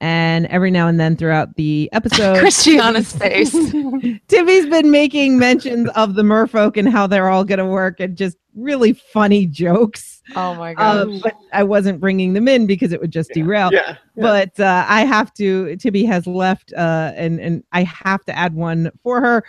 And 0.00 0.46
every 0.46 0.70
now 0.70 0.86
and 0.86 1.00
then 1.00 1.16
throughout 1.16 1.56
the 1.56 1.88
episode 1.92 2.38
Christiana's 2.38 3.12
face. 3.12 3.50
Timmy's 4.28 4.66
been 4.66 4.90
making 4.92 5.38
mentions 5.38 5.88
of 5.96 6.14
the 6.14 6.22
merfolk 6.22 6.76
and 6.76 6.88
how 6.88 7.06
they're 7.08 7.28
all 7.28 7.44
going 7.44 7.58
to 7.58 7.64
work 7.66 7.98
and 7.98 8.16
just 8.16 8.36
really 8.54 8.92
funny 8.92 9.44
jokes. 9.46 10.22
Oh 10.36 10.54
my 10.54 10.74
Uh, 10.74 11.04
god. 11.06 11.22
but 11.22 11.34
I 11.52 11.64
wasn't 11.64 12.00
bringing 12.00 12.32
them 12.34 12.46
in 12.48 12.66
because 12.66 12.92
it 12.92 13.00
would 13.00 13.10
just 13.10 13.30
derail. 13.32 13.70
Yeah. 13.72 13.96
But 14.16 14.58
uh, 14.60 14.84
I 14.86 15.04
have 15.04 15.32
to. 15.34 15.74
Tibby 15.76 16.04
has 16.04 16.26
left, 16.26 16.72
uh, 16.74 17.12
and 17.16 17.40
and 17.40 17.64
I 17.72 17.82
have 17.84 18.24
to 18.26 18.36
add 18.36 18.54
one 18.54 18.90
for 19.02 19.20
her. 19.20 19.44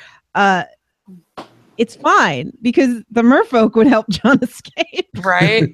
It's 1.79 1.95
fine 1.95 2.51
because 2.61 3.03
the 3.09 3.21
merfolk 3.21 3.73
would 3.75 3.87
help 3.87 4.09
Jon 4.09 4.37
escape. 4.43 5.09
Right? 5.23 5.71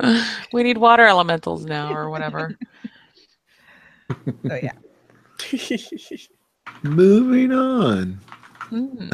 we 0.52 0.62
need 0.62 0.78
water 0.78 1.04
elementals 1.04 1.64
now 1.66 1.92
or 1.92 2.08
whatever. 2.08 2.56
So 4.46 4.60
yeah. 4.62 4.72
Moving 6.82 7.52
on. 7.52 8.20
Hmm. 8.60 9.10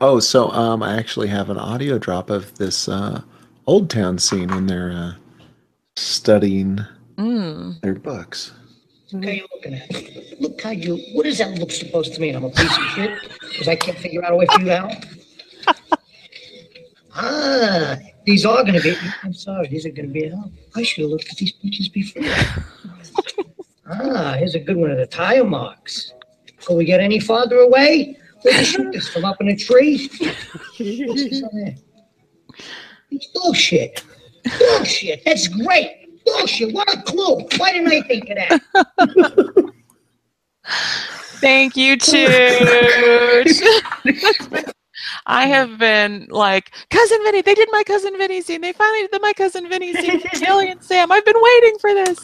Oh, 0.00 0.18
so 0.18 0.50
um, 0.50 0.82
I 0.82 0.96
actually 0.96 1.28
have 1.28 1.48
an 1.48 1.56
audio 1.58 1.96
drop 1.98 2.30
of 2.30 2.52
this 2.56 2.88
uh, 2.88 3.22
Oldtown 3.68 4.20
scene 4.20 4.48
when 4.48 4.66
they're 4.66 4.90
uh, 4.92 5.12
studying 5.96 6.80
Mm. 7.16 7.80
their 7.82 7.94
books. 7.94 8.50
What 9.14 9.26
are 9.26 9.32
you 9.32 9.46
looking 9.54 9.74
at? 9.74 10.40
Look 10.40 10.60
how 10.60 10.70
you. 10.70 10.96
What 11.12 11.22
does 11.22 11.38
that 11.38 11.56
look 11.56 11.70
supposed 11.70 12.14
to 12.14 12.20
mean? 12.20 12.34
I'm 12.34 12.42
a 12.42 12.50
piece 12.50 12.76
of 12.76 12.82
shit 12.96 13.16
because 13.48 13.68
I 13.68 13.76
can't 13.76 13.96
figure 13.96 14.24
out 14.24 14.32
a 14.32 14.36
way 14.36 14.44
for 14.46 14.58
you 14.58 14.66
to 14.66 14.76
help. 14.76 14.92
Ah, 17.16 17.96
these 18.26 18.44
are 18.44 18.62
going 18.64 18.74
to 18.74 18.80
be. 18.80 18.96
I'm 19.22 19.32
sorry, 19.32 19.68
these 19.68 19.86
are 19.86 19.90
going 19.90 20.08
to 20.08 20.12
be 20.12 20.28
help. 20.28 20.50
I 20.74 20.82
should 20.82 21.02
have 21.02 21.12
looked 21.12 21.30
at 21.30 21.36
these 21.36 21.52
pictures 21.52 21.88
before. 21.88 22.24
Ah, 23.88 24.34
here's 24.36 24.56
a 24.56 24.58
good 24.58 24.76
one 24.76 24.90
of 24.90 24.96
the 24.98 25.06
tire 25.06 25.44
marks. 25.44 26.12
Before 26.56 26.76
we 26.76 26.84
get 26.84 26.98
any 26.98 27.20
farther 27.20 27.58
away, 27.58 28.18
we'll 28.42 28.54
just 28.54 28.72
shoot 28.72 28.90
this 28.90 29.08
from 29.08 29.24
up 29.24 29.40
in 29.40 29.46
a 29.46 29.54
tree. 29.56 30.10
What's 30.18 30.78
this 30.78 31.42
on 31.44 31.50
there? 31.52 31.76
It's 33.12 33.26
bullshit. 33.28 34.02
Bullshit. 34.58 35.22
That's 35.24 35.46
great. 35.46 36.03
Oh, 36.26 36.38
Bullshit. 36.38 36.74
What 36.74 36.92
a 36.92 37.00
clue. 37.02 37.46
Why 37.56 37.72
didn't 37.72 37.92
I 37.92 38.00
think 38.02 38.28
of 38.30 38.36
that? 38.36 39.72
Thank 41.40 41.76
you, 41.76 41.96
Toot. 41.96 42.30
I 45.26 45.46
have 45.46 45.78
been 45.78 46.26
like, 46.30 46.70
Cousin 46.90 47.18
Vinny, 47.24 47.42
they 47.42 47.54
did 47.54 47.68
my 47.72 47.82
Cousin 47.84 48.16
Vinny 48.16 48.40
scene. 48.40 48.60
They 48.60 48.72
finally 48.72 49.02
did 49.02 49.10
the 49.12 49.20
my 49.20 49.32
Cousin 49.34 49.68
Vinny 49.68 49.92
scene. 49.94 50.20
with 50.22 50.40
Gilly 50.40 50.70
and 50.70 50.82
Sam. 50.82 51.12
I've 51.12 51.24
been 51.24 51.34
waiting 51.36 51.78
for 51.80 51.94
this. 51.94 52.18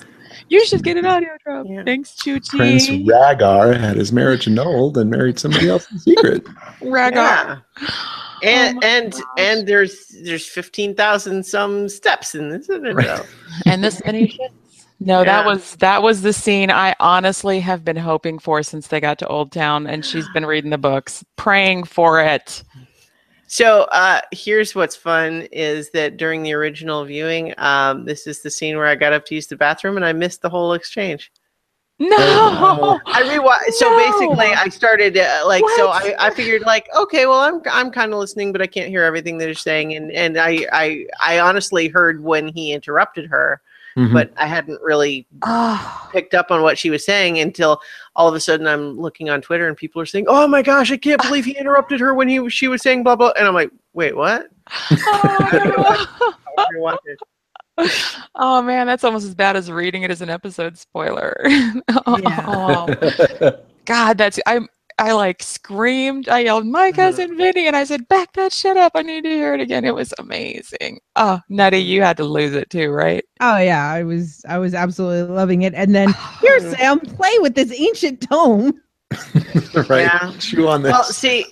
You 0.49 0.65
should 0.65 0.83
get 0.83 0.97
an 0.97 1.07
audio 1.07 1.31
drop. 1.45 1.67
Yeah. 1.69 1.83
Thanks, 1.85 2.17
Prince 2.23 2.49
Chuchi. 2.55 3.07
Rhaegar 3.07 3.79
had 3.79 3.97
his 3.97 4.13
marriage 4.13 4.47
annulled 4.47 4.97
and 4.99 5.11
married 5.11 5.39
somebody 5.39 5.69
else 5.69 5.91
in 5.91 5.99
secret. 5.99 6.45
Rhaegar. 6.81 7.63
Yeah. 7.81 7.89
And 8.43 8.79
Oh 8.79 8.87
and 8.87 9.13
gosh. 9.13 9.23
and 9.39 9.67
there's 9.67 10.07
there's 10.25 10.47
fifteen 10.47 10.95
thousand 10.95 11.45
some 11.45 11.89
steps 11.89 12.35
in 12.35 12.49
this, 12.49 12.69
isn't 12.69 12.87
it? 12.87 12.95
Right. 12.95 13.27
and 13.67 13.83
this 13.85 14.03
many 14.05 14.29
shits. 14.29 14.85
No, 15.03 15.25
that 15.25 15.47
was 15.47 15.77
that 15.77 16.03
was 16.03 16.21
the 16.21 16.33
scene 16.33 16.71
I 16.71 16.95
honestly 17.01 17.59
have 17.61 17.85
been 17.85 17.97
hoping 17.97 18.39
for 18.39 18.63
since 18.63 18.89
they 18.89 19.01
got 19.01 19.19
to 19.21 19.27
Oldtown, 19.27 19.89
and 19.91 20.05
she's 20.05 20.29
been 20.35 20.45
reading 20.45 20.71
the 20.71 20.79
books, 20.79 21.25
praying 21.37 21.85
for 21.85 22.21
it. 22.21 22.63
So 23.47 23.85
uh, 23.91 24.21
here's 24.31 24.75
what's 24.75 24.95
fun 24.95 25.49
is 25.51 25.91
that 25.91 26.19
during 26.19 26.43
the 26.43 26.53
original 26.53 27.05
viewing, 27.05 27.53
um, 27.59 28.05
this 28.05 28.27
is 28.27 28.43
the 28.43 28.51
scene 28.51 28.77
where 28.77 28.87
I 28.87 28.95
got 28.95 29.13
up 29.13 29.25
to 29.27 29.35
use 29.35 29.49
the 29.49 29.57
bathroom 29.57 29.97
and 29.97 30.05
I 30.05 30.13
missed 30.13 30.43
the 30.43 30.51
whole 30.51 30.73
exchange. 30.75 31.33
No, 32.03 32.99
I 33.05 33.23
rewatched. 33.23 33.75
So 33.75 33.91
No. 33.91 33.97
basically, 33.99 34.55
I 34.55 34.71
started 34.71 35.19
uh, 35.19 35.43
like 35.47 35.63
so. 35.77 35.89
I, 35.89 36.15
I 36.19 36.31
figured 36.31 36.63
like 36.63 36.89
okay, 36.97 37.27
well, 37.27 37.41
I'm 37.41 37.61
I'm 37.71 37.91
kind 37.91 38.15
of 38.15 38.19
listening, 38.19 38.53
but 38.53 38.63
I 38.63 38.67
can't 38.67 38.89
hear 38.89 39.03
everything 39.05 39.37
that 39.37 39.45
they're 39.45 39.55
saying, 39.55 39.93
and 39.95 40.11
and 40.13 40.39
I 40.39 40.67
I 40.73 41.07
I 41.23 41.41
honestly 41.41 41.89
heard 41.89 42.23
when 42.25 42.49
he 42.49 42.73
interrupted 42.73 43.27
her, 43.27 43.61
Mhm. 43.99 44.15
but 44.15 44.33
I 44.39 44.47
hadn't 44.47 44.81
really 44.81 45.27
oh, 45.43 46.09
picked 46.11 46.33
up 46.33 46.51
on 46.51 46.63
what 46.63 46.79
she 46.79 46.89
was 46.89 47.05
saying 47.05 47.39
until 47.39 47.83
all 48.17 48.27
of 48.27 48.35
a 48.35 48.41
sudden 48.41 48.67
I'm 48.67 48.99
looking 48.99 49.29
on 49.29 49.43
Twitter 49.43 49.69
and 49.69 49.77
people 49.77 50.01
are 50.01 50.07
saying, 50.07 50.25
"Oh 50.27 50.49
my 50.49 50.63
gosh, 50.63 50.91
I 50.91 50.97
can't 50.97 51.21
believe 51.21 51.45
he 51.45 51.53
interrupted 51.53 52.01
her 52.01 52.15
when 52.15 52.31
he 52.31 52.49
she 52.49 52.67
was 52.69 52.81
saying 52.81 53.03
blah 53.03 53.15
blah," 53.17 53.33
and 53.37 53.47
I'm 53.47 53.53
like, 53.55 53.73
"Wait, 53.93 54.17
what?" 54.17 54.49
oh, 54.91 56.07
I'll 56.57 56.67
rewatch 56.69 56.97
it. 57.05 57.19
Oh, 58.35 58.63
man, 58.63 58.87
that's 58.87 59.05
almost 59.05 59.27
as 59.27 59.35
bad 59.35 59.57
as 59.57 59.71
reading 59.71 60.03
it 60.03 60.11
as 60.11 60.23
an 60.23 60.31
episode 60.31 60.79
spoiler. 60.79 61.37
Oh, 62.07 62.87
God, 63.85 64.19
that's 64.19 64.39
I. 64.47 64.61
I 64.99 65.13
like 65.13 65.43
screamed. 65.43 66.29
I 66.29 66.41
yelled, 66.41 66.67
"My 66.67 66.91
mm-hmm. 66.91 66.97
cousin 66.97 67.37
Vinny!" 67.37 67.67
and 67.67 67.75
I 67.75 67.85
said, 67.85 68.07
"Back 68.09 68.35
that 68.35 68.53
shit 68.53 68.77
up! 68.77 68.93
I 68.95 69.01
need 69.01 69.25
to 69.25 69.31
hear 69.31 69.55
it 69.55 69.61
again." 69.61 69.87
It 69.87 69.95
was 69.95 70.13
amazing. 70.19 71.01
Oh, 71.17 71.41
Nutty, 71.49 71.79
you 71.79 72.03
had 72.03 72.19
to 72.19 72.25
lose 72.25 72.53
it 72.53 72.69
too, 72.69 72.91
right? 72.91 73.25
Oh 73.41 73.57
yeah, 73.57 73.91
I 73.91 74.03
was 74.03 74.45
I 74.47 74.59
was 74.59 74.75
absolutely 74.75 75.35
loving 75.35 75.63
it. 75.63 75.73
And 75.73 75.95
then 75.95 76.15
here, 76.43 76.61
Sam, 76.61 77.01
play 77.01 77.33
with 77.39 77.55
this 77.55 77.73
ancient 77.73 78.21
tome. 78.21 78.79
right. 79.89 80.03
Yeah. 80.03 80.33
Chew 80.39 80.69
on 80.69 80.83
this. 80.83 80.93
Well, 80.93 81.05
see, 81.05 81.47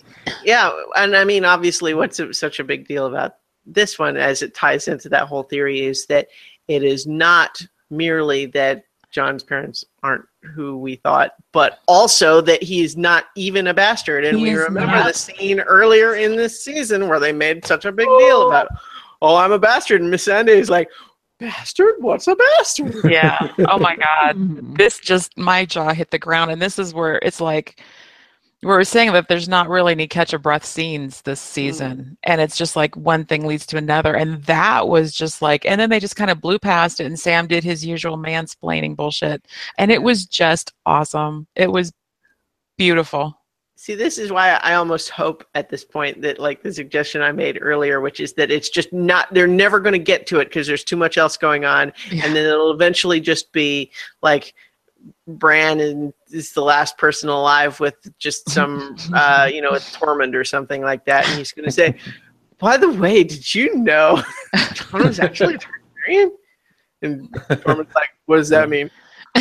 yeah, 0.45 0.71
and 0.97 1.17
I 1.17 1.25
mean, 1.25 1.47
obviously, 1.47 1.95
what's 1.95 2.21
such 2.33 2.61
a 2.61 2.65
big 2.65 2.87
deal 2.87 3.07
about 3.07 3.37
this 3.73 3.99
one, 3.99 4.17
as 4.17 4.43
it 4.43 4.55
ties 4.55 4.89
into 4.89 5.09
that 5.11 5.29
whole 5.29 5.43
theory, 5.43 5.85
is 5.85 6.07
that 6.07 6.29
it 6.69 6.83
is 6.83 7.07
not 7.07 7.61
merely 7.91 8.47
that 8.47 8.85
Jon's 9.11 9.43
parents 9.43 9.85
aren't 10.03 10.25
who 10.43 10.77
we 10.79 10.97
thought, 10.97 11.33
but 11.53 11.81
also 11.89 12.41
that 12.43 12.63
he's 12.63 12.97
not 12.97 13.27
even 13.37 13.69
a 13.69 13.75
bastard. 13.75 14.25
And 14.25 14.39
He 14.39 14.45
we 14.45 14.55
remember 14.55 14.97
not. 14.97 15.07
the 15.07 15.15
scene 15.15 15.61
earlier 15.61 16.15
in 16.15 16.37
this 16.37 16.63
season 16.63 17.09
where 17.09 17.21
they 17.21 17.33
made 17.33 17.65
such 17.65 17.85
a 17.85 17.93
big 17.93 18.07
deal 18.19 18.49
about, 18.49 18.69
oh, 19.23 19.37
I'm 19.37 19.53
a 19.53 19.59
bastard, 19.59 20.03
and 20.03 20.13
Missandei 20.13 20.49
is 20.57 20.69
like, 20.69 20.89
bastard, 21.39 21.95
what's 21.99 22.27
a 22.27 22.37
bastard? 22.37 22.95
Yeah. 23.11 23.39
Oh 23.69 23.79
my 23.79 23.97
God. 23.97 24.37
This 24.79 24.99
just 24.99 25.37
my 25.37 25.65
jaw 25.65 25.93
hit 25.93 26.11
the 26.11 26.19
ground 26.19 26.51
and 26.51 26.63
this 26.63 26.79
is 26.79 26.95
where 26.95 27.19
it's 27.23 27.41
like 27.41 27.81
we 28.63 28.69
were 28.69 28.85
saying 28.85 29.13
that 29.13 29.29
there's 29.29 29.49
not 29.49 29.69
really 29.69 29.93
any 29.93 30.09
catch 30.09 30.33
a 30.33 30.39
breath 30.39 30.65
scenes 30.65 31.23
this 31.23 31.41
mm. 31.41 31.47
season 31.47 32.19
and 32.23 32.41
it's 32.41 32.57
just 32.57 32.77
like 32.77 32.97
one 32.97 33.25
thing 33.25 33.47
leads 33.47 33.67
to 33.67 33.77
another 33.77 34.15
and 34.15 34.43
that 34.45 34.89
was 34.89 35.15
just 35.15 35.41
like 35.43 35.65
and 35.65 35.81
then 35.81 35.91
they 35.91 36.01
just 36.01 36.17
kind 36.17 36.31
of 36.31 36.41
blew 36.41 36.59
past 36.59 37.01
it 37.01 37.07
and 37.07 37.19
sam 37.19 37.47
did 37.47 37.63
his 37.63 37.85
usual 37.85 38.17
mansplaining 38.17 38.97
bullshit 38.97 39.47
and 39.77 39.91
it 39.93 40.03
was 40.03 40.27
just 40.27 40.73
awesome 40.87 41.47
it 41.55 41.71
was 41.71 41.93
beautiful 42.77 43.35
See, 43.81 43.95
this 43.95 44.19
is 44.19 44.33
why 44.33 44.59
I 44.65 44.75
almost 44.75 45.09
hope 45.09 45.47
at 45.55 45.71
this 45.71 45.85
point 45.85 46.21
that, 46.23 46.41
like 46.41 46.65
the 46.65 46.73
suggestion 46.73 47.23
I 47.23 47.31
made 47.31 47.61
earlier, 47.63 48.01
which 48.01 48.19
is 48.19 48.33
that 48.33 48.51
it's 48.51 48.71
just 48.71 48.93
not, 48.93 49.33
they're 49.33 49.47
never 49.47 49.79
going 49.79 49.93
to 49.93 50.01
get 50.01 50.27
to 50.27 50.41
it 50.41 50.47
because 50.47 50.67
there's 50.67 50.83
too 50.83 50.97
much 50.97 51.17
else 51.17 51.37
going 51.37 51.65
on. 51.65 51.93
Yeah. 52.11 52.25
And 52.25 52.35
then 52.35 52.45
it'll 52.45 52.73
eventually 52.73 53.21
just 53.21 53.53
be 53.53 53.93
like 54.21 54.53
Bran 55.29 55.79
and 55.81 56.13
is 56.31 56.53
the 56.53 56.63
last 56.63 56.97
person 56.99 57.29
alive 57.29 57.79
with 57.81 57.95
just 58.19 58.49
some, 58.51 58.97
uh, 59.15 59.49
you 59.53 59.61
know, 59.61 59.71
a 59.71 59.81
torment 59.81 60.35
or 60.35 60.43
something 60.45 60.83
like 60.83 61.05
that. 61.05 61.27
And 61.29 61.39
he's 61.39 61.53
going 61.53 61.67
to 61.67 61.71
say, 61.73 61.97
by 62.59 62.77
the 62.77 62.91
way, 62.91 63.23
did 63.25 63.55
you 63.55 63.75
know 63.77 64.23
Jon 64.75 65.07
was 65.07 65.21
actually 65.21 65.55
a 65.55 65.59
Targaryen? 65.59 66.31
And 67.03 67.31
Tormund's 67.33 67.95
like, 67.95 68.09
what 68.27 68.39
does 68.39 68.49
that 68.49 68.69
mean? 68.69 68.91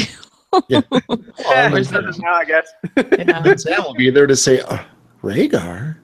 Yeah. 0.70 0.80
Yeah, 0.90 1.72
Where's 1.72 1.90
he 1.90 1.98
the- 1.98 2.24
I 2.26 2.46
guess. 2.46 2.68
yeah. 3.20 3.56
Sam 3.58 3.84
will 3.84 3.94
be 3.94 4.10
there 4.10 4.26
to 4.26 4.36
say, 4.36 4.62
oh, 4.68 4.84
Rhaegar? 5.22 5.98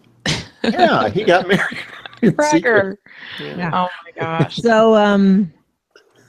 Yeah, 0.66 1.08
he 1.10 1.24
got 1.24 1.48
married. 1.48 1.80
in 2.22 2.36
secret." 2.52 3.00
Yeah. 3.40 3.72
oh 3.74 3.88
my 4.06 4.12
gosh 4.22 4.58
So 4.58 4.95
um 4.95 5.52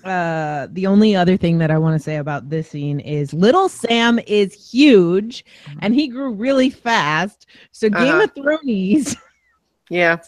uh 0.04 0.68
the 0.72 0.86
only 0.86 1.16
other 1.16 1.36
thing 1.36 1.58
that 1.58 1.70
I 1.70 1.78
want 1.78 1.94
to 1.98 2.02
say 2.02 2.16
about 2.16 2.48
this 2.50 2.68
scene 2.70 3.00
is 3.00 3.32
little 3.32 3.68
Sam 3.68 4.18
is 4.26 4.52
huge 4.70 5.44
and 5.80 5.94
he 5.94 6.08
grew 6.08 6.32
really 6.32 6.70
fast. 6.70 7.46
So 7.72 7.88
Game 7.88 8.14
Uh-huh. 8.16 8.24
of 8.24 8.34
Thrones 8.34 9.16
Yeah. 9.90 10.18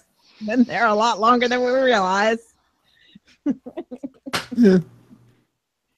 been 0.46 0.64
there 0.64 0.86
a 0.86 0.94
lot 0.94 1.18
longer 1.20 1.48
than 1.48 1.60
we 1.64 1.70
realize. 1.72 2.54
Yeah. 4.56 4.78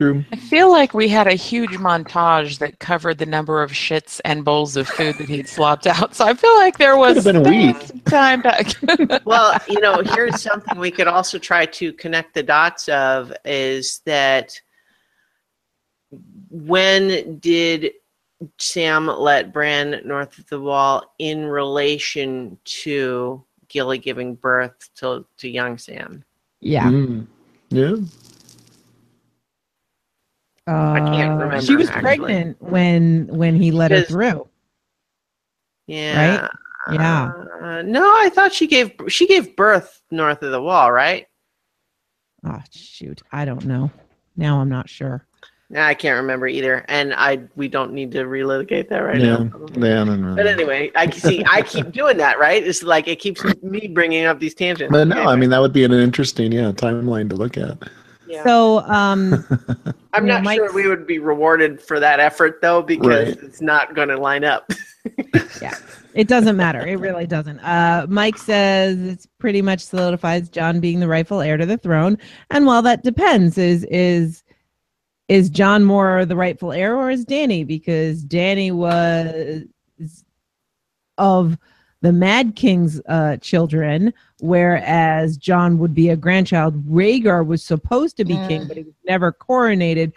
True. 0.01 0.25
I 0.31 0.37
feel 0.37 0.71
like 0.71 0.95
we 0.95 1.09
had 1.09 1.27
a 1.27 1.35
huge 1.35 1.73
montage 1.73 2.59
that 2.59 2.79
covered 2.79 3.19
the 3.19 3.27
number 3.27 3.65
of 3.65 3.73
shits 3.73 4.21
and 4.25 4.45
bowls 4.45 4.77
of 4.77 4.87
food 4.89 5.17
that 5.19 5.29
he'd 5.29 5.49
slopped 5.49 5.89
out. 5.89 6.15
So 6.15 6.25
I 6.25 6.35
feel 6.35 6.55
like 6.57 6.79
there 6.79 6.97
was 6.97 7.25
been 7.25 7.35
a 7.35 7.43
week. 7.43 8.05
time 8.05 8.43
to. 8.43 9.21
well, 9.25 9.59
you 9.69 9.81
know, 9.81 10.01
here's 10.03 10.41
something 10.41 10.79
we 10.79 10.93
could 10.93 11.09
also 11.09 11.37
try 11.37 11.67
to 11.67 11.93
connect 11.95 12.35
the 12.35 12.45
dots 12.45 12.89
of 12.89 13.33
is 13.45 14.01
that 14.05 14.61
when 16.49 17.41
did 17.41 17.91
Sam 18.59 19.09
let 19.09 19.53
Bran 19.53 20.01
north 20.05 20.39
of 20.39 20.47
the 20.49 20.61
wall 20.61 21.13
in 21.19 21.45
relation 21.45 22.57
to 22.65 23.45
Gilly 23.67 23.99
giving 23.99 24.37
birth 24.37 24.91
to, 24.97 25.27
to 25.39 25.49
young 25.49 25.77
Sam? 25.77 26.25
Yeah. 26.61 26.89
Mm. 26.89 27.27
Yeah. 27.71 27.97
Uh, 30.69 30.95
can't 30.97 31.31
remember, 31.41 31.61
She 31.63 31.77
was 31.77 31.89
actually. 31.89 32.03
pregnant 32.03 32.63
when 32.63 33.27
when 33.29 33.57
he 33.57 33.71
let 33.71 33.91
her 33.91 34.03
through. 34.03 34.47
Yeah. 35.87 36.49
Yeah. 36.93 37.33
Uh, 37.63 37.83
no, 37.83 38.03
I 38.05 38.31
thought 38.31 38.53
she 38.53 38.67
gave 38.67 38.93
she 39.09 39.27
gave 39.27 39.57
birth 39.57 40.03
north 40.11 40.43
of 40.43 40.53
the 40.53 40.61
wall, 40.61 40.93
right? 40.93 41.27
Oh 42.45 42.61
shoot, 42.71 43.23
I 43.33 43.45
don't 43.45 43.65
know. 43.65 43.91
Now 44.37 44.61
I'm 44.61 44.69
not 44.69 44.89
sure. 44.89 45.27
Nah, 45.71 45.87
I 45.87 45.93
can't 45.93 46.17
remember 46.17 46.49
either, 46.49 46.85
and 46.89 47.13
I 47.13 47.41
we 47.57 47.69
don't 47.69 47.93
need 47.93 48.11
to 48.13 48.25
relitigate 48.25 48.89
that 48.89 49.01
right 49.01 49.21
yeah, 49.21 49.37
now. 49.37 49.51
yeah, 49.75 50.05
no, 50.05 50.17
no. 50.17 50.35
But 50.35 50.47
anyway, 50.47 50.91
I 50.95 51.11
see. 51.11 51.45
I 51.47 51.61
keep 51.61 51.93
doing 51.93 52.17
that, 52.19 52.39
right? 52.39 52.63
It's 52.67 52.83
like 52.83 53.07
it 53.07 53.17
keeps 53.17 53.43
me 53.63 53.87
bringing 53.89 54.25
up 54.25 54.39
these 54.41 54.55
tangents. 54.55 54.91
But 54.91 55.09
no, 55.09 55.17
Anyway, 55.17 55.33
I 55.33 55.37
mean 55.37 55.51
that 55.51 55.61
would 55.61 55.75
be 55.75 55.85
an 55.85 55.93
interesting, 55.93 56.53
yeah, 56.53 56.73
timeline 56.73 57.29
to 57.31 57.37
look 57.37 57.59
at. 57.59 57.77
Yeah. 58.29 58.45
So, 58.45 58.81
um, 58.81 59.45
I'm 60.13 60.25
you 60.25 60.29
know, 60.29 60.35
not 60.35 60.45
Mike's- 60.45 60.57
sure 60.57 60.73
we 60.75 60.87
would 60.89 61.07
be 61.07 61.19
rewarded 61.19 61.81
for 61.81 61.99
that 62.01 62.21
effort 62.21 62.61
though, 62.63 62.83
because 62.83 63.29
Right. 63.37 63.43
it's 63.45 63.61
not 63.61 63.95
going 63.95 64.09
to 64.09 64.19
line 64.19 64.45
up. 64.45 64.71
Yeah, 65.63 65.75
it 66.13 66.29
doesn't 66.29 66.57
matter. 66.59 66.87
It 66.87 66.97
really 66.99 67.27
doesn't. 67.27 67.61
Uh, 67.61 68.05
Mike 68.11 68.37
says 68.37 69.01
it's 69.01 69.27
pretty 69.39 69.63
much 69.63 69.81
solidifies 69.81 70.51
Jon 70.51 70.81
being 70.81 71.01
the 71.01 71.09
rightful 71.09 71.41
heir 71.41 71.57
to 71.57 71.65
the 71.65 71.79
throne. 71.79 72.19
And 72.51 72.67
while 72.67 72.83
that 72.83 73.03
depends, 73.05 73.57
is 73.57 73.85
is 73.85 74.43
is 75.29 75.49
Jon 75.49 75.85
more 75.85 76.27
the 76.27 76.37
rightful 76.37 76.73
heir 76.73 76.95
or 76.95 77.11
is 77.11 77.25
Dany? 77.25 77.67
Because 77.67 78.23
Dany 78.25 78.71
was 78.71 79.65
of 81.17 81.57
the 82.01 82.13
Mad 82.13 82.55
King's 82.55 83.01
uh, 83.09 83.37
children, 83.39 84.13
whereas 84.41 85.37
Jon 85.37 85.79
would 85.79 85.95
be 85.95 86.11
a 86.11 86.17
grandchild. 86.17 86.85
Rhaegar 86.89 87.45
was 87.47 87.63
supposed 87.65 88.17
to 88.19 88.25
be 88.25 88.35
king, 88.47 88.63
Mm. 88.63 88.69
but 88.69 88.77
he 88.77 88.83
was 88.85 88.95
never 89.07 89.33
coronated. 89.33 90.13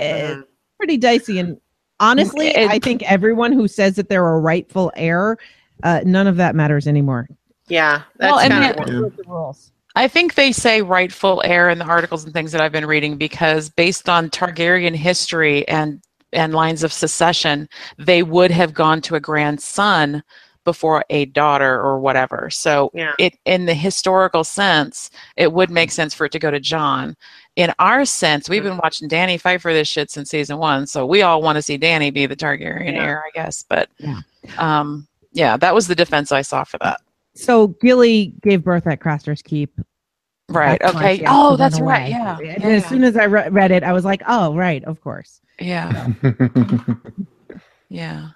Mhm. 0.00 0.44
pretty 0.78 0.96
dicey. 0.96 1.38
And 1.38 1.58
honestly, 2.00 2.48
It- 2.48 2.68
I 2.70 2.78
think 2.80 3.02
everyone 3.04 3.52
who 3.52 3.68
says 3.68 3.94
that 3.96 4.08
they're 4.08 4.26
a 4.26 4.40
rightful 4.40 4.90
heir, 4.96 5.36
uh, 5.84 6.00
none 6.04 6.26
of 6.26 6.36
that 6.38 6.56
matters 6.56 6.88
anymore. 6.88 7.28
Yeah, 7.68 8.02
that's 8.18 8.30
Well, 8.32 8.40
and 8.40 8.52
kind 8.52 8.64
of 8.80 8.88
Yeah. 8.88 8.94
the 9.16 9.22
rules. 9.28 9.70
I 9.94 10.08
think 10.08 10.34
they 10.34 10.50
say 10.50 10.80
rightful 10.82 11.40
heir 11.44 11.68
in 11.68 11.78
the 11.78 11.84
articles 11.84 12.24
and 12.24 12.32
things 12.32 12.50
that 12.52 12.60
I've 12.60 12.72
been 12.72 12.86
reading 12.86 13.16
because 13.16 13.68
based 13.68 14.08
on 14.08 14.28
Targaryen 14.30 14.94
history 14.94 15.66
and 15.68 16.00
and 16.32 16.54
lines 16.54 16.82
of 16.82 16.90
succession, 16.94 17.68
they 17.98 18.22
would 18.22 18.50
have 18.50 18.72
gone 18.72 19.02
to 19.02 19.14
a 19.14 19.20
grandson 19.20 20.22
before 20.64 21.04
a 21.10 21.24
daughter 21.26 21.80
or 21.80 21.98
whatever. 21.98 22.48
So 22.50 22.90
yeah. 22.94 23.12
it 23.18 23.36
in 23.44 23.66
the 23.66 23.74
historical 23.74 24.44
sense, 24.44 25.10
it 25.36 25.52
would 25.52 25.70
make 25.70 25.90
sense 25.90 26.14
for 26.14 26.24
it 26.26 26.32
to 26.32 26.38
go 26.38 26.50
to 26.50 26.60
Jon. 26.60 27.16
In 27.56 27.72
our 27.78 28.04
sense, 28.04 28.48
we've 28.48 28.62
been 28.62 28.78
watching 28.78 29.08
Dany 29.08 29.40
fight 29.40 29.60
for 29.60 29.72
this 29.72 29.88
shit 29.88 30.10
since 30.10 30.30
season 30.30 30.58
one, 30.58 30.86
so 30.86 31.04
we 31.06 31.22
all 31.22 31.42
want 31.42 31.56
to 31.56 31.62
see 31.62 31.78
Dany 31.78 32.12
be 32.12 32.26
the 32.26 32.36
Targaryen 32.36 32.94
Yeah. 32.94 33.02
heir, 33.04 33.24
I 33.26 33.30
guess. 33.34 33.62
But 33.68 33.88
Yeah. 33.98 34.20
um, 34.58 35.06
yeah, 35.32 35.56
that 35.56 35.74
was 35.74 35.86
the 35.88 35.94
defense 35.94 36.32
I 36.32 36.42
saw 36.42 36.64
for 36.64 36.78
that. 36.78 37.00
So 37.34 37.68
Gilly 37.68 38.34
gave 38.42 38.62
birth 38.64 38.86
at 38.86 39.00
Craster's 39.00 39.42
Keep. 39.42 39.80
Right. 40.48 40.78
That's 40.82 40.94
Okay. 40.96 41.16
she 41.18 41.24
has 41.24 41.32
to 41.32 41.36
Oh, 41.38 41.56
that's 41.56 41.78
away. 41.78 41.86
right. 41.92 42.08
Yeah. 42.10 42.38
And 42.38 42.62
Yeah. 42.62 42.68
As 42.68 42.86
soon 42.86 43.04
as 43.04 43.16
I 43.16 43.24
re- 43.24 43.48
read 43.48 43.70
it, 43.70 43.82
I 43.82 43.92
was 43.92 44.04
like, 44.04 44.22
"Oh, 44.26 44.54
right, 44.54 44.84
of 44.84 45.00
course." 45.00 45.40
Yeah. 45.60 46.08
Yeah. 47.88 48.28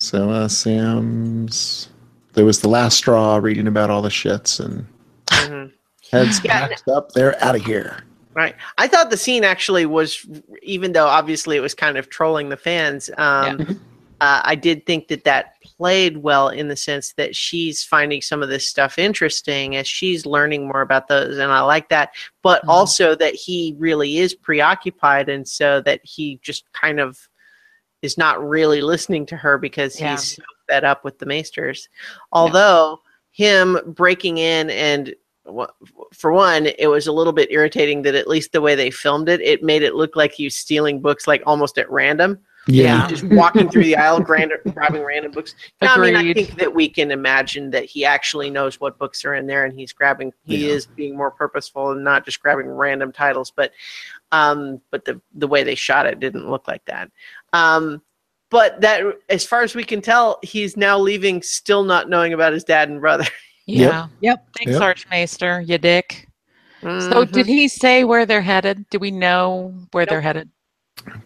So 0.00 0.30
uh, 0.30 0.48
Sam's 0.48 1.88
there 2.34 2.44
was 2.44 2.60
the 2.60 2.68
last 2.68 2.98
straw 2.98 3.36
reading 3.36 3.66
about 3.66 3.88
all 3.90 4.02
the 4.02 4.10
shits 4.10 4.62
and 4.62 4.86
Mhm. 5.28 5.72
heads 6.10 6.40
Yeah. 6.44 6.66
packed 6.68 6.88
up, 6.88 7.12
they're 7.12 7.42
out 7.42 7.56
of 7.56 7.64
here. 7.64 8.04
Right. 8.34 8.54
I 8.76 8.86
thought 8.86 9.08
the 9.08 9.16
scene 9.16 9.42
actually 9.44 9.86
was, 9.86 10.24
even 10.62 10.92
though 10.92 11.06
obviously 11.06 11.56
it 11.56 11.60
was 11.60 11.74
kind 11.74 11.96
of 11.96 12.10
trolling 12.10 12.50
the 12.50 12.56
fans. 12.58 13.08
Um, 13.16 13.66
uh, 14.20 14.42
I 14.44 14.54
did 14.54 14.84
think 14.84 15.08
that 15.08 15.24
that 15.24 15.54
played 15.62 16.18
well 16.18 16.50
in 16.50 16.68
the 16.68 16.76
sense 16.76 17.14
that 17.14 17.34
she's 17.34 17.82
finding 17.82 18.20
some 18.20 18.42
of 18.42 18.50
this 18.50 18.68
stuff 18.68 18.98
interesting 18.98 19.76
as 19.76 19.88
she's 19.88 20.26
learning 20.26 20.66
more 20.68 20.82
about 20.82 21.08
those, 21.08 21.38
and 21.38 21.50
I 21.50 21.60
like 21.60 21.88
that. 21.88 22.10
But 22.42 22.62
Mhm. 22.64 22.68
also 22.68 23.14
that 23.14 23.34
he 23.34 23.74
really 23.78 24.18
is 24.18 24.34
preoccupied, 24.34 25.30
and 25.30 25.48
so 25.48 25.80
that 25.80 26.00
he 26.04 26.38
just 26.42 26.70
kind 26.72 27.00
of 27.00 27.28
is 28.02 28.18
not 28.18 28.46
really 28.46 28.80
listening 28.80 29.26
to 29.26 29.36
her 29.36 29.58
because 29.58 30.00
Yeah. 30.00 30.12
he's 30.12 30.36
so 30.36 30.42
fed 30.68 30.84
up 30.84 31.04
with 31.04 31.18
the 31.18 31.26
Maesters. 31.26 31.88
Although 32.32 33.00
him 33.32 33.78
breaking 33.86 34.38
in 34.38 34.70
and 34.70 35.14
for 36.12 36.32
one, 36.32 36.66
it 36.78 36.88
was 36.88 37.06
a 37.06 37.12
little 37.12 37.32
bit 37.32 37.50
irritating 37.52 38.02
that 38.02 38.14
at 38.16 38.26
least 38.26 38.50
the 38.52 38.60
way 38.60 38.74
they 38.74 38.90
filmed 38.90 39.28
it, 39.28 39.40
it 39.40 39.62
made 39.62 39.82
it 39.82 39.94
look 39.94 40.16
like 40.16 40.32
he 40.32 40.44
was 40.44 40.56
stealing 40.56 41.00
books 41.00 41.28
like 41.28 41.40
almost 41.46 41.78
at 41.78 41.88
random, 41.88 42.36
Yeah. 42.66 43.06
just 43.06 43.22
walking 43.22 43.70
through 43.70 43.84
the 43.84 43.94
aisle, 43.96 44.18
grand, 44.18 44.52
grabbing 44.74 45.04
random 45.04 45.30
books. 45.30 45.54
Now, 45.80 45.94
I 45.94 45.98
mean, 45.98 46.16
I 46.16 46.32
think 46.32 46.56
that 46.58 46.74
we 46.74 46.88
can 46.88 47.12
imagine 47.12 47.70
that 47.70 47.84
he 47.84 48.04
actually 48.04 48.50
knows 48.50 48.80
what 48.80 48.98
books 48.98 49.24
are 49.24 49.34
in 49.34 49.46
there, 49.46 49.64
and 49.64 49.78
he's 49.78 49.92
grabbing. 49.92 50.32
He 50.42 50.66
Yeah. 50.66 50.72
is 50.74 50.86
being 50.86 51.16
more 51.16 51.30
purposeful 51.30 51.92
and 51.92 52.02
not 52.02 52.24
just 52.24 52.40
grabbing 52.42 52.66
random 52.66 53.12
titles. 53.12 53.52
But, 53.54 53.70
um, 54.32 54.80
but 54.90 55.04
the 55.04 55.20
the 55.36 55.46
way 55.46 55.62
they 55.62 55.76
shot 55.76 56.06
it 56.06 56.18
didn't 56.18 56.50
look 56.50 56.66
like 56.66 56.84
that. 56.86 57.08
Um, 57.52 58.02
but 58.50 58.80
that, 58.80 59.02
as 59.28 59.44
far 59.44 59.62
as 59.62 59.74
we 59.74 59.84
can 59.84 60.00
tell, 60.00 60.38
he's 60.42 60.76
now 60.76 60.98
leaving, 60.98 61.42
still 61.42 61.82
not 61.84 62.08
knowing 62.08 62.32
about 62.32 62.52
his 62.52 62.64
dad 62.64 62.88
and 62.88 63.00
brother. 63.00 63.26
Yeah. 63.68 64.06
Yep. 64.20 64.46
Thanks, 64.58 64.72
Yep. 64.74 64.80
Archmaester, 64.82 65.60
you 65.60 65.76
dick. 65.76 66.28
So 66.82 66.88
Mhm. 66.88 67.32
did 67.32 67.46
he 67.46 67.66
say 67.66 68.04
where 68.04 68.24
they're 68.24 68.40
headed? 68.40 68.88
Do 68.90 69.00
we 69.00 69.10
know 69.10 69.74
where 69.90 70.06
they're 70.06 70.20
headed? 70.20 70.48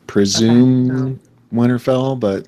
Presume 0.07 1.21
Winterfell, 1.53 2.19
but 2.19 2.47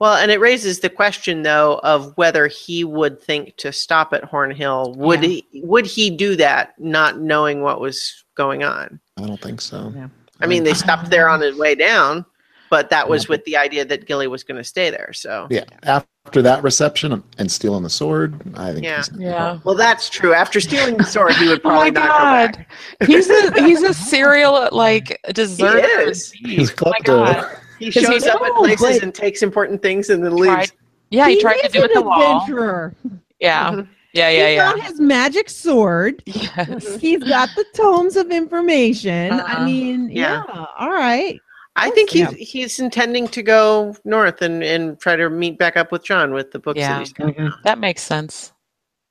Well, 0.00 0.14
and 0.14 0.30
it 0.32 0.40
raises 0.40 0.80
the 0.80 0.88
question 0.88 1.42
though 1.42 1.78
of 1.84 2.12
whether 2.16 2.48
he 2.48 2.82
would 2.82 3.22
think 3.22 3.56
to 3.58 3.70
stop 3.72 4.12
at 4.12 4.24
Horn 4.24 4.50
Hill. 4.50 4.94
Would 4.96 5.22
Yeah. 5.22 5.28
he 5.28 5.46
would 5.62 5.86
he 5.86 6.10
do 6.10 6.34
that 6.34 6.74
not 6.80 7.20
knowing 7.20 7.62
what 7.62 7.80
was 7.80 8.24
going 8.34 8.64
on? 8.64 8.98
I 9.16 9.26
don't 9.26 9.40
think 9.40 9.60
so. 9.60 9.92
Yeah. 9.94 10.08
I 10.40 10.46
mean, 10.46 10.64
they 10.64 10.74
stopped 10.74 11.08
there 11.10 11.28
on 11.28 11.40
his 11.40 11.56
way 11.56 11.74
down, 11.76 12.24
but 12.70 12.90
that 12.90 13.08
was 13.08 13.28
with 13.28 13.44
the 13.44 13.56
idea 13.56 13.84
that 13.84 14.06
Gilly 14.06 14.26
was 14.26 14.44
going 14.44 14.56
to 14.58 14.64
stay 14.64 14.90
there. 14.90 15.12
So, 15.12 15.46
Yeah, 15.50 15.64
after 15.84 16.42
that 16.42 16.62
reception 16.62 17.22
and 17.38 17.50
stealing 17.50 17.82
the 17.82 17.90
sword, 17.90 18.40
I 18.56 18.72
think. 18.72 18.84
Yeah. 18.84 19.02
Yeah. 19.16 19.58
well, 19.64 19.74
that's 19.74 20.08
true. 20.10 20.34
After 20.34 20.60
stealing 20.60 20.96
the 20.96 21.04
sword, 21.04 21.32
he 21.36 21.48
would 21.48 21.62
probably 21.62 21.88
Oh 21.90 21.92
probably 21.92 22.00
my 22.00 22.06
not 22.06 22.52
go 22.52 22.56
god. 22.58 22.66
back. 23.00 23.08
He's 23.08 23.28
a 23.30 23.62
he's 23.64 23.82
a 23.82 23.94
serial 23.94 24.68
like 24.72 25.20
deserter. 25.32 25.86
is. 26.02 26.30
He's 26.32 26.70
Oh 26.82 26.90
my 26.90 26.98
klepto. 26.98 27.04
god. 27.04 27.58
He 27.78 27.92
'Cause 27.92 28.02
he- 28.06 28.12
shows 28.12 28.26
up 28.26 28.40
at 28.42 28.48
No, 28.48 28.54
places 28.62 28.80
but- 28.96 29.02
and 29.02 29.14
takes 29.14 29.42
important 29.42 29.80
things 29.82 30.10
and 30.10 30.24
then 30.24 30.34
leaves. 30.36 30.52
Tried, 30.54 30.70
yeah, 31.10 31.28
he, 31.28 31.40
tried 31.40 31.58
to 31.60 31.66
is 31.66 31.72
do 31.72 31.82
it 31.82 31.90
an 31.92 31.94
the 31.94 32.02
wall. 32.02 32.40
adventurer. 32.42 32.94
Yeah. 33.40 33.70
Mhm. 33.70 33.88
Yeah, 34.14 34.30
yeah, 34.30 34.46
He's 34.48 34.56
yeah. 34.56 34.72
got 34.72 34.80
his 34.80 35.00
magic 35.00 35.50
sword. 35.50 36.22
Yes. 36.24 36.96
He's 36.96 37.22
got 37.22 37.50
the 37.54 37.64
tomes 37.74 38.16
of 38.16 38.30
information. 38.30 39.32
I 39.34 39.38
Uh-uh. 39.58 39.64
mean, 39.66 40.08
Yeah. 40.10 40.44
yeah. 40.48 40.64
All 40.78 40.90
right. 40.90 41.38
I 41.80 41.90
think 41.90 42.10
he's 42.10 42.20
Yeah. 42.20 42.30
he's 42.38 42.78
intending 42.80 43.28
to 43.28 43.42
go 43.42 43.94
north 44.04 44.42
and, 44.42 44.62
and 44.62 44.98
try 45.00 45.16
to 45.16 45.28
meet 45.30 45.58
back 45.58 45.76
up 45.76 45.92
with 45.92 46.04
Jon 46.04 46.32
with 46.32 46.50
the 46.50 46.58
books 46.58 46.78
Yeah. 46.78 46.94
that 46.94 46.98
he's 47.00 47.12
got. 47.12 47.28
Mhm. 47.28 47.52
That 47.64 47.78
makes 47.78 48.02
sense. 48.02 48.52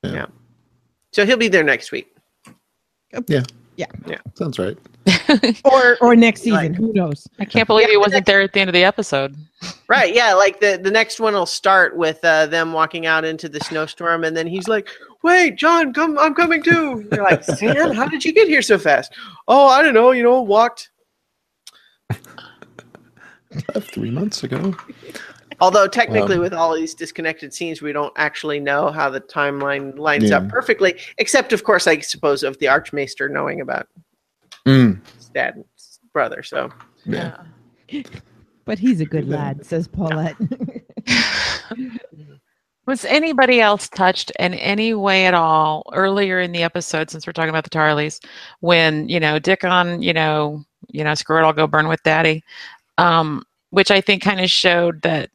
Yeah. 0.04 0.26
So 1.14 1.26
he'll 1.26 1.38
be 1.38 1.48
there 1.48 1.64
next 1.64 1.92
week. 1.92 2.14
Yeah, 3.28 3.44
yeah, 3.78 3.86
yeah. 4.06 4.18
Sounds 4.36 4.60
right. 4.60 4.78
Or 5.66 5.98
or 6.02 6.16
next 6.16 6.42
season. 6.42 6.58
Like- 6.58 6.76
Who 6.76 6.92
knows? 6.94 7.28
I 7.40 7.46
can't 7.46 7.66
believe 7.68 7.88
Yeah, 7.88 7.92
he 7.94 7.98
wasn't 7.98 8.26
there 8.26 8.42
at 8.42 8.52
the 8.54 8.60
end 8.60 8.70
of 8.70 8.74
the 8.74 8.84
episode. 8.84 9.36
Right, 9.90 10.14
yeah, 10.14 10.34
like 10.34 10.60
the 10.60 10.78
the 10.84 10.92
next 10.92 11.20
one 11.20 11.34
will 11.34 11.46
start 11.48 11.96
with 11.98 12.20
uh, 12.24 12.46
them 12.46 12.74
walking 12.74 13.06
out 13.08 13.24
into 13.26 13.48
the 13.50 13.60
snowstorm, 13.62 14.24
and 14.26 14.36
then 14.38 14.46
he's 14.46 14.68
like, 14.68 14.90
"Wait, 15.24 15.56
Jon, 15.56 15.94
come, 15.94 16.20
I'm 16.20 16.36
coming 16.36 16.62
too." 16.62 17.08
You're 17.12 17.24
like, 17.24 17.42
"Sam, 17.44 17.92
how 17.94 18.06
did 18.08 18.24
you 18.26 18.34
get 18.34 18.50
here 18.50 18.62
so 18.62 18.78
fast?" 18.78 19.14
Oh, 19.48 19.68
I 19.68 19.82
don't 19.82 19.94
know, 19.96 20.12
you 20.12 20.22
know, 20.24 20.42
walked. 20.42 20.90
Uh, 23.74 23.80
Three 23.80 24.11
months 24.11 24.43
ago. 24.43 24.76
Although 25.59 25.88
technically, 25.88 26.35
Wow. 26.38 26.43
with 26.43 26.53
all 26.53 26.76
these 26.76 26.93
disconnected 26.93 27.53
scenes, 27.53 27.82
we 27.82 27.92
don't 27.92 28.14
actually 28.16 28.59
know 28.59 28.92
how 28.92 29.09
the 29.09 29.22
timeline 29.22 29.98
lines 29.98 30.30
up 30.32 30.48
perfectly, 30.50 31.00
except, 31.17 31.51
of 31.53 31.64
course, 31.64 31.88
I 31.88 32.00
suppose 32.00 32.43
of 32.43 32.58
the 32.59 32.67
Archmaester 32.67 33.27
knowing 33.30 33.61
about 33.61 33.88
Mm, 34.67 35.00
his 35.16 35.30
dad 35.30 35.56
and 35.56 35.66
his 35.76 36.00
brother. 36.14 36.43
So, 36.43 36.69
yeah. 37.06 37.38
But 38.66 38.77
he's 38.77 39.00
a 39.00 39.06
good 39.06 39.30
lad, 39.30 39.66
says 39.66 39.88
Paulette. 39.88 40.35
Was 42.85 43.03
anybody 43.03 43.59
else 43.59 43.90
touched 43.90 44.32
in 44.40 44.53
any 44.53 44.93
way 44.93 45.26
at 45.26 45.34
all 45.34 45.84
earlier 45.93 46.40
in 46.40 46.53
the 46.53 46.64
episode, 46.64 47.09
since 47.09 47.27
we're 47.27 47.34
talking 47.34 47.50
about 47.50 47.66
the 47.66 47.69
Tarlys, 47.69 48.24
when 48.61 49.09
you 49.09 49.19
know 49.19 49.40
Dickon, 49.40 50.01
you 50.01 50.14
know, 50.14 50.64
you 50.88 51.03
know, 51.03 51.14
screw 51.14 51.38
it, 51.40 51.42
I'll 51.42 51.51
go 51.51 51.67
burn 51.67 51.90
with 51.90 52.01
Daddy, 52.03 52.43
um, 52.98 53.43
which 53.69 53.92
I 53.92 54.01
think 54.01 54.24
kind 54.24 54.42
of 54.42 54.50
showed 54.50 55.01
that, 55.03 55.30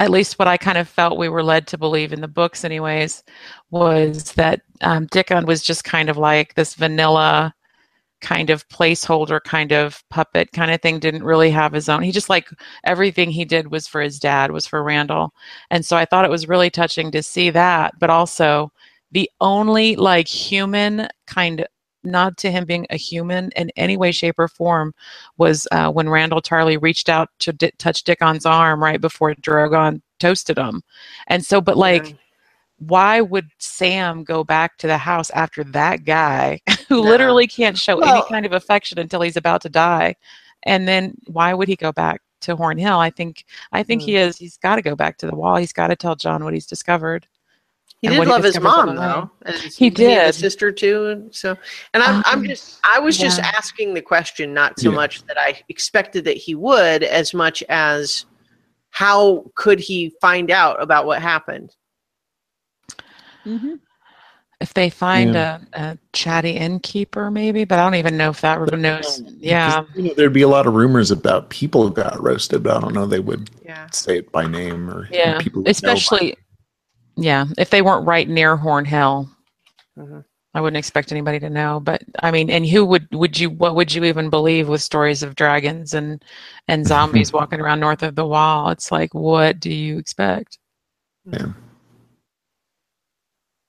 at 0.00 0.10
least 0.10 0.38
what 0.38 0.48
I 0.48 0.56
kind 0.56 0.76
of 0.76 0.88
felt 0.88 1.18
we 1.18 1.28
were 1.28 1.42
led 1.42 1.66
to 1.68 1.78
believe 1.78 2.12
in 2.12 2.20
the 2.20 2.28
books, 2.28 2.64
anyways, 2.64 3.22
was 3.70 4.32
that 4.32 4.62
um, 4.80 5.06
Dickon 5.06 5.46
was 5.46 5.62
just 5.62 5.84
kind 5.84 6.08
of 6.08 6.16
like 6.16 6.54
this 6.54 6.74
vanilla 6.74 7.54
kind 8.24 8.48
of 8.48 8.66
placeholder 8.68 9.38
kind 9.44 9.70
of 9.70 10.02
puppet 10.08 10.50
kind 10.52 10.70
of 10.70 10.80
thing 10.80 10.98
didn't 10.98 11.22
really 11.22 11.50
have 11.50 11.72
his 11.72 11.90
own 11.90 12.02
he 12.02 12.10
just 12.10 12.30
like 12.30 12.48
everything 12.84 13.30
he 13.30 13.44
did 13.44 13.70
was 13.70 13.86
for 13.86 14.00
his 14.00 14.18
dad 14.18 14.50
was 14.50 14.66
for 14.66 14.82
randyll. 14.82 15.28
And 15.70 15.84
so 15.84 15.94
i 15.96 16.06
thought 16.06 16.24
it 16.24 16.30
was 16.30 16.48
really 16.48 16.70
touching 16.70 17.10
to 17.10 17.22
see 17.22 17.50
that 17.50 17.92
but 17.98 18.08
also 18.08 18.72
the 19.12 19.30
only 19.42 19.94
like 19.96 20.26
human 20.26 21.06
kind 21.26 21.66
nod 22.04 22.36
to 22.38 22.50
him 22.50 22.64
being 22.64 22.86
a 22.90 22.96
human 22.96 23.50
in 23.56 23.70
any 23.76 23.96
way, 23.96 24.12
shape, 24.12 24.38
or 24.38 24.48
form 24.48 24.94
was 25.38 25.66
uh, 25.72 25.90
when 25.90 26.06
Randyll 26.06 26.42
Tarly 26.42 26.80
reached 26.80 27.08
out 27.08 27.28
to 27.40 27.52
touch 27.52 28.04
Dickon's 28.04 28.46
arm 28.46 28.82
right 28.82 29.00
before 29.00 29.34
Drogon 29.34 30.00
toasted 30.20 30.58
him. 30.58 30.82
And 31.28 31.44
so, 31.44 31.60
but 31.60 31.76
like, 31.76 32.06
Yeah. 32.10 32.16
why 32.78 33.20
would 33.20 33.48
Sam 33.58 34.24
go 34.24 34.44
back 34.44 34.76
to 34.78 34.86
the 34.86 34.98
house 34.98 35.30
after 35.30 35.64
that 35.64 36.04
guy 36.04 36.60
who 36.88 37.02
No. 37.02 37.08
literally 37.08 37.46
can't 37.46 37.78
show 37.78 38.00
any 38.00 38.22
kind 38.28 38.44
of 38.46 38.52
affection 38.52 38.98
until 38.98 39.20
he's 39.22 39.36
about 39.36 39.62
to 39.62 39.68
die? 39.68 40.14
And 40.64 40.88
then 40.88 41.14
why 41.26 41.54
would 41.54 41.68
he 41.68 41.76
go 41.76 41.92
back 41.92 42.20
to 42.42 42.56
Horn 42.56 42.78
Hill? 42.78 42.98
I 42.98 43.10
think 43.10 43.44
I 43.72 43.82
think 43.82 44.02
Hmm. 44.02 44.06
he 44.06 44.16
is. 44.16 44.36
He's 44.38 44.56
got 44.58 44.76
to 44.76 44.82
go 44.82 44.94
back 44.96 45.18
to 45.18 45.26
the 45.26 45.34
wall. 45.36 45.56
He's 45.56 45.72
got 45.72 45.88
to 45.88 45.96
tell 45.96 46.16
Jon 46.16 46.42
what 46.44 46.54
he's 46.54 46.66
discovered. 46.66 47.26
He 48.04 48.10
did 48.10 48.18
what 48.18 48.26
he 48.28 48.32
love 48.32 48.42
his 48.44 48.60
mom 48.60 48.96
though. 48.96 49.30
And 49.46 49.56
his- 49.56 49.76
He 49.78 49.88
didn't 49.88 50.18
have 50.18 50.28
a 50.28 50.32
sister 50.34 50.70
too, 50.70 51.06
and 51.06 51.34
so. 51.34 51.56
And 51.94 52.02
I'm, 52.02 52.22
I'm 52.26 52.40
Um, 52.40 52.44
just, 52.46 52.78
I 52.84 52.98
was 52.98 53.16
just 53.16 53.40
asking 53.40 53.94
the 53.94 54.02
question, 54.02 54.52
not 54.52 54.78
so 54.78 54.90
Yeah. 54.90 54.96
much 54.96 55.24
that 55.26 55.38
I 55.38 55.62
expected 55.70 56.24
that 56.26 56.36
he 56.36 56.54
would, 56.54 57.02
as 57.02 57.32
much 57.32 57.62
as 57.70 58.26
how 58.90 59.44
could 59.54 59.80
he 59.80 60.12
find 60.20 60.50
out 60.50 60.82
about 60.82 61.06
what 61.06 61.22
happened? 61.22 61.74
Mhm. 63.46 63.80
If 64.60 64.72
they 64.72 64.88
find 64.88 65.34
a, 65.36 65.60
a 65.74 65.98
chatty 66.12 66.52
innkeeper, 66.52 67.30
maybe, 67.30 67.64
but 67.64 67.78
I 67.78 67.84
don't 67.84 67.96
even 67.96 68.16
know 68.16 68.30
if 68.30 68.40
that 68.42 68.58
would 68.60 68.78
knows. 68.78 69.20
Yeah, 69.38 69.84
you 69.94 70.02
know, 70.04 70.14
there'd 70.14 70.32
be 70.32 70.42
a 70.42 70.48
lot 70.48 70.66
of 70.66 70.74
rumors 70.74 71.10
about 71.10 71.50
people 71.50 71.82
who 71.86 71.92
got 71.92 72.22
roasted, 72.22 72.62
but 72.62 72.76
I 72.76 72.80
don't 72.80 72.94
know 72.94 73.04
they 73.04 73.18
would 73.20 73.50
Yeah. 73.64 73.88
say 73.90 74.18
it 74.18 74.30
by 74.32 74.46
name 74.46 74.88
or 74.88 75.08
yeah. 75.10 75.38
people 75.38 75.60
would 75.60 75.66
know 75.66 75.70
Especially, 75.70 76.36
yeah, 77.16 77.46
if 77.58 77.70
they 77.70 77.82
weren't 77.82 78.06
right 78.06 78.28
near 78.28 78.56
Horn 78.56 78.84
Hill, 78.84 79.28
Mhm. 79.98 80.24
I 80.56 80.60
wouldn't 80.60 80.76
expect 80.78 81.10
anybody 81.10 81.40
to 81.40 81.50
know. 81.50 81.80
But 81.80 82.02
I 82.22 82.30
mean, 82.30 82.48
and 82.48 82.64
who 82.66 82.84
would 82.84 83.08
would 83.12 83.38
you? 83.38 83.50
What 83.50 83.74
would 83.74 83.92
you 83.92 84.04
even 84.04 84.30
believe 84.30 84.68
with 84.68 84.82
stories 84.82 85.22
of 85.22 85.34
dragons 85.34 85.94
and 85.94 86.24
and 86.68 86.86
zombies 86.86 87.32
walking 87.32 87.60
around 87.60 87.80
north 87.80 88.02
of 88.02 88.14
the 88.14 88.26
wall? 88.26 88.70
It's 88.70 88.92
like, 88.92 89.12
what 89.14 89.58
do 89.60 89.72
you 89.72 89.98
expect? 89.98 90.58
Yeah. 91.24 91.52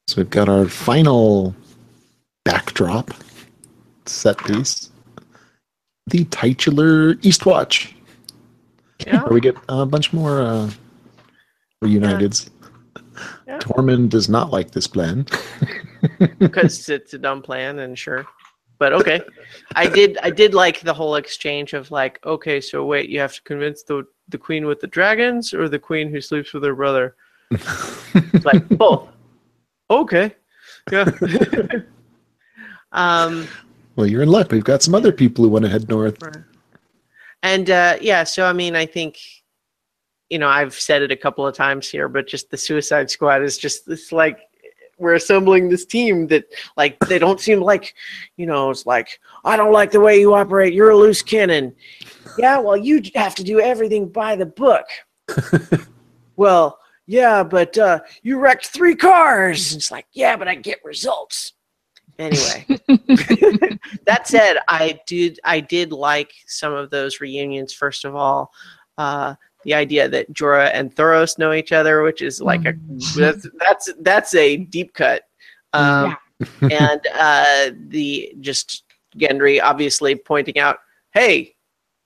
So 0.08 0.18
we've 0.18 0.30
got 0.30 0.48
our 0.50 0.68
final 0.68 1.56
backdrop 2.44 3.12
set 4.06 4.38
piece. 4.40 4.92
The 6.08 6.26
titular 6.26 7.16
Eastwatch. 7.16 7.92
Yeah. 9.06 9.24
Where 9.24 9.34
we 9.34 9.42
get 9.42 9.56
a 9.68 9.86
bunch 9.88 10.14
more 10.14 10.42
uh, 10.42 10.70
reuniteds. 11.84 12.46
Yeah. 12.46 12.52
Tormund 13.48 14.10
does 14.10 14.30
not 14.30 14.52
like 14.52 14.72
this 14.72 14.88
plan. 14.88 15.26
because 16.40 16.90
it's 16.90 17.14
a 17.14 17.18
dumb 17.18 17.42
plan 17.42 17.80
and 17.80 17.98
sure. 17.98 18.26
But 18.78 18.94
okay. 18.94 19.22
I 19.76 19.88
did 19.88 20.18
i 20.22 20.30
did 20.30 20.54
like 20.54 20.82
the 20.82 20.94
whole 20.94 21.16
exchange 21.16 21.74
of 21.74 21.92
like 21.92 22.20
okay 22.26 22.60
so 22.60 22.86
wait 22.86 23.10
you 23.10 23.20
have 23.20 23.34
to 23.34 23.42
convince 23.44 23.84
the 23.84 24.06
the 24.28 24.38
queen 24.38 24.66
with 24.66 24.82
the 24.82 24.88
dragons 24.88 25.54
or 25.54 25.70
the 25.70 25.80
queen 25.80 26.10
who 26.10 26.20
sleeps 26.22 26.54
with 26.54 26.64
her 26.64 26.76
brother? 26.76 27.16
Like 28.44 28.68
both. 28.70 29.10
Okay. 29.90 30.34
Yeah. 30.92 31.12
Um 32.92 33.48
well, 33.98 34.08
you're 34.08 34.22
in 34.24 34.30
luck. 34.30 34.52
We've 34.52 34.64
got 34.64 34.82
some 34.84 34.96
other 34.96 35.12
people 35.12 35.44
who 35.44 35.50
want 35.50 35.66
to 35.66 35.70
head 35.70 35.90
north. 35.90 36.18
and 37.44 37.70
uh 37.70 37.98
yeah 38.02 38.24
so 38.24 38.46
i 38.46 38.54
mean 38.54 38.76
i 38.76 38.86
think 38.86 39.18
you 40.30 40.40
know 40.40 40.48
i've 40.48 40.74
said 40.74 41.02
it 41.02 41.12
a 41.12 41.16
couple 41.16 41.46
of 41.46 41.56
times 41.56 41.90
here 41.90 42.08
but 42.08 42.28
just 42.28 42.50
the 42.50 42.58
suicide 42.58 43.10
squad 43.10 43.44
is 43.44 43.58
just 43.58 43.86
this 43.86 44.12
like 44.12 44.40
we're 44.98 45.16
assembling 45.16 45.70
this 45.70 45.86
team 45.86 46.28
that 46.28 46.46
like 46.78 46.98
they 47.08 47.20
don't 47.20 47.42
seem 47.42 47.60
like 47.60 47.96
you 48.38 48.46
know 48.46 48.70
it's 48.70 48.86
like 48.86 49.20
i 49.44 49.58
don't 49.58 49.74
like 49.74 49.92
the 49.92 50.00
way 50.00 50.20
you 50.20 50.34
operate. 50.34 50.74
You're 50.74 50.92
a 50.92 50.98
loose 50.98 51.22
cannon. 51.22 51.76
Yeah 52.38 52.60
well 52.60 52.78
you 52.78 53.02
have 53.16 53.36
to 53.36 53.44
do 53.44 53.60
everything 53.60 54.10
by 54.10 54.36
the 54.36 54.46
book. 54.46 54.86
Well 56.38 56.80
yeah 57.08 57.44
but 57.44 57.78
uh 57.78 58.00
you 58.22 58.40
wrecked 58.40 58.68
three 58.68 58.96
cars. 58.96 59.74
It's 59.74 59.90
like 59.90 60.06
yeah 60.12 60.36
but 60.36 60.48
i 60.48 60.56
get 60.56 60.84
results. 60.84 61.54
Anyway. 62.20 62.66
That 64.06 64.28
said 64.28 64.58
i 64.68 65.00
did 65.08 65.40
i 65.44 65.60
did 65.60 65.92
like 65.92 66.32
some 66.48 66.74
of 66.74 66.90
those 66.90 67.22
reunions 67.22 67.74
first 67.74 68.06
of 68.06 68.16
all. 68.16 68.52
Uh 68.98 69.36
the 69.66 69.74
idea 69.74 70.08
that 70.08 70.32
Jorah 70.32 70.72
and 70.74 70.96
Thoros 70.96 71.38
know 71.38 71.52
each 71.52 71.72
other, 71.72 72.04
which 72.04 72.22
is 72.22 72.40
like 72.40 72.66
a 72.66 72.74
that's 73.16 73.48
that's, 73.60 73.94
that's 74.00 74.36
a 74.36 74.58
deep 74.58 74.94
cut. 74.94 75.24
Um, 75.74 76.16
and 76.62 77.02
uh, 77.14 77.72
the 77.88 78.34
just 78.40 78.84
Gendry 79.18 79.62
obviously 79.62 80.16
pointing 80.16 80.60
out, 80.60 80.78
"Hey, 81.14 81.56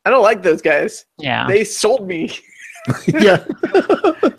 I 0.05 0.09
don't 0.09 0.23
like 0.23 0.41
those 0.41 0.61
guys. 0.61 1.05
Yeah, 1.19 1.47
They 1.47 1.63
sold 1.63 2.07
me." 2.07 2.31
yeah. 3.07 3.45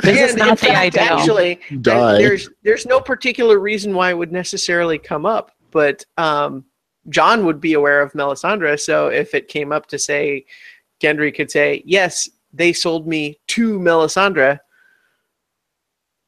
This 0.02 0.30
is 0.30 0.36
not 0.36 0.58
the 0.58 0.66
fact, 0.66 0.96
ideal. 0.96 1.18
actually, 1.18 1.60
Die. 1.82 2.12
there's 2.14 2.48
there's 2.62 2.86
no 2.86 3.00
particular 3.00 3.58
reason 3.58 3.92
why 3.92 4.10
it 4.10 4.16
would 4.16 4.32
necessarily 4.32 4.98
come 4.98 5.26
up, 5.26 5.52
but 5.70 6.06
um, 6.16 6.64
Jon 7.10 7.44
would 7.44 7.60
be 7.60 7.74
aware 7.74 8.00
of 8.00 8.12
Melisandre. 8.14 8.80
So 8.80 9.08
if 9.08 9.34
it 9.34 9.48
came 9.48 9.72
up 9.72 9.86
to 9.88 9.98
say, 9.98 10.46
Gendry 11.02 11.34
could 11.34 11.50
say, 11.50 11.82
"Yes, 11.84 12.30
they 12.52 12.72
sold 12.72 13.06
me 13.06 13.38
to 13.48 13.78
Melisandre," 13.78 14.58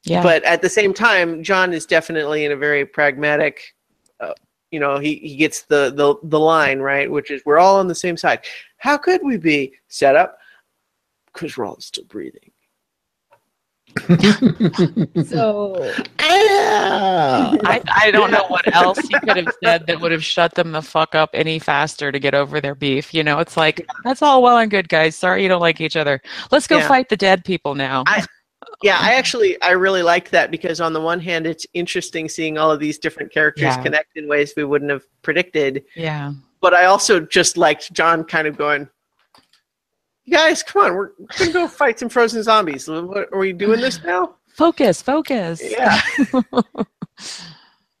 yeah. 0.03 0.23
but 0.23 0.43
at 0.43 0.61
the 0.61 0.69
same 0.69 0.93
time, 0.93 1.43
Jon 1.43 1.73
is 1.73 1.85
definitely 1.85 2.45
in 2.45 2.51
a 2.51 2.57
very 2.57 2.85
pragmatic. 2.85 3.75
Uh, 4.19 4.33
you 4.71 4.79
know, 4.79 4.97
he, 4.97 5.15
he 5.15 5.35
gets 5.35 5.63
the, 5.63 5.93
the 5.95 6.15
the 6.23 6.39
line 6.39 6.79
right, 6.79 7.11
which 7.11 7.29
is 7.29 7.41
we're 7.45 7.59
all 7.59 7.79
on 7.79 7.87
the 7.87 7.95
same 7.95 8.17
side. 8.17 8.39
How 8.77 8.97
could 8.97 9.21
we 9.23 9.37
be 9.37 9.73
set 9.87 10.15
up? 10.15 10.37
Because 11.33 11.57
we're 11.57 11.65
all 11.65 11.79
still 11.79 12.05
breathing. 12.05 12.52
So 15.25 15.93
Ah! 16.19 17.55
I, 17.63 17.81
I 17.95 18.11
don't 18.11 18.31
know 18.31 18.45
what 18.47 18.67
else 18.75 18.99
he 18.99 19.13
could 19.19 19.37
have 19.37 19.53
said 19.63 19.87
that 19.87 19.99
would 20.01 20.11
have 20.11 20.23
shut 20.23 20.53
them 20.55 20.71
the 20.71 20.81
fuck 20.81 21.15
up 21.15 21.29
any 21.33 21.59
faster 21.59 22.11
to 22.11 22.19
get 22.19 22.33
over 22.33 22.59
their 22.61 22.75
beef. 22.75 23.13
You 23.13 23.23
know, 23.23 23.39
it's 23.39 23.57
like 23.57 23.85
that's 24.03 24.21
all 24.21 24.41
well 24.41 24.57
and 24.57 24.71
good, 24.71 24.89
guys. 24.89 25.15
Sorry 25.15 25.43
you 25.43 25.49
don't 25.49 25.61
like 25.61 25.81
each 25.81 25.95
other. 25.95 26.21
Let's 26.51 26.67
go 26.67 26.77
Yeah. 26.77 26.87
fight 26.87 27.09
the 27.09 27.17
dead 27.17 27.43
people 27.45 27.75
now. 27.75 28.03
I- 28.07 28.25
Yeah, 28.81 28.97
I 28.99 29.13
actually 29.15 29.61
I 29.61 29.71
really 29.71 30.03
liked 30.03 30.31
that 30.31 30.49
because 30.51 30.79
on 30.81 30.93
the 30.93 31.01
one 31.01 31.19
hand, 31.19 31.45
it's 31.45 31.67
interesting 31.73 32.27
seeing 32.29 32.57
all 32.57 32.71
of 32.71 32.79
these 32.79 32.97
different 32.97 33.31
characters 33.31 33.63
Yeah. 33.63 33.83
connect 33.83 34.15
in 34.17 34.27
ways 34.27 34.53
we 34.57 34.63
wouldn't 34.63 34.91
have 34.91 35.03
predicted. 35.21 35.83
yeah, 35.95 36.31
But 36.61 36.73
I 36.73 36.85
also 36.85 37.19
just 37.19 37.57
liked 37.57 37.91
Jon 37.93 38.23
kind 38.23 38.47
of 38.47 38.57
going, 38.57 38.81
"You 38.81 38.87
guys, 40.29 40.63
come 40.63 40.85
on, 40.85 40.95
we're, 40.95 41.09
we're 41.19 41.27
gonna 41.37 41.51
go 41.51 41.67
fight 41.67 41.99
some 41.99 42.09
frozen 42.09 42.43
zombies. 42.43 42.87
What, 42.87 43.31
are 43.31 43.39
we 43.39 43.53
doing 43.53 43.79
this 43.81 44.03
now? 44.05 44.35
focus, 44.55 45.01
focus. 45.01 45.61
Yeah, 45.63 45.99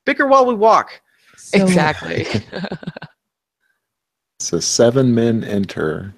bicker 0.05 0.27
while 0.27 0.45
we 0.45 0.55
walk." 0.55 1.01
so 1.37 1.61
exactly. 1.61 2.25
so 4.39 4.59
seven 4.59 5.13
men 5.13 5.43
enter. 5.43 6.13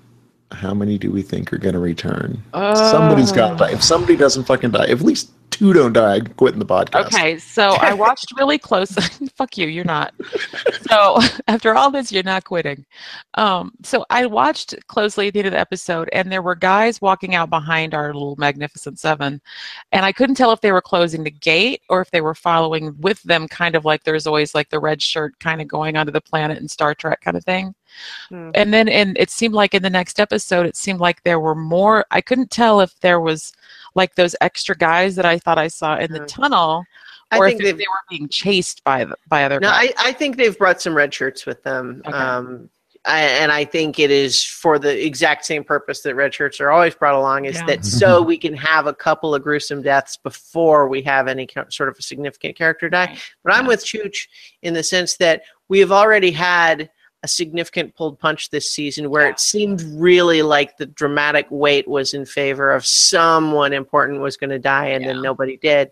How 0.52 0.74
many 0.74 0.98
do 0.98 1.12
we 1.12 1.22
think 1.24 1.52
are 1.52 1.58
going 1.58 1.74
to 1.74 1.80
return? 1.80 2.42
Uh, 2.54 2.76
Somebody's 2.76 3.32
got 3.32 3.50
to 3.52 3.56
die. 3.58 3.72
If 3.72 3.84
somebody 3.84 4.16
doesn't 4.16 4.44
fucking 4.44 4.72
die, 4.72 4.86
if 4.86 5.00
at 5.00 5.06
least 5.06 5.32
two 5.58 5.74
don't 5.74 5.94
die, 5.94 6.16
I'm 6.16 6.28
quitting 6.28 6.60
the 6.60 6.66
podcast. 6.66 7.08
Okay, 7.08 7.38
so 7.38 7.70
I 7.80 7.94
watched 7.94 8.34
really 8.38 8.58
close. 8.58 8.92
Fuck 9.36 9.58
you, 9.58 9.68
you're 9.68 9.84
not. 9.86 10.14
So 10.90 11.20
after 11.48 11.76
all 11.76 11.92
this, 11.92 12.12
you're 12.12 12.24
not 12.24 12.44
quitting. 12.44 12.86
Um, 13.36 13.72
so 13.84 14.06
I 14.10 14.26
watched 14.26 14.76
closely 14.88 15.28
at 15.28 15.34
the 15.34 15.40
end 15.40 15.48
of 15.48 15.54
the 15.54 15.60
episode, 15.60 16.10
and 16.14 16.32
there 16.32 16.42
were 16.42 16.56
guys 16.56 17.02
walking 17.02 17.36
out 17.36 17.50
behind 17.50 17.94
our 17.94 18.14
little 18.14 18.36
Magnificent 18.38 19.00
Seven, 19.00 19.42
and 19.92 20.06
I 20.06 20.12
couldn't 20.12 20.36
tell 20.36 20.52
if 20.52 20.62
they 20.62 20.72
were 20.72 20.82
closing 20.82 21.24
the 21.24 21.32
gate 21.32 21.82
or 21.90 22.02
if 22.02 22.12
they 22.12 22.22
were 22.22 22.36
following 22.36 22.96
with 23.00 23.22
them, 23.24 23.48
kind 23.48 23.76
of 23.76 23.86
like 23.86 24.04
there's 24.04 24.28
always 24.28 24.54
like 24.54 24.70
the 24.70 24.80
red 24.80 25.02
shirt 25.02 25.40
kind 25.40 25.62
of 25.62 25.68
going 25.68 25.98
onto 25.98 26.12
the 26.12 26.22
planet 26.22 26.60
in 26.60 26.68
Star 26.68 26.94
Trek 26.94 27.22
kind 27.22 27.38
of 27.38 27.44
thing. 27.44 27.74
Hmm. 28.30 28.52
And 28.54 28.74
then, 28.74 28.90
and 28.90 29.18
it 29.18 29.30
seemed 29.30 29.54
like 29.54 29.74
in 29.74 29.84
the 29.84 29.90
next 29.90 30.20
episode, 30.20 30.66
it 30.66 30.76
seemed 30.76 31.00
like 31.00 31.24
there 31.24 31.40
were 31.40 31.56
more. 31.56 32.06
I 32.12 32.22
couldn't 32.22 32.52
tell 32.52 32.82
if 32.82 33.00
there 33.00 33.20
was 33.20 33.54
like 33.96 34.16
those 34.16 34.36
extra 34.42 34.76
guys 34.76 35.16
that 35.16 35.26
I 35.26 35.40
thought 35.40 35.58
I 35.58 35.68
saw 35.70 35.98
in 35.98 36.12
the 36.12 36.20
Hmm. 36.20 36.26
tunnel, 36.26 36.84
I 37.32 37.38
or 37.40 37.48
think 37.50 37.62
if 37.64 37.78
they've 37.78 37.88
were 37.88 38.06
being 38.10 38.28
chased 38.30 38.84
by 38.84 39.06
by 39.28 39.44
other 39.46 39.60
No, 39.60 39.70
guys. 39.70 39.92
I, 39.98 40.10
I 40.10 40.12
think 40.14 40.38
they've 40.38 40.58
brought 40.58 40.82
some 40.82 40.96
red 40.96 41.14
shirts 41.14 41.46
with 41.46 41.64
them. 41.64 42.02
Okay. 42.06 42.16
Um, 42.16 42.70
I, 43.08 43.22
and 43.22 43.52
I 43.52 43.66
think 43.66 44.00
it 44.00 44.10
is 44.10 44.44
for 44.44 44.80
the 44.80 45.06
exact 45.06 45.46
same 45.46 45.64
purpose 45.64 46.02
that 46.02 46.16
red 46.16 46.34
shirts 46.34 46.60
are 46.60 46.72
always 46.72 46.96
brought 46.96 47.14
along 47.14 47.46
is 47.46 47.56
Yeah. 47.56 47.66
that 47.68 47.86
so 47.86 48.20
we 48.32 48.36
can 48.38 48.56
have 48.56 48.88
a 48.88 48.94
couple 48.96 49.36
of 49.36 49.44
gruesome 49.44 49.84
deaths 49.84 50.18
before 50.18 50.88
we 50.88 51.04
have 51.04 51.28
any 51.28 51.46
kind- 51.46 51.72
sort 51.72 51.88
of 51.90 51.98
a 52.00 52.02
significant 52.02 52.58
character 52.58 52.90
die. 52.90 53.16
But 53.44 53.54
I'm 53.54 53.68
with 53.68 53.86
Chooch 53.86 54.28
in 54.64 54.74
the 54.74 54.82
sense 54.82 55.18
that 55.18 55.44
we 55.68 55.80
have 55.82 55.92
already 55.92 56.32
had 56.32 56.90
a 57.26 57.28
significant 57.28 57.96
pulled 57.96 58.20
punch 58.20 58.52
this 58.52 58.72
season 58.72 59.10
where 59.10 59.24
Yeah. 59.26 59.32
it 59.32 59.40
seemed 59.40 59.82
really 59.96 60.42
like 60.44 60.78
the 60.78 60.86
dramatic 60.86 61.48
weight 61.50 61.88
was 61.88 62.14
in 62.14 62.24
favor 62.26 62.72
of 62.72 62.86
someone 62.86 63.74
important 63.74 64.22
was 64.22 64.38
going 64.38 64.52
to 64.52 64.60
die 64.60 64.90
and 64.90 65.04
then 65.04 65.22
nobody 65.24 65.58
did. 65.58 65.92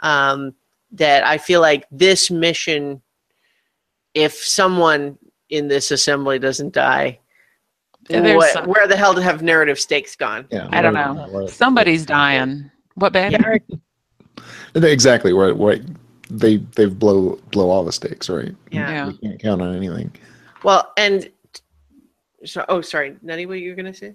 Um, 0.00 0.54
that 0.90 1.24
I 1.24 1.38
feel 1.38 1.60
like 1.62 1.86
this 1.90 2.30
mission 2.30 3.00
if 4.14 4.34
someone 4.34 5.16
in 5.48 5.68
this 5.68 5.90
assembly 5.90 6.38
doesn't 6.38 6.74
die, 6.74 7.18
yeah, 8.10 8.34
what, 8.36 8.52
some- 8.52 8.66
where 8.66 8.86
the 8.88 8.96
hell 8.96 9.14
have 9.16 9.40
narrative 9.42 9.78
stakes 9.80 10.16
gone? 10.16 10.46
Yeah, 10.50 10.68
I 10.72 10.82
don't 10.82 10.92
know. 10.94 11.14
what- 11.30 11.50
Somebody's 11.50 12.04
dying. 12.04 12.70
What 12.96 13.12
bad? 13.14 13.40
Derek, 13.40 13.62
Exactly. 14.74 15.32
What? 15.32 15.56
What? 15.56 15.80
They 16.28 16.56
they 16.76 16.86
blow 16.86 17.38
blow 17.52 17.70
all 17.70 17.84
the 17.84 17.92
stakes, 17.92 18.28
right? 18.28 18.54
Yeah. 18.70 18.90
Yeah. 18.90 19.06
We 19.08 19.16
can't 19.18 19.40
count 19.40 19.62
on 19.62 19.74
anything. 19.76 20.10
Well, 20.64 20.92
and 20.96 21.30
so, 22.44 22.64
oh, 22.68 22.80
sorry, 22.80 23.16
Nutty, 23.22 23.46
what 23.46 23.58
you 23.60 23.70
were 23.70 23.76
gonna 23.76 23.94
say? 23.94 24.14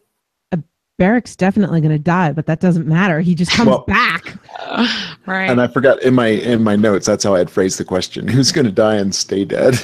Uh, 0.51 0.58
Beric's 0.98 1.35
definitely 1.35 1.80
going 1.80 1.92
to 1.92 2.00
die, 2.00 2.32
but 2.32 2.45
that 2.48 2.59
doesn't 2.59 2.88
matter. 2.88 3.19
He 3.22 3.35
just 3.35 3.51
comes 3.51 3.67
Well- 3.69 3.85
back. 3.88 4.35
right. 5.27 5.50
And 5.50 5.61
I 5.61 5.67
forgot 5.67 6.01
in 6.01 6.14
my 6.16 6.27
in 6.27 6.64
my 6.64 6.76
notes. 6.76 7.06
That's 7.06 7.24
how 7.24 7.35
I 7.35 7.38
had 7.38 7.50
phrased 7.50 7.77
the 7.80 7.85
question: 7.85 8.27
Who's 8.34 8.51
going 8.51 8.66
to 8.66 8.72
die 8.72 8.95
and 8.95 9.14
stay 9.14 9.45
dead? 9.45 9.80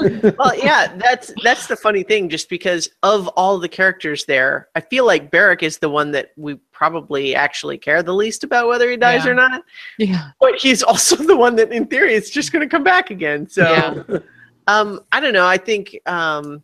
well, 0.38 0.56
yeah, 0.56 0.94
that's 0.96 1.32
that's 1.42 1.66
the 1.66 1.76
funny 1.76 2.02
thing. 2.02 2.28
Just 2.28 2.48
because 2.50 2.88
of 3.02 3.26
all 3.28 3.58
the 3.58 3.68
characters 3.68 4.26
there, 4.26 4.68
I 4.74 4.80
feel 4.80 5.06
like 5.06 5.30
Beric 5.30 5.62
is 5.62 5.78
the 5.78 5.88
one 5.88 6.10
that 6.12 6.32
we 6.36 6.56
probably 6.70 7.34
actually 7.34 7.78
care 7.78 8.02
the 8.02 8.14
least 8.14 8.44
about 8.44 8.68
whether 8.68 8.88
he 8.90 8.96
dies 8.96 9.24
Yeah. 9.24 9.30
or 9.30 9.34
not. 9.34 9.62
yeah. 9.98 10.30
But 10.38 10.56
he's 10.56 10.82
also 10.82 11.16
the 11.16 11.36
one 11.36 11.56
that, 11.56 11.72
in 11.72 11.86
theory, 11.86 12.12
is 12.14 12.30
just 12.30 12.52
going 12.52 12.60
to 12.62 12.68
come 12.70 12.84
back 12.84 13.10
again. 13.10 13.48
So, 13.48 13.62
Yeah. 13.62 14.18
Um, 14.66 15.00
I 15.12 15.20
don't 15.20 15.32
know. 15.32 15.46
I 15.46 15.56
think, 15.58 15.98
um, 16.06 16.62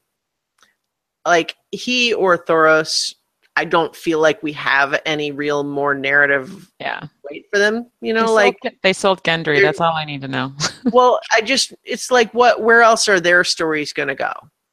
like 1.26 1.56
he 1.70 2.12
or 2.14 2.36
Thoros, 2.36 3.14
I 3.54 3.64
don't 3.64 3.94
feel 3.94 4.18
like 4.20 4.42
we 4.42 4.52
have 4.54 5.00
any 5.06 5.30
real 5.30 5.62
more 5.62 5.94
narrative 5.94 6.70
Yeah. 6.80 7.04
Wait 7.30 7.46
for 7.52 7.58
them. 7.58 7.90
You 8.00 8.14
know, 8.14 8.26
they 8.26 8.32
like 8.32 8.56
sold, 8.62 8.74
they 8.82 8.92
sold 8.92 9.22
Gendry. 9.24 9.60
That's 9.62 9.80
all 9.80 9.92
I 9.94 10.04
need 10.04 10.22
to 10.22 10.28
know. 10.28 10.52
well, 10.92 11.20
I 11.32 11.40
just 11.42 11.72
it's 11.84 12.10
like 12.10 12.32
what 12.34 12.62
where 12.62 12.82
else 12.82 13.08
are 13.08 13.20
their 13.20 13.44
stories 13.44 13.92
going 13.92 14.08
to 14.08 14.14
go? 14.14 14.32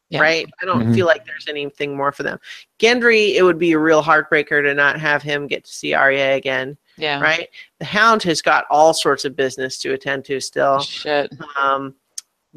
Yeah. 0.09 0.21
Right? 0.21 0.47
I 0.61 0.65
don't 0.65 0.87
Mhm. 0.87 0.95
feel 0.95 1.05
like 1.05 1.23
there's 1.25 1.47
anything 1.47 1.95
more 1.95 2.11
for 2.11 2.23
them. 2.23 2.39
Gendry, 2.79 3.35
it 3.35 3.43
would 3.43 3.59
be 3.59 3.73
a 3.73 3.79
real 3.79 4.01
heartbreaker 4.01 4.63
to 4.63 4.73
not 4.73 4.99
have 4.99 5.21
him 5.21 5.45
get 5.45 5.65
to 5.65 5.71
see 5.71 5.93
Arya 5.93 6.33
again, 6.35 6.75
Yeah. 6.97 7.19
right? 7.21 7.47
The 7.79 7.85
Hound 7.85 8.23
has 8.23 8.41
got 8.41 8.65
all 8.71 8.93
sorts 8.95 9.23
of 9.23 9.35
business 9.35 9.77
to 9.79 9.93
attend 9.93 10.25
to 10.25 10.39
still. 10.39 10.79
Shit. 10.79 11.31
Um 11.61 11.93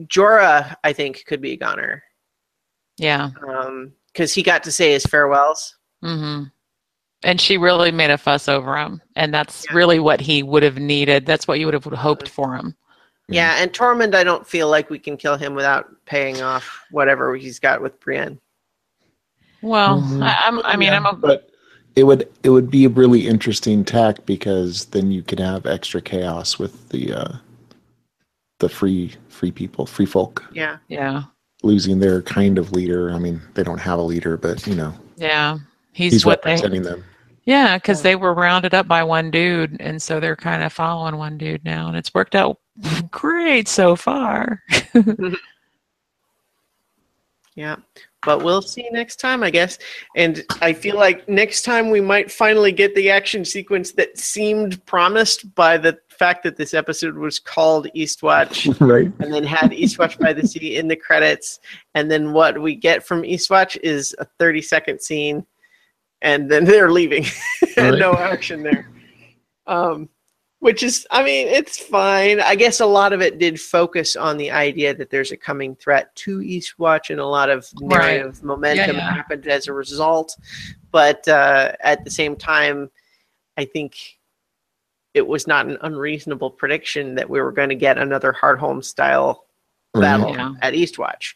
Jorah, 0.00 0.74
I 0.84 0.92
think, 0.92 1.24
could 1.26 1.40
be 1.40 1.52
a 1.52 1.56
goner. 1.56 2.02
Yeah. 2.98 3.30
Um 3.48 3.92
because 4.12 4.34
he 4.34 4.42
got 4.42 4.62
to 4.64 4.72
say 4.72 4.92
his 4.92 5.04
farewells. 5.06 5.76
Mm-hmm. 6.04 6.44
And 7.24 7.40
she 7.40 7.56
really 7.56 7.92
made 7.92 8.10
a 8.10 8.18
fuss 8.18 8.48
over 8.48 8.76
him, 8.76 9.00
and 9.16 9.32
that's 9.32 9.64
Yeah. 9.70 9.76
really 9.76 9.98
what 10.00 10.20
he 10.20 10.42
would 10.42 10.62
have 10.64 10.76
needed. 10.78 11.24
That's 11.24 11.46
what 11.46 11.58
you 11.60 11.66
would 11.66 11.74
have 11.74 11.84
hoped 11.84 12.28
for 12.28 12.54
him. 12.56 12.74
Yeah, 13.28 13.54
and 13.62 13.72
Tormund, 13.72 14.14
I 14.14 14.24
don't 14.24 14.46
feel 14.46 14.68
like 14.68 14.90
we 14.90 14.98
can 14.98 15.16
kill 15.16 15.36
him 15.36 15.54
without 15.54 15.86
paying 16.04 16.42
off 16.42 16.80
whatever 16.90 17.34
he's 17.36 17.58
got 17.60 17.80
with 17.80 17.98
Brienne. 18.00 18.38
Well, 19.62 20.02
Mhm. 20.02 20.22
I, 20.22 20.36
I'm. 20.48 20.58
I 20.64 20.76
mean, 20.76 20.92
I'm. 20.92 21.06
A, 21.06 21.12
but 21.14 21.48
it 21.94 22.02
would 22.04 22.28
it 22.42 22.50
would 22.50 22.70
be 22.70 22.84
a 22.84 22.88
really 22.88 23.26
interesting 23.28 23.84
tack 23.84 24.26
because 24.26 24.86
then 24.86 25.12
you 25.12 25.22
could 25.22 25.38
have 25.38 25.64
extra 25.66 26.02
chaos 26.02 26.58
with 26.58 26.88
the 26.88 27.12
uh, 27.14 27.32
the 28.62 28.68
free 28.68 29.12
free 29.28 29.50
people, 29.50 29.84
free 29.86 30.06
folk 30.06 30.42
Yeah. 30.54 30.78
yeah. 30.88 31.24
losing 31.64 31.98
their 31.98 32.22
kind 32.22 32.56
of 32.58 32.72
leader. 32.72 33.10
I 33.12 33.18
mean, 33.18 33.42
they 33.54 33.62
don't 33.64 33.78
have 33.80 33.98
a 33.98 34.02
leader, 34.02 34.36
but 34.38 34.66
you 34.66 34.74
know, 34.76 34.94
Yeah. 35.16 35.58
He's, 35.92 36.12
he's 36.12 36.24
what 36.24 36.40
they. 36.42 36.52
representing 36.52 36.82
them. 36.82 37.04
Yeah, 37.44 37.76
because 37.76 38.02
they 38.02 38.14
were 38.14 38.34
rounded 38.34 38.72
up 38.72 38.86
by 38.86 39.02
one 39.02 39.30
dude, 39.32 39.76
and 39.80 40.00
so 40.00 40.20
they're 40.20 40.36
kind 40.36 40.62
of 40.62 40.72
following 40.72 41.16
one 41.16 41.36
dude 41.36 41.64
now, 41.64 41.88
and 41.88 41.96
it's 41.96 42.14
worked 42.14 42.36
out 42.36 42.58
great 43.10 43.66
so 43.68 43.96
far. 43.96 44.62
Yeah. 47.54 47.76
But 48.24 48.42
we'll 48.42 48.62
see 48.62 48.88
next 48.92 49.16
time, 49.16 49.42
I 49.42 49.50
guess. 49.50 49.78
And 50.16 50.42
I 50.62 50.72
feel 50.72 50.96
like 50.96 51.28
next 51.28 51.62
time 51.62 51.90
we 51.90 52.00
might 52.00 52.30
finally 52.32 52.72
get 52.72 52.94
the 52.94 53.10
action 53.10 53.44
sequence 53.44 53.92
that 53.92 54.16
seemed 54.18 54.84
promised 54.86 55.54
by 55.54 55.76
the 55.76 55.98
fact 56.22 56.44
that 56.44 56.56
this 56.56 56.72
episode 56.72 57.16
was 57.16 57.40
called 57.40 57.88
Eastwatch 57.96 58.56
right. 58.92 59.10
and 59.18 59.34
then 59.34 59.42
had 59.42 59.72
Eastwatch 59.72 60.16
by 60.20 60.32
the 60.32 60.46
Sea 60.46 60.76
in 60.76 60.86
the 60.86 60.94
credits. 60.94 61.58
And 61.96 62.08
then 62.08 62.32
what 62.32 62.60
we 62.62 62.76
get 62.76 63.04
from 63.04 63.22
Eastwatch 63.22 63.76
is 63.82 64.14
a 64.20 64.24
30 64.38 64.62
second 64.62 65.00
scene 65.00 65.44
and 66.20 66.48
then 66.48 66.64
they're 66.70 66.92
leaving 66.92 67.24
and 67.76 67.90
Right. 67.92 67.98
no 67.98 68.14
action 68.14 68.62
there. 68.62 68.88
Um, 69.66 70.08
which 70.60 70.84
is, 70.84 71.04
I 71.10 71.24
mean, 71.24 71.48
it's 71.48 71.76
fine. 71.76 72.38
I 72.40 72.54
guess 72.54 72.78
a 72.78 72.86
lot 72.86 73.12
of 73.12 73.20
it 73.20 73.40
did 73.40 73.60
focus 73.60 74.14
on 74.14 74.36
the 74.36 74.52
idea 74.52 74.94
that 74.94 75.10
there's 75.10 75.32
a 75.32 75.36
coming 75.36 75.74
threat 75.74 76.14
to 76.22 76.38
Eastwatch, 76.38 77.10
and 77.10 77.18
a 77.18 77.26
lot 77.26 77.50
of 77.50 77.68
Right. 77.82 78.22
momentum 78.44 78.94
Yeah, 78.94 79.02
yeah. 79.02 79.12
happened 79.12 79.48
as 79.48 79.66
a 79.66 79.72
result. 79.72 80.36
But 80.92 81.26
uh, 81.26 81.72
at 81.80 82.04
the 82.04 82.10
same 82.12 82.36
time, 82.36 82.92
I 83.56 83.64
think 83.64 83.96
it 85.14 85.26
was 85.26 85.46
not 85.46 85.66
an 85.66 85.78
unreasonable 85.82 86.50
prediction 86.50 87.14
that 87.16 87.28
we 87.28 87.40
were 87.40 87.52
going 87.52 87.68
to 87.68 87.74
get 87.74 87.98
another 87.98 88.32
Hardhome 88.32 88.82
style 88.84 89.44
battle 89.94 90.30
Yeah. 90.34 90.52
at 90.62 90.72
Eastwatch, 90.74 91.34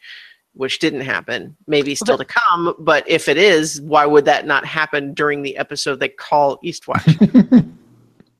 which 0.53 0.79
didn't 0.79 1.01
happen. 1.01 1.55
Maybe 1.67 1.93
still 1.93 2.17
to 2.17 2.25
come, 2.25 2.73
but 2.79 3.07
if 3.07 3.27
it 3.27 3.37
is, 3.37 3.79
why 3.81 4.05
would 4.05 4.25
that 4.25 4.47
not 4.47 4.65
happen 4.65 5.13
during 5.13 5.43
the 5.43 5.57
episode 5.57 5.99
they 5.99 6.09
call 6.09 6.57
Eastwatch? 6.63 7.65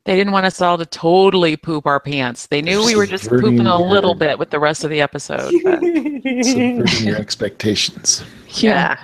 They 0.06 0.16
didn't 0.16 0.32
want 0.32 0.46
us 0.46 0.62
all 0.62 0.78
to 0.78 0.86
totally 0.86 1.58
poop 1.58 1.86
our 1.86 2.00
pants. 2.00 2.48
They 2.48 2.62
knew 2.62 2.86
we 2.86 2.96
were 2.96 3.06
just 3.06 3.28
pooping 3.28 3.60
a 3.60 3.78
your- 3.78 3.90
little 3.90 4.16
bit 4.16 4.40
with 4.40 4.50
the 4.52 4.58
rest 4.58 4.86
of 4.86 4.90
the 4.90 5.02
episode. 5.02 5.52
Subverting 5.52 7.06
your 7.06 7.18
expectations. 7.18 8.24
yeah. 8.52 8.98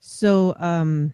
So, 0.00 0.54
um, 0.58 1.12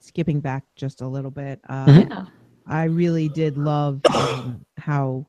skipping 0.00 0.40
back 0.40 0.64
just 0.76 1.00
a 1.00 1.08
little 1.08 1.30
bit, 1.30 1.58
uh. 1.70 1.86
Yeah. 2.10 2.24
I 2.66 2.84
really 2.84 3.28
did 3.28 3.56
love 3.58 4.00
um, 4.06 4.64
how, 4.76 5.26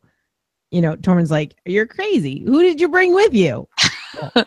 you 0.71 0.81
know, 0.81 0.95
Tormund's 0.95 1.31
like, 1.31 1.55
"You're 1.65 1.85
crazy. 1.87 2.43
Who 2.45 2.61
did 2.61 2.79
you 2.81 2.87
bring 2.89 3.13
with 3.13 3.33
you?" 3.33 3.67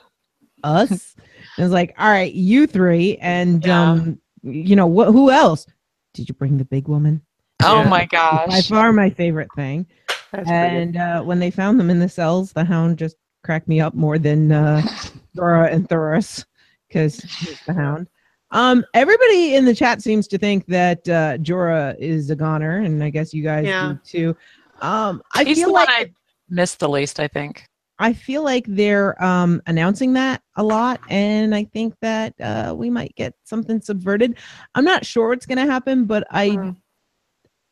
Us. 0.64 1.14
And 1.18 1.64
it's 1.64 1.72
like, 1.72 1.94
"All 1.98 2.08
right, 2.10 2.32
you 2.32 2.66
three, 2.66 3.16
and 3.18 3.64
Yeah. 3.64 3.92
um, 3.92 4.20
you 4.42 4.76
know 4.76 4.86
what? 4.86 5.08
Who 5.08 5.30
else? 5.30 5.66
Did 6.14 6.28
you 6.28 6.34
bring 6.34 6.56
the 6.58 6.64
big 6.64 6.88
woman?" 6.88 7.22
Oh 7.62 7.80
Yeah. 7.82 7.88
my 7.88 8.04
gosh! 8.06 8.48
By 8.48 8.60
far, 8.62 8.92
my 8.92 9.10
favorite 9.10 9.50
thing. 9.56 9.86
That's. 10.32 10.50
And 10.50 10.96
uh, 10.96 11.22
when 11.22 11.38
they 11.38 11.50
found 11.50 11.78
them 11.78 11.90
in 11.90 11.98
the 12.00 12.08
cells, 12.08 12.52
the 12.52 12.64
Hound 12.64 12.98
just 12.98 13.16
cracked 13.44 13.68
me 13.68 13.80
up 13.80 13.94
more 13.94 14.18
than 14.18 14.50
uh, 14.52 14.82
Jorah 15.36 15.72
and 15.72 15.88
Thoros 15.88 16.44
because 16.88 17.20
he's 17.22 17.60
the 17.66 17.74
Hound. 17.74 18.08
Um, 18.50 18.84
everybody 18.94 19.54
in 19.56 19.64
the 19.64 19.74
chat 19.74 20.02
seems 20.02 20.28
to 20.28 20.38
think 20.38 20.66
that 20.66 21.08
uh, 21.08 21.36
Jorah 21.38 21.98
is 21.98 22.30
a 22.30 22.36
goner, 22.36 22.78
and 22.78 23.02
I 23.02 23.10
guess 23.10 23.34
you 23.34 23.42
guys 23.42 23.66
Yeah. 23.66 23.94
do 23.94 23.98
too. 24.04 24.36
Um, 24.80 25.22
I 25.34 25.44
He's 25.44 25.58
feel 25.58 25.68
the 25.68 25.74
like 25.74 25.88
one 25.88 25.96
I 25.96 26.12
missed 26.48 26.78
the 26.80 26.88
least, 26.88 27.18
I 27.18 27.28
think. 27.28 27.66
I 27.98 28.12
feel 28.12 28.42
like 28.44 28.66
they're 28.68 29.22
um, 29.24 29.62
announcing 29.66 30.12
that 30.14 30.42
a 30.56 30.62
lot, 30.62 31.00
and 31.08 31.54
I 31.54 31.64
think 31.64 31.94
that 32.02 32.34
uh, 32.40 32.74
we 32.76 32.90
might 32.90 33.14
get 33.16 33.34
something 33.44 33.80
subverted. 33.80 34.36
I'm 34.74 34.84
not 34.84 35.04
sure 35.06 35.30
what's 35.30 35.46
going 35.46 35.58
to 35.58 35.70
happen, 35.70 36.04
but 36.04 36.26
I 36.30 36.50
Mm. 36.50 36.76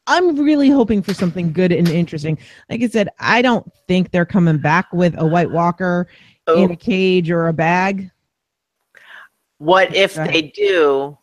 I'm 0.07 0.37
really 0.37 0.69
hoping 0.69 1.03
for 1.03 1.15
something 1.15 1.51
good 1.51 1.73
and 1.73 1.89
interesting. 1.89 2.37
Like 2.69 2.83
I 2.83 2.89
said, 2.89 3.09
I 3.19 3.41
don't 3.41 3.67
think 3.89 4.11
they're 4.11 4.27
coming 4.27 4.59
back 4.59 4.93
with 4.93 5.15
a 5.19 5.25
White 5.27 5.51
Walker 5.51 6.09
in 6.49 6.71
Oh, 6.71 6.73
a 6.73 6.77
cage 6.77 7.31
or 7.31 7.49
a 7.49 7.55
bag. 7.55 8.11
What 9.59 9.95
if 9.95 10.17
Right. 10.17 10.31
they 10.33 10.43
do, 10.43 11.17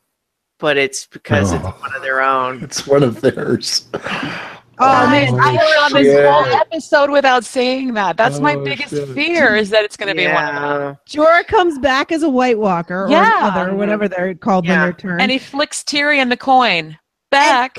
but 0.60 0.78
it's 0.78 1.06
because 1.08 1.52
it's 1.52 1.64
Oh. 1.66 1.76
one 1.80 1.96
of 1.96 2.02
their 2.02 2.22
own? 2.22 2.64
It's 2.64 2.86
one 2.88 3.04
of 3.04 3.22
theirs. 3.22 3.88
Oh, 4.84 4.88
oh 5.06 5.10
man, 5.12 5.40
I 5.40 5.52
went 5.54 5.78
on 5.78 5.94
this 6.02 6.28
whole 6.28 6.46
episode 6.60 7.12
without 7.12 7.44
saying 7.46 7.94
that. 7.94 8.18
That's 8.18 8.40
my 8.40 8.56
Oh, 8.56 8.64
biggest 8.64 8.90
shit. 8.90 9.10
fear 9.10 9.56
is 9.56 9.70
that 9.70 9.84
it's 9.86 9.96
going 9.96 10.10
to 10.10 10.16
be 10.16 10.28
one 10.28 10.56
of 10.56 10.80
them. 10.80 10.98
Jorah 11.08 11.46
comes 11.46 11.78
back 11.78 12.12
as 12.12 12.24
a 12.24 12.30
White 12.30 12.58
Walker 12.58 13.06
or 13.06 13.10
Yeah. 13.10 13.48
another, 13.54 13.76
whatever 13.76 14.08
they're 14.08 14.34
called 14.34 14.66
Yeah. 14.66 14.72
when 14.72 14.82
they're 14.82 14.94
turned. 14.94 15.22
And 15.22 15.30
he 15.32 15.38
flicks 15.38 15.84
Tyrion 15.84 16.30
the 16.30 16.38
coin 16.38 16.98
back. 17.30 17.76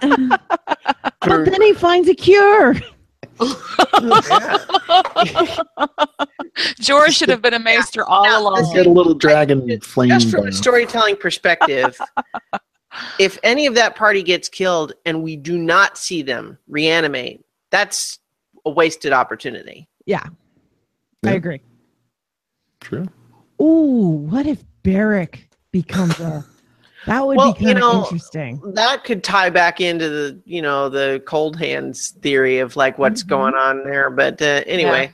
then 1.44 1.62
he 1.62 1.72
finds 1.74 2.08
a 2.08 2.14
cure. 2.14 2.74
Yeah. 5.24 5.56
George 6.80 7.14
should 7.14 7.28
have 7.28 7.42
been 7.42 7.54
a 7.54 7.58
maester 7.58 8.04
all 8.04 8.24
Now, 8.24 8.40
along. 8.40 8.56
this 8.62 8.72
Get 8.72 8.86
a 8.86 8.90
little 8.90 9.14
dragon 9.14 9.66
Just 9.66 9.84
flame. 9.84 10.08
Just 10.10 10.30
from 10.30 10.40
going. 10.40 10.48
a 10.48 10.52
storytelling 10.52 11.16
perspective, 11.16 11.98
if 13.18 13.38
any 13.42 13.66
of 13.66 13.74
that 13.74 13.94
party 13.96 14.22
gets 14.22 14.48
killed 14.48 14.92
and 15.04 15.22
we 15.22 15.36
do 15.36 15.58
not 15.58 15.98
see 15.98 16.22
them 16.22 16.58
reanimate, 16.68 17.44
that's 17.70 18.18
a 18.64 18.70
wasted 18.70 19.12
opportunity. 19.12 19.88
Yeah, 20.06 20.24
Yeah. 21.22 21.30
I 21.30 21.34
agree. 21.34 21.60
True. 22.80 23.06
Ooh, 23.60 24.26
what 24.30 24.46
if 24.46 24.62
Beric 24.82 25.48
becomes 25.72 26.18
a 26.20 26.44
That 27.06 27.24
would 27.26 27.36
Well, 27.36 27.52
be 27.54 27.60
you 27.60 27.66
kind 27.74 27.78
of 27.78 27.80
know, 27.82 28.02
interesting. 28.04 28.60
that 28.74 29.04
could 29.04 29.22
tie 29.22 29.48
back 29.50 29.80
into 29.80 30.08
the 30.08 30.38
you 30.44 30.60
know 30.60 30.88
the 30.88 31.22
cold 31.26 31.56
hands 31.58 32.10
theory 32.20 32.58
of 32.58 32.74
like 32.76 32.98
what's 32.98 33.22
Mhm. 33.22 33.28
going 33.28 33.54
on 33.54 33.84
there. 33.84 34.10
But 34.10 34.40
uh, 34.42 34.62
anyway, 34.66 35.12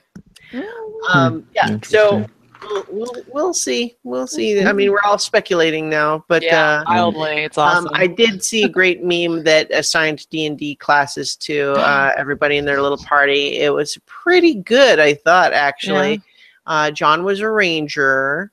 Oh, 0.54 1.08
um, 1.12 1.46
yeah. 1.54 1.78
So 1.82 2.26
we'll, 2.62 2.84
we'll 2.90 3.14
we'll 3.32 3.54
see. 3.54 3.96
We'll 4.04 4.26
see. 4.26 4.62
I 4.64 4.72
mean, 4.72 4.90
we're 4.90 5.00
all 5.04 5.18
speculating 5.18 5.88
now, 5.90 6.24
but 6.28 6.42
yeah, 6.42 6.80
uh, 6.80 6.84
wildly. 6.88 7.44
It's 7.44 7.58
Um, 7.58 7.86
awesome. 7.86 7.90
I 7.94 8.06
did 8.06 8.42
see 8.44 8.64
a 8.64 8.68
great 8.68 9.02
meme 9.02 9.44
that 9.44 9.70
assigned 9.70 10.28
D 10.30 10.46
and 10.46 10.58
D 10.58 10.74
classes 10.76 11.36
to 11.36 11.72
uh, 11.78 12.12
everybody 12.16 12.56
in 12.58 12.64
their 12.64 12.80
little 12.82 12.98
party. 12.98 13.58
It 13.58 13.72
was 13.72 13.98
pretty 14.06 14.54
good, 14.54 14.98
I 14.98 15.14
thought. 15.14 15.52
Actually, 15.52 16.22
uh, 16.66 16.90
Jon 16.90 17.24
was 17.24 17.40
a 17.40 17.50
ranger. 17.50 18.50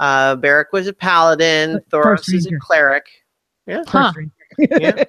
Uh, 0.00 0.34
Beric 0.34 0.72
was 0.72 0.86
a 0.88 0.92
paladin. 0.92 1.78
Thoros 1.92 2.32
is 2.32 2.46
a 2.46 2.56
cleric. 2.58 3.06
Yeah. 3.66 3.82
Huh. 3.86 4.12
yeah. 4.58 5.04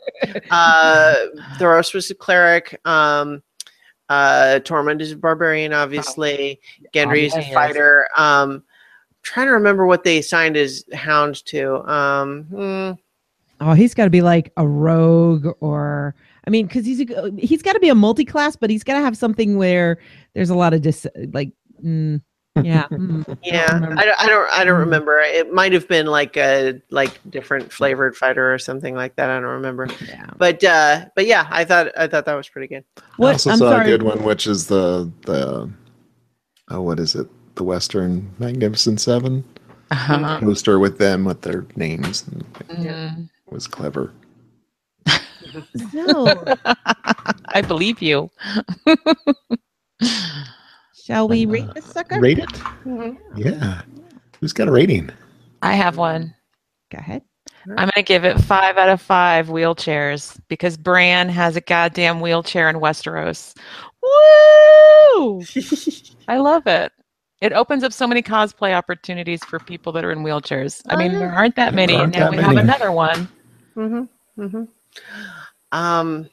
Uh, 0.52 1.16
Thoros 1.58 1.94
was 1.94 2.12
a 2.12 2.16
cleric. 2.16 2.80
Um, 2.86 3.42
uh, 4.10 4.60
Tormund 4.64 5.00
is 5.02 5.14
a 5.14 5.16
barbarian, 5.16 5.72
obviously. 5.74 6.60
Gendry 6.94 7.24
is 7.24 7.34
Oh, 7.34 7.38
a 7.38 7.40
yeah, 7.40 7.46
he 7.46 7.52
is. 7.52 7.56
fighter. 7.56 8.08
Um, 8.18 8.64
trying 9.24 9.48
to 9.48 9.54
remember 9.54 9.86
what 9.86 10.04
they 10.04 10.18
assigned 10.18 10.58
his 10.58 10.86
hound 10.94 11.44
to. 11.46 11.90
Um, 11.90 12.44
hmm. 12.44 12.92
Oh, 13.62 13.74
he's 13.74 13.94
got 13.94 14.04
to 14.06 14.10
be 14.10 14.22
like 14.22 14.52
a 14.58 14.68
rogue, 14.68 15.48
or 15.62 16.16
I 16.46 16.50
mean, 16.50 16.66
because 16.68 16.86
he's 16.86 17.00
a, 17.10 17.32
he's 17.38 17.62
got 17.62 17.74
to 17.74 17.80
be 17.80 17.90
a 17.90 17.96
multi-class, 17.96 18.56
but 18.58 18.70
he's 18.70 18.84
got 18.84 18.96
to 18.96 19.02
have 19.02 19.16
something 19.16 19.56
where 19.58 20.00
there's 20.34 20.50
a 20.50 20.56
lot 20.56 20.74
of 20.74 20.82
dis 20.82 21.08
like, 21.32 21.54
mm, 21.84 22.22
yeah, 22.64 22.88
mm, 22.92 23.26
Yeah, 23.44 23.74
remember. 23.76 24.02
I 24.02 24.06
don't, 24.06 24.20
I 24.20 24.28
don't, 24.28 24.52
I 24.54 24.64
don't 24.64 24.78
Mhm. 24.78 24.86
remember. 24.86 25.20
It 25.20 25.54
might 25.54 25.74
have 25.74 25.88
been 25.88 26.06
like 26.08 26.38
a 26.38 26.82
like 26.92 27.20
different 27.30 27.72
flavored 27.72 28.16
fighter 28.16 28.54
or 28.54 28.60
something 28.60 28.96
like 28.96 29.16
that. 29.16 29.30
I 29.30 29.36
don't 29.40 29.50
remember. 29.50 29.88
yeah. 30.08 30.26
But 30.38 30.64
uh, 30.64 31.06
but 31.16 31.26
yeah, 31.26 31.48
I 31.50 31.64
thought 31.66 31.92
I 31.98 32.08
thought 32.08 32.26
that 32.26 32.36
was 32.36 32.50
pretty 32.50 32.68
good. 32.68 32.84
I 32.98 33.04
What? 33.18 33.34
also 33.34 33.50
I'm 33.52 33.58
saw 33.58 33.70
sorry. 33.70 33.84
a 33.84 33.86
good 33.86 34.04
one, 34.04 34.24
which 34.24 34.48
is 34.48 34.68
the 34.68 35.12
the 35.26 35.70
oh, 36.70 36.82
what 36.82 37.00
is 37.00 37.16
it? 37.16 37.28
The 37.56 37.64
Western 37.64 38.34
Magnificent 38.40 39.02
Seven 39.02 39.44
Uh-huh. 39.92 40.40
poster 40.40 40.80
with 40.80 40.98
them 40.98 41.26
with 41.26 41.42
their 41.42 41.66
names. 41.76 42.24
Mhm. 42.70 43.30
It 43.48 43.54
was 43.54 43.68
clever. 43.68 44.12
So, 45.92 46.44
I 47.54 47.62
believe 47.62 48.02
you. 48.02 48.30
Shall 51.12 51.28
we 51.28 51.46
rate 51.46 51.74
this 51.74 51.86
sucker? 51.86 52.22
Rate 52.22 52.40
it? 52.40 52.50
Yeah. 53.36 53.82
Who's 54.40 54.54
got 54.54 54.70
a 54.70 54.72
rating? 54.72 55.10
I 55.62 55.74
have 55.74 55.98
one. 55.98 56.34
Go 56.90 57.00
ahead. 57.00 57.22
I'm 57.68 57.76
going 57.76 57.92
to 57.96 58.04
give 58.04 58.24
it 58.24 58.40
five 58.40 58.78
out 58.78 58.88
of 58.88 59.02
five 59.02 59.48
wheelchairs 59.48 60.40
because 60.48 60.78
Bran 60.78 61.28
has 61.28 61.58
a 61.58 61.62
goddamn 61.62 62.22
wheelchair 62.22 62.70
in 62.70 62.78
Westeros. 62.78 63.56
Woo! 64.02 65.44
I 66.28 66.38
love 66.38 66.66
it. 66.66 66.94
It 67.42 67.52
opens 67.54 67.84
up 67.84 67.92
so 67.92 68.08
many 68.08 68.24
cosplay 68.24 68.74
opportunities 68.74 69.44
for 69.44 69.60
people 69.60 69.92
that 69.92 70.06
are 70.06 70.12
in 70.12 70.20
wheelchairs. 70.20 70.82
I 70.88 70.96
mean, 70.96 71.12
there 71.12 71.32
aren't 71.32 71.56
that 71.58 71.74
many, 71.74 71.94
and 71.94 72.02
aren't 72.02 72.16
now 72.16 72.32
that 72.32 72.38
we 72.38 72.44
have 72.44 72.58
another 72.58 72.92
one. 72.92 73.28
Mm-hmm. 73.76 74.42
Mm-hmm. 74.42 74.64
Um, 75.72 76.30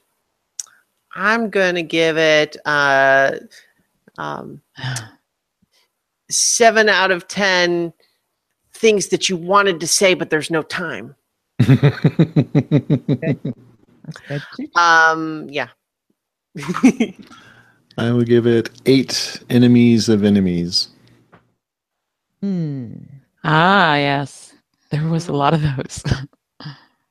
I'm 1.15 1.51
gonna 1.51 1.83
give 1.83 2.17
it 2.17 2.57
uh, 2.65 3.33
um, 4.19 4.61
seven 6.31 6.89
out 6.89 7.11
of 7.11 7.27
ten 7.29 7.93
things 8.75 9.09
that 9.09 9.29
you 9.29 9.37
wanted 9.37 9.81
to 9.81 9.87
say, 9.87 10.15
but 10.15 10.31
there's 10.31 10.51
no 10.51 10.63
time. 10.63 11.15
That's. 14.29 14.45
Um, 14.77 15.49
yeah. 15.51 15.69
I 17.99 18.13
would 18.13 18.27
give 18.27 18.47
it 18.47 18.71
eight 18.87 19.43
enemies 19.51 20.09
of 20.09 20.23
enemies. 20.25 20.89
Hmm. 22.41 22.93
Ah, 23.43 23.97
yes. 23.97 24.55
There 24.91 25.09
was 25.09 25.29
a 25.29 25.33
lot 25.33 25.55
of 25.55 25.63
those. 25.63 26.03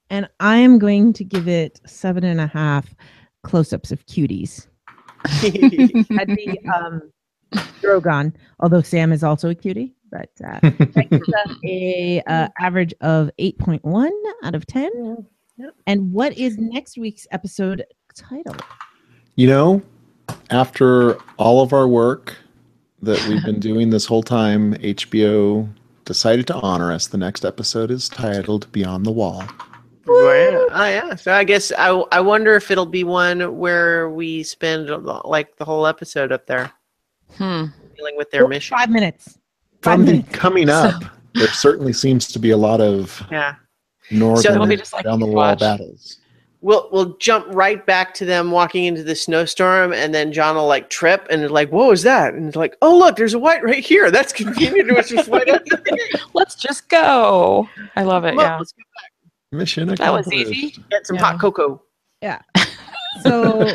And 0.10 0.30
I 0.40 0.56
am 0.58 0.80
going 0.80 1.12
to 1.14 1.24
give 1.26 1.50
it 1.50 1.82
seven 1.86 2.24
and 2.24 2.40
a 2.40 2.48
half 2.48 2.96
close-ups 3.44 3.92
of 3.92 4.06
cuties. 4.06 4.67
That'd 5.42 6.36
be 6.36 6.60
um, 6.74 7.02
Drogon, 7.82 8.34
although 8.60 8.82
Sam 8.82 9.12
is 9.12 9.24
also 9.24 9.50
a 9.50 9.56
cutie, 9.56 9.94
but 10.12 10.30
uh, 10.46 10.60
that 10.62 11.08
gives 11.10 11.30
us 11.30 11.58
a 11.64 12.22
uh, 12.28 12.48
average 12.60 12.94
of 13.02 13.30
eight 13.38 13.58
point 13.58 13.84
one 13.84 14.14
out 14.44 14.56
of 14.56 14.66
ten. 14.66 15.26
Yep. 15.58 15.74
And 15.88 16.12
what 16.12 16.38
is 16.38 16.58
next 16.58 16.98
week's 16.98 17.26
episode 17.32 17.84
title? 18.16 18.56
You 19.36 19.48
know, 19.48 19.82
after 20.50 21.18
all 21.38 21.62
of 21.62 21.74
our 21.74 21.88
work 21.88 22.36
that 23.02 23.24
we've 23.28 23.44
been 23.44 23.60
doing 23.60 23.90
this 23.90 24.06
whole 24.06 24.24
time, 24.24 24.74
HBO 24.76 25.68
decided 26.06 26.48
to 26.48 26.56
honor 26.56 26.92
us. 26.92 27.08
The 27.08 27.18
next 27.18 27.46
episode 27.46 27.92
is 27.92 28.10
titled 28.10 28.72
Beyond 28.72 29.06
the 29.06 29.12
Wall. 29.12 29.44
Oh 30.10 30.34
yeah. 30.34 30.76
oh 30.76 30.86
yeah. 30.86 31.16
So 31.16 31.34
I 31.34 31.44
guess 31.44 31.72
I 31.78 31.90
I 32.12 32.22
wonder 32.22 32.56
if 32.56 32.72
it'll 32.72 32.86
be 32.86 33.04
one 33.04 33.58
where 33.58 34.10
we 34.10 34.44
spend 34.44 34.90
like 35.06 35.56
the 35.58 35.66
whole 35.66 35.86
episode 35.86 36.32
up 36.32 36.46
there 36.46 36.72
hmm. 37.36 37.66
dealing 37.96 38.16
with 38.18 38.32
their 38.32 38.48
mission. 38.48 38.78
Five 38.78 38.90
minutes. 38.90 39.38
Five 39.82 39.98
From 40.00 40.06
the 40.06 40.24
coming 40.32 40.70
up, 40.70 41.04
there 41.34 41.48
certainly 41.48 41.94
seems 41.94 42.28
to 42.28 42.40
be 42.40 42.52
a 42.52 42.58
lot 42.58 42.82
of 42.82 43.26
Yeah. 43.32 43.56
northern 44.12 44.54
it'll 44.54 44.68
be 44.68 44.78
just 44.78 44.94
like 44.94 45.04
down 45.04 45.20
the 45.20 45.26
wall 45.26 45.56
battles. 45.56 46.20
We'll 46.62 46.90
we'll 46.92 47.18
jump 47.18 47.46
right 47.50 47.86
back 47.86 48.16
to 48.16 48.26
them 48.26 48.50
walking 48.50 48.86
into 48.86 49.04
the 49.04 49.16
snowstorm, 49.16 49.94
and 49.94 50.14
then 50.14 50.34
Jon 50.34 50.56
will 50.56 50.66
like 50.66 50.90
trip 50.90 51.28
and 51.30 51.50
like, 51.52 51.72
"What 51.72 51.88
was 51.88 52.02
that?" 52.04 52.34
And 52.34 52.48
it's 52.48 52.58
like, 52.58 52.76
"Oh 52.82 52.98
look, 52.98 53.16
there's 53.16 53.36
a 53.36 53.40
wight 53.40 53.64
right 53.64 53.86
here. 53.86 54.10
That's 54.10 54.34
convenient. 54.34 54.90
It 54.90 54.98
was 54.98 55.08
just 55.08 55.30
white 55.30 55.48
up. 55.50 55.64
Let's 56.34 56.56
just 56.56 56.90
go. 56.90 57.70
I 57.96 58.02
love 58.04 58.26
it. 58.26 58.32
Come 58.32 58.40
on, 58.40 58.46
Yeah. 58.46 58.58
let's 58.58 58.74
go 59.52 59.58
Mission 59.58 59.88
That 59.88 60.12
was 60.14 60.32
easy. 60.32 60.76
get 60.90 61.06
some 61.08 61.16
Yeah. 61.18 61.22
hot 61.24 61.40
cocoa." 61.40 61.82
Yeah. 62.22 62.42
So 63.24 63.68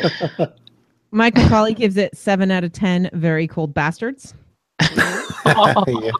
Michael 1.11 1.45
Colley 1.49 1.73
gives 1.73 1.97
it 1.97 2.15
seven 2.17 2.49
out 2.49 2.63
of 2.63 2.71
ten. 2.71 3.09
Very 3.11 3.45
cold 3.45 3.73
bastards. 3.73 4.33
Yeah. 4.79 5.21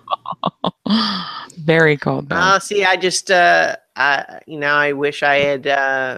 Very 1.60 1.96
cold. 1.96 2.28
though. 2.28 2.38
Oh, 2.38 2.60
see, 2.60 2.84
I 2.84 2.98
just 2.98 3.32
uh, 3.32 3.78
I 3.96 4.42
you 4.46 4.60
know, 4.60 4.74
I 4.74 4.92
wish 4.92 5.24
I 5.24 5.36
had 5.36 5.68
uh, 5.68 6.18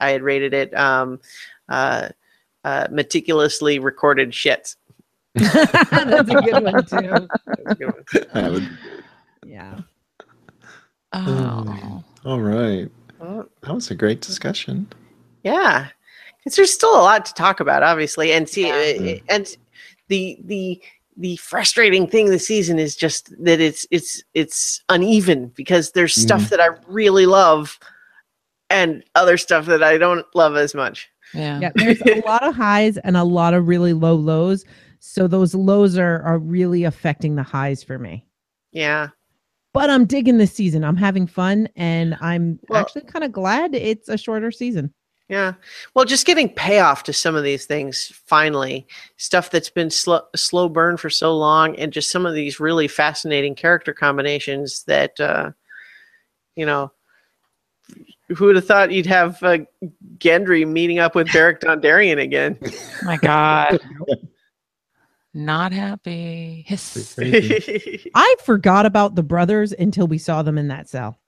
I 0.00 0.10
had 0.10 0.22
rated 0.22 0.52
it 0.52 0.76
um, 0.76 1.20
uh, 1.68 2.08
uh, 2.64 2.88
meticulously 2.90 3.78
recorded 3.78 4.32
shits. 4.32 4.74
That's 5.34 6.28
a 6.28 6.34
good 6.42 6.64
one 6.64 6.84
too. 6.84 7.28
That's 7.46 7.70
a 7.70 7.74
good 7.76 7.92
one. 7.94 8.04
I 8.34 8.48
would- 8.50 8.78
Yeah. 9.46 9.78
oh. 11.12 12.02
All 12.24 12.40
right. 12.40 12.90
Well, 13.18 13.48
That 13.62 13.74
was 13.74 13.90
a 13.90 13.94
great 13.94 14.20
discussion. 14.20 14.86
Yeah, 15.44 15.88
because 16.38 16.56
there's 16.56 16.72
still 16.72 16.94
a 16.94 17.02
lot 17.02 17.24
to 17.26 17.34
talk 17.34 17.60
about, 17.60 17.82
obviously, 17.82 18.32
and 18.32 18.48
see, 18.48 18.68
Yeah. 18.68 19.12
uh, 19.12 19.18
and 19.28 19.56
the 20.08 20.38
the 20.44 20.82
the 21.16 21.36
frustrating 21.36 22.06
thing 22.06 22.30
this 22.30 22.46
season 22.46 22.78
is 22.78 22.96
just 22.96 23.32
that 23.44 23.60
it's 23.60 23.86
it's 23.90 24.22
it's 24.34 24.82
uneven 24.88 25.48
because 25.56 25.92
there's 25.92 26.14
stuff 26.14 26.48
that 26.50 26.60
I 26.60 26.68
really 26.86 27.26
love, 27.26 27.78
and 28.70 29.04
other 29.14 29.36
stuff 29.36 29.66
that 29.66 29.82
I 29.82 29.98
don't 29.98 30.26
love 30.34 30.56
as 30.56 30.74
much. 30.74 31.08
Yeah. 31.34 31.60
Yeah. 31.60 31.70
There's 31.74 32.00
a 32.02 32.20
lot 32.26 32.42
of 32.44 32.54
highs 32.54 32.96
and 32.98 33.16
a 33.16 33.24
lot 33.24 33.54
of 33.54 33.68
really 33.68 33.92
low 33.92 34.14
lows. 34.14 34.64
So 35.00 35.26
those 35.26 35.54
lows 35.54 35.98
are 35.98 36.22
are 36.22 36.38
really 36.38 36.84
affecting 36.84 37.34
the 37.36 37.42
highs 37.42 37.82
for 37.82 37.98
me. 37.98 38.24
Yeah, 38.72 39.08
But 39.74 39.88
I'm 39.90 40.04
digging 40.04 40.38
this 40.38 40.52
season. 40.52 40.84
I'm 40.84 40.96
having 40.96 41.26
fun 41.26 41.68
and 41.76 42.16
I'm 42.20 42.58
Well- 42.68 42.80
actually 42.80 43.02
kind 43.02 43.24
of 43.24 43.32
glad 43.32 43.74
it's 43.74 44.08
a 44.08 44.18
shorter 44.18 44.50
season. 44.50 44.92
yeah. 45.28 45.54
Well, 45.94 46.04
just 46.04 46.26
getting 46.26 46.50
payoff 46.50 47.04
to 47.04 47.12
some 47.14 47.34
of 47.34 47.42
these 47.42 47.64
things 47.64 48.12
finally, 48.26 48.86
stuff 49.16 49.50
that's 49.50 49.70
been 49.70 49.88
slow 49.90 50.20
slow 50.36 50.68
burn 50.68 50.98
for 50.98 51.08
so 51.08 51.34
long, 51.36 51.74
and 51.76 51.90
just 51.92 52.10
some 52.10 52.26
of 52.26 52.34
these 52.34 52.60
really 52.60 52.86
fascinating 52.86 53.54
character 53.54 53.94
combinations 53.94 54.84
that 54.84 55.18
uh, 55.20 55.52
you 56.56 56.66
know. 56.66 56.92
Who 58.36 58.46
would 58.46 58.56
have 58.56 58.66
thought 58.66 58.92
you'd 58.92 59.04
have 59.06 59.42
uh, 59.42 59.58
Gendry 60.16 60.66
meeting 60.66 60.98
up 60.98 61.14
with 61.14 61.30
Beric 61.32 61.60
Dondarrion 61.60 62.18
again? 62.18 62.58
my 63.02 63.16
God. 63.18 63.78
Not 65.34 65.72
happy. 65.72 66.64
Hiss. 66.66 67.18
I 68.14 68.36
forgot 68.44 68.86
about 68.86 69.14
the 69.14 69.22
brothers 69.22 69.72
until 69.72 70.06
we 70.06 70.18
saw 70.18 70.42
them 70.42 70.58
in 70.58 70.68
that 70.68 70.88
cell. 70.88 71.18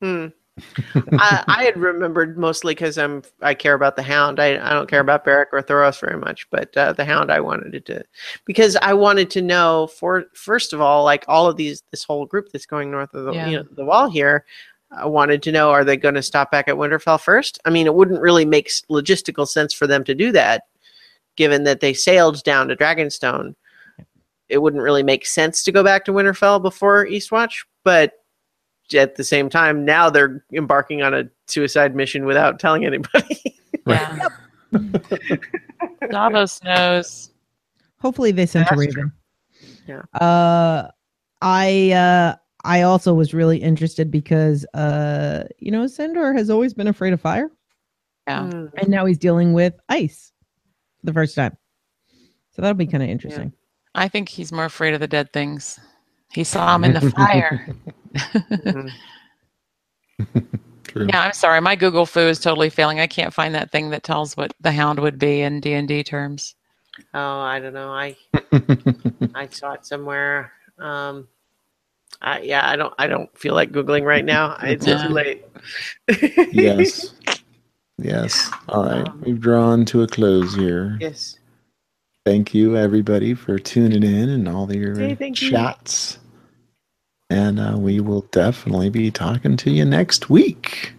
Hmm. 0.00 0.28
I, 0.94 1.44
I 1.46 1.64
had 1.64 1.76
remembered 1.78 2.36
mostly 2.36 2.74
because 2.74 2.98
I'm 2.98 3.22
I 3.40 3.54
care 3.54 3.74
about 3.74 3.96
the 3.96 4.02
Hound. 4.02 4.38
I, 4.38 4.58
I 4.64 4.72
don't 4.72 4.88
care 4.90 5.00
about 5.00 5.24
Beric 5.24 5.48
or 5.52 5.62
Thoros 5.62 6.00
very 6.00 6.18
much, 6.18 6.48
but 6.50 6.76
uh, 6.76 6.92
the 6.92 7.04
Hound 7.04 7.32
I 7.32 7.40
wanted 7.40 7.84
to 7.86 8.04
because 8.44 8.76
I 8.82 8.92
wanted 8.92 9.30
to 9.30 9.42
know 9.42 9.88
for 9.98 10.24
first 10.34 10.72
of 10.72 10.80
all 10.80 11.02
like 11.04 11.24
all 11.28 11.46
of 11.46 11.56
these 11.56 11.82
this 11.90 12.04
whole 12.04 12.26
group 12.26 12.50
that's 12.52 12.66
going 12.66 12.90
north 12.90 13.14
of 13.14 13.24
the 13.24 13.32
Yeah. 13.32 13.48
you 13.48 13.56
know 13.58 13.64
the 13.72 13.84
wall 13.84 14.10
here. 14.10 14.44
I 14.92 15.06
wanted 15.06 15.42
to 15.44 15.52
know: 15.52 15.70
Are 15.70 15.84
they 15.84 15.96
going 15.96 16.16
to 16.16 16.22
stop 16.22 16.50
back 16.50 16.68
at 16.68 16.74
Winterfell 16.74 17.20
first? 17.20 17.60
I 17.64 17.70
mean, 17.70 17.86
it 17.86 17.94
wouldn't 17.94 18.20
really 18.20 18.44
make 18.44 18.70
logistical 18.90 19.46
sense 19.46 19.72
for 19.72 19.86
them 19.86 20.02
to 20.04 20.14
do 20.14 20.32
that, 20.32 20.64
given 21.40 21.64
that 21.64 21.80
they 21.80 21.94
sailed 21.94 22.42
down 22.44 22.68
to 22.68 22.76
Dragonstone. 22.76 23.54
It 24.50 24.58
wouldn't 24.58 24.82
really 24.82 25.02
make 25.02 25.24
sense 25.24 25.62
to 25.62 25.72
go 25.72 25.82
back 25.82 26.04
to 26.04 26.12
Winterfell 26.12 26.60
before 26.60 27.06
Eastwatch, 27.06 27.64
but 27.82 28.12
at 28.94 29.14
the 29.14 29.24
same 29.24 29.48
time, 29.48 29.86
now 29.86 30.10
they're 30.10 30.44
embarking 30.52 31.00
on 31.00 31.14
a 31.14 31.24
suicide 31.46 31.96
mission 31.96 32.26
without 32.26 32.60
telling 32.60 32.84
anybody. 32.84 33.56
Yeah. 33.86 34.28
Davos 36.10 36.62
knows. 36.62 37.30
Hopefully 37.98 38.30
they 38.30 38.44
sent 38.44 38.66
a 38.66 38.76
That's 38.76 38.78
raven. 38.78 39.12
Yeah. 39.88 40.02
Uh 40.20 40.88
I 41.40 41.90
uh 41.92 42.36
I 42.62 42.82
also 42.82 43.14
was 43.14 43.32
really 43.32 43.56
interested 43.56 44.10
because 44.10 44.66
uh 44.74 45.44
you 45.58 45.70
know 45.72 45.86
Sandor 45.86 46.34
has 46.34 46.50
always 46.50 46.74
been 46.74 46.86
afraid 46.86 47.14
of 47.14 47.20
fire 47.22 47.50
Yeah. 48.28 48.42
Mm. 48.42 48.70
and 48.76 48.88
now 48.90 49.06
he's 49.06 49.18
dealing 49.18 49.54
with 49.54 49.74
ice 49.88 50.30
for 51.00 51.06
the 51.06 51.12
first 51.12 51.34
time. 51.34 51.56
So 52.52 52.62
that'll 52.62 52.74
be 52.74 52.86
kind 52.86 53.02
of 53.02 53.08
interesting. 53.08 53.52
I 53.94 54.08
think 54.08 54.28
he's 54.28 54.52
more 54.52 54.64
afraid 54.66 54.94
of 54.94 55.00
the 55.00 55.08
dead 55.08 55.32
things. 55.32 55.78
He 56.32 56.44
saw 56.44 56.74
him 56.74 56.84
in 56.84 56.92
the 56.92 57.10
fire. 57.10 57.66
Mhm. 58.14 58.92
True. 60.84 61.06
Yeah, 61.08 61.22
I'm 61.22 61.32
sorry. 61.32 61.60
My 61.60 61.76
Google 61.76 62.04
foo 62.06 62.20
is 62.28 62.40
totally 62.40 62.68
failing. 62.68 62.98
I 63.00 63.06
can't 63.06 63.32
find 63.32 63.54
that 63.54 63.70
thing 63.70 63.90
that 63.90 64.02
tells 64.02 64.36
what 64.36 64.52
the 64.60 64.72
hound 64.72 64.98
would 64.98 65.18
be 65.18 65.40
in 65.42 65.60
D 65.60 65.72
and 65.74 65.86
D 65.86 66.02
terms. 66.02 66.56
Oh, 67.14 67.38
I 67.40 67.60
don't 67.60 67.72
know. 67.74 67.90
I 67.92 68.16
I 69.34 69.46
saw 69.50 69.72
it 69.72 69.86
somewhere. 69.86 70.52
Um, 70.78 71.28
I, 72.20 72.40
yeah, 72.40 72.68
I 72.68 72.74
don't. 72.76 72.92
I 72.98 73.06
don't 73.06 73.36
feel 73.38 73.54
like 73.54 73.70
googling 73.70 74.04
right 74.04 74.24
now. 74.24 74.56
It's 74.62 74.84
Yeah. 74.86 75.06
too 75.06 75.14
late. 75.14 75.44
yes. 76.52 77.14
Yes. 78.00 78.50
All 78.68 78.84
right. 78.84 79.06
Um, 79.08 79.22
We've 79.24 79.40
drawn 79.40 79.84
to 79.86 80.02
a 80.02 80.06
close 80.08 80.54
here. 80.54 80.96
yes. 81.00 81.36
Thank 82.26 82.52
you, 82.54 82.76
everybody, 82.76 83.34
for 83.34 83.58
tuning 83.58 84.02
in 84.02 84.28
and 84.28 84.46
all 84.48 84.72
your 84.74 84.98
Hey, 84.98 85.14
thank 85.14 85.40
you. 85.40 85.50
chats. 85.50 86.18
And 87.30 87.58
uh, 87.58 87.76
we 87.78 88.00
will 88.00 88.22
definitely 88.30 88.90
be 88.90 89.10
talking 89.10 89.56
to 89.58 89.70
you 89.70 89.84
next 89.84 90.28
week. 90.28 90.92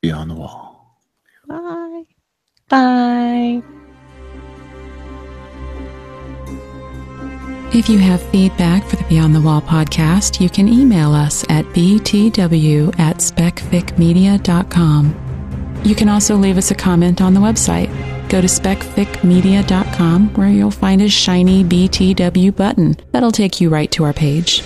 Beyond 0.00 0.30
the 0.30 0.34
Wall. 0.34 0.98
Bye. 1.48 2.02
Bye. 2.68 3.62
If 7.74 7.88
you 7.90 7.98
have 7.98 8.22
feedback 8.30 8.84
for 8.86 8.96
the 8.96 9.04
Beyond 9.04 9.34
the 9.34 9.40
Wall 9.40 9.60
podcast, 9.60 10.40
you 10.40 10.48
can 10.48 10.68
email 10.68 11.12
us 11.12 11.44
at 11.50 11.64
btw 11.66 12.98
at 12.98 13.18
specficmedia.com. 13.18 15.25
You 15.86 15.94
can 15.94 16.08
also 16.08 16.34
leave 16.34 16.58
us 16.58 16.72
a 16.72 16.74
comment 16.74 17.20
on 17.20 17.32
the 17.32 17.38
website. 17.38 17.88
Go 18.28 18.40
to 18.40 18.48
specficmedia.com 18.48 20.34
where 20.34 20.48
you'll 20.48 20.72
find 20.72 21.00
a 21.00 21.08
shiny 21.08 21.62
BTW 21.62 22.56
button 22.56 22.96
that'll 23.12 23.30
take 23.30 23.60
you 23.60 23.68
right 23.68 23.88
to 23.92 24.02
our 24.02 24.12
page. 24.12 24.62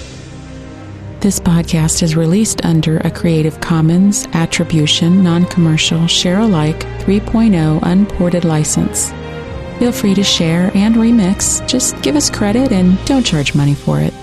This 1.20 1.38
podcast 1.38 2.02
is 2.02 2.16
released 2.16 2.64
under 2.64 2.96
a 3.00 3.10
Creative 3.10 3.60
Commons 3.60 4.26
Attribution 4.32 5.22
Non 5.22 5.44
Commercial 5.44 6.06
Share 6.06 6.38
Alike 6.38 6.80
3.0 7.00 7.80
Unported 7.82 8.46
license. 8.46 9.10
Feel 9.78 9.92
free 9.92 10.14
to 10.14 10.24
share 10.24 10.70
and 10.74 10.94
remix. 10.94 11.60
Just 11.68 12.00
give 12.00 12.16
us 12.16 12.30
credit 12.30 12.72
and 12.72 12.98
don't 13.04 13.26
charge 13.26 13.54
money 13.54 13.74
for 13.74 14.00
it. 14.00 14.14